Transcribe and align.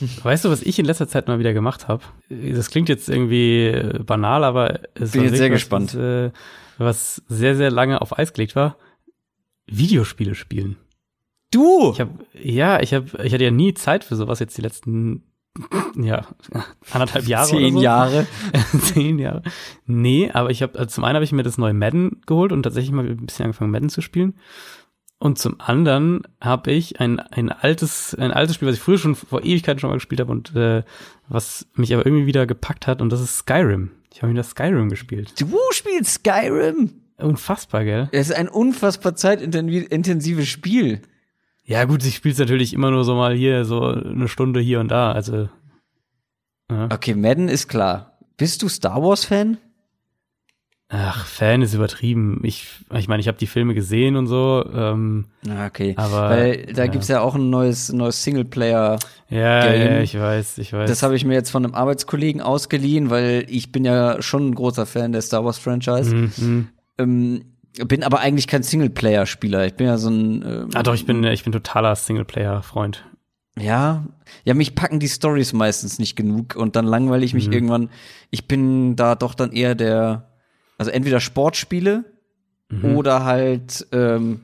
Weißt 0.22 0.44
du, 0.44 0.50
was 0.50 0.62
ich 0.62 0.78
in 0.78 0.86
letzter 0.86 1.08
Zeit 1.08 1.28
mal 1.28 1.38
wieder 1.38 1.52
gemacht 1.52 1.88
habe? 1.88 2.02
Das 2.28 2.70
klingt 2.70 2.88
jetzt 2.88 3.08
irgendwie 3.08 4.02
banal, 4.04 4.44
aber 4.44 4.80
es 4.94 5.12
Bin 5.12 5.20
war 5.20 5.26
jetzt 5.26 5.38
sehr 5.38 5.50
wirklich 5.50 5.62
gespannt. 5.62 5.94
Was, 5.94 6.00
äh, 6.00 6.30
was 6.78 7.22
sehr, 7.28 7.56
sehr 7.56 7.70
lange 7.70 8.00
auf 8.00 8.18
Eis 8.18 8.32
gelegt 8.32 8.56
war. 8.56 8.76
Videospiele 9.66 10.34
spielen. 10.34 10.76
Du! 11.50 11.92
Ich 11.92 12.00
habe, 12.00 12.10
ja, 12.34 12.80
ich 12.80 12.92
habe, 12.92 13.06
ich 13.22 13.32
hatte 13.32 13.44
ja 13.44 13.50
nie 13.50 13.74
Zeit 13.74 14.04
für 14.04 14.16
sowas 14.16 14.40
jetzt 14.40 14.58
die 14.58 14.62
letzten, 14.62 15.22
ja, 15.96 16.26
anderthalb 16.90 17.26
Jahre 17.26 17.48
Zehn 17.48 17.64
oder 17.64 17.74
so. 17.74 17.82
Jahre. 17.82 18.26
Zehn 18.80 19.18
Jahre. 19.18 19.42
Nee, 19.86 20.30
aber 20.32 20.50
ich 20.50 20.62
habe, 20.62 20.76
also 20.78 20.90
zum 20.90 21.04
einen 21.04 21.14
habe 21.14 21.24
ich 21.24 21.32
mir 21.32 21.44
das 21.44 21.58
neue 21.58 21.74
Madden 21.74 22.22
geholt 22.26 22.50
und 22.50 22.64
tatsächlich 22.64 22.92
mal 22.92 23.06
ein 23.06 23.24
bisschen 23.24 23.44
angefangen, 23.44 23.70
Madden 23.70 23.88
zu 23.88 24.00
spielen. 24.00 24.34
Und 25.24 25.38
zum 25.38 25.58
anderen 25.58 26.20
habe 26.38 26.70
ich 26.70 27.00
ein, 27.00 27.18
ein 27.18 27.48
altes, 27.48 28.14
ein 28.14 28.30
altes 28.30 28.56
Spiel, 28.56 28.68
was 28.68 28.74
ich 28.74 28.82
früher 28.82 28.98
schon 28.98 29.14
vor 29.14 29.42
Ewigkeiten 29.42 29.80
schon 29.80 29.88
mal 29.88 29.96
gespielt 29.96 30.20
habe 30.20 30.30
und 30.30 30.54
äh, 30.54 30.82
was 31.28 31.66
mich 31.72 31.94
aber 31.94 32.04
irgendwie 32.04 32.26
wieder 32.26 32.46
gepackt 32.46 32.86
hat 32.86 33.00
und 33.00 33.10
das 33.10 33.22
ist 33.22 33.38
Skyrim. 33.38 33.90
Ich 34.12 34.20
habe 34.20 34.34
wieder 34.34 34.42
Skyrim 34.42 34.90
gespielt. 34.90 35.32
Du 35.40 35.48
spielst 35.70 36.16
Skyrim. 36.16 36.90
Unfassbar, 37.16 37.84
gell? 37.84 38.10
Es 38.12 38.28
ist 38.28 38.36
ein 38.36 38.50
unfassbar 38.50 39.16
zeitintensives 39.16 40.46
Spiel. 40.46 41.00
Ja, 41.62 41.84
gut, 41.84 42.04
ich 42.04 42.16
spiele 42.16 42.34
es 42.34 42.38
natürlich 42.38 42.74
immer 42.74 42.90
nur 42.90 43.04
so 43.04 43.14
mal 43.14 43.34
hier, 43.34 43.64
so 43.64 43.80
eine 43.82 44.28
Stunde 44.28 44.60
hier 44.60 44.78
und 44.80 44.88
da. 44.88 45.12
Also. 45.12 45.48
Ja. 46.70 46.90
Okay, 46.92 47.14
Madden 47.14 47.48
ist 47.48 47.68
klar. 47.68 48.18
Bist 48.36 48.62
du 48.62 48.68
Star 48.68 49.02
Wars-Fan? 49.02 49.56
Ach, 50.96 51.26
Fan 51.26 51.60
ist 51.62 51.74
übertrieben. 51.74 52.40
Ich, 52.44 52.68
ich 52.96 53.08
meine, 53.08 53.20
ich 53.20 53.26
habe 53.26 53.36
die 53.36 53.48
Filme 53.48 53.74
gesehen 53.74 54.14
und 54.14 54.28
so. 54.28 54.64
Ähm, 54.72 55.24
Ah, 55.48 55.66
Okay. 55.66 55.94
Aber, 55.96 56.30
Weil 56.30 56.66
da 56.66 56.84
ja. 56.84 56.90
gibt's 56.90 57.08
ja 57.08 57.20
auch 57.20 57.34
ein 57.34 57.50
neues, 57.50 57.92
neues 57.92 58.22
Singleplayer. 58.22 58.98
ja, 59.28 59.60
Game. 59.72 59.92
ja, 59.92 60.00
ich 60.00 60.16
weiß, 60.18 60.58
ich 60.58 60.72
weiß. 60.72 60.88
Das 60.88 61.02
habe 61.02 61.16
ich 61.16 61.24
mir 61.24 61.34
jetzt 61.34 61.50
von 61.50 61.64
einem 61.64 61.74
Arbeitskollegen 61.74 62.40
ausgeliehen, 62.40 63.10
weil 63.10 63.44
ich 63.48 63.72
bin 63.72 63.84
ja 63.84 64.22
schon 64.22 64.50
ein 64.50 64.54
großer 64.54 64.86
Fan 64.86 65.10
der 65.10 65.22
Star 65.22 65.44
Wars 65.44 65.58
Franchise. 65.58 66.14
Mhm, 66.14 66.32
mhm. 66.36 66.68
Ähm, 66.98 67.44
bin 67.88 68.04
aber 68.04 68.20
eigentlich 68.20 68.46
kein 68.46 68.62
Singleplayer-Spieler. 68.62 69.66
Ich 69.66 69.74
bin 69.74 69.88
ja 69.88 69.98
so 69.98 70.10
ein 70.10 70.42
ähm, 70.46 70.68
Ah, 70.74 70.84
doch, 70.84 70.94
ich 70.94 71.06
bin, 71.06 71.24
ich 71.24 71.42
bin 71.42 71.52
totaler 71.52 71.96
Singleplayer-Freund. 71.96 73.04
Ja, 73.58 74.04
ja, 74.44 74.54
mich 74.54 74.74
packen 74.76 75.00
die 75.00 75.08
Stories 75.08 75.52
meistens 75.52 75.98
nicht 75.98 76.14
genug 76.16 76.54
und 76.56 76.76
dann 76.76 76.84
langweile 76.86 77.24
ich 77.24 77.34
mich 77.34 77.48
Mhm. 77.48 77.52
irgendwann. 77.52 77.90
Ich 78.30 78.46
bin 78.46 78.94
da 78.96 79.14
doch 79.16 79.34
dann 79.34 79.50
eher 79.52 79.74
der, 79.74 80.28
also 80.78 80.90
entweder 80.90 81.20
Sportspiele 81.20 82.04
Mhm. 82.70 82.96
oder 82.96 83.24
halt 83.24 83.86
ähm, 83.92 84.40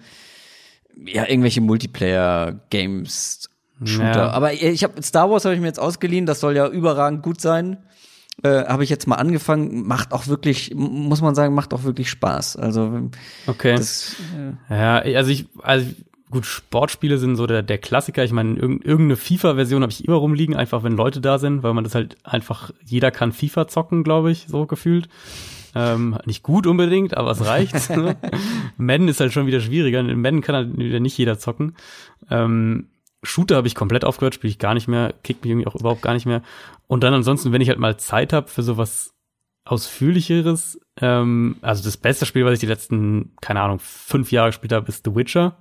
ja 1.07 1.27
irgendwelche 1.27 1.63
Multiplayer-Games, 1.63 3.49
Shooter. 3.85 4.05
Ja. 4.15 4.31
Aber 4.31 4.53
ich 4.53 4.85
habe 4.85 5.03
Star 5.03 5.31
Wars 5.31 5.45
habe 5.47 5.55
ich 5.55 5.61
mir 5.61 5.67
jetzt 5.69 5.81
ausgeliehen. 5.81 6.27
Das 6.27 6.41
soll 6.41 6.55
ja 6.55 6.69
überragend 6.69 7.23
gut 7.23 7.41
sein. 7.41 7.79
Äh, 8.43 8.65
habe 8.67 8.85
ich 8.85 8.91
jetzt 8.91 9.07
mal 9.07 9.17
angefangen. 9.17 9.87
Macht 9.87 10.13
auch 10.13 10.27
wirklich, 10.27 10.73
muss 10.75 11.23
man 11.23 11.35
sagen, 11.35 11.55
macht 11.55 11.73
auch 11.73 11.85
wirklich 11.85 12.11
Spaß. 12.11 12.57
Also 12.57 13.09
Okay. 13.47 13.75
das, 13.77 14.17
äh, 14.69 14.75
ja, 14.77 14.99
also 14.99 15.31
ich, 15.31 15.47
also 15.63 15.87
gut, 16.31 16.45
Sportspiele 16.45 17.17
sind 17.19 17.37
so 17.37 17.47
der, 17.47 17.63
der 17.63 17.79
Klassiker. 17.79 18.23
Ich 18.23 18.33
meine, 18.33 18.59
irg 18.59 18.85
irgendeine 18.85 19.17
FIFA-Version 19.17 19.81
habe 19.83 19.93
ich 19.93 20.05
immer 20.07 20.17
rumliegen, 20.17 20.55
einfach 20.55 20.83
wenn 20.83 20.93
Leute 20.93 21.23
da 21.23 21.39
sind, 21.39 21.63
weil 21.63 21.73
man 21.73 21.85
das 21.85 21.95
halt 21.95 22.17
einfach, 22.23 22.71
jeder 22.85 23.11
kann 23.11 23.33
FIFA 23.33 23.67
zocken, 23.67 24.05
glaube 24.05 24.31
ich, 24.31 24.45
so 24.49 24.67
gefühlt. 24.67 25.09
Ähm, 25.75 26.19
nicht 26.25 26.43
gut 26.43 26.67
unbedingt, 26.67 27.17
aber 27.17 27.31
es 27.31 27.45
reicht. 27.45 27.91
ne? 27.97 28.17
Madden 28.77 29.09
ist 29.09 29.21
halt 29.21 29.33
schon 29.33 29.47
wieder 29.47 29.61
schwieriger. 29.61 30.01
In 30.01 30.21
Madden 30.21 30.41
kann 30.41 30.55
halt 30.55 30.77
wieder 30.77 31.01
nicht 31.01 31.17
jeder 31.19 31.39
zocken. 31.39 31.77
Ähm, 32.31 32.89
Shooter 33.23 33.57
habe 33.57 33.69
ich 33.69 33.75
komplett 33.75 34.05
aufgehört, 34.05 34.35
spiele 34.35 34.51
ich 34.51 34.59
gar 34.59 34.75
nicht 34.75 34.89
mehr, 34.89 35.15
kickt 35.23 35.45
mich 35.45 35.51
irgendwie 35.51 35.67
auch 35.67 35.75
überhaupt 35.75 36.03
gar 36.03 36.15
nicht 36.15 36.27
mehr. 36.27 36.43
Und 36.87 37.05
dann 37.05 37.15
ansonsten, 37.15 37.53
wenn 37.53 37.61
ich 37.61 37.69
halt 37.69 37.79
mal 37.79 37.99
Zeit 37.99 38.33
habe 38.33 38.49
für 38.49 38.63
sowas 38.63 39.15
ausführlicheres, 39.65 40.81
ähm, 41.01 41.57
also 41.61 41.85
das 41.85 41.97
beste 41.97 42.25
Spiel, 42.27 42.45
was 42.45 42.55
ich 42.55 42.61
die 42.61 42.67
letzten, 42.67 43.33
keine 43.41 43.61
Ahnung, 43.61 43.79
fünf 43.79 44.33
Jahre 44.33 44.49
gespielt 44.49 44.73
habe, 44.73 44.89
ist 44.89 45.05
The 45.05 45.15
Witcher. 45.15 45.59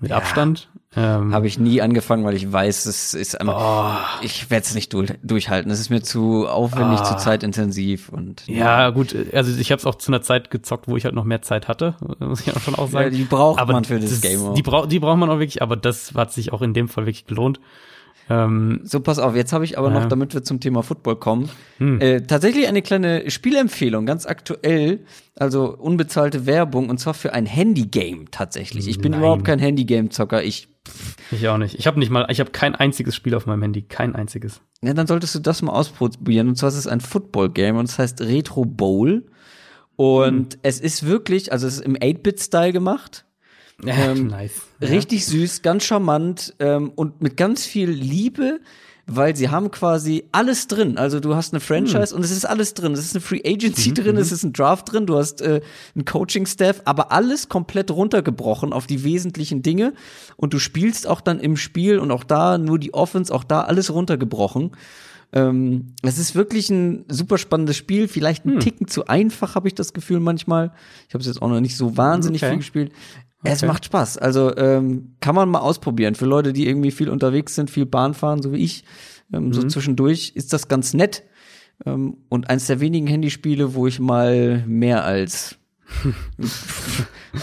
Mit 0.00 0.10
Ja. 0.10 0.16
Abstand. 0.18 0.68
Ähm, 0.96 1.34
habe 1.34 1.48
ich 1.48 1.58
nie 1.58 1.82
angefangen, 1.82 2.24
weil 2.24 2.36
ich 2.36 2.52
weiß, 2.52 2.86
es 2.86 3.14
ist 3.14 3.40
einfach, 3.40 3.56
oh, 4.22 4.24
ich 4.24 4.48
werde 4.48 4.64
es 4.64 4.76
nicht 4.76 4.92
durch, 4.92 5.12
durchhalten. 5.24 5.68
Es 5.72 5.80
ist 5.80 5.90
mir 5.90 6.02
zu 6.02 6.46
aufwendig, 6.46 7.00
Ah. 7.00 7.04
zu 7.04 7.16
zeitintensiv 7.16 8.10
und 8.10 8.46
ja, 8.46 8.90
gut, 8.90 9.14
also 9.32 9.58
ich 9.58 9.72
habe 9.72 9.80
es 9.80 9.86
auch 9.86 9.96
zu 9.96 10.12
einer 10.12 10.22
Zeit 10.22 10.52
gezockt, 10.52 10.86
wo 10.86 10.96
ich 10.96 11.04
halt 11.04 11.16
noch 11.16 11.24
mehr 11.24 11.42
Zeit 11.42 11.66
hatte, 11.66 11.96
muss 12.20 12.42
ich 12.46 12.54
auch 12.54 12.60
schon 12.60 12.76
auch 12.76 12.86
Ja, 12.86 12.90
sagen. 12.92 13.10
die 13.16 13.24
braucht 13.24 13.60
aber 13.60 13.72
man 13.72 13.84
für 13.84 13.98
das, 13.98 14.20
Game 14.20 14.40
auch. 14.46 14.54
Die, 14.54 14.62
brauch, 14.62 14.86
die 14.86 15.00
braucht 15.00 15.18
man 15.18 15.30
auch 15.30 15.40
wirklich, 15.40 15.62
aber 15.62 15.74
das 15.76 16.14
hat 16.14 16.32
sich 16.32 16.52
auch 16.52 16.62
in 16.62 16.74
dem 16.74 16.88
Fall 16.88 17.06
wirklich 17.06 17.26
gelohnt. 17.26 17.58
Ähm, 18.30 18.80
So, 18.84 19.00
pass 19.00 19.18
auf, 19.18 19.36
jetzt 19.36 19.52
habe 19.52 19.64
ich 19.64 19.76
aber 19.76 19.88
Ja. 19.88 19.94
noch, 20.00 20.06
damit 20.06 20.32
wir 20.34 20.42
zum 20.42 20.60
Thema 20.60 20.82
Football 20.82 21.16
kommen, 21.16 21.50
Hm. 21.78 22.00
äh, 22.00 22.20
tatsächlich 22.22 22.66
eine 22.68 22.80
kleine 22.82 23.30
Spielempfehlung, 23.30 24.06
ganz 24.06 24.24
aktuell, 24.26 25.00
also 25.36 25.76
unbezahlte 25.76 26.46
Werbung, 26.46 26.88
und 26.88 26.98
zwar 26.98 27.14
für 27.14 27.32
ein 27.34 27.44
Handygame 27.46 28.24
tatsächlich. 28.30 28.88
Ich 28.88 28.98
bin 28.98 29.12
Nein. 29.12 29.20
überhaupt 29.20 29.44
kein 29.44 29.58
Handygame-Zocker. 29.58 30.42
Ich, 30.42 30.68
ich 31.30 31.48
auch 31.48 31.58
nicht. 31.58 31.78
Ich 31.78 31.86
habe 31.86 31.98
nicht 31.98 32.10
mal, 32.10 32.26
ich 32.30 32.40
habe 32.40 32.50
kein 32.50 32.74
einziges 32.74 33.14
Spiel 33.14 33.34
auf 33.34 33.44
meinem 33.46 33.62
Handy, 33.62 33.82
kein 33.82 34.14
einziges. 34.14 34.60
ja, 34.82 34.94
dann 34.94 35.06
solltest 35.06 35.34
du 35.34 35.38
das 35.40 35.60
mal 35.62 35.72
ausprobieren. 35.72 36.48
Und 36.48 36.56
zwar 36.56 36.68
ist 36.70 36.76
es 36.76 36.86
ein 36.86 37.00
Football-Game 37.00 37.76
und 37.76 37.88
es 37.88 37.98
heißt 37.98 38.20
Retro 38.22 38.64
Bowl. 38.64 39.24
Und 39.96 40.58
es 40.62 40.80
ist 40.80 41.06
wirklich, 41.06 41.52
also 41.52 41.66
es 41.66 41.74
ist 41.76 41.84
im 41.84 41.94
8-Bit-Style 41.96 42.72
gemacht. 42.72 43.24
Ähm, 43.84 44.28
nice. 44.28 44.62
Richtig 44.80 45.26
süß, 45.26 45.62
ganz 45.62 45.84
charmant 45.84 46.54
ähm, 46.58 46.92
und 46.94 47.22
mit 47.22 47.36
ganz 47.36 47.64
viel 47.66 47.90
Liebe, 47.90 48.60
weil 49.06 49.36
sie 49.36 49.50
haben 49.50 49.70
quasi 49.70 50.24
alles 50.32 50.66
drin. 50.66 50.96
Also 50.96 51.20
du 51.20 51.34
hast 51.34 51.52
eine 51.52 51.60
Franchise 51.60 52.14
und 52.14 52.24
es 52.24 52.30
ist 52.30 52.46
alles 52.46 52.72
drin. 52.72 52.92
Es 52.92 53.00
ist 53.00 53.14
eine 53.14 53.20
Free 53.20 53.42
Agency 53.44 53.92
drin, 53.92 54.16
es 54.16 54.32
ist 54.32 54.44
ein 54.44 54.52
Draft 54.54 54.90
drin, 54.92 55.06
du 55.06 55.16
hast 55.16 55.42
äh, 55.42 55.60
einen 55.94 56.04
Coaching-Staff, 56.06 56.82
aber 56.86 57.12
alles 57.12 57.48
komplett 57.50 57.90
runtergebrochen 57.90 58.72
auf 58.72 58.86
die 58.86 59.04
wesentlichen 59.04 59.62
Dinge. 59.62 59.92
Und 60.36 60.54
du 60.54 60.58
spielst 60.58 61.06
auch 61.06 61.20
dann 61.20 61.38
im 61.40 61.56
Spiel 61.56 61.98
und 61.98 62.10
auch 62.10 62.24
da 62.24 62.56
nur 62.56 62.78
die 62.78 62.94
Offense, 62.94 63.34
auch 63.34 63.44
da 63.44 63.62
alles 63.62 63.92
runtergebrochen. 63.92 64.70
Ähm, 65.34 65.94
es 66.02 66.18
ist 66.18 66.36
wirklich 66.36 66.70
ein 66.70 67.04
super 67.08 67.38
spannendes 67.38 67.76
Spiel, 67.76 68.06
vielleicht 68.06 68.44
ein 68.46 68.60
Ticken 68.60 68.86
zu 68.86 69.06
einfach, 69.06 69.56
habe 69.56 69.66
ich 69.66 69.74
das 69.74 69.92
Gefühl 69.92 70.20
manchmal. 70.20 70.70
Ich 71.08 71.14
habe 71.14 71.22
es 71.22 71.26
jetzt 71.26 71.42
auch 71.42 71.48
noch 71.48 71.60
nicht 71.60 71.76
so 71.76 71.96
wahnsinnig 71.96 72.40
Okay. 72.42 72.50
viel 72.52 72.58
gespielt. 72.58 72.92
Es 73.46 73.62
Okay. 73.62 73.66
macht 73.66 73.84
Spaß. 73.84 74.18
Also 74.18 74.56
ähm, 74.56 75.14
kann 75.20 75.34
man 75.34 75.48
mal 75.50 75.60
ausprobieren. 75.60 76.14
Für 76.14 76.24
Leute, 76.26 76.52
die 76.52 76.66
irgendwie 76.66 76.90
viel 76.90 77.08
unterwegs 77.10 77.54
sind, 77.54 77.70
viel 77.70 77.86
Bahn 77.86 78.14
fahren, 78.14 78.40
so 78.42 78.52
wie 78.52 78.56
ich, 78.64 78.84
ähm, 79.32 79.52
so 79.52 79.62
zwischendurch, 79.62 80.32
ist 80.34 80.52
das 80.52 80.66
ganz 80.68 80.94
nett. 80.94 81.22
Ähm, 81.84 82.16
und 82.28 82.48
eins 82.50 82.66
der 82.66 82.80
wenigen 82.80 83.06
Handyspiele, 83.06 83.74
wo 83.74 83.86
ich 83.86 84.00
mal 84.00 84.64
mehr 84.66 85.04
als 85.04 85.56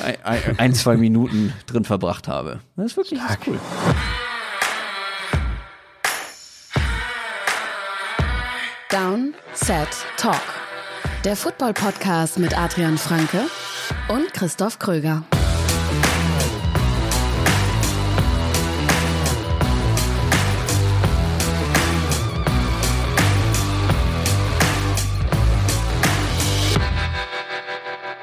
ein, 0.04 0.16
ein, 0.24 0.60
ein, 0.60 0.74
zwei 0.74 0.98
Minuten 0.98 1.54
drin 1.68 1.84
verbracht 1.84 2.28
habe. 2.28 2.60
Das 2.76 2.88
ist 2.88 2.98
wirklich 2.98 3.20
das 3.20 3.32
ist 3.32 3.48
cool. 3.48 3.60
Down, 8.90 9.34
Set, 9.54 9.88
Talk. 10.18 10.42
Der 11.24 11.36
Football-Podcast 11.36 12.40
mit 12.40 12.58
Adrian 12.58 12.98
Franke 12.98 13.42
und 14.10 14.34
Christoph 14.34 14.80
Kröger. 14.80 15.24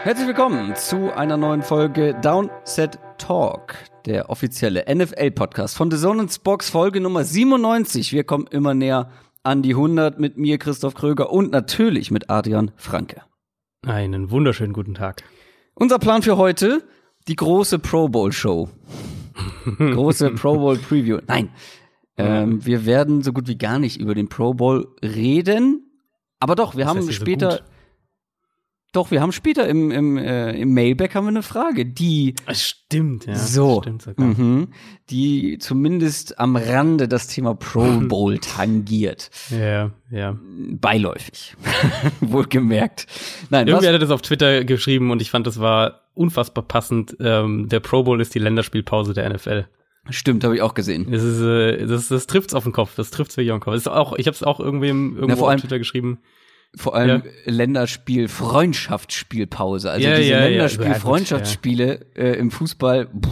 Herzlich 0.03 0.29
willkommen 0.29 0.77
zu 0.77 1.13
einer 1.13 1.37
neuen 1.37 1.63
Folge 1.63 2.15
Downset 2.23 2.99
Talk, 3.19 3.75
der 4.07 4.31
offizielle 4.31 4.85
NFL-Podcast 4.89 5.77
von 5.77 5.91
The 5.91 5.97
Zone 5.99 6.25
Box, 6.45 6.71
Folge 6.71 7.01
Nummer 7.01 7.25
97. 7.25 8.13
Wir 8.13 8.23
kommen 8.23 8.47
immer 8.47 8.75
näher 8.75 9.11
an 9.43 9.63
die 9.63 9.73
100 9.75 10.21
mit 10.21 10.39
mir, 10.39 10.59
Christoph 10.59 10.95
Kröger 10.95 11.31
und 11.31 11.51
natürlich 11.51 12.13
mit 12.13 12.31
Adrian 12.31 12.71
Franke. 12.77 13.23
Einen 13.85 14.31
wunderschönen 14.31 14.73
guten 14.73 14.95
Tag. 14.95 15.25
Unser 15.75 15.99
Plan 15.99 16.23
für 16.23 16.37
heute, 16.37 16.85
die 17.27 17.37
große 17.37 17.81
Pro 17.81 18.09
Bowl 18.09 18.33
Show. 18.33 18.69
große 19.79 20.31
Pro 20.31 20.59
Bowl 20.59 20.79
Preview. 20.79 21.19
Nein, 21.27 21.51
ähm, 22.17 22.65
wir 22.65 22.87
werden 22.87 23.23
so 23.23 23.33
gut 23.33 23.49
wie 23.49 23.59
gar 23.59 23.79
nicht 23.81 24.01
über 24.01 24.15
den 24.15 24.29
Pro 24.29 24.55
Bowl 24.55 24.95
reden. 25.03 25.91
Aber 26.39 26.55
doch, 26.55 26.77
wir 26.77 26.85
Das 26.85 26.95
haben 26.95 27.03
so 27.03 27.11
später, 27.11 27.49
gut. 27.49 27.65
Doch, 28.93 29.11
wir 29.11 29.21
haben 29.21 29.33
später 29.33 29.69
im, 29.69 29.91
im, 29.91 30.17
äh, 30.17 30.53
im 30.53 30.73
Mailback 30.73 31.15
haben 31.15 31.25
wir 31.25 31.29
eine 31.29 31.43
Frage, 31.43 31.85
die 31.85 32.35
Es 32.47 32.63
stimmt, 32.63 33.27
ja. 33.27 33.35
so, 33.37 33.83
Stimmt 33.83 34.03
sogar. 34.03 34.27
mhm, 34.27 34.69
die 35.11 35.59
zumindest 35.59 36.39
am 36.39 36.57
Rande 36.57 37.07
das 37.07 37.27
Thema 37.27 37.55
Pro 37.55 37.83
Bowl 38.09 38.39
tangiert. 38.39 39.31
Ja, 39.51 39.91
ja. 40.11 40.39
Beiläufig. 40.81 41.55
Wohlgemerkt. 42.21 43.07
Nein, 43.51 43.69
Irgendwer 43.69 43.93
hat 43.95 44.03
das 44.03 44.11
auf 44.11 44.23
Twitter 44.23 44.65
geschrieben 44.65 45.11
und 45.11 45.21
ich 45.23 45.31
fand, 45.31 45.47
das 45.47 45.61
war 45.61 46.03
unfassbar 46.15 46.65
passend. 46.65 47.17
Ähm, 47.21 47.69
der 47.69 47.81
Pro 47.81 48.03
Bowl 48.03 48.21
ist 48.21 48.35
die 48.35 48.39
Länderspielpause 48.39 49.13
der 49.15 49.29
NFL. 49.33 49.67
Stimmt, 50.11 50.43
habe 50.45 50.57
ich 50.57 50.63
auch 50.63 50.73
gesehen. 50.75 51.07
Das 51.11 51.23
ist, 51.23 51.43
äh, 51.43 51.87
das, 51.87 52.09
das 52.09 52.27
trifft's 52.27 52.55
auf 52.55 52.65
den 52.65 52.73
Kopf. 52.73 52.95
Das 52.97 53.11
trifft's 53.11 53.37
wirklich 53.37 53.53
auf 53.53 53.59
den 53.59 53.65
Kopf. 53.65 53.75
Das 53.75 53.83
ist 53.83 53.89
auch, 53.89 54.15
ich 54.17 54.27
habe 54.27 54.35
es 54.35 54.43
auch 54.43 54.59
irgendwem 54.61 55.17
irgendwo 55.19 55.45
allem- 55.47 55.57
auf 55.57 55.61
Twitter 55.61 55.79
geschrieben. 55.79 56.19
Vor 56.77 56.95
allem 56.95 57.23
Ja. 57.25 57.31
Länderspiel, 57.53 58.29
Freundschaftsspielpause. 58.29 59.91
Also 59.91 60.07
Ja, 60.07 60.17
diese 60.17 60.31
ja. 60.31 60.45
Länderspiel, 60.45 60.95
Freundschaftsspiele 60.95 62.01
äh, 62.15 62.39
im 62.39 62.51
Fußball. 62.51 63.07
Pff, 63.07 63.31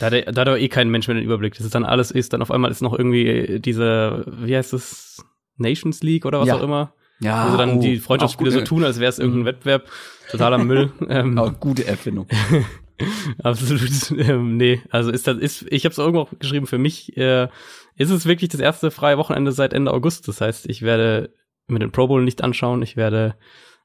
Da 0.00 0.06
hat, 0.06 0.12
er- 0.12 0.32
da 0.32 0.40
hat 0.40 0.48
aber 0.48 0.58
eh 0.58 0.68
kein 0.68 0.88
Mensch 0.90 1.06
mehr 1.08 1.14
den 1.14 1.24
Überblick. 1.24 1.54
Das 1.54 1.64
ist 1.64 1.74
dann 1.74 1.84
alles 1.84 2.10
ist, 2.10 2.32
dann 2.32 2.42
auf 2.42 2.50
einmal 2.50 2.70
ist 2.70 2.82
noch 2.82 2.96
irgendwie 2.98 3.60
diese, 3.60 4.24
wie 4.40 4.56
heißt 4.56 4.72
das, 4.72 5.24
Nations 5.56 6.02
League 6.02 6.24
oder 6.26 6.40
was 6.40 6.48
Ja. 6.48 6.56
auch 6.56 6.62
immer. 6.62 6.92
Ja, 7.20 7.44
also 7.44 7.56
dann 7.56 7.76
oh, 7.78 7.80
die 7.80 7.98
Freundschaftsspiele 8.00 8.50
so 8.50 8.62
tun, 8.62 8.82
als 8.82 8.98
wäre 8.98 9.08
es 9.10 9.20
irgendein 9.20 9.44
Wettbewerb. 9.44 9.84
Totaler 10.30 10.58
Müll. 10.58 10.90
Ähm, 11.08 11.38
Auch 11.38 11.60
gute 11.60 11.86
Erfindung. 11.86 12.26
Absolut. 13.42 14.10
Ähm, 14.18 14.56
nee, 14.56 14.80
also 14.90 15.10
ist 15.10 15.26
das 15.26 15.36
ist 15.38 15.64
ich 15.70 15.84
habe 15.84 15.92
es 15.92 15.98
irgendwo 15.98 16.20
auch 16.20 16.30
geschrieben 16.38 16.66
für 16.66 16.78
mich 16.78 17.16
äh, 17.16 17.48
ist 17.96 18.10
es 18.10 18.26
wirklich 18.26 18.50
das 18.50 18.60
erste 18.60 18.90
freie 18.90 19.18
Wochenende 19.18 19.52
seit 19.52 19.72
Ende 19.72 19.92
August. 19.92 20.26
Das 20.28 20.40
heißt, 20.40 20.68
ich 20.68 20.82
werde 20.82 21.32
mir 21.66 21.78
den 21.78 21.92
Pro 21.92 22.06
Bowl 22.08 22.24
nicht 22.24 22.42
anschauen, 22.42 22.82
ich 22.82 22.96
werde 22.96 23.34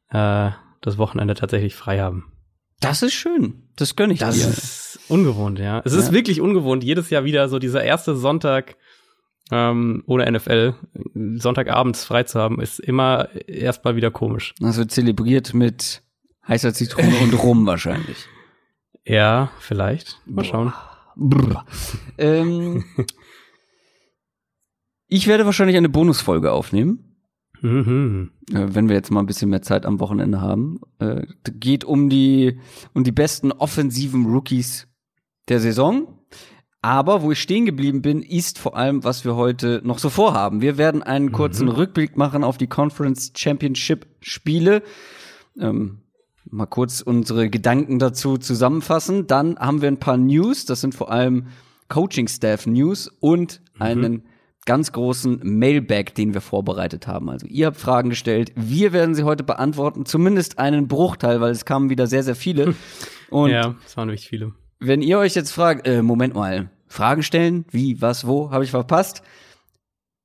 äh, 0.10 0.52
das 0.82 0.98
Wochenende 0.98 1.34
tatsächlich 1.36 1.76
frei 1.76 2.00
haben. 2.00 2.32
Das 2.80 3.02
ist 3.02 3.14
schön. 3.14 3.70
Das 3.76 3.96
gönn 3.96 4.12
ich 4.12 4.20
Das 4.20 4.36
dir. 4.36 4.48
ist 4.48 5.00
ungewohnt, 5.08 5.58
ja. 5.60 5.82
Es 5.84 5.94
Ja. 5.94 6.00
ist 6.00 6.12
wirklich 6.12 6.42
ungewohnt, 6.42 6.84
jedes 6.84 7.10
Jahr 7.10 7.24
wieder 7.24 7.50
so 7.50 7.58
dieser 7.60 7.84
erste 7.84 8.16
Sonntag 8.16 8.76
ähm, 9.50 10.04
ohne 10.08 10.30
NFL, 10.32 10.76
Sonntagabends 11.38 12.04
frei 12.04 12.24
zu 12.24 12.40
haben, 12.40 12.60
ist 12.60 12.80
immer 12.80 13.30
erstmal 13.48 13.96
wieder 13.96 14.12
komisch. 14.12 14.54
Das 14.60 14.78
wird 14.78 14.92
zelebriert 14.92 15.54
mit 15.54 16.04
heißer 16.48 16.74
Zitrone 16.74 17.16
und 17.20 17.34
Rum 17.44 17.66
wahrscheinlich. 17.66 18.26
Ja, 19.06 19.52
vielleicht. 19.60 20.20
Mal 20.26 20.44
schauen. 20.44 20.74
Ähm, 22.18 22.84
ich 25.08 25.28
werde 25.28 25.46
wahrscheinlich 25.46 25.78
eine 25.78 25.90
Bonusfolge 25.90 26.52
aufnehmen. 26.52 27.07
Mhm. 27.62 28.32
äh, 28.52 28.68
wenn 28.70 28.90
wir 28.90 28.96
jetzt 28.96 29.12
mal 29.12 29.20
ein 29.20 29.26
bisschen 29.26 29.50
mehr 29.50 29.62
Zeit 29.62 29.86
am 29.86 30.00
Wochenende 30.00 30.42
haben. 30.42 30.80
Äh, 31.00 31.24
geht 31.44 31.84
um 31.84 32.10
die, 32.10 32.60
um 32.94 33.04
die 33.04 33.12
besten 33.12 33.52
offensiven 33.52 34.26
Rookies 34.26 34.88
der 35.50 35.60
Saison. 35.60 36.08
Aber 36.82 37.22
wo 37.22 37.32
ich 37.32 37.42
stehen 37.42 37.66
geblieben 37.66 38.02
bin, 38.02 38.22
ist 38.22 38.60
vor 38.60 38.78
allem, 38.78 39.04
was 39.04 39.26
wir 39.26 39.36
heute 39.36 39.82
noch 39.84 40.00
so 40.00 40.10
vorhaben. 40.10 40.62
Wir 40.62 40.78
werden 40.78 41.04
einen 41.04 41.32
kurzen 41.32 41.68
Rückblick 41.68 42.18
machen 42.18 42.44
auf 42.44 42.58
die 42.58 42.68
Conference 42.68 43.34
Championship 43.36 44.06
Spiele. 44.22 44.84
Ähm, 45.60 46.04
mal 46.50 46.68
kurz 46.68 47.02
unsere 47.02 47.50
Gedanken 47.50 48.00
dazu 48.00 48.38
zusammenfassen. 48.38 49.28
Dann 49.28 49.58
haben 49.58 49.82
wir 49.82 49.90
ein 49.90 50.00
paar 50.00 50.18
News. 50.18 50.66
Das 50.66 50.82
sind 50.82 50.94
vor 50.94 51.12
allem 51.12 51.48
Coaching 51.90 52.28
Staff 52.28 52.68
News 52.68 53.08
und 53.20 53.62
einen 53.80 54.24
ganz 54.68 54.92
großen 54.92 55.40
Mailbag, 55.42 56.14
den 56.16 56.36
wir 56.36 56.42
vorbereitet 56.42 57.08
haben. 57.08 57.32
Also 57.32 57.48
ihr 57.48 57.66
habt 57.66 57.78
Fragen 57.78 58.12
gestellt, 58.12 58.52
wir 58.56 58.94
werden 58.94 59.16
sie 59.16 59.24
heute 59.24 59.44
beantworten, 59.44 60.06
zumindest 60.06 60.60
einen 60.60 60.88
Bruchteil, 60.88 61.42
weil 61.42 61.52
es 61.52 61.66
kamen 61.66 61.90
wieder 61.90 62.06
sehr, 62.06 62.22
sehr 62.22 62.36
viele. 62.36 62.76
Und 63.32 63.50
ja, 63.50 63.74
es 63.86 63.98
waren 63.98 64.10
wirklich 64.10 64.28
viele. 64.28 64.54
wenn 64.80 65.02
ihr 65.02 65.18
euch 65.18 65.34
jetzt 65.34 65.52
fragt, 65.52 65.88
äh, 65.88 66.04
Moment 66.04 66.36
mal, 66.36 66.70
Fragen 66.88 67.24
stellen, 67.24 67.66
wie, 67.72 68.02
was, 68.02 68.28
wo, 68.28 68.52
habe 68.52 68.64
ich 68.64 68.72
verpasst? 68.72 69.24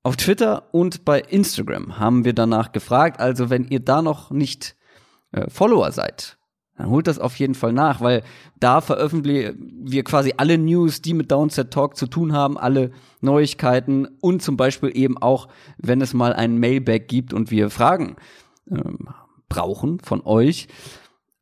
Auf 0.05 0.17
Twitter 0.17 0.69
und 0.73 1.05
bei 1.05 1.21
Instagram 1.21 1.99
haben 1.99 2.25
wir 2.25 2.33
danach 2.33 2.73
gefragt. 2.73 3.21
Also 3.21 3.51
wenn 3.51 3.65
ihr 3.69 3.81
da 3.81 4.03
noch 4.03 4.31
nicht 4.31 4.77
äh, 5.31 5.49
Follower 5.49 5.93
seid, 5.93 6.39
dann 6.77 6.89
holt 6.89 7.07
das 7.07 7.19
auf 7.19 7.37
jeden 7.37 7.55
Fall 7.55 7.73
nach, 7.73 8.01
weil 8.01 8.23
da 8.59 8.81
veröffentlichen 8.81 9.83
wir 9.85 10.05
quasi 10.05 10.35
alle 10.37 10.57
News, 10.57 11.03
die 11.03 11.15
mit 11.15 11.31
Downset 11.31 11.71
Talk 11.71 11.97
zu 11.97 12.07
tun 12.07 12.33
haben, 12.33 12.57
alle 12.57 12.93
Neuigkeiten 13.21 14.09
und 14.21 14.43
zum 14.43 14.57
Beispiel 14.57 14.91
eben 14.95 15.19
auch, 15.19 15.49
wenn 15.77 16.01
es 16.01 16.15
mal 16.15 16.33
einen 16.33 16.59
Mailback 16.59 17.09
gibt 17.09 17.35
und 17.35 17.51
wir 17.51 17.69
Fragen 17.69 18.17
ähm, 18.71 19.09
brauchen 19.49 20.01
von 20.01 20.23
euch. 20.25 20.69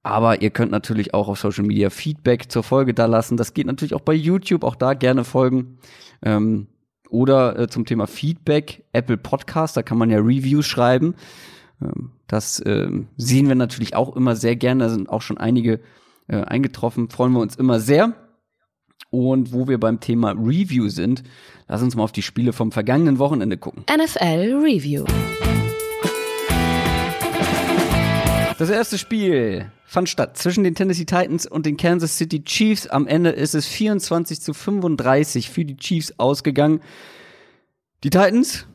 Aber 0.03 0.43
ihr 0.43 0.51
könnt 0.51 0.73
natürlich 0.73 1.15
auch 1.15 1.29
auf 1.29 1.39
Social 1.39 1.65
Media 1.65 1.91
Feedback 1.91 2.51
zur 2.51 2.63
Folge 2.63 2.95
da 2.95 3.07
lassen. 3.07 3.37
Das 3.37 3.55
geht 3.55 3.67
natürlich 3.67 3.95
auch 3.95 4.01
bei 4.01 4.15
YouTube, 4.15 4.65
auch 4.65 4.75
da 4.75 4.95
gerne 4.95 5.25
folgen. 5.25 5.79
Ähm, 6.23 6.69
oder 7.11 7.59
äh, 7.59 7.69
zum 7.69 7.85
Thema 7.85 8.07
Feedback, 8.07 8.85
Apple 8.93 9.17
Podcast, 9.17 9.77
da 9.77 9.83
kann 9.83 9.99
man 9.99 10.11
ja 10.11 10.19
Reviews 10.19 10.67
schreiben. 10.67 11.15
Ähm, 11.83 12.13
das 12.27 12.63
ähm, 12.65 13.09
sehen 13.17 13.49
wir 13.49 13.55
natürlich 13.55 13.95
auch 13.95 14.17
immer 14.17 14.37
sehr 14.37 14.57
gerne. 14.57 14.85
Da 14.85 14.91
sind 14.91 15.09
auch 15.09 15.23
schon 15.23 15.39
einige 15.39 15.81
äh, 16.29 16.37
eingetroffen. 16.43 17.11
Freuen 17.11 17.33
wir 17.33 17.41
uns 17.41 17.57
immer 17.57 17.81
sehr. 17.81 18.15
Und 19.11 19.53
wo 19.53 19.67
wir 19.67 19.81
beim 19.81 19.99
Thema 19.99 20.33
Review 20.33 20.89
sind, 20.89 21.25
lass 21.67 21.83
uns 21.83 21.97
mal 21.97 22.05
auf 22.05 22.13
die 22.13 22.23
Spiele 22.23 22.53
vom 22.53 22.71
vergangenen 22.71 23.19
Wochenende 23.19 23.57
gucken. 23.57 23.85
NFL 23.93 24.63
Review. 24.63 25.05
Das 28.61 28.69
erste 28.69 28.99
Spiel 28.99 29.73
fand 29.87 30.09
statt 30.09 30.37
zwischen 30.37 30.63
den 30.63 30.75
Tennessee 30.75 31.07
Titans 31.07 31.47
und 31.47 31.65
den 31.65 31.79
Kansas 31.79 32.19
City 32.19 32.45
Chiefs. 32.45 32.87
Am 32.87 33.07
Ende 33.07 33.31
ist 33.31 33.55
es 33.55 33.67
24 33.67 34.41
zu 34.41 34.53
35 34.53 35.49
für 35.49 35.65
die 35.65 35.77
Chiefs 35.77 36.15
ausgegangen. 36.19 36.81
Die 38.05 38.11
Titans 38.11 38.67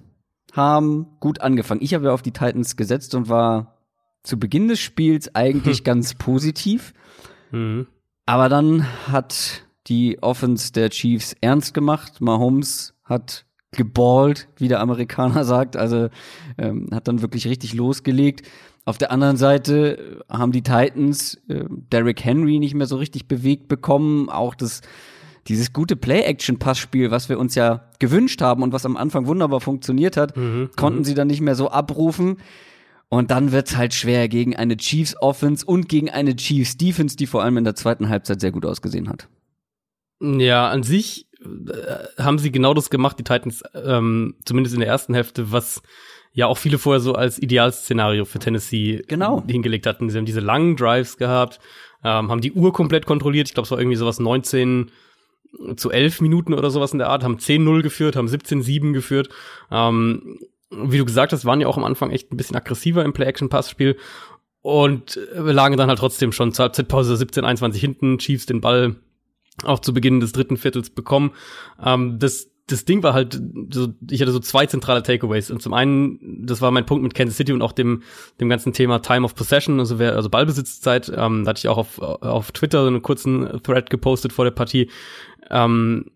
haben 0.56 1.08
gut 1.20 1.42
angefangen. 1.42 1.82
Ich 1.84 1.94
habe 1.94 2.06
ja 2.06 2.14
auf 2.14 2.22
die 2.22 2.32
Titans 2.32 2.76
gesetzt 2.76 3.14
und 3.16 3.30
war 3.30 3.78
zu 4.24 4.40
Beginn 4.40 4.68
des 4.68 4.80
Spiels 4.80 5.34
eigentlich 5.36 5.84
ganz 5.84 6.14
positiv. 6.14 6.94
Mhm. 7.52 7.88
Aber 8.26 8.50
dann 8.50 8.88
hat 9.12 9.64
die 9.88 10.22
Offense 10.24 10.72
der 10.72 10.90
Chiefs 10.90 11.36
ernst 11.42 11.74
gemacht. 11.74 12.22
Mahomes 12.22 12.96
hat 13.04 13.46
geballt, 13.72 14.48
wie 14.58 14.68
der 14.68 14.80
Amerikaner 14.80 15.44
sagt. 15.46 15.78
Also 15.78 16.10
ähm, 16.58 16.90
hat 16.92 17.08
dann 17.08 17.22
wirklich 17.22 17.48
richtig 17.48 17.74
losgelegt. 17.74 18.48
Auf 18.86 18.98
der 18.98 19.12
anderen 19.12 19.38
Seite 19.38 19.98
äh, 19.98 20.34
haben 20.34 20.52
die 20.52 20.64
Titans 20.64 21.36
äh, 21.50 21.66
Derrick 21.70 22.24
Henry 22.24 22.60
nicht 22.60 22.76
mehr 22.76 22.88
so 22.88 22.98
richtig 22.98 23.28
bewegt 23.28 23.68
bekommen. 23.68 24.30
Auch 24.30 24.56
das 24.56 24.82
dieses 25.48 25.74
gute 25.74 25.96
Play-Action-Passspiel, 25.96 27.12
was 27.12 27.30
wir 27.30 27.38
uns 27.40 27.56
ja 27.56 27.90
gewünscht 28.00 28.42
haben 28.42 28.64
und 28.64 28.74
was 28.74 28.86
am 28.86 28.98
Anfang 28.98 29.28
wunderbar 29.28 29.62
funktioniert 29.62 30.18
hat, 30.18 30.36
Mhm. 30.36 30.70
konnten 30.76 31.04
sie 31.04 31.14
dann 31.14 31.28
nicht 31.28 31.42
mehr 31.42 31.56
so 31.56 31.70
abrufen. 31.70 32.38
Und 33.10 33.30
dann 33.30 33.52
wird's 33.52 33.78
halt 33.78 33.94
schwer 33.94 34.28
gegen 34.28 34.56
eine 34.56 34.76
Chiefs 34.78 35.16
Offense 35.22 35.64
und 35.66 35.88
gegen 35.88 36.10
eine 36.10 36.36
Chiefs 36.36 36.78
Defense, 36.78 37.16
die 37.16 37.28
vor 37.28 37.44
allem 37.44 37.58
in 37.58 37.64
der 37.64 37.76
zweiten 37.76 38.10
Halbzeit 38.10 38.42
sehr 38.42 38.52
gut 38.52 38.66
ausgesehen 38.66 39.08
hat. 39.08 39.28
Ja, 40.22 40.70
an 40.70 40.82
sich 40.84 41.28
äh, 41.44 42.22
haben 42.22 42.40
sie 42.40 42.52
genau 42.52 42.74
das 42.74 42.90
gemacht, 42.90 43.20
die 43.20 43.24
Titans, 43.24 43.62
ähm, 43.76 44.36
zumindest 44.46 44.74
in 44.74 44.80
der 44.80 44.90
ersten 44.90 45.14
Hälfte, 45.14 45.52
was 45.52 45.84
ja 46.34 46.48
auch 46.48 46.58
viele 46.58 46.80
vorher 46.80 47.00
so 47.00 47.14
als 47.14 47.38
Idealszenario 47.40 48.26
für 48.26 48.40
Tennessee 48.40 49.04
Genau. 49.08 49.44
hingelegt 49.48 49.86
hatten. 49.86 50.10
Sie 50.10 50.18
haben 50.18 50.26
diese 50.26 50.40
langen 50.40 50.76
Drives 50.76 51.18
gehabt, 51.18 51.60
ähm, 52.04 52.32
haben 52.32 52.42
die 52.42 52.54
Uhr 52.54 52.74
komplett 52.74 53.06
kontrolliert. 53.06 53.48
Ich 53.48 53.54
glaube, 53.54 53.66
es 53.66 53.72
war 53.72 53.78
irgendwie 53.80 53.98
sowas 53.98 54.20
19 54.20 54.90
zu 55.76 55.92
11 55.92 56.22
Minuten 56.22 56.54
oder 56.54 56.70
sowas 56.70 56.94
in 56.94 57.00
der 57.00 57.10
Art, 57.10 57.24
haben 57.24 57.38
10-0 57.38 57.82
geführt, 57.82 58.16
haben 58.16 58.28
17-7 58.28 58.94
geführt. 58.94 59.30
Ähm, 59.72 60.40
wie 60.72 60.98
du 60.98 61.06
gesagt 61.06 61.32
hast, 61.32 61.46
waren 61.46 61.62
ja 61.62 61.68
auch 61.68 61.78
am 61.78 61.84
Anfang 61.84 62.12
echt 62.12 62.32
ein 62.32 62.38
bisschen 62.38 62.56
aggressiver 62.56 63.06
im 63.06 63.14
Play-Action-Passspiel 63.14 63.98
und 64.62 65.20
lagen 65.36 65.78
dann 65.78 65.90
halt 65.90 66.00
trotzdem 66.00 66.32
schon 66.32 66.52
zur 66.52 66.64
Halbzeitpause 66.64 67.14
17-21 67.14 67.76
hinten, 67.76 68.18
Chiefs 68.18 68.48
den 68.48 68.62
Ball 68.62 68.96
auch 69.64 69.80
zu 69.80 69.94
Beginn 69.94 70.20
des 70.20 70.32
dritten 70.32 70.58
Viertels 70.58 70.90
bekommen. 70.90 71.32
Ähm, 71.84 72.20
das, 72.20 72.50
das 72.68 72.84
Ding 72.84 73.04
war 73.04 73.14
halt, 73.14 73.40
so, 73.70 73.90
ich 74.10 74.22
hatte 74.22 74.32
so 74.32 74.40
zwei 74.40 74.66
zentrale 74.66 75.04
Takeaways. 75.04 75.52
Und 75.52 75.62
zum 75.62 75.74
einen, 75.74 76.46
das 76.46 76.62
war 76.62 76.72
mein 76.72 76.86
Punkt 76.86 77.04
mit 77.04 77.14
Kansas 77.14 77.38
City 77.38 77.54
und 77.54 77.62
auch 77.62 77.72
dem, 77.72 78.02
dem 78.40 78.50
ganzen 78.50 78.74
Thema 78.74 79.00
Time 79.00 79.24
of 79.24 79.36
Possession, 79.36 79.80
also, 79.80 80.00
wer, 80.00 80.16
also 80.16 80.30
Ballbesitzzeit. 80.30 81.12
Ähm, 81.16 81.46
da 81.46 81.50
hatte 81.50 81.60
ich 81.60 81.68
auch 81.68 81.78
auf, 81.78 82.00
auf 82.00 82.52
Twitter 82.52 82.82
so 82.82 82.88
einen 82.88 83.02
kurzen 83.02 83.62
Thread 83.64 83.90
gepostet 83.90 84.34
vor 84.34 84.46
der 84.46 84.52
Partie. 84.52 84.90
Ähm, 85.50 86.12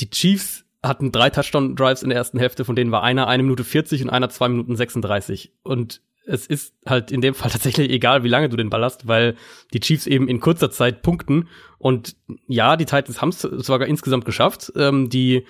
die 0.00 0.10
Chiefs 0.10 0.64
hatten 0.82 1.12
drei 1.12 1.30
Touchdown-Drives 1.30 2.02
in 2.02 2.10
der 2.10 2.18
ersten 2.18 2.38
Hälfte, 2.38 2.64
von 2.64 2.76
denen 2.76 2.92
war 2.92 3.02
einer 3.02 3.26
eine 3.26 3.42
Minute 3.42 3.64
40 3.64 4.02
und 4.02 4.10
einer 4.10 4.28
zwei 4.28 4.48
Minuten 4.48 4.76
36. 4.76 5.52
Und 5.62 6.00
es 6.26 6.46
ist 6.46 6.74
halt 6.86 7.10
in 7.10 7.20
dem 7.20 7.34
Fall 7.34 7.50
tatsächlich 7.52 7.90
egal, 7.90 8.24
wie 8.24 8.28
lange 8.28 8.48
du 8.48 8.56
den 8.56 8.70
Ball 8.70 8.84
hast, 8.84 9.06
weil 9.06 9.36
die 9.72 9.80
Chiefs 9.80 10.06
eben 10.06 10.28
in 10.28 10.40
kurzer 10.40 10.70
Zeit 10.70 11.02
punkten. 11.02 11.48
Und 11.78 12.16
ja, 12.46 12.76
die 12.76 12.84
Titans 12.84 13.20
haben 13.20 13.30
es 13.30 13.40
sogar 13.40 13.88
insgesamt 13.88 14.24
geschafft, 14.24 14.72
ähm, 14.76 15.08
die 15.08 15.46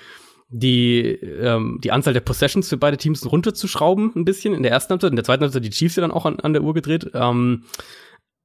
die 0.49 1.01
ähm, 1.01 1.81
die 1.83 1.91
Anzahl 1.91 2.13
der 2.13 2.21
Possessions 2.21 2.69
für 2.69 2.77
beide 2.77 2.97
Teams 2.97 3.29
runterzuschrauben 3.31 4.13
ein 4.15 4.25
bisschen 4.25 4.55
in 4.55 4.63
der 4.63 4.71
ersten 4.71 4.93
Halbzeit, 4.93 5.11
in 5.11 5.17
der 5.17 5.25
zweiten 5.25 5.43
Halbzeit 5.43 5.65
die 5.65 5.71
Chiefs 5.71 5.97
ja 5.97 6.03
dann 6.03 6.13
auch 6.13 6.25
an, 6.25 6.39
an 6.39 6.53
der 6.53 6.63
Uhr 6.63 6.73
gedreht. 6.73 7.11
Ähm, 7.15 7.65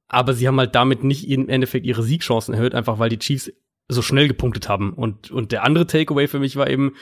aber 0.08 0.34
sie 0.34 0.46
haben 0.46 0.58
halt 0.58 0.74
damit 0.74 1.04
nicht 1.04 1.28
im 1.30 1.48
Endeffekt 1.48 1.86
ihre 1.86 2.02
Siegchancen 2.02 2.54
erhöht, 2.54 2.74
einfach 2.74 2.98
weil 2.98 3.08
die 3.08 3.18
Chiefs 3.18 3.52
so 3.88 4.02
schnell 4.02 4.28
gepunktet 4.28 4.68
haben. 4.68 4.92
Und 4.92 5.30
und 5.30 5.52
der 5.52 5.64
andere 5.64 5.86
Takeaway 5.86 6.28
für 6.28 6.38
mich 6.38 6.56
war 6.56 6.68
eben, 6.68 6.94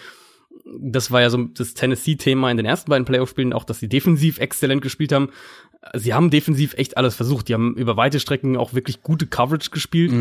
das 0.81 1.11
war 1.11 1.21
ja 1.21 1.31
so 1.31 1.45
das 1.45 1.75
Tennessee-Thema 1.75 2.51
in 2.51 2.57
den 2.57 2.67
ersten 2.67 2.91
beiden 2.91 3.05
Playoff-Spielen, 3.05 3.53
auch, 3.53 3.65
dass 3.65 3.81
sie 3.81 3.89
defensiv 3.89 4.39
exzellent 4.39 4.83
gespielt 4.83 5.13
haben. 5.13 5.31
Sie 5.95 6.13
haben 6.13 6.31
defensiv 6.31 6.75
echt 6.75 6.97
alles 6.97 7.15
versucht. 7.15 7.49
Die 7.49 7.55
haben 7.55 7.75
über 7.75 7.97
weite 7.97 8.21
Strecken 8.21 8.57
auch 8.57 8.75
wirklich 8.75 9.03
gute 9.03 9.27
Coverage 9.27 9.71
gespielt, 9.71 10.13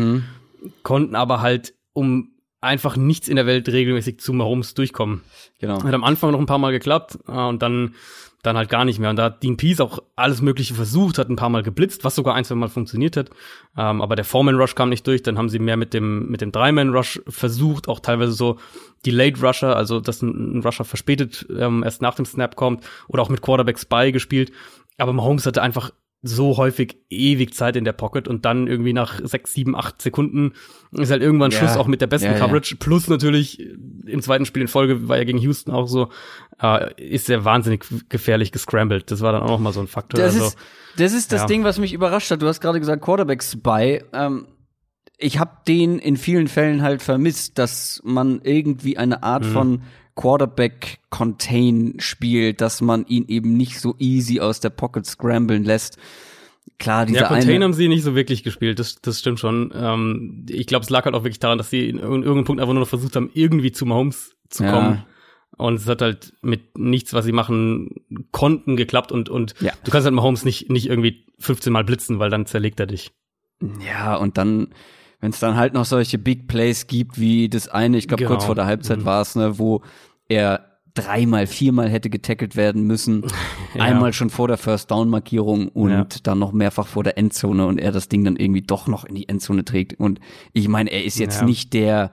konnten 0.82 1.14
aber 1.14 1.40
halt 1.40 1.74
um 1.92 2.30
einfach 2.60 2.96
nichts 2.96 3.28
in 3.28 3.36
der 3.36 3.46
Welt 3.46 3.68
regelmäßig 3.68 4.20
zu 4.20 4.32
Mahomes 4.32 4.74
durchkommen. 4.74 5.22
Genau. 5.58 5.82
Hat 5.82 5.94
am 5.94 6.04
Anfang 6.04 6.32
noch 6.32 6.40
ein 6.40 6.46
paar 6.46 6.58
Mal 6.58 6.72
geklappt 6.72 7.18
äh, 7.26 7.32
und 7.32 7.62
dann 7.62 7.94
dann 8.42 8.56
halt 8.56 8.70
gar 8.70 8.84
nicht 8.84 8.98
mehr. 8.98 9.10
Und 9.10 9.16
da 9.16 9.24
hat 9.24 9.42
Dean 9.42 9.56
Pease 9.56 9.82
auch 9.82 9.98
alles 10.16 10.40
Mögliche 10.40 10.74
versucht, 10.74 11.18
hat 11.18 11.28
ein 11.28 11.36
paar 11.36 11.50
Mal 11.50 11.62
geblitzt, 11.62 12.04
was 12.04 12.14
sogar 12.14 12.34
ein, 12.34 12.44
zwei 12.44 12.54
Mal 12.54 12.68
funktioniert 12.68 13.16
hat. 13.16 13.30
Ähm, 13.76 14.00
aber 14.00 14.16
der 14.16 14.24
Foreman-Rush 14.24 14.74
kam 14.74 14.88
nicht 14.88 15.06
durch. 15.06 15.22
Dann 15.22 15.36
haben 15.36 15.48
sie 15.48 15.58
mehr 15.58 15.76
mit 15.76 15.92
dem, 15.92 16.28
mit 16.30 16.40
dem 16.40 16.52
Dreiman-Rush 16.52 17.22
versucht, 17.28 17.88
auch 17.88 18.00
teilweise 18.00 18.32
so 18.32 18.58
Delayed 19.04 19.42
Rusher, 19.42 19.76
also 19.76 20.00
dass 20.00 20.22
ein, 20.22 20.58
ein 20.58 20.62
Rusher 20.62 20.84
verspätet 20.84 21.46
ähm, 21.56 21.82
erst 21.82 22.02
nach 22.02 22.14
dem 22.14 22.24
Snap 22.24 22.56
kommt 22.56 22.84
oder 23.08 23.22
auch 23.22 23.28
mit 23.28 23.42
Quarterback 23.42 23.78
Spy 23.78 24.12
gespielt. 24.12 24.52
Aber 24.98 25.12
Mahomes 25.12 25.46
hatte 25.46 25.62
einfach 25.62 25.92
so 26.22 26.58
häufig 26.58 26.98
ewig 27.08 27.54
Zeit 27.54 27.76
in 27.76 27.84
der 27.84 27.92
Pocket 27.94 28.28
und 28.28 28.44
dann 28.44 28.66
irgendwie 28.66 28.92
nach 28.92 29.20
sechs, 29.24 29.54
sieben, 29.54 29.74
acht 29.74 30.02
Sekunden 30.02 30.52
ist 30.92 31.10
halt 31.10 31.22
irgendwann 31.22 31.50
Ja. 31.50 31.58
Schluss 31.58 31.76
auch 31.76 31.86
mit 31.86 32.00
der 32.02 32.08
besten 32.08 32.26
Ja, 32.26 32.32
ja. 32.32 32.38
Coverage. 32.38 32.76
Plus 32.76 33.08
natürlich 33.08 33.58
im 34.06 34.20
zweiten 34.20 34.44
Spiel 34.44 34.62
in 34.62 34.68
Folge 34.68 35.08
war 35.08 35.16
ja 35.16 35.24
gegen 35.24 35.38
Houston 35.38 35.70
auch 35.72 35.86
so, 35.86 36.10
äh, 36.60 36.92
ist 37.02 37.30
er 37.30 37.44
wahnsinnig 37.46 37.84
gefährlich 38.10 38.52
gescrambled. 38.52 39.10
Das 39.10 39.22
war 39.22 39.32
dann 39.32 39.42
auch 39.42 39.48
noch 39.48 39.60
mal 39.60 39.72
so 39.72 39.80
ein 39.80 39.86
Faktor. 39.86 40.20
Das 40.20 40.34
also, 40.34 40.46
ist, 40.48 40.58
das 40.98 41.12
ist 41.14 41.32
das 41.32 41.42
ja. 41.42 41.46
Ding, 41.46 41.64
was 41.64 41.78
mich 41.78 41.94
überrascht 41.94 42.30
hat. 42.30 42.42
Du 42.42 42.46
hast 42.48 42.60
gerade 42.60 42.80
gesagt, 42.80 43.02
Quarterback 43.02 43.42
Spy. 43.42 44.02
Ähm, 44.12 44.46
ich 45.16 45.38
habe 45.38 45.52
den 45.68 45.98
in 45.98 46.16
vielen 46.16 46.48
Fällen 46.48 46.82
halt 46.82 47.00
vermisst, 47.02 47.58
dass 47.58 48.00
man 48.04 48.40
irgendwie 48.42 48.96
eine 48.98 49.22
Art 49.22 49.44
Mhm. 49.44 49.52
von 49.52 49.82
Quarterback 50.20 50.98
Contain 51.10 51.94
spielt, 51.98 52.60
dass 52.60 52.80
man 52.80 53.06
ihn 53.06 53.24
eben 53.28 53.56
nicht 53.56 53.80
so 53.80 53.94
easy 53.98 54.40
aus 54.40 54.60
der 54.60 54.70
Pocket 54.70 55.06
scramblen 55.06 55.64
lässt. 55.64 55.96
Klar, 56.78 57.06
dieser 57.06 57.22
ja, 57.22 57.28
Contain 57.28 57.56
eine 57.56 57.64
haben 57.64 57.72
sie 57.74 57.88
nicht 57.88 58.02
so 58.02 58.14
wirklich 58.14 58.42
gespielt, 58.42 58.78
das, 58.78 58.96
das 59.02 59.18
stimmt 59.20 59.40
schon. 59.40 59.72
Ähm, 59.74 60.46
ich 60.48 60.66
glaube, 60.66 60.82
es 60.84 60.90
lag 60.90 61.04
halt 61.04 61.14
auch 61.14 61.24
wirklich 61.24 61.40
daran, 61.40 61.58
dass 61.58 61.70
sie 61.70 61.88
in 61.88 61.98
irg- 61.98 62.02
irgendeinem 62.22 62.44
Punkt 62.44 62.60
einfach 62.60 62.72
nur 62.74 62.82
noch 62.82 62.88
versucht 62.88 63.16
haben, 63.16 63.30
irgendwie 63.34 63.72
zu 63.72 63.86
Mahomes 63.86 64.36
zu 64.48 64.64
Ja. 64.64 64.72
kommen. 64.72 65.04
Und 65.56 65.74
es 65.74 65.86
hat 65.88 66.00
halt 66.00 66.32
mit 66.42 66.78
nichts, 66.78 67.12
was 67.12 67.24
sie 67.24 67.32
machen 67.32 67.90
konnten, 68.30 68.76
geklappt 68.76 69.12
und, 69.12 69.28
und 69.28 69.54
Ja. 69.60 69.72
du 69.84 69.90
kannst 69.90 70.04
halt 70.06 70.14
Mahomes 70.14 70.44
nicht, 70.44 70.70
nicht 70.70 70.86
irgendwie 70.88 71.26
15 71.38 71.72
Mal 71.72 71.84
blitzen, 71.84 72.18
weil 72.18 72.30
dann 72.30 72.46
zerlegt 72.46 72.80
er 72.80 72.86
dich. 72.86 73.10
Ja, 73.86 74.16
und 74.16 74.38
dann, 74.38 74.68
wenn 75.20 75.30
es 75.32 75.40
dann 75.40 75.56
halt 75.56 75.74
noch 75.74 75.84
solche 75.84 76.16
Big 76.16 76.48
Plays 76.48 76.86
gibt, 76.86 77.20
wie 77.20 77.50
das 77.50 77.68
eine, 77.68 77.98
ich 77.98 78.08
glaube 78.08 78.22
Genau. 78.22 78.30
kurz 78.36 78.44
vor 78.46 78.54
der 78.54 78.64
Halbzeit 78.64 79.00
Mhm. 79.00 79.04
war 79.04 79.20
es, 79.20 79.34
ne, 79.34 79.58
wo 79.58 79.82
er 80.30 80.66
dreimal, 80.94 81.46
viermal 81.46 81.88
hätte 81.90 82.08
getackelt 82.10 82.56
werden 82.56 82.86
müssen. 82.86 83.24
Ja. 83.74 83.84
Einmal 83.84 84.12
schon 84.12 84.30
vor 84.30 84.48
der 84.48 84.56
First 84.56 84.90
Down 84.90 85.08
Markierung 85.08 85.68
und 85.68 85.90
Ja. 85.92 86.04
dann 86.24 86.40
noch 86.40 86.50
mehrfach 86.50 86.88
vor 86.88 87.04
der 87.04 87.16
Endzone 87.16 87.66
und 87.66 87.78
er 87.78 87.92
das 87.92 88.08
Ding 88.08 88.24
dann 88.24 88.34
irgendwie 88.34 88.62
doch 88.62 88.88
noch 88.88 89.04
in 89.04 89.14
die 89.14 89.28
Endzone 89.28 89.64
trägt. 89.64 90.00
Und 90.00 90.18
ich 90.52 90.66
meine, 90.66 90.90
er 90.90 91.04
ist 91.04 91.16
jetzt 91.20 91.42
Ja. 91.42 91.46
nicht 91.46 91.72
der 91.74 92.10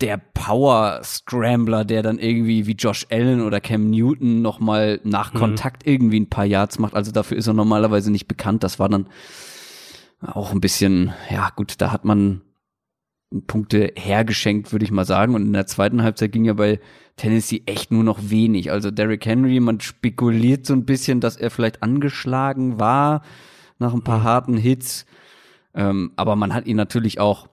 der 0.00 0.16
Power 0.34 0.98
Scrambler, 1.04 1.84
der 1.84 2.02
dann 2.02 2.18
irgendwie 2.18 2.66
wie 2.66 2.72
Josh 2.72 3.06
Allen 3.12 3.40
oder 3.40 3.60
Cam 3.60 3.88
Newton 3.90 4.42
noch 4.42 4.58
mal 4.58 4.98
Mhm. 5.04 5.10
nach 5.10 5.32
Kontakt 5.32 5.86
irgendwie 5.86 6.18
ein 6.18 6.28
paar 6.28 6.44
Yards 6.46 6.80
macht. 6.80 6.94
Also 6.94 7.12
dafür 7.12 7.36
ist 7.36 7.46
er 7.46 7.52
normalerweise 7.54 8.10
nicht 8.10 8.26
bekannt. 8.26 8.64
Das 8.64 8.80
war 8.80 8.88
dann 8.88 9.06
auch 10.20 10.50
ein 10.50 10.60
bisschen, 10.60 11.12
ja 11.30 11.50
gut, 11.54 11.74
da 11.80 11.92
hat 11.92 12.04
man 12.04 12.40
Punkte 13.46 13.92
hergeschenkt, 13.96 14.72
würde 14.72 14.84
ich 14.84 14.90
mal 14.90 15.04
sagen. 15.04 15.34
Und 15.34 15.46
in 15.46 15.52
der 15.52 15.66
zweiten 15.66 16.02
Halbzeit 16.02 16.32
ging 16.32 16.44
ja 16.44 16.54
bei 16.54 16.80
Tennessee 17.16 17.62
echt 17.66 17.90
nur 17.90 18.04
noch 18.04 18.18
wenig. 18.22 18.70
Also 18.70 18.90
Derrick 18.90 19.26
Henry, 19.26 19.60
man 19.60 19.80
spekuliert 19.80 20.66
so 20.66 20.74
ein 20.74 20.84
bisschen, 20.84 21.20
dass 21.20 21.36
er 21.36 21.50
vielleicht 21.50 21.82
angeschlagen 21.82 22.78
war 22.78 23.22
nach 23.78 23.94
ein 23.94 24.04
paar 24.04 24.22
harten 24.22 24.56
Hits. 24.56 25.06
Ähm, 25.74 26.12
aber 26.16 26.36
man 26.36 26.54
hat 26.54 26.66
ihn 26.66 26.76
natürlich 26.76 27.20
auch 27.20 27.48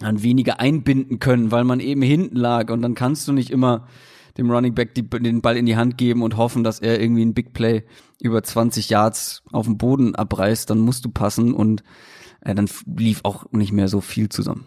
an 0.00 0.22
weniger 0.22 0.60
einbinden 0.60 1.18
können, 1.18 1.50
weil 1.50 1.64
man 1.64 1.80
eben 1.80 2.02
hinten 2.02 2.36
lag. 2.36 2.70
Und 2.70 2.82
dann 2.82 2.94
kannst 2.94 3.28
du 3.28 3.32
nicht 3.32 3.50
immer 3.50 3.86
dem 4.38 4.50
Running 4.50 4.74
Back 4.74 4.94
die, 4.94 5.08
den 5.08 5.42
Ball 5.42 5.56
in 5.56 5.66
die 5.66 5.76
Hand 5.76 5.98
geben 5.98 6.22
und 6.22 6.36
hoffen, 6.36 6.64
dass 6.64 6.80
er 6.80 7.00
irgendwie 7.00 7.22
ein 7.22 7.34
Big 7.34 7.52
Play 7.52 7.84
über 8.20 8.42
20 8.42 8.88
Yards 8.88 9.42
auf 9.52 9.66
dem 9.66 9.76
Boden 9.76 10.14
abreißt. 10.14 10.70
Dann 10.70 10.78
musst 10.78 11.04
du 11.04 11.10
passen 11.10 11.52
und 11.52 11.82
äh, 12.42 12.54
dann 12.54 12.68
lief 12.96 13.20
auch 13.24 13.50
nicht 13.52 13.72
mehr 13.72 13.88
so 13.88 14.00
viel 14.00 14.28
zusammen. 14.28 14.66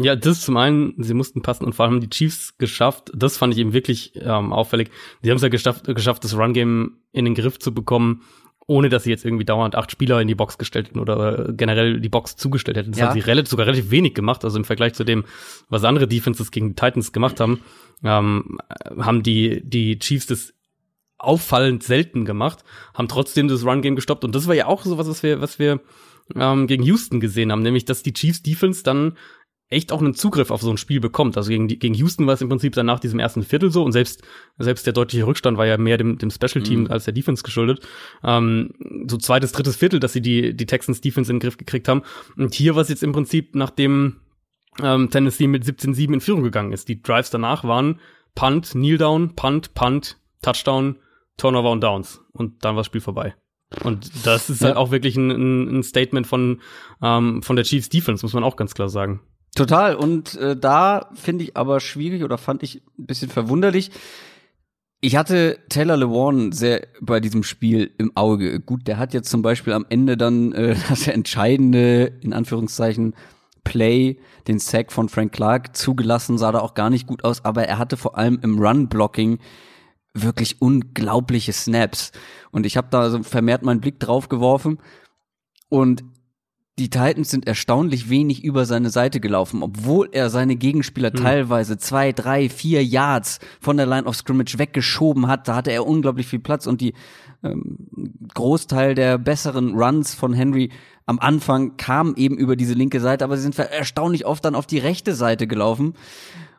Ja, 0.00 0.14
das 0.16 0.42
zum 0.42 0.56
einen, 0.56 0.94
sie 1.02 1.12
mussten 1.14 1.42
passen 1.42 1.64
und 1.64 1.74
vor 1.74 1.84
allem 1.84 1.94
haben 1.96 2.00
die 2.00 2.08
Chiefs 2.10 2.56
geschafft, 2.56 3.10
das 3.14 3.36
fand 3.36 3.52
ich 3.52 3.58
eben 3.60 3.72
wirklich 3.72 4.12
ähm, 4.14 4.52
auffällig. 4.52 4.90
Sie 5.22 5.30
haben 5.30 5.36
es 5.36 5.42
ja 5.42 5.48
geschafft, 5.48 5.84
geschafft, 5.86 6.22
das 6.24 6.36
Run-Game 6.36 6.98
in 7.12 7.24
den 7.24 7.34
Griff 7.34 7.58
zu 7.58 7.74
bekommen, 7.74 8.22
ohne 8.68 8.90
dass 8.90 9.04
sie 9.04 9.10
jetzt 9.10 9.24
irgendwie 9.24 9.44
dauernd 9.46 9.74
acht 9.74 9.90
Spieler 9.90 10.20
in 10.20 10.28
die 10.28 10.34
Box 10.34 10.56
gestellt 10.58 10.88
hätten 10.88 11.00
oder 11.00 11.52
generell 11.52 12.00
die 12.00 12.08
Box 12.08 12.36
zugestellt 12.36 12.76
hätten. 12.76 12.92
Das 12.92 13.00
Ja. 13.00 13.06
haben 13.08 13.14
sie 13.14 13.20
relativ, 13.26 13.50
sogar 13.50 13.66
relativ 13.66 13.90
wenig 13.90 14.14
gemacht, 14.14 14.44
also 14.44 14.56
im 14.58 14.64
Vergleich 14.64 14.92
zu 14.94 15.04
dem, 15.04 15.24
was 15.68 15.84
andere 15.84 16.06
Defenses 16.06 16.50
gegen 16.50 16.68
die 16.68 16.74
Titans 16.74 17.12
gemacht 17.12 17.40
haben, 17.40 17.60
ähm, 18.04 18.58
haben 18.98 19.22
die, 19.22 19.62
die 19.64 19.98
Chiefs 19.98 20.26
das 20.26 20.52
auffallend 21.18 21.82
selten 21.82 22.24
gemacht, 22.24 22.62
haben 22.94 23.08
trotzdem 23.08 23.48
das 23.48 23.64
Run-Game 23.64 23.96
gestoppt 23.96 24.24
und 24.24 24.34
das 24.34 24.46
war 24.46 24.54
ja 24.54 24.66
auch 24.66 24.84
so 24.84 24.98
was, 24.98 25.08
was 25.08 25.22
wir, 25.22 25.40
was 25.40 25.58
wir 25.58 25.80
ähm, 26.36 26.66
gegen 26.66 26.84
Houston 26.84 27.20
gesehen 27.20 27.50
haben, 27.50 27.62
nämlich 27.62 27.84
dass 27.86 28.02
die 28.02 28.12
Chiefs 28.12 28.42
Defense 28.42 28.82
dann 28.84 29.16
echt 29.70 29.92
auch 29.92 30.00
einen 30.00 30.14
Zugriff 30.14 30.50
auf 30.50 30.62
so 30.62 30.70
ein 30.70 30.78
Spiel 30.78 30.98
bekommt. 31.00 31.36
Also 31.36 31.50
gegen, 31.50 31.68
gegen 31.68 31.94
Houston 31.94 32.26
war 32.26 32.34
es 32.34 32.40
im 32.40 32.48
Prinzip 32.48 32.74
dann 32.74 32.86
nach 32.86 33.00
diesem 33.00 33.18
ersten 33.20 33.42
Viertel 33.42 33.70
so 33.70 33.84
und 33.84 33.92
selbst, 33.92 34.22
selbst 34.58 34.86
der 34.86 34.94
deutliche 34.94 35.26
Rückstand 35.26 35.58
war 35.58 35.66
ja 35.66 35.76
mehr 35.76 35.98
dem, 35.98 36.16
dem 36.18 36.30
Special 36.30 36.62
Team 36.62 36.80
Mhm. 36.84 36.90
als 36.90 37.04
der 37.04 37.12
Defense 37.14 37.42
geschuldet. 37.42 37.86
Ähm, 38.24 38.70
so 39.08 39.18
zweites, 39.18 39.52
drittes 39.52 39.76
Viertel, 39.76 40.00
dass 40.00 40.12
sie 40.14 40.22
die, 40.22 40.54
die 40.54 40.66
Texans 40.66 41.00
Defense 41.02 41.30
in 41.30 41.36
den 41.36 41.40
Griff 41.42 41.58
gekriegt 41.58 41.86
haben. 41.88 42.02
Und 42.36 42.54
hier 42.54 42.74
war 42.76 42.82
es 42.82 42.88
jetzt 42.88 43.02
im 43.02 43.12
Prinzip, 43.12 43.54
nachdem 43.54 44.16
ähm, 44.82 45.10
Tennessee 45.10 45.46
mit 45.48 45.64
17-7 45.64 46.14
in 46.14 46.20
Führung 46.20 46.42
gegangen 46.42 46.72
ist. 46.72 46.88
Die 46.88 47.02
Drives 47.02 47.30
danach 47.30 47.64
waren 47.64 48.00
Punt, 48.34 48.70
Kneel 48.70 48.96
Down, 48.96 49.34
Punt, 49.34 49.74
Punt, 49.74 50.16
Touchdown, 50.40 50.96
Turnover 51.36 51.70
und 51.72 51.82
Downs. 51.82 52.20
Und 52.32 52.64
dann 52.64 52.74
war 52.74 52.80
das 52.80 52.86
Spiel 52.86 53.00
vorbei. 53.00 53.34
Und 53.84 54.24
das 54.24 54.48
ist 54.48 54.62
halt 54.62 54.76
Ja. 54.76 54.80
auch 54.80 54.90
wirklich 54.92 55.16
ein, 55.16 55.30
ein, 55.30 55.78
ein 55.78 55.82
Statement 55.82 56.26
von, 56.26 56.60
ähm, 57.02 57.42
von 57.42 57.56
der 57.56 57.64
Chiefs 57.66 57.90
Defense, 57.90 58.24
muss 58.24 58.32
man 58.32 58.44
auch 58.44 58.56
ganz 58.56 58.72
klar 58.74 58.88
sagen. 58.88 59.20
Total. 59.54 59.94
Und 59.96 60.36
äh, 60.36 60.56
da 60.56 61.10
finde 61.14 61.44
ich 61.44 61.56
aber 61.56 61.80
schwierig 61.80 62.22
oder 62.22 62.38
fand 62.38 62.62
ich 62.62 62.82
ein 62.98 63.06
bisschen 63.06 63.30
verwunderlich. 63.30 63.90
Ich 65.00 65.16
hatte 65.16 65.60
Taylor 65.68 65.96
Lewan 65.96 66.50
sehr 66.50 66.88
bei 67.00 67.20
diesem 67.20 67.44
Spiel 67.44 67.92
im 67.98 68.16
Auge. 68.16 68.58
Gut, 68.60 68.88
der 68.88 68.98
hat 68.98 69.14
jetzt 69.14 69.30
zum 69.30 69.42
Beispiel 69.42 69.72
am 69.72 69.86
Ende 69.88 70.16
dann 70.16 70.52
äh, 70.52 70.74
das 70.88 71.06
entscheidende, 71.06 72.12
in 72.20 72.32
Anführungszeichen, 72.32 73.14
Play, 73.64 74.18
den 74.46 74.58
Sack 74.58 74.92
von 74.92 75.08
Frank 75.08 75.32
Clark 75.32 75.76
zugelassen, 75.76 76.38
sah 76.38 76.52
da 76.52 76.60
auch 76.60 76.74
gar 76.74 76.90
nicht 76.90 77.06
gut 77.06 77.22
aus, 77.22 77.44
aber 77.44 77.64
er 77.64 77.78
hatte 77.78 77.96
vor 77.96 78.16
allem 78.16 78.38
im 78.42 78.58
Run-Blocking 78.58 79.38
wirklich 80.14 80.62
unglaubliche 80.62 81.52
Snaps. 81.52 82.12
Und 82.50 82.66
ich 82.66 82.76
habe 82.76 82.88
da 82.90 83.10
so 83.10 83.22
vermehrt 83.22 83.62
meinen 83.62 83.80
Blick 83.80 84.00
drauf 84.00 84.28
geworfen 84.28 84.78
und 85.68 86.02
die 86.78 86.90
Titans 86.90 87.30
sind 87.30 87.46
erstaunlich 87.46 88.08
wenig 88.08 88.44
über 88.44 88.64
seine 88.64 88.90
Seite 88.90 89.18
gelaufen, 89.18 89.62
obwohl 89.62 90.08
er 90.12 90.30
seine 90.30 90.56
Gegenspieler 90.56 91.12
teilweise 91.12 91.76
zwei, 91.76 92.12
drei, 92.12 92.48
vier 92.48 92.84
Yards 92.84 93.40
von 93.60 93.76
der 93.76 93.86
Line 93.86 94.04
of 94.04 94.14
Scrimmage 94.16 94.58
weggeschoben 94.58 95.26
hat. 95.26 95.48
Da 95.48 95.56
hatte 95.56 95.72
er 95.72 95.86
unglaublich 95.86 96.28
viel 96.28 96.38
Platz 96.38 96.66
und 96.66 96.80
die 96.80 96.94
ähm, 97.42 97.78
Großteil 98.34 98.94
der 98.94 99.18
besseren 99.18 99.74
Runs 99.74 100.14
von 100.14 100.32
Henry 100.32 100.70
am 101.06 101.18
Anfang 101.18 101.76
kam 101.78 102.14
eben 102.16 102.36
über 102.36 102.54
diese 102.54 102.74
linke 102.74 103.00
Seite, 103.00 103.24
aber 103.24 103.36
sie 103.36 103.42
sind 103.42 103.58
erstaunlich 103.58 104.26
oft 104.26 104.44
dann 104.44 104.54
auf 104.54 104.66
die 104.66 104.78
rechte 104.78 105.14
Seite 105.14 105.46
gelaufen. 105.46 105.94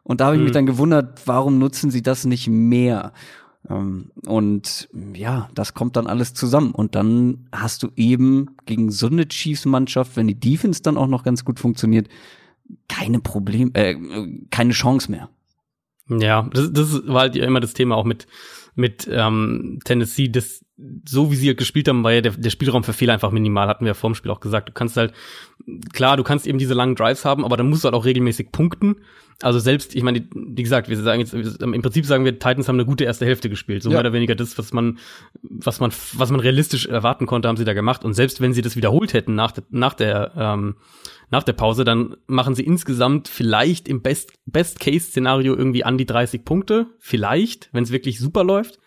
Und 0.04 0.22
da 0.22 0.26
habe 0.26 0.38
ich 0.38 0.42
mich 0.42 0.52
dann 0.52 0.66
gewundert, 0.66 1.22
warum 1.28 1.60
nutzen 1.60 1.92
sie 1.92 2.02
das 2.02 2.26
nicht 2.26 2.48
mehr? 2.48 3.14
Ähm, 3.70 4.12
und 4.26 4.90
ja, 5.14 5.50
das 5.54 5.74
kommt 5.74 5.96
dann 5.96 6.08
alles 6.08 6.34
zusammen. 6.34 6.72
Und 6.72 6.96
dann 6.96 7.48
hast 7.52 7.84
du 7.84 7.90
eben 7.96 8.56
gegen 8.66 8.92
so 8.92 9.08
eine 9.08 9.28
Chiefs-Mannschaft, 9.28 10.16
wenn 10.16 10.28
die 10.28 10.40
Defense 10.40 10.82
dann 10.82 10.98
auch 10.98 11.08
noch 11.08 11.24
ganz 11.24 11.46
gut 11.46 11.60
funktioniert, 11.60 12.08
keine 12.88 13.20
Problem, 13.20 13.72
äh, 13.74 13.96
keine 14.50 14.74
Chance 14.74 15.12
mehr. 15.12 15.30
Ja, 16.10 16.50
das, 16.52 16.74
das 16.74 17.08
war 17.08 17.22
halt 17.22 17.36
immer 17.36 17.60
das 17.60 17.74
Thema 17.74 17.96
auch 17.96 18.06
mit, 18.06 18.26
mit 18.80 19.08
ähm, 19.12 19.80
Tennessee. 19.84 20.30
Das, 20.30 20.64
so 21.08 21.32
wie 21.32 21.36
sie 21.36 21.48
halt 21.50 21.58
gespielt 21.58 21.88
haben, 21.88 22.04
war 22.04 22.14
ja 22.14 22.22
der, 22.22 22.32
der 22.32 22.50
Spielraum 22.50 22.84
für 22.84 22.94
Fehler 22.94 23.14
einfach 23.14 23.32
minimal, 23.32 23.68
hatten 23.68 23.84
wir 23.86 23.90
ja 23.90 23.94
vor 23.94 24.10
dem 24.10 24.16
Spiel 24.16 24.32
auch 24.32 24.40
gesagt. 24.40 24.70
Du 24.70 24.74
kannst 24.74 24.96
halt, 24.98 25.14
klar, 25.94 26.16
du 26.18 26.24
kannst 26.24 26.48
eben 26.48 26.58
diese 26.58 26.74
langen 26.74 26.96
Drives 26.96 27.26
haben, 27.26 27.44
aber 27.46 27.58
dann 27.58 27.70
musst 27.70 27.84
du 27.84 27.88
halt 27.88 27.96
auch 27.96 28.06
regelmäßig 28.06 28.52
punkten. 28.52 28.96
Also 29.42 29.60
selbst, 29.60 29.96
ich 29.96 30.04
meine, 30.04 30.28
wie 30.34 30.64
gesagt, 30.64 30.90
wir 30.90 30.98
sagen 30.98 31.22
jetzt, 31.22 31.34
im 31.34 31.82
Prinzip 31.82 32.06
sagen 32.06 32.26
wir, 32.26 32.34
Titans 32.40 32.68
haben 32.68 32.76
eine 32.76 32.86
gute 32.86 33.06
erste 33.06 33.26
Hälfte 33.26 33.50
gespielt. 33.50 33.84
So 33.84 33.90
Ja. 33.90 33.94
mehr 33.96 34.02
oder 34.02 34.14
weniger 34.14 34.36
das, 34.36 34.58
was 34.58 34.74
man, 34.74 34.98
was 35.44 35.80
man, 35.80 35.92
was 36.14 36.30
man 36.32 36.40
realistisch 36.42 36.88
erwarten 36.88 37.26
konnte, 37.26 37.48
haben 37.48 37.56
sie 37.58 37.64
da 37.66 37.74
gemacht. 37.74 38.04
Und 38.04 38.14
selbst 38.14 38.42
wenn 38.42 38.54
sie 38.54 38.62
das 38.62 38.76
wiederholt 38.76 39.14
hätten 39.14 39.36
nach, 39.36 39.52
der- 39.52 39.64
nach 39.70 39.94
der, 39.94 40.34
ähm, 40.36 40.76
nach 41.32 41.44
der 41.44 41.54
Pause, 41.54 41.84
dann 41.84 42.16
machen 42.28 42.56
sie 42.56 42.64
insgesamt 42.64 43.28
vielleicht 43.28 43.88
im 43.88 44.02
Best, 44.02 44.34
Best-Case-Szenario 44.46 45.56
irgendwie 45.56 45.84
an 45.84 45.98
die 45.98 46.06
30 46.06 46.44
Punkte. 46.44 46.88
Vielleicht, 46.98 47.70
wenn 47.72 47.84
es 47.84 47.92
wirklich 47.92 48.20
super 48.20 48.44
läuft. 48.44 48.80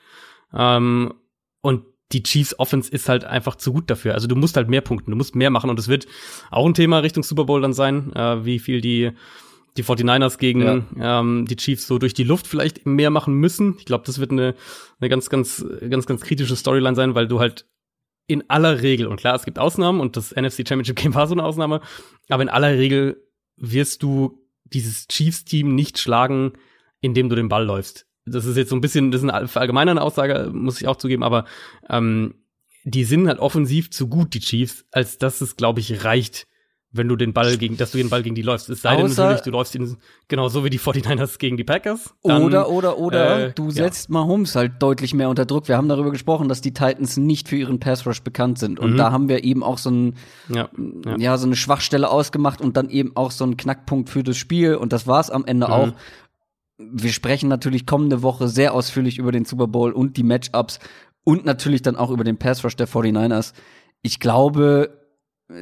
Ähm, 0.52 1.14
und 1.60 1.84
die 2.12 2.22
Chiefs 2.22 2.58
Offense 2.58 2.90
ist 2.90 3.08
halt 3.08 3.24
einfach 3.24 3.56
zu 3.56 3.72
gut 3.72 3.90
dafür. 3.90 4.14
Also 4.14 4.26
du 4.26 4.36
musst 4.36 4.56
halt 4.56 4.68
mehr 4.68 4.82
punkten, 4.82 5.10
du 5.10 5.16
musst 5.16 5.34
mehr 5.34 5.50
machen 5.50 5.70
und 5.70 5.78
es 5.78 5.88
wird 5.88 6.06
auch 6.50 6.66
ein 6.66 6.74
Thema 6.74 6.98
Richtung 6.98 7.22
Super 7.22 7.44
Bowl 7.44 7.62
dann 7.62 7.72
sein, 7.72 8.12
äh, 8.14 8.44
wie 8.44 8.58
viel 8.58 8.80
die 8.80 9.12
die 9.76 9.84
49ers 9.84 10.38
gegen 10.38 10.86
ja. 10.98 11.20
ähm, 11.20 11.46
die 11.46 11.56
Chiefs 11.56 11.86
so 11.86 11.98
durch 11.98 12.12
die 12.12 12.24
Luft 12.24 12.46
vielleicht 12.46 12.84
mehr 12.84 13.10
machen 13.10 13.34
müssen. 13.34 13.76
Ich 13.78 13.86
glaube, 13.86 14.04
das 14.04 14.18
wird 14.18 14.30
eine, 14.30 14.54
eine 15.00 15.08
ganz, 15.08 15.30
ganz, 15.30 15.64
ganz, 15.88 16.04
ganz 16.04 16.20
kritische 16.20 16.56
Storyline 16.56 16.94
sein, 16.94 17.14
weil 17.14 17.26
du 17.26 17.40
halt 17.40 17.66
in 18.26 18.48
aller 18.48 18.82
Regel, 18.82 19.06
und 19.06 19.16
klar, 19.16 19.34
es 19.34 19.44
gibt 19.44 19.58
Ausnahmen 19.58 20.00
und 20.00 20.16
das 20.16 20.34
NFC 20.34 20.66
Championship 20.66 20.96
Game 20.96 21.14
war 21.14 21.26
so 21.26 21.34
eine 21.34 21.44
Ausnahme, 21.44 21.80
aber 22.28 22.42
in 22.42 22.48
aller 22.48 22.72
Regel 22.72 23.22
wirst 23.56 24.02
du 24.02 24.38
dieses 24.64 25.08
Chiefs-Team 25.08 25.74
nicht 25.74 25.98
schlagen, 25.98 26.52
indem 27.00 27.28
du 27.28 27.36
den 27.36 27.48
Ball 27.48 27.64
läufst. 27.64 28.06
Das 28.24 28.44
ist 28.44 28.56
jetzt 28.56 28.70
so 28.70 28.76
ein 28.76 28.80
bisschen, 28.80 29.10
das 29.10 29.22
ist 29.22 29.28
eine 29.28 29.50
allgemeine 29.54 30.00
Aussage, 30.00 30.50
muss 30.52 30.80
ich 30.80 30.86
auch 30.86 30.96
zugeben, 30.96 31.24
aber 31.24 31.44
ähm, 31.88 32.34
die 32.84 33.04
sind 33.04 33.28
halt 33.28 33.38
offensiv 33.38 33.90
zu 33.90 34.08
gut, 34.08 34.34
die 34.34 34.40
Chiefs, 34.40 34.84
als 34.92 35.18
dass 35.18 35.40
es, 35.40 35.56
glaube 35.56 35.80
ich, 35.80 36.04
reicht, 36.04 36.46
wenn 36.92 37.08
du 37.08 37.16
den 37.16 37.32
Ball 37.32 37.56
gegen, 37.56 37.78
dass 37.78 37.90
du 37.92 37.98
den 37.98 38.10
Ball 38.10 38.22
gegen 38.22 38.34
die 38.34 38.42
läufst. 38.42 38.68
Es 38.68 38.82
sei 38.82 38.96
denn 38.96 39.06
natürlich, 39.06 39.40
du 39.40 39.50
läufst 39.50 39.74
ihn 39.74 39.96
genau 40.28 40.48
so 40.48 40.62
wie 40.62 40.70
die 40.70 40.78
49ers 40.78 41.38
gegen 41.38 41.56
die 41.56 41.64
Packers. 41.64 42.14
Dann, 42.22 42.42
oder, 42.42 42.68
oder, 42.68 42.98
oder 42.98 43.48
äh, 43.48 43.52
du 43.52 43.70
setzt 43.70 44.08
ja. 44.08 44.12
Mahomes 44.12 44.54
halt 44.54 44.74
deutlich 44.80 45.14
mehr 45.14 45.30
unter 45.30 45.46
Druck. 45.46 45.68
Wir 45.68 45.78
haben 45.78 45.88
darüber 45.88 46.10
gesprochen, 46.10 46.48
dass 46.50 46.60
die 46.60 46.74
Titans 46.74 47.16
nicht 47.16 47.48
für 47.48 47.56
ihren 47.56 47.80
Pass 47.80 48.06
Rush 48.06 48.22
bekannt 48.22 48.58
sind. 48.58 48.78
Und 48.78 48.92
mhm. 48.92 48.96
da 48.98 49.10
haben 49.10 49.30
wir 49.30 49.42
eben 49.42 49.62
auch 49.62 49.78
so 49.78 49.90
ein, 49.90 50.16
ja, 50.48 50.68
ja. 51.06 51.16
ja, 51.16 51.38
so 51.38 51.46
eine 51.46 51.56
Schwachstelle 51.56 52.10
ausgemacht 52.10 52.60
und 52.60 52.76
dann 52.76 52.90
eben 52.90 53.16
auch 53.16 53.30
so 53.30 53.44
ein 53.44 53.56
Knackpunkt 53.56 54.10
für 54.10 54.22
das 54.22 54.36
Spiel. 54.36 54.74
Und 54.74 54.92
das 54.92 55.06
war's 55.06 55.30
am 55.30 55.46
Ende 55.46 55.68
mhm. 55.68 55.72
auch. 55.72 55.92
Wir 56.76 57.12
sprechen 57.12 57.48
natürlich 57.48 57.86
kommende 57.86 58.22
Woche 58.22 58.48
sehr 58.48 58.74
ausführlich 58.74 59.16
über 59.16 59.32
den 59.32 59.46
Super 59.46 59.66
Bowl 59.66 59.92
und 59.92 60.18
die 60.18 60.24
Matchups 60.24 60.78
und 61.24 61.46
natürlich 61.46 61.80
dann 61.80 61.96
auch 61.96 62.10
über 62.10 62.24
den 62.24 62.36
Pass 62.36 62.64
Rush 62.64 62.76
der 62.76 62.88
49ers. 62.88 63.54
Ich 64.02 64.20
glaube, 64.20 65.01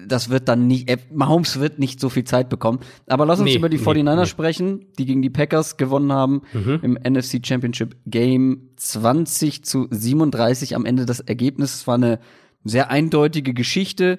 das 0.07 0.31
wird 0.31 0.49
dann 0.49 0.67
nicht, 0.67 0.89
äh, 0.89 0.99
Mahomes 1.13 1.59
wird 1.61 1.79
nicht 1.79 2.01
so 2.01 2.09
viel 2.09 2.25
Zeit 2.25 2.49
bekommen. 2.49 2.81
Aber 3.07 3.27
lass 3.27 3.41
uns 3.41 3.51
nee, 3.51 3.57
über 3.57 3.69
die 3.69 3.79
49ers 3.79 4.17
nee, 4.17 4.27
sprechen, 4.27 4.87
die 4.99 5.07
gegen 5.07 5.23
die 5.23 5.31
Packers 5.31 5.77
gewonnen 5.77 6.13
haben 6.13 6.43
mhm. 6.53 6.81
im 6.83 7.13
NFC 7.13 7.45
Championship 7.45 7.97
Game 8.07 8.71
20 8.77 9.65
zu 9.65 9.89
37 9.91 10.77
am 10.77 10.85
Ende 10.85 11.07
das 11.07 11.21
Ergebnis. 11.21 11.75
Es 11.75 11.87
war 11.87 11.97
eine 11.97 12.21
sehr 12.65 12.91
eindeutige 12.91 13.55
Geschichte. 13.55 14.19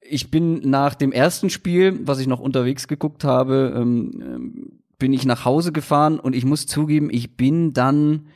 Ich 0.00 0.30
bin 0.30 0.68
nach 0.68 0.94
dem 0.94 1.12
ersten 1.12 1.50
Spiel, 1.50 2.00
was 2.04 2.18
ich 2.18 2.26
noch 2.26 2.40
unterwegs 2.40 2.88
geguckt 2.88 3.24
habe, 3.24 3.74
ähm, 3.76 4.22
ähm 4.22 4.72
bin 5.00 5.14
ich 5.14 5.24
nach 5.24 5.46
Hause 5.46 5.72
gefahren 5.72 6.20
und 6.20 6.36
ich 6.36 6.44
muss 6.44 6.66
zugeben, 6.66 7.08
ich 7.10 7.34
bin 7.34 7.72
dann 7.72 8.26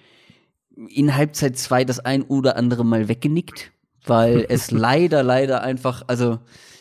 in 0.89 1.15
Halbzeit 1.15 1.59
zwei 1.59 1.85
das 1.85 2.01
ein 2.01 2.23
oder 2.23 2.57
andere 2.57 2.87
Mal 2.87 3.07
weggenickt 3.07 3.74
weil 4.07 4.47
es 4.49 4.71
leider, 4.71 5.23
leider 5.23 5.63
einfach, 5.63 6.03
also 6.07 6.39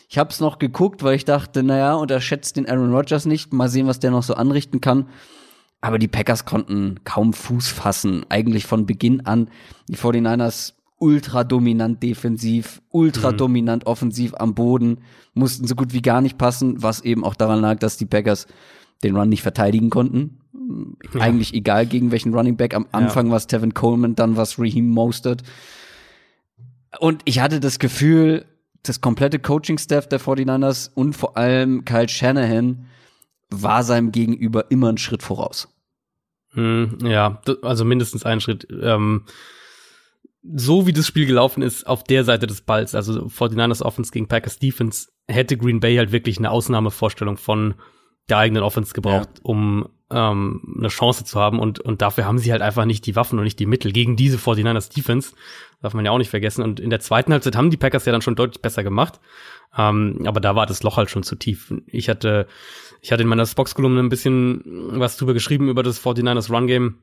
ich 0.08 0.18
habe 0.18 0.30
es 0.30 0.40
noch 0.40 0.58
geguckt, 0.58 1.02
weil 1.02 1.16
ich 1.16 1.24
dachte, 1.24 1.62
naja, 1.62 1.94
unterschätzt 1.94 2.56
den 2.56 2.68
Aaron 2.68 2.94
Rodgers 2.94 3.26
nicht, 3.26 3.52
mal 3.52 3.68
sehen, 3.68 3.86
was 3.86 4.00
der 4.00 4.10
noch 4.10 4.22
so 4.22 4.34
anrichten 4.34 4.80
kann. 4.80 5.08
Aber 5.80 5.98
die 5.98 6.08
Packers 6.08 6.44
konnten 6.44 7.00
kaum 7.04 7.32
Fuß 7.32 7.68
fassen, 7.68 8.24
eigentlich 8.28 8.66
von 8.66 8.86
Beginn 8.86 9.26
an. 9.26 9.50
Die 9.88 9.96
49ers 9.96 10.74
ultra 10.98 11.44
dominant 11.44 12.02
defensiv, 12.02 12.80
ultra 12.90 13.32
mhm. 13.32 13.36
dominant 13.36 13.86
offensiv 13.86 14.34
am 14.38 14.54
Boden, 14.54 14.98
mussten 15.34 15.66
so 15.66 15.74
gut 15.74 15.92
wie 15.92 16.00
gar 16.00 16.20
nicht 16.20 16.38
passen, 16.38 16.82
was 16.82 17.02
eben 17.02 17.24
auch 17.24 17.34
daran 17.34 17.60
lag, 17.60 17.78
dass 17.78 17.98
die 17.98 18.06
Packers 18.06 18.46
den 19.02 19.16
Run 19.16 19.28
nicht 19.28 19.42
verteidigen 19.42 19.90
konnten. 19.90 20.38
Ja. 21.12 21.20
Eigentlich 21.20 21.52
egal 21.52 21.86
gegen 21.86 22.10
welchen 22.10 22.32
Running 22.32 22.56
Back. 22.56 22.74
Am 22.74 22.86
Anfang 22.92 23.26
ja. 23.26 23.32
war 23.32 23.36
es 23.36 23.46
Tevin 23.46 23.74
Coleman, 23.74 24.14
dann 24.14 24.36
war 24.36 24.44
es 24.44 24.58
Raheem 24.58 24.88
Mostert. 24.88 25.42
Und 27.00 27.22
ich 27.24 27.40
hatte 27.40 27.60
das 27.60 27.78
Gefühl, 27.78 28.44
das 28.82 29.00
komplette 29.00 29.38
Coaching-Staff 29.38 30.08
der 30.08 30.20
49ers 30.20 30.90
und 30.94 31.14
vor 31.14 31.36
allem 31.36 31.84
Kyle 31.84 32.08
Shanahan 32.08 32.86
war 33.50 33.82
seinem 33.82 34.12
Gegenüber 34.12 34.70
immer 34.70 34.88
einen 34.88 34.98
Schritt 34.98 35.22
voraus. 35.22 35.68
Hm, 36.52 36.98
ja, 37.02 37.40
also 37.62 37.84
mindestens 37.84 38.24
einen 38.24 38.40
Schritt. 38.40 38.66
Ähm, 38.70 39.24
so 40.42 40.86
wie 40.86 40.92
das 40.92 41.06
Spiel 41.06 41.26
gelaufen 41.26 41.62
ist 41.62 41.86
auf 41.86 42.04
der 42.04 42.24
Seite 42.24 42.46
des 42.46 42.60
Balls, 42.60 42.94
also 42.94 43.26
49ers 43.26 43.82
Offense 43.82 44.12
gegen 44.12 44.28
Packers 44.28 44.58
Defense, 44.58 45.08
hätte 45.26 45.56
Green 45.56 45.80
Bay 45.80 45.96
halt 45.96 46.12
wirklich 46.12 46.38
eine 46.38 46.50
Ausnahmevorstellung 46.50 47.38
von 47.38 47.74
der 48.28 48.38
eigenen 48.38 48.62
Offense 48.62 48.92
gebraucht, 48.92 49.30
ja. 49.36 49.40
um 49.42 49.88
ähm, 50.10 50.74
eine 50.78 50.88
Chance 50.88 51.24
zu 51.24 51.40
haben 51.40 51.58
und, 51.58 51.80
und 51.80 52.02
dafür 52.02 52.26
haben 52.26 52.38
sie 52.38 52.52
halt 52.52 52.62
einfach 52.62 52.84
nicht 52.84 53.06
die 53.06 53.16
Waffen 53.16 53.38
und 53.38 53.44
nicht 53.44 53.58
die 53.58 53.66
Mittel 53.66 53.92
gegen 53.92 54.16
diese 54.16 54.36
49ers 54.36 54.94
Defense. 54.94 55.34
Darf 55.84 55.92
man 55.92 56.06
ja 56.06 56.12
auch 56.12 56.18
nicht 56.18 56.30
vergessen. 56.30 56.62
Und 56.62 56.80
in 56.80 56.88
der 56.88 57.00
zweiten 57.00 57.30
Halbzeit 57.30 57.56
haben 57.56 57.68
die 57.68 57.76
Packers 57.76 58.06
ja 58.06 58.12
dann 58.12 58.22
schon 58.22 58.36
deutlich 58.36 58.62
besser 58.62 58.82
gemacht. 58.82 59.20
Ähm, 59.76 60.22
aber 60.24 60.40
da 60.40 60.56
war 60.56 60.64
das 60.64 60.82
Loch 60.82 60.96
halt 60.96 61.10
schon 61.10 61.24
zu 61.24 61.36
tief. 61.36 61.74
Ich 61.88 62.08
hatte, 62.08 62.46
ich 63.02 63.12
hatte 63.12 63.22
in 63.22 63.28
meiner 63.28 63.44
Spox-Kolumne 63.44 64.00
ein 64.00 64.08
bisschen 64.08 64.62
was 64.98 65.18
drüber 65.18 65.34
geschrieben 65.34 65.68
über 65.68 65.82
das 65.82 66.02
49ers 66.02 66.50
Run-Game. 66.50 67.02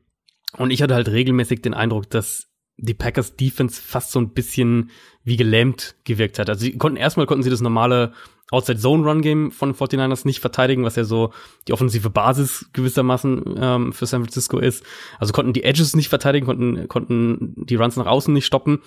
Und 0.57 0.71
ich 0.71 0.81
hatte 0.81 0.95
halt 0.95 1.09
regelmäßig 1.09 1.61
den 1.61 1.75
Eindruck, 1.75 2.09
dass 2.09 2.50
die 2.81 2.93
Packers 2.93 3.35
Defense 3.35 3.81
fast 3.81 4.11
so 4.11 4.19
ein 4.19 4.33
bisschen 4.33 4.89
wie 5.23 5.37
gelähmt 5.37 5.95
gewirkt 6.03 6.39
hat. 6.39 6.49
Also 6.49 6.61
sie 6.61 6.77
konnten 6.77 6.97
erstmal 6.97 7.27
konnten 7.27 7.43
sie 7.43 7.49
das 7.49 7.61
normale 7.61 8.13
Outside 8.51 8.79
Zone 8.79 9.07
Run 9.07 9.21
Game 9.21 9.51
von 9.51 9.73
49ers 9.73 10.25
nicht 10.25 10.41
verteidigen, 10.41 10.83
was 10.83 10.97
ja 10.97 11.05
so 11.05 11.31
die 11.67 11.73
offensive 11.73 12.09
Basis 12.09 12.69
gewissermaßen 12.73 13.55
ähm, 13.57 13.93
für 13.93 14.05
San 14.05 14.23
Francisco 14.23 14.59
ist. 14.59 14.83
Also 15.19 15.31
konnten 15.31 15.53
die 15.53 15.63
Edges 15.63 15.95
nicht 15.95 16.09
verteidigen, 16.09 16.45
konnten, 16.45 16.87
konnten 16.89 17.53
die 17.55 17.75
Runs 17.75 17.95
nach 17.95 18.07
außen 18.07 18.33
nicht 18.33 18.45
stoppen. 18.45 18.81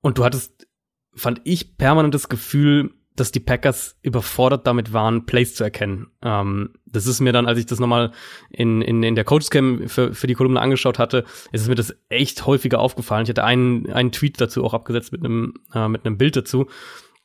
Und 0.00 0.18
du 0.18 0.24
hattest, 0.24 0.68
fand 1.14 1.40
ich, 1.44 1.76
permanent 1.76 2.14
das 2.14 2.28
Gefühl, 2.28 2.94
dass 3.16 3.32
die 3.32 3.40
Packers 3.40 3.96
überfordert 4.02 4.66
damit 4.66 4.92
waren, 4.92 5.26
Plays 5.26 5.54
zu 5.54 5.64
erkennen. 5.64 6.08
Ähm, 6.22 6.70
das 6.86 7.06
ist 7.06 7.20
mir 7.20 7.32
dann, 7.32 7.46
als 7.46 7.58
ich 7.58 7.66
das 7.66 7.78
nochmal 7.78 8.12
in, 8.50 8.82
in, 8.82 9.02
in 9.02 9.14
der 9.14 9.24
Coachscam 9.24 9.88
für, 9.88 10.14
für 10.14 10.26
die 10.26 10.34
Kolumne 10.34 10.60
angeschaut 10.60 10.98
hatte, 10.98 11.24
ist 11.52 11.68
mir 11.68 11.74
das 11.74 11.94
echt 12.08 12.46
häufiger 12.46 12.78
aufgefallen. 12.78 13.24
Ich 13.24 13.30
hatte 13.30 13.44
einen, 13.44 13.90
einen 13.92 14.12
Tweet 14.12 14.40
dazu 14.40 14.64
auch 14.64 14.74
abgesetzt 14.74 15.12
mit 15.12 15.24
einem, 15.24 15.54
äh, 15.74 15.88
mit 15.88 16.06
einem 16.06 16.18
Bild 16.18 16.36
dazu, 16.36 16.66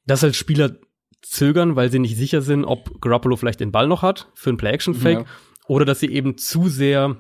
dass 0.06 0.24
halt 0.24 0.36
Spieler 0.36 0.76
zögern, 1.22 1.76
weil 1.76 1.92
sie 1.92 2.00
nicht 2.00 2.18
sicher 2.18 2.42
sind, 2.42 2.66
ob 2.66 3.02
Garoppolo 3.02 3.36
vielleicht 3.36 3.60
den 3.60 3.72
Ball 3.72 3.88
noch 3.88 4.02
hat 4.02 4.30
für 4.36 4.50
einen 4.50 4.58
Play-Action-Fake 4.58 5.20
ja. 5.20 5.26
oder 5.68 5.86
dass 5.86 6.00
sie 6.00 6.12
eben 6.12 6.38
zu 6.38 6.68
sehr 6.68 7.18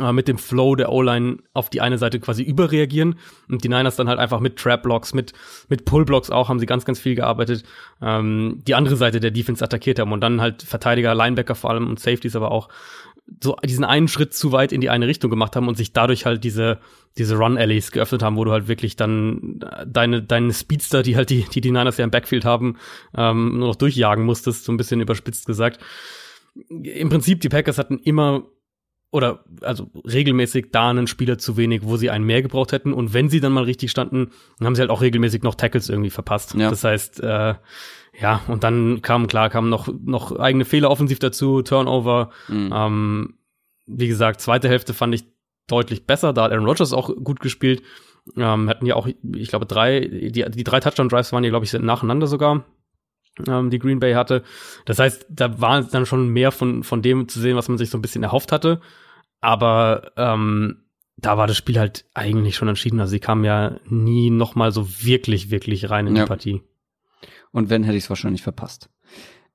äh, 0.00 0.12
mit 0.12 0.28
dem 0.28 0.38
Flow 0.38 0.74
der 0.74 0.90
O-Line 0.90 1.38
auf 1.52 1.70
die 1.70 1.80
eine 1.80 1.98
Seite 1.98 2.20
quasi 2.20 2.42
überreagieren 2.42 3.16
und 3.48 3.64
die 3.64 3.68
Niners 3.68 3.96
dann 3.96 4.08
halt 4.08 4.18
einfach 4.18 4.40
mit 4.40 4.56
Trap-Blocks, 4.56 5.14
mit, 5.14 5.32
mit 5.68 5.84
Pull-Blocks 5.84 6.30
auch, 6.30 6.48
haben 6.48 6.58
sie 6.58 6.66
ganz, 6.66 6.84
ganz 6.84 6.98
viel 6.98 7.14
gearbeitet, 7.14 7.64
ähm, 8.02 8.62
die 8.66 8.74
andere 8.74 8.96
Seite 8.96 9.20
der 9.20 9.30
Defense 9.30 9.64
attackiert 9.64 9.98
haben 9.98 10.12
und 10.12 10.20
dann 10.20 10.40
halt 10.40 10.62
Verteidiger, 10.62 11.14
Linebacker 11.14 11.54
vor 11.54 11.70
allem 11.70 11.88
und 11.88 12.00
Safeties 12.00 12.36
aber 12.36 12.50
auch 12.50 12.68
so 13.42 13.56
diesen 13.64 13.84
einen 13.84 14.08
Schritt 14.08 14.34
zu 14.34 14.52
weit 14.52 14.72
in 14.72 14.80
die 14.80 14.90
eine 14.90 15.06
Richtung 15.06 15.30
gemacht 15.30 15.54
haben 15.54 15.68
und 15.68 15.76
sich 15.76 15.92
dadurch 15.92 16.26
halt 16.26 16.42
diese 16.44 16.78
diese 17.18 17.36
Run 17.36 17.58
Alleys 17.58 17.92
geöffnet 17.92 18.22
haben, 18.22 18.36
wo 18.36 18.44
du 18.44 18.52
halt 18.52 18.68
wirklich 18.68 18.96
dann 18.96 19.60
deine 19.86 20.22
deine 20.22 20.52
Speedster, 20.52 21.02
die 21.02 21.16
halt 21.16 21.30
die 21.30 21.44
die, 21.44 21.60
die 21.60 21.70
Niners 21.70 21.96
ja 21.96 22.04
im 22.04 22.10
Backfield 22.10 22.44
haben, 22.44 22.76
ähm, 23.16 23.58
nur 23.58 23.68
noch 23.68 23.76
durchjagen 23.76 24.24
musstest, 24.24 24.64
so 24.64 24.72
ein 24.72 24.76
bisschen 24.76 25.00
überspitzt 25.00 25.46
gesagt. 25.46 25.80
Im 26.68 27.08
Prinzip 27.08 27.40
die 27.40 27.48
Packers 27.48 27.78
hatten 27.78 27.98
immer 27.98 28.44
oder 29.10 29.44
also 29.62 29.90
regelmäßig 30.04 30.70
da 30.70 30.90
einen 30.90 31.06
Spieler 31.06 31.38
zu 31.38 31.56
wenig, 31.56 31.82
wo 31.84 31.96
sie 31.96 32.10
einen 32.10 32.24
mehr 32.24 32.42
gebraucht 32.42 32.72
hätten 32.72 32.92
und 32.92 33.12
wenn 33.12 33.28
sie 33.28 33.40
dann 33.40 33.52
mal 33.52 33.64
richtig 33.64 33.90
standen, 33.90 34.30
dann 34.58 34.66
haben 34.66 34.74
sie 34.74 34.82
halt 34.82 34.90
auch 34.90 35.02
regelmäßig 35.02 35.42
noch 35.42 35.56
Tackles 35.56 35.88
irgendwie 35.88 36.10
verpasst. 36.10 36.54
Ja. 36.54 36.70
Das 36.70 36.84
heißt, 36.84 37.20
äh, 37.20 37.54
ja, 38.20 38.40
und 38.48 38.64
dann 38.64 39.02
kam, 39.02 39.26
klar, 39.26 39.50
kamen 39.50 39.68
noch, 39.68 39.88
noch 40.04 40.38
eigene 40.38 40.64
Fehler 40.64 40.90
offensiv 40.90 41.18
dazu, 41.18 41.62
Turnover. 41.62 42.30
Mhm. 42.48 42.70
Ähm, 42.72 43.34
wie 43.86 44.08
gesagt, 44.08 44.40
zweite 44.40 44.68
Hälfte 44.68 44.94
fand 44.94 45.14
ich 45.14 45.24
deutlich 45.66 46.06
besser. 46.06 46.32
Da 46.32 46.44
hat 46.44 46.52
Aaron 46.52 46.66
Rodgers 46.66 46.92
auch 46.92 47.14
gut 47.16 47.40
gespielt. 47.40 47.82
Ähm, 48.36 48.68
hatten 48.68 48.86
ja 48.86 48.94
auch, 48.94 49.08
ich 49.34 49.48
glaube, 49.48 49.66
drei, 49.66 50.00
die, 50.00 50.44
die 50.44 50.64
drei 50.64 50.80
Touchdown-Drives 50.80 51.32
waren 51.32 51.42
ja, 51.42 51.50
glaube 51.50 51.64
ich, 51.64 51.72
nacheinander 51.72 52.26
sogar, 52.26 52.64
ähm, 53.46 53.70
die 53.70 53.78
Green 53.78 54.00
Bay 54.00 54.14
hatte. 54.14 54.42
Das 54.84 54.98
heißt, 54.98 55.26
da 55.28 55.60
war 55.60 55.82
dann 55.82 56.06
schon 56.06 56.28
mehr 56.28 56.52
von, 56.52 56.84
von 56.84 57.02
dem 57.02 57.28
zu 57.28 57.40
sehen, 57.40 57.56
was 57.56 57.68
man 57.68 57.78
sich 57.78 57.90
so 57.90 57.98
ein 57.98 58.02
bisschen 58.02 58.22
erhofft 58.22 58.52
hatte. 58.52 58.80
Aber 59.40 60.12
ähm, 60.16 60.84
da 61.16 61.36
war 61.36 61.46
das 61.46 61.56
Spiel 61.56 61.78
halt 61.78 62.04
eigentlich 62.14 62.56
schon 62.56 62.68
entschieden. 62.68 63.00
Also 63.00 63.10
sie 63.10 63.20
kamen 63.20 63.44
ja 63.44 63.78
nie 63.86 64.30
noch 64.30 64.54
mal 64.54 64.72
so 64.72 64.88
wirklich, 65.02 65.50
wirklich 65.50 65.90
rein 65.90 66.06
in 66.06 66.16
ja. 66.16 66.24
die 66.24 66.28
Partie. 66.28 66.62
Und 67.52 67.70
wenn, 67.70 67.84
hätte 67.84 67.96
ich 67.96 68.04
es 68.04 68.10
wahrscheinlich 68.10 68.42
verpasst. 68.42 68.90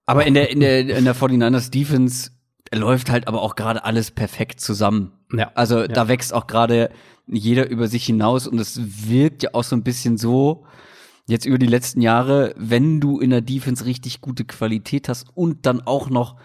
Aber 0.06 0.26
in 0.26 0.34
der, 0.34 0.50
in 0.50 0.60
der, 0.60 0.82
in 0.82 1.06
der 1.06 1.16
49ers 1.16 1.72
Defense 1.72 2.32
läuft 2.74 3.10
halt 3.10 3.28
aber 3.28 3.42
auch 3.42 3.56
gerade 3.56 3.84
alles 3.84 4.12
perfekt 4.12 4.60
zusammen. 4.60 5.14
Ja. 5.32 5.52
Also 5.56 5.82
ja. 5.82 5.88
da 5.88 6.08
wächst 6.08 6.34
auch 6.34 6.48
gerade 6.48 6.92
jeder 7.28 7.70
über 7.70 7.88
sich 7.88 8.06
hinaus 8.06 8.48
und 8.48 8.60
es 8.60 8.80
wirkt 9.10 9.44
ja 9.44 9.50
auch 9.54 9.64
so 9.64 9.76
ein 9.76 9.84
bisschen 9.84 10.18
so, 10.18 10.66
jetzt 11.28 11.46
über 11.46 11.58
die 11.58 11.66
letzten 11.66 12.02
Jahre, 12.02 12.54
wenn 12.58 13.00
du 13.00 13.20
in 13.20 13.32
der 13.32 13.42
Defense 13.42 13.86
richtig 13.86 14.22
gute 14.22 14.46
Qualität 14.46 15.10
hast 15.10 15.28
und 15.34 15.66
dann 15.66 15.82
auch 15.82 16.10
noch 16.10 16.36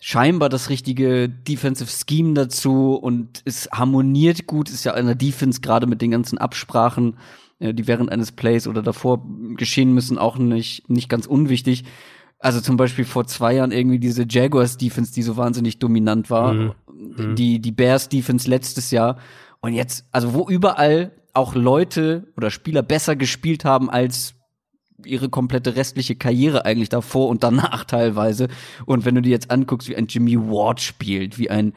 scheinbar 0.00 0.48
das 0.48 0.70
richtige 0.70 1.28
Defensive 1.28 1.90
Scheme 1.90 2.34
dazu 2.34 2.94
und 2.94 3.42
es 3.44 3.68
harmoniert 3.72 4.46
gut, 4.46 4.70
ist 4.70 4.84
ja 4.84 4.94
in 4.94 5.06
der 5.06 5.14
Defense 5.14 5.60
gerade 5.60 5.86
mit 5.86 6.02
den 6.02 6.10
ganzen 6.10 6.38
Absprachen 6.38 7.16
äh, 7.60 7.74
die 7.74 7.86
während 7.86 8.10
eines 8.10 8.32
Plays 8.32 8.68
oder 8.68 8.82
davor 8.82 9.24
geschehen 9.56 9.92
müssen, 9.92 10.18
auch 10.18 10.38
nicht, 10.38 10.88
nicht 10.88 11.08
ganz 11.08 11.26
unwichtig. 11.26 11.84
Also 12.38 12.60
zum 12.60 12.76
Beispiel 12.76 13.04
vor 13.04 13.26
zwei 13.26 13.54
Jahren 13.54 13.72
irgendwie 13.72 13.98
diese 13.98 14.24
Jaguars-Defense, 14.28 15.12
die 15.12 15.22
so 15.22 15.36
wahnsinnig 15.36 15.80
dominant 15.80 16.30
war. 16.30 16.52
Mhm. 16.52 17.34
Die, 17.34 17.60
die 17.60 17.72
Bears-Defense 17.72 18.48
letztes 18.48 18.92
Jahr. 18.92 19.18
Und 19.60 19.72
jetzt, 19.72 20.06
also 20.12 20.34
wo 20.34 20.48
überall 20.48 21.10
auch 21.38 21.54
Leute 21.54 22.32
oder 22.36 22.50
Spieler 22.50 22.82
besser 22.82 23.16
gespielt 23.16 23.64
haben 23.64 23.88
als 23.88 24.34
ihre 25.04 25.28
komplette 25.28 25.76
restliche 25.76 26.16
Karriere 26.16 26.64
eigentlich 26.64 26.88
davor 26.88 27.28
und 27.28 27.42
danach 27.42 27.84
teilweise. 27.86 28.48
Und 28.84 29.04
wenn 29.04 29.14
du 29.14 29.22
dir 29.22 29.30
jetzt 29.30 29.50
anguckst, 29.50 29.88
wie 29.88 29.96
ein 29.96 30.06
Jimmy 30.06 30.36
Ward 30.38 30.80
spielt, 30.80 31.38
wie 31.38 31.50
ein 31.50 31.72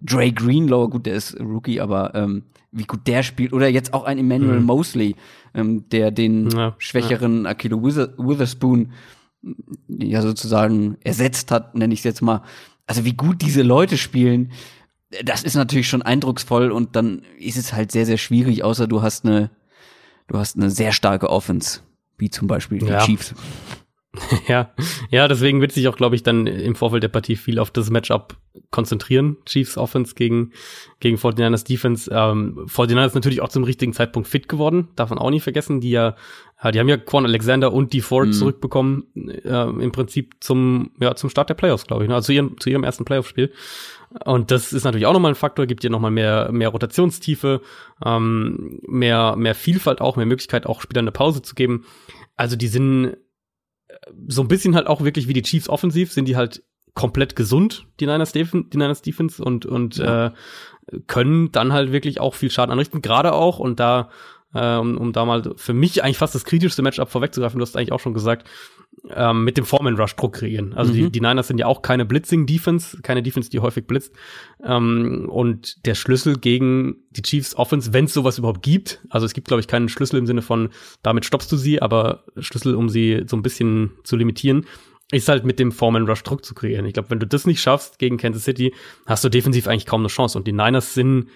Dre 0.00 0.32
Greenlaw, 0.32 0.88
gut, 0.88 1.06
der 1.06 1.14
ist 1.14 1.38
Rookie, 1.40 1.80
aber 1.80 2.14
ähm, 2.14 2.44
wie 2.72 2.84
gut 2.84 3.06
der 3.06 3.22
spielt, 3.22 3.52
oder 3.52 3.68
jetzt 3.68 3.94
auch 3.94 4.04
ein 4.04 4.18
Emmanuel 4.18 4.60
mhm. 4.60 4.66
Mosley, 4.66 5.16
ähm, 5.54 5.88
der 5.90 6.10
den 6.10 6.50
ja, 6.50 6.74
schwächeren 6.78 7.44
ja. 7.44 7.50
Akilo 7.50 7.82
Witherspoon 7.82 8.92
ja 9.88 10.22
sozusagen 10.22 10.96
ersetzt 11.04 11.50
hat, 11.50 11.74
nenne 11.74 11.94
ich 11.94 12.00
es 12.00 12.04
jetzt 12.04 12.22
mal. 12.22 12.42
Also 12.86 13.04
wie 13.04 13.14
gut 13.14 13.40
diese 13.40 13.62
Leute 13.62 13.96
spielen, 13.96 14.50
das 15.22 15.42
ist 15.42 15.54
natürlich 15.54 15.88
schon 15.88 16.02
eindrucksvoll 16.02 16.70
und 16.72 16.96
dann 16.96 17.22
ist 17.38 17.56
es 17.56 17.72
halt 17.72 17.92
sehr, 17.92 18.06
sehr 18.06 18.18
schwierig, 18.18 18.64
außer 18.64 18.86
du 18.86 19.02
hast 19.02 19.24
eine, 19.24 19.50
du 20.28 20.38
hast 20.38 20.56
eine 20.56 20.70
sehr 20.70 20.92
starke 20.92 21.30
Offense, 21.30 21.80
wie 22.18 22.30
zum 22.30 22.48
Beispiel 22.48 22.78
die 22.78 22.86
ja. 22.86 23.04
Chiefs. 23.04 23.34
Ja, 24.46 24.70
ja, 25.10 25.28
deswegen 25.28 25.60
wird 25.60 25.72
sich 25.72 25.88
auch, 25.88 25.96
glaube 25.96 26.14
ich, 26.14 26.22
dann 26.22 26.46
im 26.46 26.76
Vorfeld 26.76 27.02
der 27.02 27.08
Partie 27.08 27.36
viel 27.36 27.58
auf 27.58 27.70
das 27.70 27.90
Matchup 27.90 28.36
konzentrieren. 28.70 29.38
Chiefs 29.44 29.76
Offense 29.76 30.14
gegen, 30.14 30.52
gegen 31.00 31.16
49ers 31.16 31.66
Defense. 31.66 32.10
Ähm, 32.12 32.66
49ers 32.66 33.14
natürlich 33.14 33.40
auch 33.40 33.48
zum 33.48 33.64
richtigen 33.64 33.92
Zeitpunkt 33.92 34.28
fit 34.28 34.48
geworden, 34.48 34.88
darf 34.96 35.10
man 35.10 35.18
auch 35.18 35.30
nicht 35.30 35.42
vergessen, 35.42 35.80
die 35.80 35.90
ja, 35.90 36.16
die 36.72 36.78
haben 36.78 36.88
ja 36.88 36.96
Quan 36.96 37.26
Alexander 37.26 37.72
und 37.72 37.92
die 37.92 38.00
Ford 38.00 38.28
mhm. 38.28 38.32
zurückbekommen, 38.32 39.04
äh, 39.44 39.64
im 39.64 39.92
Prinzip 39.92 40.36
zum, 40.40 40.92
ja, 41.00 41.14
zum 41.14 41.28
Start 41.28 41.50
der 41.50 41.54
Playoffs, 41.54 41.86
glaube 41.86 42.04
ich, 42.04 42.08
ne? 42.08 42.14
also 42.14 42.26
zu 42.26 42.32
ihrem, 42.32 42.58
zu 42.58 42.70
ihrem 42.70 42.84
ersten 42.84 43.04
Playoff-Spiel. 43.04 43.52
Und 44.24 44.50
das 44.50 44.72
ist 44.72 44.84
natürlich 44.84 45.06
auch 45.06 45.12
nochmal 45.12 45.32
ein 45.32 45.36
Faktor, 45.36 45.66
gibt 45.66 45.82
dir 45.82 45.90
nochmal 45.90 46.10
mehr, 46.10 46.52
mehr 46.52 46.68
Rotationstiefe, 46.68 47.62
ähm, 48.04 48.80
mehr, 48.86 49.34
mehr 49.36 49.54
Vielfalt 49.54 50.00
auch, 50.00 50.16
mehr 50.16 50.26
Möglichkeit 50.26 50.66
auch 50.66 50.80
Spielern 50.80 51.04
eine 51.04 51.12
Pause 51.12 51.42
zu 51.42 51.54
geben. 51.54 51.84
Also 52.36 52.56
die 52.56 52.68
sind 52.68 53.16
so 54.28 54.42
ein 54.42 54.48
bisschen 54.48 54.74
halt 54.74 54.86
auch 54.86 55.02
wirklich 55.02 55.28
wie 55.28 55.32
die 55.32 55.42
Chiefs 55.42 55.68
offensiv, 55.68 56.12
sind 56.12 56.26
die 56.26 56.36
halt 56.36 56.62
komplett 56.94 57.34
gesund, 57.36 57.86
die 58.00 58.06
Niners, 58.06 58.32
Defen 58.32 58.70
die 58.70 58.76
Niners 58.76 59.02
Defense 59.02 59.42
und, 59.42 59.66
und 59.66 59.96
ja. 59.96 60.26
äh, 60.26 60.30
können 61.06 61.50
dann 61.50 61.72
halt 61.72 61.92
wirklich 61.92 62.20
auch 62.20 62.34
viel 62.34 62.50
Schaden 62.50 62.72
anrichten, 62.72 63.02
gerade 63.02 63.32
auch 63.32 63.58
und 63.58 63.80
da 63.80 64.10
äh, 64.54 64.76
um, 64.76 64.96
um 64.96 65.12
da 65.12 65.24
mal 65.24 65.54
für 65.56 65.74
mich 65.74 66.04
eigentlich 66.04 66.18
fast 66.18 66.34
das 66.34 66.44
kritischste 66.44 66.82
Matchup 66.82 67.10
vorwegzugreifen, 67.10 67.58
du 67.58 67.62
hast 67.62 67.76
eigentlich 67.76 67.92
auch 67.92 68.00
schon 68.00 68.14
gesagt, 68.14 68.48
ähm, 69.10 69.44
mit 69.44 69.56
dem 69.56 69.64
Foreman 69.64 69.96
Rush 69.96 70.16
Druck 70.16 70.34
kreieren. 70.34 70.72
Also 70.74 70.92
mhm. 70.92 70.96
die, 70.96 71.12
die 71.12 71.20
Niners 71.20 71.48
sind 71.48 71.58
ja 71.58 71.66
auch 71.66 71.82
keine 71.82 72.04
Blitzing 72.04 72.46
Defense, 72.46 73.00
keine 73.02 73.22
Defense, 73.22 73.50
die 73.50 73.60
häufig 73.60 73.86
blitzt. 73.86 74.14
Ähm, 74.64 75.28
und 75.30 75.84
der 75.86 75.94
Schlüssel 75.94 76.38
gegen 76.38 76.96
die 77.10 77.22
Chiefs 77.22 77.54
Offense, 77.56 77.92
wenn 77.92 78.06
es 78.06 78.14
sowas 78.14 78.38
überhaupt 78.38 78.62
gibt, 78.62 79.00
also 79.10 79.26
es 79.26 79.34
gibt 79.34 79.48
glaube 79.48 79.60
ich 79.60 79.68
keinen 79.68 79.88
Schlüssel 79.88 80.18
im 80.18 80.26
Sinne 80.26 80.42
von 80.42 80.70
damit 81.02 81.24
stoppst 81.24 81.50
du 81.52 81.56
sie, 81.56 81.82
aber 81.82 82.24
Schlüssel, 82.38 82.74
um 82.74 82.88
sie 82.88 83.24
so 83.26 83.36
ein 83.36 83.42
bisschen 83.42 83.92
zu 84.04 84.16
limitieren, 84.16 84.66
ist 85.12 85.28
halt 85.28 85.44
mit 85.44 85.58
dem 85.58 85.70
Foreman 85.70 86.06
Rush 86.08 86.22
Druck 86.22 86.44
zu 86.44 86.54
kreieren. 86.54 86.86
Ich 86.86 86.94
glaube, 86.94 87.10
wenn 87.10 87.20
du 87.20 87.26
das 87.26 87.46
nicht 87.46 87.60
schaffst 87.60 87.98
gegen 87.98 88.16
Kansas 88.16 88.44
City, 88.44 88.74
hast 89.06 89.22
du 89.22 89.28
defensiv 89.28 89.68
eigentlich 89.68 89.86
kaum 89.86 90.00
eine 90.00 90.08
Chance. 90.08 90.38
Und 90.38 90.46
die 90.46 90.52
Niners 90.52 90.94
sind 90.94 91.28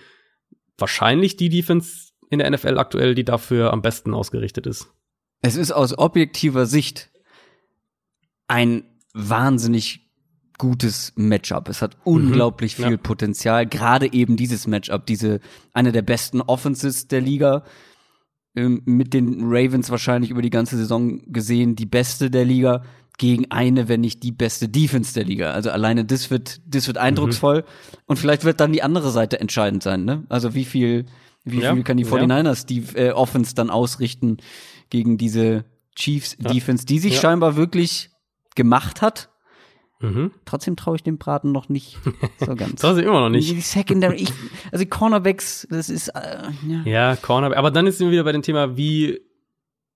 wahrscheinlich 0.79 1.37
die 1.37 1.49
Defense 1.49 2.13
in 2.31 2.39
der 2.39 2.51
NFL 2.51 2.79
aktuell, 2.79 3.15
die 3.15 3.25
dafür 3.25 3.73
am 3.73 3.83
besten 3.83 4.15
ausgerichtet 4.15 4.67
ist. 4.67 4.91
Es 5.43 5.57
ist 5.57 5.71
aus 5.71 5.97
objektiver 5.97 6.67
Sicht 6.67 7.11
ein 8.49 8.83
wahnsinnig 9.15 10.09
gutes 10.59 11.13
Matchup. 11.17 11.69
Es 11.69 11.81
hat 11.81 11.97
mhm. 11.99 12.13
unglaublich 12.13 12.79
mhm, 12.79 12.83
viel 12.83 12.93
ja. 12.93 12.99
Potenzial. 12.99 13.67
Gerade 13.67 14.13
eben 14.13 14.37
dieses 14.37 14.67
Matchup, 14.67 15.07
diese 15.07 15.41
eine 15.73 15.93
der 15.93 16.03
besten 16.03 16.41
Offenses 16.41 17.09
der 17.09 17.21
Liga. 17.21 17.65
Ähm, 18.57 18.83
mit 18.85 19.15
den 19.15 19.41
Ravens 19.45 19.91
wahrscheinlich 19.91 20.31
über 20.31 20.43
die 20.43 20.51
ganze 20.51 20.77
Saison 20.77 21.21
gesehen 21.33 21.77
die 21.77 21.87
beste 21.87 22.31
der 22.31 22.45
Liga 22.45 22.83
gegen 23.19 23.51
eine, 23.51 23.89
wenn 23.89 24.01
nicht 24.01 24.23
die 24.23 24.33
beste 24.33 24.69
Defense 24.69 25.13
der 25.13 25.25
Liga. 25.25 25.53
Also 25.53 25.71
alleine 25.71 26.05
das 26.05 26.31
wird, 26.31 26.61
das 26.67 26.87
wird 26.87 26.99
eindrucksvoll. 26.99 27.61
Mhm. 27.61 27.99
Und 28.07 28.19
vielleicht 28.19 28.45
wird 28.45 28.61
dann 28.61 28.73
die 28.73 28.83
andere 28.83 29.11
Seite 29.11 29.41
entscheidend 29.41 29.83
sein, 29.83 30.05
ne? 30.05 30.25
Also 30.29 30.55
wie 30.55 30.65
viel, 30.65 31.07
wie 31.45 31.61
ja, 31.61 31.75
viel 31.75 31.83
kann 31.83 31.97
die 31.97 32.07
49ers 32.07 32.67
die 32.67 32.85
äh, 32.95 33.11
Offense 33.11 33.55
dann 33.55 33.71
ausrichten 33.71 34.39
gegen 34.89 35.19
diese 35.19 35.65
Chiefs 35.95 36.37
Defense, 36.39 36.87
die 36.87 37.01
sich 37.01 37.19
scheinbar 37.19 37.57
wirklich 37.57 38.11
gemacht 38.59 39.01
hat. 39.01 39.31
Mhm. 40.01 40.33
Trotzdem 40.45 40.77
traue 40.77 40.97
ich 40.97 41.03
dem 41.03 41.17
Braten 41.17 41.51
noch 41.51 41.71
nicht 41.71 41.99
so 42.39 42.55
ganz. 42.55 42.83
Trotzdem 42.83 43.07
immer 43.07 43.21
noch 43.21 43.31
nicht. 43.31 43.51
Die 43.51 43.61
Secondary, 43.61 44.17
ich, 44.17 44.33
also 44.71 44.85
Cornerbacks, 44.85 45.67
das 45.71 45.89
ist 45.89 46.09
äh, 46.09 46.49
ja. 46.67 46.83
ja, 46.85 47.17
Cornerback. 47.17 47.57
Aber 47.57 47.71
dann 47.71 47.87
ist 47.87 47.99
wir 47.99 48.11
wieder 48.11 48.25
bei 48.25 48.33
dem 48.33 48.43
Thema, 48.43 48.77
wie 48.77 49.21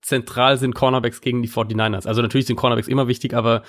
zentral 0.00 0.56
sind 0.56 0.74
Cornerbacks 0.74 1.20
gegen 1.20 1.42
die 1.42 1.48
49ers. 1.48 2.08
Also 2.08 2.22
natürlich 2.22 2.46
sind 2.46 2.56
Cornerbacks 2.56 2.88
immer 2.88 3.06
wichtig, 3.06 3.34
aber 3.34 3.62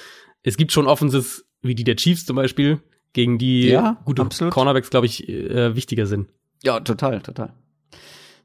es 0.43 0.57
gibt 0.57 0.71
schon 0.71 0.87
Offenses 0.87 1.45
wie 1.61 1.75
die 1.75 1.83
der 1.83 1.95
Chiefs 1.95 2.25
zum 2.25 2.35
Beispiel, 2.35 2.81
gegen 3.13 3.37
die 3.37 3.69
ja, 3.69 4.01
gute 4.05 4.21
absolut. 4.23 4.53
Cornerbacks, 4.53 4.89
glaube 4.89 5.05
ich, 5.05 5.27
äh, 5.29 5.75
wichtiger 5.75 6.05
sind. 6.05 6.29
Ja, 6.63 6.79
total, 6.79 7.21
total. 7.21 7.53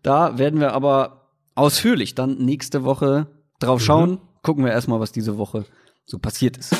Da 0.02 0.38
werden 0.38 0.60
wir 0.60 0.72
aber 0.72 1.30
ausführlich 1.54 2.14
dann 2.14 2.38
nächste 2.38 2.84
Woche 2.84 3.26
drauf 3.60 3.80
mhm. 3.80 3.84
schauen. 3.84 4.10
Mhm. 4.10 4.18
Gucken 4.42 4.64
wir 4.64 4.72
erstmal, 4.72 5.00
was 5.00 5.10
diese 5.10 5.36
Woche 5.36 5.64
so 6.08 6.18
passiert 6.18 6.56
ist. 6.56 6.74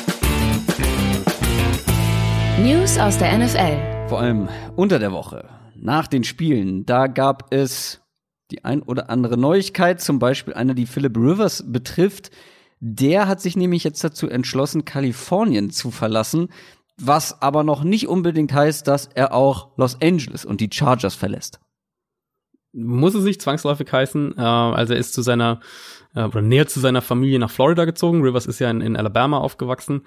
News 2.59 2.97
aus 2.97 3.17
der 3.19 3.37
NFL. 3.37 4.09
Vor 4.09 4.19
allem 4.19 4.49
unter 4.75 4.97
der 4.97 5.11
Woche, 5.11 5.47
nach 5.75 6.07
den 6.07 6.23
Spielen, 6.23 6.85
da 6.85 7.05
gab 7.07 7.53
es 7.53 8.01
die 8.49 8.65
ein 8.65 8.81
oder 8.81 9.11
andere 9.11 9.37
Neuigkeit, 9.37 10.01
zum 10.01 10.17
Beispiel 10.17 10.55
eine, 10.55 10.73
die 10.73 10.87
Philip 10.87 11.15
Rivers 11.15 11.63
betrifft. 11.67 12.31
Der 12.79 13.27
hat 13.27 13.39
sich 13.39 13.55
nämlich 13.55 13.83
jetzt 13.83 14.03
dazu 14.03 14.27
entschlossen, 14.27 14.83
Kalifornien 14.83 15.69
zu 15.69 15.91
verlassen, 15.91 16.49
was 16.97 17.41
aber 17.41 17.63
noch 17.63 17.83
nicht 17.83 18.07
unbedingt 18.07 18.51
heißt, 18.51 18.87
dass 18.87 19.07
er 19.13 19.33
auch 19.33 19.77
Los 19.77 20.01
Angeles 20.01 20.43
und 20.43 20.59
die 20.59 20.69
Chargers 20.73 21.13
verlässt. 21.13 21.59
Muss 22.71 23.15
es 23.15 23.23
nicht 23.23 23.41
zwangsläufig 23.41 23.91
heißen. 23.91 24.37
Äh, 24.37 24.41
also 24.41 24.93
er 24.93 24.99
ist 24.99 25.13
zu 25.13 25.21
seiner 25.21 25.59
äh, 26.15 26.23
oder 26.23 26.41
näher 26.41 26.67
zu 26.67 26.79
seiner 26.79 27.01
Familie 27.01 27.39
nach 27.39 27.51
Florida 27.51 27.85
gezogen. 27.85 28.21
Rivers 28.21 28.45
ist 28.45 28.59
ja 28.59 28.69
in, 28.69 28.81
in 28.81 28.95
Alabama 28.95 29.39
aufgewachsen. 29.39 30.05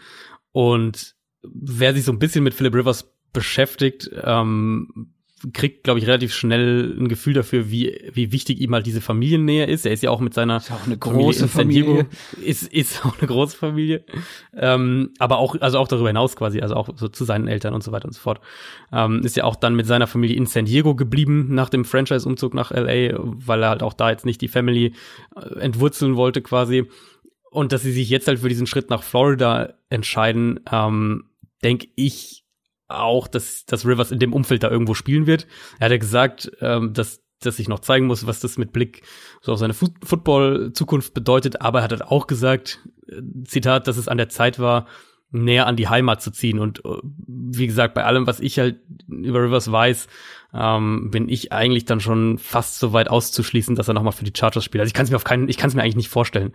Und 0.53 1.15
wer 1.43 1.95
sich 1.95 2.05
so 2.05 2.13
ein 2.13 2.19
bisschen 2.19 2.45
mit 2.45 2.55
Philip 2.55 2.75
Rivers 2.75 3.13
beschäftigt, 3.33 4.11
ähm, 4.23 5.15
kriegt, 5.53 5.85
glaube 5.85 5.99
ich, 5.99 6.07
relativ 6.07 6.33
schnell 6.33 6.97
ein 6.99 7.09
Gefühl 7.09 7.35
dafür, 7.35 7.71
wie, 7.71 8.11
wie 8.13 8.31
wichtig 8.33 8.61
ihm 8.61 8.73
halt 8.75 8.87
diese 8.87 9.01
Familiennähe 9.01 9.67
ist. 9.67 9.85
Er 9.85 9.93
ist 9.93 10.03
ja 10.03 10.11
auch 10.11 10.21
mit 10.21 10.35
seiner 10.35 10.59
ist 10.59 10.71
auch 10.71 10.87
eine 10.87 10.97
große 10.97 11.49
Familie, 11.49 11.85
Familie. 11.85 12.07
Ist, 12.43 12.73
ist 12.73 13.05
auch 13.05 13.19
eine 13.19 13.27
große 13.27 13.57
Familie. 13.57 14.05
Ähm, 14.57 15.11
aber 15.19 15.39
auch, 15.39 15.57
also 15.61 15.79
auch 15.79 15.89
darüber 15.89 16.09
hinaus 16.09 16.37
quasi, 16.37 16.61
also 16.61 16.75
auch 16.75 16.91
so 16.97 17.09
zu 17.09 17.25
seinen 17.25 17.49
Eltern 17.49 17.75
und 17.75 17.83
so 17.83 17.91
weiter 17.91 18.07
und 18.07 18.13
so 18.13 18.21
fort. 18.21 18.41
Ähm, 18.93 19.23
ist 19.25 19.37
ja 19.37 19.45
auch 19.45 19.57
dann 19.57 19.75
mit 19.75 19.87
seiner 19.87 20.07
Familie 20.07 20.37
in 20.37 20.47
San 20.47 20.67
Diego 20.67 20.95
geblieben 20.95 21.49
nach 21.51 21.71
dem 21.71 21.85
Franchise-Umzug 21.85 22.55
nach 22.55 22.71
LA, 22.71 23.19
weil 23.19 23.63
er 23.63 23.71
halt 23.71 23.83
auch 23.83 23.95
da 23.95 24.11
jetzt 24.11 24.25
nicht 24.25 24.41
die 24.41 24.49
Family 24.49 24.95
äh, 25.35 25.59
entwurzeln 25.61 26.17
wollte 26.17 26.41
quasi. 26.43 26.89
Und 27.51 27.73
dass 27.73 27.83
sie 27.83 27.93
sich 27.93 28.09
jetzt 28.09 28.29
halt 28.29 28.39
für 28.39 28.49
diesen 28.49 28.67
Schritt 28.67 28.91
nach 28.91 29.03
Florida 29.03 29.75
entscheiden, 29.91 30.61
ähm, 30.71 31.25
denke 31.63 31.89
ich, 31.97 32.42
auch, 32.99 33.29
dass, 33.29 33.65
dass 33.67 33.87
Rivers 33.87 34.11
in 34.11 34.19
dem 34.19 34.33
Umfeld 34.33 34.63
da 34.63 34.71
irgendwo 34.71 34.95
spielen 34.95 35.27
wird. 35.27 35.47
Er 35.79 35.87
hat 35.87 35.93
ja 35.93 35.99
gesagt, 35.99 36.51
ähm, 36.61 36.93
dass, 36.93 37.23
dass 37.41 37.59
ich 37.59 37.69
noch 37.69 37.81
zeigen 37.81 38.07
muss, 38.07 38.27
was 38.27 38.41
das 38.41 38.59
mit 38.59 38.73
Blick 38.73 39.03
so 39.41 39.53
auf 39.53 39.59
seine 39.59 39.75
Fu 39.75 39.89
Football-Zukunft 40.05 41.15
bedeutet. 41.15 41.61
Aber 41.61 41.81
er 41.81 41.85
hat 41.85 41.93
halt 41.93 42.05
auch 42.05 42.27
gesagt, 42.27 42.81
äh, 43.09 43.21
Zitat, 43.45 43.87
dass 43.87 43.97
es 43.97 44.09
an 44.09 44.19
der 44.19 44.29
Zeit 44.29 44.59
war, 44.59 44.87
näher 45.33 45.67
an 45.67 45.77
die 45.77 45.89
Heimat 45.89 46.23
zu 46.23 46.31
ziehen. 46.31 46.59
Und 46.59 46.85
äh, 46.85 46.99
wie 47.27 47.67
gesagt, 47.67 47.95
bei 47.95 48.05
allem, 48.05 48.27
was 48.27 48.41
ich 48.41 48.59
halt 48.59 48.81
über 49.09 49.43
Rivers 49.43 49.73
weiß, 49.73 50.07
ähm, 50.55 51.11
bin 51.11 51.29
ich 51.29 51.53
eigentlich 51.53 51.87
dann 51.87 52.01
schon 52.01 52.39
fast 52.39 52.79
so 52.79 52.93
weit 52.93 53.09
auszuschließen, 53.09 53.75
dass 53.75 53.89
er 53.89 53.95
nochmal 53.95 54.13
für 54.13 54.25
die 54.25 54.33
Chargers 54.37 54.65
spielt. 54.65 54.81
Also 54.81 54.91
ich 54.91 54.95
kann 54.95 55.05
es 55.05 55.11
mir 55.11 55.17
auf 55.17 55.25
keinen, 55.25 55.49
ich 55.49 55.57
kann 55.57 55.69
es 55.69 55.75
mir 55.75 55.83
eigentlich 55.83 55.97
nicht 55.97 56.11
vorstellen. 56.11 56.53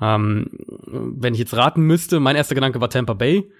Ähm, 0.00 0.46
wenn 0.86 1.34
ich 1.34 1.40
jetzt 1.40 1.56
raten 1.56 1.82
müsste, 1.82 2.20
mein 2.20 2.36
erster 2.36 2.54
Gedanke 2.54 2.80
war 2.80 2.88
Tampa 2.90 3.14
Bay 3.14 3.50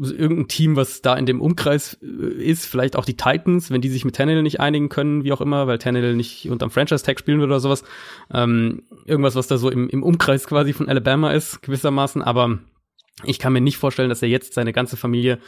irgendein 0.00 0.48
Team, 0.48 0.76
was 0.76 1.02
da 1.02 1.16
in 1.16 1.26
dem 1.26 1.40
Umkreis 1.40 1.98
äh, 2.02 2.42
ist, 2.42 2.66
vielleicht 2.66 2.96
auch 2.96 3.04
die 3.04 3.16
Titans, 3.16 3.70
wenn 3.70 3.80
die 3.80 3.88
sich 3.88 4.04
mit 4.04 4.16
Tannehill 4.16 4.42
nicht 4.42 4.60
einigen 4.60 4.88
können, 4.88 5.24
wie 5.24 5.32
auch 5.32 5.40
immer, 5.40 5.66
weil 5.66 5.78
Tannehill 5.78 6.14
nicht 6.14 6.48
unterm 6.48 6.70
Franchise-Tag 6.70 7.18
spielen 7.18 7.40
wird 7.40 7.48
oder 7.48 7.60
sowas. 7.60 7.84
Ähm, 8.32 8.82
irgendwas, 9.04 9.34
was 9.34 9.46
da 9.46 9.58
so 9.58 9.70
im, 9.70 9.88
im 9.88 10.02
Umkreis 10.02 10.46
quasi 10.46 10.72
von 10.72 10.88
Alabama 10.88 11.32
ist, 11.32 11.62
gewissermaßen. 11.62 12.22
Aber 12.22 12.58
ich 13.24 13.38
kann 13.38 13.52
mir 13.52 13.60
nicht 13.60 13.78
vorstellen, 13.78 14.08
dass 14.08 14.22
er 14.22 14.28
jetzt 14.28 14.54
seine 14.54 14.72
ganze 14.72 14.96
Familie 14.96 15.38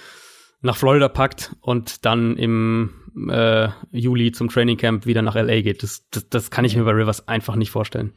nach 0.63 0.77
Florida 0.77 1.09
packt 1.09 1.57
und 1.61 2.05
dann 2.05 2.37
im 2.37 2.91
äh, 3.31 3.69
Juli 3.93 4.33
zum 4.33 4.49
Training 4.49 4.77
Camp 4.77 5.07
wieder 5.07 5.23
nach 5.23 5.35
LA 5.35 5.63
geht. 5.63 5.83
Das, 5.83 6.09
das, 6.11 6.29
das 6.29 6.51
kann 6.51 6.65
ich 6.65 6.77
mir 6.77 6.85
bei 6.85 6.93
Rivers 6.93 7.29
einfach 7.29 7.57
nicht 7.57 7.71
vorstellen. 7.71 8.13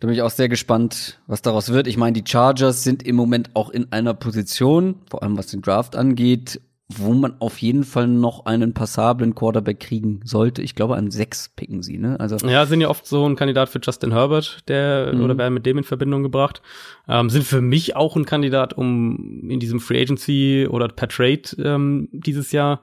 Da 0.00 0.06
bin 0.06 0.14
ich 0.14 0.22
auch 0.22 0.30
sehr 0.30 0.48
gespannt, 0.48 1.18
was 1.26 1.42
daraus 1.42 1.72
wird. 1.72 1.88
Ich 1.88 1.96
meine, 1.96 2.12
die 2.12 2.28
Chargers 2.28 2.84
sind 2.84 3.02
im 3.02 3.16
Moment 3.16 3.50
auch 3.54 3.70
in 3.70 3.90
einer 3.90 4.14
Position, 4.14 4.96
vor 5.10 5.22
allem 5.22 5.36
was 5.36 5.48
den 5.48 5.60
Draft 5.60 5.96
angeht, 5.96 6.60
wo 6.88 7.12
man 7.12 7.34
auf 7.40 7.58
jeden 7.58 7.84
Fall 7.84 8.08
noch 8.08 8.46
einen 8.46 8.72
passablen 8.72 9.34
Quarterback 9.34 9.80
kriegen 9.80 10.20
sollte. 10.24 10.62
Ich 10.62 10.74
glaube, 10.74 10.96
an 10.96 11.10
sechs 11.10 11.50
picken 11.50 11.82
sie, 11.82 11.98
ne? 11.98 12.18
Also 12.18 12.36
ja, 12.46 12.64
sind 12.64 12.80
ja 12.80 12.88
oft 12.88 13.06
so 13.06 13.28
ein 13.28 13.36
Kandidat 13.36 13.68
für 13.68 13.80
Justin 13.82 14.12
Herbert, 14.12 14.60
der 14.68 15.12
mhm. 15.12 15.22
oder 15.22 15.36
werden 15.36 15.52
mit 15.52 15.66
dem 15.66 15.78
in 15.78 15.84
Verbindung 15.84 16.22
gebracht. 16.22 16.62
Ähm, 17.06 17.28
sind 17.28 17.44
für 17.44 17.60
mich 17.60 17.94
auch 17.94 18.16
ein 18.16 18.24
Kandidat, 18.24 18.72
um 18.72 19.50
in 19.50 19.60
diesem 19.60 19.80
Free 19.80 20.00
Agency 20.00 20.66
oder 20.70 20.88
per 20.88 21.08
Trade 21.08 21.42
ähm, 21.58 22.08
dieses 22.12 22.52
Jahr 22.52 22.80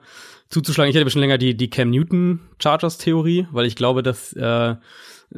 zuzuschlagen. 0.49 0.91
Ich 0.91 0.95
hätte 0.95 1.09
schon 1.09 1.21
länger 1.21 1.39
die 1.39 1.57
die 1.57 1.69
Cam 1.71 1.89
Newton 1.89 2.41
Chargers 2.59 2.99
Theorie, 2.99 3.47
weil 3.51 3.65
ich 3.65 3.75
glaube, 3.75 4.03
dass 4.03 4.33
äh, 4.33 4.75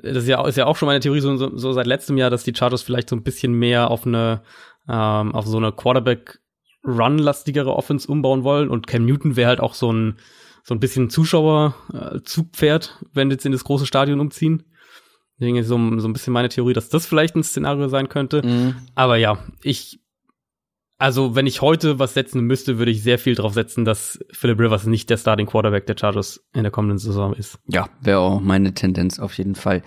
das 0.03 0.23
ist 0.23 0.27
ja, 0.27 0.45
ist 0.45 0.57
ja 0.57 0.65
auch 0.65 0.75
schon 0.75 0.87
meine 0.87 0.99
Theorie 0.99 1.19
so, 1.19 1.35
so, 1.37 1.55
so 1.57 1.73
seit 1.73 1.87
letztem 1.87 2.17
Jahr, 2.17 2.29
dass 2.29 2.43
die 2.43 2.53
Chargers 2.55 2.81
vielleicht 2.81 3.09
so 3.09 3.15
ein 3.15 3.23
bisschen 3.23 3.53
mehr 3.53 3.89
auf 3.91 4.05
eine 4.05 4.41
ähm, 4.87 5.33
auf 5.33 5.45
so 5.45 5.57
eine 5.57 5.71
Quarterback 5.71 6.39
run-lastigere 6.85 7.75
Offense 7.75 8.09
umbauen 8.09 8.43
wollen 8.43 8.69
und 8.69 8.87
Cam 8.87 9.05
Newton 9.05 9.35
wäre 9.35 9.49
halt 9.49 9.59
auch 9.59 9.73
so 9.73 9.91
ein 9.91 10.17
so 10.63 10.75
ein 10.75 10.81
bisschen 10.81 11.09
Zuschauer-Zugpferd, 11.09 12.97
äh, 13.01 13.05
wenn 13.13 13.31
jetzt 13.31 13.45
in 13.45 13.53
das 13.53 13.63
große 13.63 13.85
Stadion 13.85 14.19
umziehen. 14.19 14.63
Deswegen 15.39 15.55
ist 15.55 15.67
so, 15.67 15.77
so 15.99 16.07
ein 16.07 16.13
bisschen 16.13 16.33
meine 16.33 16.49
Theorie, 16.49 16.73
dass 16.73 16.89
das 16.89 17.05
vielleicht 17.05 17.35
ein 17.35 17.43
Szenario 17.43 17.87
sein 17.87 18.09
könnte. 18.09 18.45
Mhm. 18.45 18.75
Aber 18.93 19.15
ja, 19.15 19.37
ich, 19.61 20.01
also 20.97 21.35
wenn 21.35 21.45
ich 21.45 21.61
heute 21.61 21.99
was 21.99 22.13
setzen 22.13 22.41
müsste, 22.41 22.79
würde 22.79 22.91
ich 22.91 23.03
sehr 23.03 23.19
viel 23.19 23.35
drauf 23.35 23.53
setzen, 23.53 23.85
dass 23.85 24.19
Philip 24.31 24.59
Rivers 24.59 24.85
nicht 24.85 25.09
der 25.09 25.17
Starting 25.17 25.45
Quarterback 25.45 25.85
der 25.85 25.95
Chargers 25.97 26.43
in 26.53 26.63
der 26.63 26.71
kommenden 26.71 26.97
Saison 26.97 27.33
ist. 27.33 27.59
Ja, 27.67 27.89
wäre 28.01 28.19
auch 28.19 28.39
meine 28.39 28.73
Tendenz 28.73 29.19
auf 29.19 29.37
jeden 29.37 29.55
Fall. 29.55 29.83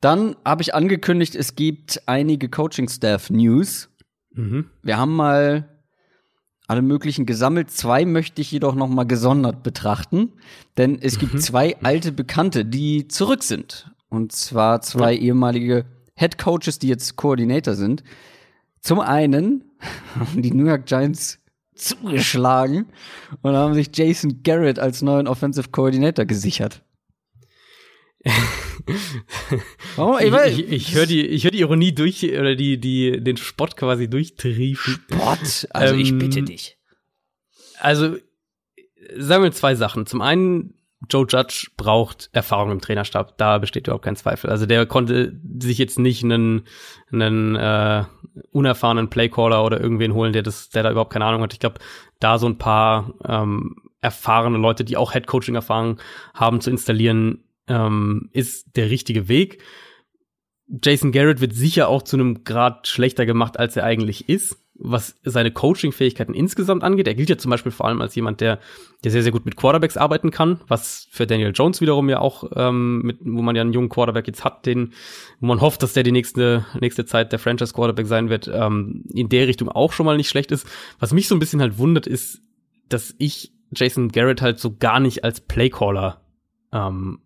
Dann 0.00 0.34
habe 0.44 0.62
ich 0.62 0.74
angekündigt, 0.74 1.36
es 1.36 1.54
gibt 1.54 2.02
einige 2.06 2.48
Coaching-Staff-News. 2.48 3.88
Mhm. 4.34 4.66
Wir 4.82 4.98
haben 4.98 5.14
mal 5.14 5.68
alle 6.66 6.82
möglichen 6.82 7.24
gesammelt. 7.24 7.70
Zwei 7.70 8.04
möchte 8.04 8.40
ich 8.40 8.50
jedoch 8.50 8.74
noch 8.74 8.88
mal 8.88 9.04
gesondert 9.04 9.62
betrachten, 9.62 10.32
denn 10.76 10.98
es 11.00 11.20
gibt 11.20 11.34
mhm. 11.34 11.38
zwei 11.38 11.76
alte 11.82 12.10
Bekannte, 12.10 12.64
die 12.64 13.06
zurück 13.06 13.44
sind. 13.44 13.92
Und 14.08 14.32
zwar 14.32 14.80
zwei 14.80 15.12
ja. 15.12 15.20
ehemalige 15.20 15.84
Head 16.16 16.36
Coaches, 16.36 16.80
die 16.80 16.88
jetzt 16.88 17.16
Koordinator 17.16 17.74
sind. 17.74 18.02
Zum 18.80 18.98
einen 18.98 19.64
haben 20.14 20.42
die 20.42 20.52
New 20.52 20.66
York 20.66 20.86
Giants 20.86 21.38
zugeschlagen 21.74 22.86
und 23.42 23.54
haben 23.54 23.74
sich 23.74 23.90
Jason 23.94 24.42
Garrett 24.42 24.78
als 24.78 25.02
neuen 25.02 25.26
Offensive 25.26 25.70
Coordinator 25.70 26.24
gesichert. 26.24 26.82
oh, 29.96 30.16
ich, 30.20 30.32
ich, 30.32 30.70
ich 30.70 30.94
höre 30.94 31.06
die, 31.06 31.26
ich 31.26 31.44
hör 31.44 31.50
die 31.50 31.60
Ironie 31.60 31.92
durch, 31.92 32.22
oder 32.22 32.54
die, 32.54 32.78
die, 32.78 33.20
den 33.22 33.36
Spott 33.36 33.76
quasi 33.76 34.08
durchtriefen. 34.08 34.94
Spott? 34.94 35.68
Also 35.70 35.94
ähm, 35.94 36.00
ich 36.00 36.16
bitte 36.16 36.42
dich. 36.42 36.78
Also, 37.80 38.16
sagen 39.16 39.42
wir 39.42 39.52
zwei 39.52 39.74
Sachen. 39.74 40.06
Zum 40.06 40.20
einen, 40.20 40.74
Joe 41.10 41.26
Judge 41.28 41.68
braucht 41.76 42.30
Erfahrung 42.32 42.70
im 42.70 42.80
Trainerstab. 42.80 43.36
Da 43.38 43.58
besteht 43.58 43.86
überhaupt 43.86 44.04
kein 44.04 44.16
Zweifel. 44.16 44.50
Also 44.50 44.66
der 44.66 44.86
konnte 44.86 45.38
sich 45.60 45.78
jetzt 45.78 45.98
nicht 45.98 46.22
einen, 46.22 46.62
einen 47.10 47.56
äh, 47.56 48.04
unerfahrenen 48.52 49.10
Playcaller 49.10 49.64
oder 49.64 49.80
irgendwen 49.80 50.14
holen, 50.14 50.32
der 50.32 50.42
das, 50.42 50.70
der 50.70 50.82
da 50.82 50.90
überhaupt 50.90 51.12
keine 51.12 51.24
Ahnung 51.24 51.42
hat. 51.42 51.52
Ich 51.52 51.60
glaube, 51.60 51.80
da 52.20 52.38
so 52.38 52.46
ein 52.46 52.58
paar 52.58 53.14
ähm, 53.26 53.76
erfahrene 54.00 54.58
Leute, 54.58 54.84
die 54.84 54.96
auch 54.96 55.14
Headcoaching-Erfahrung 55.14 56.00
haben, 56.34 56.60
zu 56.60 56.70
installieren, 56.70 57.44
ähm, 57.68 58.28
ist 58.32 58.76
der 58.76 58.90
richtige 58.90 59.28
Weg. 59.28 59.62
Jason 60.82 61.12
Garrett 61.12 61.40
wird 61.40 61.54
sicher 61.54 61.88
auch 61.88 62.02
zu 62.02 62.16
einem 62.16 62.44
Grad 62.44 62.86
schlechter 62.88 63.26
gemacht, 63.26 63.58
als 63.58 63.76
er 63.76 63.84
eigentlich 63.84 64.28
ist, 64.28 64.61
was 64.74 65.18
seine 65.22 65.52
Coaching-Fähigkeiten 65.52 66.34
insgesamt 66.34 66.82
angeht. 66.82 67.06
Er 67.06 67.14
gilt 67.14 67.28
ja 67.28 67.36
zum 67.36 67.50
Beispiel 67.50 67.72
vor 67.72 67.86
allem 67.86 68.00
als 68.00 68.14
jemand, 68.14 68.40
der, 68.40 68.58
der 69.04 69.10
sehr, 69.10 69.22
sehr 69.22 69.32
gut 69.32 69.44
mit 69.44 69.56
Quarterbacks 69.56 69.96
arbeiten 69.96 70.30
kann, 70.30 70.60
was 70.66 71.06
für 71.10 71.26
Daniel 71.26 71.52
Jones 71.54 71.80
wiederum 71.80 72.08
ja 72.08 72.20
auch, 72.20 72.50
ähm, 72.56 73.02
mit, 73.02 73.18
wo 73.20 73.42
man 73.42 73.54
ja 73.54 73.62
einen 73.62 73.72
jungen 73.72 73.90
Quarterback 73.90 74.26
jetzt 74.26 74.44
hat, 74.44 74.66
den, 74.66 74.92
wo 75.40 75.46
man 75.46 75.60
hofft, 75.60 75.82
dass 75.82 75.92
der 75.92 76.02
die 76.02 76.12
nächste, 76.12 76.64
nächste 76.80 77.04
Zeit 77.04 77.32
der 77.32 77.38
Franchise-Quarterback 77.38 78.06
sein 78.06 78.28
wird, 78.28 78.50
ähm, 78.52 79.04
in 79.12 79.28
der 79.28 79.46
Richtung 79.46 79.68
auch 79.68 79.92
schon 79.92 80.06
mal 80.06 80.16
nicht 80.16 80.30
schlecht 80.30 80.50
ist. 80.50 80.66
Was 80.98 81.12
mich 81.12 81.28
so 81.28 81.36
ein 81.36 81.40
bisschen 81.40 81.60
halt 81.60 81.78
wundert, 81.78 82.06
ist, 82.06 82.40
dass 82.88 83.14
ich 83.18 83.52
Jason 83.74 84.08
Garrett 84.08 84.42
halt 84.42 84.58
so 84.58 84.76
gar 84.76 85.00
nicht 85.00 85.22
als 85.24 85.40
Playcaller 85.40 86.22
ähm, 86.72 87.20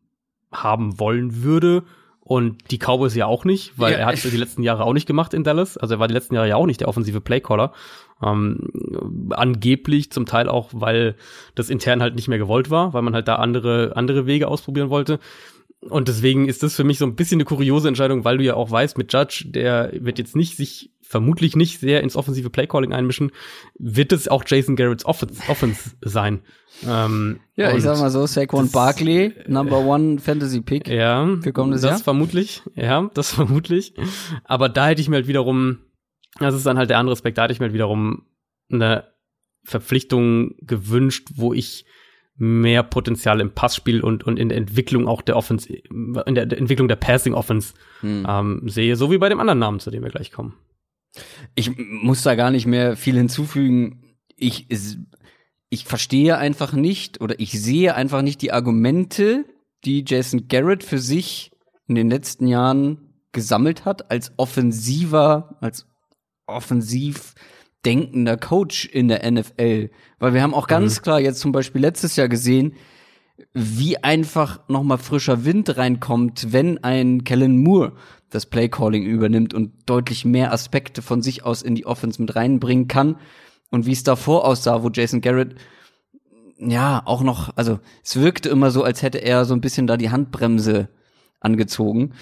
haben 0.52 0.98
wollen 0.98 1.42
würde. 1.42 1.84
Und 2.26 2.72
die 2.72 2.78
Cowboys 2.78 3.14
ja 3.14 3.26
auch 3.26 3.44
nicht, 3.44 3.78
weil 3.78 3.92
ja. 3.92 3.98
er 3.98 4.06
hat 4.06 4.14
es 4.14 4.22
die 4.22 4.36
letzten 4.36 4.64
Jahre 4.64 4.82
auch 4.82 4.92
nicht 4.92 5.06
gemacht 5.06 5.32
in 5.32 5.44
Dallas. 5.44 5.76
Also 5.76 5.94
er 5.94 6.00
war 6.00 6.08
die 6.08 6.14
letzten 6.14 6.34
Jahre 6.34 6.48
ja 6.48 6.56
auch 6.56 6.66
nicht 6.66 6.80
der 6.80 6.88
offensive 6.88 7.20
Playcaller. 7.20 7.72
Ähm, 8.20 9.30
angeblich 9.30 10.10
zum 10.10 10.26
Teil 10.26 10.48
auch, 10.48 10.70
weil 10.72 11.14
das 11.54 11.70
intern 11.70 12.02
halt 12.02 12.16
nicht 12.16 12.26
mehr 12.26 12.38
gewollt 12.38 12.68
war, 12.68 12.92
weil 12.94 13.02
man 13.02 13.14
halt 13.14 13.28
da 13.28 13.36
andere, 13.36 13.92
andere 13.94 14.26
Wege 14.26 14.48
ausprobieren 14.48 14.90
wollte. 14.90 15.20
Und 15.82 16.08
deswegen 16.08 16.48
ist 16.48 16.64
das 16.64 16.74
für 16.74 16.82
mich 16.82 16.98
so 16.98 17.06
ein 17.06 17.14
bisschen 17.14 17.36
eine 17.36 17.44
kuriose 17.44 17.86
Entscheidung, 17.86 18.24
weil 18.24 18.38
du 18.38 18.44
ja 18.44 18.54
auch 18.54 18.72
weißt, 18.72 18.98
mit 18.98 19.12
Judge, 19.12 19.44
der 19.46 19.92
wird 19.92 20.18
jetzt 20.18 20.34
nicht 20.34 20.56
sich 20.56 20.90
vermutlich 21.08 21.54
nicht 21.54 21.78
sehr 21.78 22.02
ins 22.02 22.16
offensive 22.16 22.50
Playcalling 22.50 22.92
einmischen, 22.92 23.30
wird 23.78 24.12
es 24.12 24.28
auch 24.28 24.44
Jason 24.46 24.76
Garrett's 24.76 25.04
Offense, 25.04 25.40
Offense 25.48 25.92
sein. 26.00 26.40
Ähm, 26.86 27.40
ja, 27.54 27.74
ich 27.74 27.82
sag 27.82 27.98
mal 27.98 28.10
so, 28.10 28.26
Saquon 28.26 28.70
Barkley, 28.70 29.32
Number 29.46 29.78
One 29.78 30.18
Fantasy 30.18 30.60
Pick. 30.60 30.88
Ja, 30.88 31.36
für 31.40 31.52
kommendes 31.52 31.82
das 31.82 31.90
Jahr. 31.90 32.00
vermutlich. 32.00 32.62
Ja, 32.74 33.10
das 33.14 33.30
vermutlich. 33.34 33.94
Aber 34.44 34.68
da 34.68 34.88
hätte 34.88 35.00
ich 35.00 35.08
mir 35.08 35.16
halt 35.16 35.28
wiederum, 35.28 35.78
das 36.40 36.54
ist 36.54 36.66
dann 36.66 36.76
halt 36.76 36.90
der 36.90 36.98
andere 36.98 37.12
Aspekt, 37.12 37.38
da 37.38 37.44
hätte 37.44 37.52
ich 37.52 37.60
mir 37.60 37.66
halt 37.66 37.74
wiederum 37.74 38.26
eine 38.70 39.04
Verpflichtung 39.62 40.56
gewünscht, 40.60 41.28
wo 41.36 41.54
ich 41.54 41.86
mehr 42.38 42.82
Potenzial 42.82 43.40
im 43.40 43.52
Passspiel 43.52 44.02
und, 44.02 44.24
und 44.24 44.38
in 44.38 44.50
der 44.50 44.58
Entwicklung 44.58 45.08
auch 45.08 45.22
der 45.22 45.36
Offense, 45.36 45.72
in 45.72 46.34
der 46.34 46.52
Entwicklung 46.52 46.88
der 46.88 46.96
Passing 46.96 47.32
Offense 47.32 47.74
hm. 48.00 48.26
ähm, 48.28 48.62
sehe, 48.66 48.96
so 48.96 49.10
wie 49.10 49.18
bei 49.18 49.28
dem 49.28 49.40
anderen 49.40 49.58
Namen, 49.58 49.80
zu 49.80 49.90
dem 49.90 50.02
wir 50.02 50.10
gleich 50.10 50.32
kommen. 50.32 50.54
Ich 51.54 51.76
muss 51.76 52.22
da 52.22 52.34
gar 52.34 52.50
nicht 52.50 52.66
mehr 52.66 52.96
viel 52.96 53.16
hinzufügen. 53.16 54.16
Ich, 54.36 54.66
ich 55.68 55.84
verstehe 55.84 56.38
einfach 56.38 56.72
nicht 56.72 57.20
oder 57.20 57.38
ich 57.40 57.52
sehe 57.52 57.94
einfach 57.94 58.22
nicht 58.22 58.42
die 58.42 58.52
Argumente, 58.52 59.44
die 59.84 60.04
Jason 60.06 60.48
Garrett 60.48 60.84
für 60.84 60.98
sich 60.98 61.50
in 61.88 61.94
den 61.94 62.10
letzten 62.10 62.46
Jahren 62.46 63.14
gesammelt 63.32 63.84
hat 63.84 64.10
als 64.10 64.32
offensiver, 64.36 65.56
als 65.60 65.86
offensiv 66.46 67.34
denkender 67.84 68.36
Coach 68.36 68.86
in 68.86 69.08
der 69.08 69.30
NFL. 69.30 69.90
Weil 70.18 70.34
wir 70.34 70.42
haben 70.42 70.54
auch 70.54 70.66
ganz 70.66 70.98
mhm. 70.98 71.02
klar 71.02 71.20
jetzt 71.20 71.40
zum 71.40 71.52
Beispiel 71.52 71.80
letztes 71.80 72.16
Jahr 72.16 72.28
gesehen, 72.28 72.74
wie 73.52 74.02
einfach 74.02 74.66
nochmal 74.68 74.98
frischer 74.98 75.44
Wind 75.44 75.76
reinkommt, 75.76 76.52
wenn 76.52 76.82
ein 76.82 77.24
Kellen 77.24 77.62
Moore 77.62 77.92
das 78.30 78.46
Playcalling 78.46 79.04
übernimmt 79.04 79.54
und 79.54 79.72
deutlich 79.86 80.24
mehr 80.24 80.52
Aspekte 80.52 81.02
von 81.02 81.22
sich 81.22 81.44
aus 81.44 81.62
in 81.62 81.74
die 81.74 81.86
Offense 81.86 82.20
mit 82.20 82.34
reinbringen 82.34 82.88
kann. 82.88 83.16
Und 83.70 83.86
wie 83.86 83.92
es 83.92 84.02
davor 84.02 84.44
aussah, 84.44 84.82
wo 84.82 84.90
Jason 84.90 85.20
Garrett 85.20 85.56
ja 86.58 87.02
auch 87.04 87.22
noch, 87.22 87.56
also 87.56 87.80
es 88.02 88.16
wirkte 88.16 88.48
immer 88.48 88.70
so, 88.70 88.82
als 88.82 89.02
hätte 89.02 89.18
er 89.18 89.44
so 89.44 89.54
ein 89.54 89.60
bisschen 89.60 89.86
da 89.86 89.96
die 89.96 90.10
Handbremse 90.10 90.88
angezogen. 91.40 92.12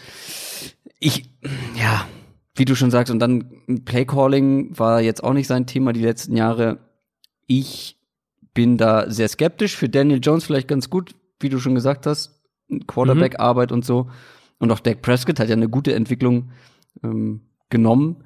Ich, 0.98 1.30
ja, 1.76 2.06
wie 2.54 2.64
du 2.64 2.74
schon 2.74 2.90
sagst, 2.90 3.10
und 3.10 3.18
dann 3.18 3.82
Playcalling 3.84 4.78
war 4.78 5.00
jetzt 5.00 5.22
auch 5.22 5.32
nicht 5.32 5.46
sein 5.46 5.66
Thema 5.66 5.92
die 5.92 6.02
letzten 6.02 6.36
Jahre. 6.36 6.78
Ich 7.46 7.98
bin 8.54 8.76
da 8.76 9.10
sehr 9.10 9.28
skeptisch. 9.28 9.76
Für 9.76 9.88
Daniel 9.88 10.20
Jones 10.22 10.44
vielleicht 10.44 10.68
ganz 10.68 10.88
gut, 10.88 11.14
wie 11.40 11.48
du 11.48 11.58
schon 11.58 11.74
gesagt 11.74 12.06
hast, 12.06 12.42
Quarterback-Arbeit 12.86 13.70
mhm. 13.70 13.74
und 13.74 13.84
so. 13.84 14.10
Und 14.64 14.72
auch 14.72 14.80
Dak 14.80 15.02
Prescott 15.02 15.38
hat 15.38 15.48
ja 15.48 15.54
eine 15.54 15.68
gute 15.68 15.94
Entwicklung 15.94 16.50
ähm, 17.02 17.42
genommen. 17.68 18.24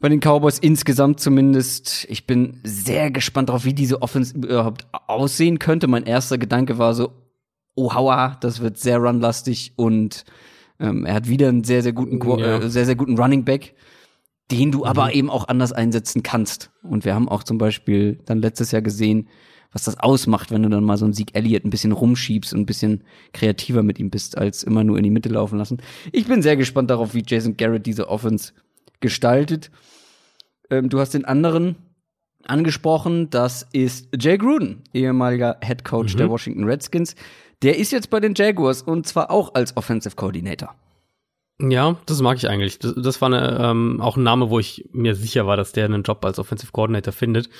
Bei 0.00 0.08
den 0.08 0.20
Cowboys 0.20 0.58
insgesamt 0.58 1.20
zumindest. 1.20 2.06
Ich 2.10 2.26
bin 2.26 2.58
sehr 2.64 3.10
gespannt 3.12 3.48
darauf, 3.50 3.64
wie 3.64 3.72
diese 3.72 4.02
Offense 4.02 4.36
überhaupt 4.36 4.88
aussehen 5.06 5.60
könnte. 5.60 5.86
Mein 5.86 6.04
erster 6.04 6.38
Gedanke 6.38 6.78
war 6.78 6.94
so, 6.94 7.12
oh 7.76 7.94
hauer, 7.94 8.36
das 8.40 8.60
wird 8.60 8.78
sehr 8.78 8.98
runlastig 8.98 9.74
und 9.76 10.24
ähm, 10.80 11.06
er 11.06 11.14
hat 11.14 11.28
wieder 11.28 11.48
einen 11.48 11.62
sehr, 11.62 11.82
sehr 11.82 11.92
guten, 11.92 12.20
ja. 12.40 12.58
äh, 12.58 12.68
sehr, 12.68 12.84
sehr 12.84 12.96
guten 12.96 13.16
Running 13.16 13.44
Back, 13.44 13.74
den 14.50 14.72
du 14.72 14.78
mhm. 14.78 14.84
aber 14.84 15.14
eben 15.14 15.30
auch 15.30 15.46
anders 15.46 15.72
einsetzen 15.72 16.24
kannst. 16.24 16.72
Und 16.82 17.04
wir 17.04 17.14
haben 17.14 17.28
auch 17.28 17.44
zum 17.44 17.58
Beispiel 17.58 18.18
dann 18.24 18.40
letztes 18.40 18.72
Jahr 18.72 18.82
gesehen, 18.82 19.28
was 19.72 19.84
das 19.84 19.98
ausmacht, 19.98 20.50
wenn 20.50 20.62
du 20.62 20.68
dann 20.68 20.84
mal 20.84 20.96
so 20.96 21.04
einen 21.04 21.14
Sieg 21.14 21.34
Elliott 21.34 21.64
ein 21.64 21.70
bisschen 21.70 21.92
rumschiebst 21.92 22.52
und 22.52 22.60
ein 22.60 22.66
bisschen 22.66 23.04
kreativer 23.32 23.82
mit 23.82 23.98
ihm 23.98 24.10
bist, 24.10 24.36
als 24.36 24.62
immer 24.62 24.84
nur 24.84 24.96
in 24.96 25.04
die 25.04 25.10
Mitte 25.10 25.28
laufen 25.28 25.58
lassen. 25.58 25.78
Ich 26.12 26.26
bin 26.26 26.42
sehr 26.42 26.56
gespannt 26.56 26.90
darauf, 26.90 27.14
wie 27.14 27.22
Jason 27.24 27.56
Garrett 27.56 27.86
diese 27.86 28.08
Offense 28.08 28.52
gestaltet. 29.00 29.70
Ähm, 30.70 30.88
du 30.88 30.98
hast 30.98 31.14
den 31.14 31.24
anderen 31.24 31.76
angesprochen, 32.44 33.30
das 33.30 33.66
ist 33.72 34.08
Jay 34.18 34.38
Gruden, 34.38 34.82
ehemaliger 34.92 35.58
Head 35.62 35.84
Coach 35.84 36.14
mhm. 36.14 36.18
der 36.18 36.30
Washington 36.30 36.64
Redskins. 36.64 37.14
Der 37.62 37.78
ist 37.78 37.92
jetzt 37.92 38.10
bei 38.10 38.20
den 38.20 38.34
Jaguars 38.34 38.82
und 38.82 39.06
zwar 39.06 39.30
auch 39.30 39.54
als 39.54 39.76
Offensive 39.76 40.16
Coordinator. 40.16 40.74
Ja, 41.62 41.96
das 42.06 42.22
mag 42.22 42.38
ich 42.38 42.48
eigentlich. 42.48 42.78
Das, 42.78 42.94
das 42.96 43.20
war 43.20 43.26
eine, 43.26 43.58
ähm, 43.60 44.00
auch 44.00 44.16
ein 44.16 44.22
Name, 44.22 44.48
wo 44.48 44.58
ich 44.58 44.88
mir 44.92 45.14
sicher 45.14 45.46
war, 45.46 45.58
dass 45.58 45.72
der 45.72 45.84
einen 45.84 46.02
Job 46.02 46.24
als 46.24 46.38
Offensive 46.38 46.72
Coordinator 46.72 47.12
findet. 47.12 47.50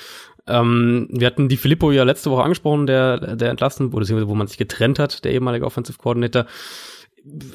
Ähm, 0.46 1.08
wir 1.10 1.26
hatten 1.26 1.48
die 1.48 1.56
Filippo 1.56 1.92
ja 1.92 2.04
letzte 2.04 2.30
Woche 2.30 2.42
angesprochen, 2.42 2.86
der, 2.86 3.36
der 3.36 3.50
entlassen 3.50 3.92
wurde, 3.92 4.28
wo 4.28 4.34
man 4.34 4.46
sich 4.46 4.58
getrennt 4.58 4.98
hat, 4.98 5.24
der 5.24 5.32
ehemalige 5.32 5.66
Offensive 5.66 5.98
Coordinator. 5.98 6.46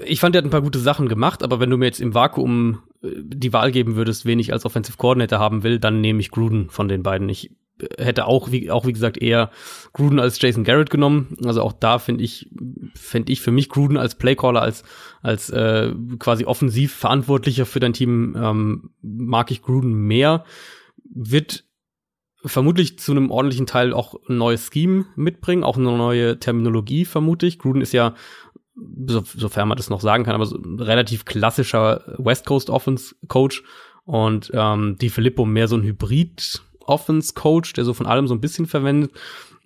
Ich 0.05 0.19
fand, 0.19 0.35
der 0.35 0.41
hat 0.41 0.45
ein 0.47 0.51
paar 0.51 0.61
gute 0.61 0.79
Sachen 0.79 1.07
gemacht, 1.07 1.43
aber 1.43 1.59
wenn 1.59 1.69
du 1.69 1.77
mir 1.77 1.85
jetzt 1.85 2.01
im 2.01 2.13
Vakuum 2.13 2.83
äh, 3.03 3.09
die 3.15 3.53
Wahl 3.53 3.71
geben 3.71 3.95
würdest, 3.95 4.25
wen 4.25 4.39
ich 4.39 4.53
als 4.53 4.65
Offensive 4.65 4.97
Coordinator 4.97 5.39
haben 5.39 5.63
will, 5.63 5.79
dann 5.79 6.01
nehme 6.01 6.19
ich 6.19 6.31
Gruden 6.31 6.69
von 6.69 6.87
den 6.87 7.03
beiden. 7.03 7.29
Ich 7.29 7.51
hätte 7.97 8.25
auch 8.25 8.51
wie, 8.51 8.71
auch 8.71 8.85
wie 8.85 8.93
gesagt 8.93 9.21
eher 9.21 9.51
Gruden 9.93 10.19
als 10.19 10.41
Jason 10.41 10.63
Garrett 10.63 10.89
genommen. 10.89 11.37
Also 11.43 11.61
auch 11.61 11.73
da 11.73 11.99
finde 11.99 12.23
ich, 12.23 12.49
finde 12.93 13.31
ich 13.31 13.41
für 13.41 13.51
mich 13.51 13.69
Gruden 13.69 13.97
als 13.97 14.15
Playcaller, 14.15 14.61
als, 14.61 14.83
als 15.21 15.49
äh, 15.49 15.91
quasi 16.19 16.45
offensiv 16.45 16.93
Verantwortlicher 16.93 17.65
für 17.65 17.79
dein 17.79 17.93
Team, 17.93 18.35
ähm, 18.37 18.91
mag 19.01 19.51
ich 19.51 19.61
Gruden 19.61 19.93
mehr. 19.93 20.45
Wird 21.03 21.65
vermutlich 22.45 22.99
zu 22.99 23.11
einem 23.11 23.31
ordentlichen 23.31 23.65
Teil 23.65 23.93
auch 23.93 24.15
ein 24.29 24.37
neues 24.37 24.69
Scheme 24.71 25.05
mitbringen, 25.15 25.63
auch 25.63 25.77
eine 25.77 25.85
neue 25.97 26.39
Terminologie, 26.39 27.05
vermute 27.05 27.45
ich. 27.45 27.59
Gruden 27.59 27.81
ist 27.81 27.93
ja, 27.93 28.13
so, 29.07 29.23
sofern 29.25 29.67
man 29.67 29.77
das 29.77 29.89
noch 29.89 30.01
sagen 30.01 30.23
kann, 30.23 30.35
aber 30.35 30.45
so 30.45 30.57
ein 30.57 30.79
relativ 30.79 31.25
klassischer 31.25 32.03
West 32.17 32.45
Coast 32.45 32.69
Offense 32.69 33.15
Coach 33.27 33.63
und 34.05 34.51
ähm, 34.53 34.97
die 34.99 35.09
Filippo 35.09 35.45
mehr 35.45 35.67
so 35.67 35.75
ein 35.75 35.83
Hybrid 35.83 36.61
Offense-Coach, 36.81 37.73
der 37.73 37.83
so 37.83 37.93
von 37.93 38.05
allem 38.05 38.27
so 38.27 38.35
ein 38.35 38.41
bisschen 38.41 38.67
verwendet. 38.67 39.11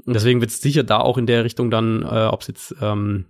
Deswegen 0.05 0.41
wird 0.41 0.51
es 0.51 0.61
sicher 0.61 0.83
da 0.83 0.99
auch 0.99 1.17
in 1.17 1.25
der 1.25 1.43
Richtung 1.43 1.69
dann, 1.69 2.03
äh, 2.03 2.27
ob 2.27 2.41
es 2.41 2.47
jetzt 2.47 2.75
ähm, 2.81 3.25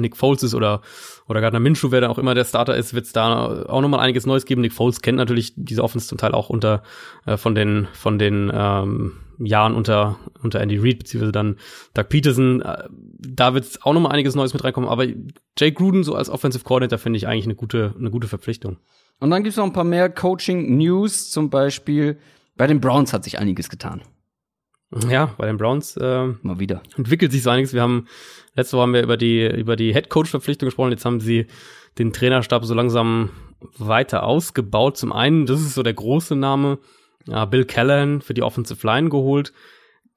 Nick 0.00 0.16
Foles 0.16 0.42
ist 0.42 0.54
oder, 0.54 0.80
oder 1.28 1.40
Gardner 1.40 1.60
Minshew, 1.60 1.90
wer 1.90 2.00
da 2.00 2.08
auch 2.08 2.18
immer 2.18 2.34
der 2.34 2.44
Starter 2.44 2.76
ist, 2.76 2.94
wird 2.94 3.06
es 3.06 3.12
da 3.12 3.64
auch 3.66 3.80
nochmal 3.80 4.00
einiges 4.00 4.26
Neues 4.26 4.44
geben. 4.44 4.60
Nick 4.60 4.72
Foles 4.72 5.02
kennt 5.02 5.18
natürlich 5.18 5.52
diese 5.56 5.82
Offense 5.82 6.06
zum 6.08 6.18
Teil 6.18 6.32
auch 6.32 6.50
unter 6.50 6.82
äh, 7.26 7.36
von 7.36 7.54
den 7.54 7.88
von 7.92 8.18
den 8.18 8.50
ähm, 8.52 9.12
Jahren 9.38 9.74
unter 9.74 10.16
unter 10.42 10.60
Andy 10.60 10.78
Reid 10.78 10.98
beziehungsweise 10.98 11.32
dann 11.32 11.56
Doug 11.94 12.08
Peterson. 12.08 12.62
Äh, 12.62 12.88
da 13.18 13.54
wird 13.54 13.64
es 13.64 13.82
auch 13.82 13.92
nochmal 13.92 14.12
einiges 14.12 14.34
Neues 14.34 14.52
mit 14.52 14.64
reinkommen. 14.64 14.90
Aber 14.90 15.06
Jake 15.58 15.72
Gruden 15.72 16.04
so 16.04 16.14
als 16.14 16.30
Offensive 16.30 16.64
Coordinator 16.64 16.98
finde 16.98 17.16
ich 17.16 17.26
eigentlich 17.26 17.46
eine 17.46 17.54
gute 17.54 17.94
eine 17.98 18.10
gute 18.10 18.28
Verpflichtung. 18.28 18.78
Und 19.20 19.30
dann 19.30 19.42
gibt 19.42 19.52
es 19.52 19.56
noch 19.56 19.64
ein 19.64 19.72
paar 19.72 19.84
mehr 19.84 20.10
Coaching 20.10 20.76
News, 20.76 21.30
zum 21.30 21.48
Beispiel 21.48 22.18
bei 22.56 22.66
den 22.66 22.80
Browns 22.80 23.12
hat 23.12 23.24
sich 23.24 23.38
einiges 23.38 23.70
getan. 23.70 24.02
Ja, 25.08 25.34
bei 25.38 25.46
den 25.46 25.56
Browns 25.56 25.96
äh, 25.96 26.26
mal 26.42 26.58
wieder 26.58 26.82
entwickelt 26.96 27.32
sich 27.32 27.42
so 27.42 27.50
einiges. 27.50 27.72
Wir 27.72 27.82
haben 27.82 28.06
letzte 28.54 28.76
Woche 28.76 28.82
haben 28.82 28.92
wir 28.92 29.02
über 29.02 29.16
die 29.16 29.46
über 29.46 29.76
die 29.76 29.92
Head 29.92 30.10
Coach 30.10 30.30
Verpflichtung 30.30 30.66
gesprochen. 30.66 30.90
Jetzt 30.90 31.04
haben 31.04 31.20
sie 31.20 31.46
den 31.98 32.12
Trainerstab 32.12 32.64
so 32.64 32.74
langsam 32.74 33.30
weiter 33.78 34.24
ausgebaut. 34.24 34.96
Zum 34.96 35.12
einen, 35.12 35.46
das 35.46 35.60
ist 35.60 35.74
so 35.74 35.82
der 35.82 35.94
große 35.94 36.36
Name, 36.36 36.78
ja, 37.26 37.44
Bill 37.46 37.64
Callahan 37.64 38.20
für 38.20 38.34
die 38.34 38.42
Offensive 38.42 38.86
Line 38.86 39.08
geholt. 39.08 39.52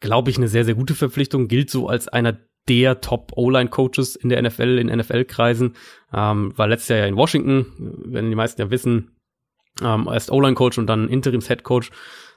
Glaube 0.02 0.30
ich, 0.30 0.38
eine 0.38 0.50
sehr 0.50 0.66
sehr 0.66 0.76
gute 0.76 0.94
Verpflichtung. 0.96 1.48
Gilt 1.48 1.70
so 1.70 1.88
als 1.88 2.10
einer 2.10 2.38
der 2.68 3.00
Top 3.00 3.32
O-Line 3.36 3.70
Coaches 3.70 4.16
in 4.16 4.30
der 4.30 4.42
NFL 4.42 4.78
in 4.80 4.88
NFL 4.88 5.24
Kreisen. 5.26 5.76
Ähm, 6.14 6.52
war 6.58 6.68
letztes 6.68 6.90
Jahr 6.90 7.00
ja 7.00 7.06
in 7.06 7.16
Washington, 7.16 7.68
wenn 8.06 8.30
die 8.30 8.36
meisten 8.36 8.60
ja 8.60 8.70
wissen. 8.72 9.12
Ähm, 9.82 10.10
erst 10.12 10.32
O-Line 10.32 10.56
Coach 10.56 10.78
und 10.78 10.88
dann 10.88 11.08
Interims 11.08 11.48
Head 11.48 11.64
Coach 11.64 11.92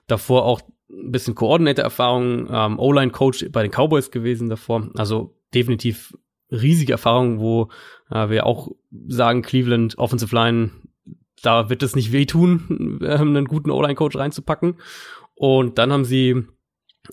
davor 0.07 0.45
auch 0.45 0.61
ein 0.91 1.13
bisschen 1.13 1.35
Coordinator-Erfahrung, 1.35 2.49
ähm, 2.51 2.79
O-Line-Coach 2.79 3.47
bei 3.53 3.63
den 3.63 3.71
Cowboys 3.71 4.11
gewesen 4.11 4.49
davor. 4.49 4.91
Also 4.95 5.37
definitiv 5.55 6.15
riesige 6.51 6.93
Erfahrung, 6.93 7.41
wo 7.41 7.69
äh, 8.11 8.31
wir 8.31 8.47
auch 8.47 8.71
sagen, 9.07 9.43
Cleveland 9.43 9.99
Offensive 9.99 10.35
Line, 10.35 10.71
da 11.43 11.69
wird 11.69 11.83
es 11.83 11.95
nicht 11.95 12.13
wehtun, 12.13 12.99
äh, 13.03 13.15
einen 13.15 13.45
guten 13.47 13.71
O-Line-Coach 13.71 14.17
reinzupacken. 14.17 14.77
Und 15.35 15.79
dann 15.79 15.93
haben 15.93 16.05
sie 16.05 16.45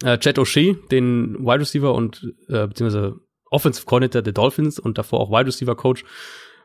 äh, 0.04 0.18
Chad 0.18 0.40
O'Shea, 0.40 0.76
den 0.90 1.38
Wide 1.40 1.60
Receiver 1.60 1.94
und 1.94 2.34
äh, 2.48 2.68
beziehungsweise 2.68 3.20
Offensive 3.52 3.86
Coordinator 3.86 4.22
der 4.22 4.34
Dolphins 4.34 4.80
und 4.80 4.98
davor 4.98 5.20
auch 5.20 5.32
Wide 5.32 5.48
Receiver 5.48 5.76
Coach 5.76 6.04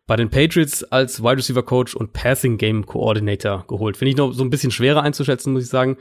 bei 0.07 0.17
den 0.17 0.31
Patriots 0.31 0.83
als 0.85 1.23
Wide 1.23 1.37
Receiver 1.37 1.63
Coach 1.63 1.95
und 1.95 2.13
Passing 2.13 2.59
Game 2.59 2.85
Coordinator 2.87 3.65
geholt. 3.69 3.97
Finde 3.97 4.11
ich 4.11 4.17
noch 4.17 4.33
so 4.33 4.43
ein 4.43 4.51
bisschen 4.51 4.73
schwerer 4.73 5.03
einzuschätzen, 5.03 5.53
muss 5.53 5.65
ich 5.65 5.69
sagen. 5.69 5.97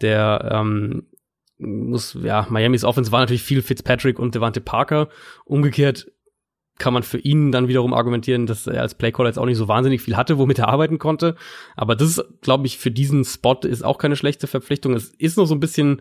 Der 0.00 0.48
ähm, 0.52 1.06
muss, 1.58 2.16
ja, 2.20 2.46
Miamis 2.50 2.84
Offense 2.84 3.12
war 3.12 3.20
natürlich 3.20 3.42
viel 3.42 3.62
Fitzpatrick 3.62 4.18
und 4.18 4.34
Devante 4.34 4.60
Parker. 4.60 5.08
Umgekehrt 5.44 6.10
kann 6.78 6.94
man 6.94 7.02
für 7.02 7.18
ihn 7.18 7.52
dann 7.52 7.68
wiederum 7.68 7.94
argumentieren, 7.94 8.46
dass 8.46 8.66
er 8.66 8.80
als 8.80 8.96
Playcaller 8.96 9.28
jetzt 9.28 9.38
auch 9.38 9.46
nicht 9.46 9.58
so 9.58 9.68
wahnsinnig 9.68 10.02
viel 10.02 10.16
hatte, 10.16 10.38
womit 10.38 10.58
er 10.58 10.68
arbeiten 10.68 10.98
konnte. 10.98 11.36
Aber 11.76 11.94
das 11.94 12.18
ist, 12.18 12.24
glaube 12.40 12.66
ich, 12.66 12.78
für 12.78 12.90
diesen 12.90 13.24
Spot 13.24 13.60
ist 13.62 13.84
auch 13.84 13.98
keine 13.98 14.16
schlechte 14.16 14.46
Verpflichtung. 14.46 14.94
Es 14.94 15.10
ist 15.10 15.36
noch 15.36 15.46
so 15.46 15.54
ein 15.54 15.60
bisschen 15.60 16.00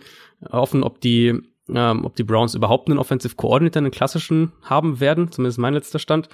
offen, 0.50 0.84
ob 0.84 1.02
die, 1.02 1.40
ähm, 1.70 2.06
ob 2.06 2.16
die 2.16 2.24
Browns 2.24 2.56
überhaupt 2.56 2.90
einen 2.90 3.00
Offensive 3.00 3.36
Coordinator, 3.36 3.82
einen 3.82 3.92
klassischen 3.92 4.54
haben 4.64 5.00
werden. 5.00 5.32
Zumindest 5.32 5.60
mein 5.60 5.76
letzter 5.76 6.00
Stand. 6.00 6.30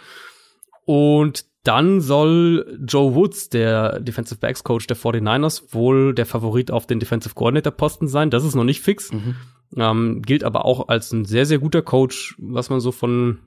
Und 0.88 1.46
dann 1.64 2.00
soll 2.00 2.80
Joe 2.88 3.14
Woods, 3.14 3.50
der 3.50 4.00
Defensive 4.00 4.40
Backs 4.40 4.64
Coach 4.64 4.88
der 4.88 4.96
49ers, 4.96 5.74
wohl 5.74 6.16
der 6.16 6.26
Favorit 6.26 6.72
auf 6.72 6.88
den 6.88 7.02
Defensive 7.02 7.36
Coordinator 7.36 7.74
Posten 7.74 8.08
sein. 8.08 8.30
Das 8.30 8.46
ist 8.46 8.56
noch 8.56 8.64
nicht 8.64 8.82
fix. 8.82 9.12
Mhm. 9.12 9.36
Ähm, 9.76 10.22
gilt 10.22 10.46
aber 10.46 10.64
auch 10.64 10.88
als 10.88 11.12
ein 11.12 11.26
sehr, 11.26 11.46
sehr 11.46 11.60
guter 11.60 11.82
Coach, 11.82 12.36
was 12.40 12.70
man 12.70 12.80
so 12.80 12.94
von 12.94 13.40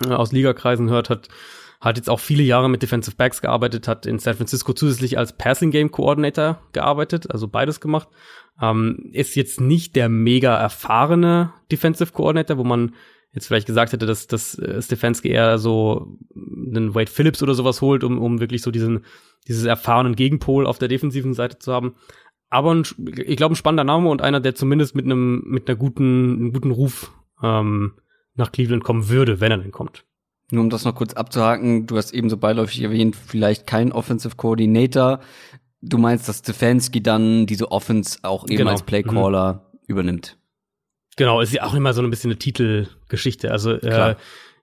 äh, 0.00 0.10
aus 0.10 0.30
Ligakreisen 0.30 0.88
hört, 0.88 1.10
hat 1.10 1.28
hat 1.80 1.98
jetzt 1.98 2.08
auch 2.08 2.20
viele 2.20 2.42
Jahre 2.42 2.70
mit 2.70 2.82
Defensive 2.82 3.16
Backs 3.16 3.42
gearbeitet, 3.42 3.86
hat 3.86 4.06
in 4.06 4.18
San 4.18 4.34
Francisco 4.34 4.72
zusätzlich 4.72 5.18
als 5.18 5.36
Passing 5.36 5.70
Game 5.70 5.90
Coordinator 5.90 6.58
gearbeitet, 6.72 7.30
also 7.30 7.48
beides 7.48 7.80
gemacht. 7.80 8.08
Ähm, 8.60 9.10
ist 9.12 9.36
jetzt 9.36 9.60
nicht 9.60 9.94
der 9.94 10.08
mega 10.08 10.56
erfahrene 10.56 11.52
Defensive 11.70 12.12
Coordinator, 12.12 12.56
wo 12.56 12.64
man 12.64 12.94
jetzt 13.36 13.46
vielleicht 13.46 13.66
gesagt 13.66 13.92
hätte, 13.92 14.06
dass, 14.06 14.26
dass 14.26 14.58
äh, 14.58 14.80
Stefanski 14.82 15.28
eher 15.28 15.58
so 15.58 16.18
einen 16.34 16.94
Wade 16.94 17.10
Phillips 17.10 17.42
oder 17.42 17.54
sowas 17.54 17.82
holt, 17.82 18.02
um, 18.02 18.18
um 18.18 18.40
wirklich 18.40 18.62
so 18.62 18.70
diesen, 18.70 19.04
dieses 19.46 19.64
erfahrenen 19.64 20.16
Gegenpol 20.16 20.66
auf 20.66 20.78
der 20.78 20.88
defensiven 20.88 21.34
Seite 21.34 21.58
zu 21.58 21.72
haben. 21.72 21.94
Aber 22.48 22.74
ein, 22.74 22.84
ich 23.26 23.36
glaube, 23.36 23.52
ein 23.52 23.56
spannender 23.56 23.84
Name 23.84 24.08
und 24.08 24.22
einer, 24.22 24.40
der 24.40 24.54
zumindest 24.54 24.94
mit 24.94 25.04
einem, 25.04 25.42
mit 25.46 25.68
einer 25.68 25.76
guten, 25.76 26.32
einem 26.32 26.52
guten 26.52 26.70
Ruf 26.70 27.12
ähm, 27.42 27.94
nach 28.34 28.52
Cleveland 28.52 28.84
kommen 28.84 29.08
würde, 29.08 29.40
wenn 29.40 29.52
er 29.52 29.58
denn 29.58 29.70
kommt. 29.72 30.04
Nur 30.50 30.62
um 30.62 30.70
das 30.70 30.84
noch 30.84 30.94
kurz 30.94 31.12
abzuhaken, 31.12 31.86
du 31.86 31.96
hast 31.96 32.14
eben 32.14 32.30
so 32.30 32.36
beiläufig 32.36 32.82
erwähnt, 32.82 33.16
vielleicht 33.16 33.66
kein 33.66 33.92
Offensive 33.92 34.36
Coordinator. 34.36 35.20
Du 35.82 35.98
meinst, 35.98 36.28
dass 36.28 36.38
Stefanski 36.38 37.02
dann 37.02 37.46
diese 37.46 37.70
Offense 37.70 38.20
auch 38.22 38.44
eben 38.44 38.58
genau. 38.58 38.70
als 38.70 38.82
Playcaller 38.82 39.68
mhm. 39.72 39.78
übernimmt? 39.88 40.38
Genau, 41.16 41.40
ist 41.40 41.52
ja 41.52 41.64
auch 41.64 41.74
immer 41.74 41.92
so 41.92 42.02
ein 42.02 42.10
bisschen 42.10 42.30
eine 42.30 42.38
Titelgeschichte. 42.38 43.50
Also 43.50 43.72
äh, 43.72 44.14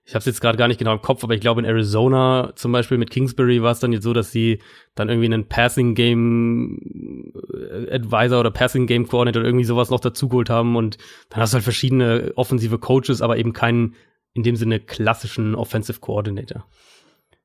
ich 0.06 0.14
habe 0.14 0.20
es 0.20 0.26
jetzt 0.26 0.40
gerade 0.40 0.58
gar 0.58 0.68
nicht 0.68 0.78
genau 0.78 0.92
im 0.92 1.02
Kopf, 1.02 1.24
aber 1.24 1.34
ich 1.34 1.40
glaube 1.40 1.60
in 1.60 1.66
Arizona 1.66 2.52
zum 2.56 2.72
Beispiel 2.72 2.98
mit 2.98 3.10
Kingsbury 3.10 3.62
war 3.62 3.72
es 3.72 3.80
dann 3.80 3.92
jetzt 3.92 4.04
so, 4.04 4.12
dass 4.12 4.30
sie 4.30 4.60
dann 4.94 5.08
irgendwie 5.08 5.26
einen 5.26 5.48
Passing 5.48 5.94
Game 5.94 7.32
äh, 7.52 7.90
Advisor 7.90 8.40
oder 8.40 8.50
Passing 8.50 8.86
Game 8.86 9.08
Coordinator 9.08 9.40
oder 9.40 9.48
irgendwie 9.48 9.64
sowas 9.64 9.90
noch 9.90 10.00
dazugeholt 10.00 10.50
haben 10.50 10.76
und 10.76 10.98
dann 11.30 11.40
hast 11.40 11.52
du 11.52 11.56
halt 11.56 11.64
verschiedene 11.64 12.32
offensive 12.36 12.78
Coaches, 12.78 13.22
aber 13.22 13.38
eben 13.38 13.52
keinen 13.52 13.94
in 14.34 14.42
dem 14.42 14.56
Sinne 14.56 14.78
klassischen 14.78 15.54
Offensive 15.54 16.00
Coordinator. 16.00 16.66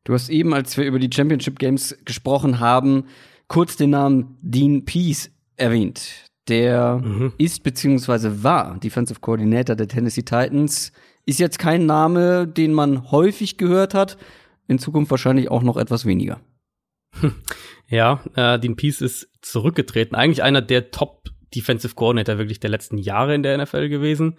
Du 0.03 0.13
hast 0.13 0.29
eben, 0.29 0.53
als 0.53 0.75
wir 0.75 0.85
über 0.85 0.99
die 0.99 1.09
Championship 1.13 1.59
Games 1.59 1.97
gesprochen 2.03 2.59
haben, 2.59 3.05
kurz 3.47 3.77
den 3.77 3.91
Namen 3.91 4.37
Dean 4.41 4.85
Peace 4.85 5.31
erwähnt. 5.55 6.28
Der 6.49 6.97
mhm. 6.97 7.33
ist 7.38 7.63
beziehungsweise 7.63 8.43
war 8.43 8.77
Defensive 8.79 9.19
Coordinator 9.19 9.75
der 9.75 9.88
Tennessee 9.88 10.23
Titans. 10.23 10.91
Ist 11.25 11.39
jetzt 11.39 11.59
kein 11.59 11.85
Name, 11.85 12.47
den 12.47 12.73
man 12.73 13.12
häufig 13.12 13.57
gehört 13.57 13.93
hat. 13.93 14.17
In 14.67 14.79
Zukunft 14.79 15.12
wahrscheinlich 15.12 15.49
auch 15.49 15.63
noch 15.63 15.77
etwas 15.77 16.05
weniger. 16.05 16.39
Ja, 17.91 18.21
äh, 18.35 18.59
Dean 18.59 18.75
Peace 18.75 19.01
ist 19.01 19.29
zurückgetreten. 19.41 20.15
Eigentlich 20.15 20.43
einer 20.43 20.62
der 20.62 20.91
Top 20.91 21.29
Defensive 21.55 21.95
Coordinator 21.95 22.38
wirklich 22.38 22.60
der 22.60 22.69
letzten 22.69 23.00
Jahre 23.00 23.33
in 23.33 23.41
der 23.41 23.58
NFL 23.58 23.89
gewesen. 23.89 24.37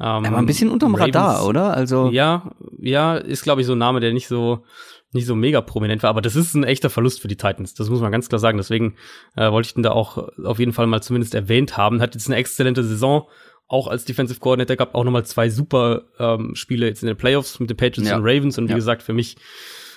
Ähm, 0.00 0.24
Aber 0.24 0.38
ein 0.38 0.46
bisschen 0.46 0.70
unterm 0.70 0.94
Ravens, 0.94 1.16
Radar, 1.16 1.46
oder? 1.46 1.74
Also 1.74 2.10
ja, 2.10 2.52
ja, 2.78 3.16
ist 3.16 3.42
glaube 3.42 3.60
ich 3.60 3.66
so 3.66 3.72
ein 3.72 3.78
Name, 3.78 4.00
der 4.00 4.12
nicht 4.12 4.28
so 4.28 4.64
nicht 5.12 5.26
so 5.26 5.34
mega 5.34 5.60
prominent 5.60 6.02
war, 6.02 6.10
aber 6.10 6.22
das 6.22 6.36
ist 6.36 6.54
ein 6.54 6.64
echter 6.64 6.90
Verlust 6.90 7.20
für 7.20 7.28
die 7.28 7.36
Titans. 7.36 7.74
Das 7.74 7.90
muss 7.90 8.00
man 8.00 8.12
ganz 8.12 8.28
klar 8.28 8.38
sagen. 8.38 8.58
Deswegen 8.58 8.94
äh, 9.36 9.50
wollte 9.50 9.66
ich 9.66 9.74
den 9.74 9.82
da 9.82 9.92
auch 9.92 10.28
auf 10.44 10.58
jeden 10.58 10.72
Fall 10.72 10.86
mal 10.86 11.02
zumindest 11.02 11.34
erwähnt 11.34 11.76
haben. 11.76 12.00
Hat 12.00 12.14
jetzt 12.14 12.28
eine 12.28 12.36
exzellente 12.36 12.82
Saison, 12.82 13.28
auch 13.68 13.88
als 13.88 14.04
Defensive 14.04 14.40
Coordinator 14.40 14.76
gehabt, 14.76 14.94
auch 14.94 15.04
nochmal 15.04 15.24
zwei 15.24 15.50
super 15.50 16.02
ähm, 16.18 16.54
Spiele 16.54 16.86
jetzt 16.86 17.02
in 17.02 17.08
den 17.08 17.16
Playoffs 17.16 17.60
mit 17.60 17.70
den 17.70 17.76
Patriots 17.76 18.08
ja. 18.08 18.16
und 18.16 18.22
Ravens. 18.22 18.58
Und 18.58 18.68
wie 18.68 18.72
ja. 18.72 18.76
gesagt, 18.76 19.02
für 19.02 19.12
mich 19.12 19.36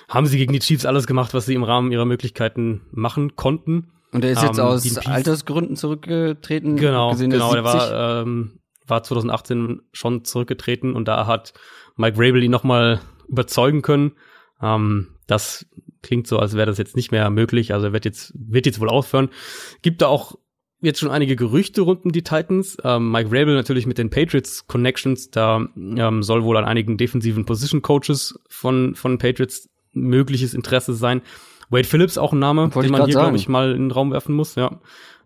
haben 0.09 0.26
sie 0.28 0.38
gegen 0.38 0.53
die 0.53 0.59
Chiefs 0.59 0.86
alles 0.86 1.07
gemacht, 1.07 1.34
was 1.34 1.45
sie 1.45 1.53
im 1.53 1.63
Rahmen 1.63 1.91
ihrer 1.91 2.05
Möglichkeiten 2.05 2.82
machen 2.91 3.36
konnten. 3.36 3.91
Und 4.11 4.24
er 4.24 4.32
ist 4.32 4.43
jetzt 4.43 4.59
ähm, 4.59 4.66
aus 4.66 4.97
Altersgründen 5.05 5.76
zurückgetreten. 5.76 6.78
Genau, 6.78 7.11
gesehen, 7.11 7.32
genau. 7.32 7.53
Der 7.53 7.63
war, 7.63 8.22
ähm, 8.22 8.59
war 8.86 9.03
2018 9.03 9.82
schon 9.91 10.24
zurückgetreten 10.26 10.93
und 10.93 11.07
da 11.07 11.26
hat 11.26 11.53
Mike 11.95 12.18
Rabel 12.18 12.43
ihn 12.43 12.51
nochmal 12.51 13.01
überzeugen 13.28 13.82
können 13.82 14.13
ähm, 14.62 15.08
dass 15.28 15.66
klingt 16.01 16.28
so, 16.28 16.38
als 16.38 16.53
wäre 16.53 16.68
das 16.68 16.78
jetzt 16.78 16.95
nicht 16.95 17.12
mehr 17.12 17.30
möglich. 17.30 17.74
Also 17.74 17.88
er 17.88 17.93
wird 17.93 18.06
jetzt, 18.06 18.34
wird 18.36 18.66
jetzt 18.66 18.80
wohl 18.80 18.89
aufhören. 18.89 19.30
Gibt 19.82 20.01
da 20.01 20.08
auch 20.08 20.38
jetzt 20.82 20.99
schon 20.99 21.10
einige 21.10 21.36
Gerüchte 21.36 21.82
rund 21.82 22.06
um 22.06 22.12
die 22.12 22.24
Titans. 22.24 22.78
Ähm, 22.84 23.12
Mike 23.12 23.30
Rabel 23.32 23.56
natürlich 23.56 23.88
mit 23.88 23.97
den 23.97 24.10
Patriots 24.10 24.68
Connections, 24.68 25.32
da 25.32 25.68
ähm, 25.76 26.22
soll 26.22 26.43
wohl 26.43 26.58
an 26.58 26.66
einigen 26.66 26.97
defensiven 26.97 27.45
Position 27.45 27.82
Coaches 27.82 28.39
von, 28.47 28.93
von 28.95 29.18
Patriots 29.18 29.70
mögliches 29.93 30.53
Interesse 30.53 30.93
sein. 30.93 31.22
Wade 31.70 31.88
Phillips 31.88 32.20
auch 32.20 32.34
ein 32.34 32.39
Name, 32.39 32.74
Wollte 32.76 32.88
den 32.88 32.91
man 32.91 33.06
hier, 33.06 33.16
glaube 33.16 33.38
ich, 33.38 33.47
mal 33.47 33.72
in 33.72 33.86
den 33.86 33.91
Raum 33.91 34.12
werfen 34.12 34.36
muss, 34.36 34.56
ja. 34.56 34.80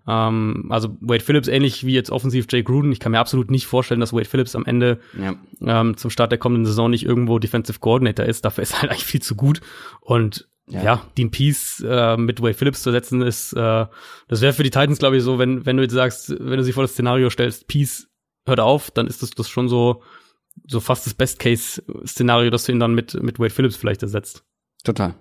Ähm, 0.10 0.66
also 0.70 0.98
Wade 1.02 1.24
Phillips 1.24 1.48
ähnlich 1.48 1.86
wie 1.86 1.94
jetzt 1.94 2.10
offensiv 2.10 2.48
Jay 2.50 2.64
Gruden. 2.64 2.92
Ich 2.92 3.00
kann 3.00 3.12
mir 3.12 3.20
absolut 3.20 3.52
nicht 3.52 3.68
vorstellen, 3.68 4.00
dass 4.00 4.12
Wade 4.14 4.26
Phillips 4.26 4.56
am 4.56 4.66
Ende 4.66 5.00
Ja. 5.20 5.36
ähm, 5.62 5.96
zum 5.98 6.10
Start 6.10 6.32
der 6.32 6.40
kommenden 6.40 6.66
Saison 6.66 6.90
nicht 6.90 7.06
irgendwo 7.06 7.38
Defensive 7.38 7.80
Coordinator 7.80 8.26
ist. 8.26 8.44
Dafür 8.46 8.64
ist 8.64 8.72
er 8.74 8.82
halt 8.82 8.92
eigentlich 8.92 9.06
viel 9.06 9.22
zu 9.22 9.36
gut. 9.36 9.62
Und 10.02 10.48
Ja. 10.68 10.84
ja, 10.84 11.02
Dean 11.18 11.32
Peace 11.32 11.84
äh, 11.88 12.16
mit 12.18 12.42
Wade 12.42 12.54
Phillips 12.54 12.82
zu 12.84 12.92
setzen, 12.92 13.22
ist, 13.22 13.54
äh, 13.54 13.86
das 14.28 14.42
wäre 14.42 14.54
für 14.54 14.64
die 14.64 14.70
Titans, 14.72 15.00
glaube 15.00 15.18
ich, 15.18 15.24
so, 15.24 15.38
wenn, 15.40 15.66
wenn 15.66 15.78
du 15.78 15.84
jetzt 15.84 15.94
sagst, 15.94 16.30
wenn 16.40 16.58
du 16.58 16.64
sie 16.64 16.74
vor 16.74 16.84
das 16.84 16.94
Szenario 16.94 17.30
stellst, 17.30 17.68
Peace 17.68 18.08
hört 18.46 18.60
auf, 18.60 18.92
dann 18.92 19.08
ist 19.08 19.22
das, 19.24 19.32
das 19.32 19.50
schon 19.50 19.68
so, 19.70 20.02
so 20.68 20.80
fast 20.80 21.06
das 21.06 21.14
Best-Case-Szenario, 21.16 22.50
dass 22.52 22.66
du 22.66 22.72
ihn 22.72 22.80
dann 22.80 22.94
mit, 22.94 23.14
mit 23.22 23.40
Wade 23.40 23.50
Phillips 23.52 23.76
vielleicht 23.78 24.02
ersetzt. 24.04 24.44
Total. 24.84 25.16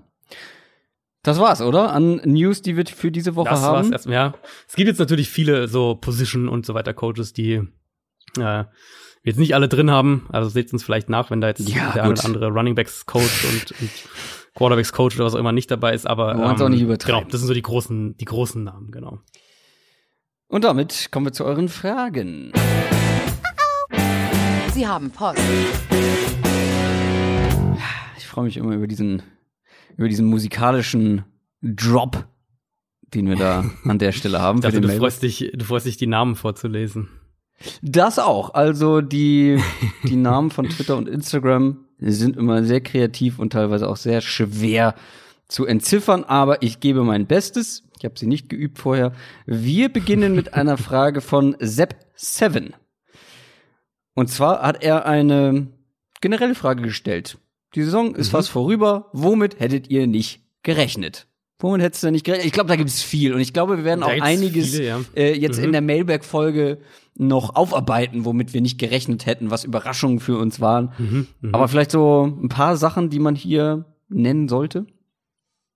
Das 1.22 1.38
war's, 1.40 1.60
oder? 1.60 1.92
An 1.92 2.20
News, 2.24 2.62
die 2.62 2.76
wir 2.76 2.86
für 2.86 3.10
diese 3.10 3.34
Woche 3.34 3.50
Das 3.50 3.62
war's 3.62 3.84
haben. 3.86 3.92
erstmal, 3.92 4.14
ja. 4.14 4.34
Es 4.68 4.76
gibt 4.76 4.88
jetzt 4.88 4.98
natürlich 4.98 5.28
viele 5.28 5.66
so 5.68 5.96
Position 5.96 6.48
und 6.48 6.64
so 6.64 6.74
weiter 6.74 6.94
Coaches, 6.94 7.32
die 7.32 7.54
äh, 8.36 8.40
wir 8.40 8.68
jetzt 9.24 9.38
nicht 9.38 9.54
alle 9.54 9.68
drin 9.68 9.90
haben. 9.90 10.26
Also 10.30 10.48
seht 10.48 10.72
uns 10.72 10.84
vielleicht 10.84 11.08
nach, 11.08 11.30
wenn 11.30 11.40
da 11.40 11.48
jetzt 11.48 11.68
Ja, 11.68 11.90
der 11.92 12.04
eine 12.04 12.14
gut. 12.14 12.20
oder 12.20 12.26
andere 12.28 12.48
Running 12.48 12.74
Backs 12.76 13.04
Coach 13.06 13.44
und, 13.44 13.80
und 13.80 13.90
Quarterbacks 14.54 14.92
Coach 14.92 15.16
oder 15.16 15.24
was 15.26 15.34
auch 15.34 15.38
immer 15.40 15.52
nicht 15.52 15.70
dabei 15.70 15.92
ist. 15.92 16.06
Aber 16.06 16.34
Wir 16.36 16.44
wollen's 16.44 16.60
auch 16.62 16.68
nicht 16.68 16.82
übertreiben. 16.82 17.20
Genau, 17.20 17.30
das 17.30 17.40
sind 17.40 17.48
so 17.48 17.54
die 17.54 17.62
großen, 17.62 18.16
die 18.16 18.24
großen 18.24 18.62
Namen, 18.62 18.90
genau. 18.92 19.18
Und 20.46 20.64
damit 20.64 21.08
kommen 21.10 21.26
wir 21.26 21.32
zu 21.32 21.44
euren 21.44 21.68
Fragen. 21.68 22.52
Sie 24.72 24.86
haben 24.86 25.10
Post. 25.10 25.40
Ich 28.16 28.26
freue 28.26 28.44
mich 28.44 28.56
immer 28.56 28.74
über 28.74 28.86
diesen, 28.86 29.22
über 29.98 30.08
diesen 30.08 30.26
musikalischen 30.26 31.24
Drop, 31.60 32.26
den 33.12 33.28
wir 33.28 33.36
da 33.36 33.70
an 33.84 33.98
der 33.98 34.12
Stelle 34.12 34.40
haben. 34.40 34.62
Dachte, 34.62 34.80
du 34.80 34.88
freust 34.88 35.22
dich, 35.22 35.50
du 35.54 35.64
freust 35.64 35.84
dich, 35.84 35.98
die 35.98 36.06
Namen 36.06 36.36
vorzulesen. 36.36 37.08
Das 37.82 38.18
auch. 38.18 38.54
Also 38.54 39.00
die, 39.00 39.60
die 40.04 40.16
Namen 40.16 40.50
von 40.50 40.68
Twitter 40.68 40.96
und 40.96 41.08
Instagram 41.08 41.84
sind 41.98 42.36
immer 42.36 42.62
sehr 42.62 42.80
kreativ 42.80 43.40
und 43.40 43.52
teilweise 43.52 43.88
auch 43.88 43.96
sehr 43.96 44.20
schwer 44.20 44.94
zu 45.48 45.66
entziffern, 45.66 46.24
aber 46.24 46.62
ich 46.62 46.78
gebe 46.78 47.02
mein 47.02 47.26
Bestes. 47.26 47.82
Ich 47.98 48.04
habe 48.04 48.16
sie 48.16 48.26
nicht 48.26 48.48
geübt 48.48 48.78
vorher. 48.78 49.12
Wir 49.46 49.88
beginnen 49.88 50.34
mit 50.34 50.54
einer 50.54 50.76
Frage 50.78 51.20
von 51.20 51.56
Sepp7. 51.56 52.72
Und 54.14 54.28
zwar 54.28 54.62
hat 54.62 54.82
er 54.84 55.06
eine 55.06 55.68
generelle 56.20 56.54
Frage 56.54 56.82
gestellt. 56.82 57.38
Die 57.74 57.82
Saison 57.82 58.14
ist 58.14 58.28
fast 58.30 58.48
vorüber. 58.50 59.08
Womit 59.12 59.60
hättet 59.60 59.88
ihr 59.90 60.06
nicht 60.06 60.42
gerechnet? 60.62 61.26
Womit 61.60 61.82
hättest 61.82 62.04
du 62.04 62.10
nicht 62.10 62.24
gerechnet? 62.24 62.46
Ich 62.46 62.52
glaube, 62.52 62.68
da 62.68 62.76
gibt 62.76 62.88
es 62.88 63.02
viel. 63.02 63.34
Und 63.34 63.40
ich 63.40 63.52
glaube, 63.52 63.78
wir 63.78 63.84
werden 63.84 64.00
Da 64.00 64.06
auch 64.06 64.20
einiges 64.20 64.70
viele, 64.76 64.86
ja. 64.86 65.00
äh, 65.16 65.34
jetzt 65.38 65.58
Mhm. 65.58 65.64
in 65.64 65.72
der 65.72 65.80
Mailback-Folge 65.82 66.78
noch 67.16 67.56
aufarbeiten, 67.56 68.24
womit 68.24 68.54
wir 68.54 68.60
nicht 68.60 68.78
gerechnet 68.78 69.26
hätten, 69.26 69.50
was 69.50 69.64
Überraschungen 69.64 70.20
für 70.20 70.38
uns 70.38 70.60
waren. 70.60 70.92
Mhm, 70.98 71.26
Aber 71.52 71.66
vielleicht 71.68 71.90
so 71.90 72.24
ein 72.40 72.48
paar 72.48 72.76
Sachen, 72.76 73.10
die 73.10 73.18
man 73.18 73.34
hier 73.34 73.86
nennen 74.08 74.48
sollte. 74.48 74.86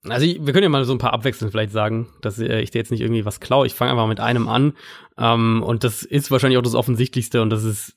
Also 0.09 0.24
ich, 0.26 0.45
wir 0.45 0.53
können 0.53 0.64
ja 0.64 0.68
mal 0.68 0.84
so 0.84 0.93
ein 0.93 0.99
paar 0.99 1.12
abwechselnd 1.12 1.53
vielleicht 1.53 1.72
sagen, 1.72 2.09
dass 2.22 2.38
äh, 2.38 2.61
ich 2.61 2.70
dir 2.70 2.78
jetzt 2.78 2.90
nicht 2.90 3.01
irgendwie 3.03 3.24
was 3.24 3.38
klaue. 3.40 3.66
Ich 3.66 3.74
fange 3.74 3.90
einfach 3.93 4.09
mit 4.09 4.18
einem 4.20 4.49
an. 4.49 4.72
Ähm, 5.18 5.62
und 5.64 5.84
das 5.84 6.03
ist 6.05 6.30
wahrscheinlich 6.30 6.59
auch 6.59 6.62
das 6.62 6.74
Offensichtlichste 6.74 7.43
und 7.43 7.51
das 7.51 7.62
ist, 7.64 7.95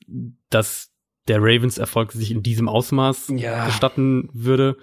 dass 0.50 0.90
der 1.28 1.38
Ravens 1.40 1.78
Erfolg 1.78 2.12
sich 2.12 2.30
in 2.30 2.42
diesem 2.42 2.68
Ausmaß 2.68 3.32
Ja. 3.36 3.66
gestatten 3.66 4.28
würde. 4.32 4.76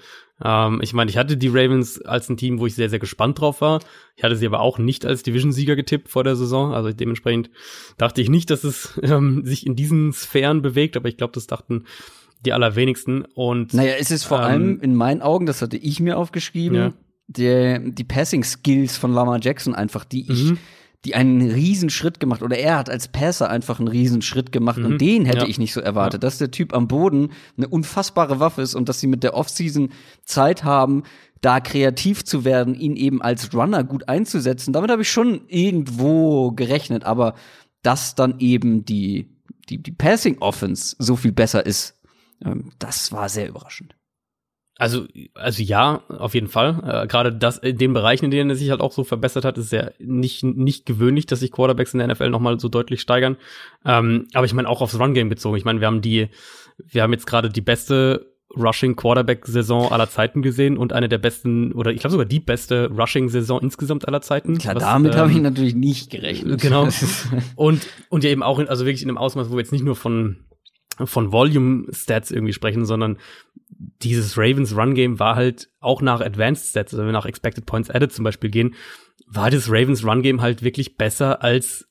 Ähm, 0.44 0.80
ich 0.82 0.94
meine, 0.94 1.10
ich 1.10 1.18
hatte 1.18 1.38
die 1.38 1.48
Ravens 1.48 2.02
als 2.02 2.28
ein 2.30 2.38
Team, 2.38 2.60
wo 2.60 2.66
ich 2.66 2.76
sehr, 2.76 2.89
sehr 2.89 3.00
gespannt 3.00 3.39
drauf 3.39 3.62
war. 3.62 3.80
Ich 4.16 4.24
hatte 4.24 4.36
sie 4.36 4.46
aber 4.46 4.60
auch 4.60 4.78
nicht 4.78 5.06
als 5.06 5.24
Division-Sieger 5.24 5.76
getippt 5.76 6.10
vor 6.10 6.24
der 6.24 6.36
Saison. 6.36 6.74
Also 6.74 6.91
dementsprechend 6.91 7.50
dachte 7.98 8.22
ich 8.22 8.30
nicht, 8.30 8.50
dass 8.50 8.64
es 8.64 9.00
ähm, 9.04 9.46
sich 9.46 9.66
in 9.66 9.76
diesen 9.76 10.12
Sphären 10.12 10.62
bewegt, 10.62 10.98
aber 10.98 11.08
ich 11.08 11.18
glaube, 11.18 11.34
das 11.34 11.48
dachten 11.48 11.86
die 12.46 12.52
allerwenigsten. 12.52 13.24
Und 13.36 13.74
Naja, 13.74 13.94
es 14.00 14.12
ist 14.12 14.26
vor 14.26 14.39
Ähm, 14.39 14.44
allem 14.44 14.82
in 14.82 14.96
meinen 14.96 15.22
Augen, 15.22 15.46
das 15.46 15.62
hatte 15.62 15.78
ich 15.78 16.02
mir 16.02 16.18
aufgeschrieben, 16.18 16.76
Ja. 16.78 16.94
der, 17.28 17.80
die 17.80 18.04
Passing 18.04 18.44
Skills 18.44 18.98
von 18.98 19.14
Lamar 19.14 19.39
Jackson 19.41 19.74
einfach, 19.74 20.04
die 20.04 20.30
ich, 20.30 20.44
Mhm. 20.52 20.58
Die 21.06 21.16
einen 21.16 21.41
riesen 21.51 21.89
Schritt 21.89 22.20
gemacht, 22.20 22.41
oder 22.41 22.58
er 22.58 22.78
hat 22.78 22.89
als 22.89 23.10
Passer 23.10 23.49
einfach 23.49 23.80
einen 23.80 23.89
riesen 23.89 24.22
Schritt 24.22 24.51
gemacht 24.51 24.78
Mhm. 24.80 24.86
und 24.86 25.01
den 25.01 25.26
hätte 25.26 25.39
Ja. 25.39 25.47
ich 25.47 25.60
nicht 25.60 25.74
so 25.74 25.82
erwartet, 25.82 26.24
dass 26.24 26.38
der 26.38 26.51
Typ 26.51 26.74
am 26.74 26.88
Boden 26.88 27.32
eine 27.58 27.68
unfassbare 27.68 28.39
Waffe 28.39 28.62
ist 28.62 28.74
und 28.76 28.88
dass 28.89 28.99
sie 29.01 29.08
mit 29.08 29.24
der 29.24 29.34
Offseason 29.36 29.89
Zeit 30.26 30.64
haben, 30.64 31.04
da 31.41 31.60
kreativ 31.60 32.24
zu 32.24 32.45
werden, 32.45 32.74
ihn 32.74 32.95
eben 32.95 33.22
als 33.22 33.54
Runner 33.54 33.84
gut 33.84 34.08
einzusetzen. 34.08 34.72
Damit 34.72 34.89
habe 34.91 35.01
ich 35.01 35.12
schon 35.12 35.41
irgendwo 35.49 36.51
gerechnet, 36.51 37.04
aber 37.04 37.36
dass 37.82 38.16
dann 38.16 38.39
eben 38.39 38.86
die, 38.86 39.28
die, 39.70 39.84
die 39.84 39.91
Passing 39.91 40.38
Offense 40.39 40.95
so 40.99 41.18
viel 41.18 41.34
besser 41.34 41.66
ist, 41.66 41.99
ähm, 42.45 42.72
das 42.80 43.12
war 43.12 43.28
sehr 43.28 43.49
überraschend. 43.49 43.93
Also, 44.78 45.05
also 45.36 45.61
ja, 45.61 46.01
auf 46.09 46.34
jeden 46.34 46.47
Fall. 46.47 46.82
Äh, 46.84 47.07
Gerade 47.07 47.32
das 47.32 47.59
in 47.59 47.78
den 47.78 47.93
Bereichen, 47.93 48.26
in 48.26 48.32
denen 48.32 48.49
er 48.49 48.55
sich 48.55 48.71
halt 48.71 48.82
auch 48.82 48.91
so 48.91 49.03
verbessert 49.03 49.45
hat, 49.45 49.57
ist 49.57 49.71
ja 49.71 49.91
nicht 49.99 50.43
nicht 50.43 50.86
gewöhnlich, 50.86 51.28
dass 51.28 51.41
sich 51.41 51.51
Quarterbacks 51.51 51.93
in 51.93 51.99
der 51.99 52.07
NFL 52.07 52.30
nochmal 52.30 52.59
so 52.59 52.69
deutlich 52.69 53.01
steigern. 53.01 53.38
Ähm, 53.86 54.28
aber 54.34 54.45
ich 54.45 54.53
meine 54.53 54.67
auch 54.67 54.82
aufs 54.82 54.99
Run 54.99 55.13
Game 55.13 55.30
bezogen. 55.30 55.57
Ich 55.57 55.65
meine, 55.65 55.80
wir 55.80 55.88
haben 55.88 56.01
die, 56.01 56.30
wir 56.78 57.03
haben 57.03 57.13
jetzt 57.13 57.28
gerade 57.28 57.49
die 57.49 57.61
beste 57.61 58.34
Rushing 58.55 58.95
Quarterback 58.95 59.45
Saison 59.45 59.91
aller 59.91 60.09
Zeiten 60.09 60.41
gesehen 60.41 60.78
und 60.78 60.93
eine 60.93 61.09
der 61.09 61.17
besten 61.17 61.71
oder 61.74 61.91
ich 61.91 61.99
glaube 61.99 62.11
sogar 62.11 62.26
die 62.26 62.39
beste 62.39 62.89
Rushing 62.89 63.30
Saison 63.30 63.61
insgesamt 63.61 64.07
aller 64.07 64.21
Zeiten. 64.21 64.57
Klar, 64.57 64.76
Was, 64.76 64.84
damit 64.84 65.13
ähm, 65.13 65.19
habe 65.19 65.32
ich 65.32 65.38
natürlich 65.38 65.76
nicht 65.76 66.11
gerechnet. 66.11 66.61
Genau. 66.61 66.88
Und, 67.55 67.88
und 68.09 68.24
ja 68.24 68.30
eben 68.30 68.43
auch 68.43 68.59
in, 68.59 68.67
also 68.67 68.86
wirklich 68.86 69.03
in 69.03 69.09
einem 69.09 69.17
Ausmaß, 69.17 69.49
wo 69.49 69.53
wir 69.53 69.59
jetzt 69.59 69.71
nicht 69.71 69.84
nur 69.84 69.95
von, 69.95 70.45
von 71.03 71.32
Volume-Stats 71.32 72.32
irgendwie 72.32 72.53
sprechen, 72.53 72.86
sondern 72.86 73.17
dieses 73.78 74.38
Ravens 74.38 74.76
Run-Game 74.76 75.19
war 75.19 75.36
halt 75.36 75.69
auch 75.80 76.01
nach 76.01 76.21
Advanced 76.21 76.69
Stats, 76.69 76.93
also 76.93 76.99
wenn 76.99 77.07
wir 77.07 77.13
nach 77.13 77.26
Expected 77.26 77.65
Points 77.65 77.89
Added 77.89 78.11
zum 78.11 78.24
Beispiel 78.24 78.49
gehen, 78.49 78.76
war 79.28 79.49
das 79.49 79.69
Ravens 79.69 80.05
Run-Game 80.05 80.41
halt 80.41 80.63
wirklich 80.63 80.97
besser 80.97 81.43
als 81.43 81.88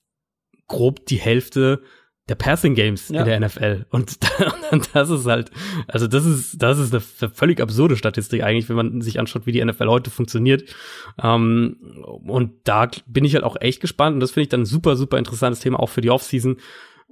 grob 0.69 1.07
die 1.07 1.17
Hälfte 1.19 1.83
der 2.29 2.37
Passing 2.37 2.75
Games 2.75 3.09
Ja. 3.09 3.21
in 3.21 3.27
der 3.27 3.41
NFL. 3.41 3.87
Und, 3.91 4.17
und 4.71 4.89
das 4.95 5.11
ist 5.11 5.27
halt, 5.27 5.51
also 5.89 6.07
das 6.07 6.25
ist, 6.25 6.63
das 6.63 6.79
ist 6.79 6.95
eine 6.95 7.33
völlig 7.33 7.61
absurde 7.61 7.97
Statistik 7.97 8.43
eigentlich, 8.45 8.69
wenn 8.69 8.77
man 8.77 9.01
sich 9.01 9.19
anschaut, 9.19 9.45
wie 9.45 9.53
die 9.53 9.65
NFL 9.65 9.89
heute 9.89 10.11
funktioniert. 10.11 10.73
Ähm, 11.21 11.79
und 12.25 12.53
da 12.65 12.89
bin 13.07 13.25
ich 13.25 13.35
halt 13.35 13.45
auch 13.45 13.57
echt 13.61 13.81
gespannt. 13.81 14.15
Und 14.15 14.21
das 14.21 14.31
finde 14.31 14.45
ich 14.45 14.49
dann 14.51 14.61
ein 14.63 14.67
super, 14.67 14.95
super 14.97 15.19
interessantes 15.19 15.61
Thema 15.61 15.81
auch 15.81 15.89
für 15.89 16.01
die 16.01 16.11
Offseason. 16.11 16.59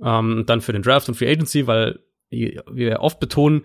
Ähm, 0.03 0.45
dann 0.47 0.61
für 0.61 0.73
den 0.73 0.83
Draft 0.83 1.09
und 1.09 1.17
Free 1.17 1.29
Agency, 1.31 1.67
weil 1.67 1.99
wie 2.31 2.61
wir 2.71 3.01
oft 3.01 3.19
betonen, 3.19 3.63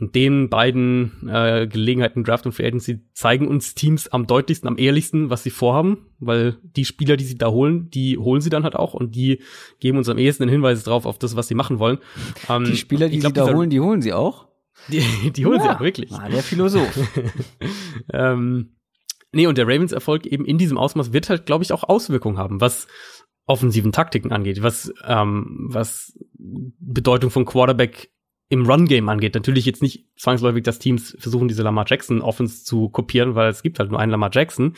den 0.00 0.48
beiden 0.50 1.28
äh, 1.28 1.66
Gelegenheiten, 1.66 2.22
Draft 2.24 2.46
und 2.46 2.52
Free 2.52 2.66
Agency, 2.66 3.00
zeigen 3.12 3.48
uns 3.48 3.74
Teams 3.74 4.08
am 4.08 4.26
deutlichsten, 4.26 4.68
am 4.68 4.78
ehrlichsten, 4.78 5.30
was 5.30 5.42
sie 5.42 5.50
vorhaben, 5.50 6.06
weil 6.18 6.56
die 6.62 6.84
Spieler, 6.84 7.16
die 7.16 7.24
sie 7.24 7.38
da 7.38 7.48
holen, 7.50 7.88
die 7.90 8.18
holen 8.18 8.40
sie 8.40 8.50
dann 8.50 8.64
halt 8.64 8.76
auch 8.76 8.94
und 8.94 9.14
die 9.14 9.40
geben 9.80 9.98
uns 9.98 10.08
am 10.08 10.18
ehesten 10.18 10.42
einen 10.44 10.52
Hinweis 10.52 10.82
drauf 10.84 11.06
auf 11.06 11.18
das, 11.18 11.36
was 11.36 11.48
sie 11.48 11.54
machen 11.54 11.78
wollen. 11.78 11.98
Ähm, 12.48 12.64
Die 12.64 12.76
Spieler, 12.76 13.08
die 13.08 13.18
glaub, 13.18 13.30
sie 13.34 13.40
da 13.40 13.54
holen, 13.54 13.70
die 13.70 13.80
holen 13.80 14.02
sie 14.02 14.12
auch. 14.12 14.48
Die, 14.88 15.02
die 15.32 15.46
holen 15.46 15.60
sie 15.60 15.66
Ja. 15.66 15.76
auch 15.76 15.80
wirklich. 15.80 16.12
Ah, 16.12 16.28
der 16.28 16.42
Philosoph. 16.42 16.96
Ähm, 18.12 18.76
nee, 19.32 19.46
und 19.46 19.58
der 19.58 19.66
Ravens-Erfolg 19.66 20.26
eben 20.26 20.44
in 20.44 20.58
diesem 20.58 20.78
Ausmaß 20.78 21.12
wird 21.12 21.28
halt, 21.28 21.46
glaube 21.46 21.64
ich, 21.64 21.72
auch 21.72 21.84
Auswirkungen 21.84 22.38
haben, 22.38 22.60
was 22.60 22.86
offensiven 23.46 23.92
Taktiken 23.92 24.32
angeht, 24.32 24.62
was, 24.62 24.92
ähm, 25.04 25.68
was 25.70 26.18
Bedeutung 26.38 27.30
von 27.30 27.44
Quarterback 27.44 28.10
im 28.48 28.66
Run-Game 28.66 29.08
angeht. 29.08 29.34
Natürlich 29.34 29.66
jetzt 29.66 29.82
nicht 29.82 30.06
zwangsläufig, 30.16 30.62
dass 30.62 30.78
Teams 30.78 31.16
versuchen, 31.18 31.48
diese 31.48 31.62
Lamar 31.62 31.84
Jackson-Offense 31.88 32.64
zu 32.64 32.88
kopieren, 32.88 33.34
weil 33.34 33.50
es 33.50 33.62
gibt 33.62 33.78
halt 33.78 33.90
nur 33.90 34.00
einen 34.00 34.12
Lamar 34.12 34.30
Jackson. 34.32 34.74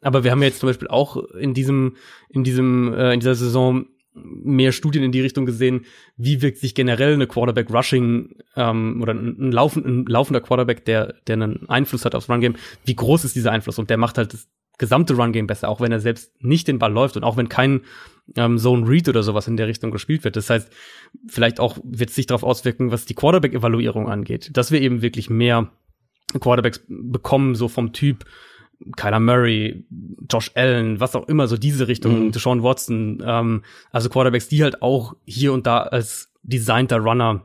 Aber 0.00 0.24
wir 0.24 0.30
haben 0.30 0.40
ja 0.40 0.48
jetzt 0.48 0.60
zum 0.60 0.68
Beispiel 0.68 0.88
auch 0.88 1.16
in 1.34 1.52
diesem, 1.52 1.96
in 2.30 2.44
diesem, 2.44 2.94
äh, 2.94 3.12
in 3.12 3.20
dieser 3.20 3.34
Saison 3.34 3.86
mehr 4.12 4.72
Studien 4.72 5.04
in 5.04 5.12
die 5.12 5.20
Richtung 5.20 5.46
gesehen, 5.46 5.84
wie 6.16 6.42
wirkt 6.42 6.58
sich 6.58 6.74
generell 6.74 7.14
eine 7.14 7.26
Quarterback-Rushing 7.26 8.36
ähm, 8.56 9.00
oder 9.02 9.12
ein, 9.12 9.36
ein, 9.38 9.52
laufen, 9.52 9.84
ein 9.84 10.06
laufender 10.06 10.40
Quarterback, 10.40 10.84
der, 10.84 11.14
der 11.26 11.34
einen 11.34 11.68
Einfluss 11.68 12.04
hat 12.04 12.14
aufs 12.14 12.28
Run-Game, 12.28 12.56
wie 12.84 12.96
groß 12.96 13.24
ist 13.24 13.36
dieser 13.36 13.52
Einfluss? 13.52 13.78
Und 13.78 13.90
der 13.90 13.98
macht 13.98 14.18
halt 14.18 14.32
das 14.32 14.48
gesamte 14.78 15.14
Run-Game 15.14 15.46
besser, 15.46 15.68
auch 15.68 15.80
wenn 15.80 15.92
er 15.92 16.00
selbst 16.00 16.32
nicht 16.42 16.66
den 16.66 16.78
Ball 16.78 16.92
läuft 16.92 17.16
und 17.16 17.22
auch 17.22 17.36
wenn 17.36 17.48
kein 17.48 17.82
ähm, 18.36 18.58
Zone 18.58 18.88
Read 18.88 19.08
oder 19.08 19.22
sowas 19.22 19.48
in 19.48 19.56
der 19.56 19.66
Richtung 19.66 19.90
gespielt 19.90 20.24
wird. 20.24 20.36
Das 20.36 20.50
heißt, 20.50 20.70
vielleicht 21.26 21.60
auch 21.60 21.78
wird 21.82 22.10
es 22.10 22.16
sich 22.16 22.26
darauf 22.26 22.42
auswirken, 22.42 22.90
was 22.90 23.06
die 23.06 23.14
Quarterback-Evaluierung 23.14 24.08
angeht, 24.08 24.50
dass 24.56 24.70
wir 24.70 24.80
eben 24.80 25.02
wirklich 25.02 25.30
mehr 25.30 25.70
Quarterbacks 26.38 26.82
bekommen, 26.88 27.54
so 27.54 27.68
vom 27.68 27.92
Typ 27.92 28.24
Kyler 28.96 29.20
Murray, 29.20 29.84
Josh 30.30 30.52
Allen, 30.54 31.00
was 31.00 31.14
auch 31.14 31.28
immer, 31.28 31.46
so 31.48 31.56
diese 31.56 31.88
Richtung, 31.88 32.26
Mhm. 32.26 32.32
Deshaun 32.32 32.62
Watson, 32.62 33.22
ähm, 33.24 33.62
also 33.90 34.08
Quarterbacks, 34.08 34.48
die 34.48 34.62
halt 34.62 34.80
auch 34.80 35.14
hier 35.26 35.52
und 35.52 35.66
da 35.66 35.80
als 35.82 36.32
designter 36.42 36.98
Runner 36.98 37.42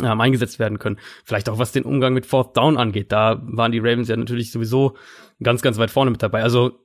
ähm, 0.00 0.20
eingesetzt 0.20 0.60
werden 0.60 0.78
können. 0.78 0.98
Vielleicht 1.24 1.48
auch 1.48 1.58
was 1.58 1.72
den 1.72 1.82
Umgang 1.82 2.14
mit 2.14 2.26
Fourth 2.26 2.56
Down 2.56 2.76
angeht. 2.76 3.10
Da 3.10 3.42
waren 3.44 3.72
die 3.72 3.80
Ravens 3.80 4.08
ja 4.08 4.16
natürlich 4.16 4.52
sowieso 4.52 4.96
ganz, 5.42 5.62
ganz 5.62 5.78
weit 5.78 5.90
vorne 5.90 6.12
mit 6.12 6.22
dabei. 6.22 6.42
Also 6.42 6.78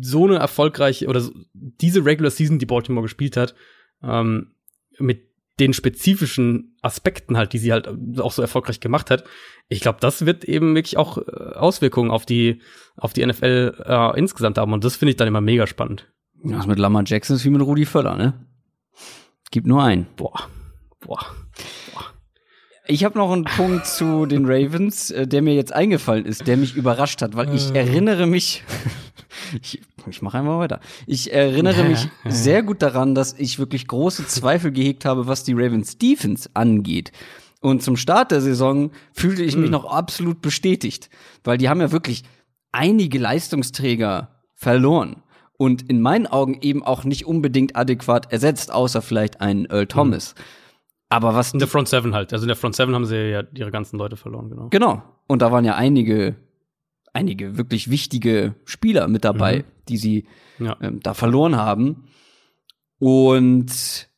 so 0.00 0.24
eine 0.24 0.36
erfolgreiche 0.36 1.06
oder 1.06 1.20
so, 1.20 1.32
diese 1.52 2.04
Regular 2.04 2.30
Season, 2.30 2.58
die 2.58 2.66
Baltimore 2.66 3.02
gespielt 3.02 3.36
hat, 3.36 3.54
ähm, 4.02 4.52
mit 4.98 5.28
den 5.60 5.72
spezifischen 5.72 6.76
Aspekten 6.82 7.36
halt, 7.36 7.52
die 7.52 7.58
sie 7.58 7.72
halt 7.72 7.88
auch 8.20 8.32
so 8.32 8.42
erfolgreich 8.42 8.80
gemacht 8.80 9.10
hat. 9.10 9.24
Ich 9.68 9.80
glaube, 9.80 9.98
das 10.00 10.24
wird 10.24 10.44
eben 10.44 10.74
wirklich 10.74 10.96
auch 10.96 11.18
äh, 11.18 11.54
Auswirkungen 11.54 12.10
auf 12.10 12.26
die 12.26 12.60
auf 12.96 13.12
die 13.12 13.26
NFL 13.26 13.82
äh, 13.84 14.18
insgesamt 14.18 14.58
haben 14.58 14.72
und 14.72 14.84
das 14.84 14.96
finde 14.96 15.10
ich 15.10 15.16
dann 15.16 15.28
immer 15.28 15.40
mega 15.40 15.66
spannend. 15.66 16.10
Das 16.44 16.66
mit 16.66 16.78
Lamar 16.78 17.02
Jackson 17.04 17.36
ist 17.36 17.44
wie 17.44 17.50
mit 17.50 17.62
Rudi 17.62 17.84
Völler, 17.84 18.16
ne? 18.16 18.46
Gibt 19.50 19.66
nur 19.66 19.82
einen. 19.82 20.06
Boah, 20.16 20.48
boah. 21.00 21.26
Ich 22.90 23.04
habe 23.04 23.18
noch 23.18 23.30
einen 23.30 23.44
Punkt 23.56 23.86
zu 23.86 24.26
den 24.26 24.46
Ravens, 24.46 25.10
äh, 25.10 25.26
der 25.26 25.42
mir 25.42 25.54
jetzt 25.54 25.72
eingefallen 25.72 26.24
ist, 26.24 26.46
der 26.46 26.56
mich 26.56 26.74
überrascht 26.74 27.22
hat, 27.22 27.36
weil 27.36 27.54
ich 27.54 27.74
erinnere 27.74 28.26
mich, 28.26 28.64
ich, 29.62 29.82
ich 30.08 30.22
mache 30.22 30.38
einmal 30.38 30.58
weiter. 30.58 30.80
Ich 31.06 31.32
erinnere 31.32 31.84
mich 31.84 32.08
sehr 32.26 32.62
gut 32.62 32.82
daran, 32.82 33.14
dass 33.14 33.34
ich 33.38 33.58
wirklich 33.58 33.86
große 33.86 34.26
Zweifel 34.26 34.72
gehegt 34.72 35.04
habe, 35.04 35.26
was 35.26 35.44
die 35.44 35.52
Ravens 35.52 35.98
Defense 35.98 36.48
angeht. 36.54 37.12
Und 37.60 37.82
zum 37.82 37.96
Start 37.96 38.30
der 38.30 38.40
Saison 38.40 38.90
fühlte 39.12 39.42
ich 39.42 39.56
mich 39.56 39.70
noch 39.70 39.84
absolut 39.84 40.40
bestätigt, 40.40 41.10
weil 41.44 41.58
die 41.58 41.68
haben 41.68 41.80
ja 41.80 41.92
wirklich 41.92 42.22
einige 42.72 43.18
Leistungsträger 43.18 44.28
verloren 44.54 45.22
und 45.58 45.90
in 45.90 46.00
meinen 46.00 46.26
Augen 46.26 46.58
eben 46.62 46.84
auch 46.84 47.04
nicht 47.04 47.26
unbedingt 47.26 47.76
adäquat 47.76 48.32
ersetzt, 48.32 48.72
außer 48.72 49.02
vielleicht 49.02 49.40
einen 49.40 49.66
Earl 49.66 49.88
Thomas. 49.88 50.34
Aber 51.10 51.34
was 51.34 51.52
In 51.52 51.58
der 51.58 51.68
Front 51.68 51.88
Seven 51.88 52.14
halt. 52.14 52.32
Also 52.32 52.44
in 52.44 52.48
der 52.48 52.56
Front 52.56 52.76
Seven 52.76 52.94
haben 52.94 53.06
sie 53.06 53.16
ja 53.30 53.42
ihre 53.54 53.70
ganzen 53.70 53.96
Leute 53.98 54.16
verloren, 54.16 54.50
genau. 54.50 54.68
Genau. 54.68 55.02
Und 55.26 55.40
da 55.42 55.50
waren 55.50 55.64
ja 55.64 55.74
einige, 55.74 56.36
einige 57.14 57.56
wirklich 57.56 57.90
wichtige 57.90 58.54
Spieler 58.64 59.08
mit 59.08 59.24
dabei, 59.24 59.58
Mhm. 59.58 59.64
die 59.88 59.96
sie 59.96 60.26
Ja. 60.58 60.76
ähm, 60.82 61.00
da 61.00 61.14
verloren 61.14 61.56
haben. 61.56 62.04
Und 62.98 64.08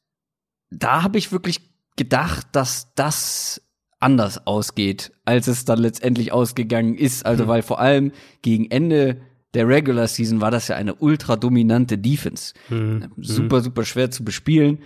da 0.71 1.03
habe 1.03 1.19
ich 1.19 1.33
wirklich 1.33 1.61
gedacht, 1.97 2.47
dass 2.53 2.95
das 2.95 3.61
anders 3.99 4.47
ausgeht, 4.47 5.13
als 5.25 5.47
es 5.47 5.65
dann 5.67 5.79
letztendlich 5.79 6.33
ausgegangen 6.33 6.95
ist. 6.97 7.27
Also, 7.27 7.45
Mhm. 7.45 7.49
weil 7.49 7.63
vor 7.63 7.79
allem 7.81 8.13
gegen 8.43 8.71
Ende 8.71 9.21
der 9.53 9.69
Regular 9.69 10.07
Season 10.09 10.41
war 10.41 10.51
das 10.51 10.69
ja 10.69 10.77
eine 10.77 10.95
ultra 10.95 11.37
dominante 11.37 11.99
Defense. 11.99 12.55
Mhm. 12.71 13.11
Super, 13.19 13.61
super 13.61 13.85
schwer 13.85 14.11
zu 14.11 14.25
bespielen. 14.25 14.79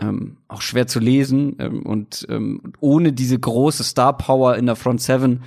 Ähm, 0.00 0.38
auch 0.48 0.62
schwer 0.62 0.86
zu 0.86 1.00
lesen 1.00 1.56
ähm, 1.58 1.82
und 1.84 2.26
ähm, 2.30 2.72
ohne 2.80 3.12
diese 3.12 3.38
große 3.38 3.84
Star 3.84 4.16
Power 4.16 4.56
in 4.56 4.66
der 4.66 4.76
Front 4.76 5.02
Seven 5.02 5.42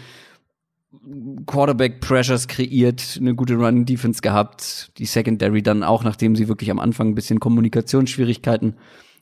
Quarterback 1.45 1.99
Pressures 1.99 2.47
kreiert, 2.47 3.17
eine 3.19 3.35
gute 3.35 3.55
Running 3.55 3.85
Defense 3.85 4.21
gehabt, 4.21 4.91
die 4.97 5.05
Secondary 5.05 5.61
dann 5.61 5.83
auch, 5.83 6.03
nachdem 6.03 6.35
sie 6.35 6.47
wirklich 6.47 6.71
am 6.71 6.79
Anfang 6.79 7.09
ein 7.09 7.15
bisschen 7.15 7.39
Kommunikationsschwierigkeiten 7.39 8.75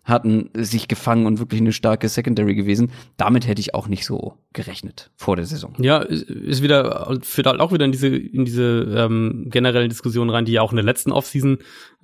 hatten, 0.04 0.50
sich 0.54 0.88
gefangen 0.88 1.26
und 1.26 1.40
wirklich 1.40 1.62
eine 1.62 1.72
starke 1.72 2.10
Secondary 2.10 2.56
gewesen. 2.56 2.92
Damit 3.16 3.48
hätte 3.48 3.62
ich 3.62 3.74
auch 3.74 3.88
nicht 3.88 4.06
so 4.06 4.34
gerechnet 4.52 5.12
vor 5.16 5.36
der 5.38 5.46
Saison. 5.46 5.74
Ja, 5.80 6.00
ist, 6.00 6.62
wieder, 6.62 7.18
führt 7.22 7.48
halt 7.48 7.62
auch 7.62 7.72
wieder 7.72 7.86
in 7.86 7.94
diese, 7.94 8.08
in 8.08 8.44
diese 8.44 8.86
ähm, 8.98 9.48
generellen 9.50 9.90
Diskussionen 9.90 10.30
rein, 10.30 10.44
die 10.46 10.52
ja 10.52 10.62
auch 10.62 10.72
in 10.72 10.76
der 10.76 10.86
letzten 10.86 11.12
Offseason 11.14 11.60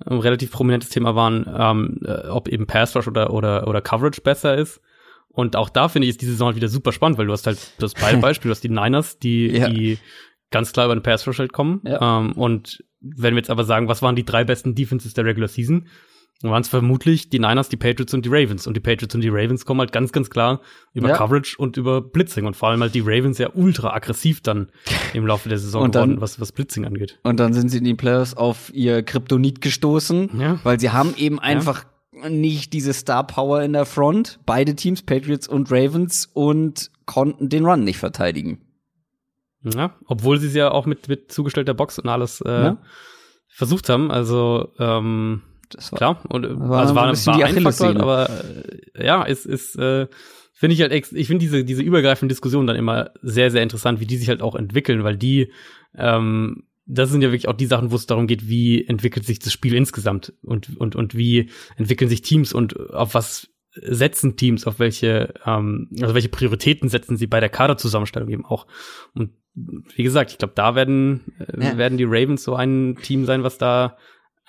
ein 0.06 0.18
relativ 0.18 0.50
prominentes 0.50 0.88
Thema 0.88 1.14
waren, 1.14 1.44
ähm, 1.54 2.00
äh, 2.04 2.28
ob 2.28 2.48
eben 2.48 2.66
Pass 2.66 2.96
Rush 2.96 3.06
oder, 3.06 3.32
oder, 3.34 3.68
oder 3.68 3.82
Coverage 3.82 4.22
besser 4.22 4.56
ist. 4.56 4.80
Und 5.28 5.54
auch 5.54 5.68
da 5.68 5.88
finde 5.88 6.06
ich, 6.06 6.10
ist 6.12 6.22
die 6.22 6.26
Saison 6.26 6.46
halt 6.46 6.56
wieder 6.56 6.68
super 6.68 6.92
spannend, 6.92 7.18
weil 7.18 7.26
du 7.26 7.32
hast 7.32 7.46
halt 7.46 7.58
das 7.78 7.94
beide 7.94 8.16
Beispiele, 8.20 8.50
du 8.50 8.54
hast 8.54 8.64
die 8.64 8.70
Niners, 8.70 9.18
die, 9.18 9.48
Ja. 9.48 9.68
die 9.68 9.98
ganz 10.50 10.72
klar 10.72 10.86
über 10.86 10.96
den 10.96 11.02
Pass 11.02 11.26
Rush 11.26 11.38
halt 11.38 11.52
kommen. 11.52 11.82
Ja. 11.84 12.18
Ähm, 12.18 12.32
und 12.32 12.82
wenn 13.00 13.34
wir 13.34 13.40
jetzt 13.40 13.50
aber 13.50 13.64
sagen, 13.64 13.88
was 13.88 14.02
waren 14.02 14.16
die 14.16 14.24
drei 14.24 14.44
besten 14.44 14.74
Defenses 14.74 15.14
der 15.14 15.24
Regular 15.26 15.48
Season, 15.48 15.86
dann 16.42 16.50
waren 16.52 16.62
es 16.62 16.68
vermutlich 16.68 17.28
die 17.28 17.38
Niners, 17.38 17.68
die 17.68 17.76
Patriots 17.76 18.14
und 18.14 18.24
die 18.24 18.30
Ravens. 18.30 18.66
Und 18.66 18.74
die 18.74 18.80
Patriots 18.80 19.14
und 19.14 19.20
die 19.20 19.28
Ravens 19.28 19.66
kommen 19.66 19.80
halt 19.80 19.92
ganz, 19.92 20.10
ganz 20.10 20.30
klar 20.30 20.60
über 20.94 21.10
Ja. 21.10 21.16
Coverage 21.16 21.56
und 21.58 21.76
über 21.76 22.00
Blitzing. 22.00 22.46
Und 22.46 22.56
vor 22.56 22.70
allem 22.70 22.80
halt 22.80 22.94
die 22.94 23.00
Ravens 23.04 23.36
ja 23.38 23.50
ultra 23.52 23.92
aggressiv 23.94 24.40
dann 24.40 24.70
im 25.12 25.26
Laufe 25.26 25.48
der 25.50 25.58
Saison 25.58 25.82
Und 25.82 25.94
dann- 25.94 26.08
geworden, 26.10 26.22
was, 26.22 26.40
was 26.40 26.52
Blitzing 26.52 26.86
angeht. 26.86 27.18
Und 27.24 27.38
dann 27.40 27.52
sind 27.52 27.68
sie 27.68 27.78
in 27.78 27.84
die 27.84 27.94
Playoffs 27.94 28.32
auf 28.34 28.72
ihr 28.74 29.02
Kryptonit 29.02 29.60
gestoßen, 29.60 30.30
Ja. 30.40 30.60
weil 30.64 30.80
sie 30.80 30.90
haben 30.90 31.14
eben 31.16 31.38
einfach 31.38 31.84
nicht 32.28 32.72
diese 32.72 32.92
Star 32.94 33.26
Power 33.26 33.62
in 33.62 33.72
der 33.74 33.84
Front, 33.86 34.40
beide 34.46 34.74
Teams, 34.74 35.02
Patriots 35.02 35.46
und 35.46 35.70
Ravens, 35.70 36.28
und 36.32 36.90
konnten 37.06 37.48
den 37.50 37.64
Run 37.66 37.84
nicht 37.84 37.98
verteidigen. 37.98 38.60
Ja, 39.62 39.94
obwohl 40.06 40.38
sie 40.38 40.46
es 40.46 40.54
ja 40.54 40.70
auch 40.70 40.86
mit, 40.86 41.06
mit 41.08 41.30
zugestellter 41.30 41.74
Box 41.74 41.98
und 41.98 42.08
alles 42.08 42.40
äh, 42.40 42.48
Ja. 42.64 42.78
versucht 43.48 43.88
haben. 43.90 44.10
Also 44.10 44.72
ähm, 44.78 45.42
Das 45.70 45.92
war 45.92 45.96
klar. 45.96 46.22
Und, 46.28 46.44
äh, 46.44 46.58
war 46.58 46.80
also 46.80 46.94
so 46.94 47.00
ein 47.00 47.06
war, 47.16 47.26
war 47.26 47.36
die 47.36 47.44
ein 47.44 47.62
Faktor, 47.62 47.96
aber 47.96 48.28
äh, 48.94 49.06
ja, 49.06 49.22
ist, 49.22 49.46
ist 49.46 49.76
äh, 49.76 50.06
finde 50.52 50.74
ich 50.74 50.80
halt, 50.82 50.92
ex 50.92 51.12
ich 51.12 51.26
finde 51.26 51.42
diese, 51.44 51.64
diese 51.64 51.82
übergreifenden 51.82 52.28
Diskussionen 52.28 52.66
dann 52.66 52.76
immer 52.76 53.10
sehr, 53.22 53.50
sehr 53.50 53.62
interessant, 53.62 54.00
wie 54.00 54.06
die 54.06 54.16
sich 54.18 54.28
halt 54.28 54.42
auch 54.42 54.54
entwickeln, 54.54 55.04
weil 55.04 55.16
die, 55.16 55.52
ähm, 55.96 56.64
das 56.86 57.10
sind 57.10 57.22
ja 57.22 57.28
wirklich 57.28 57.48
auch 57.48 57.56
die 57.56 57.66
Sachen, 57.66 57.90
wo 57.90 57.96
es 57.96 58.06
darum 58.06 58.26
geht, 58.26 58.48
wie 58.48 58.84
entwickelt 58.86 59.24
sich 59.24 59.38
das 59.38 59.52
Spiel 59.52 59.74
insgesamt 59.74 60.34
und, 60.42 60.76
und, 60.76 60.96
und 60.96 61.16
wie 61.16 61.50
entwickeln 61.76 62.10
sich 62.10 62.22
Teams 62.22 62.52
und 62.52 62.78
auf 62.90 63.14
was 63.14 63.48
setzen 63.72 64.36
Teams, 64.36 64.66
auf 64.66 64.80
welche, 64.80 65.32
ähm, 65.46 65.88
also 66.00 66.14
welche 66.14 66.28
Prioritäten 66.28 66.88
setzen 66.88 67.16
sie 67.16 67.28
bei 67.28 67.40
der 67.40 67.48
Kaderzusammenstellung 67.48 68.28
eben 68.30 68.44
auch. 68.44 68.66
Und 69.14 69.30
wie 69.54 70.02
gesagt, 70.02 70.32
ich 70.32 70.38
glaube, 70.38 70.54
da 70.56 70.74
werden, 70.74 71.32
äh, 71.38 71.64
Ja. 71.64 71.78
werden 71.78 71.96
die 71.96 72.04
Ravens 72.04 72.42
so 72.42 72.54
ein 72.54 72.98
Team 73.02 73.24
sein, 73.24 73.44
was 73.44 73.58
da 73.58 73.96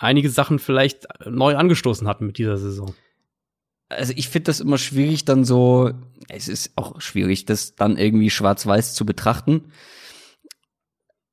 einige 0.02 0.30
Sachen 0.30 0.60
vielleicht 0.60 1.08
neu 1.26 1.56
angestoßen 1.56 2.08
hat 2.08 2.22
mit 2.22 2.38
dieser 2.38 2.58
Saison. 2.58 2.94
also 3.90 4.14
ich 4.16 4.30
finde 4.30 4.46
das 4.46 4.60
immer 4.60 4.78
schwierig, 4.78 5.26
dann 5.26 5.44
so, 5.44 5.92
es 6.30 6.48
ist 6.48 6.72
auch 6.76 7.02
schwierig, 7.02 7.46
das 7.46 7.76
dann 7.76 7.98
irgendwie 7.98 8.30
schwarz-weiß 8.30 8.94
zu 8.94 9.06
betrachten. 9.06 9.66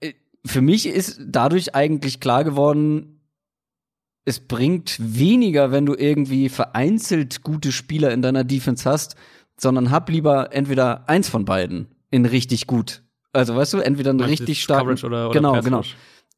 Äh, 0.00 0.14
Für 0.44 0.60
mich 0.60 0.86
ist 0.86 1.20
dadurch 1.24 1.74
eigentlich 1.74 2.18
klar 2.20 2.44
geworden, 2.44 3.20
es 4.24 4.40
bringt 4.40 4.96
weniger, 4.98 5.70
wenn 5.70 5.86
du 5.86 5.94
irgendwie 5.94 6.48
vereinzelt 6.50 7.42
gute 7.42 7.72
Spieler 7.72 8.12
in 8.12 8.20
deiner 8.22 8.44
Defense 8.44 8.88
hast, 8.88 9.16
sondern 9.56 9.90
hab 9.90 10.10
lieber 10.10 10.52
entweder 10.52 11.08
eins 11.08 11.28
von 11.28 11.44
beiden 11.44 11.88
in 12.10 12.26
richtig 12.26 12.66
gut. 12.66 13.02
Also 13.32 13.56
weißt 13.56 13.74
du, 13.74 13.78
entweder 13.78 14.10
einen 14.10 14.20
richtig 14.20 14.62
starken 14.62 14.82
Coverage 14.96 15.06
oder- 15.06 15.26
oder 15.30 15.34
genau, 15.34 15.52
Pass 15.54 15.64
genau. 15.64 15.82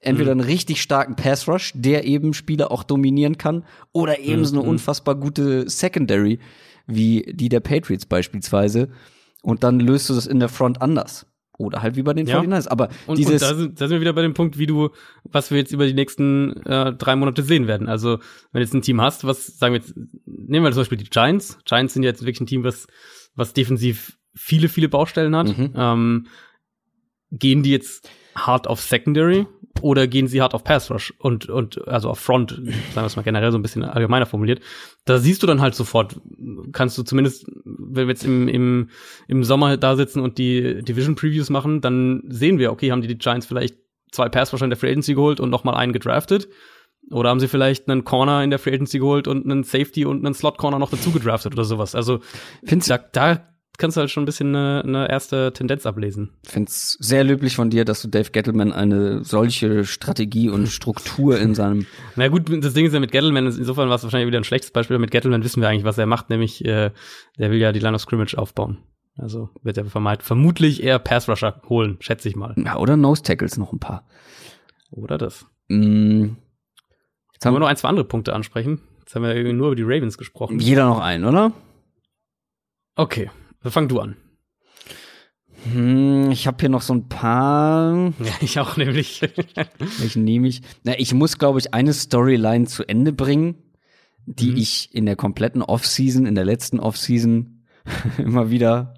Entweder 0.03 0.31
einen 0.33 0.41
richtig 0.41 0.81
starken 0.81 1.15
Pass 1.15 1.47
Rush, 1.47 1.73
der 1.75 2.05
eben 2.05 2.33
Spieler 2.33 2.71
auch 2.73 2.83
dominieren 2.85 3.37
kann, 3.37 3.65
oder 3.93 4.19
eben 4.19 4.45
so 4.47 4.55
eine 4.57 4.63
Mhm. 4.65 4.71
unfassbar 4.71 5.15
gute 5.15 5.69
Secondary, 5.69 6.39
wie 6.87 7.23
die 7.35 7.49
der 7.51 7.61
Patriots 7.61 8.07
beispielsweise. 8.07 8.89
Und 9.43 9.63
dann 9.63 9.79
löst 9.79 10.09
du 10.09 10.15
das 10.15 10.27
in 10.27 10.41
der 10.41 10.49
Front 10.49 10.81
anders. 10.83 11.27
Oder 11.59 11.83
halt 11.83 11.95
wie 11.97 12.03
bei 12.03 12.15
den 12.15 12.27
Ja. 12.27 12.41
49ers. 12.41 12.67
Aber 12.69 12.89
Und, 13.07 13.19
dieses, 13.19 13.35
und 13.35 13.43
da, 13.43 13.55
sind, 13.55 13.81
da 13.81 13.87
sind 13.89 13.97
wir 13.97 14.01
wieder 14.01 14.15
bei 14.15 14.23
dem 14.23 14.33
Punkt, 14.33 14.57
wie 14.57 14.65
du, 14.67 14.89
was 15.25 15.51
wir 15.51 15.59
jetzt 15.59 15.73
über 15.73 15.87
die 15.87 15.93
nächsten 15.93 16.57
äh, 16.65 16.95
drei 16.95 17.17
Monate 17.17 17.43
sehen 17.43 17.67
werden. 17.67 17.87
Also, 17.87 18.19
wenn 18.53 18.61
du 18.61 18.65
jetzt 18.65 18.73
ein 18.73 18.81
Team 18.81 19.03
hast, 19.03 19.25
was, 19.25 19.59
sagen 19.59 19.75
wir 19.75 19.81
jetzt, 19.81 19.95
nehmen 20.25 20.65
wir 20.65 20.73
zum 20.73 20.81
Beispiel 20.81 20.97
die 20.97 21.11
Giants. 21.11 21.59
Giants 21.67 21.93
sind 21.93 22.03
jetzt 22.03 22.23
wirklich 22.23 22.41
ein 22.41 22.47
Team, 22.47 22.65
was, 22.65 22.87
was 23.35 23.53
defensiv 23.53 24.17
viele, 24.35 24.71
viele 24.71 24.89
Baustellen 24.89 25.37
hat. 25.37 25.57
Mhm. 25.59 25.73
Ähm, 25.77 26.27
gehen 27.31 27.63
die 27.63 27.71
jetzt 27.73 28.09
hart 28.47 28.67
auf 28.67 28.81
Secondary 28.81 29.47
oder 29.83 30.07
gehen 30.07 30.27
sie 30.27 30.43
hart 30.43 30.53
auf 30.55 30.65
Pass 30.65 30.91
Rush 30.91 31.15
und, 31.19 31.49
und 31.49 31.87
also 31.89 32.11
auf 32.11 32.19
Front, 32.19 32.51
sagen 32.51 32.67
wir 32.95 33.05
es 33.05 33.17
mal 33.17 33.23
generell 33.23 33.53
so 33.53 33.59
ein 33.59 33.63
bisschen 33.63 33.85
allgemeiner 33.85 34.27
formuliert. 34.27 34.61
Da 35.05 35.19
siehst 35.19 35.43
du 35.43 35.47
dann 35.47 35.61
halt 35.61 35.75
sofort, 35.75 36.21
kannst 36.73 36.99
du 36.99 37.03
zumindest, 37.03 37.47
wenn 37.65 38.07
wir 38.07 38.13
jetzt 38.13 38.25
im, 38.25 38.49
im, 38.49 38.91
im 39.29 39.45
Sommer 39.45 39.77
da 39.77 39.97
sitzen 39.97 40.21
und 40.21 40.39
die 40.39 40.83
Division 40.83 41.15
Previews 41.15 41.51
machen, 41.51 41.81
dann 41.81 42.23
sehen 42.29 42.59
wir, 42.59 42.73
okay, 42.73 42.91
haben 42.91 43.01
die, 43.03 43.09
die 43.09 43.19
Giants 43.19 43.47
vielleicht 43.47 43.77
zwei 44.13 44.29
Pass 44.29 44.53
Rusher 44.53 44.65
in 44.65 44.71
der 44.71 44.77
Free 44.79 44.91
Agency 44.91 45.15
geholt 45.15 45.41
und 45.41 45.51
noch 45.51 45.65
mal 45.65 45.75
einen 45.75 45.93
gedraftet? 45.93 46.49
Oder 47.11 47.31
haben 47.31 47.41
sie 47.41 47.49
vielleicht 47.49 47.89
einen 47.89 48.05
Corner 48.05 48.45
in 48.45 48.51
der 48.51 48.59
Free 48.59 48.75
Agency 48.75 48.99
geholt 48.99 49.27
und 49.27 49.45
einen 49.45 49.65
Safety 49.65 50.05
und 50.05 50.25
einen 50.25 50.35
Slot 50.35 50.59
Corner 50.59 50.79
noch 50.79 50.91
dazu 50.91 51.11
gedraftet 51.13 51.55
oder 51.55 51.65
sowas? 51.65 51.95
Also, 51.95 52.21
Findest- 52.65 52.91
da, 52.91 52.99
da 52.99 53.47
kannst 53.81 53.97
du 53.97 54.01
halt 54.01 54.11
schon 54.11 54.23
ein 54.23 54.27
bisschen 54.27 54.55
eine, 54.55 54.83
eine 54.85 55.11
erste 55.11 55.53
Tendenz 55.53 55.85
ablesen. 55.87 56.31
find's 56.47 56.97
sehr 57.01 57.25
löblich 57.25 57.57
von 57.57 57.71
dir, 57.71 57.85
dass 57.85 58.03
du 58.03 58.09
Dave 58.09 58.31
Gettleman 58.31 58.73
eine 58.73 59.25
solche 59.25 59.85
Strategie 59.85 60.49
und 60.49 60.69
Struktur 60.69 61.39
in 61.39 61.57
seinem 61.57 61.87
Na 62.17 62.29
gut, 62.29 62.49
das 62.63 62.75
Ding 62.75 62.87
ist 62.87 62.93
ja 62.93 63.01
mit 63.01 63.11
Gettleman, 63.11 63.47
insofern 63.47 63.89
war 63.89 63.97
es 63.97 64.05
wahrscheinlich 64.05 64.29
wieder 64.29 64.39
ein 64.39 64.45
schlechtes 64.45 64.71
Beispiel. 64.71 64.99
Mit 64.99 65.11
Gettleman 65.11 65.43
wissen 65.43 65.61
wir 65.61 65.69
eigentlich, 65.69 65.85
was 65.85 65.99
er 65.99 66.07
macht, 66.07 66.31
nämlich 66.31 66.65
äh, 66.65 66.93
der 67.39 67.51
will 67.51 67.59
ja 67.59 67.73
die 67.73 67.81
Line 67.81 67.97
of 67.97 68.03
Scrimmage 68.03 68.37
aufbauen. 68.39 68.79
Also 69.17 69.51
wird 69.63 69.77
er 69.77 69.85
vermeid, 69.87 70.23
vermutlich 70.23 70.83
eher 70.83 70.99
Pass 71.01 71.29
Rusher 71.29 71.61
holen, 71.69 71.97
schätze 72.01 72.29
ich 72.29 72.37
mal. 72.37 72.55
Ja, 72.65 72.77
oder 72.77 72.97
Nose 72.97 73.23
Tackles 73.23 73.59
noch 73.59 73.73
ein 73.73 73.81
paar. 73.81 74.07
Oder 74.93 75.19
das. 75.19 75.47
Mm, 75.69 76.37
Jetzt 77.33 77.47
haben 77.47 77.55
wir 77.55 77.61
noch 77.61 77.69
ein, 77.69 77.77
zwei 77.77 77.89
andere 77.89 78.05
Punkte 78.05 78.35
ansprechen. 78.35 78.83
Jetzt 78.99 79.15
haben 79.15 79.23
wir 79.23 79.35
irgendwie 79.35 79.55
nur 79.55 79.69
über 79.69 79.77
die 79.77 79.83
Ravens 79.83 80.19
gesprochen. 80.19 80.59
jeder 80.59 80.85
noch 80.87 81.01
einen, 81.01 81.25
oder? 81.25 81.53
Okay, 82.97 83.31
dann 83.63 83.73
fang 83.73 83.89
du 83.89 84.01
an. 84.01 84.17
Hm, 85.73 86.31
ich 86.31 86.47
habe 86.47 86.57
hier 86.61 86.69
noch 86.71 86.83
so 86.83 86.95
ein 86.95 87.09
paar. 87.09 88.13
Ja, 88.19 88.33
ich 88.41 88.59
auch 88.61 88.77
nämlich. 88.77 89.21
Welchen 89.99 90.25
nehme 90.25 90.49
ich? 90.49 90.63
Na, 90.85 90.99
ich 90.99 91.13
muss, 91.13 91.39
glaube 91.39 91.59
ich, 91.59 91.75
eine 91.75 91.93
Storyline 91.93 92.67
zu 92.67 92.85
Ende 92.89 93.13
bringen, 93.13 93.57
die 94.27 94.53
Mhm. 94.53 94.57
ich 94.57 94.95
in 94.95 95.07
der 95.07 95.17
kompletten 95.17 95.63
Offseason, 95.63 96.25
in 96.27 96.35
der 96.35 96.45
letzten 96.47 96.81
Offseason 96.81 97.63
immer 98.19 98.51
wieder 98.51 98.95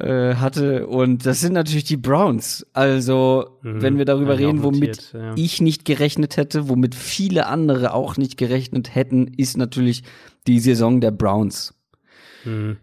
äh, 0.00 0.34
hatte. 0.34 0.88
Und 0.88 1.24
das 1.24 1.40
sind 1.40 1.52
natürlich 1.52 1.84
die 1.84 1.96
Browns. 1.96 2.66
Also, 2.72 3.58
Mhm. 3.62 3.82
wenn 3.82 3.98
wir 3.98 4.04
darüber 4.04 4.34
ich 4.34 4.44
auch 4.44 4.48
reden, 4.48 4.62
womit 4.64 4.80
notiert, 4.80 5.12
ja. 5.14 5.32
ich 5.36 5.60
nicht 5.60 5.84
gerechnet 5.84 6.36
hätte, 6.36 6.68
womit 6.68 6.94
viele 6.96 7.46
andere 7.46 7.94
auch 7.94 8.16
nicht 8.16 8.36
gerechnet 8.36 8.94
hätten, 8.94 9.28
ist 9.28 9.56
natürlich 9.56 10.02
die 10.48 10.58
Saison 10.58 11.00
der 11.00 11.12
Browns. 11.12 11.74
Hm. 12.44 12.76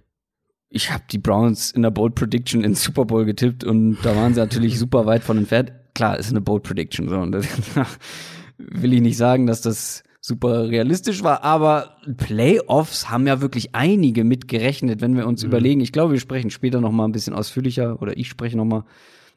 Ich 0.69 0.91
habe 0.91 1.03
die 1.09 1.17
Browns 1.17 1.71
in 1.71 1.81
der 1.81 1.91
Bold 1.91 2.15
Prediction 2.15 2.63
in 2.63 2.75
Super 2.75 3.05
Bowl 3.05 3.23
getippt 3.25 3.63
und 3.63 3.97
da 4.03 4.15
waren 4.15 4.33
sie 4.33 4.39
natürlich 4.41 4.77
super 4.79 5.05
weit 5.05 5.23
von 5.23 5.37
entfernt. 5.37 5.71
Klar, 5.95 6.19
ist 6.19 6.29
eine 6.29 6.41
Bold 6.41 6.63
Prediction 6.63 7.07
so 7.09 7.17
und 7.17 7.31
das 7.31 7.47
will 8.57 8.93
ich 8.93 9.01
nicht 9.01 9.17
sagen, 9.17 9.47
dass 9.47 9.61
das 9.61 10.03
super 10.19 10.67
realistisch 10.67 11.23
war, 11.23 11.43
aber 11.43 11.95
Playoffs 12.17 13.09
haben 13.09 13.27
ja 13.27 13.39
wirklich 13.39 13.73
einige 13.75 14.25
mit 14.25 14.47
gerechnet, 14.49 14.99
wenn 14.99 15.15
wir 15.15 15.25
uns 15.25 15.41
überlegen. 15.43 15.79
Ich 15.79 15.93
glaube, 15.93 16.13
wir 16.13 16.19
sprechen 16.19 16.49
später 16.49 16.81
noch 16.81 16.91
mal 16.91 17.05
ein 17.05 17.13
bisschen 17.13 17.33
ausführlicher 17.33 18.01
oder 18.01 18.17
ich 18.17 18.27
spreche 18.27 18.57
noch 18.57 18.65
mal 18.65 18.83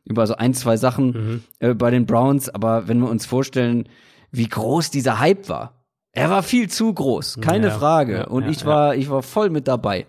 über 0.04 0.26
so 0.26 0.34
ein, 0.34 0.52
zwei 0.52 0.76
Sachen 0.76 1.06
Mhm. 1.12 1.42
äh, 1.60 1.74
bei 1.74 1.90
den 1.92 2.06
Browns, 2.06 2.48
aber 2.48 2.88
wenn 2.88 2.98
wir 2.98 3.08
uns 3.08 3.24
vorstellen, 3.24 3.88
wie 4.32 4.48
groß 4.48 4.90
dieser 4.90 5.20
Hype 5.20 5.48
war. 5.48 5.79
Er 6.12 6.28
war 6.30 6.42
viel 6.42 6.68
zu 6.68 6.92
groß, 6.92 7.38
keine 7.40 7.68
Ja, 7.68 7.78
Frage. 7.78 8.12
ja, 8.18 8.24
und 8.26 8.44
ja, 8.44 8.50
ich 8.50 8.64
war, 8.64 8.94
ich 8.96 9.08
war 9.10 9.22
voll 9.22 9.50
mit 9.50 9.68
dabei. 9.68 10.06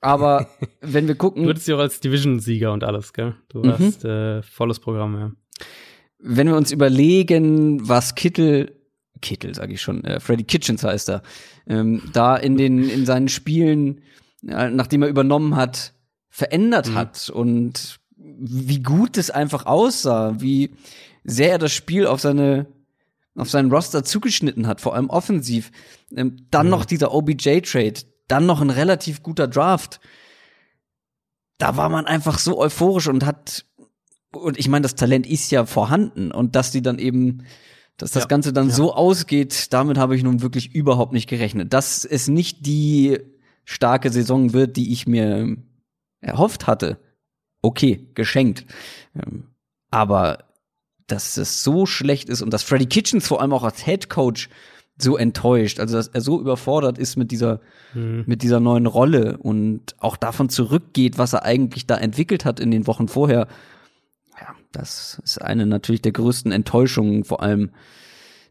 Aber 0.00 0.48
wenn 0.80 1.06
wir 1.08 1.16
gucken, 1.16 1.42
Du 1.44 1.50
hattest 1.50 1.68
ja 1.68 1.76
auch 1.76 1.80
als 1.80 2.00
Division-Sieger 2.00 2.72
und 2.72 2.84
alles, 2.84 3.12
gell? 3.12 3.34
Du 3.48 3.60
Mhm. 3.62 3.72
hast 3.72 4.04
äh, 4.04 4.42
volles 4.42 4.78
Programm, 4.80 5.14
ja. 5.18 5.32
wenn 6.18 6.46
wir 6.48 6.56
uns 6.56 6.72
überlegen, 6.72 7.86
was 7.88 8.14
Kittel, 8.14 8.74
Kittel 9.20 9.54
sage 9.54 9.74
ich 9.74 9.82
schon, 9.82 10.02
äh, 10.04 10.18
Freddy 10.20 10.44
Kitchens 10.44 10.82
heißt 10.84 11.10
er, 11.10 11.22
ähm, 11.66 12.02
da 12.12 12.36
in 12.36 12.56
den 12.56 12.88
in 12.88 13.04
seinen 13.04 13.28
Spielen, 13.28 14.00
äh, 14.46 14.70
nachdem 14.70 15.02
er 15.02 15.08
übernommen 15.08 15.56
hat, 15.56 15.92
verändert 16.30 16.88
Mhm. 16.88 16.94
hat 16.94 17.28
und 17.30 17.98
wie 18.16 18.82
gut 18.82 19.16
es 19.18 19.30
einfach 19.30 19.66
aussah, 19.66 20.40
wie 20.40 20.70
sehr 21.24 21.50
er 21.52 21.58
das 21.58 21.72
Spiel 21.72 22.06
auf 22.06 22.20
seine 22.20 22.66
auf 23.38 23.50
seinen 23.50 23.70
Roster 23.72 24.04
zugeschnitten 24.04 24.66
hat, 24.66 24.80
vor 24.80 24.94
allem 24.94 25.10
offensiv. 25.10 25.70
Ähm, 26.14 26.46
dann 26.50 26.66
Mhm. 26.66 26.70
noch 26.70 26.84
dieser 26.84 27.12
OBJ-Trade, 27.14 28.00
dann 28.28 28.46
noch 28.46 28.60
ein 28.60 28.70
relativ 28.70 29.22
guter 29.22 29.48
Draft. 29.48 30.00
Da 31.58 31.76
war 31.76 31.88
man 31.88 32.06
einfach 32.06 32.38
so 32.38 32.58
euphorisch 32.58 33.08
und 33.08 33.24
hat 33.24 33.64
und 34.32 34.58
ich 34.58 34.68
meine, 34.68 34.82
das 34.82 34.94
Talent 34.94 35.26
ist 35.26 35.50
ja 35.50 35.64
vorhanden 35.64 36.30
und 36.32 36.54
dass 36.54 36.70
die 36.70 36.82
dann 36.82 36.98
eben, 36.98 37.44
dass 37.96 38.12
das 38.12 38.24
Ja, 38.24 38.28
Ganze 38.28 38.52
dann 38.52 38.68
ja. 38.68 38.74
so 38.74 38.94
ausgeht, 38.94 39.72
damit 39.72 39.96
habe 39.96 40.14
ich 40.14 40.22
nun 40.22 40.42
wirklich 40.42 40.74
überhaupt 40.74 41.14
nicht 41.14 41.28
gerechnet. 41.28 41.72
Dass 41.72 42.04
es 42.04 42.28
nicht 42.28 42.66
die 42.66 43.18
starke 43.64 44.10
Saison 44.12 44.52
wird, 44.52 44.76
die 44.76 44.92
ich 44.92 45.06
mir 45.06 45.56
erhofft 46.20 46.66
hatte. 46.66 46.98
Okay, 47.62 48.06
geschenkt. 48.14 48.66
Ähm, 49.14 49.48
Aber 49.90 50.44
dass 51.08 51.36
es 51.36 51.64
so 51.64 51.84
schlecht 51.84 52.28
ist 52.28 52.42
und 52.42 52.52
dass 52.52 52.62
Freddy 52.62 52.86
Kitchens 52.86 53.26
vor 53.26 53.40
allem 53.40 53.52
auch 53.52 53.64
als 53.64 53.84
Head 53.84 54.08
Coach 54.08 54.48
so 55.00 55.16
enttäuscht, 55.16 55.80
also 55.80 55.96
dass 55.96 56.08
er 56.08 56.20
so 56.20 56.40
überfordert 56.40 56.98
ist 56.98 57.16
mit 57.16 57.30
dieser 57.30 57.60
Mhm. 57.94 58.24
mit 58.26 58.42
dieser 58.42 58.60
neuen 58.60 58.86
Rolle 58.86 59.38
und 59.38 59.96
auch 59.98 60.16
davon 60.16 60.48
zurückgeht, 60.48 61.18
was 61.18 61.32
er 61.32 61.44
eigentlich 61.44 61.86
da 61.86 61.96
entwickelt 61.96 62.44
hat 62.44 62.60
in 62.60 62.70
den 62.70 62.86
Wochen 62.86 63.08
vorher. 63.08 63.48
Ja, 64.38 64.54
das 64.72 65.20
ist 65.24 65.40
eine 65.40 65.66
natürlich 65.66 66.02
der 66.02 66.12
größten 66.12 66.52
Enttäuschungen, 66.52 67.24
vor 67.24 67.42
allem, 67.42 67.70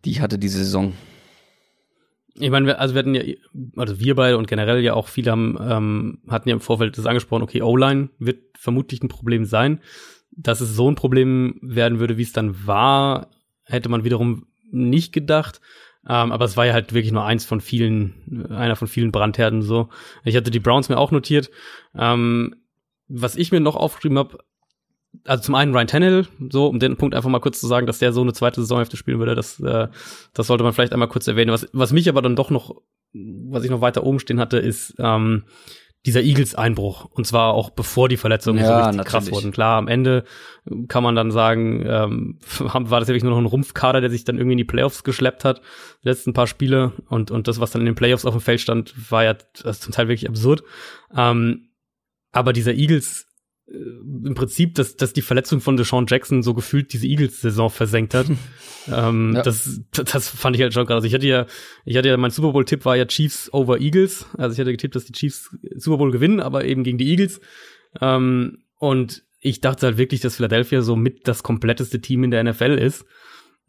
die 0.05 0.11
ich 0.11 0.21
hatte 0.21 0.39
diese 0.39 0.59
Saison. 0.59 0.93
Ich 2.33 2.49
meine, 2.49 2.67
wir, 2.67 2.79
also 2.79 2.93
wir 2.93 2.99
hatten 2.99 3.15
ja, 3.15 3.23
also 3.75 3.99
wir 3.99 4.15
beide 4.15 4.37
und 4.37 4.47
generell 4.47 4.79
ja 4.83 4.93
auch 4.93 5.07
viele 5.07 5.31
haben, 5.31 5.57
ähm, 5.61 6.19
hatten 6.29 6.49
ja 6.49 6.55
im 6.55 6.61
Vorfeld 6.61 6.97
das 6.97 7.05
angesprochen, 7.05 7.43
okay, 7.43 7.61
O-Line 7.61 8.09
wird 8.19 8.39
vermutlich 8.57 9.01
ein 9.01 9.07
Problem 9.07 9.45
sein. 9.45 9.81
Dass 10.37 10.61
es 10.61 10.75
so 10.75 10.89
ein 10.89 10.95
Problem 10.95 11.59
werden 11.61 11.99
würde, 11.99 12.17
wie 12.17 12.23
es 12.23 12.31
dann 12.31 12.65
war, 12.65 13.31
hätte 13.63 13.89
man 13.89 14.03
wiederum 14.03 14.45
nicht 14.71 15.11
gedacht. 15.11 15.59
Ähm, 16.07 16.31
aber 16.31 16.45
es 16.45 16.55
war 16.55 16.65
ja 16.65 16.73
halt 16.73 16.93
wirklich 16.93 17.11
nur 17.11 17.25
eins 17.25 17.45
von 17.45 17.59
vielen, 17.59 18.47
einer 18.49 18.75
von 18.75 18.87
vielen 18.87 19.11
Brandherden 19.11 19.61
so. 19.61 19.89
Ich 20.23 20.35
hatte 20.35 20.51
die 20.51 20.59
Browns 20.59 20.89
mir 20.89 20.97
auch 20.97 21.11
notiert. 21.11 21.49
Ähm, 21.95 22.55
was 23.09 23.35
ich 23.35 23.51
mir 23.51 23.59
noch 23.59 23.75
aufgeschrieben 23.75 24.17
habe, 24.17 24.37
also 25.25 25.43
zum 25.43 25.55
einen 25.55 25.73
Ryan 25.73 25.87
Tannehill, 25.87 26.27
so 26.49 26.67
um 26.67 26.79
den 26.79 26.97
Punkt 26.97 27.15
einfach 27.15 27.29
mal 27.29 27.39
kurz 27.39 27.59
zu 27.59 27.67
sagen, 27.67 27.87
dass 27.87 27.99
der 27.99 28.13
so 28.13 28.21
eine 28.21 28.33
zweite 28.33 28.61
Saisonhälfte 28.61 28.97
spielen 28.97 29.19
würde, 29.19 29.35
das, 29.35 29.59
äh, 29.59 29.87
das 30.33 30.47
sollte 30.47 30.63
man 30.63 30.73
vielleicht 30.73 30.93
einmal 30.93 31.07
kurz 31.09 31.27
erwähnen. 31.27 31.51
Was, 31.51 31.67
was 31.73 31.91
mich 31.91 32.07
aber 32.07 32.21
dann 32.21 32.35
doch 32.35 32.49
noch, 32.49 32.75
was 33.13 33.63
ich 33.63 33.71
noch 33.71 33.81
weiter 33.81 34.03
oben 34.03 34.19
stehen 34.19 34.39
hatte, 34.39 34.59
ist 34.59 34.95
ähm, 34.99 35.43
dieser 36.07 36.21
Eagles-Einbruch. 36.21 37.05
Und 37.05 37.27
zwar 37.27 37.53
auch 37.53 37.69
bevor 37.69 38.07
die 38.07 38.15
Verletzungen 38.17 38.63
so 38.63 38.71
Ja, 38.71 38.77
richtig 38.77 38.97
natürlich. 38.97 39.11
krass 39.11 39.31
wurden. 39.31 39.51
Klar, 39.51 39.77
am 39.77 39.87
Ende 39.87 40.23
kann 40.87 41.03
man 41.03 41.15
dann 41.15 41.31
sagen, 41.31 41.85
ähm, 41.85 42.39
war 42.59 42.99
das 42.99 43.09
wirklich 43.09 43.23
nur 43.23 43.33
noch 43.33 43.39
ein 43.39 43.45
Rumpfkader, 43.45 43.99
der 44.01 44.09
sich 44.09 44.23
dann 44.23 44.37
irgendwie 44.37 44.53
in 44.53 44.57
die 44.57 44.63
Playoffs 44.63 45.03
geschleppt 45.03 45.43
hat, 45.43 45.61
die 46.03 46.07
letzten 46.07 46.31
paar 46.33 46.47
Spiele. 46.47 46.93
Und, 47.09 47.29
und 47.29 47.47
das, 47.47 47.59
was 47.59 47.71
dann 47.71 47.81
in 47.81 47.87
den 47.87 47.95
Playoffs 47.95 48.25
auf 48.25 48.33
dem 48.33 48.41
Feld 48.41 48.61
stand, 48.61 48.95
war 49.11 49.23
ja 49.25 49.35
zum 49.53 49.91
Teil 49.93 50.07
wirklich 50.07 50.29
absurd. 50.29 50.63
Ähm, 51.15 51.69
aber 52.31 52.53
dieser 52.53 52.73
Eagles, 52.73 53.26
im 53.69 54.33
Prinzip, 54.33 54.75
dass, 54.75 54.95
dass 54.95 55.11
die 55.11 55.21
Verletzung 55.21 55.59
von 55.59 55.75
Deshaun 55.75 56.05
Jackson 56.07 56.41
so 56.41 56.53
gefühlt 56.53 56.93
diese 56.93 57.05
Eagles-Saison 57.05 57.69
versenkt 57.69 58.13
hat. 58.13 58.27
ähm, 58.87 59.33
Ja. 59.35 59.41
das, 59.41 59.81
das 59.91 60.29
fand 60.29 60.55
ich 60.55 60.61
halt 60.61 60.73
schon 60.73 60.85
krass. 60.85 61.03
Ich 61.03 61.13
hatte 61.13 61.27
ja, 61.27 61.45
ich 61.83 61.97
hatte 61.97 62.07
ja, 62.07 62.15
mein 62.17 62.31
Super 62.31 62.53
Bowl-Tipp 62.53 62.85
war 62.85 62.95
ja 62.95 63.05
Chiefs 63.05 63.51
over 63.53 63.79
Eagles. 63.79 64.25
Also 64.37 64.53
ich 64.53 64.59
hatte 64.59 64.71
getippt, 64.71 64.95
dass 64.95 65.05
die 65.05 65.11
Chiefs 65.11 65.53
Super 65.75 65.97
Bowl 65.97 66.11
gewinnen, 66.11 66.39
aber 66.39 66.63
eben 66.63 66.83
gegen 66.83 66.97
die 66.97 67.09
Eagles. 67.09 67.41
Ähm, 67.99 68.59
und 68.79 69.23
ich 69.39 69.59
dachte 69.61 69.85
halt 69.87 69.97
wirklich, 69.97 70.21
dass 70.21 70.37
Philadelphia 70.37 70.81
so 70.81 70.95
mit 70.95 71.27
das 71.27 71.43
kompletteste 71.43 71.99
Team 71.99 72.23
in 72.23 72.31
der 72.31 72.43
NFL 72.43 72.77
ist. 72.79 73.05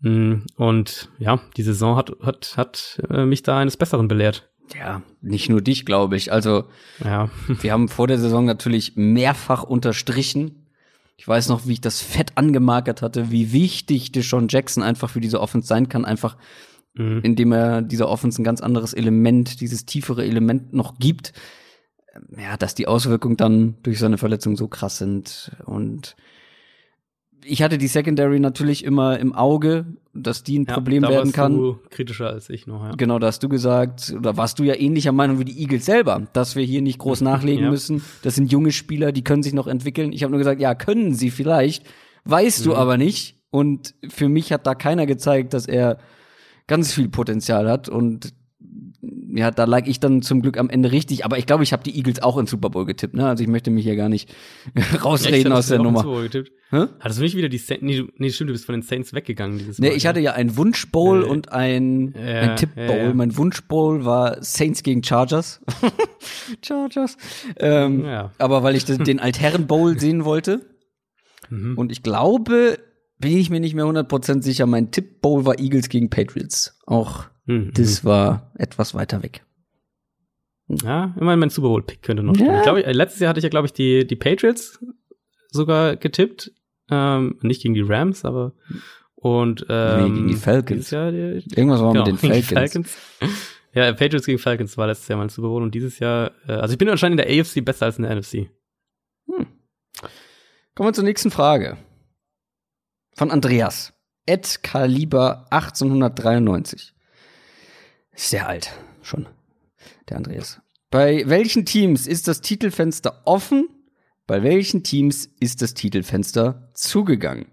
Mm, 0.01 0.43
Und 0.57 1.09
ja, 1.19 1.41
die 1.57 1.63
Saison 1.63 1.97
hat, 1.97 2.13
hat, 2.23 2.55
hat 2.57 3.01
äh, 3.11 3.25
mich 3.27 3.43
da 3.43 3.59
eines 3.59 3.77
Besseren 3.77 4.07
belehrt. 4.07 4.49
Ja, 4.77 5.03
nicht 5.23 5.49
nur 5.49 5.61
dich, 5.61 5.85
glaube 5.87 6.17
ich. 6.17 6.33
Also, 6.33 6.65
Ja. 7.05 7.31
wir 7.61 7.73
haben 7.73 7.89
vor 7.89 8.07
der 8.07 8.19
Saison 8.19 8.45
natürlich 8.45 8.93
mehrfach 8.97 9.63
unterstrichen. 9.63 10.67
Ich 11.17 11.27
weiß 11.27 11.49
noch, 11.49 11.67
wie 11.67 11.73
ich 11.75 11.81
das 11.81 12.01
fett 12.01 12.33
angemarkert 12.37 13.03
hatte, 13.03 13.31
wie 13.31 13.53
wichtig 13.53 14.13
Deshaun 14.13 14.47
Jackson 14.49 14.83
einfach 14.83 15.11
für 15.11 15.21
diese 15.21 15.41
Offense 15.41 15.67
sein 15.69 15.89
kann, 15.89 16.05
einfach 16.05 16.37
Mhm. 16.95 17.21
indem 17.23 17.53
er 17.53 17.83
dieser 17.83 18.09
Offense 18.09 18.41
ein 18.41 18.45
ganz 18.45 18.61
anderes 18.61 18.93
Element, 18.93 19.61
dieses 19.61 19.87
tiefere 19.87 20.25
Element 20.25 20.73
noch 20.73 20.99
gibt. 20.99 21.33
Ja, 22.37 22.57
dass 22.57 22.75
die 22.75 22.89
Auswirkungen 22.89 23.37
dann 23.37 23.77
durch 23.85 23.99
seine 24.01 24.19
Verletzung 24.19 24.57
so 24.57 24.67
krass 24.67 24.99
sind. 24.99 25.53
Und 25.65 26.17
ich 27.45 27.63
hatte 27.63 27.79
die 27.79 27.87
Secondary 27.87 28.41
natürlich 28.41 28.85
immer 28.85 29.19
im 29.19 29.35
Auge, 29.35 29.87
dass 30.15 30.43
die 30.43 30.59
ein 30.59 30.65
Ja, 30.67 30.75
Problem 30.75 31.03
da 31.03 31.09
werden 31.11 31.33
kann. 31.33 31.57
Du 31.57 31.79
kritischer 31.91 32.29
als 32.29 32.51
ich 32.51 32.67
noch, 32.67 32.85
ja. 32.85 32.91
Genau, 32.97 33.19
da 33.19 33.29
hast 33.29 33.43
du 33.43 33.49
gesagt, 33.49 34.13
oder 34.17 34.37
warst 34.37 34.59
du 34.59 34.65
ja 34.65 34.75
ähnlicher 34.75 35.13
Meinung 35.13 35.39
wie 35.39 35.45
die 35.45 35.61
Eagles 35.61 35.85
selber, 35.87 36.27
dass 36.33 36.57
wir 36.57 36.65
hier 36.65 36.83
nicht 36.83 36.99
groß 36.99 37.21
nachlegen 37.23 37.65
Ja. 37.65 37.71
müssen. 37.71 38.03
Das 38.23 38.35
sind 38.35 38.51
junge 38.53 38.73
Spieler, 38.73 39.13
die 39.13 39.23
können 39.25 39.43
sich 39.43 39.53
noch 39.55 39.67
entwickeln. 39.67 40.13
Ich 40.13 40.23
habe 40.23 40.31
nur 40.31 40.39
gesagt, 40.39 40.61
ja, 40.61 40.75
können 40.75 41.15
sie 41.15 41.31
vielleicht, 41.31 41.85
weißt 42.25 42.61
Mhm. 42.61 42.65
du 42.71 42.77
aber 42.77 42.97
nicht. 42.97 43.37
Und 43.51 43.95
für 44.09 44.29
mich 44.29 44.53
hat 44.53 44.67
da 44.67 44.75
keiner 44.75 45.07
gezeigt, 45.07 45.55
dass 45.55 45.67
er 45.67 45.99
ganz 46.67 46.93
viel 46.93 47.09
Potenzial 47.09 47.71
hat. 47.71 47.89
Und 47.89 48.35
ja, 49.31 49.51
da 49.51 49.65
lag 49.65 49.87
ich 49.87 50.01
dann 50.01 50.23
zum 50.23 50.41
Glück 50.43 50.57
am 50.59 50.71
Ende 50.71 50.91
richtig. 50.93 51.25
Aber 51.25 51.39
ich 51.39 51.47
glaube, 51.47 51.63
ich 51.63 51.73
habe 51.73 51.83
die 51.83 51.97
Eagles 51.97 52.23
auch 52.23 52.39
in 52.39 52.47
Super 52.47 52.71
Bowl 52.71 52.85
getippt. 52.87 53.15
Ne? 53.15 53.27
Also 53.27 53.43
ich 53.43 53.49
möchte 53.49 53.71
mich 53.71 53.85
hier 53.85 53.97
gar 53.97 54.09
nicht 54.09 54.35
rausreden 55.05 55.53
aus 55.53 55.69
der 55.69 55.79
Nummer. 55.79 56.05
Hattest 57.01 57.19
du 57.19 57.23
nicht 57.23 57.37
wieder 57.37 57.49
die 57.49 57.59
Saints? 57.59 57.83
Nee, 57.83 58.05
nee, 58.17 58.31
stimmt, 58.31 58.51
du 58.51 58.53
bist 58.55 58.67
von 58.67 58.75
den 58.75 58.83
Saints 58.83 59.13
weggegangen 59.15 59.59
dieses 59.59 59.79
Nee, 59.79 59.89
Mal. 59.89 59.97
ich 59.97 60.07
hatte 60.07 60.21
ja 60.21 60.33
einen 60.33 60.57
Wunsch-Bowl 60.57 61.25
Äh, 61.25 61.27
und 61.27 61.53
ein, 61.53 62.15
ja, 62.15 62.41
ein 62.41 62.57
Tipp-Bowl. 62.57 62.85
ja, 62.87 62.97
ja. 63.05 63.15
Mein 63.15 63.37
Wunsch-Bowl 63.37 64.05
war 64.05 64.43
Saints 64.43 64.83
gegen 64.83 65.03
Chargers. 65.03 65.61
Chargers. 66.65 67.17
Ähm, 67.59 68.05
Ja. 68.05 68.33
Aber 68.39 68.63
weil 68.63 68.75
ich 68.77 68.85
den, 68.85 69.05
den 69.05 69.21
Altherren-Bowl 69.21 69.99
sehen 70.01 70.25
wollte. 70.25 70.61
Mhm. 71.51 71.77
Und 71.79 71.93
ich 71.93 72.03
glaube, 72.03 72.79
bin 73.19 73.37
ich 73.37 73.51
mir 73.51 73.61
nicht 73.61 73.75
mehr 73.75 73.85
100% 73.85 74.43
sicher, 74.43 74.67
mein 74.67 74.91
Tipp-Bowl 74.91 75.45
war 75.45 75.59
Eagles 75.59 75.89
gegen 75.89 76.11
Patriots. 76.11 76.79
Auch 76.87 77.25
Mhm. 77.47 77.73
das 77.75 78.05
war 78.05 78.53
etwas 78.59 78.95
weiter 78.95 79.23
weg. 79.23 79.43
Ja, 80.69 81.15
immerhin 81.19 81.41
mein 81.41 81.49
Super 81.51 81.69
Bowl-Pick 81.69 82.03
könnte 82.03 82.23
noch. 82.23 82.37
Ja. 82.37 82.59
Ich 82.59 82.63
glaube, 82.63 82.85
äh, 82.85 82.93
letztes 82.93 83.21
Jahr 83.21 83.31
hatte 83.31 83.39
ich 83.39 83.45
ja, 83.45 83.49
glaube 83.49 83.67
ich, 83.67 83.73
die, 83.73 84.07
die 84.07 84.17
Patriots 84.17 84.79
sogar 85.51 85.97
getippt. 85.97 86.53
Ähm, 86.91 87.39
nicht 87.41 87.63
gegen 87.63 87.73
die 87.75 87.81
Rams, 87.81 88.25
aber 88.27 88.53
und 89.15 89.65
ähm, 89.71 90.03
Nee, 90.03 90.15
gegen 90.17 90.29
die 90.29 90.35
Falcons. 90.35 90.91
Jahr 90.91 91.11
die, 91.11 91.43
Irgendwas 91.57 91.81
war 91.81 91.93
genau, 91.95 92.05
mit 92.07 92.23
den 92.23 92.33
die 92.33 92.43
Falcons. 92.43 92.97
Ja, 93.73 93.93
Patriots 93.93 94.27
gegen 94.27 94.39
Falcons 94.39 94.77
war 94.77 94.87
letztes 94.87 95.09
Jahr 95.09 95.19
mein 95.19 95.29
Super 95.31 95.49
Bowl 95.49 95.63
und 95.63 95.75
dieses 95.75 95.99
Jahr, 95.99 96.33
äh, 96.47 96.53
also 96.53 96.73
ich 96.73 96.79
bin 96.79 96.89
anscheinend 96.91 97.19
in 97.21 97.27
der 97.27 97.41
AFC 97.41 97.65
besser 97.65 97.87
als 97.87 97.97
in 97.99 98.05
der 98.05 98.15
NFC. 98.15 98.51
Kommen 100.75 100.89
wir 100.91 100.93
zur 100.93 101.05
nächsten 101.05 101.31
Frage. 101.31 101.77
Von 103.19 103.33
Andreas. 103.33 103.95
Ed 104.27 104.63
Kaliber 104.63 105.47
1893. 105.51 106.95
Ist 108.13 108.31
sehr 108.31 108.47
alt, 108.47 108.71
schon. 109.03 109.27
Der 110.09 110.19
Andreas. 110.19 110.61
Bei 110.93 111.25
welchen 111.27 111.67
Teams 111.67 112.07
ist 112.07 112.29
das 112.29 112.43
Titelfenster 112.43 113.23
offen? 113.25 113.69
Bei 114.29 114.45
welchen 114.45 114.85
Teams 114.85 115.29
ist 115.41 115.63
das 115.63 115.75
Titelfenster 115.75 116.71
zugegangen? 116.75 117.47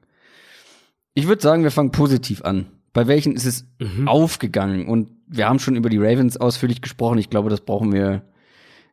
Ich 1.15 1.25
würde 1.27 1.41
sagen, 1.41 1.63
wir 1.63 1.71
fangen 1.71 1.89
positiv 1.91 2.43
an. 2.43 2.67
Bei 2.93 3.07
welchen 3.07 3.35
ist 3.35 3.45
es 3.45 3.65
Mhm. 3.79 4.07
aufgegangen? 4.07 4.87
Und 4.87 5.09
wir 5.25 5.49
haben 5.49 5.57
schon 5.57 5.75
über 5.75 5.89
die 5.89 5.97
Ravens 5.97 6.37
ausführlich 6.37 6.83
gesprochen. 6.83 7.17
Ich 7.17 7.31
glaube, 7.31 7.49
das 7.49 7.61
brauchen 7.61 7.91
wir 7.91 8.21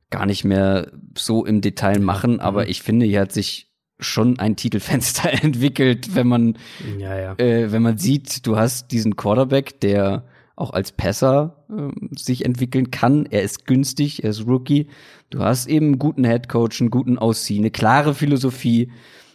gar 0.08 0.24
nicht 0.24 0.44
mehr 0.44 0.90
so 1.18 1.44
im 1.44 1.60
Detail 1.60 1.98
machen. 2.00 2.40
Aber 2.40 2.66
ich 2.70 2.82
finde, 2.82 3.04
hier 3.04 3.20
hat 3.20 3.32
sich 3.32 3.71
schon 4.03 4.38
ein 4.38 4.57
Titelfenster 4.57 5.32
entwickelt, 5.44 6.14
wenn 6.14 6.28
man 6.28 6.59
Ja, 6.98 7.18
ja. 7.18 7.34
äh, 7.38 7.72
wenn 7.72 7.82
man 7.82 7.98
sieht, 7.98 8.46
du 8.46 8.57
hast 8.57 8.92
diesen 8.92 9.16
Quarterback, 9.16 9.80
der 9.80 10.24
auch 10.55 10.72
als 10.72 10.92
Passer 10.92 11.64
ähm, 11.70 12.11
sich 12.16 12.44
entwickeln 12.44 12.90
kann. 12.90 13.26
Er 13.26 13.42
ist 13.42 13.66
günstig, 13.66 14.22
er 14.22 14.30
ist 14.30 14.46
Rookie. 14.46 14.86
Du 15.30 15.40
hast 15.40 15.66
eben 15.66 15.86
einen 15.86 15.98
guten 15.98 16.24
Headcoach, 16.24 16.80
einen 16.80 16.90
guten 16.90 17.18
Auszieh, 17.18 17.59
eine 17.59 17.70
klare 17.70 18.14
Philosophie, 18.14 18.92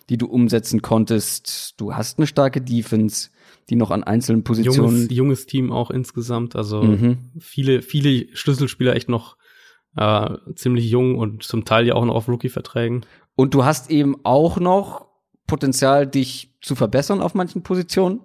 die 0.09 0.17
du 0.17 0.27
umsetzen 0.27 0.81
konntest. 0.81 1.73
Du 1.81 1.93
hast 1.95 2.19
eine 2.19 2.27
starke 2.27 2.61
Defense, 2.61 3.29
die 3.69 3.75
noch 3.75 3.91
an 3.91 4.03
einzelnen 4.03 4.43
Positionen. 4.43 4.77
Junges, 4.99 5.07
junges 5.11 5.45
Team 5.47 5.71
auch 5.71 5.89
insgesamt, 5.91 6.55
also 6.55 6.83
Mhm. 6.83 7.17
viele, 7.39 7.81
viele 7.81 8.27
Schlüsselspieler 8.33 8.95
echt 8.95 9.09
noch 9.09 9.35
äh, 9.97 10.29
ziemlich 10.55 10.89
jung 10.89 11.15
und 11.17 11.41
zum 11.43 11.65
Teil 11.65 11.87
ja 11.87 11.95
auch 11.95 12.05
noch 12.05 12.13
auf 12.13 12.27
Rookie-Verträgen. 12.29 13.01
Und 13.37 13.53
du 13.53 13.63
hast 13.63 13.89
eben 13.89 14.17
auch 14.23 14.59
noch 14.59 15.07
Potenzial, 15.45 16.07
dich 16.07 16.57
zu 16.61 16.75
verbessern 16.75 17.21
auf 17.21 17.33
manchen 17.33 17.63
Positionen. 17.63 18.19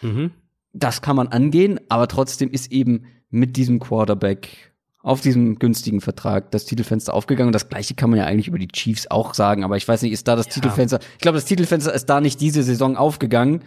Mhm. 0.00 0.30
das 0.72 1.02
kann 1.02 1.16
man 1.16 1.26
angehen, 1.26 1.80
aber 1.88 2.06
trotzdem 2.06 2.52
ist 2.52 2.70
eben 2.70 3.06
mit 3.30 3.56
diesem 3.56 3.80
Quarterback 3.80 4.72
auf 5.02 5.20
diesem 5.20 5.58
günstigen 5.58 6.00
Vertrag 6.00 6.52
das 6.52 6.66
Titelfenster 6.66 7.14
aufgegangen. 7.14 7.48
Und 7.48 7.54
das 7.54 7.68
gleiche 7.68 7.94
kann 7.94 8.10
man 8.10 8.20
ja 8.20 8.26
eigentlich 8.26 8.46
über 8.46 8.58
die 8.58 8.68
Chiefs 8.68 9.08
auch 9.08 9.34
sagen, 9.34 9.64
aber 9.64 9.76
ich 9.76 9.88
weiß 9.88 10.02
nicht, 10.02 10.12
ist 10.12 10.28
da 10.28 10.36
das 10.36 10.46
Titelfenster, 10.46 11.00
ich 11.14 11.18
glaube, 11.18 11.36
das 11.36 11.46
Titelfenster 11.46 11.92
ist 11.92 12.06
da 12.06 12.20
nicht 12.20 12.40
diese 12.40 12.62
Saison 12.62 12.96
aufgegangen, 12.96 13.64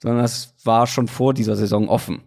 sondern 0.00 0.24
es 0.24 0.54
war 0.64 0.86
schon 0.86 1.08
vor 1.08 1.34
dieser 1.34 1.56
Saison 1.56 1.88
offen. 1.88 2.22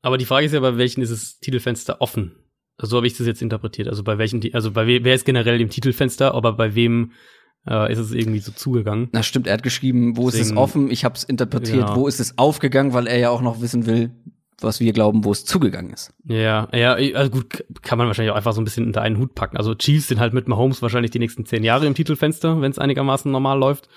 Aber 0.00 0.16
die 0.16 0.24
Frage 0.24 0.46
ist 0.46 0.52
ja, 0.52 0.60
bei 0.60 0.78
welchen 0.78 1.02
ist 1.02 1.12
das 1.12 1.40
Titelfenster 1.40 2.00
offen? 2.00 2.43
So 2.80 2.96
habe 2.96 3.06
ich 3.06 3.16
das 3.16 3.26
jetzt 3.26 3.40
interpretiert. 3.42 3.88
Also 3.88 4.02
bei 4.02 4.18
welchen, 4.18 4.42
also 4.54 4.72
bei 4.72 4.86
we 4.86 5.00
wer 5.04 5.14
ist 5.14 5.24
generell 5.24 5.60
im 5.60 5.70
Titelfenster, 5.70 6.34
aber 6.34 6.52
bei 6.54 6.74
wem 6.74 7.12
äh, 7.68 7.90
ist 7.92 7.98
es 7.98 8.12
irgendwie 8.12 8.40
so 8.40 8.52
zugegangen? 8.52 9.08
Na 9.12 9.22
stimmt, 9.22 9.46
er 9.46 9.54
hat 9.54 9.62
geschrieben, 9.62 10.16
wo 10.16 10.28
ist 10.28 10.34
es 10.34 10.40
Deswegen- 10.40 10.58
offen? 10.58 10.90
Ich 10.90 11.04
habe 11.04 11.14
es 11.14 11.24
interpretiert, 11.24 11.86
Genau. 11.86 11.96
wo 11.96 12.08
ist 12.08 12.20
es 12.20 12.36
aufgegangen, 12.36 12.92
weil 12.92 13.06
er 13.06 13.18
ja 13.18 13.30
auch 13.30 13.40
noch 13.42 13.60
wissen 13.62 13.86
will, 13.86 14.10
was 14.60 14.80
wir 14.80 14.92
glauben, 14.92 15.24
wo 15.24 15.32
es 15.32 15.44
zugegangen 15.44 15.92
ist. 15.92 16.12
Ja, 16.24 16.68
ja, 16.74 16.94
also 16.94 17.30
gut, 17.30 17.64
kann 17.82 17.96
man 17.98 18.06
wahrscheinlich 18.06 18.32
auch 18.32 18.36
einfach 18.36 18.52
so 18.52 18.60
ein 18.60 18.64
bisschen 18.64 18.86
unter 18.86 19.02
einen 19.02 19.18
Hut 19.18 19.34
packen. 19.34 19.56
Also 19.56 19.74
Chiefs 19.74 20.08
sind 20.08 20.20
halt 20.20 20.34
mit 20.34 20.46
Mahomes 20.48 20.82
wahrscheinlich 20.82 21.10
die 21.10 21.18
nächsten 21.20 21.46
zehn 21.46 21.64
Jahre 21.64 21.86
im 21.86 21.94
Titelfenster, 21.94 22.60
wenn 22.60 22.70
es 22.70 22.78
einigermaßen 22.78 23.30
normal 23.30 23.58
läuft. 23.58 23.88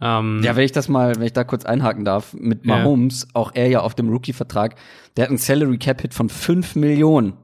Ähm, 0.00 0.40
Ja, 0.42 0.56
wenn 0.56 0.64
ich 0.64 0.72
das 0.72 0.88
mal, 0.88 1.14
wenn 1.16 1.22
ich 1.22 1.32
da 1.34 1.44
kurz 1.44 1.64
einhaken 1.64 2.04
darf, 2.04 2.34
mit 2.34 2.64
Ja. 2.66 2.78
Mahomes, 2.78 3.28
auch 3.32 3.52
er 3.54 3.68
ja 3.68 3.80
auf 3.80 3.94
dem 3.94 4.08
Rookie-Vertrag, 4.08 4.74
der 5.16 5.24
hat 5.24 5.28
einen 5.30 5.38
Salary 5.38 5.78
Cap 5.78 6.00
Hit 6.02 6.14
von 6.14 6.28
5 6.28 6.74
Millionen 6.74 7.34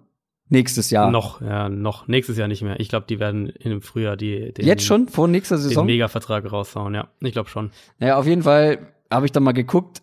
nächstes 0.50 0.90
Jahr. 0.90 1.10
Noch, 1.10 1.40
ja, 1.40 1.68
noch. 1.68 2.06
Nächstes 2.08 2.36
Jahr 2.36 2.48
nicht 2.48 2.62
mehr. 2.62 2.78
Ich 2.80 2.88
glaube, 2.88 3.06
die 3.08 3.18
werden 3.18 3.48
in 3.48 3.70
dem 3.70 3.82
Frühjahr 3.82 4.16
die, 4.16 4.52
den, 4.52 4.66
Jetzt 4.66 4.84
schon, 4.84 5.08
vor 5.08 5.28
nächster 5.28 5.56
den 5.56 5.62
Saison? 5.62 5.86
Mega-Vertrag 5.86 6.50
raushauen, 6.50 6.94
ja. 6.94 7.08
Ich 7.20 7.32
glaube 7.32 7.48
schon. 7.48 7.70
Naja, 7.98 8.16
auf 8.18 8.26
jeden 8.26 8.42
Fall 8.42 8.78
habe 9.10 9.26
ich 9.26 9.32
da 9.32 9.40
mal 9.40 9.52
geguckt, 9.52 10.02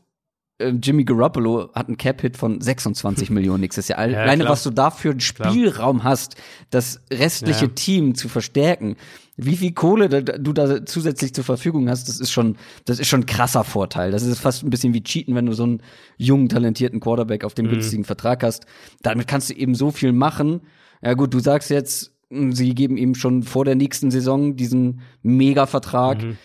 Jimmy 0.60 1.04
Garoppolo 1.04 1.70
hat 1.74 1.88
einen 1.88 1.98
Cap-Hit 1.98 2.36
von 2.36 2.60
26 2.60 3.30
Millionen 3.30 3.62
nächstes 3.62 3.88
Jahr. 3.90 4.08
Ja, 4.08 4.22
Alleine, 4.22 4.44
klar. 4.44 4.54
was 4.54 4.64
du 4.64 4.72
da 4.72 4.90
für 4.90 5.12
einen 5.12 5.20
Spielraum 5.20 6.04
hast, 6.04 6.36
das 6.72 7.02
restliche 7.12 7.66
Ja. 7.66 7.72
Team 7.76 8.16
zu 8.16 8.28
verstärken. 8.28 8.96
Wie 9.36 9.56
viel 9.56 9.74
Kohle 9.74 10.10
da, 10.10 10.22
du 10.22 10.52
da 10.54 10.84
zusätzlich 10.84 11.34
zur 11.36 11.44
Verfügung 11.44 11.90
hast, 11.90 12.08
das 12.10 12.20
ist 12.20 12.32
schon, 12.32 12.58
das 12.86 12.98
ist 13.00 13.08
schon 13.08 13.20
ein 13.22 13.26
krasser 13.28 13.64
Vorteil. 13.64 14.10
Das 14.10 14.24
ist 14.24 14.40
fast 14.40 14.64
ein 14.64 14.72
bisschen 14.72 14.96
wie 14.96 15.04
Cheaten, 15.04 15.36
wenn 15.36 15.46
du 15.46 15.54
so 15.54 15.62
einen 15.64 15.84
jungen, 16.18 16.50
talentierten 16.50 17.00
Quarterback 17.00 17.44
auf 17.44 17.54
dem 17.54 17.68
Mhm. 17.68 17.72
günstigen 17.72 18.04
Vertrag 18.04 18.42
hast. 18.44 18.66
Damit 19.04 19.28
kannst 19.28 19.52
du 19.52 19.54
eben 19.54 19.76
so 19.76 19.92
viel 19.92 20.12
machen. 20.12 20.62
Ja 21.04 21.14
gut, 21.14 21.36
du 21.36 21.40
sagst 21.40 21.70
jetzt, 21.70 22.14
sie 22.32 22.74
geben 22.74 22.98
ihm 22.98 23.14
schon 23.14 23.44
vor 23.44 23.64
der 23.64 23.76
nächsten 23.76 24.10
Saison 24.10 24.56
diesen 24.56 25.02
Mega-Vertrag. 25.22 26.24
Mhm. 26.24 26.38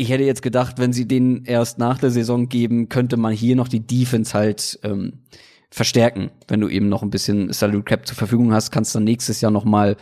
Ich 0.00 0.10
hätte 0.10 0.22
jetzt 0.22 0.42
gedacht, 0.42 0.78
wenn 0.78 0.92
sie 0.92 1.06
den 1.06 1.44
erst 1.44 1.78
nach 1.78 1.98
der 1.98 2.10
Saison 2.10 2.48
geben, 2.48 2.88
könnte 2.88 3.16
man 3.16 3.32
hier 3.32 3.56
noch 3.56 3.68
die 3.68 3.86
Defense 3.86 4.32
halt 4.32 4.78
ähm, 4.84 5.24
verstärken. 5.70 6.30
Wenn 6.46 6.60
du 6.60 6.68
eben 6.68 6.88
noch 6.88 7.02
ein 7.02 7.10
bisschen 7.10 7.52
Salary 7.52 7.82
Cap 7.82 8.06
zur 8.06 8.16
Verfügung 8.16 8.52
hast, 8.52 8.70
kannst 8.70 8.94
du 8.94 8.98
dann 8.98 9.04
nächstes 9.04 9.40
Jahr 9.40 9.50
noch 9.50 9.64
mal 9.64 9.96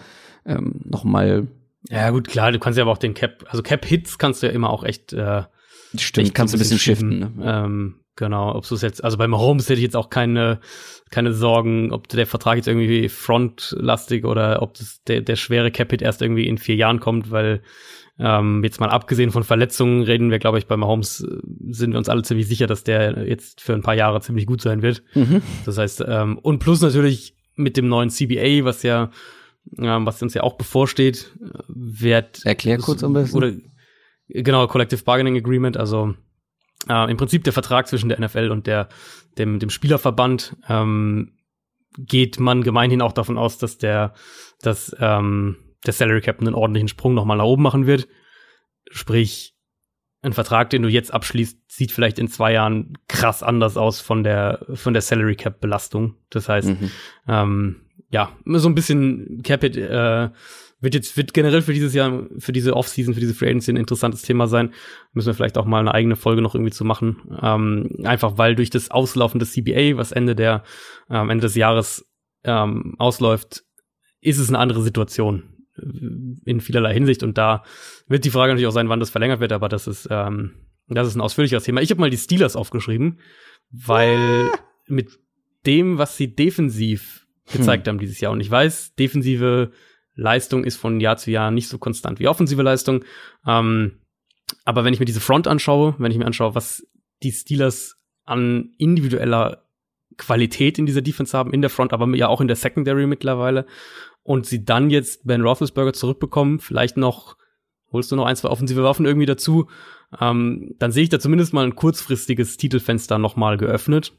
ähm, 0.44 0.80
noch 0.84 1.04
mal 1.04 1.48
Ja, 1.90 2.10
gut, 2.10 2.28
klar, 2.28 2.52
du 2.52 2.58
kannst 2.58 2.76
ja 2.76 2.84
aber 2.84 2.92
auch 2.92 2.98
den 2.98 3.14
Cap, 3.14 3.44
also 3.48 3.62
Cap-Hits 3.62 4.18
kannst 4.18 4.42
du 4.42 4.48
ja 4.48 4.52
immer 4.52 4.70
auch 4.70 4.84
echt, 4.84 5.12
äh, 5.12 5.42
stimmt, 5.96 6.26
echt 6.26 6.34
kannst 6.34 6.54
du 6.54 6.58
ein 6.58 6.60
bisschen 6.60 6.78
shiften. 6.78 7.18
Ne? 7.18 7.32
Ähm, 7.42 7.94
genau, 8.16 8.54
ob 8.54 8.66
du 8.68 8.74
es 8.74 8.82
jetzt, 8.82 9.02
also 9.02 9.16
bei 9.16 9.26
Mahomes 9.26 9.64
hätte 9.64 9.78
ich 9.78 9.84
jetzt 9.84 9.96
auch 9.96 10.10
keine, 10.10 10.60
keine 11.10 11.32
Sorgen, 11.32 11.92
ob 11.92 12.08
der 12.08 12.26
Vertrag 12.26 12.56
jetzt 12.56 12.68
irgendwie 12.68 13.08
frontlastig 13.08 14.24
oder 14.24 14.62
ob 14.62 14.74
das 14.74 15.02
der, 15.06 15.20
der 15.22 15.36
schwere 15.36 15.70
Cap-Hit 15.70 16.02
erst 16.02 16.22
irgendwie 16.22 16.46
in 16.46 16.58
vier 16.58 16.76
Jahren 16.76 17.00
kommt, 17.00 17.30
weil 17.30 17.62
ähm, 18.18 18.64
jetzt 18.64 18.80
mal 18.80 18.88
abgesehen 18.88 19.30
von 19.30 19.44
Verletzungen 19.44 20.02
reden 20.02 20.30
wir, 20.30 20.38
glaube 20.38 20.58
ich, 20.58 20.66
bei 20.66 20.76
Mahomes 20.76 21.20
äh, 21.20 21.38
sind 21.68 21.92
wir 21.92 21.98
uns 21.98 22.08
alle 22.08 22.22
ziemlich 22.22 22.48
sicher, 22.48 22.66
dass 22.66 22.82
der 22.82 23.26
jetzt 23.28 23.60
für 23.60 23.74
ein 23.74 23.82
paar 23.82 23.94
Jahre 23.94 24.20
ziemlich 24.20 24.46
gut 24.46 24.62
sein 24.62 24.82
wird. 24.82 25.02
Mhm. 25.14 25.42
Das 25.66 25.76
heißt, 25.76 26.04
ähm, 26.06 26.38
und 26.38 26.58
plus 26.58 26.80
natürlich 26.80 27.36
mit 27.56 27.76
dem 27.76 27.88
neuen 27.88 28.10
CBA, 28.10 28.64
was 28.64 28.82
ja, 28.82 29.10
ähm, 29.78 30.06
was 30.06 30.22
uns 30.22 30.32
ja 30.32 30.42
auch 30.42 30.56
bevorsteht, 30.56 31.36
äh, 31.42 31.58
wird 31.68 32.44
Erklär 32.44 32.78
kurz 32.78 33.04
am 33.04 33.12
besten. 33.12 33.36
Oder 33.36 33.52
genau, 34.28 34.66
Collective 34.66 35.02
Bargaining 35.02 35.36
Agreement, 35.36 35.76
also 35.76 36.14
äh, 36.88 37.10
im 37.10 37.18
Prinzip 37.18 37.44
der 37.44 37.52
Vertrag 37.52 37.86
zwischen 37.86 38.08
der 38.08 38.18
NFL 38.18 38.50
und 38.50 38.66
der, 38.66 38.88
dem, 39.36 39.58
dem 39.58 39.68
Spielerverband, 39.68 40.56
ähm, 40.68 41.32
geht 41.98 42.40
man 42.40 42.62
gemeinhin 42.62 43.02
auch 43.02 43.12
davon 43.12 43.36
aus, 43.38 43.58
dass 43.58 43.78
der, 43.78 44.14
dass, 44.60 44.94
ähm, 45.00 45.56
der 45.86 45.94
Salary 45.94 46.20
Cap 46.20 46.40
einen 46.40 46.54
ordentlichen 46.54 46.88
Sprung 46.88 47.14
nochmal 47.14 47.36
nach 47.36 47.44
oben 47.44 47.62
machen 47.62 47.86
wird. 47.86 48.08
Sprich, 48.90 49.54
ein 50.22 50.32
Vertrag, 50.32 50.70
den 50.70 50.82
du 50.82 50.88
jetzt 50.88 51.12
abschließt, 51.14 51.58
sieht 51.68 51.92
vielleicht 51.92 52.18
in 52.18 52.28
zwei 52.28 52.52
Jahren 52.52 52.98
krass 53.08 53.42
anders 53.42 53.76
aus 53.76 54.00
von 54.00 54.24
der, 54.24 54.66
von 54.74 54.92
der 54.92 55.02
Salary 55.02 55.36
Cap 55.36 55.60
Belastung. 55.60 56.16
Das 56.30 56.48
heißt, 56.48 56.68
Mhm. 56.68 56.90
ähm, 57.28 57.76
ja, 58.10 58.30
so 58.44 58.68
ein 58.68 58.74
bisschen 58.74 59.42
Capit 59.42 59.76
äh, 59.76 60.30
wird 60.80 60.94
jetzt 60.94 61.16
wird 61.16 61.32
generell 61.32 61.62
für 61.62 61.72
dieses 61.72 61.94
Jahr, 61.94 62.26
für 62.38 62.52
diese 62.52 62.76
Offseason, 62.76 63.14
für 63.14 63.20
diese 63.20 63.34
Free 63.34 63.48
Agency 63.48 63.72
ein 63.72 63.76
interessantes 63.76 64.22
Thema 64.22 64.46
sein. 64.46 64.72
Müssen 65.12 65.28
wir 65.28 65.34
vielleicht 65.34 65.58
auch 65.58 65.64
mal 65.64 65.80
eine 65.80 65.94
eigene 65.94 66.16
Folge 66.16 66.42
noch 66.42 66.54
irgendwie 66.54 66.72
zu 66.72 66.84
machen. 66.84 67.16
Ähm, 67.42 67.90
einfach 68.04 68.36
weil 68.38 68.54
durch 68.54 68.70
das 68.70 68.90
Auslaufen 68.90 69.38
des 69.38 69.52
CBA, 69.52 69.96
was 69.96 70.12
Ende 70.12 70.34
der 70.34 70.64
ähm, 71.10 71.30
Ende 71.30 71.42
des 71.42 71.54
Jahres 71.54 72.08
ähm, 72.44 72.94
ausläuft, 72.98 73.64
ist 74.20 74.38
es 74.38 74.48
eine 74.48 74.58
andere 74.58 74.82
Situation 74.82 75.55
in 75.76 76.60
vielerlei 76.60 76.94
Hinsicht. 76.94 77.22
Und 77.22 77.38
da 77.38 77.64
wird 78.08 78.24
die 78.24 78.30
Frage 78.30 78.52
natürlich 78.52 78.68
auch 78.68 78.72
sein, 78.72 78.88
wann 78.88 79.00
das 79.00 79.10
verlängert 79.10 79.40
wird, 79.40 79.52
aber 79.52 79.68
das 79.68 79.86
ist, 79.86 80.08
ähm, 80.10 80.52
das 80.88 81.08
ist 81.08 81.16
ein 81.16 81.20
ausführlicheres 81.20 81.64
Thema. 81.64 81.80
Ich 81.80 81.90
habe 81.90 82.00
mal 82.00 82.10
die 82.10 82.16
Steelers 82.16 82.56
aufgeschrieben, 82.56 83.18
weil 83.70 84.50
mit 84.86 85.18
dem, 85.66 85.98
was 85.98 86.16
sie 86.16 86.34
defensiv 86.34 87.26
gezeigt 87.52 87.88
haben 87.88 87.98
dieses 87.98 88.20
Jahr, 88.20 88.32
und 88.32 88.40
ich 88.40 88.50
weiß, 88.50 88.94
defensive 88.94 89.70
Leistung 90.14 90.64
ist 90.64 90.76
von 90.76 91.00
Jahr 91.00 91.16
zu 91.16 91.30
Jahr 91.30 91.50
nicht 91.50 91.68
so 91.68 91.78
konstant 91.78 92.18
wie 92.18 92.28
offensive 92.28 92.62
Leistung. 92.62 93.04
Ähm, 93.46 94.00
aber 94.64 94.84
wenn 94.84 94.94
ich 94.94 95.00
mir 95.00 95.06
diese 95.06 95.20
Front 95.20 95.46
anschaue, 95.46 95.94
wenn 95.98 96.10
ich 96.10 96.18
mir 96.18 96.26
anschaue, 96.26 96.54
was 96.54 96.86
die 97.22 97.32
Steelers 97.32 97.96
an 98.24 98.72
individueller 98.78 99.62
Qualität 100.16 100.78
in 100.78 100.86
dieser 100.86 101.02
Defense 101.02 101.36
haben, 101.36 101.52
in 101.52 101.60
der 101.60 101.70
Front, 101.70 101.92
aber 101.92 102.08
ja 102.16 102.28
auch 102.28 102.40
in 102.40 102.48
der 102.48 102.56
Secondary 102.56 103.06
mittlerweile, 103.06 103.66
und 104.26 104.46
sie 104.46 104.64
dann 104.64 104.90
jetzt 104.90 105.26
Ben 105.26 105.42
Roethlisberger 105.42 105.92
zurückbekommen, 105.92 106.58
vielleicht 106.58 106.96
noch, 106.96 107.36
holst 107.92 108.10
du 108.10 108.16
noch 108.16 108.26
ein, 108.26 108.36
zwei 108.36 108.48
offensive 108.48 108.82
Waffen 108.82 109.06
irgendwie 109.06 109.26
dazu, 109.26 109.68
ähm, 110.20 110.74
dann 110.78 110.92
sehe 110.92 111.04
ich 111.04 111.08
da 111.08 111.20
zumindest 111.20 111.52
mal 111.52 111.64
ein 111.64 111.76
kurzfristiges 111.76 112.56
Titelfenster 112.56 113.18
noch 113.18 113.36
mal 113.36 113.56
geöffnet. 113.56 114.12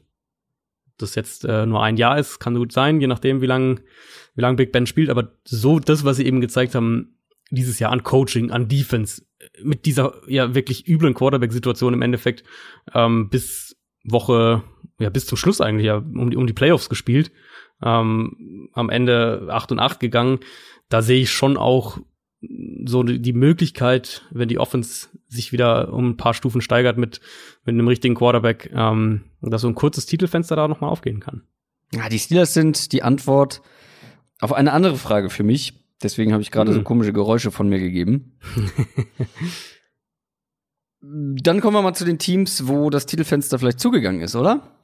das 0.96 1.14
jetzt 1.14 1.44
äh, 1.44 1.66
nur 1.66 1.82
ein 1.82 1.96
Jahr 1.96 2.18
ist, 2.18 2.40
kann 2.40 2.54
gut 2.54 2.72
sein, 2.72 3.00
je 3.00 3.06
nachdem, 3.06 3.40
wie 3.40 3.46
lang, 3.46 3.80
wie 4.34 4.40
lang 4.40 4.56
Big 4.56 4.72
Ben 4.72 4.86
spielt. 4.86 5.10
Aber 5.10 5.32
so 5.44 5.78
das, 5.78 6.04
was 6.04 6.16
sie 6.16 6.26
eben 6.26 6.40
gezeigt 6.40 6.74
haben, 6.74 7.14
dieses 7.50 7.78
Jahr 7.78 7.92
an 7.92 8.02
Coaching, 8.02 8.50
an 8.50 8.68
Defense, 8.68 9.22
mit 9.62 9.86
dieser 9.86 10.14
ja 10.26 10.54
wirklich 10.54 10.88
üblen 10.88 11.14
Quarterback-Situation 11.14 11.94
im 11.94 12.02
Endeffekt 12.02 12.44
ähm, 12.94 13.28
bis 13.28 13.76
Woche, 14.04 14.62
ja 14.98 15.10
bis 15.10 15.26
zum 15.26 15.38
Schluss 15.38 15.60
eigentlich 15.60 15.86
ja 15.86 15.96
um 15.96 16.30
die, 16.30 16.36
um 16.36 16.46
die 16.46 16.52
Playoffs 16.52 16.88
gespielt, 16.88 17.30
ähm, 17.82 18.68
am 18.72 18.90
Ende 18.90 19.48
8 19.50 19.72
und 19.72 19.80
8 19.80 20.00
gegangen. 20.00 20.40
Da 20.88 21.02
sehe 21.02 21.22
ich 21.22 21.30
schon 21.30 21.56
auch 21.56 21.98
so 22.84 23.02
die 23.02 23.32
Möglichkeit, 23.32 24.22
wenn 24.30 24.48
die 24.48 24.58
Offense 24.58 25.08
sich 25.26 25.50
wieder 25.52 25.92
um 25.92 26.10
ein 26.10 26.16
paar 26.16 26.34
Stufen 26.34 26.60
steigert 26.60 26.96
mit, 26.96 27.20
mit 27.64 27.74
einem 27.74 27.88
richtigen 27.88 28.14
Quarterback, 28.14 28.70
ähm, 28.74 29.24
dass 29.40 29.62
so 29.62 29.68
ein 29.68 29.74
kurzes 29.74 30.06
Titelfenster 30.06 30.54
da 30.54 30.68
nochmal 30.68 30.90
aufgehen 30.90 31.20
kann. 31.20 31.42
Ja, 31.92 32.08
die 32.08 32.18
Steelers 32.18 32.54
sind 32.54 32.92
die 32.92 33.02
Antwort 33.02 33.62
auf 34.40 34.52
eine 34.52 34.72
andere 34.72 34.96
Frage 34.96 35.30
für 35.30 35.42
mich. 35.42 35.74
Deswegen 36.02 36.32
habe 36.32 36.42
ich 36.42 36.52
gerade 36.52 36.70
mhm. 36.70 36.76
so 36.76 36.82
komische 36.82 37.12
Geräusche 37.12 37.50
von 37.50 37.68
mir 37.68 37.80
gegeben. 37.80 38.38
Dann 41.00 41.60
kommen 41.60 41.76
wir 41.76 41.82
mal 41.82 41.94
zu 41.94 42.04
den 42.04 42.18
Teams, 42.18 42.68
wo 42.68 42.90
das 42.90 43.06
Titelfenster 43.06 43.58
vielleicht 43.58 43.80
zugegangen 43.80 44.20
ist, 44.20 44.36
oder? 44.36 44.77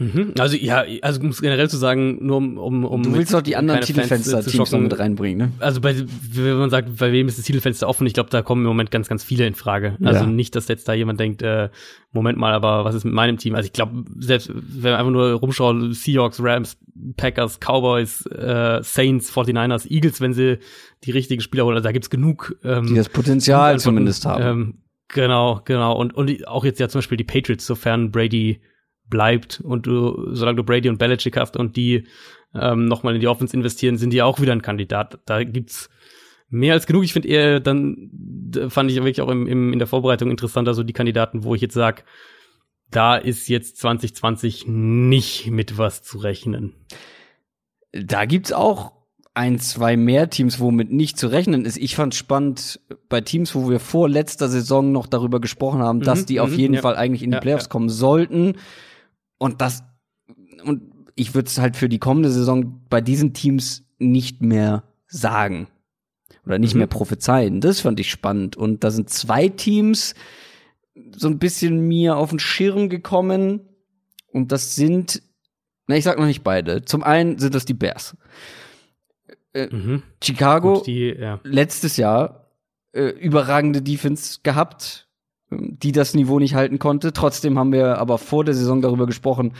Mhm. 0.00 0.34
Also 0.38 0.56
ja, 0.56 0.84
also 1.02 1.20
um 1.20 1.30
es 1.30 1.42
generell 1.42 1.68
zu 1.68 1.76
sagen, 1.76 2.24
nur 2.24 2.36
um 2.36 2.56
um, 2.56 2.84
um 2.84 3.02
Du 3.02 3.14
willst 3.14 3.34
doch 3.34 3.42
die 3.42 3.56
anderen 3.56 3.80
Titelfenster-Teams 3.80 4.70
noch 4.70 4.78
mit 4.78 4.96
reinbringen, 4.96 5.38
ne? 5.38 5.52
Also 5.58 5.80
bei, 5.80 5.96
wenn 6.32 6.56
man 6.56 6.70
sagt, 6.70 6.96
bei 6.98 7.10
wem 7.10 7.26
ist 7.26 7.36
das 7.36 7.44
Titelfenster 7.44 7.88
offen, 7.88 8.06
ich 8.06 8.14
glaube, 8.14 8.30
da 8.30 8.42
kommen 8.42 8.62
im 8.62 8.68
Moment 8.68 8.92
ganz, 8.92 9.08
ganz 9.08 9.24
viele 9.24 9.44
in 9.44 9.54
Frage. 9.54 9.96
Also 10.00 10.20
ja. 10.20 10.26
nicht, 10.30 10.54
dass 10.54 10.68
jetzt 10.68 10.86
da 10.86 10.92
jemand 10.92 11.18
denkt, 11.18 11.42
äh, 11.42 11.68
Moment 12.12 12.38
mal, 12.38 12.52
aber 12.52 12.84
was 12.84 12.94
ist 12.94 13.04
mit 13.04 13.12
meinem 13.12 13.38
Team? 13.38 13.56
Also 13.56 13.66
ich 13.66 13.72
glaube, 13.72 14.04
selbst 14.20 14.52
wenn 14.54 14.92
man 14.92 15.00
einfach 15.00 15.12
nur 15.12 15.32
rumschaut, 15.32 15.92
Seahawks, 15.96 16.40
Rams, 16.40 16.76
Packers, 17.16 17.58
Cowboys, 17.58 18.24
äh, 18.26 18.80
Saints, 18.84 19.32
49ers, 19.32 19.90
Eagles, 19.90 20.20
wenn 20.20 20.32
sie 20.32 20.58
die 21.02 21.10
richtigen 21.10 21.40
Spieler 21.40 21.64
holen, 21.64 21.74
also 21.74 21.84
da 21.84 21.92
gibt's 21.92 22.08
genug. 22.08 22.56
Ähm, 22.62 22.86
die 22.86 22.94
das 22.94 23.08
Potenzial 23.08 23.80
zumindest 23.80 24.26
haben. 24.26 24.44
Ähm, 24.44 24.74
genau, 25.08 25.60
genau. 25.64 25.96
Und, 25.98 26.14
und 26.14 26.46
auch 26.46 26.64
jetzt 26.64 26.78
ja 26.78 26.88
zum 26.88 27.00
Beispiel 27.00 27.18
die 27.18 27.24
Patriots, 27.24 27.66
sofern 27.66 28.12
Brady 28.12 28.60
bleibt 29.08 29.60
und 29.60 29.86
du, 29.86 30.34
solange 30.34 30.56
du 30.56 30.64
Brady 30.64 30.88
und 30.88 30.98
Belichick 30.98 31.36
hast 31.36 31.56
und 31.56 31.76
die 31.76 32.06
ähm, 32.54 32.86
nochmal 32.86 33.14
in 33.14 33.20
die 33.20 33.28
Offense 33.28 33.56
investieren, 33.56 33.98
sind 33.98 34.10
die 34.10 34.22
auch 34.22 34.40
wieder 34.40 34.52
ein 34.52 34.62
Kandidat. 34.62 35.20
Da 35.26 35.44
gibt's 35.44 35.90
mehr 36.48 36.74
als 36.74 36.86
genug. 36.86 37.04
Ich 37.04 37.12
finde 37.12 37.28
eher, 37.28 37.60
dann 37.60 38.10
fand 38.68 38.90
ich 38.90 38.96
wirklich 38.96 39.20
auch 39.20 39.28
im, 39.28 39.46
im, 39.46 39.72
in 39.72 39.78
der 39.78 39.88
Vorbereitung 39.88 40.30
interessanter, 40.30 40.74
so 40.74 40.82
die 40.82 40.92
Kandidaten, 40.92 41.44
wo 41.44 41.54
ich 41.54 41.60
jetzt 41.60 41.74
sag, 41.74 42.04
da 42.90 43.16
ist 43.16 43.48
jetzt 43.48 43.76
2020 43.78 44.66
nicht 44.66 45.50
mit 45.50 45.76
was 45.76 46.02
zu 46.02 46.18
rechnen. 46.18 46.74
Da 47.92 48.24
gibt's 48.24 48.52
auch 48.52 48.92
ein, 49.34 49.60
zwei 49.60 49.96
mehr 49.96 50.30
Teams, 50.30 50.58
womit 50.58 50.90
nicht 50.90 51.18
zu 51.18 51.28
rechnen 51.28 51.64
ist. 51.64 51.76
Ich 51.76 51.94
fand 51.94 52.14
spannend 52.14 52.80
bei 53.08 53.20
Teams, 53.20 53.54
wo 53.54 53.70
wir 53.70 53.78
vor 53.78 54.08
letzter 54.08 54.48
Saison 54.48 54.90
noch 54.90 55.06
darüber 55.06 55.40
gesprochen 55.40 55.80
haben, 55.80 55.98
mhm, 55.98 56.04
dass 56.04 56.26
die 56.26 56.40
auf 56.40 56.50
mhm, 56.50 56.58
jeden 56.58 56.74
ja. 56.74 56.80
Fall 56.80 56.96
eigentlich 56.96 57.22
in 57.22 57.30
die 57.30 57.38
Playoffs 57.38 57.66
ja. 57.66 57.70
kommen 57.70 57.88
sollten. 57.88 58.56
Und 59.38 59.60
das, 59.60 59.84
und 60.64 60.92
ich 61.14 61.34
würde 61.34 61.48
es 61.48 61.58
halt 61.58 61.76
für 61.76 61.88
die 61.88 61.98
kommende 61.98 62.30
Saison 62.30 62.80
bei 62.88 63.00
diesen 63.00 63.34
Teams 63.34 63.84
nicht 63.98 64.42
mehr 64.42 64.84
sagen. 65.06 65.68
Oder 66.46 66.58
nicht 66.58 66.74
mhm. 66.74 66.80
mehr 66.80 66.86
prophezeien. 66.86 67.60
Das 67.60 67.80
fand 67.80 67.98
ich 68.00 68.10
spannend. 68.10 68.56
Und 68.56 68.84
da 68.84 68.90
sind 68.90 69.10
zwei 69.10 69.48
Teams 69.48 70.14
so 71.16 71.28
ein 71.28 71.38
bisschen 71.38 71.86
mir 71.86 72.16
auf 72.16 72.30
den 72.30 72.38
Schirm 72.38 72.88
gekommen. 72.88 73.60
Und 74.32 74.52
das 74.52 74.74
sind, 74.74 75.22
na, 75.86 75.96
ich 75.96 76.04
sag 76.04 76.18
noch 76.18 76.26
nicht 76.26 76.44
beide. 76.44 76.84
Zum 76.84 77.02
einen 77.02 77.38
sind 77.38 77.54
das 77.54 77.64
die 77.64 77.74
Bears. 77.74 78.16
Äh, 79.52 79.74
mhm. 79.74 80.02
Chicago, 80.22 80.82
die, 80.84 81.14
ja. 81.18 81.40
letztes 81.42 81.96
Jahr 81.96 82.50
äh, 82.92 83.08
überragende 83.08 83.82
Defense 83.82 84.40
gehabt 84.42 85.07
die 85.50 85.92
das 85.92 86.14
Niveau 86.14 86.38
nicht 86.38 86.54
halten 86.54 86.78
konnte. 86.78 87.12
Trotzdem 87.12 87.58
haben 87.58 87.72
wir 87.72 87.98
aber 87.98 88.18
vor 88.18 88.44
der 88.44 88.54
Saison 88.54 88.80
darüber 88.80 89.06
gesprochen. 89.06 89.52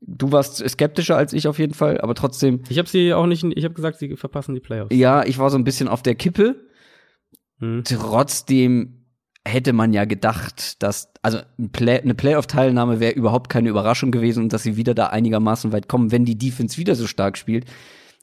Du 0.00 0.32
warst 0.32 0.66
skeptischer 0.68 1.16
als 1.16 1.32
ich 1.32 1.48
auf 1.48 1.58
jeden 1.58 1.74
Fall, 1.74 2.00
aber 2.00 2.14
trotzdem. 2.14 2.60
Ich 2.68 2.78
habe 2.78 2.88
sie 2.88 3.14
auch 3.14 3.26
nicht, 3.26 3.44
ich 3.44 3.64
habe 3.64 3.74
gesagt, 3.74 3.98
sie 3.98 4.16
verpassen 4.16 4.54
die 4.54 4.60
Playoffs. 4.60 4.94
Ja, 4.94 5.24
ich 5.24 5.38
war 5.38 5.50
so 5.50 5.56
ein 5.56 5.64
bisschen 5.64 5.88
auf 5.88 6.02
der 6.02 6.14
Kippe. 6.14 6.56
Hm. 7.58 7.82
Trotzdem 7.84 9.04
hätte 9.46 9.72
man 9.72 9.92
ja 9.92 10.04
gedacht, 10.04 10.82
dass, 10.82 11.12
also 11.22 11.38
eine 11.58 12.14
Playoff-Teilnahme 12.14 13.00
wäre 13.00 13.12
überhaupt 13.12 13.50
keine 13.50 13.68
Überraschung 13.68 14.10
gewesen 14.10 14.44
und 14.44 14.52
dass 14.52 14.62
sie 14.62 14.76
wieder 14.76 14.94
da 14.94 15.08
einigermaßen 15.08 15.72
weit 15.72 15.88
kommen, 15.88 16.12
wenn 16.12 16.24
die 16.24 16.38
Defense 16.38 16.78
wieder 16.78 16.94
so 16.94 17.06
stark 17.06 17.36
spielt. 17.36 17.66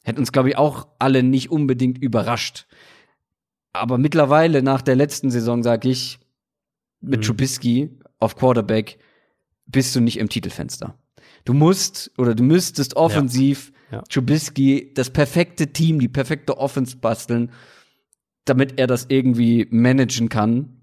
Hätte 0.04 0.20
uns, 0.20 0.32
glaube 0.32 0.50
ich, 0.50 0.58
auch 0.58 0.88
alle 0.98 1.22
nicht 1.22 1.52
unbedingt 1.52 2.00
überrascht. 2.00 2.66
Aber 3.72 3.98
mittlerweile, 4.00 4.64
nach 4.64 4.82
der 4.82 4.96
letzten 4.96 5.30
Saison, 5.30 5.62
sage 5.62 5.90
ich, 5.90 6.20
mit 7.02 7.20
mhm. 7.20 7.26
Trubisky 7.26 7.90
auf 8.20 8.36
Quarterback 8.36 9.00
bist 9.66 9.96
du 9.96 10.00
nicht 10.00 10.18
im 10.18 10.30
Titelfenster. 10.30 10.98
Du 11.46 11.54
musst 11.54 12.12
oder 12.18 12.36
du 12.36 12.44
müsstest 12.44 12.96
offensiv 12.96 13.72
ja. 13.92 13.98
Ja. 13.98 14.04
Trubisky 14.04 14.94
das 14.94 15.10
perfekte 15.10 15.68
Team, 15.68 16.00
die 16.00 16.08
perfekte 16.08 16.58
Offense 16.58 16.98
basteln, 16.98 17.52
damit 18.46 18.80
er 18.80 18.88
das 18.88 19.08
irgendwie 19.10 19.68
managen 19.70 20.30
kann. 20.30 20.78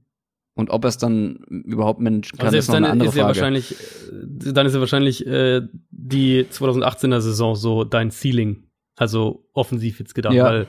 Und 0.54 0.70
ob 0.70 0.84
er 0.84 0.88
es 0.88 0.98
dann 0.98 1.36
überhaupt 1.48 2.00
managen 2.00 2.36
kann, 2.36 2.46
also 2.46 2.58
ist 2.58 2.68
noch 2.68 2.74
eine 2.74 2.90
andere 2.90 3.10
ist 3.10 3.14
Frage. 3.14 3.22
Ja 3.22 3.26
wahrscheinlich, 3.28 3.72
äh, 3.72 4.52
dann 4.52 4.66
ist 4.66 4.74
ja 4.74 4.80
wahrscheinlich 4.80 5.26
äh, 5.26 5.62
die 5.90 6.44
2018er 6.44 7.20
Saison 7.20 7.54
so 7.54 7.84
dein 7.84 8.10
Ceiling, 8.10 8.64
also 8.96 9.48
offensiv 9.52 10.00
jetzt 10.00 10.16
gedacht, 10.16 10.34
ja. 10.34 10.44
weil 10.44 10.66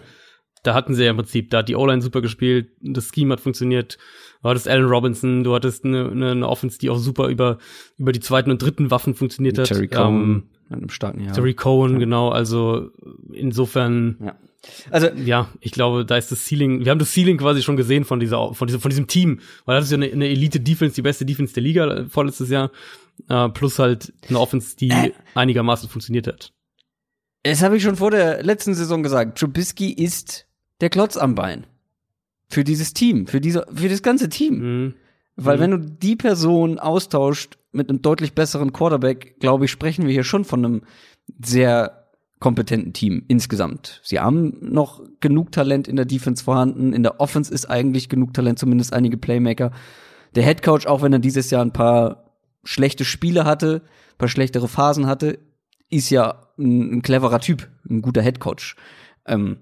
da 0.64 0.74
hatten 0.74 0.94
sie 0.94 1.04
ja 1.04 1.12
im 1.12 1.18
Prinzip, 1.18 1.50
da 1.50 1.60
hat 1.60 1.70
die 1.70 1.76
O-Line 1.76 2.02
super 2.02 2.22
gespielt, 2.22 2.70
das 2.82 3.10
Scheme 3.14 3.34
hat 3.34 3.40
funktioniert. 3.40 3.98
Du 4.42 4.50
hattest 4.50 4.68
Allen 4.68 4.86
Robinson, 4.86 5.44
du 5.44 5.54
hattest 5.54 5.86
eine, 5.86 6.10
eine, 6.10 6.32
eine 6.32 6.48
Offense, 6.48 6.80
die 6.80 6.90
auch 6.90 6.98
super 6.98 7.28
über, 7.28 7.58
über 7.98 8.12
die 8.12 8.20
zweiten 8.20 8.52
und 8.52 8.62
dritten 8.62 8.92
Waffen 8.92 9.14
funktioniert 9.14 9.58
hat. 9.58 9.68
Terry 9.68 9.88
Cohen, 9.88 10.22
ähm, 10.22 10.44
einem 10.70 10.90
starken 10.90 11.22
Jahr. 11.22 11.34
Terry 11.34 11.54
Cohen, 11.54 11.94
ja. 11.94 12.00
genau, 12.00 12.30
also 12.30 12.90
insofern. 13.34 14.18
Ja. 14.24 14.36
Also 14.92 15.08
ja, 15.08 15.50
ich 15.62 15.72
glaube, 15.72 16.06
da 16.06 16.18
ist 16.18 16.32
das 16.34 16.46
Ceiling. 16.46 16.84
Wir 16.84 16.92
haben 16.92 17.00
das 17.00 17.14
Ceiling 17.14 17.38
quasi 17.38 17.62
schon 17.62 17.78
gesehen 17.78 18.04
von 18.04 18.20
dieser, 18.20 18.54
von 18.54 18.68
diesem, 18.68 18.82
von 18.82 18.90
diesem 18.90 19.08
Team, 19.08 19.40
weil 19.66 19.78
das 19.78 19.86
ist 19.86 19.92
ja 19.92 19.98
eine, 19.98 20.12
eine 20.12 20.28
Elite 20.28 20.60
Defense, 20.60 20.96
die 20.96 21.02
beste 21.02 21.26
Defense 21.26 21.54
der 21.54 21.64
Liga 21.64 21.88
äh, 21.88 22.06
vorletztes 22.10 22.50
Jahr, 22.50 22.72
äh, 23.30 23.48
plus 23.50 23.80
halt 23.80 24.12
eine 24.28 24.40
Offense, 24.40 24.76
die 24.76 24.90
äh. 24.90 25.14
einigermaßen 25.34 25.88
funktioniert 25.88 26.28
hat. 26.28 26.52
Das 27.44 27.64
habe 27.64 27.78
ich 27.78 27.84
schon 27.84 27.96
vor 27.96 28.12
der 28.12 28.44
letzten 28.44 28.74
Saison 28.74 29.02
gesagt. 29.02 29.38
Trubisky 29.38 29.94
ist 29.94 30.49
der 30.82 30.90
Klotz 30.90 31.18
am 31.18 31.36
Bein. 31.36 31.66
Für 32.50 32.64
dieses 32.64 32.94
Team, 32.94 33.28
für 33.28 33.42
diese, 33.42 33.66
für 33.74 33.90
das 33.90 34.02
ganze 34.02 34.30
Team. 34.30 34.60
Mhm. 34.60 34.94
Weil 35.36 35.58
mhm. 35.58 35.62
wenn 35.62 35.72
du 35.72 35.78
die 35.80 36.16
Person 36.16 36.80
austauscht 36.80 37.58
mit 37.72 37.90
einem 37.90 38.02
deutlich 38.02 38.34
besseren 38.34 38.74
Quarterback, 38.74 39.40
glaube 39.40 39.66
ich, 39.66 39.72
sprechen 39.72 40.06
wir 40.06 40.12
hier 40.14 40.24
schon 40.24 40.46
von 40.46 40.66
einem 40.66 40.82
sehr 41.44 42.00
kompetenten 42.40 42.94
Team 42.94 43.24
insgesamt. 43.28 44.02
Sie 44.04 44.20
haben 44.20 44.58
noch 44.62 45.02
genug 45.20 45.52
Talent 45.52 45.88
in 45.88 45.96
der 45.96 46.06
Defense 46.06 46.44
vorhanden. 46.44 46.94
In 46.94 47.04
der 47.04 47.20
Offense 47.20 47.54
ist 47.54 47.70
eigentlich 47.70 48.10
genug 48.10 48.34
Talent, 48.34 48.60
zumindest 48.60 48.94
einige 48.94 49.18
Playmaker. 49.18 49.72
Der 50.36 50.44
Head 50.44 50.64
Coach, 50.64 50.88
auch 50.88 51.02
wenn 51.02 51.14
er 51.14 51.20
dieses 51.20 51.52
Jahr 51.52 51.64
ein 51.64 51.74
paar 51.74 52.36
schlechte 52.64 53.04
Spiele 53.04 53.46
hatte, 53.46 53.82
ein 54.14 54.18
paar 54.18 54.30
schlechtere 54.30 54.68
Phasen 54.68 55.08
hatte, 55.08 55.40
ist 55.90 56.10
ja 56.10 56.48
ein, 56.58 56.98
ein 56.98 57.02
cleverer 57.02 57.40
Typ, 57.40 57.68
ein 57.90 58.02
guter 58.02 58.22
Head 58.22 58.40
Coach. 58.40 58.76
Ähm, 59.26 59.58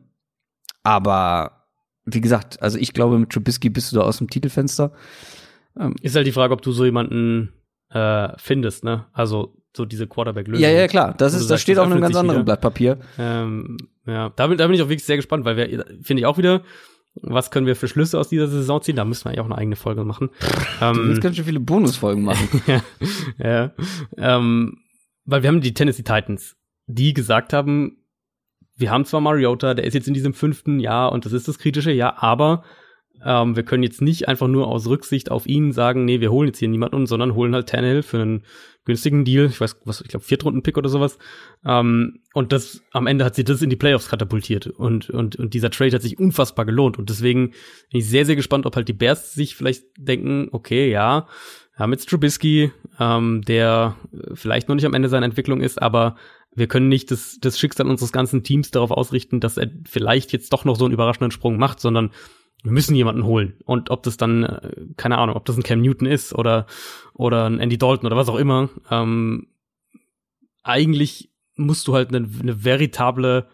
aber 0.88 1.66
wie 2.06 2.22
gesagt, 2.22 2.62
also 2.62 2.78
ich 2.78 2.94
glaube, 2.94 3.20
mit 3.20 3.30
Trubisky 3.30 3.70
bist 3.70 3.92
du 3.92 3.98
da 3.98 4.04
aus 4.04 4.20
dem 4.20 4.30
Titelfenster. 4.30 4.94
Ähm, 5.78 5.96
ist 6.02 6.16
halt 6.16 6.26
die 6.26 6.32
Frage, 6.32 6.54
ob 6.54 6.62
du 6.62 6.72
so 6.72 6.86
jemanden 6.86 7.52
äh, 7.90 8.30
findest, 8.38 8.86
ne? 8.86 9.06
Also 9.12 9.54
so 9.76 9.84
diese 9.84 10.08
Quarterback-Lösung. 10.08 10.64
Ja, 10.64 10.72
ja, 10.72 10.88
klar. 10.88 11.14
Das, 11.18 11.34
ist, 11.34 11.42
das 11.42 11.48
sagst, 11.50 11.64
steht 11.64 11.76
das 11.76 11.86
auf 11.86 11.92
einem 11.92 12.00
ganz 12.00 12.16
anderen 12.16 12.38
wieder. 12.38 12.46
Blatt 12.46 12.62
Papier. 12.62 13.00
Ähm, 13.20 13.76
ja, 14.06 14.30
da 14.30 14.48
bin, 14.48 14.58
da 14.58 14.66
bin 14.66 14.76
ich 14.76 14.82
auch 14.82 14.88
wirklich 14.88 15.04
sehr 15.04 15.18
gespannt, 15.18 15.44
weil 15.44 15.58
wir, 15.58 15.86
finde 16.02 16.22
ich 16.22 16.26
auch 16.26 16.38
wieder, 16.38 16.62
was 17.16 17.52
können 17.52 17.68
wir 17.68 17.76
für 17.76 17.90
Schlüsse 17.90 18.18
aus 18.18 18.30
dieser 18.30 18.48
Saison 18.48 18.82
ziehen? 18.82 18.96
Da 18.96 19.04
müssen 19.04 19.26
wir 19.26 19.32
eigentlich 19.32 19.42
auch 19.42 19.46
eine 19.46 19.58
eigene 19.58 19.76
Folge 19.76 20.06
machen. 20.06 20.30
du 20.80 20.86
ähm, 20.86 21.10
willst 21.10 21.22
ganz 21.22 21.36
schön 21.36 21.44
viele 21.44 21.60
Bonusfolgen 21.60 22.24
machen. 22.24 22.62
ja, 22.68 22.82
ja. 23.44 23.72
Ähm, 24.18 24.78
weil 25.26 25.44
wir 25.44 25.50
haben 25.50 25.60
die 25.60 25.74
Tennessee 25.74 26.04
Titans, 26.04 26.56
die 26.86 27.14
gesagt 27.14 27.52
haben, 27.52 27.98
wir 28.78 28.92
haben 28.92 29.06
zwar 29.06 29.22
Mariota, 29.22 29.74
der 29.74 29.86
ist 29.86 29.94
jetzt 29.94 30.08
in 30.08 30.14
diesem 30.14 30.34
fünften 30.34 30.80
Jahr 30.80 31.12
und 31.12 31.26
das 31.26 31.34
ist 31.34 31.48
das 31.48 31.60
kritische 31.60 31.92
Jahr, 31.92 32.22
aber 32.22 32.64
ähm, 33.26 33.56
wir 33.56 33.64
können 33.64 33.84
jetzt 33.84 34.02
nicht 34.02 34.28
einfach 34.28 34.48
nur 34.48 34.68
aus 34.68 34.88
Rücksicht 34.88 35.32
auf 35.32 35.48
ihn 35.48 35.72
sagen, 35.72 36.06
nee, 36.06 36.22
wir 36.22 36.32
holen 36.32 36.48
jetzt 36.48 36.60
hier 36.60 36.68
niemanden, 36.68 37.08
sondern 37.08 37.34
holen 37.36 37.56
halt 37.56 37.68
Tannehill 37.68 38.04
für 38.04 38.22
einen 38.22 38.44
günstigen 38.86 39.26
Deal. 39.26 39.48
Ich 39.48 39.60
weiß, 39.60 39.78
was, 39.86 40.02
ich 40.02 40.08
glaube, 40.08 40.26
Viertrunden-Pick 40.26 40.78
oder 40.78 40.90
sowas. 40.90 41.18
Ähm, 41.66 42.20
und 42.34 42.52
das, 42.52 42.84
am 42.92 43.08
Ende 43.08 43.26
hat 43.26 43.36
sie 43.36 43.44
das 43.44 43.62
in 43.62 43.70
die 43.70 43.76
Playoffs 43.76 44.10
katapultiert. 44.10 44.68
Und, 44.68 45.10
und, 45.10 45.36
und 45.36 45.54
dieser 45.54 45.72
Trade 45.72 45.94
hat 45.94 46.02
sich 46.02 46.20
unfassbar 46.20 46.66
gelohnt. 46.66 46.98
Und 46.98 47.10
deswegen 47.10 47.50
bin 47.92 48.00
ich 48.00 48.10
sehr, 48.10 48.26
sehr 48.26 48.36
gespannt, 48.36 48.66
ob 48.66 48.76
halt 48.76 48.88
die 48.88 48.94
Bears 48.94 49.34
sich 49.34 49.56
vielleicht 49.56 49.84
denken, 49.98 50.50
okay, 50.52 50.90
ja, 50.90 51.28
wir 51.76 51.84
haben 51.84 51.92
jetzt 51.92 52.10
Trubisky, 52.10 52.72
ähm, 53.00 53.42
der 53.44 53.96
vielleicht 54.34 54.70
noch 54.70 54.76
nicht 54.76 54.86
am 54.86 54.94
Ende 54.94 55.10
seiner 55.10 55.26
Entwicklung 55.26 55.62
ist, 55.62 55.82
aber 55.82 56.16
wir 56.58 56.68
können 56.68 56.90
nicht 56.90 57.12
das, 57.12 57.38
das 57.40 57.58
Schicksal 57.60 57.88
unseres 57.88 58.12
ganzen 58.12 58.44
Teams 58.44 58.72
darauf 58.72 58.92
ausrichten, 58.92 59.40
dass 59.40 59.58
er 59.58 59.70
vielleicht 59.88 60.34
jetzt 60.34 60.52
doch 60.52 60.66
noch 60.66 60.76
so 60.76 60.86
einen 60.86 60.94
überraschenden 60.94 61.32
Sprung 61.32 61.58
macht, 61.58 61.80
sondern 61.80 62.12
wir 62.64 62.72
müssen 62.72 62.96
jemanden 62.96 63.24
holen. 63.24 63.54
Und 63.66 63.92
ob 63.92 64.02
das 64.04 64.18
dann, 64.18 64.44
äh, 64.44 64.72
keine 64.98 65.20
Ahnung, 65.20 65.36
ob 65.36 65.46
das 65.46 65.56
ein 65.56 65.64
Cam 65.64 65.82
Newton 65.82 66.08
ist 66.08 66.34
oder, 66.34 66.66
oder 67.14 67.46
ein 67.48 67.60
Andy 67.60 67.78
Dalton 67.78 68.08
oder 68.08 68.18
was 68.18 68.28
auch 68.30 68.38
immer, 68.38 68.70
ähm, 68.90 69.48
eigentlich 70.64 71.30
musst 71.56 71.88
du 71.88 71.94
halt 71.96 72.10
eine, 72.14 72.28
eine 72.40 72.64
veritable 72.64 73.48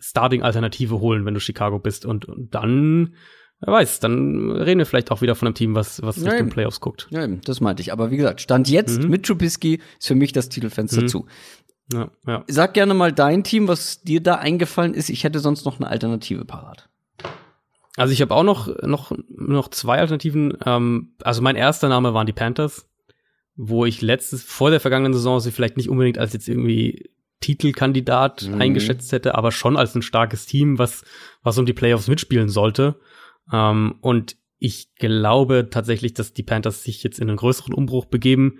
Starting-Alternative 0.00 1.00
holen, 1.00 1.24
wenn 1.24 1.34
du 1.34 1.40
Chicago 1.40 1.78
bist. 1.78 2.06
Und, 2.06 2.24
und 2.26 2.54
dann, 2.54 3.14
wer 3.60 3.72
weiß, 3.74 4.00
dann 4.00 4.50
reden 4.52 4.78
wir 4.78 4.86
vielleicht 4.86 5.10
auch 5.10 5.20
wieder 5.22 5.34
von 5.34 5.48
einem 5.48 5.54
Team, 5.54 5.74
was, 5.74 6.00
was 6.02 6.16
Ja, 6.22 6.30
Richtung. 6.30 6.50
Playoffs 6.50 6.80
guckt. 6.80 7.08
Ja, 7.10 7.24
eben, 7.24 7.40
das 7.42 7.60
meinte 7.60 7.82
ich. 7.82 7.92
Aber 7.92 8.10
wie 8.10 8.16
gesagt, 8.16 8.40
Stand 8.40 8.68
jetzt 8.68 9.02
Mhm. 9.02 9.10
mit 9.10 9.26
Trubisky 9.26 9.80
ist 9.98 10.06
für 10.06 10.14
mich 10.14 10.32
das 10.32 10.48
Titelfenster 10.48 11.02
Mhm. 11.02 11.08
zu. 11.08 11.26
Ja, 11.92 12.10
ja. 12.26 12.44
Sag 12.48 12.74
gerne 12.74 12.94
mal 12.94 13.12
dein 13.12 13.44
Team, 13.44 13.66
was 13.68 14.02
dir 14.02 14.22
da 14.22 14.34
eingefallen 14.36 14.94
ist. 14.94 15.08
Ich 15.08 15.24
hätte 15.24 15.38
sonst 15.40 15.64
noch 15.64 15.78
eine 15.80 15.88
Alternative 15.88 16.44
parat. 16.44 16.88
Also 17.96 18.12
ich 18.12 18.20
habe 18.20 18.34
auch 18.34 18.44
noch, 18.44 18.68
noch, 18.82 19.12
noch 19.28 19.68
zwei 19.68 19.98
Alternativen. 19.98 20.56
Ähm, 20.64 21.14
also 21.22 21.42
mein 21.42 21.56
erster 21.56 21.88
Name 21.88 22.14
waren 22.14 22.26
die 22.26 22.32
Panthers, 22.32 22.86
wo 23.56 23.84
ich 23.86 24.02
letztes, 24.02 24.42
vor 24.44 24.70
der 24.70 24.80
vergangenen 24.80 25.14
Saison 25.14 25.40
sie 25.40 25.50
vielleicht 25.50 25.76
nicht 25.76 25.88
unbedingt 25.88 26.18
als 26.18 26.32
jetzt 26.32 26.48
irgendwie 26.48 27.10
Titelkandidat 27.40 28.48
Mhm. 28.48 28.60
eingeschätzt 28.60 29.10
hätte, 29.12 29.34
aber 29.34 29.52
schon 29.52 29.76
als 29.76 29.94
ein 29.94 30.02
starkes 30.02 30.46
Team, 30.46 30.78
was, 30.78 31.04
was 31.42 31.58
um 31.58 31.66
die 31.66 31.72
Playoffs 31.72 32.08
mitspielen 32.08 32.48
sollte. 32.48 33.00
Ähm, 33.52 33.96
und 34.00 34.36
ich 34.58 34.94
glaube 34.96 35.68
tatsächlich, 35.70 36.14
dass 36.14 36.34
die 36.34 36.42
Panthers 36.42 36.82
sich 36.82 37.02
jetzt 37.02 37.18
in 37.20 37.28
einen 37.28 37.36
größeren 37.36 37.72
Umbruch 37.72 38.06
begeben. 38.06 38.58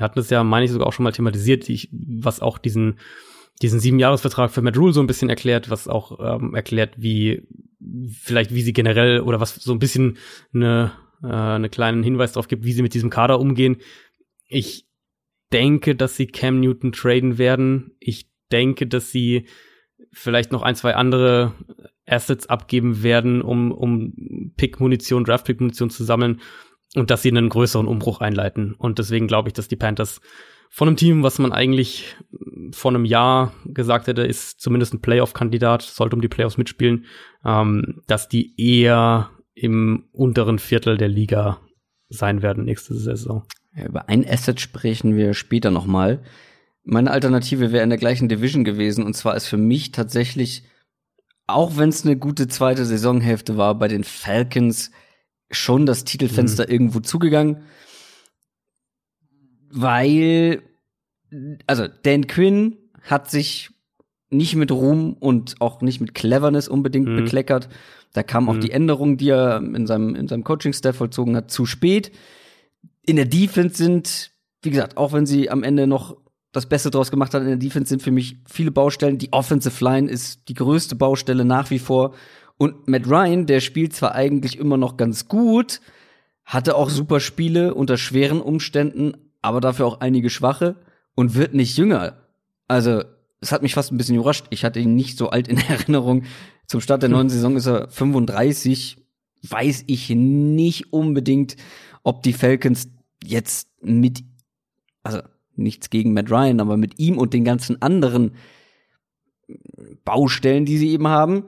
Wir 0.00 0.04
hatten 0.04 0.18
das 0.18 0.30
ja, 0.30 0.42
meine 0.42 0.64
ich, 0.64 0.70
sogar 0.70 0.86
auch 0.86 0.94
schon 0.94 1.04
mal 1.04 1.12
thematisiert, 1.12 1.68
ich, 1.68 1.90
was 1.92 2.40
auch 2.40 2.56
diesen, 2.56 2.98
diesen 3.60 3.80
Siebenjahresvertrag 3.80 4.50
für 4.50 4.62
Matt 4.62 4.78
Rule 4.78 4.94
so 4.94 5.00
ein 5.02 5.06
bisschen 5.06 5.28
erklärt, 5.28 5.68
was 5.68 5.88
auch 5.88 6.18
ähm, 6.20 6.54
erklärt, 6.54 6.94
wie 6.96 7.46
vielleicht 8.10 8.54
wie 8.54 8.62
sie 8.62 8.72
generell 8.72 9.20
oder 9.20 9.40
was 9.40 9.56
so 9.56 9.72
ein 9.72 9.78
bisschen 9.78 10.16
eine, 10.54 10.92
äh, 11.22 11.26
eine 11.26 11.68
kleinen 11.68 12.02
Hinweis 12.02 12.32
darauf 12.32 12.48
gibt, 12.48 12.64
wie 12.64 12.72
sie 12.72 12.80
mit 12.80 12.94
diesem 12.94 13.10
Kader 13.10 13.38
umgehen. 13.38 13.76
Ich 14.48 14.88
denke, 15.52 15.94
dass 15.94 16.16
sie 16.16 16.28
Cam 16.28 16.60
Newton 16.60 16.92
traden 16.92 17.36
werden. 17.36 17.90
Ich 18.00 18.30
denke, 18.50 18.86
dass 18.86 19.12
sie 19.12 19.48
vielleicht 20.12 20.50
noch 20.50 20.62
ein, 20.62 20.76
zwei 20.76 20.94
andere 20.94 21.52
Assets 22.06 22.46
abgeben 22.46 23.02
werden, 23.02 23.42
um, 23.42 23.70
um 23.70 24.54
Pick-Munition, 24.56 25.24
Draft-Pick-Munition 25.24 25.90
zu 25.90 26.04
sammeln 26.04 26.40
und 26.94 27.10
dass 27.10 27.22
sie 27.22 27.30
einen 27.30 27.48
größeren 27.48 27.86
Umbruch 27.86 28.20
einleiten. 28.20 28.74
Und 28.74 28.98
deswegen 28.98 29.26
glaube 29.26 29.48
ich, 29.48 29.52
dass 29.52 29.68
die 29.68 29.76
Panthers 29.76 30.20
von 30.70 30.88
einem 30.88 30.96
Team, 30.96 31.22
was 31.22 31.38
man 31.38 31.52
eigentlich 31.52 32.16
vor 32.72 32.92
einem 32.92 33.04
Jahr 33.04 33.52
gesagt 33.64 34.06
hätte, 34.06 34.22
ist 34.22 34.60
zumindest 34.60 34.94
ein 34.94 35.00
Playoff-Kandidat, 35.00 35.82
sollte 35.82 36.14
um 36.14 36.22
die 36.22 36.28
Playoffs 36.28 36.58
mitspielen, 36.58 37.06
ähm, 37.44 38.02
dass 38.06 38.28
die 38.28 38.54
eher 38.56 39.30
im 39.54 40.04
unteren 40.12 40.58
Viertel 40.58 40.96
der 40.96 41.08
Liga 41.08 41.60
sein 42.08 42.42
werden 42.42 42.64
nächste 42.64 42.94
Saison. 42.94 43.44
Ja, 43.74 43.86
über 43.86 44.08
ein 44.08 44.26
Asset 44.28 44.60
sprechen 44.60 45.16
wir 45.16 45.34
später 45.34 45.70
noch 45.70 45.86
mal. 45.86 46.22
Meine 46.84 47.10
Alternative 47.10 47.72
wäre 47.72 47.84
in 47.84 47.90
der 47.90 47.98
gleichen 47.98 48.28
Division 48.28 48.64
gewesen 48.64 49.04
und 49.04 49.14
zwar 49.14 49.36
ist 49.36 49.46
für 49.46 49.56
mich 49.56 49.92
tatsächlich, 49.92 50.64
auch 51.46 51.76
wenn 51.76 51.88
es 51.88 52.04
eine 52.04 52.16
gute 52.16 52.48
zweite 52.48 52.84
Saisonhälfte 52.84 53.56
war, 53.56 53.74
bei 53.74 53.88
den 53.88 54.04
Falcons 54.04 54.92
schon 55.50 55.86
das 55.86 56.04
Titelfenster 56.04 56.68
irgendwo 56.70 57.00
zugegangen, 57.00 57.58
weil 59.70 60.62
also 61.66 61.86
Dan 62.02 62.26
Quinn 62.26 62.76
hat 63.02 63.30
sich 63.30 63.70
nicht 64.30 64.54
mit 64.56 64.70
Ruhm 64.72 65.14
und 65.14 65.60
auch 65.60 65.80
nicht 65.80 66.00
mit 66.00 66.14
Cleverness 66.14 66.68
unbedingt 66.68 67.08
Mhm. 67.08 67.16
bekleckert. 67.16 67.68
Da 68.12 68.22
kam 68.22 68.48
auch 68.48 68.54
Mhm. 68.54 68.60
die 68.60 68.70
Änderung, 68.72 69.16
die 69.16 69.28
er 69.30 69.58
in 69.58 69.86
seinem, 69.86 70.14
in 70.16 70.28
seinem 70.28 70.44
Coaching-Staff 70.44 70.96
vollzogen 70.96 71.36
hat, 71.36 71.50
zu 71.50 71.66
spät. 71.66 72.12
In 73.06 73.16
der 73.16 73.24
Defense 73.26 73.76
sind, 73.76 74.32
wie 74.62 74.70
gesagt, 74.70 74.96
auch 74.96 75.12
wenn 75.12 75.26
sie 75.26 75.50
am 75.50 75.62
Ende 75.62 75.86
noch 75.86 76.16
das 76.52 76.66
Beste 76.66 76.90
draus 76.90 77.10
gemacht 77.12 77.32
hat, 77.32 77.42
in 77.42 77.48
der 77.48 77.56
Defense 77.56 77.88
sind 77.88 78.02
für 78.02 78.10
mich 78.10 78.36
viele 78.48 78.72
Baustellen. 78.72 79.18
Die 79.18 79.32
Offensive 79.32 79.84
Line 79.84 80.10
ist 80.10 80.48
die 80.48 80.54
größte 80.54 80.96
Baustelle 80.96 81.44
nach 81.44 81.70
wie 81.70 81.78
vor. 81.78 82.14
Und 82.60 82.88
Matt 82.88 83.06
Ryan, 83.08 83.46
der 83.46 83.60
spielt 83.60 83.94
zwar 83.94 84.14
eigentlich 84.14 84.58
immer 84.58 84.76
noch 84.76 84.98
ganz 84.98 85.28
gut, 85.28 85.80
hatte 86.44 86.76
auch 86.76 86.90
super 86.90 87.18
Spiele 87.18 87.72
unter 87.72 87.96
schweren 87.96 88.42
Umständen, 88.42 89.14
aber 89.40 89.62
dafür 89.62 89.86
auch 89.86 90.00
einige 90.02 90.28
schwache 90.28 90.76
und 91.14 91.34
wird 91.34 91.54
nicht 91.54 91.78
jünger. 91.78 92.18
Also, 92.68 93.02
es 93.40 93.50
hat 93.50 93.62
mich 93.62 93.72
fast 93.72 93.92
ein 93.92 93.96
bisschen 93.96 94.16
überrascht. 94.16 94.44
Ich 94.50 94.62
hatte 94.62 94.78
ihn 94.78 94.94
nicht 94.94 95.16
so 95.16 95.30
alt 95.30 95.48
in 95.48 95.56
Erinnerung. 95.70 96.24
Zum 96.66 96.82
Start 96.82 97.00
der 97.00 97.08
neuen 97.08 97.30
Saison 97.30 97.56
ist 97.56 97.64
er 97.64 97.88
35. 97.88 98.98
Weiß 99.48 99.84
ich 99.86 100.10
nicht 100.10 100.92
unbedingt, 100.92 101.56
ob 102.02 102.22
die 102.22 102.34
Falcons 102.34 102.90
jetzt 103.24 103.70
mit, 103.80 104.22
also 105.02 105.20
nichts 105.56 105.88
gegen 105.88 106.12
Matt 106.12 106.30
Ryan, 106.30 106.60
aber 106.60 106.76
mit 106.76 106.98
ihm 106.98 107.16
und 107.16 107.32
den 107.32 107.44
ganzen 107.44 107.80
anderen 107.80 108.32
Baustellen, 110.04 110.66
die 110.66 110.76
sie 110.76 110.90
eben 110.90 111.08
haben, 111.08 111.44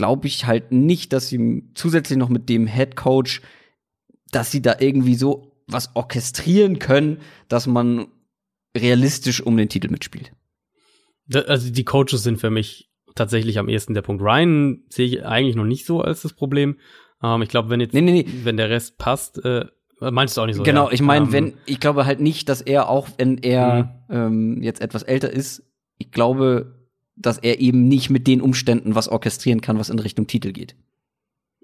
glaube 0.00 0.28
ich 0.28 0.46
halt 0.46 0.72
nicht, 0.72 1.12
dass 1.12 1.28
sie 1.28 1.62
zusätzlich 1.74 2.18
noch 2.18 2.30
mit 2.30 2.48
dem 2.48 2.66
Head 2.66 2.96
Coach, 2.96 3.42
dass 4.30 4.50
sie 4.50 4.62
da 4.62 4.76
irgendwie 4.78 5.14
so 5.14 5.52
was 5.66 5.94
orchestrieren 5.94 6.78
können, 6.78 7.18
dass 7.48 7.66
man 7.66 8.06
realistisch 8.74 9.42
um 9.42 9.58
den 9.58 9.68
Titel 9.68 9.90
mitspielt. 9.90 10.32
Also 11.34 11.70
die 11.70 11.84
Coaches 11.84 12.22
sind 12.22 12.38
für 12.38 12.48
mich 12.48 12.90
tatsächlich 13.14 13.58
am 13.58 13.68
ehesten 13.68 13.92
der 13.92 14.00
Punkt. 14.00 14.22
Ryan 14.22 14.84
sehe 14.88 15.06
ich 15.06 15.26
eigentlich 15.26 15.54
noch 15.54 15.66
nicht 15.66 15.84
so 15.84 16.00
als 16.00 16.22
das 16.22 16.32
Problem. 16.32 16.78
Ähm, 17.22 17.42
ich 17.42 17.50
glaube, 17.50 17.68
wenn 17.68 17.80
jetzt, 17.80 17.92
Nee, 17.92 18.00
nee, 18.00 18.12
nee. 18.12 18.26
wenn 18.44 18.56
der 18.56 18.70
Rest 18.70 18.96
passt, 18.96 19.44
äh, 19.44 19.66
meinst 20.00 20.34
du 20.34 20.40
auch 20.40 20.46
nicht 20.46 20.56
so? 20.56 20.62
genau, 20.62 20.86
ja? 20.86 20.94
ich 20.94 21.02
meine, 21.02 21.26
Ähm, 21.26 21.32
wenn, 21.32 21.54
ich 21.66 21.78
glaube 21.78 22.06
halt 22.06 22.20
nicht, 22.20 22.48
dass 22.48 22.62
er 22.62 22.88
auch, 22.88 23.06
wenn 23.18 23.36
er 23.36 24.02
ähm, 24.08 24.62
jetzt 24.62 24.80
etwas 24.80 25.02
älter 25.02 25.30
ist, 25.30 25.62
ich 25.98 26.10
glaube, 26.10 26.79
dass 27.20 27.38
er 27.38 27.60
eben 27.60 27.86
nicht 27.88 28.10
mit 28.10 28.26
den 28.26 28.40
Umständen 28.40 28.94
was 28.94 29.08
orchestrieren 29.08 29.60
kann, 29.60 29.78
was 29.78 29.90
in 29.90 29.98
Richtung 29.98 30.26
Titel 30.26 30.52
geht. 30.52 30.74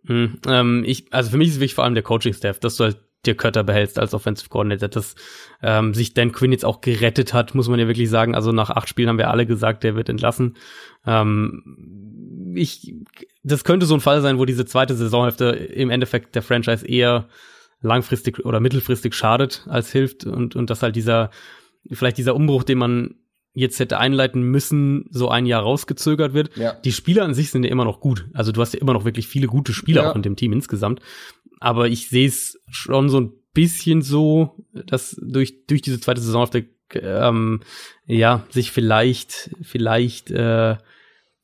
mh, 0.04 0.30
ähm, 0.48 0.84
ich, 0.86 1.12
also 1.12 1.30
für 1.30 1.38
mich 1.38 1.48
ist 1.48 1.60
wichtig 1.60 1.74
vor 1.74 1.84
allem 1.84 1.94
der 1.94 2.02
Coaching-Staff, 2.02 2.60
dass 2.60 2.76
du 2.76 2.84
halt 2.84 2.98
dir 3.24 3.34
Kötter 3.34 3.64
behältst 3.64 3.98
als 3.98 4.14
Offensive 4.14 4.48
Coordinator, 4.48 4.88
dass 4.88 5.14
ähm, 5.62 5.94
sich 5.94 6.14
Dan 6.14 6.32
Quinn 6.32 6.52
jetzt 6.52 6.64
auch 6.64 6.80
gerettet 6.80 7.34
hat, 7.34 7.54
muss 7.54 7.68
man 7.68 7.80
ja 7.80 7.88
wirklich 7.88 8.08
sagen. 8.08 8.34
Also 8.34 8.52
nach 8.52 8.70
acht 8.70 8.88
Spielen 8.88 9.08
haben 9.08 9.18
wir 9.18 9.30
alle 9.30 9.46
gesagt, 9.46 9.84
der 9.84 9.96
wird 9.96 10.08
entlassen. 10.08 10.56
Ähm, 11.04 12.52
ich, 12.54 12.94
das 13.42 13.64
könnte 13.64 13.86
so 13.86 13.94
ein 13.94 14.00
Fall 14.00 14.22
sein, 14.22 14.38
wo 14.38 14.44
diese 14.44 14.64
zweite 14.64 14.94
Saisonhälfte 14.94 15.46
im 15.46 15.90
Endeffekt 15.90 16.34
der 16.34 16.42
Franchise 16.42 16.86
eher 16.86 17.28
langfristig 17.80 18.44
oder 18.44 18.60
mittelfristig 18.60 19.14
schadet 19.14 19.66
als 19.68 19.92
hilft 19.92 20.24
und, 20.24 20.56
und 20.56 20.70
dass 20.70 20.82
halt 20.82 20.96
dieser, 20.96 21.30
vielleicht 21.90 22.18
dieser 22.18 22.34
Umbruch, 22.34 22.64
den 22.64 22.78
man 22.78 23.14
jetzt 23.56 23.80
hätte 23.80 23.98
einleiten 23.98 24.42
müssen, 24.42 25.06
so 25.10 25.28
ein 25.28 25.46
Jahr 25.46 25.62
rausgezögert 25.62 26.34
wird. 26.34 26.56
Ja. 26.56 26.74
Die 26.84 26.92
Spieler 26.92 27.24
an 27.24 27.34
sich 27.34 27.50
sind 27.50 27.64
ja 27.64 27.70
immer 27.70 27.84
noch 27.84 28.00
gut. 28.00 28.26
Also 28.34 28.52
du 28.52 28.60
hast 28.60 28.74
ja 28.74 28.80
immer 28.80 28.92
noch 28.92 29.04
wirklich 29.04 29.26
viele 29.26 29.46
gute 29.48 29.72
Spieler 29.72 30.02
Ja. 30.04 30.10
auch 30.12 30.16
in 30.16 30.22
dem 30.22 30.36
Team 30.36 30.52
insgesamt. 30.52 31.00
Aber 31.58 31.88
ich 31.88 32.08
sehe 32.08 32.28
es 32.28 32.60
schon 32.68 33.08
so 33.08 33.18
ein 33.20 33.32
bisschen 33.54 34.02
so, 34.02 34.54
dass 34.72 35.16
durch, 35.20 35.66
durch 35.66 35.80
diese 35.82 35.98
zweite 35.98 36.20
Saison 36.20 36.42
auf 36.42 36.50
der, 36.50 36.64
ähm, 36.94 37.60
ja, 38.06 38.44
sich 38.50 38.70
vielleicht, 38.70 39.50
vielleicht 39.62 40.30
äh, 40.30 40.76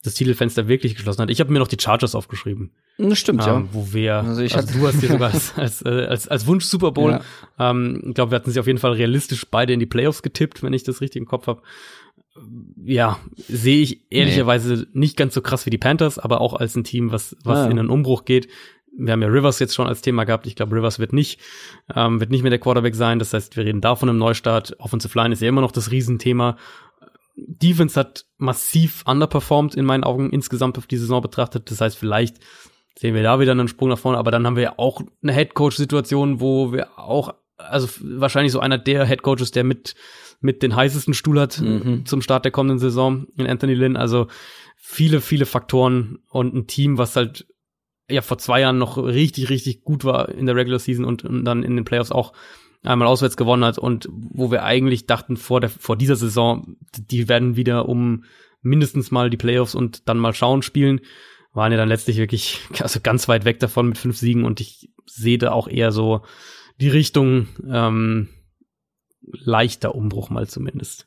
das 0.04 0.14
Titelfenster 0.14 0.68
wirklich 0.68 0.94
geschlossen 0.96 1.22
hat. 1.22 1.30
Ich 1.30 1.40
habe 1.40 1.50
mir 1.52 1.60
noch 1.60 1.68
die 1.68 1.78
Chargers 1.80 2.14
aufgeschrieben. 2.14 2.72
Das 2.98 3.18
stimmt, 3.18 3.46
Ähm, 3.46 3.68
wo 3.72 3.94
wir, 3.94 4.16
Also 4.16 4.28
also, 4.30 4.42
ich 4.42 4.54
hatte- 4.54 4.72
du 4.78 4.86
hast 4.86 5.00
dir 5.02 5.08
sogar 5.08 5.30
als, 5.32 5.56
als, 5.56 5.80
äh, 5.82 5.88
als, 6.06 6.28
als 6.28 6.46
Wunsch 6.46 6.66
Super 6.66 6.90
Bowl, 6.92 7.12
Ja. 7.58 7.70
ähm, 7.70 8.02
ich 8.08 8.14
glaube, 8.14 8.32
wir 8.32 8.36
hatten 8.36 8.50
sie 8.50 8.60
auf 8.60 8.66
jeden 8.66 8.78
Fall 8.78 8.92
realistisch 8.92 9.46
beide 9.50 9.72
in 9.72 9.80
die 9.80 9.86
Playoffs 9.86 10.22
getippt, 10.22 10.62
wenn 10.62 10.74
ich 10.74 10.82
das 10.82 11.00
richtig 11.00 11.20
im 11.20 11.26
Kopf 11.26 11.46
habe. 11.46 11.62
Ja, 12.84 13.18
sehe 13.36 13.82
ich 13.82 14.10
ehrlicherweise 14.10 14.86
nicht 14.92 15.16
ganz 15.16 15.34
so 15.34 15.42
krass 15.42 15.66
wie 15.66 15.70
die 15.70 15.78
Panthers, 15.78 16.18
aber 16.18 16.40
auch 16.40 16.54
als 16.54 16.74
ein 16.76 16.84
Team, 16.84 17.12
was, 17.12 17.36
was 17.44 17.58
Ja, 17.58 17.64
ja. 17.64 17.70
in 17.70 17.78
einen 17.78 17.90
Umbruch 17.90 18.24
geht. 18.24 18.48
Wir 18.96 19.12
haben 19.12 19.22
ja 19.22 19.28
Rivers 19.28 19.58
jetzt 19.58 19.74
schon 19.74 19.86
als 19.86 20.02
Thema 20.02 20.24
gehabt. 20.24 20.46
Ich 20.46 20.56
glaube, 20.56 20.76
Rivers 20.76 20.98
wird 20.98 21.12
nicht, 21.12 21.40
ähm, 21.94 22.20
wird 22.20 22.30
nicht 22.30 22.42
mehr 22.42 22.50
der 22.50 22.58
Quarterback 22.58 22.94
sein. 22.94 23.18
Das 23.18 23.32
heißt, 23.32 23.56
wir 23.56 23.64
reden 23.64 23.80
da 23.80 23.96
von 23.96 24.08
einem 24.08 24.18
Neustart. 24.18 24.78
Offensive 24.78 25.18
Line 25.18 25.32
ist 25.32 25.40
ja 25.40 25.48
immer 25.48 25.62
noch 25.62 25.72
das 25.72 25.90
Riesenthema. 25.90 26.56
Defense 27.36 27.98
hat 27.98 28.26
massiv 28.36 29.02
underperformed 29.06 29.74
in 29.74 29.84
meinen 29.84 30.04
Augen 30.04 30.30
insgesamt 30.30 30.76
auf 30.76 30.86
die 30.86 30.98
Saison 30.98 31.22
betrachtet. 31.22 31.70
Das 31.70 31.80
heißt, 31.80 31.96
vielleicht 31.96 32.36
sehen 32.98 33.14
wir 33.14 33.22
da 33.22 33.40
wieder 33.40 33.52
einen 33.52 33.68
Sprung 33.68 33.88
nach 33.88 33.98
vorne, 33.98 34.18
aber 34.18 34.30
dann 34.30 34.46
haben 34.46 34.56
wir 34.56 34.62
ja 34.62 34.74
auch 34.78 35.00
eine 35.22 35.32
Headcoach-Situation, 35.32 36.40
wo 36.40 36.72
wir 36.72 36.98
auch, 36.98 37.34
also 37.56 37.88
wahrscheinlich 38.00 38.52
so 38.52 38.60
einer 38.60 38.78
der 38.78 39.06
Headcoaches, 39.06 39.50
der 39.50 39.64
mit, 39.64 39.94
mit 40.42 40.62
den 40.62 40.76
heißesten 40.76 41.14
Stuhl 41.14 41.40
hat 41.40 41.60
Mhm. 41.60 42.04
zum 42.04 42.20
Start 42.22 42.44
der 42.44 42.52
kommenden 42.52 42.78
Saison 42.78 43.26
in 43.36 43.46
Anthony 43.46 43.74
Lynn. 43.74 43.96
Also 43.96 44.26
viele, 44.76 45.20
viele 45.20 45.46
Faktoren 45.46 46.18
und 46.28 46.54
ein 46.54 46.66
Team, 46.66 46.98
was 46.98 47.16
halt 47.16 47.46
ja 48.10 48.20
vor 48.20 48.36
zwei 48.38 48.60
Jahren 48.60 48.78
noch 48.78 48.98
richtig, 48.98 49.48
richtig 49.48 49.82
gut 49.84 50.04
war 50.04 50.28
in 50.28 50.46
der 50.46 50.56
Regular 50.56 50.78
Season 50.78 51.04
und, 51.04 51.24
und 51.24 51.44
dann 51.44 51.62
in 51.62 51.76
den 51.76 51.84
Playoffs 51.84 52.10
auch 52.12 52.32
einmal 52.82 53.06
auswärts 53.08 53.36
gewonnen 53.36 53.64
hat 53.64 53.78
und 53.78 54.08
wo 54.10 54.50
wir 54.50 54.64
eigentlich 54.64 55.06
dachten 55.06 55.36
vor 55.36 55.60
der 55.60 55.70
vor 55.70 55.96
dieser 55.96 56.16
Saison, 56.16 56.76
die 56.98 57.28
werden 57.28 57.56
wieder 57.56 57.88
um 57.88 58.24
mindestens 58.60 59.12
mal 59.12 59.30
die 59.30 59.36
Playoffs 59.36 59.74
und 59.76 60.08
dann 60.08 60.18
mal 60.18 60.34
schauen 60.34 60.62
spielen, 60.62 61.00
waren 61.52 61.70
ja 61.70 61.78
dann 61.78 61.88
letztlich 61.88 62.16
wirklich 62.16 62.58
also 62.80 62.98
ganz 63.00 63.28
weit 63.28 63.44
weg 63.44 63.60
davon 63.60 63.88
mit 63.88 63.98
fünf 63.98 64.16
Siegen 64.16 64.44
und 64.44 64.60
ich 64.60 64.90
sehe 65.06 65.38
da 65.38 65.52
auch 65.52 65.68
eher 65.68 65.92
so 65.92 66.22
die 66.80 66.88
Richtung 66.88 67.46
ähm, 67.70 68.28
leichter 69.22 69.94
Umbruch 69.94 70.30
mal 70.30 70.48
zumindest. 70.48 71.06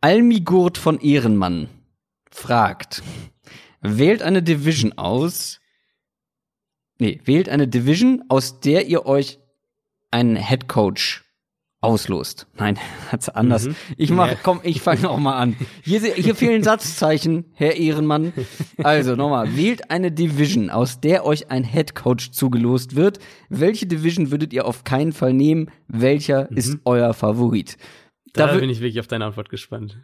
Almigurt 0.00 0.78
von 0.78 1.00
Ehrenmann 1.00 1.68
fragt, 2.30 3.02
wählt 3.80 4.22
eine 4.22 4.42
Division 4.42 4.92
aus, 4.94 5.60
nee, 6.98 7.20
wählt 7.24 7.48
eine 7.48 7.68
Division, 7.68 8.24
aus 8.28 8.60
der 8.60 8.86
ihr 8.86 9.06
euch 9.06 9.38
einen 10.10 10.36
Head 10.36 10.68
Coach 10.68 11.24
auslost. 11.82 12.46
Nein, 12.56 12.78
hat's 13.12 13.28
anders. 13.28 13.66
Mhm. 13.66 13.76
Ich 13.98 14.10
mach, 14.10 14.28
ja. 14.28 14.36
komm, 14.42 14.60
ich 14.62 14.80
fange 14.80 15.02
noch 15.02 15.18
mal 15.18 15.36
an. 15.36 15.56
Hier, 15.82 16.00
hier 16.00 16.34
fehlen 16.34 16.62
Satzzeichen, 16.64 17.44
Herr 17.54 17.76
Ehrenmann. 17.76 18.32
Also 18.82 19.16
nochmal, 19.16 19.56
wählt 19.56 19.90
eine 19.90 20.10
Division, 20.10 20.70
aus 20.70 21.00
der 21.00 21.26
euch 21.26 21.50
ein 21.50 21.64
Head 21.64 21.94
Coach 21.94 22.30
zugelost 22.30 22.96
wird. 22.96 23.18
Welche 23.50 23.86
Division 23.86 24.30
würdet 24.30 24.52
ihr 24.52 24.64
auf 24.64 24.84
keinen 24.84 25.12
Fall 25.12 25.34
nehmen? 25.34 25.70
Welcher 25.88 26.48
mhm. 26.50 26.56
ist 26.56 26.78
euer 26.84 27.12
Favorit? 27.12 27.76
Da, 28.32 28.46
da 28.46 28.56
bin 28.56 28.70
ich 28.70 28.80
wirklich 28.80 29.00
auf 29.00 29.08
deine 29.08 29.26
Antwort 29.26 29.50
gespannt. 29.50 29.98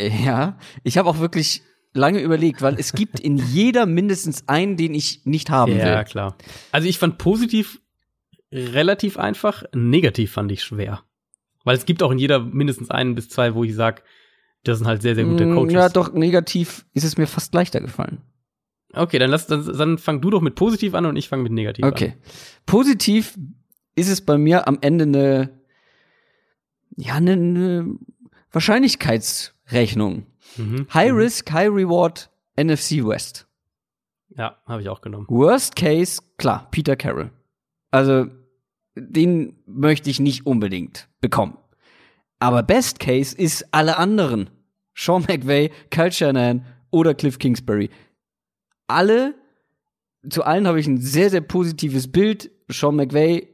Ja, 0.00 0.58
ich 0.82 0.96
habe 0.96 1.08
auch 1.08 1.18
wirklich 1.18 1.62
lange 1.92 2.20
überlegt, 2.20 2.62
weil 2.62 2.78
es 2.78 2.92
gibt 2.92 3.18
in 3.18 3.36
jeder 3.38 3.86
mindestens 3.86 4.46
einen, 4.48 4.76
den 4.76 4.94
ich 4.94 5.22
nicht 5.24 5.50
haben 5.50 5.72
ja, 5.72 5.78
will. 5.78 5.92
Ja, 5.92 6.04
klar. 6.04 6.36
Also 6.70 6.88
ich 6.88 6.98
fand 6.98 7.18
positiv 7.18 7.80
relativ 8.52 9.18
einfach, 9.18 9.64
negativ 9.74 10.32
fand 10.32 10.52
ich 10.52 10.62
schwer. 10.62 11.02
Weil 11.66 11.76
es 11.76 11.84
gibt 11.84 12.04
auch 12.04 12.12
in 12.12 12.18
jeder 12.18 12.38
mindestens 12.38 12.90
einen 12.90 13.16
bis 13.16 13.28
zwei, 13.28 13.56
wo 13.56 13.64
ich 13.64 13.74
sag, 13.74 14.04
das 14.62 14.78
sind 14.78 14.86
halt 14.86 15.02
sehr, 15.02 15.16
sehr 15.16 15.24
gute 15.24 15.46
mm, 15.46 15.54
Coaches. 15.56 15.72
Ja, 15.72 15.88
doch, 15.88 16.12
negativ 16.12 16.86
ist 16.94 17.02
es 17.02 17.18
mir 17.18 17.26
fast 17.26 17.52
leichter 17.54 17.80
gefallen. 17.80 18.22
Okay, 18.92 19.18
dann 19.18 19.30
lass, 19.30 19.48
dann, 19.48 19.66
dann 19.76 19.98
fang 19.98 20.20
du 20.20 20.30
doch 20.30 20.40
mit 20.40 20.54
positiv 20.54 20.94
an 20.94 21.06
und 21.06 21.16
ich 21.16 21.28
fange 21.28 21.42
mit 21.42 21.50
negativ 21.50 21.84
okay. 21.84 22.04
an. 22.04 22.10
Okay. 22.12 22.18
Positiv 22.66 23.36
ist 23.96 24.08
es 24.08 24.20
bei 24.20 24.38
mir 24.38 24.68
am 24.68 24.78
Ende 24.80 25.06
eine, 25.06 25.60
ja, 26.96 27.14
eine, 27.14 27.32
eine 27.32 27.96
Wahrscheinlichkeitsrechnung. 28.52 30.24
Mhm. 30.56 30.86
High 30.94 31.10
mhm. 31.10 31.18
Risk, 31.18 31.50
High 31.50 31.70
Reward, 31.70 32.30
NFC 32.56 33.04
West. 33.04 33.48
Ja, 34.36 34.56
habe 34.66 34.82
ich 34.82 34.88
auch 34.88 35.00
genommen. 35.00 35.26
Worst 35.28 35.74
Case, 35.74 36.22
klar, 36.38 36.68
Peter 36.70 36.94
Carroll. 36.94 37.32
Also, 37.90 38.26
den 38.96 39.54
möchte 39.66 40.10
ich 40.10 40.18
nicht 40.18 40.46
unbedingt 40.46 41.08
bekommen. 41.20 41.56
Aber 42.38 42.62
Best 42.62 42.98
Case 42.98 43.36
ist 43.36 43.66
alle 43.72 43.98
anderen. 43.98 44.50
Sean 44.94 45.24
McVay, 45.28 45.70
Kyle 45.90 46.10
Shanahan 46.10 46.64
oder 46.90 47.14
Cliff 47.14 47.38
Kingsbury. 47.38 47.90
Alle, 48.86 49.34
zu 50.28 50.42
allen 50.42 50.66
habe 50.66 50.80
ich 50.80 50.86
ein 50.86 51.00
sehr, 51.00 51.30
sehr 51.30 51.40
positives 51.42 52.10
Bild. 52.10 52.50
Sean 52.68 52.96
McVay, 52.96 53.48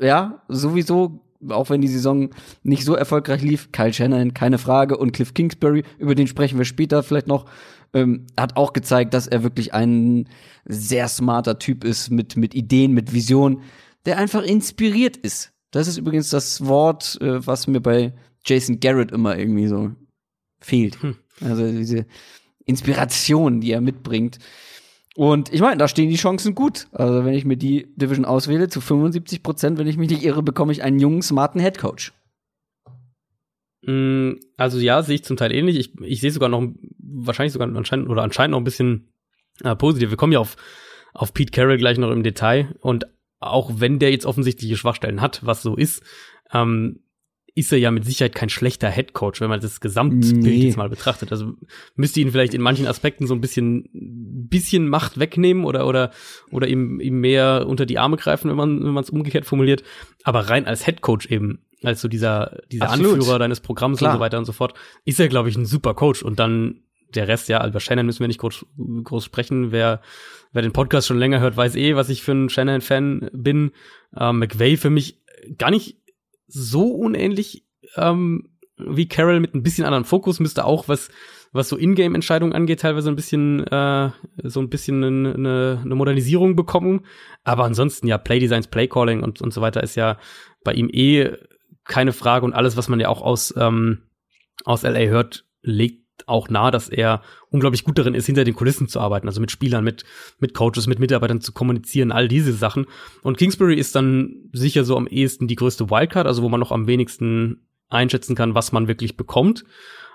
ja, 0.00 0.42
sowieso 0.48 1.24
auch 1.50 1.70
wenn 1.70 1.80
die 1.80 1.88
Saison 1.88 2.30
nicht 2.62 2.84
so 2.84 2.94
erfolgreich 2.94 3.42
lief, 3.42 3.70
Kyle 3.72 3.92
Shannon, 3.92 4.34
keine 4.34 4.58
Frage, 4.58 4.96
und 4.96 5.12
Cliff 5.12 5.34
Kingsbury, 5.34 5.84
über 5.98 6.14
den 6.14 6.26
sprechen 6.26 6.58
wir 6.58 6.64
später 6.64 7.02
vielleicht 7.02 7.28
noch, 7.28 7.46
ähm, 7.94 8.26
hat 8.38 8.56
auch 8.56 8.72
gezeigt, 8.72 9.14
dass 9.14 9.26
er 9.26 9.42
wirklich 9.42 9.72
ein 9.72 10.28
sehr 10.64 11.08
smarter 11.08 11.58
Typ 11.58 11.84
ist, 11.84 12.10
mit, 12.10 12.36
mit 12.36 12.54
Ideen, 12.54 12.92
mit 12.92 13.12
Vision, 13.12 13.62
der 14.08 14.16
einfach 14.16 14.42
inspiriert 14.42 15.18
ist. 15.18 15.52
Das 15.70 15.86
ist 15.86 15.98
übrigens 15.98 16.30
das 16.30 16.66
Wort, 16.66 17.18
äh, 17.20 17.46
was 17.46 17.66
mir 17.66 17.80
bei 17.80 18.14
Jason 18.44 18.80
Garrett 18.80 19.12
immer 19.12 19.36
irgendwie 19.36 19.66
so 19.66 19.92
fehlt. 20.60 21.00
Hm. 21.02 21.16
Also 21.42 21.70
diese 21.70 22.06
Inspiration, 22.64 23.60
die 23.60 23.70
er 23.70 23.82
mitbringt. 23.82 24.38
Und 25.14 25.52
ich 25.52 25.60
meine, 25.60 25.76
da 25.76 25.88
stehen 25.88 26.08
die 26.08 26.16
Chancen 26.16 26.54
gut. 26.54 26.88
Also 26.92 27.26
wenn 27.26 27.34
ich 27.34 27.44
mir 27.44 27.58
die 27.58 27.86
Division 27.96 28.24
auswähle, 28.24 28.68
zu 28.68 28.80
75 28.80 29.42
Prozent, 29.42 29.78
wenn 29.78 29.86
ich 29.86 29.98
mich 29.98 30.08
nicht 30.08 30.22
irre, 30.22 30.42
bekomme 30.42 30.72
ich 30.72 30.82
einen 30.82 30.98
jungen, 30.98 31.20
smarten 31.20 31.60
Headcoach. 31.60 32.12
Mm, 33.82 34.32
also 34.56 34.78
ja, 34.78 35.02
sehe 35.02 35.16
ich 35.16 35.24
zum 35.24 35.36
Teil 35.36 35.52
ähnlich. 35.52 35.76
Ich, 35.76 36.00
ich 36.00 36.20
sehe 36.22 36.30
sogar 36.30 36.48
noch, 36.48 36.66
wahrscheinlich 36.98 37.52
sogar 37.52 37.68
anscheinend 37.68 38.08
oder 38.08 38.22
anscheinend 38.22 38.52
noch 38.52 38.58
ein 38.58 38.64
bisschen 38.64 39.12
äh, 39.64 39.76
positiv. 39.76 40.08
Wir 40.08 40.16
kommen 40.16 40.32
ja 40.32 40.38
auf, 40.38 40.56
auf 41.12 41.34
Pete 41.34 41.52
Carroll 41.52 41.76
gleich 41.76 41.98
noch 41.98 42.10
im 42.10 42.22
Detail. 42.22 42.74
Und 42.80 43.06
auch 43.40 43.72
wenn 43.76 43.98
der 43.98 44.10
jetzt 44.10 44.26
offensichtliche 44.26 44.76
Schwachstellen 44.76 45.20
hat, 45.20 45.44
was 45.44 45.62
so 45.62 45.76
ist, 45.76 46.02
ähm, 46.52 47.00
ist 47.58 47.72
er 47.72 47.78
ja 47.78 47.90
mit 47.90 48.04
Sicherheit 48.04 48.36
kein 48.36 48.50
schlechter 48.50 48.88
Headcoach, 48.88 49.40
wenn 49.40 49.48
man 49.48 49.60
das 49.60 49.80
Gesamtbild 49.80 50.44
nee. 50.44 50.66
jetzt 50.66 50.76
mal 50.76 50.88
betrachtet. 50.88 51.32
Also 51.32 51.54
müsste 51.96 52.20
ihn 52.20 52.30
vielleicht 52.30 52.54
in 52.54 52.60
manchen 52.60 52.86
Aspekten 52.86 53.26
so 53.26 53.34
ein 53.34 53.40
bisschen, 53.40 53.88
bisschen 54.48 54.88
Macht 54.88 55.18
wegnehmen 55.18 55.64
oder, 55.64 55.88
oder, 55.88 56.12
oder 56.52 56.68
ihm, 56.68 57.00
ihm 57.00 57.20
mehr 57.20 57.66
unter 57.66 57.84
die 57.84 57.98
Arme 57.98 58.16
greifen, 58.16 58.48
wenn 58.48 58.56
man, 58.56 58.84
wenn 58.84 58.92
man 58.92 59.02
es 59.02 59.10
umgekehrt 59.10 59.44
formuliert. 59.44 59.82
Aber 60.22 60.48
rein 60.48 60.66
als 60.66 60.86
Headcoach 60.86 61.30
eben, 61.30 61.58
als 61.82 62.00
so 62.00 62.06
dieser, 62.06 62.60
dieser 62.70 62.90
Anführer 62.90 63.40
deines 63.40 63.58
Programms 63.58 63.98
Klar. 63.98 64.12
und 64.12 64.18
so 64.18 64.20
weiter 64.20 64.38
und 64.38 64.44
so 64.44 64.52
fort, 64.52 64.74
ist 65.04 65.18
er, 65.18 65.26
glaube 65.26 65.48
ich, 65.48 65.56
ein 65.56 65.66
super 65.66 65.94
Coach. 65.94 66.22
Und 66.22 66.38
dann 66.38 66.82
der 67.12 67.26
Rest, 67.26 67.48
ja, 67.48 67.66
über 67.66 67.80
Shannon 67.80 68.06
müssen 68.06 68.20
wir 68.20 68.28
nicht 68.28 68.40
groß, 68.40 68.66
groß 69.02 69.24
sprechen. 69.24 69.72
Wer, 69.72 70.00
wer 70.52 70.62
den 70.62 70.72
Podcast 70.72 71.06
schon 71.06 71.18
länger 71.18 71.40
hört, 71.40 71.56
weiß 71.56 71.76
eh, 71.76 71.96
was 71.96 72.08
ich 72.08 72.22
für 72.22 72.32
ein 72.32 72.48
Shannon-Fan 72.48 73.30
bin. 73.32 73.72
Ähm, 74.18 74.38
McVay 74.38 74.76
für 74.76 74.90
mich 74.90 75.22
gar 75.58 75.70
nicht 75.70 75.98
so 76.46 76.88
unähnlich 76.88 77.66
ähm, 77.96 78.50
wie 78.76 79.08
Carol 79.08 79.40
mit 79.40 79.54
ein 79.54 79.62
bisschen 79.62 79.84
anderen 79.84 80.04
Fokus, 80.04 80.40
müsste 80.40 80.64
auch 80.64 80.88
was 80.88 81.10
was 81.50 81.68
so 81.70 81.78
Ingame-Entscheidungen 81.78 82.52
angeht, 82.52 82.80
teilweise 82.80 83.08
ein 83.08 83.16
bisschen 83.16 83.66
äh, 83.66 84.10
so 84.44 84.60
ein 84.60 84.68
bisschen 84.68 85.02
eine, 85.02 85.80
eine, 85.82 85.94
Modernisierung 85.94 86.56
bekommen. 86.56 87.06
Aber 87.42 87.64
ansonsten 87.64 88.06
ja 88.06 88.18
Play 88.18 88.38
Designs, 88.38 88.68
Play 88.68 88.86
Calling 88.86 89.22
und 89.22 89.40
und 89.40 89.52
so 89.52 89.60
weiter 89.60 89.82
ist 89.82 89.94
ja 89.94 90.18
bei 90.62 90.74
ihm 90.74 90.90
eh 90.92 91.32
keine 91.84 92.12
Frage 92.12 92.44
und 92.44 92.52
alles, 92.52 92.76
was 92.76 92.88
man 92.88 93.00
ja 93.00 93.08
auch 93.08 93.22
aus 93.22 93.54
ähm, 93.56 94.02
aus 94.64 94.82
LA 94.82 95.06
hört, 95.06 95.46
legt 95.62 96.04
auch 96.26 96.48
nahe, 96.48 96.70
dass 96.70 96.88
er 96.88 97.22
unglaublich 97.50 97.84
gut 97.84 97.98
darin 97.98 98.14
ist, 98.14 98.26
hinter 98.26 98.44
den 98.44 98.54
Kulissen 98.54 98.88
zu 98.88 99.00
arbeiten, 99.00 99.28
also 99.28 99.40
mit 99.40 99.50
Spielern, 99.50 99.84
mit, 99.84 100.04
mit 100.38 100.54
Coaches, 100.54 100.86
mit 100.86 100.98
Mitarbeitern 100.98 101.40
zu 101.40 101.52
kommunizieren, 101.52 102.12
all 102.12 102.28
diese 102.28 102.52
Sachen. 102.52 102.86
Und 103.22 103.38
Kingsbury 103.38 103.74
ist 103.74 103.94
dann 103.94 104.48
sicher 104.52 104.84
so 104.84 104.96
am 104.96 105.06
ehesten 105.06 105.48
die 105.48 105.56
größte 105.56 105.90
Wildcard, 105.90 106.26
also 106.26 106.42
wo 106.42 106.48
man 106.48 106.60
noch 106.60 106.72
am 106.72 106.86
wenigsten 106.86 107.68
einschätzen 107.88 108.34
kann, 108.34 108.54
was 108.54 108.72
man 108.72 108.88
wirklich 108.88 109.16
bekommt. 109.16 109.64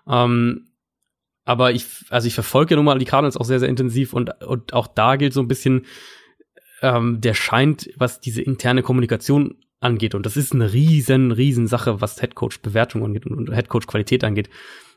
Ähm, 0.08 0.68
aber 1.46 1.72
ich, 1.72 1.86
also 2.10 2.28
ich 2.28 2.34
verfolge 2.34 2.72
ja 2.72 2.76
nun 2.78 2.86
mal 2.86 3.00
die 3.00 3.06
Cardinals 3.06 3.38
auch 3.38 3.46
sehr, 3.46 3.60
sehr 3.60 3.70
intensiv 3.70 4.14
und, 4.14 4.44
und 4.44 4.74
auch 4.74 4.88
da 4.88 5.16
gilt 5.16 5.34
so 5.34 5.42
ein 5.42 5.48
bisschen, 5.48 5.86
ähm, 6.82 7.20
der 7.22 7.34
scheint, 7.34 7.90
was 7.98 8.20
diese 8.20 8.42
interne 8.42 8.82
Kommunikation 8.82 9.56
angeht, 9.80 10.16
und 10.16 10.26
das 10.26 10.38
ist 10.38 10.54
eine 10.54 10.72
riesen, 10.72 11.32
riesen 11.32 11.68
Sache, 11.68 12.00
was 12.00 12.22
Headcoach-Bewertung 12.22 13.04
angeht 13.04 13.26
und 13.26 13.52
Headcoach-Qualität 13.54 14.24
angeht, 14.24 14.50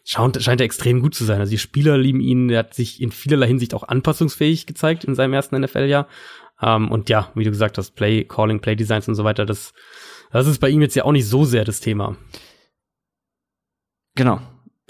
scheint, 0.06 0.40
scheint 0.42 0.60
er 0.60 0.64
extrem 0.64 1.00
gut 1.02 1.14
zu 1.14 1.24
sein. 1.24 1.40
Also 1.40 1.50
die 1.50 1.58
Spieler 1.58 1.98
lieben 1.98 2.20
ihn, 2.20 2.48
er 2.48 2.60
hat 2.60 2.74
sich 2.74 3.02
in 3.02 3.10
vielerlei 3.10 3.48
Hinsicht 3.48 3.74
auch 3.74 3.82
anpassungsfähig 3.82 4.66
gezeigt 4.66 5.04
in 5.04 5.14
seinem 5.14 5.34
ersten 5.34 5.60
NFL-Jahr. 5.60 6.06
Ähm, 6.62 6.90
und 6.90 7.10
ja, 7.10 7.30
wie 7.34 7.44
du 7.44 7.50
gesagt 7.50 7.76
hast, 7.76 7.90
Play, 7.96 8.24
Calling, 8.24 8.60
Play 8.60 8.76
Designs 8.76 9.08
und 9.08 9.16
so 9.16 9.24
weiter, 9.24 9.44
das, 9.44 9.74
das 10.30 10.46
ist 10.46 10.60
bei 10.60 10.70
ihm 10.70 10.80
jetzt 10.80 10.94
ja 10.94 11.04
auch 11.04 11.12
nicht 11.12 11.26
so 11.26 11.44
sehr 11.44 11.64
das 11.64 11.80
Thema. 11.80 12.16
Genau. 14.14 14.40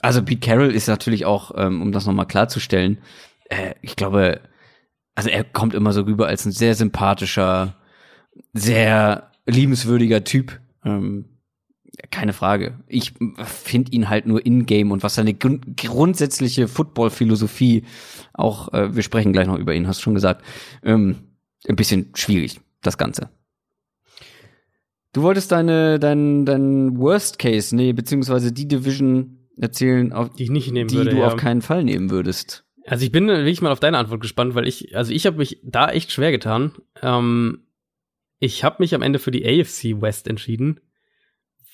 Also 0.02 0.22
Pete 0.22 0.46
Carroll 0.46 0.72
ist 0.72 0.86
natürlich 0.86 1.24
auch, 1.24 1.50
ähm, 1.56 1.80
um 1.82 1.90
das 1.90 2.06
nochmal 2.06 2.26
klarzustellen, 2.26 2.98
äh, 3.48 3.74
ich 3.80 3.96
glaube, 3.96 4.42
also 5.14 5.30
er 5.30 5.44
kommt 5.44 5.72
immer 5.72 5.92
so 5.92 6.02
rüber 6.02 6.28
als 6.28 6.44
ein 6.44 6.52
sehr 6.52 6.74
sympathischer, 6.74 7.76
sehr 8.52 9.32
liebenswürdiger 9.46 10.24
Typ. 10.24 10.60
Ähm, 10.84 11.35
keine 12.10 12.32
Frage. 12.32 12.74
Ich 12.86 13.14
finde 13.44 13.92
ihn 13.92 14.08
halt 14.08 14.26
nur 14.26 14.44
in-game 14.44 14.90
und 14.90 15.02
was 15.02 15.14
seine 15.14 15.34
grund 15.34 15.76
grundsätzliche 15.76 16.68
Football-Philosophie, 16.68 17.84
auch, 18.32 18.72
äh, 18.72 18.94
wir 18.94 19.02
sprechen 19.02 19.32
gleich 19.32 19.46
noch 19.46 19.58
über 19.58 19.74
ihn, 19.74 19.86
hast 19.86 20.00
du 20.00 20.04
schon 20.04 20.14
gesagt, 20.14 20.44
ähm, 20.82 21.16
ein 21.68 21.76
bisschen 21.76 22.10
schwierig, 22.14 22.60
das 22.82 22.98
Ganze. 22.98 23.30
Du 25.12 25.22
wolltest 25.22 25.50
deine, 25.50 25.98
dein, 25.98 26.44
dein 26.44 26.98
Worst 26.98 27.38
Case, 27.38 27.74
nee, 27.74 27.92
beziehungsweise 27.92 28.52
die 28.52 28.68
Division 28.68 29.48
erzählen, 29.58 30.12
auf, 30.12 30.30
die 30.34 30.44
ich 30.44 30.50
nicht 30.50 30.70
nehmen 30.70 30.88
die 30.88 30.96
würde, 30.96 31.10
du 31.10 31.18
ja. 31.18 31.28
auf 31.28 31.36
keinen 31.36 31.62
Fall 31.62 31.84
nehmen 31.84 32.10
würdest. 32.10 32.64
Also 32.86 33.04
ich 33.04 33.12
bin 33.12 33.26
wirklich 33.26 33.62
mal 33.62 33.72
auf 33.72 33.80
deine 33.80 33.98
Antwort 33.98 34.20
gespannt, 34.20 34.54
weil 34.54 34.68
ich, 34.68 34.96
also 34.96 35.12
ich 35.12 35.26
habe 35.26 35.38
mich 35.38 35.58
da 35.64 35.90
echt 35.90 36.12
schwer 36.12 36.30
getan. 36.30 36.72
Ähm, 37.02 37.66
ich 38.38 38.62
habe 38.62 38.76
mich 38.80 38.94
am 38.94 39.02
Ende 39.02 39.18
für 39.18 39.30
die 39.30 39.46
AFC 39.46 40.00
West 40.00 40.28
entschieden, 40.28 40.80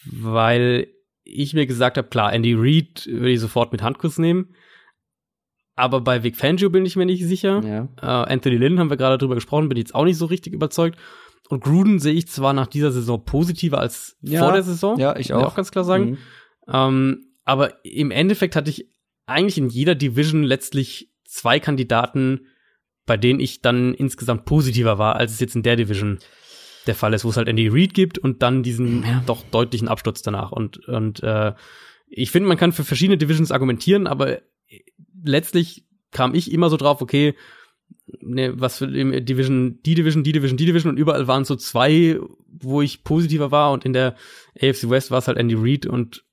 weil 0.05 0.89
ich 1.25 1.55
mir 1.55 1.67
gesagt 1.67 1.97
habe, 1.97 2.09
klar, 2.09 2.33
Andy 2.33 2.55
Reid 2.55 3.07
würde 3.07 3.31
ich 3.31 3.41
sofort 3.41 3.73
mit 3.73 3.83
Handkuss 3.83 4.19
nehmen. 4.19 4.55
Aber 5.75 6.01
bei 6.01 6.23
Vic 6.23 6.37
Fangio 6.37 6.69
bin 6.71 6.85
ich 6.85 6.97
mir 6.97 7.07
nicht 7.07 7.25
sicher. 7.25 7.63
Ja. 7.65 7.89
Äh, 8.27 8.33
Anthony 8.33 8.57
Lynn 8.57 8.79
haben 8.79 8.91
wir 8.91 8.97
gerade 8.97 9.19
drüber 9.19 9.37
gesprochen, 9.37 9.69
bin 9.69 9.79
jetzt 9.79 9.95
auch 9.95 10.05
nicht 10.05 10.19
so 10.19 10.27
richtig 10.27 10.53
überzeugt. 10.53 10.99
Und 11.49 11.63
Gruden 11.63 11.99
sehe 11.99 12.13
ich 12.15 12.29
zwar 12.29 12.53
nach 12.53 12.67
dieser 12.67 12.93
Saison 12.93 13.25
positiver 13.25 13.79
als 13.79 14.17
Ja, 14.21 14.41
vor 14.41 14.53
der 14.53 14.63
Saison. 14.63 14.99
ja, 14.99 15.17
ich 15.17 15.33
auch. 15.33 15.45
auch 15.45 15.55
ganz 15.55 15.71
klar 15.71 15.85
sagen. 15.85 16.11
Mhm. 16.11 16.19
Ähm, 16.69 17.27
aber 17.45 17.85
im 17.85 18.11
Endeffekt 18.11 18.55
hatte 18.57 18.71
ich 18.71 18.89
eigentlich 19.27 19.59
in 19.59 19.69
jeder 19.69 19.95
Division 19.95 20.43
letztlich 20.43 21.11
zwei 21.25 21.59
Kandidaten, 21.59 22.47
bei 23.07 23.17
denen 23.17 23.41
ich 23.41 23.63
dann 23.63 23.95
insgesamt 23.95 24.45
positiver 24.45 24.99
war, 24.99 25.17
als 25.17 25.33
es 25.33 25.41
jetzt 25.41 25.57
in 25.57 25.63
der 25.63 25.77
Division 25.77 26.19
der 26.87 26.95
Fall 26.95 27.15
ist, 27.15 27.25
wo 27.25 27.31
es 27.31 27.37
halt 27.37 27.49
Andy 27.49 27.69
Reid 27.69 27.95
gibt 27.95 28.19
und 28.19 28.43
dann 28.43 28.63
diesen 28.63 29.03
Ja. 29.05 29.23
doch 29.27 29.43
deutlichen 29.51 29.89
Absturz 29.89 30.23
danach. 30.23 30.53
Und, 30.53 30.87
und 30.89 31.23
äh, 31.23 31.53
ich 32.09 32.31
finde, 32.31 32.49
man 32.49 32.59
kann 32.59 32.73
für 32.73 32.85
verschiedene 32.85 33.19
Divisions 33.19 33.53
argumentieren, 33.53 34.07
aber 34.07 34.41
letztlich 35.25 35.85
kam 36.11 36.35
ich 36.35 36.53
immer 36.53 36.69
so 36.71 36.77
drauf, 36.77 37.01
okay, 37.01 37.35
ne, 38.21 38.61
was 38.61 38.79
für 38.79 38.85
im 38.87 39.25
Division, 39.25 39.81
die 39.85 39.95
Division, 39.95 40.25
die 40.25 40.33
Division, 40.33 40.57
die 40.57 40.67
Division 40.67 40.93
und 40.93 40.99
überall 40.99 41.27
waren 41.27 41.45
so 41.45 41.57
zwei, 41.57 42.19
wo 42.49 42.83
ich 42.83 43.05
positiver 43.05 43.51
war 43.51 43.73
und 43.73 43.85
in 43.85 43.93
der 43.93 44.17
AFC 44.61 44.91
West 44.91 45.11
war 45.11 45.19
es 45.19 45.29
halt 45.29 45.39
Andy 45.39 45.55
Reid 45.57 45.87
und 45.87 46.25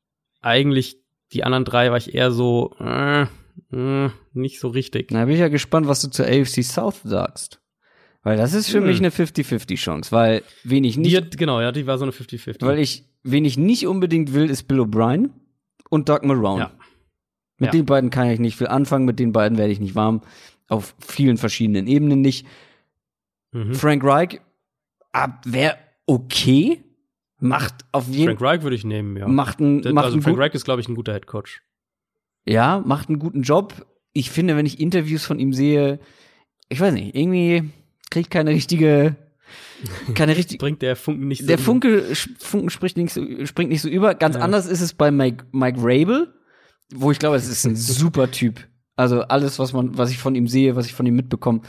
eigentlich 0.42 0.98
die 1.32 1.44
anderen 1.44 1.66
drei 1.66 1.92
war 1.92 1.98
ich 1.98 2.14
eher 2.16 2.32
so 2.32 2.76
äh, 2.80 3.26
äh, 3.72 4.10
nicht 4.34 4.60
so 4.60 4.70
richtig. 4.70 5.12
Na, 5.12 5.26
bin 5.26 5.36
ich 5.36 5.40
ja 5.40 5.48
gespannt, 5.48 5.88
was 5.88 6.02
du 6.02 6.10
zur 6.10 6.26
AFC 6.26 6.64
South 6.64 7.02
sagst. 7.04 7.62
Weil 8.24 8.38
das 8.38 8.54
ist 8.54 8.70
für 8.70 8.80
Hm. 8.80 8.88
mich 8.88 8.98
eine 9.00 9.12
50-50-Chance, 9.12 10.12
weil 10.12 10.44
wen 10.64 10.84
ich 10.84 10.96
Die 10.96 11.00
nicht, 11.02 11.16
hat, 11.16 11.38
genau, 11.38 11.62
ja, 11.62 11.72
die 11.72 11.88
war 11.88 11.98
so 11.98 12.04
eine 12.04 12.12
50-50. 12.12 12.66
weil 12.66 12.80
ich, 12.80 13.06
wen 13.24 13.46
ich 13.46 13.58
nicht 13.58 13.88
unbedingt 13.88 14.34
will, 14.34 14.50
ist 14.50 14.64
Bill 14.68 14.82
O'Brien 14.82 15.30
und 15.90 16.10
Doug 16.10 16.20
Marone. 16.24 16.60
Ja. 16.62 16.72
Mit 17.60 17.68
Ja. 17.68 17.72
den 17.72 17.86
beiden 17.86 18.10
kann 18.10 18.30
ich 18.30 18.40
nicht 18.40 18.58
viel 18.58 18.68
anfangen, 18.68 19.06
mit 19.06 19.20
den 19.20 19.32
beiden 19.32 19.58
werde 19.58 19.72
ich 19.72 19.80
nicht 19.80 19.96
warm. 19.96 20.22
Auf 20.68 20.96
vielen 21.00 21.38
verschiedenen 21.38 21.88
Ebenen 21.88 22.22
nicht. 22.22 22.46
mhm. 23.52 23.74
Frank 23.74 24.04
Reich 24.04 24.42
wäre 25.46 25.78
okay, 26.06 26.84
macht 27.40 27.86
auf 27.92 28.08
jeden 28.10 28.38
Frank 28.38 28.42
Reich 28.42 28.62
würde 28.64 28.76
ich 28.76 28.84
nehmen, 28.86 29.18
ja. 29.18 29.28
macht 29.28 29.60
Das- 29.60 29.92
macht 29.94 30.06
also 30.06 30.22
Frank 30.22 30.38
Reich 30.38 30.54
ist, 30.54 30.66
glaube 30.66 30.82
ich, 30.82 30.88
ein 30.90 30.96
guter 30.96 31.14
Head 31.14 31.26
Coach. 31.26 31.62
ja, 32.46 32.84
macht 32.86 33.10
einen 33.10 33.18
guten 33.20 33.42
Job. 33.44 33.86
Ich 34.14 34.30
finde, 34.30 34.56
wenn 34.58 34.66
ich 34.66 34.80
Interviews 34.80 35.26
von 35.26 35.40
ihm 35.40 35.54
sehe, 35.54 36.00
ich 36.68 36.80
weiß 36.80 36.94
nicht, 36.94 37.16
irgendwie 37.16 37.70
kriegt 38.10 38.30
keine 38.32 38.52
richtige, 38.52 39.16
keine 40.16 40.36
richtige, 40.38 40.60
Bringt 40.60 40.82
der 40.82 40.96
Funken 40.96 41.28
nicht 41.28 41.42
so 41.42 41.48
der. 41.48 41.58
Funke, 41.58 42.04
Funken 42.40 42.70
spricht 42.70 42.98
nicht 42.98 43.14
so, 43.14 43.24
springt 43.46 43.70
nicht 43.72 43.82
so 43.82 43.90
über. 43.90 44.16
Ganz 44.16 44.36
Ja. 44.36 44.42
anders 44.42 44.66
ist 44.66 44.82
es 44.82 44.94
bei 44.94 45.12
Mike, 45.12 45.46
Mike 45.52 45.80
Rabel, 45.82 46.34
wo 46.94 47.12
ich 47.12 47.20
glaube, 47.20 47.36
es 47.38 47.48
ist 47.48 47.66
ein 47.66 47.76
super 47.78 48.32
Typ. 48.32 48.68
Also 48.96 49.22
alles, 49.22 49.60
was 49.60 49.72
man, 49.74 49.98
was 49.98 50.12
ich 50.12 50.18
von 50.18 50.36
ihm 50.36 50.48
sehe, 50.48 50.76
was 50.76 50.86
ich 50.86 50.94
von 50.94 51.06
ihm 51.06 51.16
mitbekomme, 51.16 51.62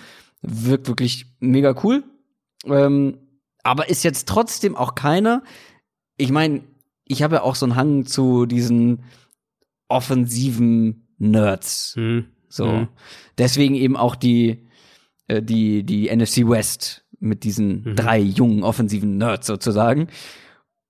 wirkt 0.42 0.88
wirklich 0.88 1.26
mega 1.38 1.74
cool. 1.84 2.02
Ähm, 2.64 3.18
aber 3.62 3.88
ist 3.88 4.02
jetzt 4.02 4.26
trotzdem 4.28 4.74
auch 4.74 4.94
keiner. 4.94 5.42
Ich 6.16 6.32
meine, 6.32 6.62
ich 7.04 7.22
habe 7.22 7.36
ja 7.36 7.42
auch 7.42 7.54
so 7.54 7.66
einen 7.66 7.76
Hang 7.76 8.06
zu 8.06 8.46
diesen 8.46 9.04
offensiven 9.88 11.08
Nerds. 11.18 11.92
Hm. 11.96 12.26
So. 12.48 12.66
Mhm. 12.66 12.88
Deswegen 13.38 13.74
eben 13.74 13.96
auch 13.96 14.16
die, 14.16 14.66
äh, 15.30 15.42
die, 15.42 15.82
die 15.84 16.14
NFC 16.14 16.48
West 16.48 17.04
mit 17.18 17.44
diesen 17.44 17.82
Mhm. 17.84 17.96
drei 17.96 18.18
jungen 18.18 18.62
offensiven 18.62 19.18
Nerds 19.18 19.46
sozusagen. 19.46 20.08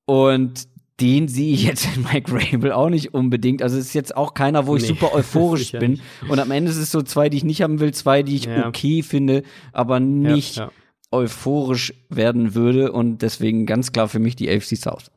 Und 0.06 0.68
den 1.00 1.28
sehe 1.28 1.52
ich 1.54 1.64
jetzt 1.64 1.86
in 1.96 2.02
Mike 2.02 2.30
Rabel 2.32 2.72
auch 2.72 2.90
nicht 2.90 3.14
unbedingt. 3.14 3.62
Also 3.62 3.78
es 3.78 3.86
ist 3.86 3.94
jetzt 3.94 4.16
auch 4.16 4.34
keiner, 4.34 4.66
wo 4.66 4.76
ich 4.76 4.82
Nee, 4.82 4.88
super 4.88 5.12
euphorisch 5.14 5.72
bin. 5.72 6.00
Und 6.28 6.38
am 6.38 6.50
Ende 6.50 6.70
ist 6.70 6.76
es 6.76 6.90
so 6.90 7.02
zwei, 7.02 7.28
die 7.28 7.38
ich 7.38 7.44
nicht 7.44 7.62
haben 7.62 7.80
will, 7.80 7.92
zwei, 7.94 8.22
die 8.22 8.36
ich 8.36 8.44
Ja. 8.44 8.68
okay 8.68 9.02
finde, 9.02 9.42
aber 9.72 9.94
Ja, 9.94 10.00
nicht 10.00 10.56
ja. 10.56 10.70
euphorisch 11.10 11.94
werden 12.08 12.54
würde. 12.54 12.92
Und 12.92 13.22
deswegen 13.22 13.66
ganz 13.66 13.92
klar 13.92 14.08
für 14.08 14.18
mich 14.18 14.36
die 14.36 14.48
AFC 14.50 14.76
South. 14.76 15.10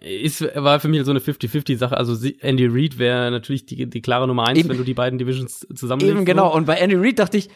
Ist, 0.00 0.42
war 0.54 0.78
für 0.78 0.86
mich 0.88 1.02
so 1.04 1.10
eine 1.10 1.18
50-50-Sache. 1.20 1.96
Also 1.96 2.14
Andy 2.40 2.66
Reid 2.66 2.98
wäre 2.98 3.30
natürlich 3.32 3.66
die, 3.66 3.86
die 3.90 4.00
klare 4.00 4.28
Nummer 4.28 4.46
eins, 4.46 4.60
Eben. 4.60 4.68
wenn 4.68 4.76
du 4.78 4.84
die 4.84 4.94
beiden 4.94 5.18
Divisions 5.18 5.66
zusammenlegst. 5.74 6.14
Eben 6.16 6.24
genau. 6.24 6.54
Und 6.54 6.66
bei 6.66 6.76
Andy 6.76 6.94
Reid 6.96 7.18
dachte 7.18 7.36
ich, 7.36 7.48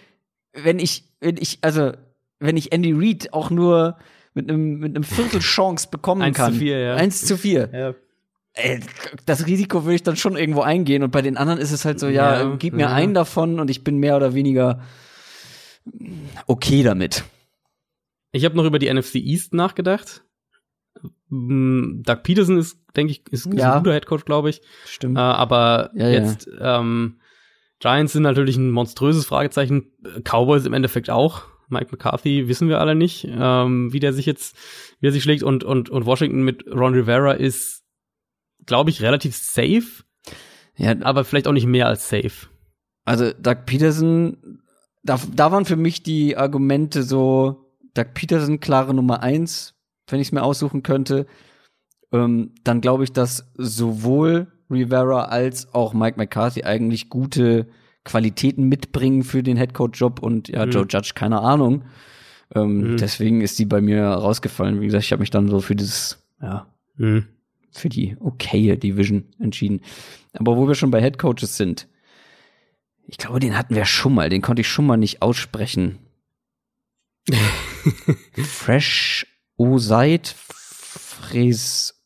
wenn 0.53 0.79
ich, 0.79 1.05
wenn 1.21 1.37
ich, 1.37 1.59
also, 1.63 1.93
wenn 2.41 2.57
ich 2.57 2.73
Andy 2.73 2.93
Reid 2.93 3.33
auch 3.33 3.51
nur 3.51 3.97
mit 4.35 4.49
einem, 4.51 4.79
mit 4.79 4.95
einem 4.97 5.05
Viertel 5.05 5.41
Chance 5.41 5.89
bekommen 5.91 6.23
Eins 6.23 6.37
zu 6.37 6.43
kann. 6.43 6.55
vier, 6.55 6.79
ja. 6.79 6.95
Eins 6.95 7.25
zu 7.27 7.37
vier. 7.37 7.69
Ja. 7.73 7.95
Ey, 8.55 8.81
das 9.25 9.47
Risiko 9.47 9.85
würde 9.85 9.95
ich 9.95 10.03
dann 10.03 10.17
schon 10.17 10.37
irgendwo 10.37 10.61
eingehen. 10.61 11.03
Und 11.03 11.11
bei 11.11 11.23
den 11.23 11.37
anderen 11.37 11.59
ist 11.61 11.73
es 11.73 11.85
halt 11.85 11.99
so, 12.01 12.09
ja, 12.09 12.43
Ja, 12.43 12.57
gib 12.57 12.75
mir 12.75 12.83
ja. 12.83 12.93
einen 12.93 13.15
davon 13.15 13.61
und 13.61 13.71
ich 13.71 13.83
bin 13.85 13.97
mehr 13.99 14.17
oder 14.17 14.35
weniger 14.35 14.83
okay 16.47 16.83
damit. 16.83 17.25
Ich 18.31 18.45
habe 18.45 18.57
noch 18.57 18.65
über 18.65 18.79
die 18.79 18.93
NFC 18.93 19.17
East 19.17 19.53
nachgedacht. 19.55 20.23
Mm, 21.29 22.03
Doug 22.03 22.23
Peterson 22.23 22.59
ist, 22.59 22.79
denke 22.97 23.13
ich, 23.13 23.23
ist, 23.33 23.47
Ja. 23.53 23.75
ein 23.75 23.79
guter 23.83 23.95
Headcoach, 23.95 24.25
glaube 24.25 24.51
ich. 24.51 24.61
Stimmt. 24.87 25.17
Äh, 25.19 25.21
aber 25.21 25.91
Ja, 25.95 26.09
ja. 26.09 26.21
jetzt 26.21 26.49
ähm, 26.61 27.19
Giants 27.83 28.13
sind 28.13 28.23
natürlich 28.23 28.57
ein 28.57 28.71
monströses 28.71 29.27
Fragezeichen. 29.27 29.91
Cowboys 30.23 30.65
im 30.67 30.73
Endeffekt 30.73 31.11
auch. 31.11 31.43
Mike 31.69 31.89
McCarthy 31.91 32.47
wissen 32.47 32.69
wir 32.69 32.79
alle 32.79 32.95
nicht, 32.95 33.27
ähm, 33.29 33.93
wie 33.93 33.99
der 33.99 34.13
sich 34.13 34.25
jetzt, 34.25 34.57
wie 35.01 35.09
er 35.09 35.13
sich 35.13 35.25
schlägt. 35.25 35.43
Und, 35.43 35.65
und, 35.65 35.91
und 35.91 36.07
Washington 36.07 36.43
mit 36.43 36.65
Ron 36.69 36.95
Rivera 36.95 37.33
ist, 37.33 37.83
glaube 38.67 38.91
ich, 38.91 39.03
relativ 39.03 39.35
safe, 39.35 40.05
ja, 40.77 40.95
aber 41.01 41.25
vielleicht 41.25 41.49
auch 41.49 41.53
nicht 41.53 41.67
mehr 41.67 41.89
als 41.89 42.09
safe. 42.09 42.47
Also 43.05 43.33
Doug 43.33 43.67
Peterson, 43.67 44.61
da, 45.03 45.19
da 45.35 45.51
waren 45.51 45.65
für 45.65 45.77
mich 45.77 46.05
die 46.05 46.37
Argumente 46.37 47.03
so, 47.03 47.75
Doug 47.95 48.15
Peterson 48.15 48.61
klare 48.61 48.95
Nummer 48.95 49.25
eins, 49.25 49.75
wenn 50.07 50.21
ich 50.21 50.29
es 50.29 50.33
mir 50.33 50.45
aussuchen 50.45 50.85
könnte. 50.85 51.27
Ähm, 52.13 52.55
dann 52.63 52.81
glaube 52.81 53.03
ich, 53.03 53.13
dass 53.13 53.51
sowohl 53.57 54.53
Rivera 54.73 55.27
als 55.27 55.73
auch 55.75 55.93
Mike 55.95 56.17
McCarthy 56.19 56.65
eigentlich 56.65 57.09
gute 57.11 57.67
Qualitäten 58.05 58.65
mitbringen 58.69 59.23
für 59.23 59.43
den 59.43 59.57
Headcoach-Job 59.57 60.21
und 60.21 60.49
ja, 60.49 60.67
Mhm. 60.67 60.71
Joe 60.73 60.87
Judge, 60.89 61.13
keine 61.15 61.41
Ahnung. 61.41 61.85
Ähm, 62.55 62.93
Mhm. 62.93 62.97
Deswegen 62.97 63.41
ist 63.41 63.59
die 63.59 63.65
bei 63.67 63.81
mir 63.81 64.05
rausgefallen. 64.05 64.81
Wie 64.81 64.87
gesagt, 64.87 65.05
ich 65.05 65.13
habe 65.13 65.21
mich 65.21 65.31
dann 65.31 65.49
so 65.49 65.61
für 65.61 65.77
dieses, 65.77 66.19
ja, 66.41 66.67
Hm. 66.97 67.27
für 67.71 67.89
die 67.89 68.17
okaye 68.21 68.77
Division 68.77 69.25
entschieden. 69.39 69.81
Aber 70.35 70.57
wo 70.57 70.67
wir 70.69 70.75
schon 70.75 70.91
bei 70.91 71.01
Headcoaches 71.01 71.57
sind, 71.57 71.89
ich 73.07 73.19
glaube, 73.19 73.41
den 73.41 73.57
hatten 73.57 73.75
wir 73.75 73.85
schon 73.85 74.15
mal, 74.15 74.29
den 74.29 74.43
konnte 74.43 74.61
ich 74.61 74.69
schon 74.69 74.87
mal 74.87 74.97
nicht 74.97 75.23
aussprechen. 75.23 75.99
Fresh 78.43 79.27
O-Side, 79.57 80.31
Fres, 80.35 82.02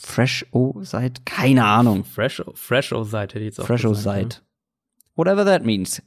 Fresh 0.00 0.46
O-Side, 0.52 1.22
keine 1.24 1.64
Ahnung. 1.64 2.04
Fresh, 2.04 2.42
fresh 2.54 2.90
Seite 3.02 3.34
hätte 3.34 3.40
ich 3.40 3.46
jetzt 3.46 3.60
auch 3.60 3.66
Fresh 3.66 3.82
gesagt, 3.82 3.96
O-Side. 4.06 4.36
Whatever 5.16 5.44
that 5.44 5.64
means. 5.64 6.02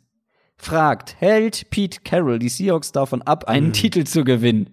Fragt, 0.58 1.16
hält 1.20 1.70
Pete 1.72 2.00
Carroll 2.04 2.40
die 2.40 2.48
Seahawks 2.50 2.92
davon 2.92 3.22
ab, 3.24 3.46
einen 3.46 3.68
Mhm. 3.68 3.74
Titel 3.74 4.04
zu 4.06 4.24
gewinnen? 4.24 4.70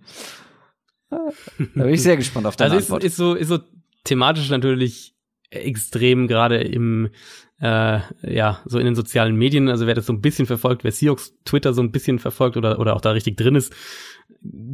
Da 1.10 1.18
bin 1.58 1.88
ich 1.88 2.02
sehr 2.02 2.16
gespannt 2.16 2.46
auf 2.46 2.56
deine 2.56 2.72
Also 2.74 2.78
ist, 2.78 2.84
Antwort. 2.86 3.04
ist 3.04 3.16
so 3.16 3.34
ist 3.34 3.48
so 3.48 3.58
thematisch 4.04 4.50
natürlich 4.50 5.14
extrem 5.50 6.28
gerade 6.28 6.58
im 6.62 7.08
äh, 7.60 8.00
ja 8.22 8.60
so 8.66 8.78
in 8.78 8.84
den 8.84 8.94
sozialen 8.94 9.34
Medien. 9.34 9.68
Also 9.70 9.86
wer 9.86 9.94
das 9.94 10.04
so 10.06 10.12
ein 10.12 10.20
bisschen 10.20 10.44
verfolgt, 10.46 10.84
wer 10.84 10.92
Seahawks 10.92 11.32
Twitter 11.44 11.72
so 11.72 11.80
ein 11.82 11.90
bisschen 11.90 12.18
verfolgt 12.18 12.58
oder 12.58 12.78
oder 12.78 12.94
auch 12.94 13.00
da 13.00 13.12
richtig 13.12 13.38
drin 13.38 13.54
ist, 13.54 13.72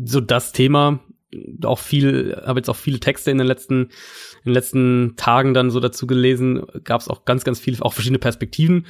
so 0.05 0.21
das 0.21 0.51
Thema. 0.53 0.99
Auch 1.65 1.79
viel, 1.79 2.41
habe 2.45 2.61
jetzt 2.61 2.69
auch 2.69 2.77
viele 2.77 3.01
Texte 3.01 3.31
in 3.31 3.39
den 3.39 3.47
letzten 3.47 3.85
in 3.85 4.47
den 4.47 4.55
letzten 4.55 5.15
Tagen 5.17 5.55
dann 5.55 5.71
so 5.71 5.81
dazu 5.81 6.07
gelesen. 6.07 6.65
Gab 6.85 7.01
es 7.01 7.09
auch 7.09 7.25
ganz 7.25 7.45
ganz 7.45 7.61
viele, 7.61 7.83
auch 7.83 7.93
verschiedene 7.93 8.19
Perspektiven. 8.19 8.87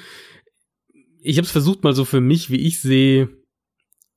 Ich 1.20 1.38
habe 1.38 1.46
es 1.46 1.52
versucht 1.52 1.84
mal 1.84 1.94
so 1.94 2.04
für 2.04 2.20
mich, 2.20 2.50
wie 2.50 2.66
ich 2.66 2.80
sehe, 2.80 3.28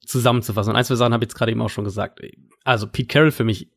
zusammenzufassen. 0.05 0.71
Und 0.71 0.75
ein, 0.75 0.85
zwei 0.85 0.95
Sachen 0.95 1.13
habe 1.13 1.23
ich 1.23 1.29
jetzt 1.29 1.37
gerade 1.37 1.51
eben 1.51 1.61
auch 1.61 1.69
schon 1.69 1.85
gesagt. 1.85 2.19
Also 2.63 2.87
Pete 2.87 3.07
Carroll 3.07 3.31
für 3.31 3.43
mich 3.43 3.69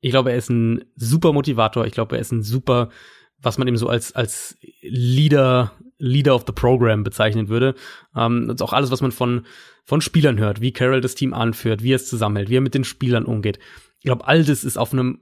ich 0.00 0.10
glaube, 0.10 0.30
er 0.30 0.36
ist 0.36 0.50
ein 0.50 0.84
super 0.96 1.32
Motivator. 1.32 1.86
Ich 1.86 1.92
glaube, 1.92 2.16
er 2.16 2.20
ist 2.20 2.32
ein 2.32 2.42
super, 2.42 2.90
was 3.38 3.58
man 3.58 3.66
eben 3.68 3.76
so 3.76 3.88
als, 3.88 4.14
als 4.14 4.56
Leader, 4.80 5.72
Leader 5.98 6.34
of 6.34 6.44
the 6.46 6.52
Program 6.52 7.02
bezeichnen 7.02 7.48
würde. 7.48 7.74
Ähm, 8.16 8.46
das 8.46 8.56
ist 8.56 8.62
auch 8.62 8.72
alles, 8.72 8.90
was 8.90 9.00
man 9.00 9.12
von, 9.12 9.46
von 9.84 10.00
Spielern 10.00 10.38
hört, 10.38 10.60
wie 10.60 10.72
Carroll 10.72 11.00
das 11.00 11.14
Team 11.14 11.34
anführt, 11.34 11.82
wie 11.82 11.92
er 11.92 11.96
es 11.96 12.08
zusammenhält, 12.08 12.48
wie 12.50 12.56
er 12.56 12.62
mit 12.62 12.74
den 12.74 12.84
Spielern 12.84 13.24
umgeht. 13.24 13.58
Ich 13.98 14.04
glaube, 14.04 14.26
all 14.26 14.44
das 14.44 14.64
ist 14.64 14.78
auf 14.78 14.92
einem 14.92 15.20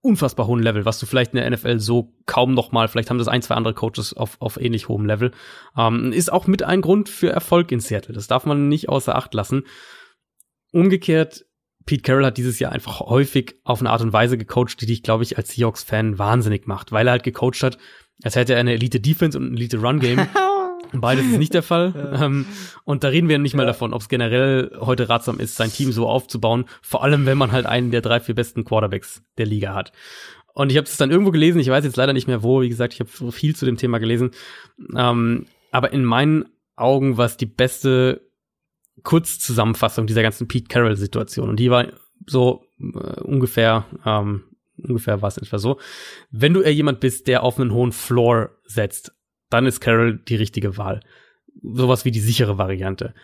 unfassbar 0.00 0.46
hohen 0.46 0.62
Level, 0.62 0.84
was 0.84 1.00
du 1.00 1.06
vielleicht 1.06 1.34
in 1.34 1.40
der 1.40 1.50
NFL 1.50 1.80
so 1.80 2.14
kaum 2.26 2.54
noch 2.54 2.70
mal, 2.72 2.88
vielleicht 2.88 3.10
haben 3.10 3.18
das 3.18 3.28
ein, 3.28 3.42
zwei 3.42 3.56
andere 3.56 3.74
Coaches 3.74 4.14
auf, 4.14 4.40
auf 4.40 4.60
ähnlich 4.60 4.88
hohem 4.88 5.06
Level, 5.06 5.32
ähm, 5.76 6.12
ist 6.12 6.32
auch 6.32 6.46
mit 6.46 6.62
ein 6.62 6.80
Grund 6.80 7.08
für 7.08 7.30
Erfolg 7.30 7.72
in 7.72 7.80
Seattle. 7.80 8.14
Das 8.14 8.28
darf 8.28 8.46
man 8.46 8.68
nicht 8.68 8.88
außer 8.88 9.16
Acht 9.16 9.34
lassen. 9.34 9.64
Umgekehrt 10.72 11.46
Pete 11.88 12.02
Carroll 12.02 12.26
hat 12.26 12.36
dieses 12.36 12.58
Jahr 12.58 12.70
einfach 12.70 13.00
häufig 13.00 13.54
auf 13.64 13.80
eine 13.80 13.88
Art 13.88 14.02
und 14.02 14.12
Weise 14.12 14.36
gecoacht, 14.36 14.78
die 14.82 14.86
dich, 14.86 15.02
glaube 15.02 15.22
ich, 15.22 15.38
als 15.38 15.52
Seahawks-Fan 15.52 16.18
wahnsinnig 16.18 16.66
macht, 16.66 16.92
weil 16.92 17.08
er 17.08 17.12
halt 17.12 17.22
gecoacht 17.22 17.62
hat, 17.62 17.78
als 18.22 18.36
hätte 18.36 18.54
er 18.54 18.60
eine 18.60 18.72
Elite-Defense 18.74 19.38
und 19.38 19.52
ein 19.52 19.56
Elite-Run-Game 19.56 20.26
Beides 20.92 21.26
ist 21.26 21.38
nicht 21.38 21.54
der 21.54 21.62
Fall. 21.62 21.92
Ja. 21.94 22.24
Ähm, 22.24 22.46
und 22.84 23.04
da 23.04 23.08
reden 23.08 23.28
wir 23.28 23.38
nicht 23.38 23.54
mal 23.54 23.62
ja. 23.62 23.68
davon, 23.68 23.92
ob 23.92 24.00
es 24.00 24.08
generell 24.08 24.70
heute 24.80 25.08
ratsam 25.08 25.38
ist, 25.38 25.56
sein 25.56 25.70
Team 25.70 25.92
so 25.92 26.08
aufzubauen. 26.08 26.64
Vor 26.82 27.02
allem, 27.04 27.26
wenn 27.26 27.38
man 27.38 27.52
halt 27.52 27.66
einen 27.66 27.90
der 27.90 28.00
drei, 28.00 28.20
vier 28.20 28.34
besten 28.34 28.64
Quarterbacks 28.64 29.22
der 29.36 29.46
Liga 29.46 29.74
hat. 29.74 29.92
Und 30.54 30.70
ich 30.70 30.76
habe 30.76 30.86
es 30.86 30.96
dann 30.96 31.10
irgendwo 31.10 31.30
gelesen, 31.30 31.60
ich 31.60 31.68
weiß 31.68 31.84
jetzt 31.84 31.96
leider 31.96 32.12
nicht 32.12 32.26
mehr 32.26 32.42
wo, 32.42 32.62
wie 32.62 32.68
gesagt, 32.68 32.94
ich 32.94 33.00
habe 33.00 33.32
viel 33.32 33.54
zu 33.54 33.64
dem 33.64 33.76
Thema 33.76 33.98
gelesen. 33.98 34.30
Ähm, 34.96 35.46
aber 35.70 35.92
in 35.92 36.04
meinen 36.04 36.46
Augen 36.74 37.16
war 37.16 37.26
es 37.26 37.36
die 37.36 37.46
beste 37.46 38.22
Kurzzusammenfassung 39.02 40.06
dieser 40.06 40.22
ganzen 40.22 40.48
Pete 40.48 40.68
Carroll-Situation. 40.68 41.48
Und 41.48 41.60
die 41.60 41.70
war 41.70 41.86
so 42.26 42.64
äh, 42.80 43.20
ungefähr, 43.20 43.86
ähm, 44.04 44.44
ungefähr 44.82 45.22
war 45.22 45.28
es 45.28 45.38
etwa 45.38 45.58
so. 45.58 45.78
Wenn 46.30 46.54
du 46.54 46.60
eher 46.60 46.74
jemand 46.74 47.00
bist, 47.00 47.26
der 47.26 47.42
auf 47.42 47.58
einen 47.58 47.72
hohen 47.72 47.92
Floor 47.92 48.50
setzt, 48.64 49.12
dann 49.50 49.66
ist 49.66 49.80
Carroll 49.80 50.18
die 50.18 50.36
richtige 50.36 50.76
Wahl. 50.76 51.00
Sowas 51.62 52.04
wie 52.04 52.10
die 52.10 52.20
sichere 52.20 52.58
Variante. 52.58 53.14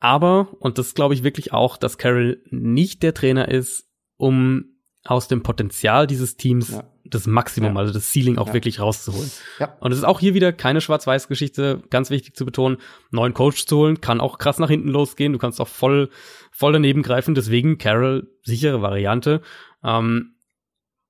Aber, 0.00 0.48
und 0.60 0.78
das 0.78 0.94
glaube 0.94 1.14
ich 1.14 1.24
wirklich 1.24 1.52
auch, 1.52 1.76
dass 1.76 1.98
Carroll 1.98 2.42
nicht 2.50 3.02
der 3.02 3.14
Trainer 3.14 3.48
ist, 3.48 3.88
um 4.16 4.74
aus 5.04 5.28
dem 5.28 5.42
Potenzial 5.42 6.06
dieses 6.06 6.36
Teams 6.36 6.70
ja. 6.70 6.84
das 7.04 7.26
Maximum, 7.26 7.74
ja. 7.74 7.80
also 7.80 7.92
das 7.92 8.12
Ceiling 8.12 8.38
auch 8.38 8.48
ja. 8.48 8.54
wirklich 8.54 8.80
rauszuholen. 8.80 9.30
Ja. 9.58 9.76
Und 9.80 9.92
es 9.92 9.98
ist 9.98 10.04
auch 10.04 10.20
hier 10.20 10.34
wieder 10.34 10.52
keine 10.52 10.80
Schwarz-Weiß-Geschichte, 10.80 11.82
ganz 11.90 12.10
wichtig 12.10 12.34
zu 12.36 12.44
betonen. 12.44 12.78
Neuen 13.10 13.34
Coach 13.34 13.66
zu 13.66 13.76
holen, 13.76 14.00
kann 14.00 14.20
auch 14.20 14.38
krass 14.38 14.58
nach 14.58 14.70
hinten 14.70 14.88
losgehen. 14.88 15.32
Du 15.32 15.38
kannst 15.38 15.60
auch 15.60 15.68
voll, 15.68 16.08
voll 16.52 16.72
daneben 16.72 17.02
greifen. 17.02 17.34
Deswegen 17.34 17.76
Carroll, 17.76 18.30
sichere 18.42 18.80
Variante. 18.80 19.42
Ähm, 19.82 20.33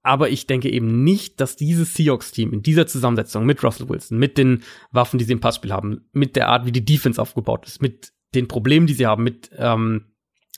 aber 0.05 0.29
ich 0.29 0.47
denke 0.47 0.71
eben 0.71 1.03
nicht, 1.03 1.41
dass 1.41 1.57
dieses 1.57 1.95
Seahawks-Team 1.95 2.53
in 2.53 2.63
dieser 2.63 2.87
Zusammensetzung 2.87 3.47
mit 3.47 3.65
Russell 3.65 3.89
Wilson, 3.89 4.19
mit 4.19 4.37
den 4.37 4.63
Waffen, 4.93 5.19
die 5.19 5.25
sie 5.25 5.33
im 5.33 5.41
Passspiel 5.41 5.73
haben, 5.73 6.07
mit 6.13 6.37
der 6.37 6.49
Art, 6.49 6.67
wie 6.67 6.73
die 6.73 6.85
Defense 6.85 7.21
aufgebaut 7.21 7.67
ist, 7.67 7.81
mit 7.81 8.13
den 8.35 8.47
Problemen, 8.47 8.87
die 8.87 8.93
sie 8.93 9.07
haben, 9.07 9.25
mit 9.25 9.51
ähm, 9.57 10.05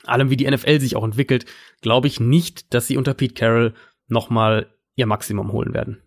allem, 0.05 0.31
wie 0.31 0.37
die 0.37 0.51
NFL 0.51 0.81
sich 0.81 0.97
auch 0.97 1.05
entwickelt, 1.05 1.47
glaube 1.81 2.09
ich 2.09 2.19
nicht, 2.19 2.75
dass 2.75 2.89
sie 2.89 2.97
unter 2.97 3.15
Pete 3.15 3.35
Carroll 3.35 3.75
noch 4.09 4.31
mal 4.31 4.67
ihr 4.97 5.07
Maximum 5.07 5.53
holen 5.53 5.73
werden. 5.73 6.03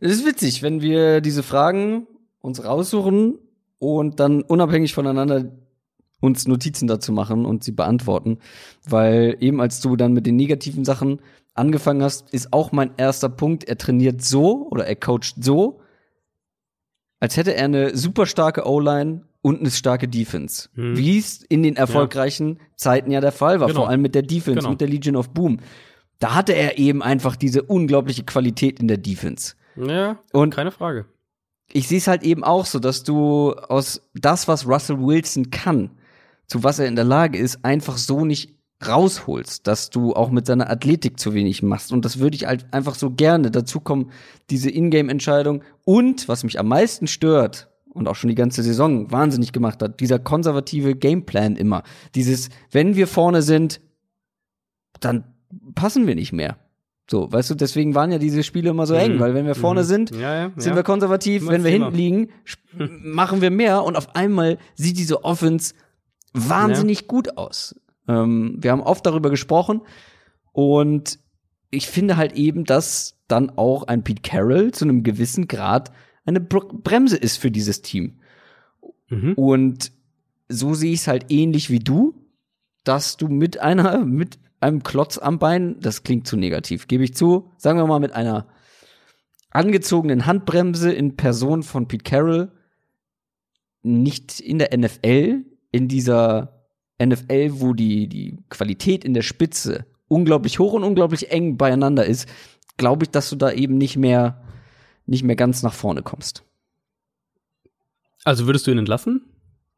Es 0.00 0.10
ist 0.10 0.26
witzig, 0.26 0.62
wenn 0.62 0.82
wir 0.82 1.20
diese 1.20 1.44
Fragen 1.44 2.08
uns 2.40 2.64
raussuchen 2.64 3.38
und 3.78 4.18
dann 4.18 4.42
unabhängig 4.42 4.94
voneinander 4.94 5.52
uns 6.20 6.48
Notizen 6.48 6.88
dazu 6.88 7.12
machen 7.12 7.46
und 7.46 7.62
sie 7.62 7.72
beantworten, 7.72 8.38
weil 8.88 9.36
eben 9.38 9.60
als 9.60 9.80
du 9.80 9.94
dann 9.94 10.12
mit 10.12 10.26
den 10.26 10.34
negativen 10.34 10.84
Sachen 10.84 11.20
angefangen 11.58 12.02
hast, 12.02 12.32
ist 12.32 12.52
auch 12.52 12.72
mein 12.72 12.90
erster 12.96 13.28
Punkt, 13.28 13.64
er 13.64 13.78
trainiert 13.78 14.22
so 14.22 14.68
oder 14.70 14.86
er 14.86 14.96
coacht 14.96 15.34
so, 15.40 15.80
als 17.20 17.36
hätte 17.36 17.54
er 17.54 17.64
eine 17.64 17.96
super 17.96 18.26
starke 18.26 18.66
O-Line 18.66 19.22
und 19.42 19.60
eine 19.60 19.70
starke 19.70 20.08
Defense. 20.08 20.68
Hm. 20.74 20.96
Wie 20.96 21.18
es 21.18 21.42
in 21.42 21.62
den 21.62 21.76
erfolgreichen 21.76 22.56
ja. 22.58 22.64
Zeiten 22.76 23.10
ja 23.10 23.20
der 23.20 23.32
Fall 23.32 23.60
war, 23.60 23.68
genau. 23.68 23.82
vor 23.82 23.88
allem 23.88 24.02
mit 24.02 24.14
der 24.14 24.22
Defense, 24.22 24.58
genau. 24.58 24.70
mit 24.70 24.80
der 24.80 24.88
Legion 24.88 25.16
of 25.16 25.30
Boom. 25.30 25.58
Da 26.18 26.34
hatte 26.34 26.52
er 26.52 26.78
eben 26.78 27.02
einfach 27.02 27.36
diese 27.36 27.62
unglaubliche 27.62 28.24
Qualität 28.24 28.80
in 28.80 28.88
der 28.88 28.96
Defense. 28.96 29.54
Ja, 29.76 30.18
und 30.32 30.54
keine 30.54 30.72
Frage. 30.72 31.06
Ich 31.72 31.88
sehe 31.88 31.98
es 31.98 32.06
halt 32.06 32.22
eben 32.22 32.44
auch 32.44 32.64
so, 32.64 32.78
dass 32.78 33.02
du 33.02 33.52
aus 33.52 34.08
das, 34.14 34.48
was 34.48 34.66
Russell 34.66 34.98
Wilson 34.98 35.50
kann, 35.50 35.90
zu 36.46 36.62
was 36.62 36.78
er 36.78 36.86
in 36.86 36.96
der 36.96 37.04
Lage 37.04 37.38
ist, 37.38 37.64
einfach 37.64 37.98
so 37.98 38.24
nicht 38.24 38.55
rausholst, 38.86 39.66
dass 39.66 39.90
du 39.90 40.14
auch 40.14 40.30
mit 40.30 40.46
seiner 40.46 40.68
Athletik 40.68 41.18
zu 41.18 41.34
wenig 41.34 41.62
machst. 41.62 41.92
Und 41.92 42.04
das 42.04 42.18
würde 42.18 42.36
ich 42.36 42.46
halt 42.46 42.66
einfach 42.72 42.94
so 42.94 43.10
gerne. 43.10 43.50
Dazu 43.50 43.80
kommen 43.80 44.10
diese 44.50 44.70
Ingame-Entscheidung. 44.70 45.62
Und 45.84 46.28
was 46.28 46.44
mich 46.44 46.58
am 46.58 46.68
meisten 46.68 47.06
stört, 47.06 47.68
und 47.96 48.08
auch 48.08 48.14
schon 48.14 48.28
die 48.28 48.34
ganze 48.34 48.62
Saison 48.62 49.10
wahnsinnig 49.10 49.52
gemacht 49.52 49.82
hat. 49.82 50.00
Dieser 50.00 50.18
konservative 50.18 50.94
Gameplan 50.94 51.56
immer. 51.56 51.82
Dieses, 52.14 52.50
wenn 52.70 52.94
wir 52.94 53.06
vorne 53.06 53.40
sind, 53.40 53.80
dann 55.00 55.24
passen 55.74 56.06
wir 56.06 56.14
nicht 56.14 56.32
mehr. 56.32 56.58
So, 57.10 57.32
weißt 57.32 57.50
du, 57.50 57.54
deswegen 57.54 57.94
waren 57.94 58.12
ja 58.12 58.18
diese 58.18 58.42
Spiele 58.42 58.70
immer 58.70 58.86
so 58.86 58.94
mhm. 58.94 59.00
eng, 59.00 59.20
weil 59.20 59.32
wenn 59.34 59.46
wir 59.46 59.54
vorne 59.54 59.82
mhm. 59.82 59.86
sind, 59.86 60.10
ja, 60.10 60.34
ja, 60.34 60.52
sind 60.56 60.72
ja. 60.72 60.76
wir 60.76 60.82
konservativ, 60.82 61.46
wenn 61.48 61.64
wir 61.64 61.70
hinten 61.70 61.94
liegen, 61.94 62.28
machen 63.02 63.40
wir 63.40 63.50
mehr 63.50 63.84
und 63.84 63.96
auf 63.96 64.14
einmal 64.14 64.58
sieht 64.74 64.98
diese 64.98 65.24
Offense 65.24 65.74
wahnsinnig 66.34 67.06
gut 67.06 67.38
aus. 67.38 67.76
Ähm, 68.08 68.56
wir 68.58 68.72
haben 68.72 68.82
oft 68.82 69.04
darüber 69.06 69.30
gesprochen 69.30 69.82
und 70.52 71.18
ich 71.70 71.88
finde 71.88 72.16
halt 72.16 72.32
eben, 72.34 72.64
dass 72.64 73.18
dann 73.28 73.50
auch 73.50 73.84
ein 73.84 74.04
Pete 74.04 74.22
Carroll 74.22 74.72
zu 74.72 74.84
einem 74.84 75.02
gewissen 75.02 75.48
Grad 75.48 75.92
eine 76.24 76.40
Bremse 76.40 77.16
ist 77.16 77.36
für 77.36 77.50
dieses 77.50 77.82
Team. 77.82 78.18
Mhm. 79.08 79.34
Und 79.34 79.92
so 80.48 80.74
sehe 80.74 80.92
ich 80.92 81.00
es 81.00 81.08
halt 81.08 81.26
ähnlich 81.30 81.70
wie 81.70 81.78
du, 81.78 82.26
dass 82.84 83.16
du 83.16 83.28
mit 83.28 83.58
einer, 83.60 84.04
mit 84.04 84.38
einem 84.60 84.82
Klotz 84.82 85.18
am 85.18 85.38
Bein, 85.38 85.80
das 85.80 86.02
klingt 86.02 86.26
zu 86.26 86.36
negativ, 86.36 86.88
gebe 86.88 87.04
ich 87.04 87.14
zu, 87.14 87.50
sagen 87.56 87.78
wir 87.78 87.86
mal 87.86 88.00
mit 88.00 88.12
einer 88.12 88.46
angezogenen 89.50 90.26
Handbremse 90.26 90.92
in 90.92 91.16
Person 91.16 91.62
von 91.62 91.88
Pete 91.88 92.04
Carroll 92.04 92.52
nicht 93.82 94.40
in 94.40 94.58
der 94.58 94.76
NFL, 94.76 95.44
in 95.70 95.88
dieser 95.88 96.55
NFL, 97.02 97.60
wo 97.60 97.74
die, 97.74 98.08
die 98.08 98.38
Qualität 98.48 99.04
in 99.04 99.14
der 99.14 99.22
Spitze 99.22 99.86
unglaublich 100.08 100.58
hoch 100.58 100.72
und 100.72 100.84
unglaublich 100.84 101.30
eng 101.30 101.56
beieinander 101.56 102.06
ist, 102.06 102.28
glaube 102.76 103.04
ich, 103.04 103.10
dass 103.10 103.30
du 103.30 103.36
da 103.36 103.50
eben 103.50 103.76
nicht 103.76 103.96
mehr 103.96 104.42
nicht 105.06 105.24
mehr 105.24 105.36
ganz 105.36 105.62
nach 105.62 105.72
vorne 105.72 106.02
kommst. 106.02 106.42
Also 108.24 108.46
würdest 108.46 108.66
du 108.66 108.72
ihn 108.72 108.78
entlassen? 108.78 109.22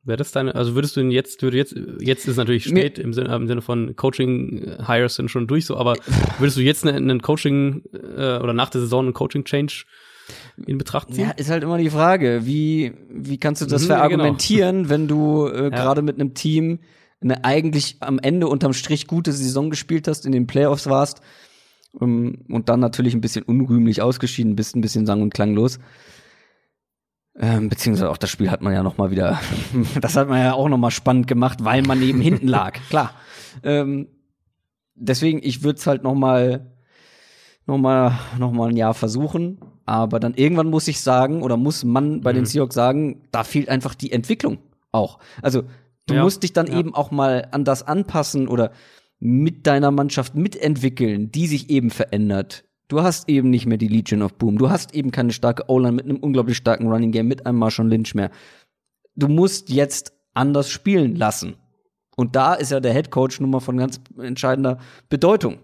Wäre 0.04 0.16
das 0.16 0.32
deine, 0.32 0.54
also 0.54 0.74
würdest 0.74 0.96
du 0.96 1.00
ihn 1.00 1.10
jetzt, 1.10 1.42
würde 1.42 1.58
jetzt, 1.58 1.76
jetzt 2.00 2.26
ist 2.26 2.36
natürlich 2.36 2.64
spät 2.64 2.98
im 2.98 3.12
Sinne, 3.12 3.34
im 3.34 3.46
Sinne 3.46 3.60
von 3.60 3.94
Coaching-Hires 3.94 5.16
sind 5.16 5.30
schon 5.30 5.46
durch 5.46 5.66
so, 5.66 5.76
aber 5.76 5.96
würdest 6.38 6.56
du 6.56 6.62
jetzt 6.62 6.86
einen, 6.86 7.10
einen 7.10 7.20
Coaching 7.20 7.82
äh, 7.92 8.38
oder 8.38 8.54
nach 8.54 8.70
der 8.70 8.80
Saison 8.80 9.06
einen 9.06 9.12
Coaching-Change 9.12 9.84
in 10.66 10.78
Betracht 10.78 11.12
ziehen? 11.12 11.24
Ja, 11.24 11.30
ist 11.32 11.50
halt 11.50 11.62
immer 11.62 11.76
die 11.76 11.90
Frage, 11.90 12.46
wie, 12.46 12.94
wie 13.10 13.36
kannst 13.36 13.60
du 13.60 13.66
das 13.66 13.82
mhm, 13.82 13.86
verargumentieren, 13.88 14.84
genau. 14.84 14.90
wenn 14.90 15.08
du 15.08 15.46
äh, 15.48 15.64
ja. 15.64 15.68
gerade 15.68 16.00
mit 16.00 16.14
einem 16.14 16.32
Team 16.32 16.78
eine 17.20 17.44
eigentlich 17.44 17.96
am 18.00 18.18
Ende 18.18 18.48
unterm 18.48 18.72
Strich 18.72 19.06
gute 19.06 19.32
Saison 19.32 19.70
gespielt 19.70 20.06
hast, 20.08 20.26
in 20.26 20.32
den 20.32 20.46
Playoffs 20.46 20.88
warst 20.88 21.20
ähm, 22.00 22.44
und 22.48 22.68
dann 22.68 22.80
natürlich 22.80 23.14
ein 23.14 23.20
bisschen 23.20 23.44
unrühmlich 23.44 24.02
ausgeschieden 24.02 24.56
bist, 24.56 24.76
ein 24.76 24.80
bisschen 24.80 25.06
sang- 25.06 25.22
und 25.22 25.34
klanglos. 25.34 25.78
Ähm, 27.40 27.68
beziehungsweise 27.68 28.10
auch 28.10 28.16
das 28.16 28.30
Spiel 28.30 28.50
hat 28.50 28.62
man 28.62 28.72
ja 28.72 28.82
noch 28.82 28.98
mal 28.98 29.10
wieder, 29.10 29.38
das 30.00 30.16
hat 30.16 30.28
man 30.28 30.42
ja 30.42 30.54
auch 30.54 30.68
noch 30.68 30.78
mal 30.78 30.90
spannend 30.90 31.28
gemacht, 31.28 31.64
weil 31.64 31.82
man 31.82 32.00
neben 32.00 32.20
hinten 32.20 32.48
lag, 32.48 32.78
klar. 32.88 33.14
Ähm, 33.62 34.08
deswegen, 34.94 35.40
ich 35.42 35.62
würde 35.62 35.78
es 35.78 35.86
halt 35.86 36.02
noch 36.02 36.14
mal, 36.14 36.72
noch 37.66 37.78
mal, 37.78 38.18
noch 38.38 38.50
mal 38.50 38.70
ein 38.70 38.76
Jahr 38.76 38.94
versuchen, 38.94 39.58
aber 39.84 40.18
dann 40.18 40.34
irgendwann 40.34 40.68
muss 40.68 40.88
ich 40.88 41.00
sagen 41.00 41.42
oder 41.42 41.56
muss 41.56 41.84
man 41.84 42.22
bei 42.22 42.32
mhm. 42.32 42.38
den 42.38 42.46
Seahawks 42.46 42.74
sagen, 42.74 43.22
da 43.30 43.44
fehlt 43.44 43.68
einfach 43.68 43.94
die 43.94 44.10
Entwicklung 44.10 44.58
auch. 44.90 45.18
Also 45.40 45.62
du 46.09 46.14
ja, 46.14 46.22
musst 46.22 46.43
dich 46.43 46.52
dann 46.52 46.66
ja. 46.66 46.78
eben 46.78 46.94
auch 46.94 47.10
mal 47.10 47.48
an 47.52 47.64
das 47.64 47.82
anpassen 47.82 48.48
oder 48.48 48.72
mit 49.20 49.66
deiner 49.66 49.90
Mannschaft 49.90 50.35
mitentwickeln, 50.35 51.30
die 51.32 51.47
sich 51.47 51.70
eben 51.70 51.90
verändert. 51.90 52.64
Du 52.89 53.02
hast 53.02 53.28
eben 53.28 53.51
nicht 53.51 53.66
mehr 53.66 53.78
die 53.78 53.89
Legion 53.89 54.22
of 54.22 54.35
Boom. 54.35 54.59
Du 54.59 54.70
hast 54.70 54.94
eben 54.94 55.10
keine 55.10 55.32
starke 55.32 55.64
O-Line 55.68 55.93
mit 55.93 56.06
einem 56.06 56.18
unglaublich 56.18 56.56
starken 56.56 56.89
Running 56.89 57.12
Game, 57.12 57.28
mit 57.28 57.44
einem 57.47 57.59
Marshall 57.59 57.89
Lynch 57.89 58.14
mehr. 58.14 58.30
Du 59.14 59.28
musst 59.28 59.68
jetzt 59.68 60.12
anders 60.32 60.70
spielen 60.70 61.16
lassen. 61.16 61.56
Und 62.16 62.35
da 62.35 62.55
ist 62.55 62.70
ja 62.70 62.80
der 62.80 62.94
Head 62.94 63.10
Coach 63.10 63.40
nun 63.40 63.51
mal 63.51 63.60
von 63.60 63.76
ganz 63.76 64.01
entscheidender 64.18 64.78
Bedeutung. 65.09 65.59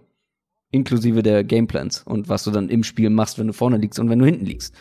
Inklusive 0.70 1.22
der 1.22 1.44
Gameplans 1.44 2.02
und 2.02 2.28
was 2.28 2.44
du 2.44 2.50
dann 2.50 2.68
im 2.68 2.82
Spiel 2.82 3.08
machst, 3.08 3.38
wenn 3.38 3.46
du 3.46 3.52
vorne 3.52 3.76
liegst 3.76 3.98
und 4.00 4.10
wenn 4.10 4.18
du 4.18 4.24
hinten 4.24 4.44
liegst. 4.44 4.74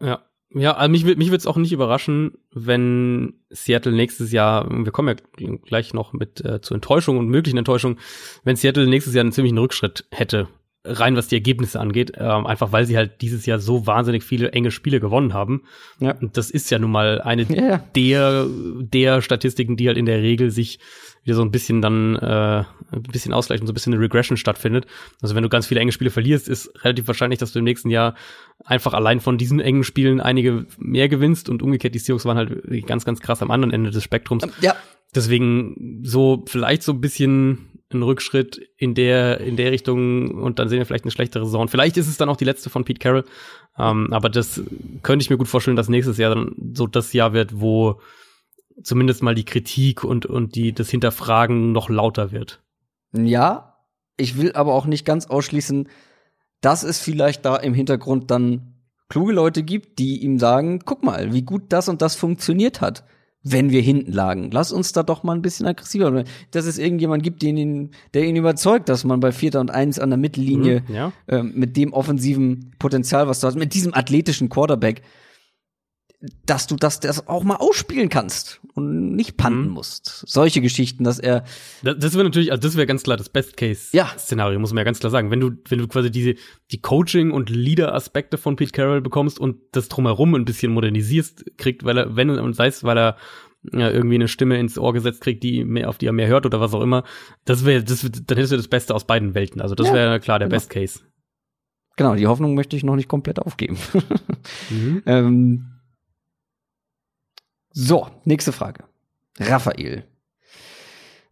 Ja, 0.00 0.22
ja, 0.54 0.76
also 0.76 0.90
mich, 0.90 1.04
mich 1.04 1.28
würde 1.28 1.36
es 1.36 1.46
auch 1.46 1.56
nicht 1.56 1.72
überraschen, 1.72 2.38
wenn 2.52 3.34
Seattle 3.50 3.92
nächstes 3.92 4.32
Jahr, 4.32 4.68
wir 4.70 4.92
kommen 4.92 5.16
ja 5.16 5.56
gleich 5.64 5.92
noch 5.94 6.12
mit 6.12 6.44
äh, 6.44 6.60
zur 6.60 6.76
Enttäuschung 6.76 7.18
und 7.18 7.28
möglichen 7.28 7.58
Enttäuschung, 7.58 7.98
wenn 8.44 8.56
Seattle 8.56 8.86
nächstes 8.86 9.14
Jahr 9.14 9.22
einen 9.22 9.32
ziemlichen 9.32 9.58
Rückschritt 9.58 10.06
hätte, 10.10 10.48
rein 10.84 11.16
was 11.16 11.28
die 11.28 11.36
Ergebnisse 11.36 11.80
angeht, 11.80 12.12
ähm, 12.16 12.46
einfach 12.46 12.72
weil 12.72 12.84
sie 12.84 12.96
halt 12.96 13.22
dieses 13.22 13.46
Jahr 13.46 13.58
so 13.58 13.86
wahnsinnig 13.86 14.22
viele 14.22 14.52
enge 14.52 14.70
Spiele 14.70 15.00
gewonnen 15.00 15.32
haben. 15.32 15.62
Ja. 15.98 16.12
Und 16.12 16.36
das 16.36 16.50
ist 16.50 16.70
ja 16.70 16.78
nun 16.78 16.90
mal 16.90 17.22
eine 17.22 17.44
ja, 17.44 17.64
ja. 17.64 17.84
der 17.96 18.46
der 18.48 19.22
Statistiken, 19.22 19.76
die 19.76 19.88
halt 19.88 19.96
in 19.96 20.06
der 20.06 20.20
Regel 20.20 20.50
sich 20.50 20.78
wieder 21.22 21.36
so 21.36 21.42
ein 21.42 21.50
bisschen 21.50 21.80
dann 21.80 22.16
äh, 22.16 22.64
ein 22.92 23.02
bisschen 23.02 23.32
ausgleichen, 23.32 23.66
so 23.66 23.72
ein 23.72 23.74
bisschen 23.74 23.94
eine 23.94 24.02
Regression 24.02 24.36
stattfindet. 24.36 24.86
Also 25.22 25.34
wenn 25.34 25.42
du 25.42 25.48
ganz 25.48 25.66
viele 25.66 25.80
enge 25.80 25.92
Spiele 25.92 26.10
verlierst, 26.10 26.48
ist 26.48 26.70
relativ 26.84 27.06
wahrscheinlich, 27.06 27.38
dass 27.38 27.52
du 27.52 27.60
im 27.60 27.64
nächsten 27.64 27.88
Jahr 27.88 28.14
einfach 28.64 28.92
allein 28.92 29.20
von 29.20 29.38
diesen 29.38 29.60
engen 29.60 29.84
Spielen 29.84 30.20
einige 30.20 30.66
mehr 30.78 31.08
gewinnst 31.08 31.48
und 31.48 31.62
umgekehrt 31.62 31.94
die 31.94 31.98
Seahawks 31.98 32.26
waren 32.26 32.36
halt 32.36 32.86
ganz 32.86 33.06
ganz 33.06 33.20
krass 33.20 33.40
am 33.40 33.50
anderen 33.50 33.72
Ende 33.72 33.90
des 33.90 34.04
Spektrums. 34.04 34.46
Ja. 34.60 34.76
Deswegen 35.14 36.02
so 36.02 36.44
vielleicht 36.46 36.82
so 36.82 36.92
ein 36.92 37.00
bisschen 37.00 37.73
ein 37.94 38.02
Rückschritt 38.02 38.60
in 38.76 38.94
der, 38.94 39.40
in 39.40 39.56
der 39.56 39.72
Richtung 39.72 40.42
und 40.42 40.58
dann 40.58 40.68
sehen 40.68 40.78
wir 40.78 40.86
vielleicht 40.86 41.04
eine 41.04 41.10
schlechtere 41.10 41.44
Saison. 41.44 41.68
Vielleicht 41.68 41.96
ist 41.96 42.08
es 42.08 42.16
dann 42.16 42.28
auch 42.28 42.36
die 42.36 42.44
letzte 42.44 42.70
von 42.70 42.84
Pete 42.84 42.98
Carroll. 42.98 43.24
Ähm, 43.78 44.12
aber 44.12 44.28
das 44.28 44.60
könnte 45.02 45.22
ich 45.22 45.30
mir 45.30 45.38
gut 45.38 45.48
vorstellen, 45.48 45.76
dass 45.76 45.88
nächstes 45.88 46.18
Jahr 46.18 46.34
dann 46.34 46.54
so 46.74 46.86
das 46.86 47.12
Jahr 47.12 47.32
wird, 47.32 47.60
wo 47.60 48.00
zumindest 48.82 49.22
mal 49.22 49.34
die 49.34 49.44
Kritik 49.44 50.04
und, 50.04 50.26
und 50.26 50.54
die, 50.54 50.72
das 50.72 50.90
Hinterfragen 50.90 51.72
noch 51.72 51.88
lauter 51.88 52.32
wird. 52.32 52.60
Ja, 53.12 53.78
ich 54.16 54.36
will 54.36 54.52
aber 54.52 54.74
auch 54.74 54.86
nicht 54.86 55.04
ganz 55.04 55.26
ausschließen, 55.26 55.88
dass 56.60 56.82
es 56.82 56.98
vielleicht 56.98 57.44
da 57.44 57.56
im 57.56 57.74
Hintergrund 57.74 58.30
dann 58.30 58.74
kluge 59.08 59.32
Leute 59.32 59.62
gibt, 59.62 59.98
die 59.98 60.22
ihm 60.22 60.38
sagen, 60.38 60.80
guck 60.84 61.02
mal, 61.02 61.32
wie 61.32 61.42
gut 61.42 61.64
das 61.68 61.88
und 61.88 62.02
das 62.02 62.16
funktioniert 62.16 62.80
hat, 62.80 63.04
wenn 63.44 63.70
wir 63.70 63.82
hinten 63.82 64.10
lagen. 64.12 64.50
Lass 64.50 64.72
uns 64.72 64.92
da 64.92 65.02
doch 65.02 65.22
mal 65.22 65.34
ein 65.34 65.42
bisschen 65.42 65.66
aggressiver. 65.66 66.12
werden. 66.12 66.26
Dass 66.50 66.64
es 66.64 66.78
irgendjemand 66.78 67.22
gibt, 67.22 67.42
den 67.42 67.56
ihn, 67.58 67.90
der 68.14 68.24
ihn 68.24 68.36
überzeugt, 68.36 68.88
dass 68.88 69.04
man 69.04 69.20
bei 69.20 69.32
Vierter 69.32 69.60
und 69.60 69.70
Eins 69.70 69.98
an 69.98 70.08
der 70.10 70.16
Mittellinie 70.16 70.82
Mhm, 70.88 70.94
ja. 70.94 71.12
ähm, 71.28 71.52
mit 71.54 71.76
dem 71.76 71.92
offensiven 71.92 72.72
Potenzial, 72.78 73.28
was 73.28 73.40
du 73.40 73.46
hast, 73.46 73.56
mit 73.56 73.74
diesem 73.74 73.92
athletischen 73.94 74.48
Quarterback, 74.48 75.02
dass 76.46 76.66
du 76.66 76.76
das, 76.76 77.00
das 77.00 77.28
auch 77.28 77.44
mal 77.44 77.56
ausspielen 77.56 78.08
kannst 78.08 78.60
und 78.74 79.14
nicht 79.14 79.36
panten 79.36 79.66
Mhm. 79.66 79.70
musst. 79.74 80.24
Solche 80.26 80.60
Geschichten, 80.60 81.04
dass 81.04 81.18
er 81.18 81.44
Das, 81.82 81.96
das 81.98 82.14
wäre 82.14 82.24
natürlich, 82.24 82.50
also 82.50 82.60
das 82.62 82.76
wäre 82.76 82.86
ganz 82.86 83.02
klar 83.02 83.16
das 83.16 83.26
Ja. 83.26 83.32
Best-Case-Szenario, 83.32 84.58
muss 84.58 84.70
man 84.72 84.78
ja 84.78 84.84
ganz 84.84 85.00
klar 85.00 85.10
sagen. 85.10 85.30
Wenn 85.30 85.40
du, 85.40 85.50
wenn 85.68 85.78
du 85.78 85.88
quasi 85.88 86.10
diese, 86.10 86.34
die 86.70 86.80
Coaching- 86.80 87.30
und 87.30 87.50
Leader-Aspekte 87.50 88.38
von 88.38 88.56
Pete 88.56 88.72
Carroll 88.72 89.00
bekommst 89.00 89.38
und 89.38 89.56
das 89.72 89.88
drumherum 89.88 90.34
ein 90.34 90.44
bisschen 90.44 90.72
modernisierst, 90.72 91.56
kriegt, 91.58 91.84
weil 91.84 91.98
er, 91.98 92.16
wenn, 92.16 92.30
und 92.30 92.54
sei 92.54 92.66
es, 92.68 92.84
weil 92.84 92.98
er 92.98 93.16
ja, 93.72 93.90
irgendwie 93.90 94.16
eine 94.16 94.28
Stimme 94.28 94.58
ins 94.58 94.76
Ohr 94.78 94.92
gesetzt 94.92 95.22
kriegt, 95.22 95.42
die 95.42 95.64
mehr, 95.64 95.88
auf 95.88 95.96
die 95.98 96.06
er 96.06 96.12
mehr 96.12 96.28
hört 96.28 96.44
oder 96.46 96.60
was 96.60 96.74
auch 96.74 96.82
immer, 96.82 97.02
das 97.46 97.64
wäre, 97.64 97.82
das, 97.82 98.00
dann 98.02 98.36
hättest 98.36 98.52
du 98.52 98.56
das 98.56 98.68
Beste 98.68 98.94
aus 98.94 99.06
beiden 99.06 99.34
Welten. 99.34 99.60
Also 99.62 99.74
das 99.74 99.86
Ja, 99.88 99.94
wäre 99.94 100.20
klar 100.20 100.38
der 100.38 100.48
genau. 100.48 100.56
Best 100.56 100.70
Case. 100.70 101.00
Genau, 101.96 102.14
die 102.16 102.26
Hoffnung 102.26 102.54
möchte 102.54 102.76
ich 102.76 102.82
noch 102.84 102.96
nicht 102.96 103.08
komplett 103.08 103.38
aufgeben. 103.38 103.78
Mhm. 104.68 105.02
ähm, 105.06 105.66
so, 107.74 108.06
nächste 108.24 108.52
Frage. 108.52 108.84
Raphael 109.40 110.04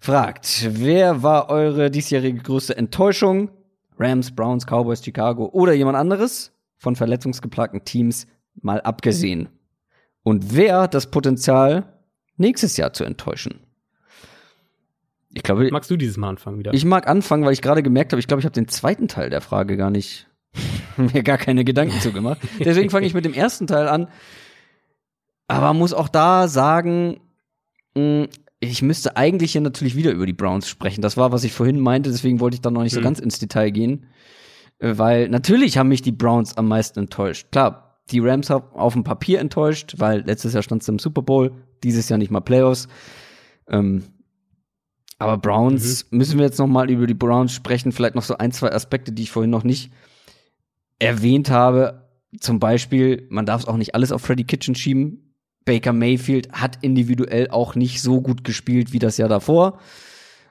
fragt, 0.01 0.67
wer 0.69 1.23
war 1.23 1.49
eure 1.49 1.89
diesjährige 1.89 2.41
größte 2.41 2.77
Enttäuschung? 2.77 3.51
Rams, 3.97 4.35
Browns, 4.35 4.67
Cowboys, 4.67 5.05
Chicago 5.05 5.49
oder 5.53 5.73
jemand 5.73 5.97
anderes? 5.97 6.53
Von 6.77 6.97
verletzungsgeplagten 6.97 7.85
Teams 7.85 8.27
mal 8.61 8.81
abgesehen. 8.81 9.49
Und 10.25 10.57
wer 10.57 10.81
hat 10.81 10.95
das 10.95 11.13
Potenzial, 11.13 11.85
nächstes 12.37 12.77
Jahr 12.77 12.93
zu 12.93 13.05
enttäuschen? 13.05 13.61
Ich 15.35 15.45
glaube, 15.45 15.69
Magst 15.71 15.91
du 15.91 15.97
dieses 15.97 16.17
Mal 16.17 16.31
anfangen 16.31 16.59
wieder? 16.59 16.75
ich 16.75 16.85
mag 16.85 17.07
anfangen, 17.07 17.45
weil 17.45 17.53
ich 17.53 17.63
gerade 17.63 17.85
gemerkt 17.85 18.13
habe, 18.13 18.19
ich 18.19 18.27
glaube, 18.27 18.41
ich 18.41 18.45
habe 18.45 18.55
den 18.55 18.67
zweiten 18.67 19.07
Teil 19.07 19.31
der 19.31 19.41
Frage 19.41 19.77
gar 19.77 19.91
nicht, 19.91 20.27
mir 20.97 21.23
gar 21.23 21.39
keine 21.39 21.65
Gedanken 21.65 22.01
zu 22.01 22.13
gemacht. 22.13 22.41
Deswegen 22.59 22.91
fange 22.91 23.07
ich 23.07 23.15
mit 23.15 23.25
dem 23.25 23.33
ersten 23.35 23.69
Teil 23.69 23.87
an. 23.87 24.09
Aber 25.53 25.75
muss 25.75 25.93
auch 25.93 26.09
da 26.09 26.49
sagen, 26.49 27.21
mh, 27.95 28.27
ich 28.61 28.81
müsste 28.83 29.17
eigentlich 29.17 29.53
hier 29.53 29.61
natürlich 29.61 29.97
wieder 29.97 30.13
über 30.13 30.25
die 30.27 30.33
Browns 30.33 30.69
sprechen. 30.69 31.03
Das 31.03 31.17
war, 31.17 31.33
was 31.33 31.45
ich 31.45 31.53
vorhin 31.53 31.81
meinte, 31.81 32.11
deswegen 32.11 32.41
wollte 32.41 32.55
ich 32.55 32.61
da 32.61 32.71
noch 32.71 32.83
nicht 32.83 32.93
so 32.95 33.01
Mhm. 33.01 33.05
ganz 33.05 33.19
ins 33.19 33.39
Detail 33.39 33.71
gehen. 33.71 34.07
Äh, 34.79 34.97
Weil 34.99 35.29
natürlich 35.29 35.79
haben 35.79 35.89
mich 35.89 36.03
die 36.03 36.13
Browns 36.13 36.57
am 36.57 36.69
meisten 36.69 37.01
enttäuscht. 37.01 37.49
Klar, 37.51 38.01
die 38.11 38.21
Rams 38.21 38.51
haben 38.51 38.65
auf 38.73 38.93
dem 38.95 39.05
Papier 39.05 39.41
enttäuscht, 39.41 39.95
weil 39.99 40.21
letztes 40.23 40.55
Jahr 40.55 40.63
stand 40.63 40.83
es 40.83 40.89
im 40.89 40.99
Super 40.99 41.23
Bowl, 41.23 41.53
dieses 41.83 42.09
Jahr 42.09 42.19
nicht 42.19 42.31
mal 42.31 42.41
Playoffs. 42.41 42.89
Ähm, 43.69 44.05
aber 45.19 45.39
Browns, 45.39 46.07
müssen 46.11 46.39
wir 46.39 46.47
jetzt 46.47 46.59
noch 46.59 46.67
mal 46.67 46.91
über 46.91 47.07
die 47.07 47.15
Browns 47.15 47.53
sprechen, 47.53 47.93
vielleicht 47.93 48.15
noch 48.17 48.23
so 48.25 48.39
ein, 48.39 48.53
zwei 48.53 48.73
Aspekte, 48.73 49.13
die 49.13 49.23
ich 49.23 49.31
vorhin 49.31 49.51
noch 49.51 49.63
nicht 49.65 49.93
erwähnt 50.99 51.51
habe. 51.51 52.09
Zum 52.41 52.59
Beispiel, 52.59 53.27
man 53.31 53.47
darf 53.47 53.63
es 53.63 53.69
auch 53.69 53.77
nicht 53.77 53.95
alles 53.95 54.11
auf 54.13 54.23
Freddy 54.23 54.45
Kitchen 54.45 54.75
schieben. 54.75 55.32
Baker 55.65 55.93
Mayfield 55.93 56.53
hat 56.53 56.79
individuell 56.83 57.49
auch 57.51 57.75
nicht 57.75 58.03
so 58.03 58.21
gut 58.21 58.45
gespielt 58.45 58.93
wie 58.93 58.99
das 58.99 59.17
Jahr 59.17 59.29
davor. 59.29 59.79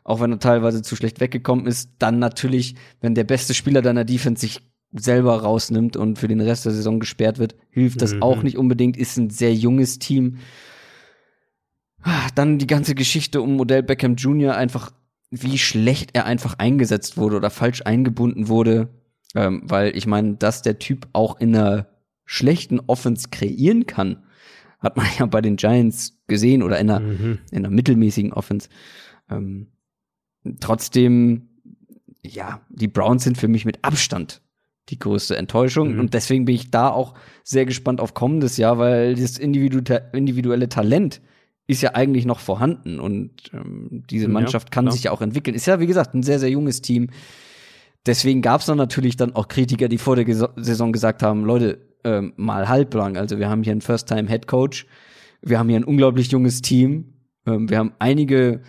Auch 0.03 0.19
wenn 0.19 0.31
er 0.31 0.39
teilweise 0.39 0.81
zu 0.81 0.95
schlecht 0.95 1.19
weggekommen 1.19 1.67
ist. 1.67 1.91
Dann 1.99 2.19
natürlich, 2.19 2.75
wenn 3.01 3.13
der 3.15 3.23
beste 3.23 3.53
Spieler 3.53 3.81
deiner 3.81 4.03
Defense 4.05 4.41
sich 4.41 4.61
selber 4.93 5.41
rausnimmt 5.41 5.95
und 5.95 6.17
für 6.19 6.27
den 6.27 6.41
Rest 6.41 6.65
der 6.65 6.73
Saison 6.73 6.99
gesperrt 6.99 7.39
wird, 7.39 7.55
hilft 7.69 8.01
das 8.01 8.13
Mhm. 8.15 8.23
auch 8.23 8.43
nicht 8.43 8.57
unbedingt. 8.57 8.97
Ist 8.97 9.17
ein 9.17 9.29
sehr 9.29 9.53
junges 9.53 9.99
Team. 9.99 10.37
Dann 12.35 12.57
die 12.57 12.67
ganze 12.67 12.95
Geschichte 12.95 13.41
um 13.41 13.55
Modell 13.55 13.83
Beckham 13.83 14.15
Jr. 14.15 14.55
einfach, 14.55 14.91
wie 15.29 15.57
schlecht 15.57 16.11
er 16.13 16.25
einfach 16.25 16.55
eingesetzt 16.57 17.15
wurde 17.17 17.35
oder 17.37 17.49
falsch 17.51 17.83
eingebunden 17.85 18.47
wurde. 18.47 18.89
Ähm, 19.35 19.61
weil 19.63 19.95
ich 19.95 20.07
meine, 20.07 20.33
dass 20.35 20.61
der 20.61 20.79
Typ 20.79 21.07
auch 21.13 21.39
in 21.39 21.55
einer 21.55 21.87
schlechten 22.25 22.79
Offense 22.81 23.29
kreieren 23.31 23.85
kann, 23.85 24.23
hat 24.81 24.97
man 24.97 25.05
ja 25.19 25.25
bei 25.25 25.41
den 25.41 25.55
Giants 25.55 26.19
gesehen 26.27 26.63
oder 26.63 26.79
in 26.79 26.89
einer, 26.89 26.99
Mhm. 26.99 27.39
in 27.51 27.57
einer 27.59 27.69
mittelmäßigen 27.69 28.33
Offense. 28.33 28.67
Ähm, 29.29 29.67
trotzdem, 30.59 31.49
ja, 32.23 32.61
die 32.69 32.87
Browns 32.87 33.23
sind 33.23 33.37
für 33.37 33.47
mich 33.47 33.65
mit 33.65 33.79
Abstand 33.83 34.41
die 34.89 34.99
größte 34.99 35.37
Enttäuschung. 35.37 35.93
Mhm. 35.93 35.99
Und 35.99 36.13
deswegen 36.13 36.45
bin 36.45 36.55
ich 36.55 36.71
da 36.71 36.89
auch 36.89 37.13
sehr 37.43 37.65
gespannt 37.65 38.01
auf 38.01 38.13
kommendes 38.13 38.57
Jahr, 38.57 38.77
weil 38.77 39.15
das 39.15 39.37
individu 39.37 39.79
individuelle 40.13 40.69
Talent 40.69 41.21
ist 41.67 41.81
ja 41.81 41.93
eigentlich 41.95 42.25
noch 42.25 42.39
vorhanden 42.39 42.99
und 42.99 43.31
ähm, 43.53 44.03
diese 44.09 44.25
Ja, 44.25 44.31
Mannschaft 44.31 44.71
kann 44.71 44.85
klar. 44.85 44.91
sich 44.93 45.03
ja 45.03 45.11
auch 45.11 45.21
entwickeln. 45.21 45.53
Ist 45.55 45.67
ja, 45.67 45.79
wie 45.79 45.87
gesagt, 45.87 46.13
ein 46.13 46.23
sehr, 46.23 46.39
sehr 46.39 46.49
junges 46.49 46.81
Team. 46.81 47.09
Deswegen 48.05 48.41
gab 48.41 48.59
es 48.61 48.65
dann 48.65 48.77
natürlich 48.77 49.15
dann 49.15 49.35
auch 49.35 49.47
Kritiker, 49.47 49.87
die 49.87 49.99
vor 49.99 50.15
der 50.15 50.25
Geso- 50.25 50.49
Saison 50.59 50.91
gesagt 50.91 51.21
haben, 51.23 51.45
Leute, 51.45 51.77
ähm, 52.03 52.33
mal 52.35 52.67
halblang. 52.67 53.17
Also 53.17 53.39
wir 53.39 53.49
haben 53.49 53.63
hier 53.63 53.71
einen 53.71 53.81
First-Time-Head-Coach, 53.81 54.85
wir 55.41 55.59
haben 55.59 55.69
hier 55.69 55.79
ein 55.79 55.83
unglaublich 55.83 56.31
junges 56.31 56.61
Team, 56.61 57.13
ähm, 57.45 57.69
wir 57.69 57.77
haben 57.77 57.93
einige 57.99 58.61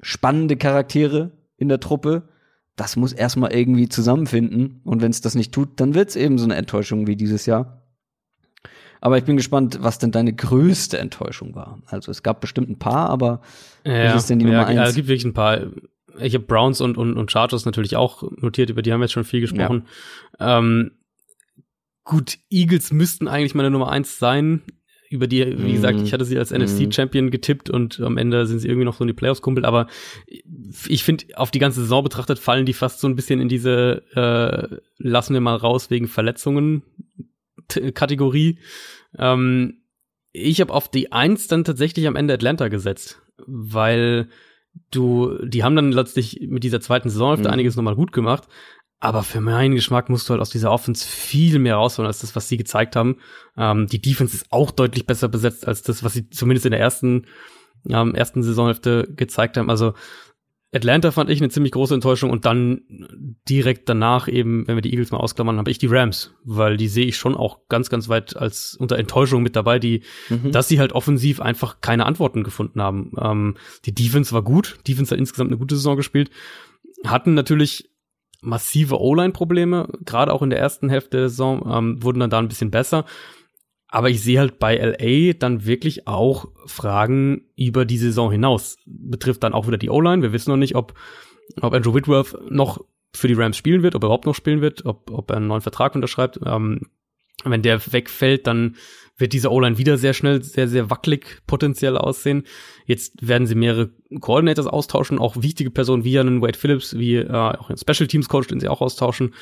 spannende 0.00 0.56
Charaktere 0.56 1.32
in 1.56 1.68
der 1.68 1.80
Truppe. 1.80 2.28
Das 2.76 2.96
muss 2.96 3.12
erstmal 3.12 3.52
irgendwie 3.52 3.88
zusammenfinden. 3.88 4.80
Und 4.84 5.00
wenn 5.00 5.10
es 5.10 5.22
das 5.22 5.34
nicht 5.34 5.52
tut, 5.52 5.80
dann 5.80 5.94
wird 5.94 6.10
es 6.10 6.16
eben 6.16 6.38
so 6.38 6.44
eine 6.44 6.56
Enttäuschung 6.56 7.06
wie 7.06 7.16
dieses 7.16 7.46
Jahr. 7.46 7.82
Aber 9.00 9.18
ich 9.18 9.24
bin 9.24 9.36
gespannt, 9.36 9.78
was 9.80 9.98
denn 9.98 10.10
deine 10.10 10.32
größte 10.32 10.98
Enttäuschung 10.98 11.54
war. 11.54 11.80
Also 11.86 12.10
es 12.10 12.22
gab 12.22 12.40
bestimmt 12.40 12.68
ein 12.68 12.78
paar, 12.78 13.08
aber 13.10 13.40
Ja, 13.84 14.14
ist 14.14 14.28
denn 14.30 14.38
die 14.38 14.46
ja, 14.46 14.52
Nummer 14.52 14.72
ja, 14.72 14.82
eins? 14.82 14.90
Es 14.90 14.96
gibt 14.96 15.08
wirklich 15.08 15.24
ein 15.24 15.34
paar. 15.34 15.60
Ich 16.18 16.34
habe 16.34 16.44
Browns 16.44 16.80
und, 16.80 16.96
und, 16.96 17.16
und 17.16 17.30
Chargers 17.30 17.66
natürlich 17.66 17.96
auch 17.96 18.22
notiert, 18.38 18.70
über 18.70 18.82
die 18.82 18.92
haben 18.92 19.00
wir 19.00 19.04
jetzt 19.04 19.12
schon 19.12 19.24
viel 19.24 19.40
gesprochen. 19.40 19.86
Ähm, 20.40 20.92
gut, 22.06 22.38
Eagles 22.50 22.92
müssten 22.92 23.28
eigentlich 23.28 23.54
meine 23.54 23.70
Nummer 23.70 23.90
eins 23.90 24.18
sein. 24.18 24.62
Über 25.08 25.26
die, 25.28 25.44
wie 25.46 25.68
Mhm. 25.68 25.72
gesagt, 25.74 26.00
ich 26.02 26.12
hatte 26.12 26.24
sie 26.24 26.36
als 26.38 26.50
Mhm. 26.50 26.62
NFC-Champion 26.62 27.30
getippt 27.30 27.70
und 27.70 28.00
am 28.00 28.16
Ende 28.16 28.44
sind 28.46 28.58
sie 28.58 28.66
irgendwie 28.68 28.84
noch 28.86 28.96
so 28.96 29.04
in 29.04 29.08
die 29.08 29.14
Playoffs 29.14 29.40
kumpelt, 29.40 29.64
aber 29.64 29.86
ich 30.88 31.04
finde, 31.04 31.26
auf 31.36 31.52
die 31.52 31.60
ganze 31.60 31.80
Saison 31.82 32.02
betrachtet 32.02 32.40
fallen 32.40 32.66
die 32.66 32.72
fast 32.72 32.98
so 33.00 33.06
ein 33.06 33.14
bisschen 33.14 33.40
in 33.40 33.48
diese 33.48 34.02
äh, 34.16 34.78
lassen 34.98 35.34
wir 35.34 35.40
mal 35.40 35.54
raus 35.56 35.90
wegen 35.90 36.08
Verletzungen 36.08 36.82
Kategorie. 37.94 38.58
Ähm, 39.18 39.82
ich 40.32 40.60
habe 40.60 40.72
auf 40.72 40.90
die 40.90 41.12
Eins 41.12 41.46
dann 41.48 41.64
tatsächlich 41.64 42.06
am 42.08 42.16
Ende 42.16 42.34
Atlanta 42.34 42.68
gesetzt, 42.68 43.22
weil 43.46 44.28
du, 44.90 45.38
die 45.44 45.62
haben 45.64 45.76
dann 45.76 45.92
letztlich 45.92 46.40
mit 46.48 46.64
dieser 46.64 46.80
zweiten 46.80 47.08
Saisonhälfte 47.08 47.48
Mhm. 47.48 47.52
einiges 47.54 47.76
nochmal 47.76 47.96
gut 47.96 48.12
gemacht, 48.12 48.48
aber 48.98 49.22
für 49.22 49.40
meinen 49.40 49.74
Geschmack 49.74 50.08
musst 50.08 50.28
du 50.28 50.32
halt 50.32 50.40
aus 50.40 50.50
dieser 50.50 50.70
Offense 50.72 51.06
viel 51.06 51.58
mehr 51.58 51.76
rausholen 51.76 52.06
als 52.06 52.20
das, 52.20 52.34
was 52.34 52.48
sie 52.48 52.56
gezeigt 52.56 52.96
haben. 52.96 53.16
Ähm, 53.56 53.86
die 53.86 54.00
Defense 54.00 54.34
ist 54.36 54.46
auch 54.50 54.70
deutlich 54.70 55.06
besser 55.06 55.28
besetzt 55.28 55.66
als 55.68 55.82
das, 55.82 56.02
was 56.02 56.14
sie 56.14 56.30
zumindest 56.30 56.66
in 56.66 56.70
der 56.72 56.80
ersten, 56.80 57.26
ähm, 57.88 58.14
ersten 58.14 58.42
Saisonhälfte 58.42 59.12
gezeigt 59.14 59.56
haben. 59.58 59.68
Also 59.70 59.92
Atlanta 60.74 61.10
fand 61.12 61.30
ich 61.30 61.40
eine 61.40 61.48
ziemlich 61.50 61.72
große 61.72 61.94
Enttäuschung 61.94 62.30
und 62.30 62.44
dann 62.44 62.82
direkt 63.48 63.88
danach 63.88 64.28
eben, 64.28 64.66
wenn 64.66 64.76
wir 64.76 64.82
die 64.82 64.90
Eagles 64.90 65.10
mal 65.10 65.18
ausklammern, 65.18 65.58
habe 65.58 65.70
ich 65.70 65.78
die 65.78 65.86
Rams, 65.86 66.34
weil 66.44 66.76
die 66.76 66.88
sehe 66.88 67.06
ich 67.06 67.16
schon 67.16 67.34
auch 67.34 67.68
ganz, 67.68 67.88
ganz 67.88 68.08
weit 68.08 68.36
als 68.36 68.74
unter 68.74 68.98
Enttäuschung 68.98 69.42
mit 69.42 69.56
dabei, 69.56 69.78
die, 69.78 70.02
Mhm. 70.28 70.52
dass 70.52 70.68
sie 70.68 70.80
halt 70.80 70.92
offensiv 70.92 71.40
einfach 71.40 71.80
keine 71.80 72.04
Antworten 72.04 72.42
gefunden 72.44 72.82
haben. 72.82 73.12
Ähm, 73.18 73.56
die 73.84 73.94
Defense 73.94 74.32
war 74.32 74.42
gut, 74.42 74.78
Defense 74.88 75.12
hat 75.12 75.18
insgesamt 75.18 75.50
eine 75.50 75.58
gute 75.58 75.76
Saison 75.76 75.96
gespielt, 75.96 76.30
hatten 77.04 77.34
natürlich 77.34 77.90
massive 78.46 79.00
O-Line-Probleme, 79.00 79.88
gerade 80.04 80.32
auch 80.32 80.42
in 80.42 80.50
der 80.50 80.58
ersten 80.58 80.88
Hälfte 80.88 81.18
der 81.18 81.28
Saison, 81.28 81.68
ähm, 81.70 82.02
wurden 82.02 82.20
dann 82.20 82.30
da 82.30 82.38
ein 82.38 82.48
bisschen 82.48 82.70
besser. 82.70 83.04
Aber 83.88 84.10
ich 84.10 84.22
sehe 84.22 84.38
halt 84.38 84.58
bei 84.58 84.76
LA 84.76 85.32
dann 85.32 85.64
wirklich 85.64 86.08
auch 86.08 86.48
Fragen 86.66 87.42
über 87.56 87.84
die 87.84 87.98
Saison 87.98 88.30
hinaus. 88.30 88.78
Betrifft 88.86 89.42
dann 89.42 89.52
auch 89.52 89.66
wieder 89.66 89.78
die 89.78 89.90
O-Line. 89.90 90.22
Wir 90.22 90.32
wissen 90.32 90.50
noch 90.50 90.56
nicht, 90.56 90.74
ob, 90.74 90.94
ob 91.60 91.72
Andrew 91.72 91.94
Whitworth 91.94 92.36
noch 92.50 92.84
für 93.14 93.28
die 93.28 93.34
Rams 93.34 93.56
spielen 93.56 93.82
wird, 93.82 93.94
ob 93.94 94.02
er 94.02 94.06
überhaupt 94.06 94.26
noch 94.26 94.34
spielen 94.34 94.60
wird, 94.60 94.84
ob, 94.84 95.10
ob 95.10 95.30
er 95.30 95.36
einen 95.36 95.46
neuen 95.46 95.60
Vertrag 95.60 95.94
unterschreibt. 95.94 96.40
Ähm, 96.44 96.80
Wenn 97.44 97.62
der 97.62 97.80
wegfällt, 97.92 98.46
dann 98.46 98.76
wird 99.18 99.32
diese 99.32 99.50
O-Line 99.50 99.78
wieder 99.78 99.96
sehr 99.96 100.12
schnell, 100.12 100.42
sehr, 100.42 100.68
sehr 100.68 100.90
wackelig 100.90 101.42
potenziell 101.46 101.96
aussehen. 101.96 102.44
Jetzt 102.84 103.26
werden 103.26 103.46
sie 103.46 103.54
mehrere 103.54 103.90
Coordinators 104.20 104.66
austauschen, 104.66 105.18
auch 105.18 105.42
wichtige 105.42 105.70
Personen 105.70 106.04
wie 106.04 106.18
einen 106.18 106.42
Wade 106.42 106.58
Phillips, 106.58 106.98
wie 106.98 107.16
äh, 107.16 107.30
auch 107.30 107.70
einen 107.70 107.78
Special 107.78 108.06
Teams 108.06 108.28
Coach, 108.28 108.48
den 108.48 108.60
sie 108.60 108.68
auch 108.68 108.82
austauschen. 108.82 109.34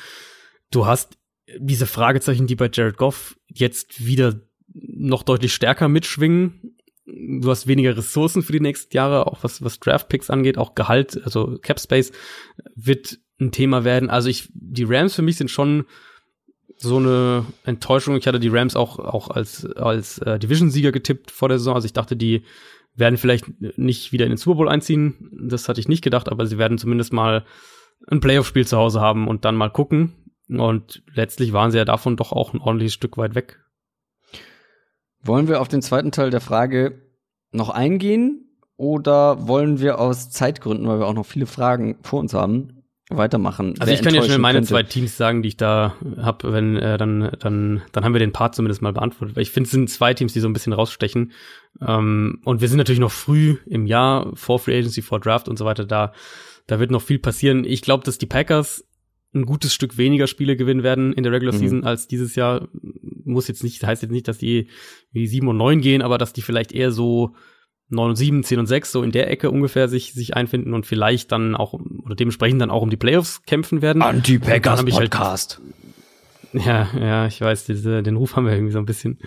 Du 0.71 0.85
hast 0.85 1.17
diese 1.57 1.85
Fragezeichen, 1.85 2.47
die 2.47 2.55
bei 2.55 2.69
Jared 2.71 2.97
Goff 2.97 3.37
jetzt 3.47 4.05
wieder 4.05 4.39
noch 4.73 5.23
deutlich 5.23 5.53
stärker 5.53 5.87
mitschwingen. 5.87 6.75
Du 7.05 7.49
hast 7.49 7.67
weniger 7.67 7.95
Ressourcen 7.95 8.41
für 8.41 8.53
die 8.53 8.59
nächsten 8.59 8.95
Jahre, 8.95 9.27
auch 9.27 9.43
was, 9.43 9.63
was 9.63 9.79
Draft 9.79 10.09
Picks 10.09 10.29
angeht, 10.29 10.57
auch 10.57 10.73
Gehalt, 10.73 11.21
also 11.23 11.57
Cap 11.61 11.79
Space 11.79 12.11
wird 12.75 13.19
ein 13.39 13.51
Thema 13.51 13.83
werden. 13.83 14.09
Also 14.09 14.29
ich, 14.29 14.49
die 14.53 14.85
Rams 14.85 15.15
für 15.15 15.21
mich 15.21 15.37
sind 15.37 15.51
schon 15.51 15.85
so 16.77 16.97
eine 16.97 17.45
Enttäuschung. 17.63 18.15
Ich 18.17 18.27
hatte 18.27 18.39
die 18.39 18.49
Rams 18.49 18.75
auch, 18.75 18.99
auch 18.99 19.29
als, 19.29 19.65
als 19.75 20.19
äh, 20.19 20.39
Division-Sieger 20.39 20.91
getippt 20.91 21.31
vor 21.31 21.49
der 21.49 21.57
Saison. 21.57 21.75
Also 21.75 21.85
ich 21.85 21.93
dachte, 21.93 22.15
die 22.15 22.43
werden 22.95 23.17
vielleicht 23.17 23.45
nicht 23.77 24.11
wieder 24.11 24.25
in 24.25 24.31
den 24.31 24.37
Super 24.37 24.57
Bowl 24.57 24.69
einziehen. 24.69 25.29
Das 25.49 25.67
hatte 25.67 25.79
ich 25.79 25.87
nicht 25.87 26.03
gedacht, 26.03 26.29
aber 26.29 26.45
sie 26.45 26.57
werden 26.57 26.77
zumindest 26.77 27.13
mal 27.13 27.45
ein 28.07 28.19
Playoff-Spiel 28.19 28.67
zu 28.67 28.77
Hause 28.77 29.01
haben 29.01 29.27
und 29.27 29.45
dann 29.45 29.55
mal 29.55 29.69
gucken. 29.69 30.13
Und 30.49 31.03
letztlich 31.13 31.53
waren 31.53 31.71
sie 31.71 31.77
ja 31.77 31.85
davon 31.85 32.17
doch 32.17 32.31
auch 32.31 32.53
ein 32.53 32.61
ordentliches 32.61 32.93
Stück 32.93 33.17
weit 33.17 33.35
weg. 33.35 33.59
Wollen 35.21 35.47
wir 35.47 35.59
auf 35.59 35.67
den 35.67 35.81
zweiten 35.81 36.11
Teil 36.11 36.29
der 36.29 36.41
Frage 36.41 37.01
noch 37.51 37.69
eingehen 37.69 38.59
oder 38.77 39.47
wollen 39.47 39.79
wir 39.79 39.99
aus 39.99 40.29
Zeitgründen, 40.29 40.87
weil 40.87 40.99
wir 40.99 41.07
auch 41.07 41.13
noch 41.13 41.25
viele 41.25 41.47
Fragen 41.47 41.97
vor 42.03 42.19
uns 42.19 42.33
haben, 42.33 42.74
weitermachen. 43.09 43.75
Also 43.79 43.93
ich 43.93 44.01
kann 44.01 44.15
ja 44.15 44.23
schnell 44.23 44.39
meine 44.39 44.57
könnte. 44.57 44.69
zwei 44.69 44.83
Teams 44.83 45.15
sagen, 45.15 45.43
die 45.43 45.49
ich 45.49 45.57
da 45.57 45.95
habe, 46.17 46.51
wenn 46.51 46.75
äh, 46.75 46.97
dann 46.97 47.31
dann 47.39 47.83
dann 47.91 48.03
haben 48.03 48.13
wir 48.13 48.19
den 48.19 48.31
Part 48.31 48.55
zumindest 48.55 48.81
mal 48.81 48.93
beantwortet. 48.93 49.35
Weil 49.35 49.43
ich 49.43 49.51
finde, 49.51 49.67
es 49.67 49.71
sind 49.71 49.89
zwei 49.89 50.13
Teams, 50.13 50.33
die 50.33 50.39
so 50.39 50.47
ein 50.47 50.53
bisschen 50.53 50.73
rausstechen. 50.73 51.31
Ähm, 51.85 52.41
und 52.45 52.61
wir 52.61 52.67
sind 52.67 52.77
natürlich 52.77 52.99
noch 52.99 53.11
früh 53.11 53.57
im 53.67 53.85
Jahr 53.85 54.35
vor 54.35 54.59
Free 54.59 54.77
Agency, 54.77 55.01
vor 55.01 55.19
Draft 55.19 55.47
und 55.47 55.57
so 55.57 55.65
weiter. 55.65 55.85
Da 55.85 56.13
da 56.67 56.79
wird 56.79 56.89
noch 56.89 57.01
viel 57.01 57.19
passieren. 57.19 57.63
Ich 57.63 57.81
glaube, 57.81 58.03
dass 58.03 58.17
die 58.17 58.25
Packers 58.25 58.83
ein 59.35 59.45
gutes 59.45 59.73
Stück 59.73 59.97
weniger 59.97 60.27
Spiele 60.27 60.55
gewinnen 60.55 60.81
werden 60.81 61.13
in 61.13 61.23
der 61.23 61.31
Regular 61.31 61.53
mhm. 61.53 61.59
Season 61.59 61.83
als 61.83 62.07
dieses 62.07 62.35
Jahr. 62.35 62.69
Muss 63.23 63.47
jetzt 63.47 63.63
nicht, 63.63 63.85
heißt 63.85 64.01
jetzt 64.01 64.11
nicht, 64.11 64.27
dass 64.27 64.37
die 64.37 64.67
wie 65.11 65.27
sieben 65.27 65.47
und 65.47 65.57
neun 65.57 65.81
gehen, 65.81 66.01
aber 66.01 66.17
dass 66.17 66.33
die 66.33 66.41
vielleicht 66.41 66.71
eher 66.71 66.91
so 66.91 67.35
9 67.89 68.09
und 68.09 68.15
7, 68.15 68.43
10 68.43 68.59
und 68.59 68.65
6, 68.65 68.91
so 68.91 69.03
in 69.03 69.11
der 69.11 69.29
Ecke 69.29 69.51
ungefähr 69.51 69.87
sich, 69.87 70.13
sich 70.13 70.35
einfinden 70.35 70.73
und 70.73 70.85
vielleicht 70.85 71.31
dann 71.31 71.55
auch, 71.55 71.73
oder 71.73 72.15
dementsprechend 72.15 72.61
dann 72.61 72.71
auch 72.71 72.81
um 72.81 72.89
die 72.89 72.97
Playoffs 72.97 73.43
kämpfen 73.43 73.81
werden. 73.81 74.01
Anti-Packers 74.01 74.85
Podcast. 74.85 75.61
Halt, 76.53 76.65
ja, 76.65 76.89
ja, 76.99 77.27
ich 77.27 77.41
weiß, 77.41 77.65
diese, 77.65 78.01
den 78.01 78.15
Ruf 78.15 78.35
haben 78.35 78.45
wir 78.45 78.53
irgendwie 78.53 78.71
so 78.71 78.79
ein 78.79 78.85
bisschen. 78.85 79.19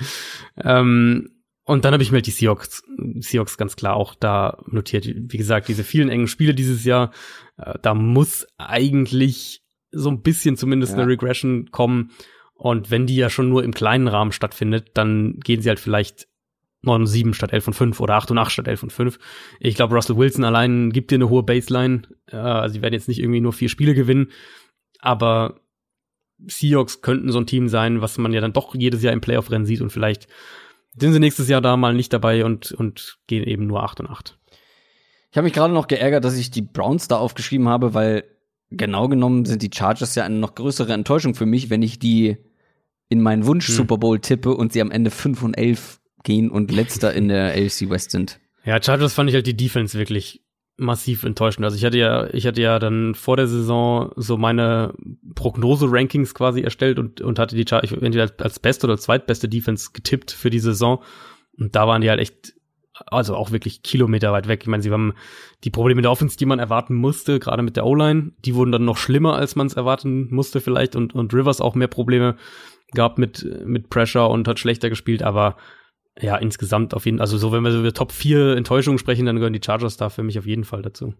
Ähm, 0.63 1.31
und 1.65 1.85
dann 1.85 1.93
habe 1.93 2.03
ich 2.03 2.11
mir 2.11 2.17
halt 2.17 2.27
die 2.27 2.31
Seahawks, 2.31 2.83
Seahawks 3.21 3.59
ganz 3.59 3.77
klar 3.77 3.95
auch 3.95 4.15
da 4.15 4.59
notiert. 4.67 5.07
Wie 5.07 5.37
gesagt, 5.37 5.69
diese 5.69 5.85
vielen 5.85 6.09
engen 6.09 6.27
Spiele 6.27 6.55
dieses 6.55 6.85
Jahr, 6.85 7.13
äh, 7.59 7.75
da 7.83 7.95
muss 7.95 8.47
eigentlich 8.57 9.63
so 9.91 10.11
ein 10.11 10.23
bisschen 10.23 10.57
zumindest 10.57 10.95
ja. 10.95 11.01
eine 11.01 11.09
Regression 11.09 11.71
kommen. 11.71 12.11
Und 12.55 12.91
wenn 12.91 13.07
die 13.07 13.17
ja 13.17 13.31
schon 13.31 13.51
nur 13.51 13.65
im 13.65 13.75
kleinen 13.75 14.09
Rahmen 14.09 14.33
stattfindet, 14.33 14.93
dann 14.95 15.39
gehen 15.41 15.61
sie 15.61 15.69
halt 15.69 15.79
vielleicht 15.79 16.27
9 16.83 17.03
und 17.03 17.07
7 17.07 17.35
statt 17.35 17.53
11 17.53 17.69
und 17.69 17.75
5 17.75 18.01
oder 18.01 18.15
8 18.15 18.31
und 18.31 18.39
8 18.39 18.53
statt 18.53 18.69
11 18.69 18.83
und 18.85 18.93
5. 18.93 19.19
Ich 19.61 19.75
glaube, 19.75 19.95
Russell 19.95 20.17
Wilson 20.17 20.45
allein 20.45 20.91
gibt 20.91 21.11
dir 21.11 21.17
eine 21.17 21.29
hohe 21.29 21.43
Baseline. 21.43 22.03
Äh, 22.27 22.37
also 22.37 22.75
sie 22.75 22.83
werden 22.83 22.95
jetzt 22.95 23.09
nicht 23.09 23.21
irgendwie 23.21 23.41
nur 23.41 23.53
vier 23.53 23.69
Spiele 23.69 23.95
gewinnen, 23.95 24.31
aber 25.01 25.61
Seahawks 26.47 27.03
könnten 27.03 27.33
so 27.33 27.41
ein 27.41 27.47
Team 27.47 27.69
sein, 27.69 28.01
was 28.01 28.17
man 28.19 28.33
ja 28.33 28.41
dann 28.41 28.53
doch 28.53 28.75
jedes 28.75 29.03
Jahr 29.03 29.13
im 29.13 29.21
Playoff-Rennen 29.21 29.67
sieht 29.67 29.81
und 29.81 29.91
vielleicht 29.91 30.29
sind 30.97 31.13
sie 31.13 31.21
nächstes 31.21 31.49
Jahr 31.49 31.61
da 31.61 31.77
mal 31.77 31.95
nicht 31.95 32.13
dabei 32.13 32.45
und, 32.45 32.73
und 32.73 33.19
gehen 33.27 33.45
eben 33.45 33.67
nur 33.67 33.83
8 33.83 34.01
und 34.01 34.11
8. 34.11 34.39
Ich 35.31 35.37
habe 35.37 35.45
mich 35.45 35.53
gerade 35.53 35.75
noch 35.75 35.89
geärgert, 35.89 36.25
dass 36.25 36.37
ich 36.37 36.51
die 36.51 36.63
Browns 36.63 37.09
da 37.09 37.17
aufgeschrieben 37.19 37.69
habe, 37.69 37.95
weil 37.95 38.25
genau 38.71 39.09
genommen 39.09 39.45
sind 39.45 39.63
die 39.63 39.71
Chargers 39.73 40.15
ja 40.15 40.25
eine 40.25 40.39
noch 40.39 40.55
größere 40.55 40.93
Enttäuschung 40.93 41.35
für 41.35 41.47
mich, 41.47 41.71
wenn 41.71 41.83
ich 41.83 41.99
die 41.99 42.39
in 43.09 43.21
meinen 43.21 43.47
Wunsch 43.47 43.69
hm. 43.69 43.75
Super 43.75 43.99
Bowl 43.99 44.21
tippe 44.21 44.55
und 44.55 44.73
sie 44.73 44.81
am 44.81 44.91
Ende 44.91 45.11
5 45.11 45.43
und 45.43 45.55
11 45.55 45.98
gehen 46.25 46.51
und 46.51 46.71
letzter 46.71 47.13
in 47.13 47.29
der 47.29 47.53
AFC 47.57 47.89
West 47.89 48.11
sind. 48.11 48.41
Ja, 48.65 48.83
Chargers 48.83 49.15
fand 49.15 49.31
ich 49.31 49.35
halt 49.35 49.47
die 49.47 49.57
Defense 49.57 49.99
wirklich 49.99 50.43
massiv 50.79 51.25
enttäuschend. 51.25 51.65
Also 51.65 51.77
ich 51.77 51.85
hatte 51.85 51.99
ja, 51.99 52.33
ich 52.33 52.47
hatte 52.47 52.63
ja 52.63 52.79
dann 52.79 53.15
vor 53.15 53.37
der 53.37 53.49
Saison 53.49 54.13
so 54.17 54.37
meine 54.37 54.95
Prognose-Rankings 55.35 56.35
quasi 56.35 56.61
erstellt 56.63 56.99
und, 56.99 57.21
und 57.21 57.39
hatte 57.39 57.57
die 57.57 57.65
Chargers 57.69 57.93
entweder 57.93 58.31
als 58.39 58.61
beste 58.61 58.87
oder 58.87 58.97
zweitbeste 58.97 59.49
Defense 59.49 59.91
getippt 59.93 60.31
für 60.31 60.51
die 60.51 60.61
Saison. 60.61 61.03
Und 61.59 61.75
da 61.75 61.89
waren 61.89 62.01
die 62.01 62.09
halt 62.09 62.21
echt, 62.21 62.55
also 63.07 63.35
auch 63.35 63.51
wirklich 63.51 63.83
Kilometer 63.83 64.33
weit 64.33 64.47
weg. 64.47 64.61
Ich 64.63 64.69
meine, 64.69 64.83
sie 64.83 64.93
haben 64.93 65.15
die 65.65 65.71
Probleme 65.71 66.01
der 66.01 66.13
Offense, 66.13 66.37
die 66.37 66.47
man 66.47 66.61
erwarten 66.61 66.95
musste, 66.95 67.41
gerade 67.41 67.63
mit 67.63 67.77
der 67.77 67.85
O-Line, 67.85 68.33
die 68.45 68.55
wurden 68.55 68.71
dann 68.71 68.85
noch 68.85 68.99
schlimmer, 68.99 69.35
als 69.35 69.57
man 69.57 69.67
es 69.67 69.75
erwarten 69.75 70.33
musste 70.33 70.61
vielleicht. 70.61 70.95
Und, 70.95 71.13
und 71.13 71.35
Rivers 71.35 71.61
auch 71.61 71.75
mehr 71.75 71.89
Probleme 71.89 72.37
gehabt 72.93 73.19
mit, 73.19 73.45
mit 73.65 73.91
Pressure 73.91 74.31
und 74.31 74.47
hat 74.47 74.61
schlechter 74.61 74.89
gespielt, 74.89 75.25
aber 75.25 75.57
ja, 76.21 76.37
insgesamt 76.37 76.95
auf 76.95 77.05
jeden 77.05 77.19
Fall, 77.19 77.25
also 77.25 77.39
so, 77.39 77.53
wenn 77.53 77.63
wir 77.63 77.73
so 77.73 77.81
über 77.81 77.93
Top 77.93 78.13
4 78.13 78.57
Enttäuschungen 78.57 78.99
sprechen, 78.99 79.27
dann 79.27 79.37
gehören 79.37 79.53
die 79.53 79.61
Chargers 79.65 79.97
da 79.97 80.09
für 80.09 80.23
mich 80.23 80.39
auf 80.39 80.47
jeden 80.47 80.65
Fall 80.65 80.83
dazu. 80.83 81.15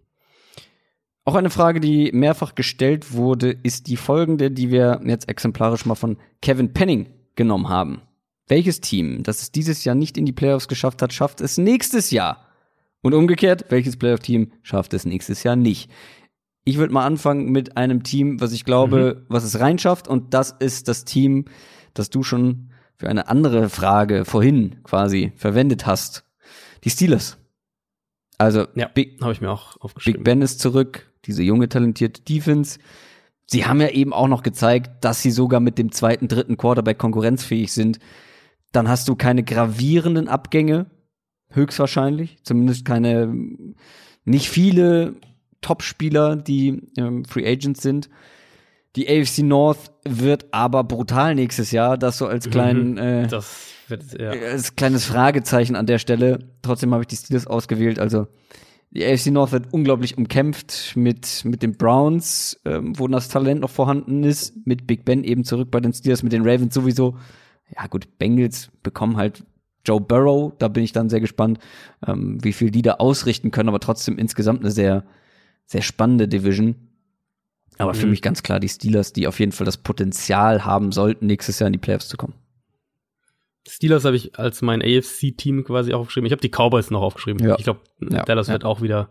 Auch 1.25 1.35
eine 1.35 1.49
Frage, 1.49 1.79
die 1.79 2.11
mehrfach 2.11 2.55
gestellt 2.55 3.13
wurde, 3.13 3.51
ist 3.51 3.87
die 3.87 3.97
folgende, 3.97 4.49
die 4.49 4.71
wir 4.71 5.01
jetzt 5.05 5.29
exemplarisch 5.29 5.85
mal 5.85 5.95
von 5.95 6.17
Kevin 6.41 6.73
Penning 6.73 7.07
genommen 7.35 7.69
haben. 7.69 8.01
Welches 8.47 8.81
Team, 8.81 9.21
das 9.21 9.43
es 9.43 9.51
dieses 9.51 9.83
Jahr 9.85 9.95
nicht 9.95 10.17
in 10.17 10.25
die 10.25 10.31
Playoffs 10.31 10.67
geschafft 10.67 11.01
hat, 11.01 11.13
schafft 11.13 11.39
es 11.39 11.57
nächstes 11.57 12.09
Jahr? 12.09 12.45
Und 13.01 13.13
umgekehrt, 13.13 13.65
welches 13.69 13.95
Playoff-Team 13.95 14.51
schafft 14.63 14.93
es 14.93 15.05
nächstes 15.05 15.43
Jahr 15.43 15.55
nicht? 15.55 15.89
Ich 16.65 16.77
würde 16.77 16.93
mal 16.93 17.05
anfangen 17.05 17.51
mit 17.51 17.77
einem 17.77 18.03
Team, 18.03 18.41
was 18.41 18.51
ich 18.51 18.65
glaube, 18.65 19.19
mhm. 19.19 19.25
was 19.29 19.43
es 19.43 19.59
reinschafft, 19.59 20.07
und 20.07 20.33
das 20.33 20.51
ist 20.59 20.87
das 20.87 21.05
Team, 21.05 21.45
das 21.93 22.09
du 22.09 22.23
schon 22.23 22.68
für 22.99 23.09
eine 23.09 23.29
andere 23.29 23.69
Frage 23.69 24.25
vorhin 24.25 24.83
quasi 24.83 25.31
verwendet 25.37 25.85
hast. 25.85 26.25
Die 26.83 26.89
Steelers. 26.89 27.37
Also, 28.37 28.67
ja, 28.75 28.89
habe 29.21 29.31
ich 29.31 29.41
mir 29.41 29.49
auch 29.49 29.79
aufgeschrieben. 29.79 30.19
Big 30.19 30.25
Ben 30.25 30.41
ist 30.41 30.59
zurück, 30.59 31.11
diese 31.25 31.41
junge, 31.41 31.69
talentierte 31.69 32.21
Defense. 32.21 32.77
Sie 33.45 33.65
haben 33.65 33.81
ja 33.81 33.89
eben 33.89 34.13
auch 34.13 34.27
noch 34.27 34.43
gezeigt, 34.43 35.03
dass 35.03 35.21
sie 35.21 35.31
sogar 35.31 35.61
mit 35.61 35.77
dem 35.77 35.91
zweiten, 35.93 36.27
dritten 36.27 36.57
Quarterback 36.57 36.97
konkurrenzfähig 36.97 37.71
sind. 37.71 37.99
Dann 38.73 38.89
hast 38.89 39.07
du 39.07 39.15
keine 39.15 39.43
gravierenden 39.43 40.27
Abgänge, 40.27 40.87
höchstwahrscheinlich. 41.49 42.43
Zumindest 42.43 42.85
keine, 42.85 43.33
nicht 44.25 44.49
viele 44.49 45.15
Topspieler, 45.61 46.35
die 46.35 46.91
ähm, 46.97 47.23
Free 47.25 47.49
Agents 47.49 47.81
sind. 47.81 48.09
Die 48.95 49.07
AFC 49.07 49.39
North 49.39 49.91
wird 50.03 50.47
aber 50.51 50.83
brutal 50.83 51.35
nächstes 51.35 51.71
Jahr. 51.71 51.97
Das 51.97 52.17
so 52.17 52.27
als 52.27 52.49
kleinen, 52.49 52.93
mhm. 52.93 52.97
äh, 52.97 53.27
das 53.27 53.73
wird, 53.87 54.19
ja. 54.19 54.31
als 54.31 54.75
kleines 54.75 55.05
Fragezeichen 55.05 55.75
an 55.75 55.85
der 55.85 55.99
Stelle. 55.99 56.39
Trotzdem 56.61 56.93
habe 56.93 57.03
ich 57.03 57.07
die 57.07 57.15
Steelers 57.15 57.47
ausgewählt. 57.47 57.99
Also 57.99 58.27
die 58.91 59.05
AFC 59.05 59.27
North 59.27 59.51
wird 59.51 59.71
unglaublich 59.71 60.17
umkämpft 60.17 60.93
mit 60.95 61.45
mit 61.45 61.61
den 61.61 61.77
Browns, 61.77 62.59
ähm, 62.65 62.97
wo 62.97 63.07
das 63.07 63.29
Talent 63.29 63.61
noch 63.61 63.69
vorhanden 63.69 64.23
ist, 64.23 64.65
mit 64.65 64.87
Big 64.87 65.05
Ben 65.05 65.23
eben 65.23 65.43
zurück 65.43 65.69
bei 65.69 65.79
den 65.79 65.93
Steelers, 65.93 66.23
mit 66.23 66.33
den 66.33 66.47
Ravens 66.47 66.73
sowieso. 66.73 67.15
Ja 67.75 67.85
gut, 67.85 68.17
Bengals 68.17 68.71
bekommen 68.81 69.17
halt 69.17 69.43
Joe 69.85 70.01
Burrow. 70.01 70.53
Da 70.57 70.67
bin 70.67 70.83
ich 70.83 70.91
dann 70.91 71.09
sehr 71.09 71.19
gespannt, 71.19 71.59
ähm, 72.07 72.43
wie 72.43 72.53
viel 72.53 72.71
die 72.71 72.81
da 72.81 72.93
ausrichten 72.93 73.51
können. 73.51 73.69
Aber 73.69 73.79
trotzdem 73.79 74.17
insgesamt 74.17 74.61
eine 74.61 74.71
sehr 74.71 75.05
sehr 75.67 75.83
spannende 75.83 76.27
Division. 76.27 76.88
Aber 77.79 77.93
mhm. 77.93 77.97
für 77.97 78.07
mich 78.07 78.21
ganz 78.21 78.43
klar 78.43 78.59
die 78.59 78.69
Steelers, 78.69 79.13
die 79.13 79.25
auf 79.27 79.39
jeden 79.39 79.53
Fall 79.53 79.65
das 79.65 79.77
Potenzial 79.77 80.65
haben 80.65 80.91
sollten, 80.91 81.25
nächstes 81.25 81.59
Jahr 81.59 81.67
in 81.67 81.73
die 81.73 81.79
Playoffs 81.79 82.09
zu 82.09 82.17
kommen. 82.17 82.35
Steelers 83.67 84.05
habe 84.05 84.15
ich 84.15 84.37
als 84.37 84.61
mein 84.61 84.81
AFC-Team 84.81 85.63
quasi 85.63 85.93
aufgeschrieben. 85.93 86.25
Ich 86.25 86.31
habe 86.31 86.41
die 86.41 86.49
Cowboys 86.49 86.91
noch 86.91 87.01
aufgeschrieben. 87.01 87.45
Ja. 87.47 87.55
Ich 87.57 87.63
glaube, 87.63 87.79
ja. 88.01 88.23
Dallas 88.23 88.47
ja. 88.47 88.53
wird 88.53 88.65
auch 88.65 88.81
wieder 88.81 89.09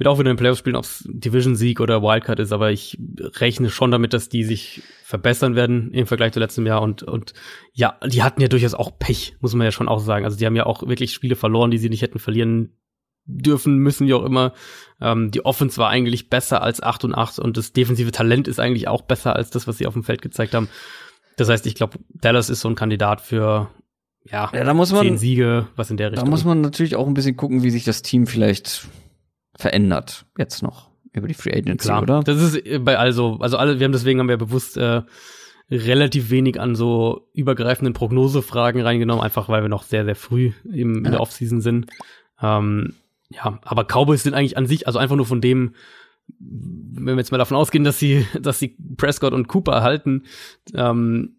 wird 0.00 0.08
auch 0.08 0.18
wieder 0.18 0.30
in 0.30 0.36
den 0.36 0.40
Playoffs 0.40 0.60
spielen, 0.60 0.76
ob 0.76 0.84
es 0.84 1.06
Division-Sieg 1.06 1.78
oder 1.78 2.00
Wildcard 2.00 2.40
ist, 2.40 2.52
aber 2.52 2.70
ich 2.70 2.96
rechne 3.38 3.68
schon 3.68 3.90
damit, 3.90 4.14
dass 4.14 4.30
die 4.30 4.44
sich 4.44 4.80
verbessern 5.04 5.56
werden 5.56 5.92
im 5.92 6.06
Vergleich 6.06 6.32
zu 6.32 6.40
letztem 6.40 6.64
Jahr 6.64 6.80
und, 6.80 7.02
und 7.02 7.34
ja, 7.74 7.98
die 8.06 8.22
hatten 8.22 8.40
ja 8.40 8.48
durchaus 8.48 8.72
auch 8.72 8.98
Pech, 8.98 9.36
muss 9.40 9.54
man 9.54 9.66
ja 9.66 9.72
schon 9.72 9.88
auch 9.88 9.98
sagen. 9.98 10.24
Also 10.24 10.38
die 10.38 10.46
haben 10.46 10.56
ja 10.56 10.64
auch 10.64 10.88
wirklich 10.88 11.12
Spiele 11.12 11.36
verloren, 11.36 11.70
die 11.70 11.76
sie 11.76 11.90
nicht 11.90 12.00
hätten 12.00 12.18
verlieren 12.18 12.72
dürfen, 13.38 13.78
müssen 13.78 14.06
wie 14.06 14.14
auch 14.14 14.24
immer. 14.24 14.52
Ähm, 15.00 15.30
die 15.30 15.44
Offense 15.44 15.78
war 15.78 15.88
eigentlich 15.88 16.28
besser 16.28 16.62
als 16.62 16.82
8 16.82 17.04
und 17.04 17.14
8 17.14 17.38
und 17.38 17.56
das 17.56 17.72
defensive 17.72 18.12
Talent 18.12 18.48
ist 18.48 18.60
eigentlich 18.60 18.88
auch 18.88 19.02
besser 19.02 19.36
als 19.36 19.50
das, 19.50 19.66
was 19.66 19.78
sie 19.78 19.86
auf 19.86 19.94
dem 19.94 20.04
Feld 20.04 20.22
gezeigt 20.22 20.54
haben. 20.54 20.68
Das 21.36 21.48
heißt, 21.48 21.66
ich 21.66 21.74
glaube, 21.74 21.98
Dallas 22.10 22.50
ist 22.50 22.60
so 22.60 22.68
ein 22.68 22.74
Kandidat 22.74 23.20
für 23.20 23.70
ja, 24.24 24.50
ja 24.52 24.64
da 24.64 24.74
muss 24.74 24.92
man, 24.92 25.02
zehn 25.02 25.18
Siege, 25.18 25.68
was 25.76 25.90
in 25.90 25.96
der 25.96 26.12
Richtung. 26.12 26.26
Da 26.26 26.30
muss 26.30 26.44
man 26.44 26.60
natürlich 26.60 26.96
auch 26.96 27.06
ein 27.06 27.14
bisschen 27.14 27.36
gucken, 27.36 27.62
wie 27.62 27.70
sich 27.70 27.84
das 27.84 28.02
Team 28.02 28.26
vielleicht 28.26 28.88
verändert 29.56 30.26
jetzt 30.38 30.62
noch 30.62 30.90
über 31.12 31.26
die 31.26 31.34
Free 31.34 31.52
Agency, 31.52 31.88
Klar, 31.88 32.02
oder? 32.02 32.20
Das 32.22 32.40
ist 32.40 32.84
bei 32.84 32.98
also 32.98 33.38
also 33.40 33.56
alle 33.56 33.80
wir 33.80 33.84
haben 33.84 33.92
deswegen 33.92 34.20
haben 34.20 34.28
wir 34.28 34.36
bewusst 34.36 34.76
äh, 34.76 35.02
relativ 35.70 36.30
wenig 36.30 36.60
an 36.60 36.74
so 36.74 37.28
übergreifenden 37.32 37.94
Prognosefragen 37.94 38.82
reingenommen, 38.82 39.22
einfach 39.22 39.48
weil 39.48 39.62
wir 39.62 39.68
noch 39.68 39.84
sehr, 39.84 40.04
sehr 40.04 40.16
früh 40.16 40.52
im, 40.64 41.04
in 41.04 41.12
der 41.12 41.20
Offseason 41.20 41.60
sind. 41.60 41.86
Ähm, 42.42 42.94
ja, 43.30 43.58
aber 43.62 43.84
Cowboys 43.84 44.22
sind 44.22 44.34
eigentlich 44.34 44.56
an 44.56 44.66
sich, 44.66 44.86
also 44.86 44.98
einfach 44.98 45.16
nur 45.16 45.26
von 45.26 45.40
dem, 45.40 45.74
wenn 46.38 47.04
wir 47.04 47.16
jetzt 47.16 47.32
mal 47.32 47.38
davon 47.38 47.56
ausgehen, 47.56 47.84
dass 47.84 47.98
sie, 47.98 48.26
dass 48.40 48.58
sie 48.58 48.76
Prescott 48.96 49.32
und 49.32 49.48
Cooper 49.48 49.72
erhalten, 49.72 50.24
ähm, 50.74 51.36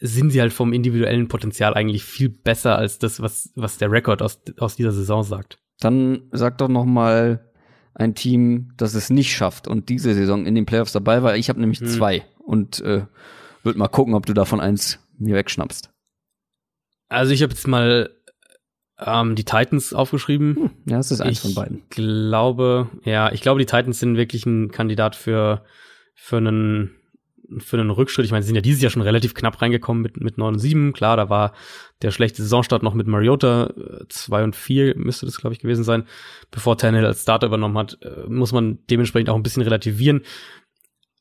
sind 0.00 0.30
sie 0.30 0.40
halt 0.40 0.52
vom 0.52 0.72
individuellen 0.72 1.28
Potenzial 1.28 1.74
eigentlich 1.74 2.04
viel 2.04 2.28
besser 2.28 2.76
als 2.76 2.98
das, 2.98 3.22
was, 3.22 3.52
was 3.54 3.78
der 3.78 3.90
Rekord 3.90 4.20
aus, 4.20 4.40
aus 4.58 4.76
dieser 4.76 4.92
Saison 4.92 5.22
sagt. 5.22 5.58
Dann 5.80 6.28
sag 6.30 6.58
doch 6.58 6.68
noch 6.68 6.84
mal 6.84 7.50
ein 7.94 8.14
Team, 8.14 8.72
das 8.76 8.94
es 8.94 9.08
nicht 9.08 9.34
schafft 9.34 9.66
und 9.66 9.88
diese 9.88 10.14
Saison 10.14 10.46
in 10.46 10.54
den 10.54 10.66
Playoffs 10.66 10.92
dabei 10.92 11.22
war. 11.22 11.36
Ich 11.36 11.48
habe 11.48 11.60
nämlich 11.60 11.80
hm. 11.80 11.86
zwei 11.86 12.24
und 12.38 12.80
äh, 12.80 13.06
würde 13.62 13.78
mal 13.78 13.88
gucken, 13.88 14.14
ob 14.14 14.26
du 14.26 14.34
davon 14.34 14.60
eins 14.60 14.98
mir 15.16 15.36
wegschnappst. 15.36 15.90
Also 17.08 17.32
ich 17.32 17.42
habe 17.42 17.52
jetzt 17.52 17.68
mal 17.68 18.10
ähm, 18.98 19.34
die 19.34 19.44
Titans 19.44 19.92
aufgeschrieben. 19.92 20.56
Hm, 20.56 20.70
ja, 20.86 20.96
das 20.98 21.10
ist 21.10 21.20
eins 21.20 21.38
ich 21.38 21.40
von 21.40 21.54
beiden. 21.54 21.78
Ich 21.78 21.90
glaube, 21.90 22.88
ja, 23.04 23.32
ich 23.32 23.40
glaube, 23.40 23.60
die 23.60 23.66
Titans 23.66 23.98
sind 23.98 24.16
wirklich 24.16 24.46
ein 24.46 24.70
Kandidat 24.70 25.16
für, 25.16 25.64
für 26.14 26.36
einen 26.36 26.96
für 27.58 27.78
einen 27.78 27.90
Rückschritt. 27.90 28.24
Ich 28.24 28.32
meine, 28.32 28.42
sie 28.42 28.46
sind 28.46 28.56
ja 28.56 28.62
dieses 28.62 28.82
Jahr 28.82 28.90
schon 28.90 29.02
relativ 29.02 29.34
knapp 29.34 29.60
reingekommen 29.60 30.02
mit, 30.02 30.18
mit 30.18 30.38
9 30.38 30.54
und 30.54 30.58
7. 30.58 30.92
Klar, 30.92 31.16
da 31.16 31.28
war 31.28 31.52
der 32.02 32.10
schlechte 32.10 32.42
Saisonstart 32.42 32.82
noch 32.82 32.94
mit 32.94 33.06
Mariota. 33.06 33.72
2 34.08 34.40
äh, 34.40 34.44
und 34.44 34.56
4 34.56 34.96
müsste 34.96 35.26
das, 35.26 35.38
glaube 35.38 35.54
ich, 35.54 35.60
gewesen 35.60 35.84
sein. 35.84 36.04
Bevor 36.50 36.78
Tannehill 36.78 37.06
als 37.06 37.22
Starter 37.22 37.46
übernommen 37.46 37.76
hat, 37.78 37.98
äh, 38.02 38.28
muss 38.28 38.52
man 38.52 38.78
dementsprechend 38.90 39.28
auch 39.28 39.36
ein 39.36 39.42
bisschen 39.42 39.62
relativieren. 39.62 40.22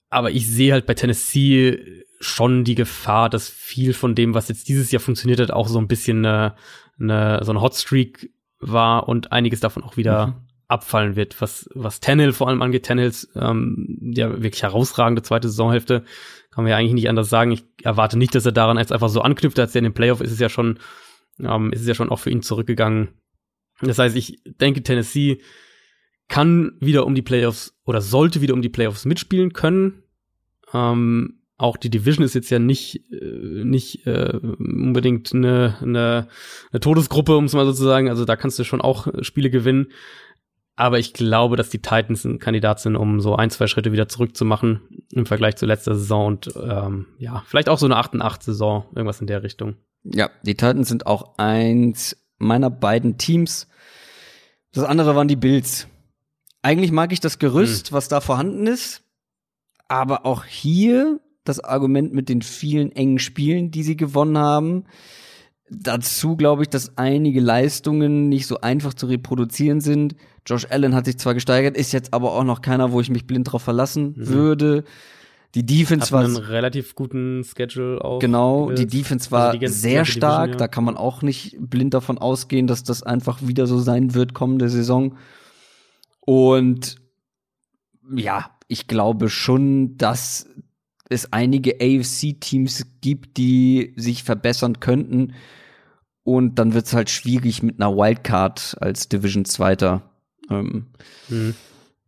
Aber 0.10 0.32
ich 0.32 0.48
sehe 0.48 0.72
halt 0.72 0.86
bei 0.86 0.94
Tennessee 0.94 2.04
schon 2.20 2.64
die 2.64 2.76
Gefahr, 2.76 3.30
dass 3.30 3.50
viel 3.50 3.94
von 3.94 4.16
dem, 4.16 4.34
was 4.34 4.48
jetzt 4.48 4.70
dieses 4.70 4.92
Jahr 4.92 5.02
funktioniert 5.02 5.42
hat, 5.42 5.52
auch 5.52 5.68
so 5.68 5.80
ein 5.80 5.88
bisschen 5.88 6.26
eine, 6.26 6.56
eine, 7.00 7.40
so 7.44 7.52
ein 7.52 7.62
Hotstreak 7.62 8.32
war 8.60 9.08
und 9.08 9.32
einiges 9.32 9.60
davon 9.60 9.84
auch 9.84 9.98
wieder 9.98 10.28
mhm. 10.28 10.34
abfallen 10.68 11.16
wird. 11.16 11.42
Was, 11.42 11.70
was 11.74 12.00
Tannehill 12.00 12.34
vor 12.34 12.48
allem 12.48 12.62
angeht, 12.62 12.86
Tannehills 12.86 13.30
ähm, 13.36 14.14
ja 14.16 14.30
wirklich 14.42 14.64
herausragende 14.64 15.22
zweite 15.22 15.50
Saisonhälfte, 15.50 16.04
kann 16.52 16.64
man 16.64 16.72
ja 16.72 16.78
eigentlich 16.78 16.94
nicht 16.94 17.10
anders 17.10 17.30
sagen. 17.30 17.52
Ich 17.52 17.66
erwarte 17.84 18.18
nicht, 18.18 18.36
dass 18.36 18.46
er 18.46 18.52
daran 18.52 18.78
jetzt 18.78 18.92
einfach 18.92 19.10
so 19.10 19.22
anknüpft. 19.22 19.60
Als 19.60 19.76
er 19.76 19.80
in 19.80 19.86
den 19.86 19.94
Playoff 19.94 20.22
ist 20.22 20.32
es 20.32 20.40
ja 20.40 20.50
schon, 20.50 20.80
ähm, 21.40 21.72
ist 21.74 21.82
es 21.82 21.88
ja 21.88 21.96
schon 21.96 22.10
auch 22.10 22.20
für 22.20 22.30
ihn 22.30 22.42
zurückgegangen. 22.42 23.10
Das 23.82 24.00
heißt, 24.00 24.16
ich 24.16 24.42
denke, 24.46 24.84
Tennessee 24.84 25.42
kann 26.28 26.78
wieder 26.80 27.06
um 27.06 27.16
die 27.16 27.22
Playoffs 27.22 27.78
oder 27.86 28.02
sollte 28.02 28.42
wieder 28.42 28.54
um 28.54 28.62
die 28.62 28.70
Playoffs 28.70 29.06
mitspielen 29.06 29.54
können. 29.54 30.04
Ähm, 30.74 31.43
auch 31.58 31.78
die 31.78 31.90
Division 31.90 32.26
ist 32.26 32.36
jetzt 32.36 32.50
ja 32.50 32.60
nicht, 32.60 33.12
äh, 33.12 33.64
nicht 33.64 34.06
äh, 34.08 34.38
unbedingt 34.38 35.34
eine, 35.34 35.78
eine, 35.82 36.28
eine 36.72 36.80
Todesgruppe, 36.80 37.38
um 37.38 37.46
es 37.46 37.54
mal 37.54 37.66
so 37.66 37.74
zu 37.74 37.84
sagen. 37.84 38.10
Also 38.10 38.26
da 38.26 38.36
kannst 38.36 38.60
du 38.60 38.64
schon 38.64 38.82
auch 38.82 39.08
Spiele 39.22 39.50
gewinnen. 39.50 39.88
Aber 40.76 40.98
ich 40.98 41.14
glaube, 41.14 41.56
dass 41.56 41.70
die 41.70 41.82
Titans 41.82 42.26
ein 42.26 42.40
Kandidat 42.40 42.80
sind, 42.80 42.96
um 42.96 43.22
so 43.22 43.36
ein, 43.36 43.52
zwei 43.52 43.68
Schritte 43.68 43.92
wieder 43.92 44.08
zurückzumachen 44.08 44.82
im 45.12 45.28
Vergleich 45.28 45.56
zu 45.56 45.68
letzter 45.68 45.94
Saison 45.94 46.26
und 46.26 46.52
ähm, 46.56 47.06
ja, 47.20 47.44
vielleicht 47.46 47.70
auch 47.70 47.78
so 47.78 47.86
eine 47.86 47.98
8 47.98 48.20
8 48.20 48.42
Saison, 48.42 48.86
irgendwas 48.96 49.22
in 49.22 49.28
der 49.28 49.44
Richtung. 49.44 49.76
Ja, 50.04 50.32
die 50.42 50.56
Titans 50.56 50.90
sind 50.90 51.06
auch 51.06 51.38
eins 51.38 52.18
meiner 52.40 52.72
beiden 52.72 53.20
Teams. 53.20 53.68
Das 54.74 54.84
andere 54.84 55.16
waren 55.16 55.28
die 55.28 55.36
Bills. 55.36 55.88
Eigentlich 56.64 56.92
mag 56.92 57.14
ich 57.14 57.20
das 57.20 57.38
Gerüst, 57.38 57.90
hm. 57.90 57.94
was 57.94 58.08
da 58.08 58.20
vorhanden 58.20 58.66
ist, 58.66 59.04
aber 59.88 60.26
auch 60.26 60.44
hier 60.44 61.20
das 61.44 61.60
Argument 61.60 62.14
mit 62.14 62.30
den 62.30 62.42
vielen 62.42 62.92
engen 62.92 63.20
Spielen, 63.20 63.72
die 63.72 63.84
sie 63.84 63.98
gewonnen 63.98 64.38
haben. 64.38 64.86
Dazu 65.70 66.36
glaube 66.36 66.64
ich, 66.64 66.70
dass 66.70 66.98
einige 66.98 67.40
Leistungen 67.40 68.30
nicht 68.30 68.48
so 68.48 68.62
einfach 68.62 68.94
zu 68.94 69.08
reproduzieren 69.08 69.82
sind. 69.82 70.16
Josh 70.46 70.68
Allen 70.70 70.94
hat 70.94 71.06
sich 71.06 71.18
zwar 71.18 71.34
gesteigert, 71.34 71.78
ist 71.78 71.94
jetzt 71.94 72.14
aber 72.14 72.34
auch 72.34 72.44
noch 72.44 72.62
keiner, 72.62 72.92
wo 72.92 73.02
ich 73.02 73.10
mich 73.10 73.26
blind 73.26 73.52
drauf 73.52 73.64
verlassen 73.64 74.14
mhm. 74.16 74.28
würde. 74.28 74.84
Die 75.56 75.66
Defense 75.66 76.12
war 76.12 76.24
einen 76.24 76.36
relativ 76.36 76.96
guten 76.96 77.44
Schedule 77.44 78.04
auch. 78.04 78.20
Genau, 78.20 78.72
die 78.72 78.88
Defense 78.88 79.30
war 79.30 79.50
also 79.50 79.60
die 79.60 79.68
sehr 79.68 80.04
stark. 80.04 80.46
Division, 80.46 80.52
ja. 80.54 80.58
Da 80.58 80.68
kann 80.68 80.84
man 80.84 80.98
auch 80.98 81.22
nicht 81.22 81.58
blind 81.60 81.94
davon 81.94 82.18
ausgehen, 82.18 82.66
dass 82.66 82.84
das 82.84 83.04
einfach 83.04 83.40
wieder 83.42 83.68
so 83.68 83.80
sein 83.80 84.16
wird 84.16 84.34
kommende 84.34 84.70
Saison. 84.70 85.16
Und 86.22 86.96
ja, 88.16 88.50
ich 88.68 88.88
glaube 88.88 89.30
schon, 89.30 89.96
dass 89.98 90.50
es 91.14 91.32
einige 91.32 91.76
AFC-Teams 91.82 92.86
gibt, 93.02 93.38
die 93.38 93.94
sich 93.96 94.24
verbessern 94.24 94.80
könnten. 94.80 95.34
Und 96.24 96.56
dann 96.60 96.74
wird 96.74 96.86
es 96.86 96.94
halt 96.94 97.10
schwierig 97.10 97.64
mit 97.64 97.82
einer 97.82 97.96
Wildcard 97.96 98.78
als 98.80 99.10
Division 99.10 99.46
Zweiter 99.46 100.10
ähm, 100.50 100.88
mhm. 101.28 101.54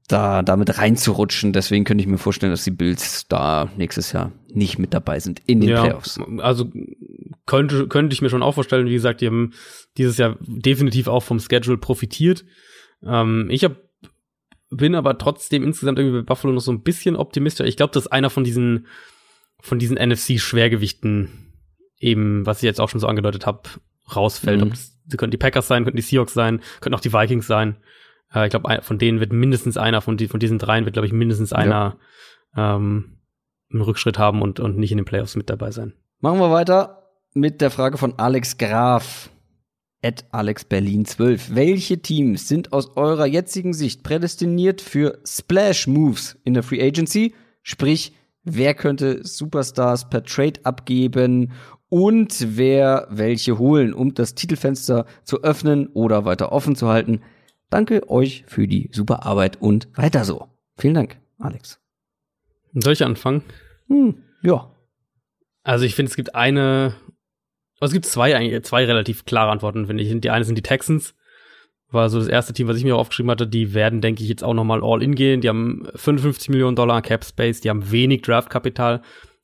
da 0.08 0.42
damit 0.42 0.78
reinzurutschen. 0.78 1.54
Deswegen 1.54 1.84
könnte 1.84 2.02
ich 2.02 2.08
mir 2.08 2.18
vorstellen, 2.18 2.52
dass 2.52 2.64
die 2.64 2.72
Bills 2.72 3.28
da 3.28 3.70
nächstes 3.78 4.12
Jahr 4.14 4.32
nicht 4.54 4.80
mit 4.80 4.94
dabei 4.94 5.20
sind 5.20 5.42
in 5.46 5.60
den 5.60 5.72
ja, 5.72 5.82
Playoffs. 5.84 6.20
Also 6.38 6.72
könnte 7.46 7.88
könnte 7.88 8.14
ich 8.14 8.22
mir 8.22 8.30
schon 8.30 8.44
auch 8.44 8.54
vorstellen. 8.54 8.88
Wie 8.88 8.94
gesagt, 8.94 9.22
die 9.22 9.28
haben 9.28 9.52
dieses 9.98 10.18
Jahr 10.18 10.38
definitiv 10.42 11.08
auch 11.08 11.24
vom 11.24 11.40
Schedule 11.40 11.78
profitiert. 11.78 12.46
Ähm, 13.04 13.50
ich 13.50 13.64
habe 13.66 13.85
bin 14.78 14.96
aber 14.96 15.18
trotzdem 15.18 15.64
insgesamt 15.64 16.00
irgendwie 16.00 16.20
bei 16.20 16.26
Buffalo 16.26 16.54
noch 16.54 16.62
so 16.62 16.72
ein 16.72 16.82
bisschen 16.82 17.16
optimistischer. 17.16 17.68
Ich 17.68 17.78
glaube, 17.78 17.94
dass 17.94 18.08
einer 18.08 18.30
von 18.30 18.44
diesen, 18.44 18.88
von 19.60 19.80
diesen 19.80 19.98
NFC-Schwergewichten 19.98 21.52
eben, 22.00 22.46
was 22.46 22.58
ich 22.58 22.64
jetzt 22.64 22.82
auch 22.82 22.90
schon 22.90 23.00
so 23.00 23.08
angedeutet 23.08 23.46
habe, 23.46 23.62
rausfällt. 24.16 24.64
Mhm. 24.64 24.70
Das, 24.70 25.00
das 25.06 25.18
könnten 25.18 25.32
die 25.32 25.38
Packers 25.38 25.68
sein, 25.68 25.84
könnten 25.84 25.98
die 25.98 26.04
Seahawks 26.04 26.34
sein, 26.34 26.62
könnten 26.82 26.96
auch 26.96 27.02
die 27.02 27.14
Vikings 27.14 27.48
sein. 27.48 27.78
Äh, 28.34 28.46
ich 28.46 28.52
glaube, 28.52 28.82
von 28.82 28.98
denen 28.98 29.20
wird 29.20 29.34
mindestens 29.34 29.78
einer, 29.78 30.02
von, 30.02 30.18
die, 30.18 30.28
von 30.28 30.40
diesen 30.40 30.60
dreien 30.60 30.86
wird, 30.86 30.94
glaube 30.94 31.08
ich, 31.08 31.14
mindestens 31.14 31.54
einer 31.54 31.98
ja. 32.56 32.76
ähm, 32.76 33.18
einen 33.72 33.82
Rückschritt 33.82 34.20
haben 34.20 34.42
und, 34.42 34.60
und 34.60 34.78
nicht 34.78 34.92
in 34.92 34.98
den 34.98 35.06
Playoffs 35.06 35.36
mit 35.36 35.50
dabei 35.50 35.72
sein. 35.72 35.94
Machen 36.20 36.40
wir 36.40 36.52
weiter 36.52 37.04
mit 37.34 37.62
der 37.62 37.72
Frage 37.72 37.98
von 37.98 38.18
Alex 38.18 38.58
Graf 38.58 39.30
at 40.06 40.24
AlexBerlin12. 40.32 41.56
Welche 41.56 42.00
Teams 42.02 42.48
sind 42.48 42.72
aus 42.72 42.96
eurer 42.96 43.26
jetzigen 43.26 43.74
Sicht 43.74 44.04
prädestiniert 44.04 44.80
für 44.80 45.20
Splash 45.26 45.88
Moves 45.88 46.38
in 46.44 46.54
der 46.54 46.62
Free 46.62 46.82
Agency? 46.82 47.34
Sprich, 47.64 48.14
wer 48.44 48.76
könnte 48.76 49.26
Superstars 49.26 50.08
per 50.10 50.24
Trade 50.24 50.60
abgeben 50.64 51.54
und 51.90 52.58
wer 52.58 53.08
welche 53.10 53.58
holen, 53.58 53.94
um 53.94 54.14
das 54.14 54.36
Titelfenster 54.36 55.08
zu 55.24 55.42
öffnen 55.42 55.88
oder 55.88 56.24
weiter 56.24 56.52
offen 56.52 56.76
zu 56.76 56.88
halten? 56.88 57.22
Danke 57.72 58.08
euch 58.10 58.44
für 58.48 58.68
die 58.68 58.90
super 58.94 59.26
Arbeit 59.26 59.60
und 59.60 59.88
weiter 59.96 60.24
so. 60.24 60.48
Vielen 60.78 60.94
Dank, 60.94 61.18
Alex. 61.40 61.80
Soll 62.76 62.94
ich 62.94 63.04
anfangen? 63.04 63.42
Hm, 63.88 64.22
ja. 64.44 64.72
Also 65.64 65.86
ich 65.86 65.96
finde, 65.96 66.12
es 66.12 66.16
gibt 66.16 66.36
eine 66.36 66.96
also 67.80 67.92
es 67.92 67.94
gibt 67.94 68.06
zwei, 68.06 68.36
eigentlich, 68.36 68.64
zwei 68.64 68.86
relativ 68.86 69.26
klare 69.26 69.52
Antworten, 69.52 69.88
finde 69.88 70.04
ich. 70.04 70.22
Die 70.22 70.30
eine 70.30 70.46
sind 70.46 70.58
die 70.58 70.64
Texans. 70.64 71.14
War 71.92 72.10
so 72.10 72.20
das 72.20 72.28
erste 72.28 72.54
Team, 72.54 72.68
was 72.68 72.78
ich 72.78 72.84
mir 72.84 72.96
aufgeschrieben 72.96 73.30
hatte. 73.30 73.48
Die 73.48 73.74
werden, 73.74 74.02
denke 74.02 74.24
ich, 74.24 74.30
jetzt 74.30 74.44
auch 74.44 74.54
nochmal 74.54 74.82
all 74.84 75.04
in 75.04 75.16
gehen. 75.16 75.42
Die 75.42 75.50
haben 75.50 75.88
55 75.96 76.50
Millionen 76.50 76.76
Dollar 76.76 77.02
Cap 77.02 77.24
Space. 77.26 77.62
Die 77.62 77.70
haben 77.70 77.92
wenig 77.92 78.22
Draftkapital. 78.22 79.02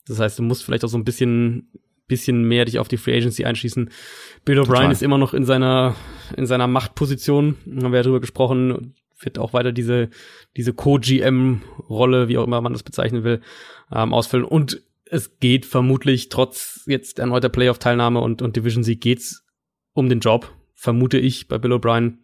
Das 0.07 0.19
heißt, 0.19 0.39
du 0.39 0.43
musst 0.43 0.63
vielleicht 0.63 0.83
auch 0.83 0.89
so 0.89 0.97
ein 0.97 1.03
bisschen, 1.03 1.69
bisschen 2.07 2.43
mehr 2.43 2.65
dich 2.65 2.79
auf 2.79 2.87
die 2.87 2.97
Free 2.97 3.15
Agency 3.15 3.45
einschießen. 3.45 3.89
Bill 4.43 4.59
O'Brien 4.59 4.91
ist 4.91 5.03
immer 5.03 5.17
noch 5.17 5.33
in 5.33 5.45
seiner, 5.45 5.95
in 6.35 6.45
seiner 6.45 6.67
Machtposition. 6.67 7.57
Haben 7.65 7.91
wir 7.91 7.99
ja 7.99 8.03
drüber 8.03 8.21
gesprochen. 8.21 8.95
Wird 9.19 9.37
auch 9.37 9.53
weiter 9.53 9.71
diese, 9.71 10.09
diese 10.57 10.73
Co-GM-Rolle, 10.73 12.27
wie 12.27 12.37
auch 12.37 12.47
immer 12.47 12.61
man 12.61 12.73
das 12.73 12.83
bezeichnen 12.83 13.23
will, 13.23 13.41
ähm, 13.93 14.13
ausfüllen. 14.13 14.45
Und 14.45 14.81
es 15.11 15.39
geht 15.39 15.65
vermutlich 15.65 16.29
trotz 16.29 16.83
jetzt 16.87 17.19
erneuter 17.19 17.49
Playoff-Teilnahme 17.49 18.21
und, 18.21 18.41
und 18.41 18.55
Division-Sieg 18.55 19.01
geht's 19.01 19.45
um 19.91 20.07
den 20.07 20.21
Job, 20.21 20.49
vermute 20.73 21.19
ich 21.19 21.49
bei 21.49 21.57
Bill 21.57 21.73
O'Brien. 21.73 22.19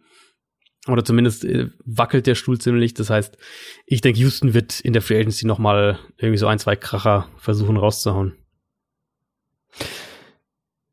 Oder 0.86 1.04
zumindest 1.04 1.44
äh, 1.44 1.68
wackelt 1.84 2.26
der 2.26 2.34
Stuhl 2.34 2.58
ziemlich. 2.58 2.94
Das 2.94 3.10
heißt, 3.10 3.36
ich 3.84 4.00
denke, 4.00 4.20
Houston 4.20 4.54
wird 4.54 4.80
in 4.80 4.94
der 4.94 5.02
Free 5.02 5.18
Agency 5.18 5.46
noch 5.46 5.58
mal 5.58 5.98
irgendwie 6.16 6.38
so 6.38 6.46
ein, 6.46 6.58
zwei 6.58 6.76
Kracher 6.76 7.28
versuchen 7.36 7.76
rauszuhauen. 7.76 8.36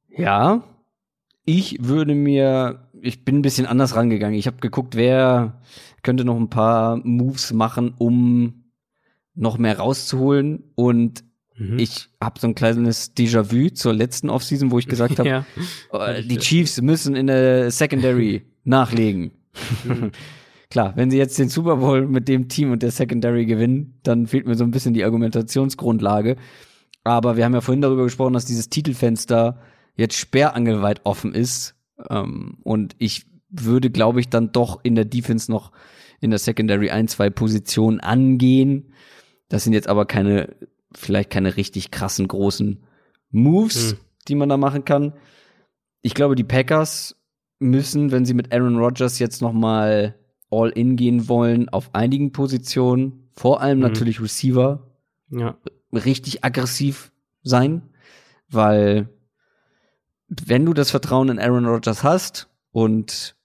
Ja, 0.10 0.66
ich 1.46 1.78
würde 1.82 2.14
mir, 2.14 2.90
ich 3.02 3.24
bin 3.24 3.38
ein 3.38 3.42
bisschen 3.42 3.68
anders 3.68 3.96
rangegangen. 3.96 4.38
Ich 4.38 4.48
habe 4.48 4.58
geguckt, 4.58 4.98
wer 4.98 5.62
könnte 6.04 6.26
noch 6.26 6.36
ein 6.36 6.50
paar 6.50 6.98
Moves 6.98 7.54
machen, 7.54 7.94
um 7.98 8.66
noch 9.34 9.58
mehr 9.58 9.78
rauszuholen. 9.78 10.74
Und 10.76 11.24
Mhm. 11.58 11.80
Ich 11.80 12.10
habe 12.22 12.40
so 12.40 12.48
ein 12.48 12.56
kleines 12.56 13.16
Déjà-vu 13.16 13.70
zur 13.70 13.94
letzten 13.94 14.30
Offseason, 14.30 14.72
wo 14.72 14.80
ich 14.80 14.88
gesagt 14.88 15.20
habe, 15.20 15.30
ja. 15.30 15.46
oh, 15.92 16.00
die 16.22 16.38
Chiefs 16.38 16.82
müssen 16.82 17.16
in 17.16 17.28
der 17.28 17.72
Secondary 17.72 18.44
nachlegen. 18.64 19.32
Mhm. 19.84 20.12
Klar, 20.70 20.94
wenn 20.96 21.12
sie 21.12 21.18
jetzt 21.18 21.38
den 21.40 21.50
Super 21.50 21.78
Bowl 21.78 22.08
mit 22.08 22.28
dem 22.28 22.50
Team 22.50 22.72
und 22.72 22.84
der 22.84 22.92
Secondary 22.92 23.46
gewinnen, 23.46 24.00
dann 24.04 24.28
fehlt 24.28 24.48
mir 24.48 24.56
so 24.56 24.64
ein 24.64 24.72
bisschen 24.72 24.94
die 24.94 25.04
Argumentationsgrundlage. 25.04 26.36
Aber 27.04 27.38
wir 27.38 27.46
haben 27.46 27.54
ja 27.54 27.62
vorhin 27.62 27.82
darüber 27.82 28.04
gesprochen, 28.04 28.34
dass 28.34 28.46
dieses 28.46 28.70
Titelfenster 28.70 29.62
jetzt 29.96 30.18
sperrangelweit 30.18 31.02
offen 31.06 31.34
ist. 31.34 31.76
Ähm, 32.10 32.58
und 32.64 32.96
ich 32.98 33.26
würde, 33.50 33.90
glaube 33.90 34.20
ich, 34.20 34.30
dann 34.30 34.52
doch 34.52 34.80
in 34.84 34.96
der 34.96 35.06
Defense 35.06 35.52
noch 35.52 35.72
in 36.20 36.32
der 36.32 36.40
Secondary 36.40 36.90
ein, 36.90 37.08
zwei 37.08 37.30
Positionen 37.30 38.00
angehen. 38.00 38.92
Das 39.50 39.64
sind 39.64 39.74
jetzt 39.74 39.88
aber 39.88 40.06
keine, 40.06 40.56
vielleicht 40.98 41.30
keine 41.30 41.58
richtig 41.58 41.92
krassen 41.92 42.28
großen 42.28 42.84
Moves, 43.32 43.92
hm. 43.92 43.98
die 44.28 44.36
man 44.36 44.50
da 44.50 44.58
machen 44.58 44.86
kann. 44.86 45.14
Ich 46.02 46.14
glaube, 46.14 46.36
die 46.36 46.44
Packers 46.44 47.16
müssen, 47.60 48.12
wenn 48.12 48.26
sie 48.26 48.34
mit 48.34 48.54
Aaron 48.54 48.78
Rodgers 48.78 49.20
jetzt 49.20 49.42
noch 49.42 49.54
mal 49.54 50.16
all 50.52 50.70
in 50.70 50.96
gehen 50.96 51.28
wollen, 51.28 51.70
auf 51.70 51.94
einigen 51.94 52.32
Positionen, 52.32 53.30
vor 53.34 53.62
allem 53.62 53.82
hm. 53.82 53.88
natürlich 53.88 54.22
Receiver, 54.22 54.92
ja. 55.30 55.58
richtig 55.92 56.44
aggressiv 56.44 57.12
sein, 57.42 57.82
weil 58.50 59.10
wenn 60.28 60.66
du 60.66 60.74
das 60.74 60.92
Vertrauen 60.92 61.30
in 61.30 61.40
Aaron 61.40 61.66
Rodgers 61.66 62.04
hast 62.04 62.50
und 62.72 63.36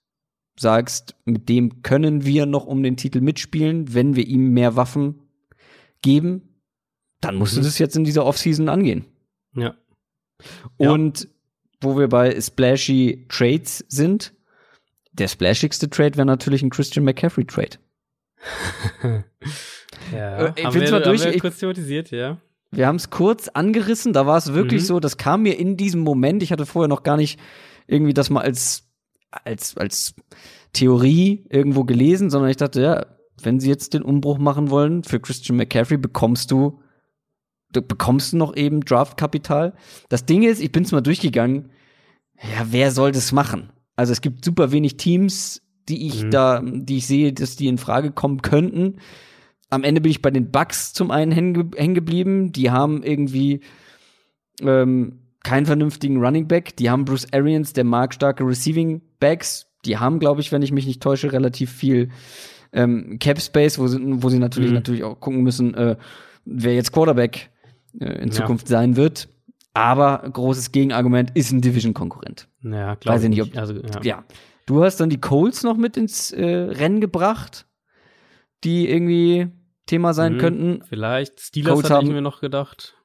sagst, 0.59 1.15
mit 1.25 1.49
dem 1.49 1.83
können 1.83 2.25
wir 2.25 2.47
noch 2.47 2.67
um 2.67 2.83
den 2.83 2.97
Titel 2.97 3.21
mitspielen, 3.21 3.95
wenn 3.95 4.17
wir 4.17 4.27
ihm 4.27 4.53
mehr 4.53 4.77
Waffen 4.77 5.23
geben, 6.03 6.50
dann 7.21 7.37
musst 7.37 7.55
mhm. 7.55 7.61
du 7.61 7.65
das 7.65 7.79
jetzt 7.79 7.97
in 7.97 8.05
dieser 8.05 8.25
Offseason 8.25 8.69
angehen. 8.69 9.05
Ja. 9.55 9.75
Und 10.77 11.23
ja. 11.23 11.29
wo 11.81 11.99
wir 11.99 12.09
bei 12.09 12.41
splashy 12.41 13.27
Trades 13.29 13.85
sind, 13.89 14.33
der 15.13 15.29
splashigste 15.29 15.91
Trade 15.91 16.17
wäre 16.17 16.27
natürlich 16.27 16.63
ein 16.63 16.71
Christian 16.71 17.05
McCaffrey 17.05 17.45
Trade. 17.45 17.79
ja, 20.13 20.39
äh, 20.39 20.53
ich 20.57 20.65
haben, 20.65 20.75
wir, 20.75 21.01
durch, 21.01 21.25
haben 21.25 21.33
wir 21.33 21.41
kurz 21.41 21.59
thematisiert, 21.59 22.11
ja. 22.11 22.39
Wir 22.71 22.87
haben 22.87 22.97
es 22.97 23.11
kurz 23.11 23.49
angerissen, 23.49 24.13
da 24.13 24.27
war 24.27 24.39
es 24.39 24.55
wirklich 24.55 24.83
mhm. 24.83 24.87
so, 24.87 25.01
das 25.01 25.17
kam 25.17 25.43
mir 25.43 25.59
in 25.59 25.77
diesem 25.77 26.01
Moment, 26.01 26.43
ich 26.43 26.53
hatte 26.53 26.67
vorher 26.67 26.89
noch 26.89 27.03
gar 27.03 27.17
nicht 27.17 27.41
irgendwie 27.89 28.15
das 28.15 28.31
mal 28.31 28.43
als, 28.43 28.89
als, 29.31 29.77
als 29.77 30.15
Theorie 30.73 31.45
irgendwo 31.51 31.85
gelesen, 31.85 32.31
sondern 32.31 32.51
ich 32.51 32.57
dachte, 32.57 32.81
ja, 32.81 33.07
wenn 33.43 33.59
sie 33.59 33.69
jetzt 33.69 33.95
den 33.95 34.03
Umbruch 34.03 34.39
machen 34.39 34.71
wollen 34.71 35.03
für 35.03 35.19
Christian 35.19 35.57
McCaffrey, 35.57 35.97
bekommst 35.97 36.53
du, 36.53 36.81
du 37.73 37.83
bekommst 37.83 38.33
du 38.33 38.37
noch 38.37 38.57
eben 38.57 38.85
Draftkapital. 38.85 39.75
Das 40.09 40.27
Ding 40.27 40.43
ist, 40.43 40.61
ich 40.61 40.73
bin 40.73 40.85
es 40.85 40.93
mal 40.93 41.01
durchgegangen, 41.01 41.71
ja, 42.43 42.67
wer 42.71 42.91
soll 42.91 43.13
das 43.13 43.33
machen? 43.33 43.71
Also 43.97 44.13
es 44.13 44.21
gibt 44.21 44.45
super 44.45 44.73
wenig 44.73 44.97
Teams, 44.97 45.63
die 45.89 46.07
ich 46.07 46.25
mhm. 46.25 46.31
da, 46.31 46.63
die 46.65 46.99
ich 46.99 47.07
sehe, 47.07 47.33
dass 47.33 47.57
die 47.57 47.69
in 47.69 47.79
Frage 47.79 48.13
kommen 48.13 48.43
könnten. 48.43 48.97
Am 49.69 49.85
Ende 49.85 50.01
bin 50.01 50.11
ich 50.11 50.23
bei 50.23 50.31
den 50.31 50.51
Bucks 50.51 50.93
zum 50.93 51.11
einen 51.11 51.33
hängen 51.33 51.95
geblieben. 51.95 52.53
Die 52.53 52.71
haben 52.71 53.03
irgendwie 53.03 53.61
ähm, 54.63 55.21
keinen 55.43 55.67
vernünftigen 55.67 56.17
Running 56.17 56.49
Back. 56.49 56.77
Die 56.77 56.91
haben 56.91 57.05
Bruce 57.05 57.27
Arians, 57.33 57.73
der 57.73 57.85
markstarke 57.85 58.45
Receiving 58.45 59.01
Backs. 59.21 59.67
Die 59.85 59.99
haben, 59.99 60.19
glaube 60.19 60.41
ich, 60.41 60.51
wenn 60.53 60.63
ich 60.63 60.73
mich 60.73 60.87
nicht 60.87 61.03
täusche, 61.03 61.33
relativ 61.33 61.71
viel 61.71 62.11
ähm, 62.73 63.19
Cap 63.19 63.41
Space, 63.41 63.79
wo 63.79 63.87
sie, 63.87 63.99
wo 64.03 64.29
sie 64.29 64.39
natürlich 64.39 64.71
mhm. 64.71 64.77
natürlich 64.77 65.05
auch 65.05 65.19
gucken 65.21 65.43
müssen, 65.43 65.75
äh, 65.75 65.97
wer 66.45 66.75
jetzt 66.75 66.93
Quarterback 66.93 67.51
äh, 67.99 68.23
in 68.23 68.31
Zukunft 68.31 68.69
ja. 68.69 68.79
sein 68.79 68.97
wird. 68.97 69.29
Aber 69.73 70.29
großes 70.31 70.73
Gegenargument 70.73 71.31
ist 71.35 71.53
ein 71.53 71.61
Division-Konkurrent. 71.61 72.49
Ja, 72.63 72.97
klar. 72.97 73.15
Weiß 73.15 73.23
ich 73.23 73.31
nicht, 73.31 73.43
ob, 73.43 73.57
also, 73.57 73.75
ja. 73.75 74.03
ja. 74.03 74.25
Du 74.67 74.85
hast 74.85 74.99
dann 74.99 75.11
die 75.11 75.21
Colts 75.21 75.63
noch 75.63 75.77
mit 75.77 75.97
ins 75.97 76.33
äh, 76.33 76.45
Rennen 76.45 77.01
gebracht, 77.01 77.67
die 78.65 78.89
irgendwie 78.89 79.49
Thema 79.87 80.13
sein 80.13 80.35
mhm, 80.35 80.39
könnten. 80.39 80.83
Vielleicht. 80.89 81.41
Steelers 81.41 81.73
Colts 81.73 81.91
hatte 81.91 82.07
ich 82.07 82.13
mir 82.13 82.21
noch 82.21 82.41
gedacht. 82.41 82.97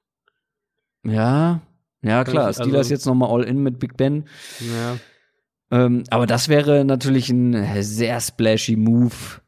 Ja, 1.03 1.61
ja 2.01 2.23
klar. 2.23 2.43
Ich, 2.43 2.57
also, 2.57 2.63
Steelers 2.63 2.89
jetzt 2.89 3.05
noch 3.05 3.15
mal 3.15 3.29
All-In 3.29 3.61
mit 3.61 3.79
Big 3.79 3.97
Ben. 3.97 4.25
Ja. 4.59 4.97
Ähm, 5.71 6.03
aber 6.09 6.27
das 6.27 6.49
wäre 6.49 6.85
natürlich 6.85 7.29
ein 7.29 7.81
sehr 7.81 8.19
splashy 8.21 8.75
Move, 8.75 9.41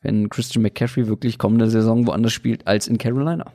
wenn 0.00 0.28
Christian 0.28 0.62
McCaffrey 0.62 1.06
wirklich 1.06 1.38
kommende 1.38 1.70
Saison 1.70 2.06
woanders 2.06 2.32
spielt 2.32 2.66
als 2.66 2.88
in 2.88 2.98
Carolina. 2.98 3.52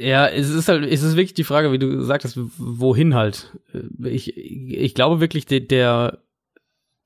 Ja, 0.00 0.26
es 0.28 0.48
ist 0.48 0.68
halt, 0.68 0.90
es 0.90 1.02
ist 1.02 1.16
wirklich 1.16 1.34
die 1.34 1.44
Frage, 1.44 1.72
wie 1.72 1.78
du 1.78 2.02
sagtest, 2.02 2.38
wohin 2.56 3.14
halt. 3.14 3.54
Ich, 4.02 4.34
ich 4.34 4.94
glaube 4.94 5.20
wirklich, 5.20 5.44
der, 5.44 5.60
der, 5.60 6.22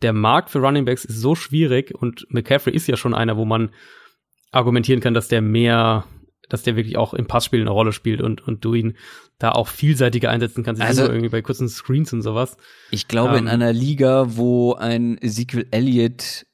der 0.03 0.13
Markt 0.13 0.51
für 0.51 0.61
Running 0.61 0.85
Backs 0.85 1.05
ist 1.05 1.19
so 1.19 1.35
schwierig 1.35 1.93
und 1.93 2.25
McCaffrey 2.29 2.73
ist 2.73 2.87
ja 2.87 2.97
schon 2.97 3.13
einer, 3.13 3.37
wo 3.37 3.45
man 3.45 3.71
argumentieren 4.53 5.01
kann, 5.01 5.13
dass 5.13 5.27
der 5.27 5.43
mehr, 5.43 6.05
dass 6.49 6.63
der 6.63 6.77
wirklich 6.77 6.97
auch 6.97 7.15
im 7.15 7.27
Passspiel 7.27 7.61
eine 7.61 7.71
Rolle 7.71 7.93
spielt 7.93 8.21
und, 8.21 8.47
und 8.47 8.65
du 8.65 8.75
ihn 8.75 8.97
da 9.41 9.51
auch 9.51 9.67
vielseitiger 9.67 10.31
einsetzen 10.31 10.63
kannst. 10.63 10.81
Also 10.81 11.03
irgendwie 11.03 11.31
bei 11.31 11.43
kurzen 11.43 11.69
Screens 11.69 12.13
und 12.13 12.23
sowas. 12.23 12.57
Ich 12.93 13.09
glaube, 13.09 13.33
ähm, 13.33 13.45
in 13.45 13.49
einer 13.49 13.73
Liga, 13.73 14.37
wo 14.37 14.75
ein 14.75 15.19
Ezekiel 15.21 15.67
Elliott 15.73 16.47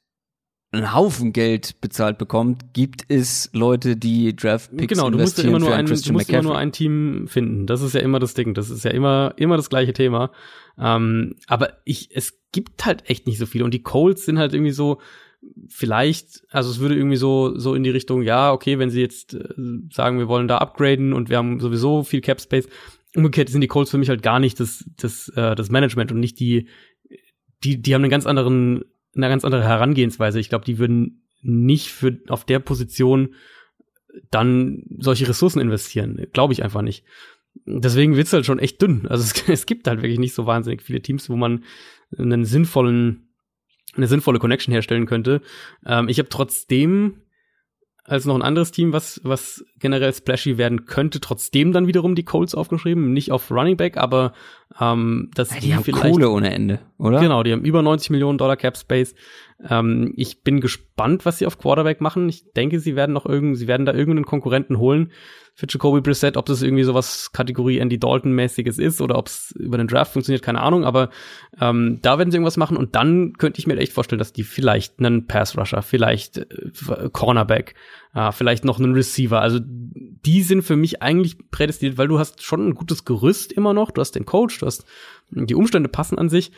einen 0.73 0.93
Haufen 0.93 1.33
Geld 1.33 1.81
bezahlt 1.81 2.17
bekommt, 2.17 2.73
gibt 2.73 3.03
es 3.09 3.49
Leute, 3.53 3.97
die 3.97 4.33
Draft 4.35 4.75
Picks 4.75 4.93
genau, 4.93 5.09
du 5.09 5.17
musst 5.17 5.37
ja 5.37 5.43
immer 5.43 5.59
nur 5.59 5.73
ein, 5.75 5.85
du 5.85 6.13
musst 6.13 6.29
immer 6.29 6.41
nur 6.41 6.57
ein 6.57 6.71
Team 6.71 7.27
finden. 7.27 7.67
Das 7.67 7.81
ist 7.81 7.93
ja 7.93 7.99
immer 7.99 8.19
das 8.19 8.33
Ding. 8.33 8.53
Das 8.53 8.69
ist 8.69 8.85
ja 8.85 8.91
immer 8.91 9.33
immer 9.35 9.57
das 9.57 9.69
gleiche 9.69 9.91
Thema. 9.91 10.31
Ähm, 10.79 11.35
aber 11.47 11.73
ich, 11.83 12.15
es 12.15 12.39
gibt 12.53 12.85
halt 12.85 13.09
echt 13.09 13.27
nicht 13.27 13.37
so 13.37 13.45
viele 13.45 13.65
und 13.65 13.73
die 13.73 13.83
Colts 13.83 14.25
sind 14.25 14.39
halt 14.39 14.53
irgendwie 14.53 14.71
so 14.71 14.99
vielleicht, 15.67 16.43
also 16.51 16.69
es 16.69 16.79
würde 16.79 16.95
irgendwie 16.95 17.17
so, 17.17 17.57
so 17.57 17.73
in 17.73 17.83
die 17.83 17.89
Richtung, 17.89 18.21
ja, 18.21 18.53
okay, 18.53 18.79
wenn 18.79 18.89
sie 18.89 19.01
jetzt 19.01 19.33
äh, 19.33 19.49
sagen, 19.91 20.19
wir 20.19 20.27
wollen 20.27 20.47
da 20.47 20.59
upgraden 20.59 21.13
und 21.13 21.29
wir 21.29 21.37
haben 21.37 21.59
sowieso 21.59 22.03
viel 22.03 22.21
Cap 22.21 22.39
Space. 22.39 22.67
Umgekehrt 23.15 23.49
sind 23.49 23.61
die 23.61 23.67
Colts 23.67 23.91
für 23.91 23.97
mich 23.97 24.09
halt 24.09 24.23
gar 24.23 24.39
nicht 24.39 24.59
das, 24.59 24.85
das, 24.97 25.29
äh, 25.29 25.55
das 25.55 25.69
Management 25.69 26.11
und 26.11 26.19
nicht 26.19 26.39
die, 26.39 26.67
die, 27.63 27.81
die 27.81 27.93
haben 27.93 28.03
einen 28.03 28.11
ganz 28.11 28.25
anderen, 28.25 28.85
eine 29.15 29.29
ganz 29.29 29.45
andere 29.45 29.63
Herangehensweise. 29.63 30.39
Ich 30.39 30.49
glaube, 30.49 30.65
die 30.65 30.77
würden 30.77 31.27
nicht 31.41 31.89
für, 31.89 32.19
auf 32.27 32.45
der 32.45 32.59
Position 32.59 33.35
dann 34.29 34.83
solche 34.99 35.27
Ressourcen 35.27 35.59
investieren. 35.59 36.27
Glaube 36.33 36.53
ich 36.53 36.63
einfach 36.63 36.81
nicht. 36.81 37.03
Deswegen 37.65 38.15
wird's 38.15 38.33
halt 38.33 38.45
schon 38.45 38.59
echt 38.59 38.81
dünn. 38.81 39.07
Also 39.07 39.23
es, 39.47 39.49
es 39.49 39.65
gibt 39.65 39.87
halt 39.87 40.01
wirklich 40.01 40.19
nicht 40.19 40.33
so 40.33 40.45
wahnsinnig 40.45 40.81
viele 40.81 41.01
Teams, 41.01 41.29
wo 41.29 41.35
man 41.35 41.63
einen 42.17 42.45
sinnvollen 42.45 43.27
eine 43.95 44.07
sinnvolle 44.07 44.39
Connection 44.39 44.71
herstellen 44.71 45.05
könnte. 45.05 45.41
Ähm, 45.85 46.07
ich 46.07 46.19
habe 46.19 46.29
trotzdem 46.29 47.23
als 48.11 48.25
noch 48.25 48.35
ein 48.35 48.41
anderes 48.41 48.71
Team, 48.71 48.91
was, 48.91 49.21
was 49.23 49.63
generell 49.79 50.13
splashy 50.13 50.57
werden 50.57 50.85
könnte, 50.85 51.21
trotzdem 51.21 51.71
dann 51.71 51.87
wiederum 51.87 52.13
die 52.13 52.25
Colts 52.25 52.53
aufgeschrieben. 52.53 53.13
Nicht 53.13 53.31
auf 53.31 53.49
Running 53.49 53.77
Back, 53.77 53.95
aber 53.95 54.33
ähm, 54.81 55.31
dass 55.33 55.51
ja, 55.51 55.59
die, 55.59 55.67
die 55.67 55.75
haben 55.75 55.91
Kohle 55.93 56.29
ohne 56.29 56.53
Ende, 56.53 56.79
oder? 56.97 57.21
Genau, 57.21 57.41
die 57.41 57.53
haben 57.53 57.63
über 57.63 57.81
90 57.81 58.09
Millionen 58.09 58.37
Dollar 58.37 58.57
Cap 58.57 58.75
Space. 58.75 59.15
Ähm, 59.69 60.13
ich 60.15 60.43
bin 60.43 60.59
gespannt, 60.59 61.25
was 61.25 61.37
sie 61.37 61.45
auf 61.45 61.57
Quarterback 61.57 62.01
machen. 62.01 62.27
Ich 62.29 62.51
denke, 62.53 62.79
sie 62.79 62.95
werden 62.95 63.13
noch 63.13 63.25
irgend, 63.25 63.57
sie 63.57 63.67
werden 63.67 63.85
da 63.85 63.93
irgendeinen 63.93 64.25
Konkurrenten 64.25 64.77
holen 64.77 65.11
für 65.53 65.67
Jacoby 65.69 66.01
Brissett, 66.01 66.37
ob 66.37 66.45
das 66.45 66.61
irgendwie 66.61 66.83
sowas 66.83 67.31
Kategorie 67.33 67.79
Andy 67.79 67.99
Dalton-mäßiges 67.99 68.79
ist 68.79 69.01
oder 69.01 69.17
ob 69.17 69.27
es 69.27 69.51
über 69.51 69.77
den 69.77 69.87
Draft 69.87 70.13
funktioniert, 70.13 70.43
keine 70.43 70.61
Ahnung, 70.61 70.85
aber 70.85 71.09
ähm, 71.59 71.99
da 72.01 72.17
werden 72.17 72.31
sie 72.31 72.37
irgendwas 72.37 72.57
machen. 72.57 72.77
Und 72.77 72.95
dann 72.95 73.33
könnte 73.33 73.59
ich 73.59 73.67
mir 73.67 73.77
echt 73.77 73.91
vorstellen, 73.91 74.19
dass 74.19 74.33
die 74.33 74.43
vielleicht 74.43 74.99
einen 74.99 75.27
Pass-Rusher, 75.27 75.81
vielleicht 75.81 76.37
äh, 76.37 77.09
Cornerback, 77.11 77.75
äh, 78.15 78.31
vielleicht 78.31 78.63
noch 78.63 78.79
einen 78.79 78.93
Receiver, 78.93 79.41
also 79.41 79.59
die 79.61 80.41
sind 80.41 80.63
für 80.63 80.77
mich 80.77 81.01
eigentlich 81.01 81.37
prädestiniert, 81.51 81.97
weil 81.97 82.07
du 82.07 82.17
hast 82.17 82.41
schon 82.41 82.69
ein 82.69 82.73
gutes 82.73 83.05
Gerüst 83.05 83.51
immer 83.51 83.73
noch, 83.73 83.91
du 83.91 84.01
hast 84.01 84.13
den 84.13 84.25
Coach, 84.25 84.59
du 84.59 84.65
hast 84.65 84.85
die 85.31 85.55
Umstände 85.55 85.89
passen 85.89 86.17
an 86.17 86.29
sich, 86.29 86.51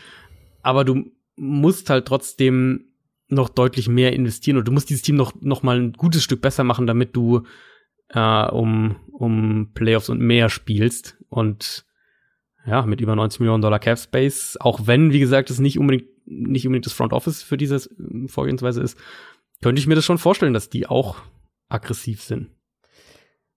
aber 0.62 0.86
du 0.86 1.12
musst 1.36 1.90
halt 1.90 2.06
trotzdem 2.06 2.93
noch 3.34 3.50
deutlich 3.50 3.88
mehr 3.88 4.14
investieren 4.14 4.58
und 4.58 4.68
du 4.68 4.72
musst 4.72 4.90
dieses 4.90 5.04
Team 5.04 5.16
noch, 5.16 5.34
noch 5.42 5.64
mal 5.64 5.80
ein 5.80 5.94
gutes 5.94 6.24
Stück 6.24 6.42
besser 6.42 6.64
machen, 6.64 6.88
damit 6.88 7.16
du 7.16 7.44
äh, 8.10 8.46
um, 8.48 8.96
um 9.12 9.72
Playoffs 9.74 10.10
und 10.10 10.20
mehr 10.20 10.50
spielst. 10.50 11.18
Und 11.30 11.86
ja, 12.66 12.86
mit 12.86 13.02
über 13.02 13.16
90 13.16 13.40
Millionen 13.40 13.62
Dollar 13.62 13.80
Cap 13.80 14.00
Space, 14.00 14.58
auch 14.60 14.88
wenn, 14.88 15.12
wie 15.12 15.20
gesagt, 15.20 15.50
es 15.50 15.60
nicht 15.60 15.80
unbedingt, 15.80 16.08
nicht 16.26 16.66
unbedingt 16.66 16.86
das 16.86 16.94
Front 16.94 17.14
Office 17.14 17.44
für 17.44 17.58
diese 17.58 17.82
Vorgehensweise 18.28 18.82
ist, 18.82 18.98
könnte 19.62 19.80
ich 19.80 19.88
mir 19.88 19.96
das 19.96 20.06
schon 20.06 20.18
vorstellen, 20.18 20.54
dass 20.54 20.70
die 20.70 20.88
auch 20.88 21.18
aggressiv 21.70 22.22
sind. 22.22 22.50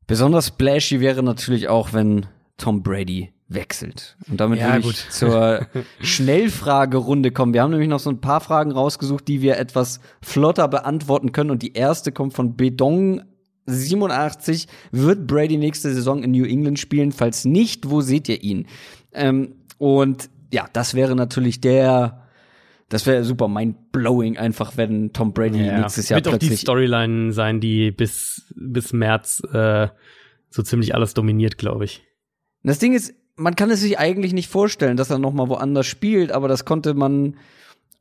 Besonders 0.06 0.48
splashy 0.48 1.00
wäre 1.00 1.22
natürlich 1.22 1.68
auch, 1.68 1.92
wenn 1.92 2.26
Tom 2.56 2.82
Brady 2.82 3.32
wechselt. 3.48 4.16
Und 4.28 4.40
damit 4.40 4.60
ja, 4.60 4.74
würde 4.74 4.88
ich 4.90 5.08
zur 5.10 5.66
Schnellfragerunde 6.00 7.30
kommen. 7.30 7.54
Wir 7.54 7.62
haben 7.62 7.70
nämlich 7.70 7.88
noch 7.88 8.00
so 8.00 8.10
ein 8.10 8.20
paar 8.20 8.40
Fragen 8.40 8.72
rausgesucht, 8.72 9.28
die 9.28 9.40
wir 9.40 9.56
etwas 9.58 10.00
flotter 10.20 10.68
beantworten 10.68 11.32
können. 11.32 11.50
Und 11.50 11.62
die 11.62 11.74
erste 11.74 12.12
kommt 12.12 12.34
von 12.34 12.56
Bedong 12.56 13.22
87. 13.66 14.66
Wird 14.90 15.26
Brady 15.26 15.58
nächste 15.58 15.92
Saison 15.92 16.22
in 16.22 16.32
New 16.32 16.44
England 16.44 16.78
spielen? 16.78 17.12
Falls 17.12 17.44
nicht, 17.44 17.90
wo 17.90 18.00
seht 18.00 18.28
ihr 18.28 18.42
ihn? 18.42 18.66
Ähm, 19.12 19.54
und 19.78 20.28
ja, 20.52 20.66
das 20.72 20.94
wäre 20.94 21.14
natürlich 21.14 21.60
der, 21.60 22.28
das 22.88 23.06
wäre 23.06 23.24
super 23.24 23.48
mind-blowing 23.48 24.38
einfach, 24.38 24.76
wenn 24.76 25.12
Tom 25.12 25.32
Brady 25.32 25.64
ja, 25.64 25.80
nächstes 25.80 26.08
Jahr 26.08 26.18
wird 26.18 26.24
plötzlich... 26.24 26.50
Wird 26.50 26.52
auch 26.52 26.56
die 26.56 26.60
Storyline 26.60 27.32
sein, 27.32 27.60
die 27.60 27.90
bis, 27.90 28.52
bis 28.56 28.92
März 28.92 29.42
äh, 29.52 29.88
so 30.50 30.62
ziemlich 30.62 30.94
alles 30.94 31.14
dominiert, 31.14 31.58
glaube 31.58 31.84
ich. 31.84 32.02
Das 32.62 32.78
Ding 32.78 32.94
ist, 32.94 33.14
man 33.36 33.56
kann 33.56 33.70
es 33.70 33.80
sich 33.80 33.98
eigentlich 33.98 34.32
nicht 34.32 34.50
vorstellen, 34.50 34.96
dass 34.96 35.10
er 35.10 35.18
noch 35.18 35.32
mal 35.32 35.48
woanders 35.48 35.86
spielt, 35.86 36.32
aber 36.32 36.48
das 36.48 36.64
konnte 36.64 36.94
man 36.94 37.36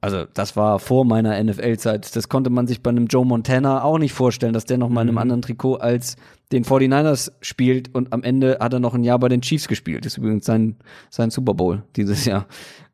also 0.05 0.25
das 0.35 0.55
war 0.55 0.77
vor 0.77 1.03
meiner 1.03 1.43
NFL-Zeit. 1.43 2.15
Das 2.15 2.29
konnte 2.29 2.51
man 2.51 2.67
sich 2.67 2.83
bei 2.83 2.91
einem 2.91 3.07
Joe 3.07 3.25
Montana 3.25 3.83
auch 3.83 3.97
nicht 3.97 4.13
vorstellen, 4.13 4.53
dass 4.53 4.65
der 4.65 4.77
noch 4.77 4.89
mal 4.89 5.01
in 5.01 5.07
einem 5.07 5.15
mhm. 5.15 5.21
anderen 5.21 5.41
Trikot 5.41 5.77
als 5.77 6.15
den 6.51 6.63
49ers 6.63 7.31
spielt 7.41 7.95
und 7.95 8.13
am 8.13 8.21
Ende 8.21 8.59
hat 8.59 8.73
er 8.73 8.79
noch 8.79 8.93
ein 8.93 9.03
Jahr 9.03 9.17
bei 9.17 9.29
den 9.29 9.41
Chiefs 9.41 9.67
gespielt. 9.67 10.05
Das 10.05 10.13
ist 10.13 10.17
übrigens 10.19 10.45
sein, 10.45 10.75
sein 11.09 11.31
Super 11.31 11.55
Bowl 11.55 11.83
dieses 11.95 12.25
Jahr. 12.25 12.45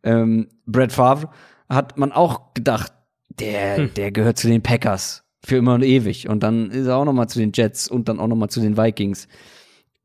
Ähm, 0.04 0.48
Brad 0.66 0.94
Favre 0.94 1.30
hat 1.68 1.98
man 1.98 2.14
auch 2.14 2.54
gedacht, 2.54 2.94
der, 3.40 3.78
hm. 3.78 3.94
der 3.96 4.12
gehört 4.12 4.38
zu 4.38 4.48
den 4.48 4.62
Packers 4.62 5.24
für 5.44 5.58
immer 5.58 5.74
und 5.74 5.84
ewig. 5.84 6.30
Und 6.30 6.44
dann 6.44 6.72
ist 6.72 6.88
er 6.88 6.96
auch 6.96 7.06
noch 7.06 7.14
mal 7.14 7.28
zu 7.28 7.40
den 7.40 7.52
Jets 7.54 7.90
und 7.90 8.08
dann 8.08 8.20
auch 8.20 8.28
noch 8.28 8.38
mal 8.38 8.50
zu 8.50 8.62
den 8.62 8.78
Vikings. 8.78 9.28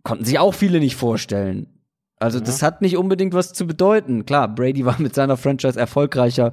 Konnten 0.02 0.24
sich 0.24 0.40
auch 0.40 0.54
viele 0.54 0.80
nicht 0.80 0.96
vorstellen. 0.96 1.75
Also 2.18 2.38
ja. 2.38 2.44
das 2.44 2.62
hat 2.62 2.82
nicht 2.82 2.96
unbedingt 2.96 3.34
was 3.34 3.52
zu 3.52 3.66
bedeuten. 3.66 4.24
Klar, 4.24 4.48
Brady 4.54 4.84
war 4.84 5.00
mit 5.00 5.14
seiner 5.14 5.36
Franchise 5.36 5.78
erfolgreicher 5.78 6.52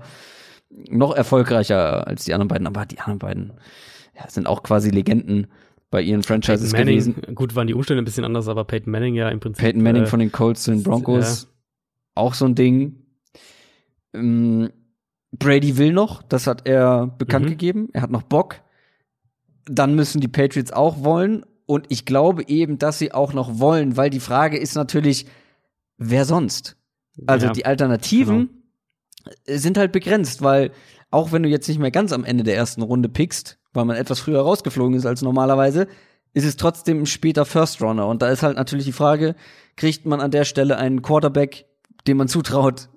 noch 0.89 1.15
erfolgreicher 1.15 2.07
als 2.07 2.25
die 2.25 2.33
anderen 2.33 2.47
beiden, 2.47 2.67
aber 2.67 2.85
die 2.85 2.99
anderen 2.99 3.19
beiden 3.19 3.53
ja, 4.15 4.29
sind 4.29 4.47
auch 4.47 4.63
quasi 4.63 4.89
Legenden 4.89 5.47
bei 5.89 6.01
ihren 6.01 6.23
Franchises 6.23 6.71
Peyton 6.71 6.85
Manning, 6.85 7.15
gewesen. 7.15 7.35
Gut, 7.35 7.55
waren 7.55 7.67
die 7.67 7.73
Umstände 7.73 8.01
ein 8.01 8.05
bisschen 8.05 8.25
anders, 8.25 8.47
aber 8.47 8.63
Peyton 8.63 8.91
Manning 8.91 9.15
ja 9.15 9.29
im 9.29 9.39
Prinzip. 9.39 9.63
Peyton 9.63 9.83
Manning 9.83 10.03
äh, 10.03 10.07
von 10.07 10.19
den 10.19 10.31
Colts 10.31 10.63
zu 10.63 10.71
den 10.71 10.83
Broncos, 10.83 11.43
ja. 11.43 11.49
auch 12.15 12.33
so 12.33 12.45
ein 12.45 12.55
Ding. 12.55 13.05
Ähm, 14.13 14.71
Brady 15.31 15.77
will 15.77 15.93
noch, 15.93 16.21
das 16.23 16.47
hat 16.47 16.67
er 16.67 17.07
bekannt 17.07 17.45
mhm. 17.45 17.49
gegeben. 17.49 17.89
Er 17.93 18.01
hat 18.01 18.11
noch 18.11 18.23
Bock. 18.23 18.61
Dann 19.65 19.95
müssen 19.95 20.21
die 20.21 20.27
Patriots 20.27 20.71
auch 20.71 21.03
wollen. 21.03 21.45
Und 21.65 21.85
ich 21.89 22.05
glaube 22.05 22.47
eben, 22.47 22.77
dass 22.77 22.99
sie 22.99 23.13
auch 23.13 23.33
noch 23.33 23.59
wollen, 23.59 23.95
weil 23.95 24.09
die 24.09 24.19
Frage 24.19 24.57
ist 24.57 24.75
natürlich, 24.75 25.25
wer 25.97 26.25
sonst? 26.25 26.77
Also 27.27 27.47
ja, 27.47 27.51
die 27.53 27.65
Alternativen 27.65 28.37
genau 28.37 28.63
sind 29.47 29.77
halt 29.77 29.91
begrenzt, 29.91 30.41
weil 30.41 30.71
auch 31.11 31.31
wenn 31.31 31.43
du 31.43 31.49
jetzt 31.49 31.67
nicht 31.67 31.79
mehr 31.79 31.91
ganz 31.91 32.11
am 32.11 32.25
Ende 32.25 32.43
der 32.43 32.55
ersten 32.55 32.81
Runde 32.81 33.09
pickst, 33.09 33.59
weil 33.73 33.85
man 33.85 33.95
etwas 33.95 34.19
früher 34.19 34.41
rausgeflogen 34.41 34.97
ist 34.97 35.05
als 35.05 35.21
normalerweise, 35.21 35.87
ist 36.33 36.45
es 36.45 36.57
trotzdem 36.57 37.01
ein 37.01 37.05
später 37.05 37.45
First 37.45 37.81
Runner. 37.81 38.07
Und 38.07 38.21
da 38.21 38.29
ist 38.29 38.43
halt 38.43 38.57
natürlich 38.57 38.85
die 38.85 38.91
Frage, 38.91 39.35
kriegt 39.75 40.05
man 40.05 40.21
an 40.21 40.31
der 40.31 40.45
Stelle 40.45 40.77
einen 40.77 41.01
Quarterback, 41.01 41.65
dem 42.07 42.17
man 42.17 42.27
zutraut, 42.27 42.89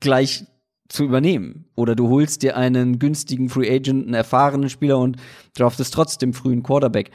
gleich 0.00 0.44
zu 0.88 1.04
übernehmen? 1.04 1.66
Oder 1.74 1.96
du 1.96 2.08
holst 2.08 2.42
dir 2.42 2.56
einen 2.56 2.98
günstigen 2.98 3.48
Free 3.48 3.74
Agent, 3.74 4.04
einen 4.04 4.14
erfahrenen 4.14 4.68
Spieler 4.68 4.98
und 4.98 5.16
draftest 5.56 5.94
trotzdem 5.94 6.34
frühen 6.34 6.62
Quarterback. 6.62 7.10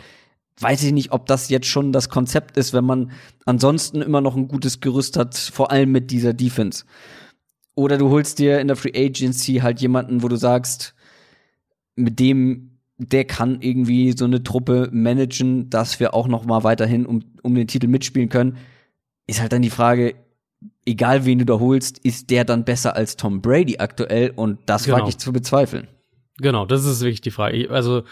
Weiß 0.59 0.83
ich 0.83 0.91
nicht, 0.91 1.11
ob 1.11 1.25
das 1.25 1.49
jetzt 1.49 1.67
schon 1.67 1.93
das 1.93 2.09
Konzept 2.09 2.57
ist, 2.57 2.73
wenn 2.73 2.83
man 2.83 3.11
ansonsten 3.45 4.01
immer 4.01 4.21
noch 4.21 4.35
ein 4.35 4.47
gutes 4.47 4.81
Gerüst 4.81 5.17
hat, 5.17 5.37
vor 5.37 5.71
allem 5.71 5.91
mit 5.91 6.11
dieser 6.11 6.33
Defense. 6.33 6.83
Oder 7.75 7.97
du 7.97 8.09
holst 8.09 8.39
dir 8.39 8.59
in 8.59 8.67
der 8.67 8.75
Free 8.75 8.91
Agency 8.93 9.59
halt 9.63 9.79
jemanden, 9.79 10.21
wo 10.21 10.27
du 10.27 10.35
sagst, 10.35 10.95
mit 11.95 12.19
dem, 12.19 12.79
der 12.97 13.23
kann 13.23 13.61
irgendwie 13.61 14.13
so 14.17 14.25
eine 14.25 14.43
Truppe 14.43 14.89
managen, 14.91 15.69
dass 15.69 15.99
wir 16.01 16.13
auch 16.13 16.27
noch 16.27 16.43
mal 16.45 16.65
weiterhin 16.65 17.05
um, 17.05 17.23
um 17.41 17.55
den 17.55 17.67
Titel 17.67 17.87
mitspielen 17.87 18.27
können. 18.27 18.57
Ist 19.27 19.39
halt 19.39 19.53
dann 19.53 19.61
die 19.61 19.69
Frage, 19.69 20.15
egal 20.85 21.25
wen 21.25 21.39
du 21.39 21.45
da 21.45 21.59
holst, 21.59 21.99
ist 21.99 22.29
der 22.31 22.43
dann 22.43 22.65
besser 22.65 22.97
als 22.97 23.15
Tom 23.15 23.41
Brady 23.41 23.77
aktuell? 23.77 24.31
Und 24.35 24.59
das 24.65 24.83
genau. 24.83 24.97
wage 24.97 25.09
ich 25.09 25.17
zu 25.17 25.31
bezweifeln. 25.31 25.87
Genau, 26.39 26.65
das 26.65 26.85
ist 26.85 27.01
wirklich 27.01 27.21
die 27.21 27.31
Frage. 27.31 27.69
Also 27.69 28.03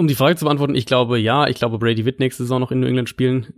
um 0.00 0.08
die 0.08 0.14
Frage 0.14 0.36
zu 0.36 0.46
beantworten, 0.46 0.74
ich 0.74 0.86
glaube 0.86 1.18
ja, 1.18 1.46
ich 1.46 1.56
glaube 1.56 1.78
Brady 1.78 2.04
wird 2.04 2.18
nächste 2.20 2.42
Saison 2.42 2.58
noch 2.58 2.72
in 2.72 2.80
New 2.80 2.86
England 2.86 3.08
spielen. 3.08 3.52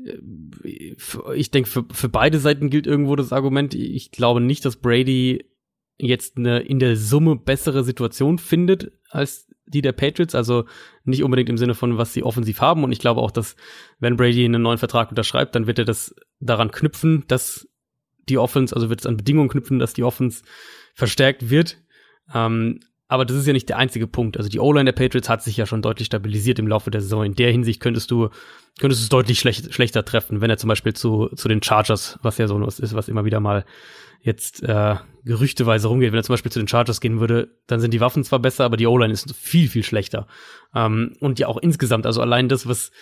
Ich 1.34 1.50
denke, 1.52 1.70
für, 1.70 1.84
für 1.90 2.08
beide 2.08 2.38
Seiten 2.38 2.68
gilt 2.68 2.86
irgendwo 2.86 3.16
das 3.16 3.32
Argument. 3.32 3.74
Ich 3.74 4.10
glaube 4.10 4.40
nicht, 4.40 4.64
dass 4.64 4.76
Brady 4.76 5.46
jetzt 5.98 6.36
eine 6.36 6.60
in 6.60 6.80
der 6.80 6.96
Summe 6.96 7.36
bessere 7.36 7.84
Situation 7.84 8.38
findet 8.38 8.90
als 9.08 9.48
die 9.66 9.82
der 9.82 9.92
Patriots, 9.92 10.34
also 10.34 10.64
nicht 11.04 11.22
unbedingt 11.22 11.48
im 11.48 11.56
Sinne 11.56 11.74
von, 11.74 11.96
was 11.96 12.12
sie 12.12 12.24
offensiv 12.24 12.60
haben. 12.60 12.82
Und 12.84 12.92
ich 12.92 12.98
glaube 12.98 13.20
auch, 13.20 13.30
dass 13.30 13.56
wenn 14.00 14.16
Brady 14.16 14.44
einen 14.44 14.62
neuen 14.62 14.78
Vertrag 14.78 15.10
unterschreibt, 15.10 15.54
dann 15.54 15.66
wird 15.66 15.78
er 15.78 15.84
das 15.84 16.14
daran 16.40 16.72
knüpfen, 16.72 17.24
dass 17.28 17.68
die 18.28 18.38
Offense, 18.38 18.74
also 18.74 18.90
wird 18.90 19.00
es 19.00 19.06
an 19.06 19.16
Bedingungen 19.16 19.48
knüpfen, 19.48 19.78
dass 19.78 19.94
die 19.94 20.02
Offense 20.02 20.42
verstärkt 20.94 21.50
wird. 21.50 21.78
Ähm, 22.34 22.80
aber 23.12 23.26
das 23.26 23.36
ist 23.36 23.46
ja 23.46 23.52
nicht 23.52 23.68
der 23.68 23.76
einzige 23.76 24.06
Punkt. 24.06 24.38
Also 24.38 24.48
die 24.48 24.58
O-Line 24.58 24.86
der 24.86 24.92
Patriots 24.92 25.28
hat 25.28 25.42
sich 25.42 25.58
ja 25.58 25.66
schon 25.66 25.82
deutlich 25.82 26.06
stabilisiert 26.06 26.58
im 26.58 26.66
Laufe 26.66 26.90
der 26.90 27.02
Saison. 27.02 27.24
In 27.24 27.34
der 27.34 27.52
Hinsicht 27.52 27.78
könntest 27.78 28.10
du, 28.10 28.30
könntest 28.80 29.02
du 29.02 29.04
es 29.04 29.08
deutlich 29.10 29.38
schlecht, 29.38 29.74
schlechter 29.74 30.02
treffen, 30.06 30.40
wenn 30.40 30.48
er 30.48 30.56
zum 30.56 30.68
Beispiel 30.68 30.94
zu, 30.94 31.28
zu 31.36 31.46
den 31.46 31.62
Chargers, 31.62 32.18
was 32.22 32.38
ja 32.38 32.48
so 32.48 32.58
was 32.58 32.80
ist, 32.80 32.94
was 32.94 33.08
immer 33.08 33.26
wieder 33.26 33.38
mal 33.38 33.66
jetzt 34.22 34.62
äh, 34.62 34.96
gerüchteweise 35.26 35.88
rumgeht, 35.88 36.12
wenn 36.12 36.20
er 36.20 36.22
zum 36.22 36.32
Beispiel 36.32 36.50
zu 36.50 36.58
den 36.58 36.68
Chargers 36.68 37.02
gehen 37.02 37.20
würde, 37.20 37.50
dann 37.66 37.80
sind 37.80 37.92
die 37.92 38.00
Waffen 38.00 38.24
zwar 38.24 38.38
besser, 38.38 38.64
aber 38.64 38.78
die 38.78 38.86
O-Line 38.86 39.12
ist 39.12 39.36
viel, 39.36 39.68
viel 39.68 39.82
schlechter. 39.82 40.26
Ähm, 40.74 41.14
und 41.20 41.38
ja 41.38 41.48
auch 41.48 41.58
insgesamt, 41.58 42.06
also 42.06 42.22
allein 42.22 42.48
das, 42.48 42.66
was, 42.66 42.92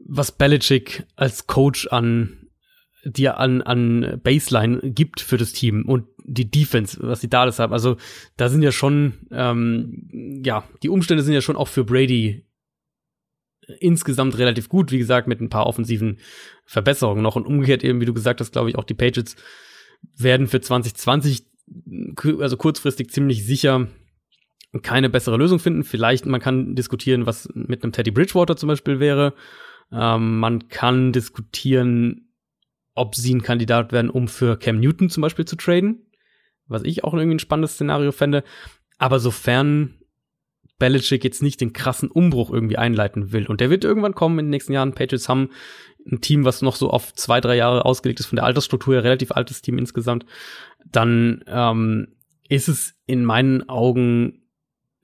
was 0.00 0.32
Belichick 0.32 1.06
als 1.14 1.46
Coach 1.46 1.86
an 1.86 2.48
dir 3.04 3.38
an, 3.38 3.62
an 3.62 4.20
Baseline 4.22 4.80
gibt 4.82 5.20
für 5.20 5.36
das 5.36 5.52
Team 5.52 5.84
und 5.86 6.06
die 6.24 6.50
Defense, 6.50 6.98
was 7.00 7.20
sie 7.20 7.28
da 7.28 7.42
alles 7.42 7.58
haben. 7.58 7.72
Also 7.72 7.96
da 8.36 8.48
sind 8.48 8.62
ja 8.62 8.72
schon, 8.72 9.14
ähm, 9.30 10.40
ja, 10.44 10.64
die 10.82 10.88
Umstände 10.88 11.22
sind 11.22 11.34
ja 11.34 11.40
schon 11.40 11.56
auch 11.56 11.68
für 11.68 11.84
Brady 11.84 12.44
insgesamt 13.80 14.38
relativ 14.38 14.68
gut, 14.68 14.90
wie 14.92 14.98
gesagt, 14.98 15.28
mit 15.28 15.40
ein 15.40 15.48
paar 15.48 15.66
offensiven 15.66 16.18
Verbesserungen 16.64 17.22
noch. 17.22 17.36
Und 17.36 17.46
umgekehrt 17.46 17.84
eben, 17.84 18.00
wie 18.00 18.06
du 18.06 18.14
gesagt 18.14 18.40
hast, 18.40 18.52
glaube 18.52 18.70
ich, 18.70 18.76
auch 18.76 18.84
die 18.84 18.94
Patriots 18.94 19.36
werden 20.16 20.46
für 20.46 20.60
2020, 20.60 21.44
also 22.40 22.56
kurzfristig 22.56 23.10
ziemlich 23.10 23.44
sicher 23.46 23.88
keine 24.82 25.10
bessere 25.10 25.36
Lösung 25.36 25.58
finden. 25.58 25.84
Vielleicht, 25.84 26.26
man 26.26 26.40
kann 26.40 26.74
diskutieren, 26.74 27.26
was 27.26 27.48
mit 27.54 27.82
einem 27.82 27.92
Teddy 27.92 28.10
Bridgewater 28.10 28.56
zum 28.56 28.68
Beispiel 28.68 29.00
wäre. 29.00 29.34
Ähm, 29.92 30.38
man 30.38 30.68
kann 30.68 31.12
diskutieren, 31.12 32.32
ob 32.94 33.14
sie 33.14 33.34
ein 33.34 33.42
Kandidat 33.42 33.92
werden, 33.92 34.10
um 34.10 34.28
für 34.28 34.58
Cam 34.58 34.80
Newton 34.80 35.10
zum 35.10 35.20
Beispiel 35.20 35.44
zu 35.44 35.56
traden. 35.56 36.06
Was 36.72 36.84
ich 36.84 37.04
auch 37.04 37.14
irgendwie 37.14 37.36
ein 37.36 37.40
spannendes 37.40 37.74
Szenario 37.74 38.12
fände. 38.12 38.44
Aber 38.98 39.20
sofern 39.20 39.94
Belichick 40.78 41.22
jetzt 41.22 41.42
nicht 41.42 41.60
den 41.60 41.72
krassen 41.72 42.10
Umbruch 42.10 42.50
irgendwie 42.50 42.76
einleiten 42.76 43.30
will. 43.32 43.46
Und 43.46 43.60
der 43.60 43.70
wird 43.70 43.84
irgendwann 43.84 44.14
kommen 44.14 44.38
in 44.40 44.46
den 44.46 44.50
nächsten 44.50 44.72
Jahren. 44.72 44.94
Patriots 44.94 45.28
haben 45.28 45.50
ein 46.10 46.20
Team, 46.20 46.44
was 46.44 46.62
noch 46.62 46.74
so 46.74 46.90
auf 46.90 47.14
zwei, 47.14 47.40
drei 47.40 47.56
Jahre 47.56 47.84
ausgelegt 47.84 48.18
ist, 48.18 48.26
von 48.26 48.36
der 48.36 48.44
Altersstruktur 48.44 48.94
her 48.94 49.04
relativ 49.04 49.30
altes 49.30 49.62
Team 49.62 49.78
insgesamt. 49.78 50.26
Dann 50.84 51.44
ähm, 51.46 52.08
ist 52.48 52.68
es 52.68 52.94
in 53.06 53.24
meinen 53.24 53.68
Augen 53.68 54.42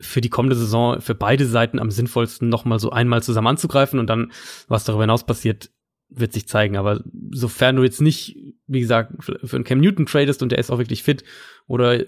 für 0.01 0.21
die 0.21 0.31
kommende 0.31 0.57
Saison 0.57 1.01
für 1.01 1.15
beide 1.15 1.47
Seiten 1.47 1.79
am 1.79 1.91
sinnvollsten, 1.91 2.49
nochmal 2.49 2.79
so 2.79 2.91
einmal 2.91 3.23
zusammen 3.23 3.49
anzugreifen 3.49 3.99
und 3.99 4.09
dann, 4.09 4.33
was 4.69 4.85
darüber 4.85 5.05
hinaus 5.05 5.27
passiert, 5.27 5.71
wird 6.09 6.33
sich 6.33 6.49
zeigen. 6.49 6.77
Aber 6.77 7.03
sofern 7.31 7.77
du 7.77 7.83
jetzt 7.83 8.01
nicht, 8.01 8.37
wie 8.67 8.81
gesagt, 8.81 9.13
für 9.21 9.57
einen 9.57 9.65
Cam 9.65 9.81
Newton 9.81 10.07
tradest 10.07 10.43
und 10.43 10.53
der 10.53 10.59
ist 10.59 10.71
auch 10.71 10.79
wirklich 10.79 11.03
fit 11.03 11.25
oder 11.67 12.05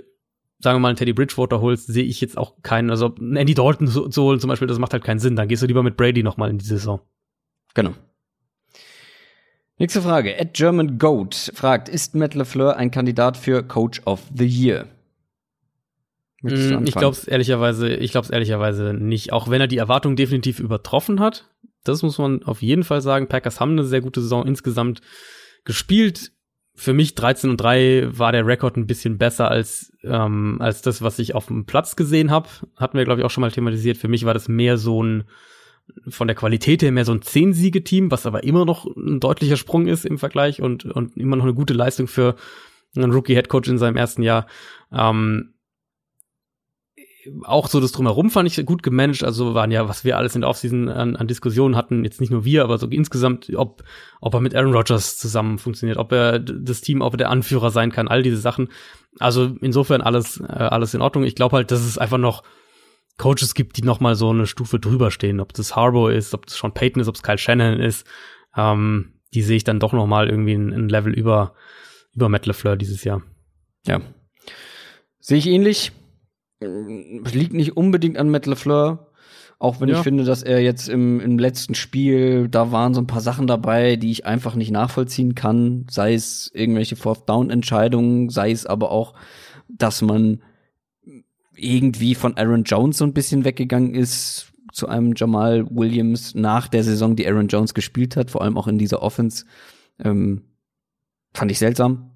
sagen 0.60 0.77
wir 0.77 0.81
mal 0.81 0.89
einen 0.89 0.97
Teddy 0.97 1.12
Bridgewater 1.12 1.60
holst, 1.60 1.86
sehe 1.86 2.05
ich 2.05 2.20
jetzt 2.20 2.36
auch 2.36 2.62
keinen, 2.62 2.90
also 2.90 3.14
einen 3.14 3.36
Andy 3.36 3.55
Dalton 3.55 3.86
zu, 3.86 4.09
zu 4.09 4.22
holen 4.22 4.40
zum 4.40 4.48
Beispiel, 4.48 4.68
das 4.68 4.78
macht 4.78 4.93
halt 4.93 5.05
keinen 5.05 5.18
Sinn. 5.18 5.36
Dann 5.36 5.48
gehst 5.48 5.62
du 5.62 5.66
lieber 5.66 5.82
mit 5.82 5.97
Brady 5.97 6.22
nochmal 6.22 6.51
in 6.51 6.59
die 6.59 6.66
Saison. 6.66 7.01
Genau. 7.74 7.94
Nächste 9.78 10.02
Frage. 10.02 10.36
Ed 10.36 10.52
German 10.52 10.98
Goat 10.98 11.52
fragt, 11.55 11.89
ist 11.89 12.14
Matt 12.14 12.35
LeFleur 12.35 12.77
ein 12.77 12.90
Kandidat 12.90 13.39
für 13.39 13.62
Coach 13.62 14.02
of 14.05 14.20
the 14.35 14.47
Year? 14.47 14.86
Mm, 16.43 16.85
ich 16.85 16.94
glaube 16.94 17.16
es 17.16 17.27
ehrlicherweise, 17.27 17.89
ich 17.89 18.12
glaube 18.12 18.27
es 18.27 18.31
ehrlicherweise 18.31 18.93
nicht. 18.93 19.32
Auch 19.32 19.48
wenn 19.48 19.62
er 19.62 19.66
die 19.66 19.78
Erwartung 19.78 20.16
definitiv 20.16 20.60
übertroffen 20.60 21.20
hat, 21.20 21.48
das 21.85 22.02
muss 22.02 22.19
man 22.19 22.43
auf 22.43 22.62
jeden 22.62 22.85
Fall 22.85 23.01
sagen. 23.01 23.28
Packers 23.28 23.61
haben 23.61 23.73
eine 23.73 23.85
sehr 23.85 24.01
gute 24.01 24.20
Saison 24.20 24.47
insgesamt 24.47 25.01
gespielt. 25.65 26.32
Für 26.74 26.93
mich 26.94 27.15
13 27.15 27.51
und 27.51 27.57
3 27.59 28.09
war 28.19 28.32
der 28.32 28.47
Rekord 28.47 28.77
ein 28.77 28.86
bisschen 28.86 29.19
besser 29.19 29.51
als, 29.51 29.93
ähm, 30.02 30.57
als 30.61 30.82
das, 30.82 31.02
was 31.02 31.19
ich 31.19 31.35
auf 31.35 31.47
dem 31.47 31.66
Platz 31.66 31.97
gesehen 31.97 32.31
habe. 32.31 32.48
Hatten 32.77 32.97
wir, 32.97 33.05
glaube 33.05 33.20
ich, 33.20 33.27
auch 33.27 33.31
schon 33.31 33.43
mal 33.43 33.51
thematisiert. 33.51 33.98
Für 33.98 34.09
mich 34.09 34.24
war 34.24 34.35
das 34.35 34.48
mehr 34.48 34.78
so 34.78 35.02
ein, 35.02 35.24
von 36.09 36.28
der 36.28 36.36
Qualität 36.36 36.82
her 36.82 36.93
mehr 36.93 37.05
so 37.05 37.12
ein 37.12 37.23
Zehn-Siege-Team, 37.23 38.11
was 38.11 38.24
aber 38.24 38.44
immer 38.44 38.65
noch 38.65 38.86
ein 38.86 39.20
deutlicher 39.20 39.57
Sprung 39.57 39.89
ist 39.89 40.05
im 40.07 40.19
Vergleich 40.19 40.62
und, 40.62 40.85
und 40.85 41.16
immer 41.16 41.36
noch 41.36 41.44
eine 41.44 41.55
gute 41.55 41.74
Leistung 41.74 42.07
für 42.07 42.36
einen 42.97 43.12
Rookie-Headcoach 43.12 43.69
in 43.69 43.78
seinem 43.78 43.97
ersten 43.97 44.23
Jahr. 44.23 44.47
Ähm, 44.93 45.55
auch 47.44 47.69
so 47.69 47.81
das 47.81 47.93
Drumherum 47.93 48.31
fand 48.31 48.48
ich 48.48 48.65
gut 48.66 48.82
gemanagt. 48.82 49.24
Also 49.24 49.55
waren 49.55 49.70
ja, 49.70 49.89
was 49.89 50.05
wir 50.05 50.16
alles 50.16 50.35
in 50.35 50.43
der 50.43 50.51
Offseason 50.51 50.89
an, 50.89 51.16
an 51.16 51.27
Diskussionen 51.27 51.77
hatten, 51.77 52.05
jetzt 52.05 52.20
nicht 52.20 52.31
nur 52.31 52.44
wir, 52.44 52.65
aber 52.65 52.78
so 52.78 52.86
insgesamt, 52.86 53.51
ob, 53.55 53.82
ob 54.20 54.35
er 54.35 54.40
mit 54.40 54.55
Aaron 54.55 54.74
Rodgers 54.74 55.19
zusammen 55.19 55.59
funktioniert, 55.59 55.98
ob 55.98 56.12
er 56.12 56.39
das 56.39 56.81
Team, 56.81 57.01
ob 57.01 57.15
er 57.15 57.19
der 57.19 57.31
Anführer 57.31 57.70
sein 57.70 57.93
kann, 57.93 58.09
all 58.09 58.23
diese 58.23 58.39
Sachen. 58.39 58.69
Also 59.19 59.57
insofern 59.61 60.01
alles, 60.01 60.40
äh, 60.40 60.52
alles 60.52 60.94
in 60.94 61.02
Ordnung. 61.02 61.24
Ich 61.24 61.35
glaube 61.35 61.57
halt, 61.57 61.70
dass 61.70 61.81
es 61.81 61.98
einfach 61.98 62.19
noch 62.19 62.43
Coaches 63.19 63.55
gibt, 63.55 63.77
die 63.77 63.82
noch 63.82 64.01
mal 64.01 64.15
so 64.15 64.31
eine 64.31 64.47
Stufe 64.47 64.78
drüber 64.78 65.11
stehen. 65.11 65.40
Ob 65.40 65.52
das 65.52 65.77
Harbour 65.77 66.12
ist, 66.12 66.32
ob 66.35 66.47
das 66.47 66.57
Sean 66.57 66.73
Payton 66.73 67.02
ist, 67.02 67.09
ob 67.09 67.16
es 67.16 67.23
Kyle 67.23 67.39
Shannon 67.39 67.78
ist. 67.78 68.07
Ähm, 68.57 69.12
die 69.35 69.43
sehe 69.43 69.57
ich 69.57 69.65
dann 69.65 69.78
doch 69.78 69.93
noch 69.93 70.07
mal 70.07 70.28
irgendwie 70.28 70.55
ein, 70.55 70.73
ein 70.73 70.89
Level 70.89 71.12
über, 71.12 71.55
über 72.15 72.28
Matt 72.28 72.47
LeFleur 72.47 72.77
dieses 72.77 73.05
Jahr. 73.05 73.23
Ja. 73.86 74.01
Sehe 75.20 75.39
ich 75.39 75.47
ähnlich. 75.47 75.93
Liegt 76.61 77.55
nicht 77.55 77.77
unbedingt 77.77 78.19
an 78.19 78.31
Matt 78.31 78.47
LeFleur. 78.47 79.07
Auch 79.59 79.81
wenn 79.81 79.91
ja. 79.91 79.99
ich 79.99 80.03
finde, 80.03 80.24
dass 80.24 80.43
er 80.43 80.61
jetzt 80.61 80.89
im, 80.89 81.20
im 81.20 81.39
letzten 81.39 81.74
Spiel, 81.74 82.49
da 82.49 82.73
waren 82.73 82.95
so 82.95 83.01
ein 83.01 83.07
paar 83.07 83.20
Sachen 83.20 83.47
dabei, 83.47 83.97
die 83.97 84.11
ich 84.11 84.24
einfach 84.24 84.55
nicht 84.55 84.70
nachvollziehen 84.70 85.35
kann. 85.35 85.87
Sei 85.91 86.15
es 86.15 86.51
irgendwelche 86.55 86.97
Fourth-Down-Entscheidungen, 86.97 88.31
sei 88.31 88.53
es 88.53 88.65
aber 88.65 88.91
auch, 88.91 89.15
dass 89.69 90.01
man 90.01 90.43
irgendwie 91.55 92.15
von 92.15 92.39
Aaron 92.39 92.65
Jones 92.65 92.97
so 92.97 93.05
ein 93.05 93.12
bisschen 93.12 93.45
weggegangen 93.45 93.95
ist 93.95 94.51
zu 94.73 94.89
einem 94.89 95.12
Jamal 95.15 95.66
Williams 95.70 96.35
nach 96.35 96.69
der 96.69 96.85
Saison, 96.85 97.16
die 97.16 97.27
Aaron 97.27 97.49
Jones 97.49 97.74
gespielt 97.74 98.16
hat, 98.16 98.31
vor 98.31 98.43
allem 98.43 98.57
auch 98.57 98.66
in 98.66 98.78
dieser 98.78 99.03
Offense. 99.03 99.45
Ähm, 99.99 100.43
fand 101.35 101.51
ich 101.51 101.59
seltsam. 101.59 102.12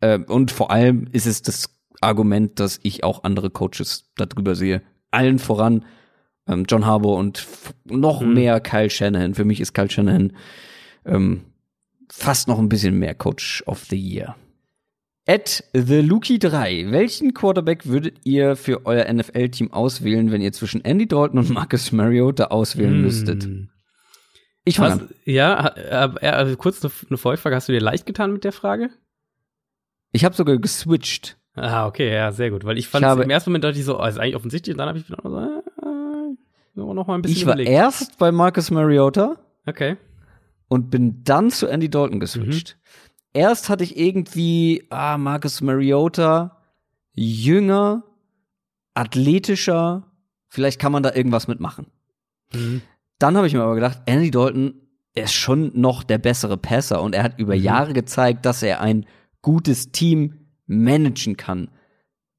Äh, 0.00 0.18
und 0.18 0.50
vor 0.50 0.70
allem 0.70 1.06
ist 1.12 1.26
es 1.26 1.42
das 1.42 1.77
Argument, 2.00 2.58
dass 2.60 2.80
ich 2.82 3.04
auch 3.04 3.24
andere 3.24 3.50
Coaches 3.50 4.10
darüber 4.16 4.54
sehe. 4.54 4.82
Allen 5.10 5.38
voran 5.38 5.84
ähm, 6.46 6.64
John 6.68 6.86
Harbour 6.86 7.16
und 7.16 7.46
noch 7.84 8.20
mhm. 8.20 8.34
mehr 8.34 8.60
Kyle 8.60 8.90
Shanahan. 8.90 9.34
Für 9.34 9.44
mich 9.44 9.60
ist 9.60 9.74
Kyle 9.74 9.90
Shanahan 9.90 10.32
ähm, 11.04 11.42
fast 12.10 12.48
noch 12.48 12.58
ein 12.58 12.68
bisschen 12.68 12.98
mehr 12.98 13.14
Coach 13.14 13.62
of 13.66 13.84
the 13.84 13.98
Year. 13.98 14.36
At 15.26 15.62
the 15.74 16.00
Luki 16.00 16.38
3. 16.38 16.90
Welchen 16.90 17.34
Quarterback 17.34 17.84
würdet 17.84 18.20
ihr 18.24 18.56
für 18.56 18.86
euer 18.86 19.12
NFL-Team 19.12 19.72
auswählen, 19.72 20.32
wenn 20.32 20.40
ihr 20.40 20.52
zwischen 20.52 20.82
Andy 20.84 21.06
Dalton 21.06 21.40
und 21.40 21.50
Marcus 21.50 21.92
Mariota 21.92 22.46
auswählen 22.46 22.98
mm. 22.98 23.02
müsstet? 23.02 23.48
Ich 24.64 24.76
fange 24.76 25.08
Ja, 25.24 25.66
äh, 25.66 26.50
äh, 26.52 26.56
kurz 26.56 26.82
eine, 26.82 26.92
eine 27.08 27.18
Vorfrage. 27.18 27.56
Hast 27.56 27.68
du 27.68 27.72
dir 27.72 27.80
leicht 27.80 28.06
getan 28.06 28.32
mit 28.32 28.44
der 28.44 28.52
Frage? 28.52 28.90
Ich 30.12 30.24
habe 30.24 30.34
sogar 30.34 30.56
geswitcht. 30.56 31.37
Ah, 31.58 31.86
okay, 31.86 32.12
ja, 32.12 32.32
sehr 32.32 32.50
gut. 32.50 32.64
Weil 32.64 32.78
ich 32.78 32.88
fand 32.88 33.04
ich 33.04 33.24
im 33.24 33.30
ersten 33.30 33.50
Moment 33.50 33.64
dachte 33.64 33.78
ich 33.78 33.84
so, 33.84 34.00
oh, 34.00 34.04
ist 34.04 34.18
eigentlich 34.18 34.36
offensichtlich. 34.36 34.74
Und 34.74 34.78
dann 34.78 34.88
habe 34.88 34.98
ich 34.98 35.08
wieder 35.08 35.18
so, 35.22 35.38
äh, 35.38 36.94
noch 36.94 37.06
mal 37.06 37.14
ein 37.14 37.22
bisschen 37.22 37.36
Ich 37.36 37.46
war 37.46 37.54
überlegt. 37.54 37.70
erst 37.70 38.18
bei 38.18 38.32
Marcus 38.32 38.70
Mariota. 38.70 39.36
Okay. 39.66 39.96
Und 40.68 40.90
bin 40.90 41.24
dann 41.24 41.50
zu 41.50 41.66
Andy 41.66 41.88
Dalton 41.88 42.20
geswitcht. 42.20 42.76
Mhm 42.76 42.88
erst 43.32 43.68
hatte 43.68 43.84
ich 43.84 43.96
irgendwie, 43.96 44.86
ah, 44.90 45.18
Marcus 45.18 45.60
Mariota, 45.60 46.56
jünger, 47.14 48.04
athletischer, 48.94 50.10
vielleicht 50.48 50.80
kann 50.80 50.92
man 50.92 51.02
da 51.02 51.14
irgendwas 51.14 51.48
mitmachen. 51.48 51.86
Mhm. 52.52 52.82
Dann 53.18 53.36
habe 53.36 53.46
ich 53.46 53.54
mir 53.54 53.62
aber 53.62 53.74
gedacht, 53.74 54.02
Andy 54.06 54.30
Dalton 54.30 54.74
ist 55.14 55.32
schon 55.32 55.72
noch 55.74 56.02
der 56.02 56.18
bessere 56.18 56.56
Passer 56.56 57.02
und 57.02 57.14
er 57.14 57.24
hat 57.24 57.38
über 57.38 57.56
mhm. 57.56 57.62
Jahre 57.62 57.92
gezeigt, 57.92 58.46
dass 58.46 58.62
er 58.62 58.80
ein 58.80 59.06
gutes 59.42 59.92
Team 59.92 60.47
managen 60.68 61.36
kann, 61.36 61.70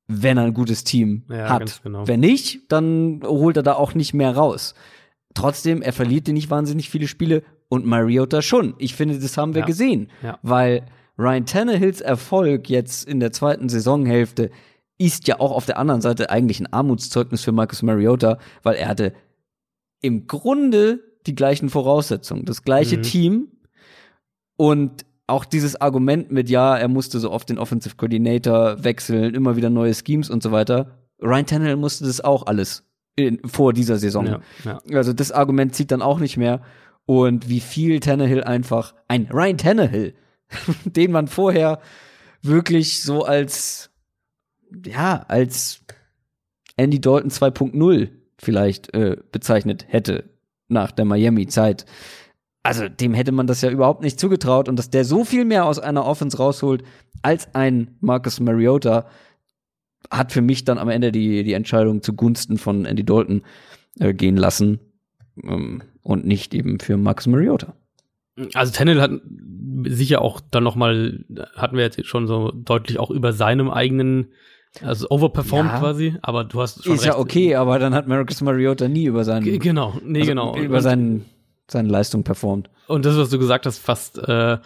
wenn 0.08 0.38
er 0.38 0.46
ein 0.46 0.54
gutes 0.54 0.84
Team 0.84 1.24
ja, 1.30 1.50
hat. 1.50 1.82
Genau. 1.84 2.08
Wenn 2.08 2.22
nicht, 2.22 2.72
dann 2.72 3.22
holt 3.24 3.58
er 3.58 3.64
da 3.64 3.74
auch 3.74 3.94
nicht 3.94 4.14
mehr 4.14 4.36
raus. 4.36 4.74
Trotzdem, 5.34 5.82
er 5.82 5.94
verliert 5.94 6.28
dir 6.28 6.34
nicht 6.34 6.50
wahnsinnig 6.50 6.90
viele 6.90 7.08
Spiele 7.08 7.44
und 7.68 7.86
Mariota 7.86 8.42
schon. 8.42 8.74
Ich 8.78 8.96
finde, 8.96 9.20
das 9.20 9.38
haben 9.38 9.54
wir 9.54 9.62
ja. 9.62 9.66
gesehen, 9.68 10.10
ja. 10.24 10.40
weil 10.42 10.86
Ryan 11.18 11.46
Tannehills 11.46 12.02
Erfolg 12.02 12.70
jetzt 12.70 13.08
in 13.08 13.20
der 13.20 13.32
zweiten 13.32 13.70
Saisonhälfte 13.70 14.50
ist 14.98 15.28
ja 15.28 15.40
auch 15.40 15.52
auf 15.52 15.66
der 15.66 15.78
anderen 15.78 16.02
Seite 16.02 16.30
eigentlich 16.30 16.60
ein 16.60 16.72
Armutszeugnis 16.72 17.44
für 17.44 17.52
Marcus 17.52 17.84
Mariota, 17.84 18.38
weil 18.64 18.76
er 18.76 18.88
hatte 18.88 19.14
im 20.02 20.28
Grunde 20.28 21.00
die 21.26 21.36
gleichen 21.36 21.70
Voraussetzungen, 21.70 22.46
das 22.46 22.64
gleiche 22.64 22.98
mhm. 22.98 23.02
Team 23.04 23.48
und 24.58 25.06
auch 25.30 25.46
dieses 25.46 25.80
Argument 25.80 26.32
mit, 26.32 26.50
ja, 26.50 26.78
er 26.78 26.88
musste 26.88 27.20
so 27.20 27.32
oft 27.32 27.50
den 27.50 27.58
Offensive 27.58 27.96
Coordinator 27.96 28.84
wechseln, 28.84 29.34
immer 29.34 29.56
wieder 29.56 29.70
neue 29.70 29.94
Schemes 29.94 30.30
und 30.30 30.44
so 30.44 30.52
weiter. 30.52 30.98
Ryan 31.22 31.46
Tannehill 31.46 31.76
musste 31.76 32.06
das 32.06 32.22
auch 32.22 32.46
alles 32.46 32.84
in, 33.16 33.40
vor 33.46 33.74
dieser 33.74 33.98
Saison. 33.98 34.26
Ja, 34.26 34.40
ja. 34.66 34.80
Also 34.98 35.14
das 35.14 35.32
Argument 35.32 35.76
zieht 35.76 35.92
dann 35.92 36.02
auch 36.02 36.20
nicht 36.20 36.38
mehr 36.38 36.62
und 37.06 37.50
wie 37.50 37.60
viel 37.60 38.00
Tannehill 38.00 38.44
einfach, 38.44 38.94
ein 39.08 39.28
Ryan 39.32 39.58
Tannehill, 39.58 40.14
den 40.86 41.12
man 41.12 41.28
vorher 41.28 41.80
wirklich 42.42 43.02
so 43.02 43.24
als, 43.24 43.90
ja, 44.86 45.26
als 45.28 45.82
Andy 46.78 47.02
Dalton 47.02 47.32
2.0 47.32 48.10
vielleicht 48.38 48.94
äh, 48.94 49.18
bezeichnet 49.32 49.86
hätte 49.90 50.30
nach 50.70 50.92
der 50.92 51.06
Miami-Zeit. 51.06 51.86
Also 52.70 52.88
dem 52.88 53.16
hätte 53.16 53.32
man 53.32 53.48
das 53.48 53.62
ja 53.62 53.72
überhaupt 53.72 54.04
nicht 54.04 54.20
zugetraut 54.20 54.70
und 54.70 54.78
dass 54.78 54.92
der 54.92 55.04
so 55.04 55.26
viel 55.26 55.44
mehr 55.44 55.66
aus 55.66 55.80
einer 55.80 56.06
Offense 56.06 56.38
rausholt 56.38 56.84
als 57.24 57.56
ein 57.56 57.96
Marcus 58.00 58.40
Mariota, 58.40 59.08
hat 60.12 60.32
für 60.32 60.42
mich 60.42 60.66
dann 60.66 60.78
am 60.78 60.88
Ende 60.88 61.12
die, 61.12 61.44
die 61.44 61.54
Entscheidung 61.54 62.04
zugunsten 62.04 62.60
von 62.60 62.86
Andy 62.86 63.04
Dalton 63.04 63.42
äh, 64.00 64.14
gehen 64.14 64.38
lassen. 64.38 64.80
Ähm, 65.44 65.82
und 66.04 66.28
nicht 66.28 66.54
eben 66.54 66.80
für 66.80 66.96
Max 66.96 67.26
Mariota. 67.26 67.74
Also 68.54 68.72
Tennell 68.72 69.02
hat 69.02 69.12
sicher 69.86 70.22
auch 70.22 70.40
dann 70.40 70.64
noch 70.64 70.76
mal 70.76 71.26
hatten 71.56 71.76
wir 71.76 71.84
jetzt 71.84 72.06
schon 72.06 72.28
so 72.28 72.52
deutlich 72.52 73.00
auch 73.00 73.10
über 73.10 73.34
seinem 73.34 73.72
eigenen 73.72 74.28
also 74.84 75.08
overperformed 75.10 75.72
ja, 75.72 75.80
quasi, 75.80 76.16
aber 76.22 76.44
du 76.44 76.62
hast 76.62 76.84
schon 76.84 76.94
Ist 76.94 77.02
recht. 77.02 77.14
ja 77.14 77.20
okay, 77.20 77.56
aber 77.56 77.80
dann 77.80 77.96
hat 77.96 78.08
Marcus 78.08 78.42
Mariota 78.42 78.88
nie 78.88 79.06
über 79.06 79.24
seinen 79.24 79.44
G 79.44 79.58
genau, 79.58 79.96
nee, 80.06 80.20
also 80.20 80.30
genau 80.30 80.56
über 80.56 80.82
seinen 80.82 81.26
seine 81.72 81.90
Leistung 81.90 82.24
performt. 82.24 82.70
Und 82.88 83.06
das 83.06 83.18
was 83.18 83.30
du 83.30 83.40
gesagt 83.40 83.66
hast, 83.66 83.80
fast 83.80 84.18
äh, 84.18 84.58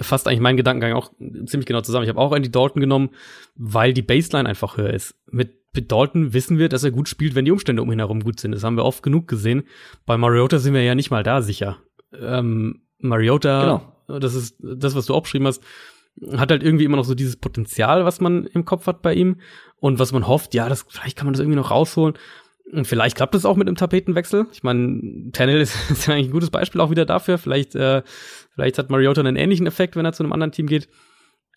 fast 0.00 0.28
eigentlich 0.28 0.40
mein 0.40 0.56
Gedankengang 0.56 0.94
auch 0.94 1.10
ziemlich 1.46 1.66
genau 1.66 1.80
zusammen. 1.80 2.04
Ich 2.04 2.08
habe 2.08 2.20
auch 2.20 2.32
Andy 2.32 2.50
Dalton 2.50 2.80
genommen, 2.80 3.10
weil 3.56 3.92
die 3.92 4.02
Baseline 4.02 4.48
einfach 4.48 4.76
höher 4.76 4.92
ist. 4.92 5.14
Mit 5.30 5.58
Dalton 5.74 6.32
wissen 6.32 6.58
wir, 6.58 6.68
dass 6.68 6.84
er 6.84 6.92
gut 6.92 7.08
spielt, 7.08 7.34
wenn 7.34 7.44
die 7.44 7.50
Umstände 7.50 7.82
um 7.82 7.90
ihn 7.90 7.98
herum 7.98 8.22
gut 8.22 8.38
sind. 8.38 8.52
Das 8.52 8.62
haben 8.62 8.76
wir 8.76 8.84
oft 8.84 9.02
genug 9.02 9.26
gesehen. 9.26 9.64
Bei 10.06 10.16
Mariota 10.16 10.58
sind 10.58 10.74
wir 10.74 10.82
ja 10.82 10.94
nicht 10.94 11.10
mal 11.10 11.24
da 11.24 11.42
sicher. 11.42 11.78
Ähm, 12.18 12.82
Mariota, 12.98 13.82
genau. 14.06 14.18
das 14.20 14.34
ist 14.34 14.56
das, 14.60 14.94
was 14.94 15.06
du 15.06 15.14
auch 15.14 15.22
beschrieben 15.22 15.46
hast, 15.46 15.62
hat 16.36 16.52
halt 16.52 16.62
irgendwie 16.62 16.84
immer 16.84 16.96
noch 16.96 17.04
so 17.04 17.16
dieses 17.16 17.36
Potenzial, 17.36 18.04
was 18.04 18.20
man 18.20 18.46
im 18.46 18.64
Kopf 18.64 18.86
hat 18.86 19.02
bei 19.02 19.14
ihm 19.14 19.40
und 19.80 19.98
was 19.98 20.12
man 20.12 20.28
hofft, 20.28 20.54
ja, 20.54 20.68
das 20.68 20.86
vielleicht 20.88 21.16
kann 21.16 21.26
man 21.26 21.34
das 21.34 21.40
irgendwie 21.40 21.58
noch 21.58 21.72
rausholen. 21.72 22.14
Und 22.72 22.86
vielleicht 22.86 23.16
klappt 23.16 23.34
es 23.34 23.44
auch 23.44 23.56
mit 23.56 23.68
einem 23.68 23.76
Tapetenwechsel. 23.76 24.46
Ich 24.52 24.62
meine, 24.62 25.30
Tannell 25.32 25.60
ist, 25.60 25.74
ist 25.90 26.08
eigentlich 26.08 26.28
ein 26.28 26.32
gutes 26.32 26.50
Beispiel 26.50 26.80
auch 26.80 26.90
wieder 26.90 27.04
dafür. 27.04 27.38
Vielleicht, 27.38 27.74
äh, 27.74 28.02
vielleicht 28.54 28.78
hat 28.78 28.90
Mariota 28.90 29.20
einen 29.20 29.36
ähnlichen 29.36 29.66
Effekt, 29.66 29.96
wenn 29.96 30.04
er 30.04 30.12
zu 30.12 30.22
einem 30.22 30.32
anderen 30.32 30.52
Team 30.52 30.66
geht. 30.66 30.88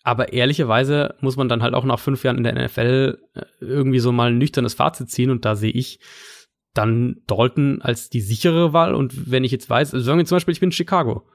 Aber 0.04 0.32
ehrlicherweise 0.32 1.16
muss 1.20 1.36
man 1.36 1.48
dann 1.48 1.62
halt 1.62 1.74
auch 1.74 1.84
nach 1.84 1.98
fünf 1.98 2.24
Jahren 2.24 2.38
in 2.38 2.44
der 2.44 2.54
NFL 2.54 3.18
äh, 3.34 3.42
irgendwie 3.60 3.98
so 3.98 4.12
mal 4.12 4.30
ein 4.30 4.38
nüchternes 4.38 4.74
Fazit 4.74 5.10
ziehen 5.10 5.30
und 5.30 5.44
da 5.44 5.56
sehe 5.56 5.72
ich 5.72 5.98
dann 6.74 7.22
Dalton 7.26 7.82
als 7.82 8.08
die 8.08 8.20
sichere 8.20 8.72
Wahl. 8.72 8.94
Und 8.94 9.30
wenn 9.30 9.44
ich 9.44 9.52
jetzt 9.52 9.68
weiß, 9.68 9.94
also 9.94 10.04
sagen 10.04 10.18
wir 10.18 10.26
zum 10.26 10.36
Beispiel, 10.36 10.52
ich 10.52 10.60
bin 10.60 10.68
in 10.68 10.72
Chicago. 10.72 11.26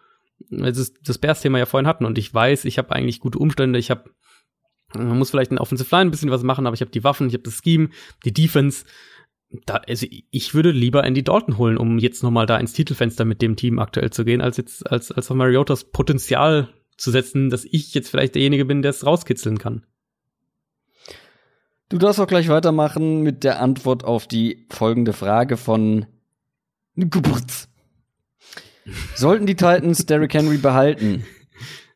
Das 0.50 0.78
ist 0.78 0.98
das 1.08 1.18
Bears-Thema 1.18 1.60
ja 1.60 1.66
vorhin 1.66 1.88
hatten 1.88 2.06
und 2.06 2.18
ich 2.18 2.34
weiß, 2.34 2.66
ich 2.66 2.78
habe 2.78 2.94
eigentlich 2.94 3.20
gute 3.20 3.40
Umstände, 3.40 3.80
ich 3.80 3.92
habe, 3.92 4.10
man 4.94 5.18
muss 5.18 5.30
vielleicht 5.30 5.52
in 5.52 5.60
Offensive 5.60 5.94
Line 5.96 6.10
ein 6.10 6.12
bisschen 6.12 6.32
was 6.32 6.44
machen, 6.44 6.66
aber 6.66 6.74
ich 6.74 6.82
habe 6.82 6.92
die 6.92 7.04
Waffen, 7.04 7.28
ich 7.28 7.34
habe 7.34 7.44
das 7.44 7.62
Scheme, 7.64 7.90
die 8.26 8.34
Defense. 8.34 8.86
Da, 9.66 9.76
also 9.88 10.08
ich 10.10 10.54
würde 10.56 10.72
lieber 10.72 11.04
Andy 11.04 11.24
Dalton 11.24 11.58
holen, 11.58 11.78
um 11.78 12.00
jetzt 12.00 12.24
nochmal 12.24 12.46
da 12.46 12.58
ins 12.58 12.74
Titelfenster 12.74 13.24
mit 13.24 13.42
dem 13.42 13.56
Team 13.56 13.80
aktuell 13.80 14.10
zu 14.10 14.26
gehen, 14.26 14.42
als 14.42 14.58
jetzt 14.58 14.90
als 14.90 15.12
als 15.12 15.30
auf 15.30 15.38
Mariotas 15.38 15.92
Potenzial 15.92 16.70
zu 16.98 17.12
setzen, 17.12 17.50
dass 17.50 17.66
ich 17.66 17.94
jetzt 17.94 18.10
vielleicht 18.10 18.36
derjenige 18.36 18.66
bin, 18.66 18.82
der 18.82 18.92
es 18.92 19.06
rauskitzeln 19.06 19.60
kann. 19.60 19.86
Du 21.90 22.00
darfst 22.00 22.20
auch 22.20 22.28
gleich 22.28 22.50
weitermachen 22.50 23.22
mit 23.22 23.44
der 23.44 23.62
Antwort 23.62 24.04
auf 24.04 24.26
die 24.26 24.66
folgende 24.72 25.14
Frage 25.14 25.58
von 25.58 26.08
Geburts. 26.96 27.70
Sollten 29.16 29.46
die 29.46 29.56
Titans 29.56 30.06
Derrick 30.08 30.34
Henry 30.34 30.58
behalten? 30.58 31.26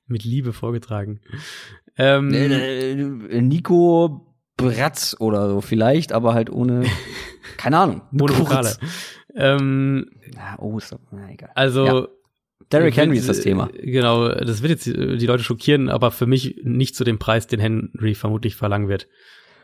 Mit 0.05 0.23
Liebe 0.23 0.53
vorgetragen. 0.53 1.19
Ähm, 1.97 2.31
äh, 2.31 2.91
äh, 2.91 3.41
Nico 3.41 4.35
Bratz 4.55 5.15
oder 5.19 5.49
so 5.49 5.61
vielleicht, 5.61 6.11
aber 6.11 6.33
halt 6.33 6.49
ohne, 6.49 6.85
keine 7.55 7.77
Ahnung. 7.77 8.01
Ohne 8.19 8.37
Vokale. 8.37 8.75
Ähm, 9.35 10.09
oh, 10.57 10.77
ist 10.77 10.91
doch, 10.91 10.99
na, 11.11 11.31
egal. 11.31 11.51
Also, 11.55 11.85
ja. 11.85 12.07
Derrick 12.71 12.97
Henry 12.97 13.17
ist 13.17 13.29
das 13.29 13.41
Thema. 13.41 13.69
Genau, 13.73 14.27
das 14.29 14.61
wird 14.61 14.71
jetzt 14.71 14.85
die 14.87 15.25
Leute 15.25 15.43
schockieren, 15.43 15.89
aber 15.89 16.11
für 16.11 16.25
mich 16.25 16.59
nicht 16.63 16.95
zu 16.95 17.03
dem 17.03 17.17
Preis, 17.17 17.47
den 17.47 17.59
Henry 17.59 18.15
vermutlich 18.15 18.55
verlangen 18.55 18.89
wird. 18.89 19.07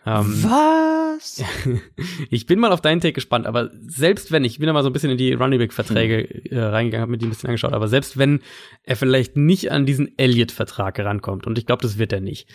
Ähm, 0.06 0.44
Was? 0.44 1.44
ich 2.30 2.46
bin 2.46 2.60
mal 2.60 2.72
auf 2.72 2.82
deinen 2.82 3.02
Take 3.02 3.14
gespannt, 3.14 3.46
aber 3.46 3.72
selbst 3.88 4.32
wenn, 4.32 4.44
ich 4.44 4.60
bin 4.60 4.68
da 4.68 4.74
mal 4.74 4.84
so 4.84 4.90
ein 4.90 4.94
bisschen 4.94 5.12
in 5.12 5.18
die 5.18 5.34
Running 5.34 5.60
Back 5.60 5.74
Verträge 5.74 6.52
äh, 6.52 6.60
reingegangen, 6.60 7.02
habe 7.02 7.12
mir 7.12 7.18
die 7.18 7.26
ein 7.26 7.30
bisschen 7.30 7.50
angeschaut, 7.50 7.74
aber 7.74 7.88
selbst 7.88 8.18
wenn 8.18 8.42
er 8.84 8.96
vielleicht 8.96 9.38
nicht 9.38 9.72
an 9.72 9.86
diesen 9.86 10.18
Elliott-Vertrag 10.18 11.00
rankommt, 11.00 11.48
und 11.48 11.58
ich 11.58 11.66
glaube, 11.66 11.82
das 11.82 11.98
wird 11.98 12.14
er 12.14 12.22
nicht, 12.22 12.50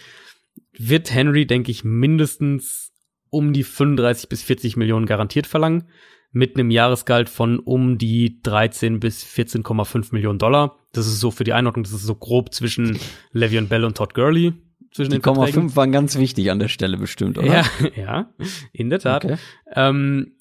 wird 0.77 1.13
Henry, 1.13 1.47
denke 1.47 1.71
ich, 1.71 1.85
mindestens 1.85 2.88
um 3.31 3.53
die 3.53 3.65
35 3.65 4.29
bis 4.29 4.43
40 4.43 4.77
Millionen 4.77 5.07
garantiert 5.07 5.47
verlangen, 5.47 5.85
mit 6.33 6.57
einem 6.57 6.71
Jahresgehalt 6.71 7.29
von 7.29 7.59
um 7.59 7.99
die 7.99 8.43
13 8.43 9.01
bis 9.01 9.25
14,5 9.25 10.09
Millionen 10.13 10.39
Dollar. 10.39 10.77
Das 10.93 11.07
ist 11.07 11.21
so 11.21 11.31
für 11.31 11.45
die 11.45 11.53
Einordnung, 11.53 11.85
das 11.85 11.93
ist 11.93 12.05
so 12.05 12.15
grob 12.15 12.53
zwischen 12.55 12.99
Le'Veon 13.35 13.69
Bell 13.69 13.85
und 13.85 13.97
Todd 13.97 14.15
Gurley. 14.15 14.53
Zwischen 14.93 15.11
die 15.11 15.19
den 15.19 15.23
Verträgen. 15.23 15.63
5 15.63 15.77
waren 15.77 15.93
ganz 15.93 16.19
wichtig 16.19 16.51
an 16.51 16.59
der 16.59 16.69
Stelle 16.69 16.97
bestimmt, 16.97 17.39
oder? 17.39 17.47
Ja, 17.47 17.65
ja, 17.97 18.35
in 18.73 18.91
der 18.91 18.99
Tat. 19.01 19.25
Okay. 19.25 19.37
Ähm, 19.75 20.35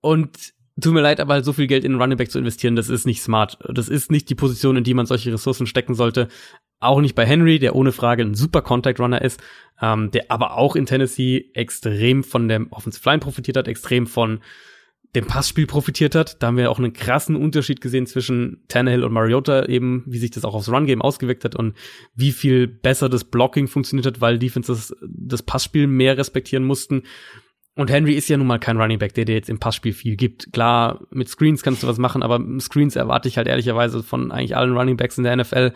und 0.00 0.54
tut 0.80 0.92
mir 0.92 1.00
leid, 1.00 1.20
aber 1.20 1.34
halt 1.34 1.44
so 1.44 1.52
viel 1.52 1.66
Geld 1.66 1.84
in 1.84 1.92
einen 1.92 2.00
Running 2.00 2.18
Back 2.18 2.30
zu 2.30 2.38
investieren, 2.38 2.76
das 2.76 2.88
ist 2.88 3.06
nicht 3.06 3.22
smart. 3.22 3.58
Das 3.72 3.88
ist 3.88 4.10
nicht 4.10 4.28
die 4.28 4.34
Position, 4.34 4.76
in 4.76 4.84
die 4.84 4.94
man 4.94 5.06
solche 5.06 5.32
Ressourcen 5.32 5.66
stecken 5.66 5.94
sollte. 5.94 6.28
Auch 6.80 7.00
nicht 7.00 7.14
bei 7.14 7.24
Henry, 7.24 7.58
der 7.58 7.74
ohne 7.74 7.92
Frage 7.92 8.22
ein 8.22 8.34
super 8.34 8.62
Contact 8.62 9.00
Runner 9.00 9.22
ist, 9.22 9.42
ähm, 9.80 10.10
der 10.10 10.30
aber 10.30 10.56
auch 10.56 10.76
in 10.76 10.86
Tennessee 10.86 11.50
extrem 11.54 12.22
von 12.22 12.48
dem 12.48 12.70
Offensive 12.72 13.08
Line 13.08 13.20
profitiert 13.20 13.56
hat, 13.56 13.68
extrem 13.68 14.06
von 14.06 14.40
dem 15.14 15.26
Passspiel 15.26 15.66
profitiert 15.66 16.14
hat. 16.14 16.42
Da 16.42 16.48
haben 16.48 16.58
wir 16.58 16.70
auch 16.70 16.78
einen 16.78 16.92
krassen 16.92 17.36
Unterschied 17.36 17.80
gesehen 17.80 18.06
zwischen 18.06 18.62
Tannehill 18.68 19.02
und 19.02 19.12
Mariota, 19.12 19.64
eben 19.64 20.04
wie 20.06 20.18
sich 20.18 20.30
das 20.30 20.44
auch 20.44 20.54
aufs 20.54 20.68
Run-Game 20.68 21.00
ausgewirkt 21.00 21.44
hat 21.44 21.56
und 21.56 21.74
wie 22.14 22.32
viel 22.32 22.66
besser 22.66 23.08
das 23.08 23.24
Blocking 23.24 23.66
funktioniert 23.66 24.06
hat, 24.06 24.20
weil 24.20 24.38
Defenses 24.38 24.94
das 25.02 25.42
Passspiel 25.42 25.86
mehr 25.86 26.18
respektieren 26.18 26.64
mussten. 26.64 27.04
Und 27.76 27.90
Henry 27.90 28.14
ist 28.14 28.28
ja 28.28 28.38
nun 28.38 28.46
mal 28.46 28.58
kein 28.58 28.80
Running 28.80 28.98
Back, 28.98 29.12
der 29.14 29.26
dir 29.26 29.34
jetzt 29.34 29.50
im 29.50 29.58
Passspiel 29.58 29.92
viel 29.92 30.16
gibt. 30.16 30.50
Klar, 30.54 31.06
mit 31.10 31.28
Screens 31.28 31.62
kannst 31.62 31.82
du 31.82 31.86
was 31.86 31.98
machen, 31.98 32.22
aber 32.22 32.40
Screens 32.58 32.96
erwarte 32.96 33.28
ich 33.28 33.36
halt 33.36 33.46
ehrlicherweise 33.46 34.02
von 34.02 34.32
eigentlich 34.32 34.56
allen 34.56 34.74
Running 34.74 34.96
Backs 34.96 35.18
in 35.18 35.24
der 35.24 35.36
NFL. 35.36 35.72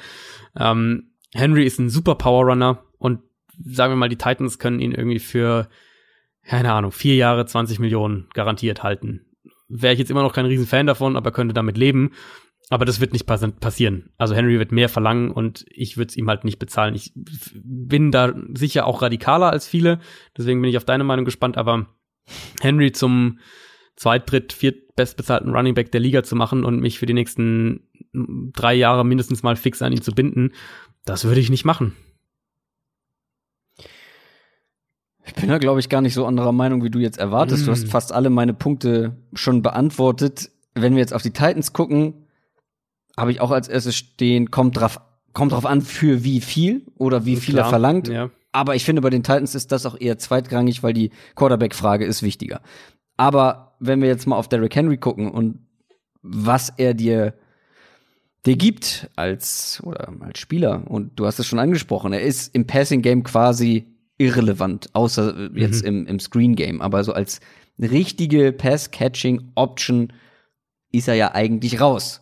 Ähm, 0.59 1.11
Henry 1.35 1.65
ist 1.65 1.79
ein 1.79 1.91
super 1.91 2.15
Power 2.15 2.47
Runner 2.47 2.83
und 2.99 3.21
sagen 3.63 3.93
wir 3.93 3.97
mal, 3.97 4.09
die 4.09 4.17
Titans 4.17 4.59
können 4.59 4.81
ihn 4.81 4.93
irgendwie 4.93 5.19
für, 5.19 5.69
keine 6.43 6.73
Ahnung, 6.73 6.91
vier 6.91 7.17
Jahre 7.17 7.45
20 7.45 7.79
Millionen 7.81 8.29
garantiert 8.33 8.83
halten. 8.83 9.27
Wäre 9.69 9.93
ich 9.93 9.99
jetzt 9.99 10.11
immer 10.11 10.23
noch 10.23 10.33
kein 10.33 10.47
Riesenfan 10.47 10.87
davon, 10.87 11.17
aber 11.17 11.33
könnte 11.33 11.53
damit 11.53 11.77
leben. 11.77 12.13
Aber 12.71 12.85
das 12.85 13.01
wird 13.01 13.13
nicht 13.13 13.27
pass 13.27 13.45
passieren. 13.59 14.11
Also 14.17 14.35
Henry 14.35 14.59
wird 14.59 14.71
mehr 14.71 14.89
verlangen 14.89 15.33
und 15.33 15.67
ich 15.69 15.97
würde 15.97 16.11
es 16.11 16.17
ihm 16.17 16.29
halt 16.29 16.45
nicht 16.45 16.61
bezahlen. 16.61 16.95
Ich 16.95 17.13
bin 17.15 18.13
da 18.13 18.33
sicher 18.55 18.87
auch 18.87 19.03
radikaler 19.03 19.51
als 19.51 19.67
viele, 19.67 19.99
deswegen 20.39 20.63
bin 20.63 20.71
ich 20.71 20.77
auf 20.77 20.85
deine 20.85 21.05
Meinung 21.05 21.25
gespannt. 21.25 21.59
Aber 21.59 21.87
Henry 22.61 22.93
zum 22.93 23.41
zweit, 23.97 24.31
dritt, 24.31 24.53
viert 24.53 24.95
bestbezahlten 24.95 25.53
Running 25.53 25.75
Back 25.75 25.91
der 25.91 26.01
Liga 26.01 26.23
zu 26.23 26.37
machen 26.37 26.65
und 26.65 26.81
mich 26.81 26.99
für 26.99 27.07
die 27.07 27.13
nächsten 27.13 27.89
drei 28.53 28.75
Jahre 28.75 29.05
mindestens 29.05 29.43
mal 29.43 29.57
fix 29.57 29.83
an 29.83 29.93
ihn 29.93 30.03
zu 30.03 30.13
binden, 30.13 30.53
das 31.05 31.25
würde 31.25 31.41
ich 31.41 31.51
nicht 31.51 31.65
machen. 31.65 31.97
Ich 35.25 35.35
bin 35.35 35.49
da, 35.49 35.59
glaube 35.59 35.81
ich, 35.81 35.89
gar 35.89 36.01
nicht 36.01 36.15
so 36.15 36.27
anderer 36.27 36.53
Meinung, 36.53 36.83
wie 36.83 36.91
du 36.91 36.99
jetzt 36.99 37.19
erwartest. 37.19 37.63
Mm. 37.63 37.67
Du 37.67 37.73
hast 37.73 37.89
fast 37.89 38.13
alle 38.13 38.31
meine 38.31 38.55
Punkte 38.55 39.17
schon 39.35 39.63
beantwortet. 39.63 40.51
Wenn 40.75 40.95
wir 40.95 41.01
jetzt 41.01 41.15
auf 41.15 41.23
die 41.23 41.31
Titans 41.31 41.73
gucken, 41.73 42.27
habe 43.17 43.33
ich 43.33 43.41
auch 43.41 43.51
als 43.51 43.69
erstes 43.69 43.97
stehen, 43.97 44.51
kommt 44.51 44.79
drauf, 44.79 45.01
kommt 45.33 45.53
drauf 45.53 45.67
an, 45.67 45.83
für 45.83 46.25
wie 46.25 46.41
viel 46.41 46.83
oder 46.97 47.25
wie 47.25 47.37
viel 47.37 47.55
Klar, 47.55 47.67
er 47.67 47.71
verlangt. 47.71 48.09
Ja. 48.09 48.31
Aber 48.53 48.75
ich 48.75 48.85
finde, 48.85 49.03
bei 49.03 49.11
den 49.11 49.23
Titans 49.23 49.55
ist 49.55 49.73
das 49.73 49.87
auch 49.87 49.99
eher 49.99 50.19
zweitrangig, 50.19 50.83
weil 50.83 50.93
die 50.93 51.11
Quarterback-Frage 51.37 52.05
ist 52.05 52.23
wichtiger. 52.23 52.61
Aber 53.17 53.77
wenn 53.79 54.01
wir 54.01 54.09
jetzt 54.09 54.27
mal 54.27 54.37
auf 54.37 54.49
Derrick 54.49 54.75
Henry 54.75 54.97
gucken 54.97 55.31
und 55.31 55.61
was 56.23 56.71
er 56.77 56.95
dir, 56.95 57.35
dir 58.45 58.57
gibt 58.57 59.09
als, 59.17 59.81
oder 59.85 60.13
als 60.21 60.39
Spieler, 60.39 60.83
und 60.89 61.19
du 61.19 61.27
hast 61.27 61.39
es 61.39 61.47
schon 61.47 61.59
angesprochen, 61.59 62.13
er 62.13 62.23
ist 62.23 62.55
im 62.55 62.67
Passing-Game 62.67 63.23
quasi 63.23 63.87
irrelevant, 64.19 64.91
außer 64.93 65.51
jetzt 65.55 65.83
im, 65.83 66.07
im 66.07 66.21
Screen-Game. 66.21 66.83
Aber 66.83 67.05
so 67.05 67.13
als 67.13 67.41
richtige 67.79 68.53
Pass-Catching-Option 68.53 70.13
ist 70.93 71.09
er 71.09 71.15
ja 71.15 71.35
eigentlich 71.35 71.81
raus. 71.81 72.21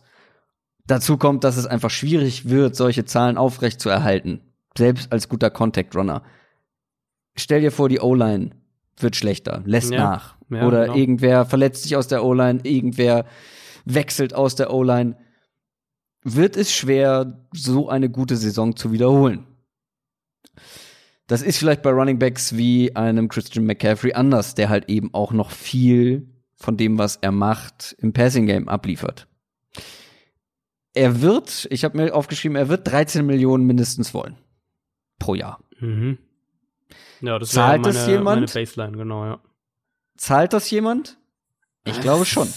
Dazu 0.89 1.17
kommt, 1.17 1.43
dass 1.43 1.55
es 1.55 1.67
einfach 1.67 1.91
schwierig 1.91 2.49
wird, 2.49 2.75
solche 2.75 3.05
Zahlen 3.05 3.37
aufrecht 3.37 3.79
zu 3.79 3.89
erhalten. 3.89 4.41
Selbst 4.75 5.11
als 5.11 5.29
guter 5.29 5.51
Contact 5.51 5.95
Runner. 5.95 6.23
Stell 7.35 7.61
dir 7.61 7.71
vor, 7.71 7.89
die 7.89 7.99
O-Line 7.99 8.49
wird 8.97 9.15
schlechter, 9.15 9.61
lässt 9.65 9.91
Ja, 9.91 9.99
nach. 9.99 10.37
ja, 10.49 10.65
Oder 10.65 10.85
genau. 10.85 10.97
irgendwer 10.97 11.45
verletzt 11.45 11.83
sich 11.83 11.95
aus 11.95 12.07
der 12.07 12.25
O-Line, 12.25 12.61
irgendwer 12.63 13.25
wechselt 13.85 14.33
aus 14.33 14.55
der 14.55 14.73
O-Line. 14.73 15.15
Wird 16.23 16.57
es 16.57 16.73
schwer, 16.73 17.45
so 17.53 17.87
eine 17.87 18.09
gute 18.09 18.35
Saison 18.35 18.75
zu 18.75 18.91
wiederholen. 18.91 19.45
Das 21.27 21.43
ist 21.43 21.59
vielleicht 21.59 21.83
bei 21.83 21.91
Running 21.91 22.17
Backs 22.17 22.57
wie 22.57 22.95
einem 22.95 23.27
Christian 23.27 23.65
McCaffrey 23.65 24.13
anders, 24.13 24.55
der 24.55 24.69
halt 24.69 24.89
eben 24.89 25.13
auch 25.13 25.33
noch 25.33 25.51
viel 25.51 26.27
von 26.55 26.77
dem, 26.77 26.97
was 26.97 27.17
er 27.17 27.31
macht, 27.31 27.95
im 27.99 28.11
Passing 28.11 28.47
Game 28.47 28.67
abliefert. 28.67 29.27
Er 30.93 31.21
wird, 31.21 31.67
ich 31.69 31.83
habe 31.83 31.97
mir 31.97 32.13
aufgeschrieben, 32.13 32.55
er 32.55 32.67
wird 32.69 32.87
13 32.87 33.25
Millionen 33.25 33.65
mindestens 33.65 34.13
wollen. 34.13 34.37
Pro 35.19 35.35
Jahr. 35.35 35.59
Mhm. 35.79 36.17
Ja, 37.21 37.37
das 37.37 37.49
Zahlt 37.49 37.83
wäre 37.83 37.93
das 37.93 38.01
meine, 38.03 38.11
jemand? 38.17 38.41
meine 38.41 38.65
Baseline, 38.65 38.97
genau, 38.97 39.25
ja. 39.25 39.39
Zahlt 40.17 40.53
das 40.53 40.69
jemand? 40.71 41.17
Ich 41.85 41.99
glaube 42.01 42.25
schon. 42.25 42.47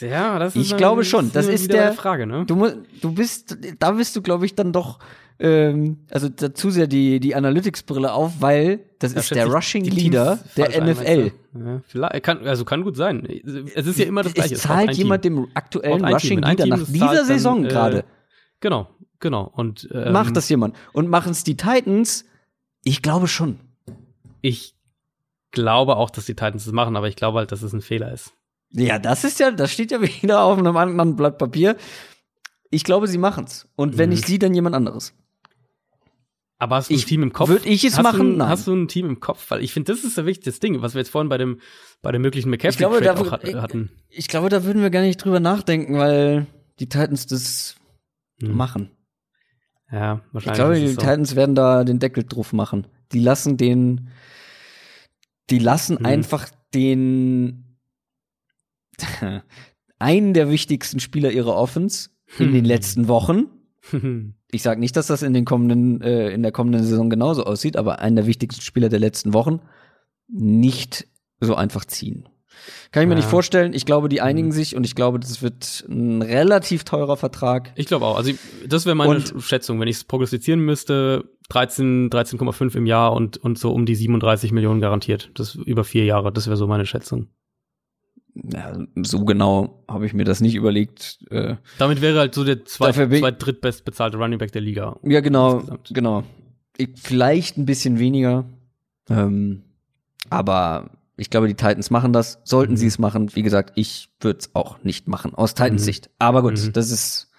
Ja, 0.00 0.38
das 0.38 0.56
Ich 0.56 0.76
glaube 0.76 1.04
schon. 1.04 1.30
Das 1.32 1.46
ist 1.46 1.72
der- 1.72 1.92
Frage, 1.92 2.26
ne? 2.26 2.44
Du, 2.46 2.66
du 3.00 3.12
bist, 3.14 3.58
da 3.78 3.92
bist 3.92 4.16
du, 4.16 4.22
glaube 4.22 4.46
ich, 4.46 4.54
dann 4.54 4.72
doch, 4.72 4.98
ähm, 5.38 6.06
also 6.10 6.28
da 6.28 6.54
zu 6.54 6.70
sehr 6.70 6.86
die, 6.86 7.20
die 7.20 7.34
Analytics-Brille 7.34 8.12
auf, 8.12 8.40
weil 8.40 8.89
das 9.00 9.14
Da 9.14 9.20
ist 9.20 9.30
der 9.34 9.46
Rushing 9.46 9.84
Leader 9.84 10.38
der 10.56 10.82
NFL. 10.84 11.32
Ja, 11.58 11.80
vielleicht, 11.86 12.22
kann, 12.22 12.46
also 12.46 12.64
kann 12.64 12.82
gut 12.84 12.96
sein. 12.96 13.26
Es 13.74 13.86
ist 13.86 13.98
ja 13.98 14.04
immer 14.06 14.22
das 14.22 14.34
Gleiche. 14.34 14.54
Es 14.54 14.60
zahlt 14.62 14.90
ein 14.90 14.94
jemand 14.94 15.22
Team. 15.22 15.36
dem 15.36 15.48
aktuellen 15.54 16.04
Rushing 16.04 16.40
Team. 16.42 16.48
Leader 16.50 16.66
nach 16.66 16.84
dieser 16.86 17.06
zahlt 17.06 17.18
dann, 17.18 17.26
Saison 17.26 17.64
äh, 17.64 17.68
gerade. 17.68 18.04
Genau, 18.60 18.88
genau. 19.18 19.50
Und 19.54 19.88
ähm, 19.92 20.12
Macht 20.12 20.36
das 20.36 20.48
jemand. 20.48 20.76
Und 20.92 21.08
machen 21.08 21.32
es 21.32 21.42
die 21.44 21.56
Titans? 21.56 22.24
Ich 22.84 23.02
glaube 23.02 23.26
schon. 23.26 23.58
Ich 24.42 24.74
glaube 25.50 25.96
auch, 25.96 26.10
dass 26.10 26.26
die 26.26 26.34
Titans 26.34 26.64
das 26.64 26.72
machen, 26.72 26.94
aber 26.96 27.08
ich 27.08 27.16
glaube 27.16 27.38
halt, 27.38 27.52
dass 27.52 27.62
es 27.62 27.72
ein 27.72 27.80
Fehler 27.82 28.12
ist. 28.12 28.32
Ja, 28.72 28.98
das 28.98 29.24
ist 29.24 29.40
ja, 29.40 29.50
das 29.50 29.72
steht 29.72 29.90
ja 29.90 30.00
wieder 30.00 30.42
auf 30.42 30.58
einem 30.58 30.76
anderen 30.76 31.16
Blatt 31.16 31.38
Papier. 31.38 31.76
Ich 32.70 32.84
glaube, 32.84 33.08
sie 33.08 33.18
machen's. 33.18 33.66
Und 33.74 33.98
wenn 33.98 34.10
Mhm. 34.10 34.14
nicht 34.14 34.26
sie, 34.26 34.38
dann 34.38 34.54
jemand 34.54 34.76
anderes. 34.76 35.12
Aber 36.60 36.76
hast 36.76 36.90
du 36.90 36.94
Ich- 36.94 37.04
ein 37.04 37.08
Team 37.08 37.22
im 37.24 37.32
Kopf? 37.32 37.48
würd 37.48 37.64
ich 37.66 37.84
es 37.84 37.96
hast 37.96 38.02
machen? 38.04 38.32
Du, 38.32 38.36
Nein. 38.36 38.48
Hast 38.48 38.66
du 38.66 38.74
ein 38.74 38.86
Team 38.86 39.06
im 39.06 39.18
Kopf? 39.20 39.50
Weil 39.50 39.64
ich 39.64 39.72
finde, 39.72 39.92
das 39.92 40.04
ist 40.04 40.18
ein 40.18 40.26
wichtiges 40.26 40.60
Ding, 40.60 40.82
was 40.82 40.94
wir 40.94 41.00
jetzt 41.00 41.08
vorhin 41.10 41.28
bei 41.30 41.38
dem, 41.38 41.58
bei 42.02 42.12
dem 42.12 42.20
möglichen 42.22 42.52
Ich 42.52 42.58
glaube, 42.76 43.00
McCaffrey 43.00 43.04
da, 43.04 43.14
auch 43.28 43.32
hat, 43.32 43.54
hatten. 43.62 43.90
ich 44.10 44.28
glaube, 44.28 44.50
da 44.50 44.62
würden 44.64 44.82
wir 44.82 44.90
gar 44.90 45.00
nicht 45.02 45.16
drüber 45.16 45.40
nachdenken, 45.40 45.98
weil 45.98 46.46
die 46.78 46.88
Titans 46.88 47.26
das 47.26 47.76
Hm. 48.42 48.54
machen. 48.56 48.90
Ja, 49.90 50.20
Ich 50.28 50.34
wahrscheinlich. 50.34 50.54
glaube, 50.58 50.74
ist 50.78 50.82
die 50.82 50.88
so. 50.94 51.00
Titans 51.00 51.34
werden 51.34 51.54
da 51.54 51.82
den 51.82 51.98
Deckel 51.98 52.24
drauf 52.24 52.52
machen. 52.52 52.86
Die 53.12 53.18
lassen 53.20 53.56
den, 53.56 54.08
die 55.50 55.58
lassen 55.58 55.96
Mhm. 55.98 56.06
einfach 56.06 56.48
den 56.74 57.76
einen 59.98 60.34
der 60.34 60.50
wichtigsten 60.50 61.00
Spieler 61.00 61.30
ihrer 61.32 61.56
Offense 61.56 62.10
in 62.38 62.46
Hm. 62.48 62.52
den 62.52 62.64
letzten 62.66 63.08
Wochen. 63.08 63.46
Ich 64.52 64.62
sage 64.62 64.80
nicht, 64.80 64.96
dass 64.96 65.06
das 65.06 65.22
in 65.22 65.32
den 65.32 65.44
kommenden, 65.44 66.00
äh, 66.00 66.30
in 66.30 66.42
der 66.42 66.50
kommenden 66.50 66.82
Saison 66.82 67.08
genauso 67.08 67.44
aussieht, 67.44 67.76
aber 67.76 68.00
einen 68.00 68.16
der 68.16 68.26
wichtigsten 68.26 68.62
Spieler 68.62 68.88
der 68.88 68.98
letzten 68.98 69.32
Wochen 69.32 69.60
nicht 70.28 71.06
so 71.40 71.54
einfach 71.54 71.84
ziehen. 71.84 72.28
Kann 72.90 73.04
ich 73.04 73.08
mir 73.08 73.14
Ja. 73.14 73.20
nicht 73.20 73.28
vorstellen. 73.30 73.72
Ich 73.72 73.86
glaube, 73.86 74.08
die 74.08 74.20
einigen 74.20 74.48
Mhm. 74.48 74.52
sich 74.52 74.76
und 74.76 74.84
ich 74.84 74.94
glaube, 74.94 75.18
das 75.20 75.40
wird 75.40 75.84
ein 75.88 76.20
relativ 76.20 76.84
teurer 76.84 77.16
Vertrag. 77.16 77.72
Ich 77.76 77.86
glaube 77.86 78.04
auch. 78.06 78.16
Also 78.16 78.30
ich- 78.30 78.38
das 78.68 78.84
wäre 78.86 78.96
meine 78.96 79.14
Und- 79.14 79.34
Schätzung, 79.42 79.80
wenn 79.80 79.88
ich 79.88 79.96
es 79.96 80.04
prognostizieren 80.04 80.60
müsste, 80.60 81.24
13, 81.48 82.10
13,5 82.10 82.74
im 82.74 82.86
Jahr 82.86 83.12
und, 83.12 83.38
und 83.38 83.56
so 83.58 83.72
um 83.72 83.86
die 83.86 83.94
37 83.94 84.52
Millionen 84.52 84.80
garantiert. 84.80 85.30
Das 85.34 85.54
über 85.54 85.84
vier 85.84 86.04
Jahre, 86.04 86.32
das 86.32 86.46
wäre 86.48 86.56
so 86.56 86.66
meine 86.66 86.86
Schätzung. 86.86 87.28
Ja, 88.34 88.78
so 89.02 89.24
genau 89.24 89.82
habe 89.88 90.06
ich 90.06 90.14
mir 90.14 90.24
das 90.24 90.40
nicht 90.40 90.54
überlegt. 90.54 91.18
Äh, 91.30 91.56
Damit 91.78 92.00
wäre 92.00 92.18
halt 92.18 92.34
so 92.34 92.44
der 92.44 92.64
zweit, 92.64 92.94
zweit 92.94 93.44
drittbestbezahlte 93.44 94.16
Running 94.18 94.38
Back 94.38 94.52
der 94.52 94.62
Liga. 94.62 94.96
ja, 95.02 95.20
genau, 95.20 95.54
Insgesamt. 95.56 95.90
genau. 95.92 96.24
Ich, 96.76 96.90
vielleicht 96.96 97.58
ein 97.58 97.66
bisschen 97.66 97.98
weniger. 97.98 98.44
Ähm, 99.08 99.62
aber 100.30 100.90
ich 101.16 101.28
glaube, 101.30 101.48
die 101.48 101.54
Titans 101.54 101.90
machen 101.90 102.12
das. 102.12 102.40
Sollten 102.44 102.74
Mhm. 102.74 102.76
sie 102.78 102.86
es 102.86 102.98
machen, 102.98 103.34
wie 103.34 103.42
gesagt, 103.42 103.72
ich 103.74 104.08
würde 104.20 104.38
es 104.38 104.54
auch 104.54 104.82
nicht 104.84 105.08
machen, 105.08 105.34
aus 105.34 105.54
Titans 105.54 105.82
Mhm. 105.82 105.84
Sicht. 105.84 106.10
Aber 106.18 106.42
gut, 106.42 106.52
Mhm. 106.64 106.72
das 106.72 106.90
ist, 106.90 107.30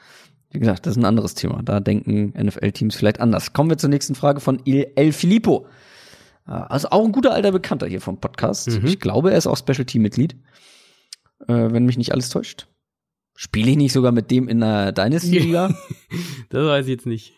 wie 0.52 0.60
gesagt, 0.60 0.86
das 0.86 0.92
ist 0.92 0.98
ein 0.98 1.06
anderes 1.06 1.34
Thema. 1.34 1.62
Da 1.64 1.80
denken 1.80 2.34
NFL-Teams 2.36 2.96
vielleicht 2.96 3.20
anders. 3.22 3.54
Kommen 3.54 3.70
wir 3.70 3.78
zur 3.78 3.90
nächsten 3.90 4.14
Frage 4.14 4.42
von 4.42 4.62
Il 4.66 4.88
El 4.96 5.14
Filippo. 5.14 5.66
Äh, 6.48 6.52
Also 6.52 6.90
auch 6.92 7.06
ein 7.06 7.12
guter 7.14 7.34
alter 7.34 7.52
Bekannter 7.54 7.88
hier 7.88 8.02
vom 8.02 8.20
Podcast. 8.20 8.70
Mhm. 8.70 8.86
Ich 8.86 9.00
glaube, 9.00 9.32
er 9.32 9.38
ist 9.38 9.48
auch 9.48 9.58
Special 9.58 9.86
Team-Mitglied. 9.86 10.36
Äh, 11.48 11.72
wenn 11.72 11.86
mich 11.86 11.98
nicht 11.98 12.12
alles 12.12 12.30
täuscht. 12.30 12.68
Spiele 13.36 13.72
ich 13.72 13.78
nicht 13.78 13.94
sogar 13.94 14.12
mit 14.12 14.30
dem 14.30 14.48
in 14.48 14.60
der 14.60 14.92
Dynasty-Liga? 14.92 15.76
Das 16.50 16.66
weiß 16.66 16.86
ich 16.86 16.92
jetzt 16.92 17.06
nicht. 17.06 17.34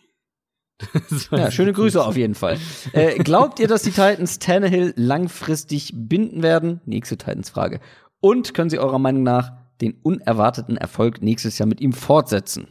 ja, 1.32 1.52
schöne 1.52 1.72
Grüße 1.72 2.04
auf 2.04 2.18
jeden 2.18 2.34
Fall. 2.34 2.58
Äh, 2.92 3.20
glaubt 3.20 3.60
ihr, 3.60 3.68
dass 3.68 3.84
die 3.84 3.92
Titans 3.92 4.40
Tannehill 4.40 4.94
langfristig 4.98 5.94
binden 5.96 6.42
werden? 6.42 6.82
Nächste 6.86 7.16
Titans-Frage. 7.16 7.80
Und 8.20 8.56
können 8.56 8.72
sie 8.72 8.80
eurer 8.80 8.98
Meinung 8.98 9.22
nach 9.22 9.52
den 9.82 9.94
unerwarteten 10.02 10.78
Erfolg 10.78 11.22
nächstes 11.22 11.60
Jahr 11.60 11.68
mit 11.68 11.80
ihm 11.80 11.94
fortsetzen? 11.94 12.68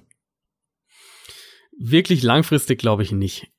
Wirklich 1.79 2.23
langfristig 2.23 2.81
glaube 2.81 3.03
ich 3.03 3.13
nicht. 3.13 3.53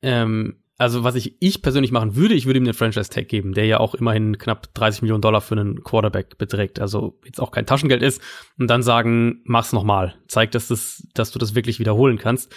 Ähm, 0.00 0.61
also 0.78 1.04
was 1.04 1.14
ich, 1.14 1.36
ich 1.40 1.62
persönlich 1.62 1.92
machen 1.92 2.16
würde, 2.16 2.34
ich 2.34 2.46
würde 2.46 2.58
ihm 2.58 2.64
den 2.64 2.74
Franchise-Tag 2.74 3.28
geben, 3.28 3.54
der 3.54 3.66
ja 3.66 3.78
auch 3.78 3.94
immerhin 3.94 4.38
knapp 4.38 4.74
30 4.74 5.02
Millionen 5.02 5.22
Dollar 5.22 5.40
für 5.40 5.54
einen 5.54 5.82
Quarterback 5.82 6.38
beträgt, 6.38 6.80
also 6.80 7.18
jetzt 7.24 7.40
auch 7.40 7.50
kein 7.50 7.66
Taschengeld 7.66 8.02
ist, 8.02 8.20
und 8.58 8.68
dann 8.68 8.82
sagen, 8.82 9.42
mach's 9.44 9.72
nochmal. 9.72 10.14
Zeig, 10.28 10.50
dass, 10.52 10.68
das, 10.68 11.06
dass 11.14 11.30
du 11.30 11.38
das 11.38 11.54
wirklich 11.54 11.78
wiederholen 11.78 12.18
kannst. 12.18 12.54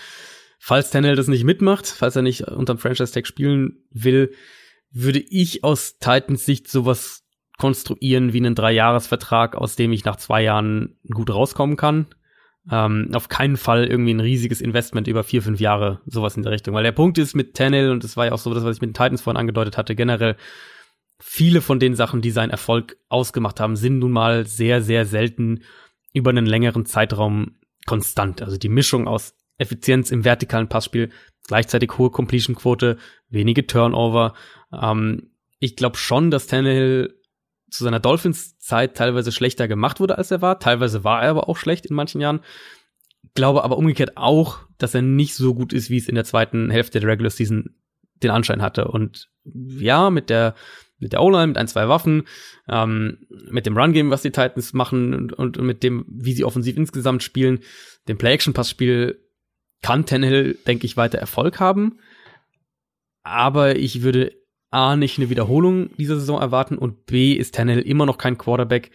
Falls 0.59 0.89
Tannehill 0.89 1.15
das 1.15 1.27
nicht 1.27 1.43
mitmacht, 1.43 1.87
falls 1.87 2.15
er 2.15 2.21
nicht 2.21 2.47
unterm 2.47 2.77
Franchise-Tag 2.77 3.27
spielen 3.27 3.83
will, 3.91 4.33
würde 4.91 5.19
ich 5.19 5.63
aus 5.63 5.97
Titans 5.99 6.45
Sicht 6.45 6.69
sowas 6.69 7.23
konstruieren 7.57 8.33
wie 8.33 8.37
einen 8.37 8.55
Dreijahresvertrag, 8.55 9.55
aus 9.55 9.75
dem 9.75 9.91
ich 9.91 10.05
nach 10.05 10.15
zwei 10.15 10.41
Jahren 10.41 10.97
gut 11.13 11.29
rauskommen 11.29 11.77
kann. 11.77 12.07
Ähm, 12.71 13.09
auf 13.13 13.29
keinen 13.29 13.57
Fall 13.57 13.85
irgendwie 13.85 14.13
ein 14.13 14.19
riesiges 14.19 14.59
Investment 14.59 15.07
über 15.07 15.23
vier, 15.23 15.41
fünf 15.41 15.59
Jahre, 15.59 16.01
sowas 16.07 16.35
in 16.35 16.43
der 16.43 16.51
Richtung. 16.51 16.73
Weil 16.73 16.83
der 16.83 16.91
Punkt 16.91 17.17
ist 17.17 17.35
mit 17.35 17.55
Tannehill, 17.55 17.91
und 17.91 18.03
das 18.03 18.17
war 18.17 18.25
ja 18.25 18.31
auch 18.31 18.39
so 18.39 18.53
das, 18.53 18.63
was 18.63 18.77
ich 18.77 18.81
mit 18.81 18.89
den 18.89 18.93
Titans 18.95 19.21
vorhin 19.21 19.39
angedeutet 19.39 19.77
hatte, 19.77 19.95
generell, 19.95 20.35
viele 21.19 21.61
von 21.61 21.79
den 21.79 21.95
Sachen, 21.95 22.21
die 22.21 22.31
seinen 22.31 22.49
Erfolg 22.49 22.97
ausgemacht 23.07 23.59
haben, 23.59 23.75
sind 23.75 23.99
nun 23.99 24.11
mal 24.11 24.45
sehr, 24.45 24.81
sehr 24.81 25.05
selten 25.05 25.61
über 26.13 26.31
einen 26.31 26.45
längeren 26.45 26.85
Zeitraum 26.85 27.57
konstant. 27.85 28.41
Also 28.41 28.57
die 28.57 28.69
Mischung 28.69 29.07
aus 29.07 29.35
Effizienz 29.57 30.11
im 30.11 30.25
vertikalen 30.25 30.67
Passspiel, 30.67 31.11
gleichzeitig 31.47 31.97
hohe 31.97 32.09
Completion-Quote, 32.09 32.97
wenige 33.29 33.67
Turnover. 33.67 34.33
Ähm, 34.73 35.31
ich 35.59 35.75
glaube 35.75 35.97
schon, 35.97 36.31
dass 36.31 36.47
Tannehill 36.47 37.15
zu 37.69 37.83
seiner 37.83 37.99
Dolphins-Zeit 37.99 38.95
teilweise 38.95 39.31
schlechter 39.31 39.67
gemacht 39.67 39.99
wurde, 39.99 40.17
als 40.17 40.31
er 40.31 40.41
war. 40.41 40.59
Teilweise 40.59 41.03
war 41.03 41.23
er 41.23 41.31
aber 41.31 41.49
auch 41.49 41.57
schlecht 41.57 41.85
in 41.85 41.95
manchen 41.95 42.21
Jahren. 42.21 42.41
Glaube 43.33 43.63
aber 43.63 43.77
umgekehrt 43.77 44.17
auch, 44.17 44.59
dass 44.77 44.93
er 44.93 45.01
nicht 45.01 45.35
so 45.35 45.55
gut 45.55 45.73
ist, 45.73 45.89
wie 45.89 45.97
es 45.97 46.07
in 46.07 46.15
der 46.15 46.25
zweiten 46.25 46.69
Hälfte 46.69 46.99
der 46.99 47.09
Regular 47.09 47.31
Season 47.31 47.75
den 48.23 48.31
Anschein 48.31 48.61
hatte. 48.61 48.87
Und 48.87 49.29
ja, 49.43 50.09
mit 50.09 50.29
der 50.29 50.55
mit 50.97 51.13
der 51.13 51.21
O-Line, 51.21 51.47
mit 51.47 51.57
ein, 51.57 51.67
zwei 51.67 51.89
Waffen, 51.89 52.23
ähm, 52.69 53.27
mit 53.49 53.65
dem 53.65 53.77
Run-Game, 53.77 54.11
was 54.11 54.21
die 54.21 54.31
Titans 54.31 54.73
machen 54.73 55.13
und, 55.13 55.33
und, 55.33 55.61
mit 55.61 55.83
dem, 55.83 56.05
wie 56.07 56.33
sie 56.33 56.45
offensiv 56.45 56.77
insgesamt 56.77 57.21
spielen, 57.21 57.59
dem 58.07 58.17
Play-Action-Pass-Spiel 58.17 59.19
kann 59.81 60.05
Tannehill, 60.05 60.57
denke 60.65 60.85
ich, 60.85 60.97
weiter 60.97 61.17
Erfolg 61.17 61.59
haben. 61.59 61.99
Aber 63.23 63.75
ich 63.75 64.03
würde 64.03 64.31
A, 64.75 64.95
nicht 64.95 65.17
eine 65.17 65.29
Wiederholung 65.29 65.95
dieser 65.97 66.19
Saison 66.19 66.39
erwarten 66.39 66.77
und 66.77 67.05
B, 67.05 67.33
ist 67.33 67.55
Tannehill 67.55 67.81
immer 67.81 68.05
noch 68.05 68.17
kein 68.17 68.37
Quarterback, 68.37 68.91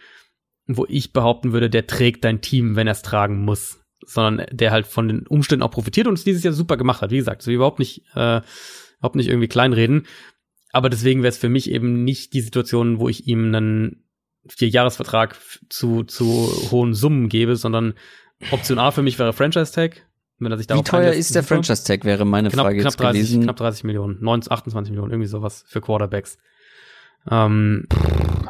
wo 0.67 0.85
ich 0.87 1.11
behaupten 1.11 1.53
würde, 1.53 1.69
der 1.69 1.87
trägt 1.87 2.23
dein 2.23 2.41
Team, 2.41 2.75
wenn 2.75 2.87
er 2.87 2.91
es 2.91 3.01
tragen 3.01 3.43
muss, 3.43 3.83
sondern 4.05 4.45
der 4.51 4.71
halt 4.71 4.87
von 4.87 5.07
den 5.07 5.27
Umständen 5.27 5.63
auch 5.63 5.71
profitiert 5.71 6.07
und 6.07 6.13
es 6.13 6.23
dieses 6.23 6.43
Jahr 6.43 6.53
super 6.53 6.77
gemacht 6.77 7.01
hat. 7.01 7.11
Wie 7.11 7.17
gesagt, 7.17 7.41
so 7.41 7.51
überhaupt 7.51 7.79
nicht, 7.79 8.03
äh, 8.15 8.41
überhaupt 8.99 9.15
nicht 9.15 9.27
irgendwie 9.27 9.47
kleinreden. 9.47 10.07
Aber 10.71 10.89
deswegen 10.89 11.23
wäre 11.23 11.31
es 11.31 11.37
für 11.37 11.49
mich 11.49 11.69
eben 11.69 12.03
nicht 12.03 12.33
die 12.33 12.41
Situation, 12.41 12.99
wo 12.99 13.09
ich 13.09 13.27
ihm 13.27 13.53
einen 13.53 14.05
Vierjahresvertrag 14.47 15.37
zu, 15.69 16.03
zu 16.03 16.25
hohen 16.71 16.93
Summen 16.93 17.27
gebe, 17.27 17.55
sondern 17.55 17.93
Option 18.51 18.79
A 18.79 18.91
für 18.91 19.03
mich 19.03 19.19
wäre 19.19 19.33
Franchise 19.33 19.73
Tag, 19.73 20.07
wenn 20.45 20.51
er 20.51 20.57
sich 20.57 20.69
Wie 20.69 20.81
teuer 20.83 21.13
ist 21.13 21.33
der 21.35 21.43
Franchise-Tag, 21.43 22.03
wäre 22.05 22.25
meine 22.25 22.49
knapp, 22.49 22.65
Frage 22.65 22.79
knapp 22.79 22.91
jetzt 22.93 22.99
30, 22.99 23.21
gewesen. 23.21 23.43
Knapp 23.43 23.57
30 23.57 23.83
Millionen, 23.83 24.17
19, 24.21 24.51
28 24.51 24.91
Millionen, 24.91 25.11
irgendwie 25.11 25.27
sowas 25.27 25.63
für 25.67 25.81
Quarterbacks. 25.81 26.37
Ähm, 27.29 27.87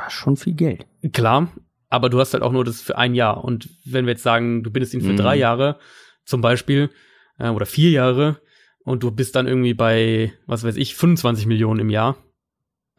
Schon 0.10 0.38
viel 0.38 0.54
Geld. 0.54 0.86
klar, 1.12 1.52
aber 1.90 2.10
du 2.10 2.20
hast 2.20 2.34
halt 2.34 2.44
auch 2.44 2.52
nur 2.52 2.64
das 2.64 2.82
für 2.82 2.98
ein 2.98 3.14
Jahr. 3.14 3.44
Und 3.44 3.70
wenn 3.86 4.06
wir 4.06 4.12
jetzt 4.14 4.24
sagen, 4.24 4.64
du 4.64 4.72
bindest 4.72 4.94
ihn 4.94 5.02
für 5.02 5.12
Mhm. 5.14 5.18
drei 5.18 5.36
Jahre, 5.36 5.78
zum 6.26 6.42
Beispiel, 6.42 6.90
äh, 7.38 7.50
oder 7.50 7.66
vier 7.66 7.90
Jahre, 7.92 8.40
und 8.84 9.04
du 9.04 9.12
bist 9.12 9.36
dann 9.36 9.48
irgendwie 9.48 9.74
bei, 9.74 10.34
was 10.48 10.64
weiß 10.64 10.76
ich, 10.78 10.96
25 10.96 11.46
Millionen 11.46 11.80
im 11.80 11.90
Jahr, 11.90 12.18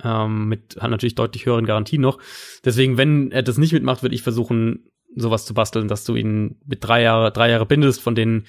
ähm, 0.04 0.48
mit 0.48 0.76
hat 0.80 0.90
natürlich 0.90 1.14
deutlich 1.14 1.46
höheren 1.46 1.64
Garantien 1.66 2.02
noch. 2.02 2.18
Deswegen, 2.64 2.96
wenn 2.98 3.30
er 3.32 3.42
das 3.42 3.58
nicht 3.58 3.72
mitmacht, 3.72 4.02
würde 4.02 4.14
ich 4.14 4.22
versuchen, 4.22 4.86
sowas 5.14 5.44
zu 5.44 5.54
basteln, 5.54 5.88
dass 5.88 6.04
du 6.04 6.14
ihn 6.14 6.56
mit 6.66 6.84
drei 6.84 7.02
Jahre, 7.02 7.32
drei 7.32 7.50
Jahre 7.50 7.66
bindest, 7.66 8.00
von 8.00 8.14
denen 8.14 8.46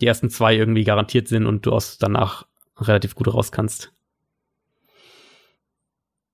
die 0.00 0.06
ersten 0.06 0.30
zwei 0.30 0.54
irgendwie 0.54 0.84
garantiert 0.84 1.28
sind 1.28 1.46
und 1.46 1.66
du 1.66 1.72
aus 1.72 1.98
danach 1.98 2.46
relativ 2.78 3.14
gut 3.14 3.32
raus 3.32 3.52
kannst. 3.52 3.92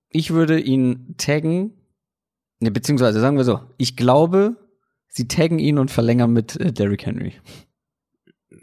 Ich 0.09 0.33
würde 0.33 0.61
ihn 0.61 1.15
taggen, 1.17 1.73
ne, 2.61 2.71
beziehungsweise 2.71 3.21
sagen 3.21 3.37
wir 3.37 3.45
so, 3.45 3.61
ich 3.79 3.97
glaube, 3.97 4.57
sie 5.09 5.29
taggen 5.29 5.59
ihn 5.59 5.79
und 5.79 5.91
verlängern 5.91 6.33
mit 6.33 6.61
äh, 6.61 6.73
Derrick 6.73 7.07
Henry. 7.07 7.35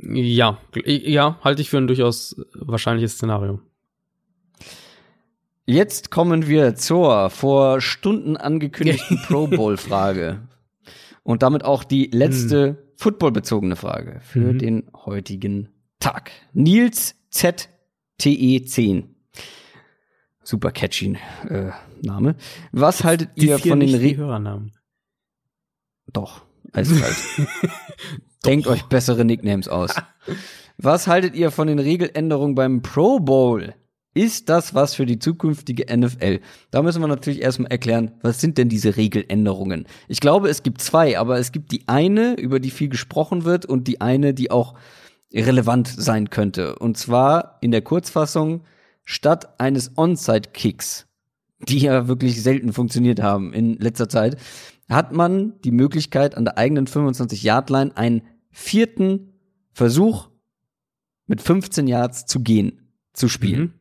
Ja, 0.01 0.59
ja, 0.85 1.39
halte 1.43 1.61
ich 1.61 1.69
für 1.69 1.77
ein 1.77 1.87
durchaus 1.87 2.35
wahrscheinliches 2.53 3.13
Szenario. 3.13 3.59
Jetzt 5.65 6.09
kommen 6.09 6.47
wir 6.47 6.75
zur 6.75 7.29
vor 7.29 7.81
Stunden 7.81 8.37
angekündigten 8.37 9.19
Pro 9.27 9.47
Bowl 9.47 9.77
Frage. 9.77 10.47
Und 11.23 11.43
damit 11.43 11.63
auch 11.63 11.83
die 11.83 12.07
letzte 12.07 12.88
footballbezogene 12.99 13.77
Frage 13.77 14.19
für 14.21 14.53
Mhm. 14.53 14.59
den 14.59 14.91
heutigen 14.93 15.69
Tag. 15.99 16.31
Nils 16.51 17.15
ZTE10. 17.31 19.05
Super 20.43 20.71
catchy 20.71 21.17
äh, 21.47 21.71
Name. 22.01 22.35
Was 22.73 23.05
haltet 23.05 23.29
ihr 23.35 23.57
von 23.57 23.79
den 23.79 23.95
Re 23.95 24.17
Hörernamen. 24.17 24.73
Doch, 26.11 26.41
eiskalt. 26.73 27.15
Denkt 28.45 28.67
euch 28.67 28.83
bessere 28.83 29.23
Nicknames 29.23 29.67
aus. 29.69 29.95
Was 30.77 31.07
haltet 31.07 31.35
ihr 31.35 31.51
von 31.51 31.67
den 31.67 31.79
Regeländerungen 31.79 32.55
beim 32.55 32.81
Pro 32.81 33.19
Bowl? 33.19 33.75
Ist 34.13 34.49
das 34.49 34.73
was 34.73 34.95
für 34.95 35.05
die 35.05 35.19
zukünftige 35.19 35.95
NFL? 35.95 36.39
Da 36.71 36.81
müssen 36.81 37.01
wir 37.01 37.07
natürlich 37.07 37.41
erstmal 37.41 37.71
erklären, 37.71 38.11
was 38.21 38.41
sind 38.41 38.57
denn 38.57 38.67
diese 38.67 38.97
Regeländerungen? 38.97 39.85
Ich 40.07 40.19
glaube, 40.19 40.49
es 40.49 40.63
gibt 40.63 40.81
zwei, 40.81 41.19
aber 41.19 41.37
es 41.37 41.51
gibt 41.51 41.71
die 41.71 41.87
eine, 41.87 42.33
über 42.33 42.59
die 42.59 42.71
viel 42.71 42.89
gesprochen 42.89 43.45
wird, 43.45 43.65
und 43.65 43.87
die 43.87 44.01
eine, 44.01 44.33
die 44.33 44.49
auch 44.49 44.73
relevant 45.31 45.87
sein 45.87 46.31
könnte. 46.31 46.77
Und 46.79 46.97
zwar 46.97 47.59
in 47.61 47.69
der 47.71 47.83
Kurzfassung, 47.83 48.63
statt 49.03 49.59
eines 49.59 49.95
Onside-Kicks, 49.95 51.05
die 51.67 51.79
ja 51.79 52.07
wirklich 52.07 52.41
selten 52.41 52.73
funktioniert 52.73 53.21
haben 53.21 53.53
in 53.53 53.77
letzter 53.77 54.09
Zeit, 54.09 54.37
hat 54.89 55.13
man 55.13 55.59
die 55.61 55.71
Möglichkeit, 55.71 56.35
an 56.35 56.45
der 56.45 56.57
eigenen 56.57 56.87
25-Yard-Line 56.87 57.95
einen 57.95 58.23
vierten 58.49 59.33
Versuch 59.71 60.29
mit 61.27 61.41
15 61.41 61.87
Yards 61.87 62.25
zu 62.25 62.39
gehen, 62.39 62.91
zu 63.13 63.29
spielen. 63.29 63.61
Mhm. 63.61 63.78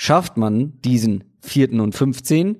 Schafft 0.00 0.36
man 0.36 0.80
diesen 0.82 1.24
vierten 1.40 1.80
und 1.80 1.92
15, 1.92 2.56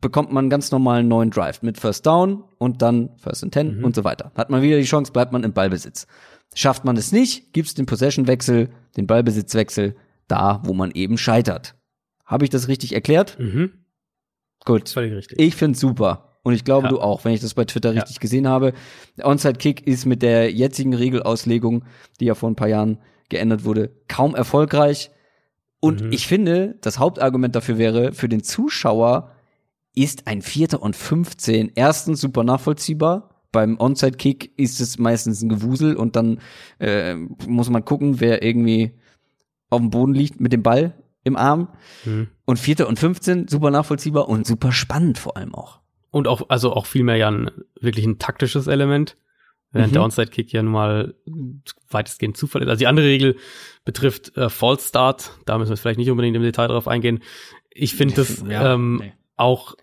bekommt 0.00 0.30
man 0.32 0.44
einen 0.44 0.50
ganz 0.50 0.70
normalen 0.70 1.08
neuen 1.08 1.30
Drive 1.30 1.62
mit 1.62 1.78
First 1.78 2.06
Down 2.06 2.44
und 2.58 2.80
dann 2.80 3.10
First 3.16 3.42
and 3.42 3.52
Ten 3.52 3.78
Mhm. 3.78 3.84
und 3.84 3.96
so 3.96 4.04
weiter. 4.04 4.30
Hat 4.36 4.50
man 4.50 4.62
wieder 4.62 4.76
die 4.78 4.84
Chance, 4.84 5.10
bleibt 5.10 5.32
man 5.32 5.42
im 5.42 5.52
Ballbesitz. 5.52 6.06
Schafft 6.54 6.84
man 6.84 6.96
es 6.96 7.10
nicht, 7.10 7.52
gibt's 7.54 7.74
den 7.74 7.86
Possession-Wechsel, 7.86 8.68
den 8.96 9.08
Ballbesitzwechsel, 9.08 9.96
da, 10.28 10.62
wo 10.64 10.74
man 10.74 10.92
eben 10.92 11.18
scheitert. 11.18 11.74
Habe 12.24 12.44
ich 12.44 12.50
das 12.50 12.68
richtig 12.68 12.92
erklärt? 12.94 13.36
Mhm. 13.40 13.72
Gut. 14.64 14.88
Völlig 14.90 15.12
richtig. 15.12 15.40
Ich 15.40 15.56
find's 15.56 15.80
super. 15.80 16.38
Und 16.44 16.54
ich 16.54 16.62
glaube, 16.62 16.84
Ja. 16.86 16.90
du 16.90 17.00
auch, 17.00 17.24
wenn 17.24 17.32
ich 17.32 17.40
das 17.40 17.54
bei 17.54 17.64
Twitter 17.64 17.92
Ja. 17.92 18.02
richtig 18.02 18.20
gesehen 18.20 18.46
habe. 18.46 18.74
Der 19.16 19.26
Onside-Kick 19.26 19.88
ist 19.88 20.06
mit 20.06 20.22
der 20.22 20.52
jetzigen 20.52 20.94
Regelauslegung, 20.94 21.84
die 22.20 22.26
ja 22.26 22.36
vor 22.36 22.48
ein 22.48 22.54
paar 22.54 22.68
Jahren 22.68 22.98
geändert 23.28 23.64
wurde, 23.64 23.90
kaum 24.06 24.36
erfolgreich. 24.36 25.10
Und 25.84 26.00
Mhm. 26.00 26.12
ich 26.12 26.26
finde, 26.26 26.78
das 26.80 26.98
Hauptargument 26.98 27.54
dafür 27.54 27.76
wäre, 27.76 28.12
für 28.14 28.30
den 28.30 28.42
Zuschauer 28.42 29.32
ist 29.94 30.26
ein 30.26 30.40
Vierter 30.40 30.80
und 30.80 30.96
15 30.96 31.72
erstens 31.74 32.22
super 32.22 32.42
nachvollziehbar. 32.42 33.42
Beim 33.52 33.78
Onside-Kick 33.78 34.58
ist 34.58 34.80
es 34.80 34.98
meistens 34.98 35.42
ein 35.42 35.50
Gewusel 35.50 35.94
und 35.94 36.16
dann 36.16 36.40
äh, 36.78 37.14
muss 37.14 37.68
man 37.68 37.84
gucken, 37.84 38.18
wer 38.18 38.42
irgendwie 38.42 38.92
auf 39.68 39.80
dem 39.80 39.90
Boden 39.90 40.14
liegt 40.14 40.40
mit 40.40 40.54
dem 40.54 40.62
Ball 40.62 40.94
im 41.22 41.36
Arm. 41.36 41.68
Mhm. 42.06 42.28
Und 42.46 42.58
Vierter 42.58 42.88
und 42.88 42.98
15 42.98 43.48
super 43.48 43.70
nachvollziehbar 43.70 44.26
und 44.30 44.46
super 44.46 44.72
spannend 44.72 45.18
vor 45.18 45.36
allem 45.36 45.54
auch. 45.54 45.80
Und 46.10 46.28
auch, 46.28 46.48
also 46.48 46.72
auch 46.72 46.86
vielmehr 46.86 47.16
ja 47.16 47.28
ein, 47.30 47.50
wirklich 47.78 48.06
ein 48.06 48.18
taktisches 48.18 48.68
Element. 48.68 49.18
Während 49.74 49.90
Mhm. 49.90 49.94
der 49.94 50.02
Onside-Kick 50.04 50.52
ja 50.52 50.62
nun 50.62 50.72
mal 50.72 51.14
weitestgehend 51.90 52.36
Zufall 52.38 52.62
ist. 52.62 52.68
Also 52.68 52.78
die 52.78 52.86
andere 52.86 53.06
Regel 53.06 53.36
betrifft 53.84 54.34
äh, 54.38 54.48
False 54.48 54.88
Start. 54.88 55.32
Da 55.44 55.58
müssen 55.58 55.70
wir 55.70 55.76
vielleicht 55.76 55.98
nicht 55.98 56.10
unbedingt 56.10 56.36
im 56.36 56.42
Detail 56.42 56.68
drauf 56.68 56.88
eingehen. 56.88 57.22
Ich 57.70 57.94
finde 57.94 58.14
das 58.16 58.42
Ja, 58.48 58.72
ähm, 58.74 58.96
nee. 59.02 59.12
auch 59.36 59.74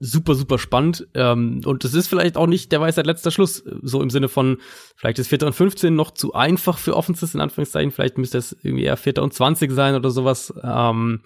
super, 0.00 0.34
super 0.34 0.58
spannend. 0.58 1.08
Ähm, 1.14 1.60
und 1.64 1.84
es 1.84 1.94
ist 1.94 2.08
vielleicht 2.08 2.36
auch 2.36 2.46
nicht 2.46 2.70
der 2.70 2.80
Weisheit 2.80 3.06
letzter 3.06 3.30
Schluss, 3.30 3.64
so 3.82 4.02
im 4.02 4.10
Sinne 4.10 4.28
von, 4.28 4.58
vielleicht 4.96 5.18
ist 5.18 5.28
Vierter 5.28 5.46
und 5.46 5.54
15 5.54 5.94
noch 5.94 6.12
zu 6.12 6.34
einfach 6.34 6.78
für 6.78 6.94
Offenses, 6.96 7.34
in 7.34 7.40
Anführungszeichen. 7.40 7.90
Vielleicht 7.90 8.18
müsste 8.18 8.38
es 8.38 8.56
irgendwie 8.62 8.84
eher 8.84 8.96
Vierter 8.96 9.22
und 9.22 9.32
20 9.34 9.72
sein 9.72 9.94
oder 9.96 10.10
sowas. 10.10 10.52
Ähm, 10.62 11.22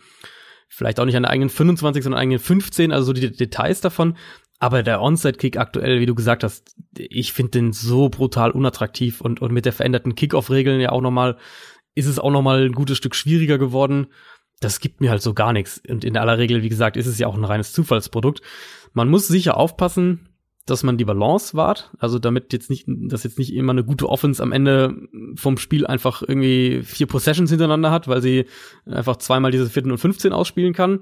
vielleicht 0.68 1.00
auch 1.00 1.04
nicht 1.04 1.16
an 1.16 1.24
der 1.24 1.32
eigenen 1.32 1.50
25, 1.50 2.02
sondern 2.02 2.16
an 2.18 2.28
der 2.30 2.36
eigenen 2.36 2.38
15, 2.46 2.92
also 2.92 3.06
so 3.06 3.12
die 3.12 3.30
Details 3.30 3.82
davon. 3.82 4.16
Aber 4.62 4.82
der 4.84 5.02
Onside-Kick 5.02 5.56
aktuell, 5.56 5.98
wie 5.98 6.06
du 6.06 6.14
gesagt 6.14 6.44
hast, 6.44 6.76
ich 6.96 7.32
finde 7.32 7.50
den 7.50 7.72
so 7.72 8.08
brutal 8.08 8.52
unattraktiv 8.52 9.20
und, 9.20 9.42
und 9.42 9.52
mit 9.52 9.64
der 9.64 9.72
veränderten 9.72 10.14
Kick-Off-Regeln 10.14 10.80
ja 10.80 10.90
auch 10.90 11.00
nochmal, 11.00 11.36
ist 11.94 12.06
es 12.06 12.20
auch 12.20 12.30
nochmal 12.30 12.66
ein 12.66 12.72
gutes 12.72 12.96
Stück 12.96 13.16
schwieriger 13.16 13.58
geworden 13.58 14.06
das 14.62 14.80
gibt 14.80 15.00
mir 15.00 15.10
halt 15.10 15.22
so 15.22 15.34
gar 15.34 15.52
nichts. 15.52 15.82
Und 15.88 16.04
in 16.04 16.16
aller 16.16 16.38
Regel, 16.38 16.62
wie 16.62 16.68
gesagt, 16.68 16.96
ist 16.96 17.06
es 17.06 17.18
ja 17.18 17.26
auch 17.26 17.36
ein 17.36 17.44
reines 17.44 17.72
Zufallsprodukt. 17.72 18.40
Man 18.92 19.08
muss 19.08 19.28
sicher 19.28 19.56
aufpassen, 19.56 20.28
dass 20.66 20.84
man 20.84 20.96
die 20.96 21.04
Balance 21.04 21.56
wahrt. 21.56 21.90
Also 21.98 22.18
damit 22.18 22.52
jetzt 22.52 22.70
nicht, 22.70 22.84
dass 22.86 23.24
jetzt 23.24 23.38
nicht 23.38 23.52
immer 23.52 23.72
eine 23.72 23.84
gute 23.84 24.08
Offense 24.08 24.42
am 24.42 24.52
Ende 24.52 25.08
vom 25.34 25.58
Spiel 25.58 25.86
einfach 25.86 26.22
irgendwie 26.22 26.82
vier 26.82 27.06
Possessions 27.06 27.50
hintereinander 27.50 27.90
hat, 27.90 28.06
weil 28.06 28.22
sie 28.22 28.46
einfach 28.86 29.16
zweimal 29.16 29.50
diese 29.50 29.68
vierten 29.68 29.90
und 29.90 29.98
15 29.98 30.32
ausspielen 30.32 30.72
kann. 30.72 31.00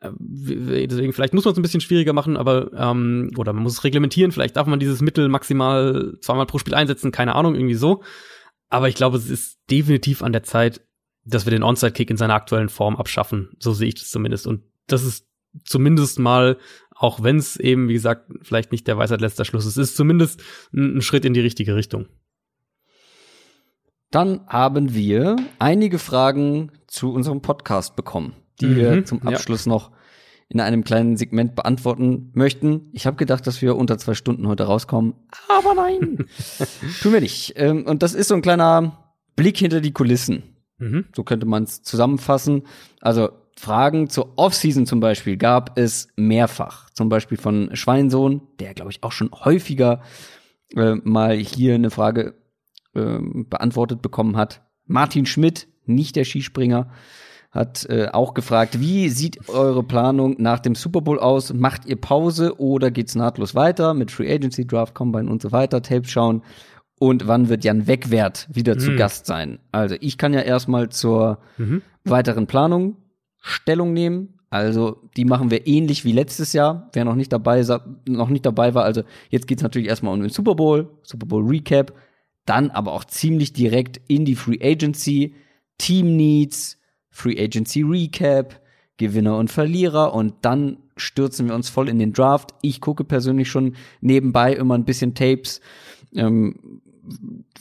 Äh, 0.00 0.10
deswegen, 0.18 1.12
vielleicht 1.12 1.34
muss 1.34 1.44
man 1.44 1.52
es 1.52 1.58
ein 1.58 1.62
bisschen 1.62 1.80
schwieriger 1.80 2.12
machen, 2.12 2.36
aber 2.36 2.72
ähm, 2.72 3.30
oder 3.36 3.52
man 3.52 3.62
muss 3.62 3.74
es 3.74 3.84
reglementieren, 3.84 4.32
vielleicht 4.32 4.56
darf 4.56 4.66
man 4.66 4.80
dieses 4.80 5.00
Mittel 5.00 5.28
maximal 5.28 6.16
zweimal 6.20 6.46
pro 6.46 6.58
Spiel 6.58 6.74
einsetzen, 6.74 7.12
keine 7.12 7.34
Ahnung, 7.34 7.54
irgendwie 7.54 7.74
so. 7.74 8.02
Aber 8.68 8.88
ich 8.88 8.94
glaube, 8.94 9.16
es 9.16 9.28
ist 9.28 9.58
definitiv 9.70 10.22
an 10.22 10.32
der 10.32 10.42
Zeit, 10.42 10.80
dass 11.24 11.44
wir 11.44 11.50
den 11.50 11.62
Onside-Kick 11.62 12.10
in 12.10 12.16
seiner 12.16 12.34
aktuellen 12.34 12.68
Form 12.68 12.96
abschaffen. 12.96 13.50
So 13.58 13.72
sehe 13.72 13.88
ich 13.88 13.96
das 13.96 14.10
zumindest. 14.10 14.46
Und 14.46 14.62
das 14.86 15.04
ist 15.04 15.26
zumindest 15.64 16.18
mal, 16.18 16.56
auch 16.94 17.22
wenn 17.22 17.36
es 17.36 17.56
eben, 17.56 17.88
wie 17.88 17.94
gesagt, 17.94 18.30
vielleicht 18.42 18.72
nicht 18.72 18.86
der 18.86 18.96
Weisheit 18.96 19.20
letzter 19.20 19.44
Schluss 19.44 19.66
ist, 19.66 19.76
ist 19.76 19.96
zumindest 19.96 20.42
ein, 20.72 20.98
ein 20.98 21.02
Schritt 21.02 21.24
in 21.24 21.34
die 21.34 21.40
richtige 21.40 21.74
Richtung. 21.74 22.06
Dann 24.10 24.44
haben 24.48 24.94
wir 24.94 25.36
einige 25.58 25.98
Fragen 25.98 26.72
zu 26.88 27.12
unserem 27.12 27.42
Podcast 27.42 27.94
bekommen, 27.94 28.34
die 28.60 28.66
mhm, 28.66 28.76
wir 28.76 29.04
zum 29.04 29.22
Abschluss 29.22 29.64
ja. 29.64 29.70
noch 29.70 29.90
in 30.48 30.60
einem 30.60 30.82
kleinen 30.82 31.16
Segment 31.16 31.54
beantworten 31.54 32.30
möchten. 32.34 32.90
Ich 32.92 33.06
habe 33.06 33.16
gedacht, 33.16 33.46
dass 33.46 33.62
wir 33.62 33.76
unter 33.76 33.98
zwei 33.98 34.14
Stunden 34.14 34.48
heute 34.48 34.64
rauskommen, 34.64 35.14
aber 35.48 35.74
nein, 35.74 36.26
tun 37.02 37.12
wir 37.12 37.20
nicht. 37.20 37.54
Ähm, 37.56 37.86
und 37.86 38.02
das 38.02 38.14
ist 38.14 38.28
so 38.28 38.34
ein 38.34 38.42
kleiner 38.42 39.12
Blick 39.36 39.58
hinter 39.58 39.80
die 39.80 39.92
Kulissen. 39.92 40.42
Mhm. 40.78 41.04
So 41.14 41.22
könnte 41.22 41.46
man 41.46 41.62
es 41.62 41.82
zusammenfassen. 41.82 42.62
Also 43.00 43.30
Fragen 43.56 44.08
zur 44.08 44.32
Offseason 44.36 44.86
zum 44.86 45.00
Beispiel 45.00 45.36
gab 45.36 45.78
es 45.78 46.08
mehrfach. 46.16 46.90
Zum 46.90 47.08
Beispiel 47.08 47.38
von 47.38 47.70
Schweinsohn, 47.74 48.42
der 48.58 48.74
glaube 48.74 48.90
ich 48.90 49.02
auch 49.04 49.12
schon 49.12 49.30
häufiger 49.32 50.02
äh, 50.74 50.94
mal 51.04 51.36
hier 51.36 51.74
eine 51.74 51.90
Frage 51.90 52.34
äh, 52.94 53.18
beantwortet 53.20 54.02
bekommen 54.02 54.36
hat. 54.36 54.62
Martin 54.86 55.26
Schmidt, 55.26 55.68
nicht 55.84 56.16
der 56.16 56.24
Skispringer, 56.24 56.90
hat 57.50 57.84
äh, 57.88 58.08
auch 58.12 58.34
gefragt, 58.34 58.80
wie 58.80 59.08
sieht 59.08 59.48
eure 59.48 59.82
Planung 59.82 60.36
nach 60.38 60.60
dem 60.60 60.74
Super 60.74 61.00
Bowl 61.00 61.18
aus? 61.18 61.52
Macht 61.52 61.84
ihr 61.86 61.96
Pause 61.96 62.60
oder 62.60 62.90
geht's 62.90 63.14
nahtlos 63.14 63.54
weiter 63.54 63.94
mit 63.94 64.10
Free 64.10 64.32
Agency, 64.32 64.66
Draft 64.66 64.94
Combine 64.94 65.30
und 65.30 65.42
so 65.42 65.50
weiter, 65.52 65.82
Tapes 65.82 66.10
schauen? 66.10 66.42
und 67.00 67.26
wann 67.26 67.48
wird 67.48 67.64
Jan 67.64 67.86
Wegwert 67.86 68.46
wieder 68.52 68.74
mhm. 68.74 68.78
zu 68.78 68.94
Gast 68.94 69.26
sein. 69.26 69.58
Also 69.72 69.96
ich 70.00 70.18
kann 70.18 70.34
ja 70.34 70.42
erstmal 70.42 70.90
zur 70.90 71.38
mhm. 71.56 71.82
weiteren 72.04 72.46
Planung 72.46 72.96
Stellung 73.40 73.94
nehmen. 73.94 74.34
Also 74.50 75.08
die 75.16 75.24
machen 75.24 75.50
wir 75.50 75.66
ähnlich 75.66 76.04
wie 76.04 76.12
letztes 76.12 76.52
Jahr. 76.52 76.90
Wer 76.92 77.06
noch 77.06 77.14
nicht 77.14 77.32
dabei, 77.32 77.64
noch 78.06 78.28
nicht 78.28 78.44
dabei 78.44 78.74
war, 78.74 78.84
also 78.84 79.02
jetzt 79.30 79.46
geht's 79.46 79.62
natürlich 79.62 79.88
erstmal 79.88 80.12
um 80.12 80.20
den 80.20 80.28
Super 80.28 80.54
Bowl, 80.54 80.90
Super 81.02 81.26
Bowl 81.26 81.46
Recap, 81.46 81.94
dann 82.44 82.70
aber 82.70 82.92
auch 82.92 83.04
ziemlich 83.04 83.54
direkt 83.54 83.98
in 84.08 84.26
die 84.26 84.34
Free 84.34 84.58
Agency, 84.60 85.34
Team 85.78 86.16
Needs, 86.16 86.79
Free 87.10 87.42
Agency 87.42 87.82
Recap, 87.82 88.60
Gewinner 88.96 89.36
und 89.36 89.50
Verlierer 89.50 90.14
und 90.14 90.34
dann 90.42 90.78
stürzen 90.96 91.48
wir 91.48 91.54
uns 91.54 91.68
voll 91.68 91.88
in 91.88 91.98
den 91.98 92.12
Draft. 92.12 92.54
Ich 92.62 92.80
gucke 92.80 93.04
persönlich 93.04 93.48
schon 93.48 93.74
nebenbei 94.00 94.52
immer 94.52 94.76
ein 94.76 94.84
bisschen 94.84 95.14
Tapes. 95.14 95.60
Ähm, 96.14 96.82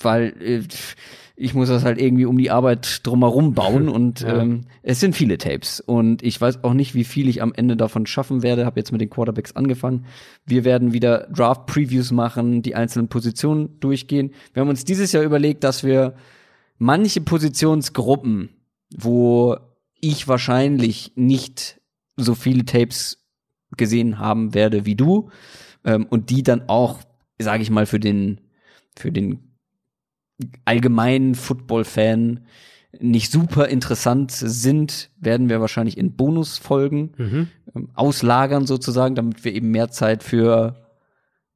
weil 0.02 0.34
äh, 0.42 0.62
ich 1.36 1.54
muss 1.54 1.70
das 1.70 1.86
halt 1.86 2.00
irgendwie 2.00 2.26
um 2.26 2.38
die 2.38 2.52
Arbeit 2.52 3.02
drumherum 3.04 3.54
bauen 3.54 3.88
und 3.90 4.22
ja. 4.22 4.42
ähm, 4.42 4.62
es 4.84 5.00
sind 5.00 5.16
viele 5.16 5.38
Tapes 5.38 5.80
und 5.80 6.22
ich 6.22 6.40
weiß 6.40 6.64
auch 6.64 6.74
nicht, 6.74 6.96
wie 6.96 7.06
viel 7.06 7.30
ich 7.30 7.42
am 7.42 7.54
Ende 7.54 7.78
davon 7.78 8.06
schaffen 8.06 8.44
werde. 8.44 8.66
Habe 8.66 8.80
jetzt 8.80 8.92
mit 8.92 9.02
den 9.02 9.10
Quarterbacks 9.10 9.56
angefangen. 9.56 10.06
Wir 10.46 10.66
werden 10.66 10.92
wieder 10.92 11.28
Draft 11.34 11.66
Previews 11.66 12.12
machen, 12.12 12.62
die 12.62 12.76
einzelnen 12.76 13.08
Positionen 13.08 13.80
durchgehen. 13.80 14.32
Wir 14.54 14.62
haben 14.62 14.70
uns 14.70 14.84
dieses 14.84 15.12
Jahr 15.12 15.24
überlegt, 15.24 15.64
dass 15.64 15.84
wir 15.84 16.16
manche 16.78 17.22
Positionsgruppen, 17.22 18.50
wo 18.96 19.58
ich 20.00 20.28
wahrscheinlich 20.28 21.14
nicht 21.16 21.80
so 22.18 22.36
viele 22.36 22.66
Tapes 22.66 23.26
gesehen 23.78 24.20
haben 24.20 24.54
werde 24.54 24.86
wie 24.86 24.96
du 24.96 25.30
ähm, 25.86 26.06
und 26.10 26.30
die 26.30 26.44
dann 26.44 26.68
auch, 26.68 27.00
sage 27.38 27.64
ich 27.64 27.70
mal, 27.70 27.86
für 27.86 28.00
den 28.00 28.42
für 28.98 29.12
den 29.12 29.56
allgemeinen 30.66 31.36
Football-Fan 31.36 32.46
nicht 33.00 33.32
super 33.32 33.68
interessant 33.68 34.32
sind, 34.32 35.12
werden 35.20 35.50
wir 35.50 35.62
wahrscheinlich 35.62 35.98
in 35.98 36.16
Bonusfolgen 36.16 37.14
mhm. 37.18 37.48
ähm, 37.76 37.90
auslagern 37.94 38.66
sozusagen, 38.66 39.16
damit 39.16 39.44
wir 39.44 39.54
eben 39.54 39.70
mehr 39.70 39.92
Zeit 39.92 40.24
für 40.24 40.89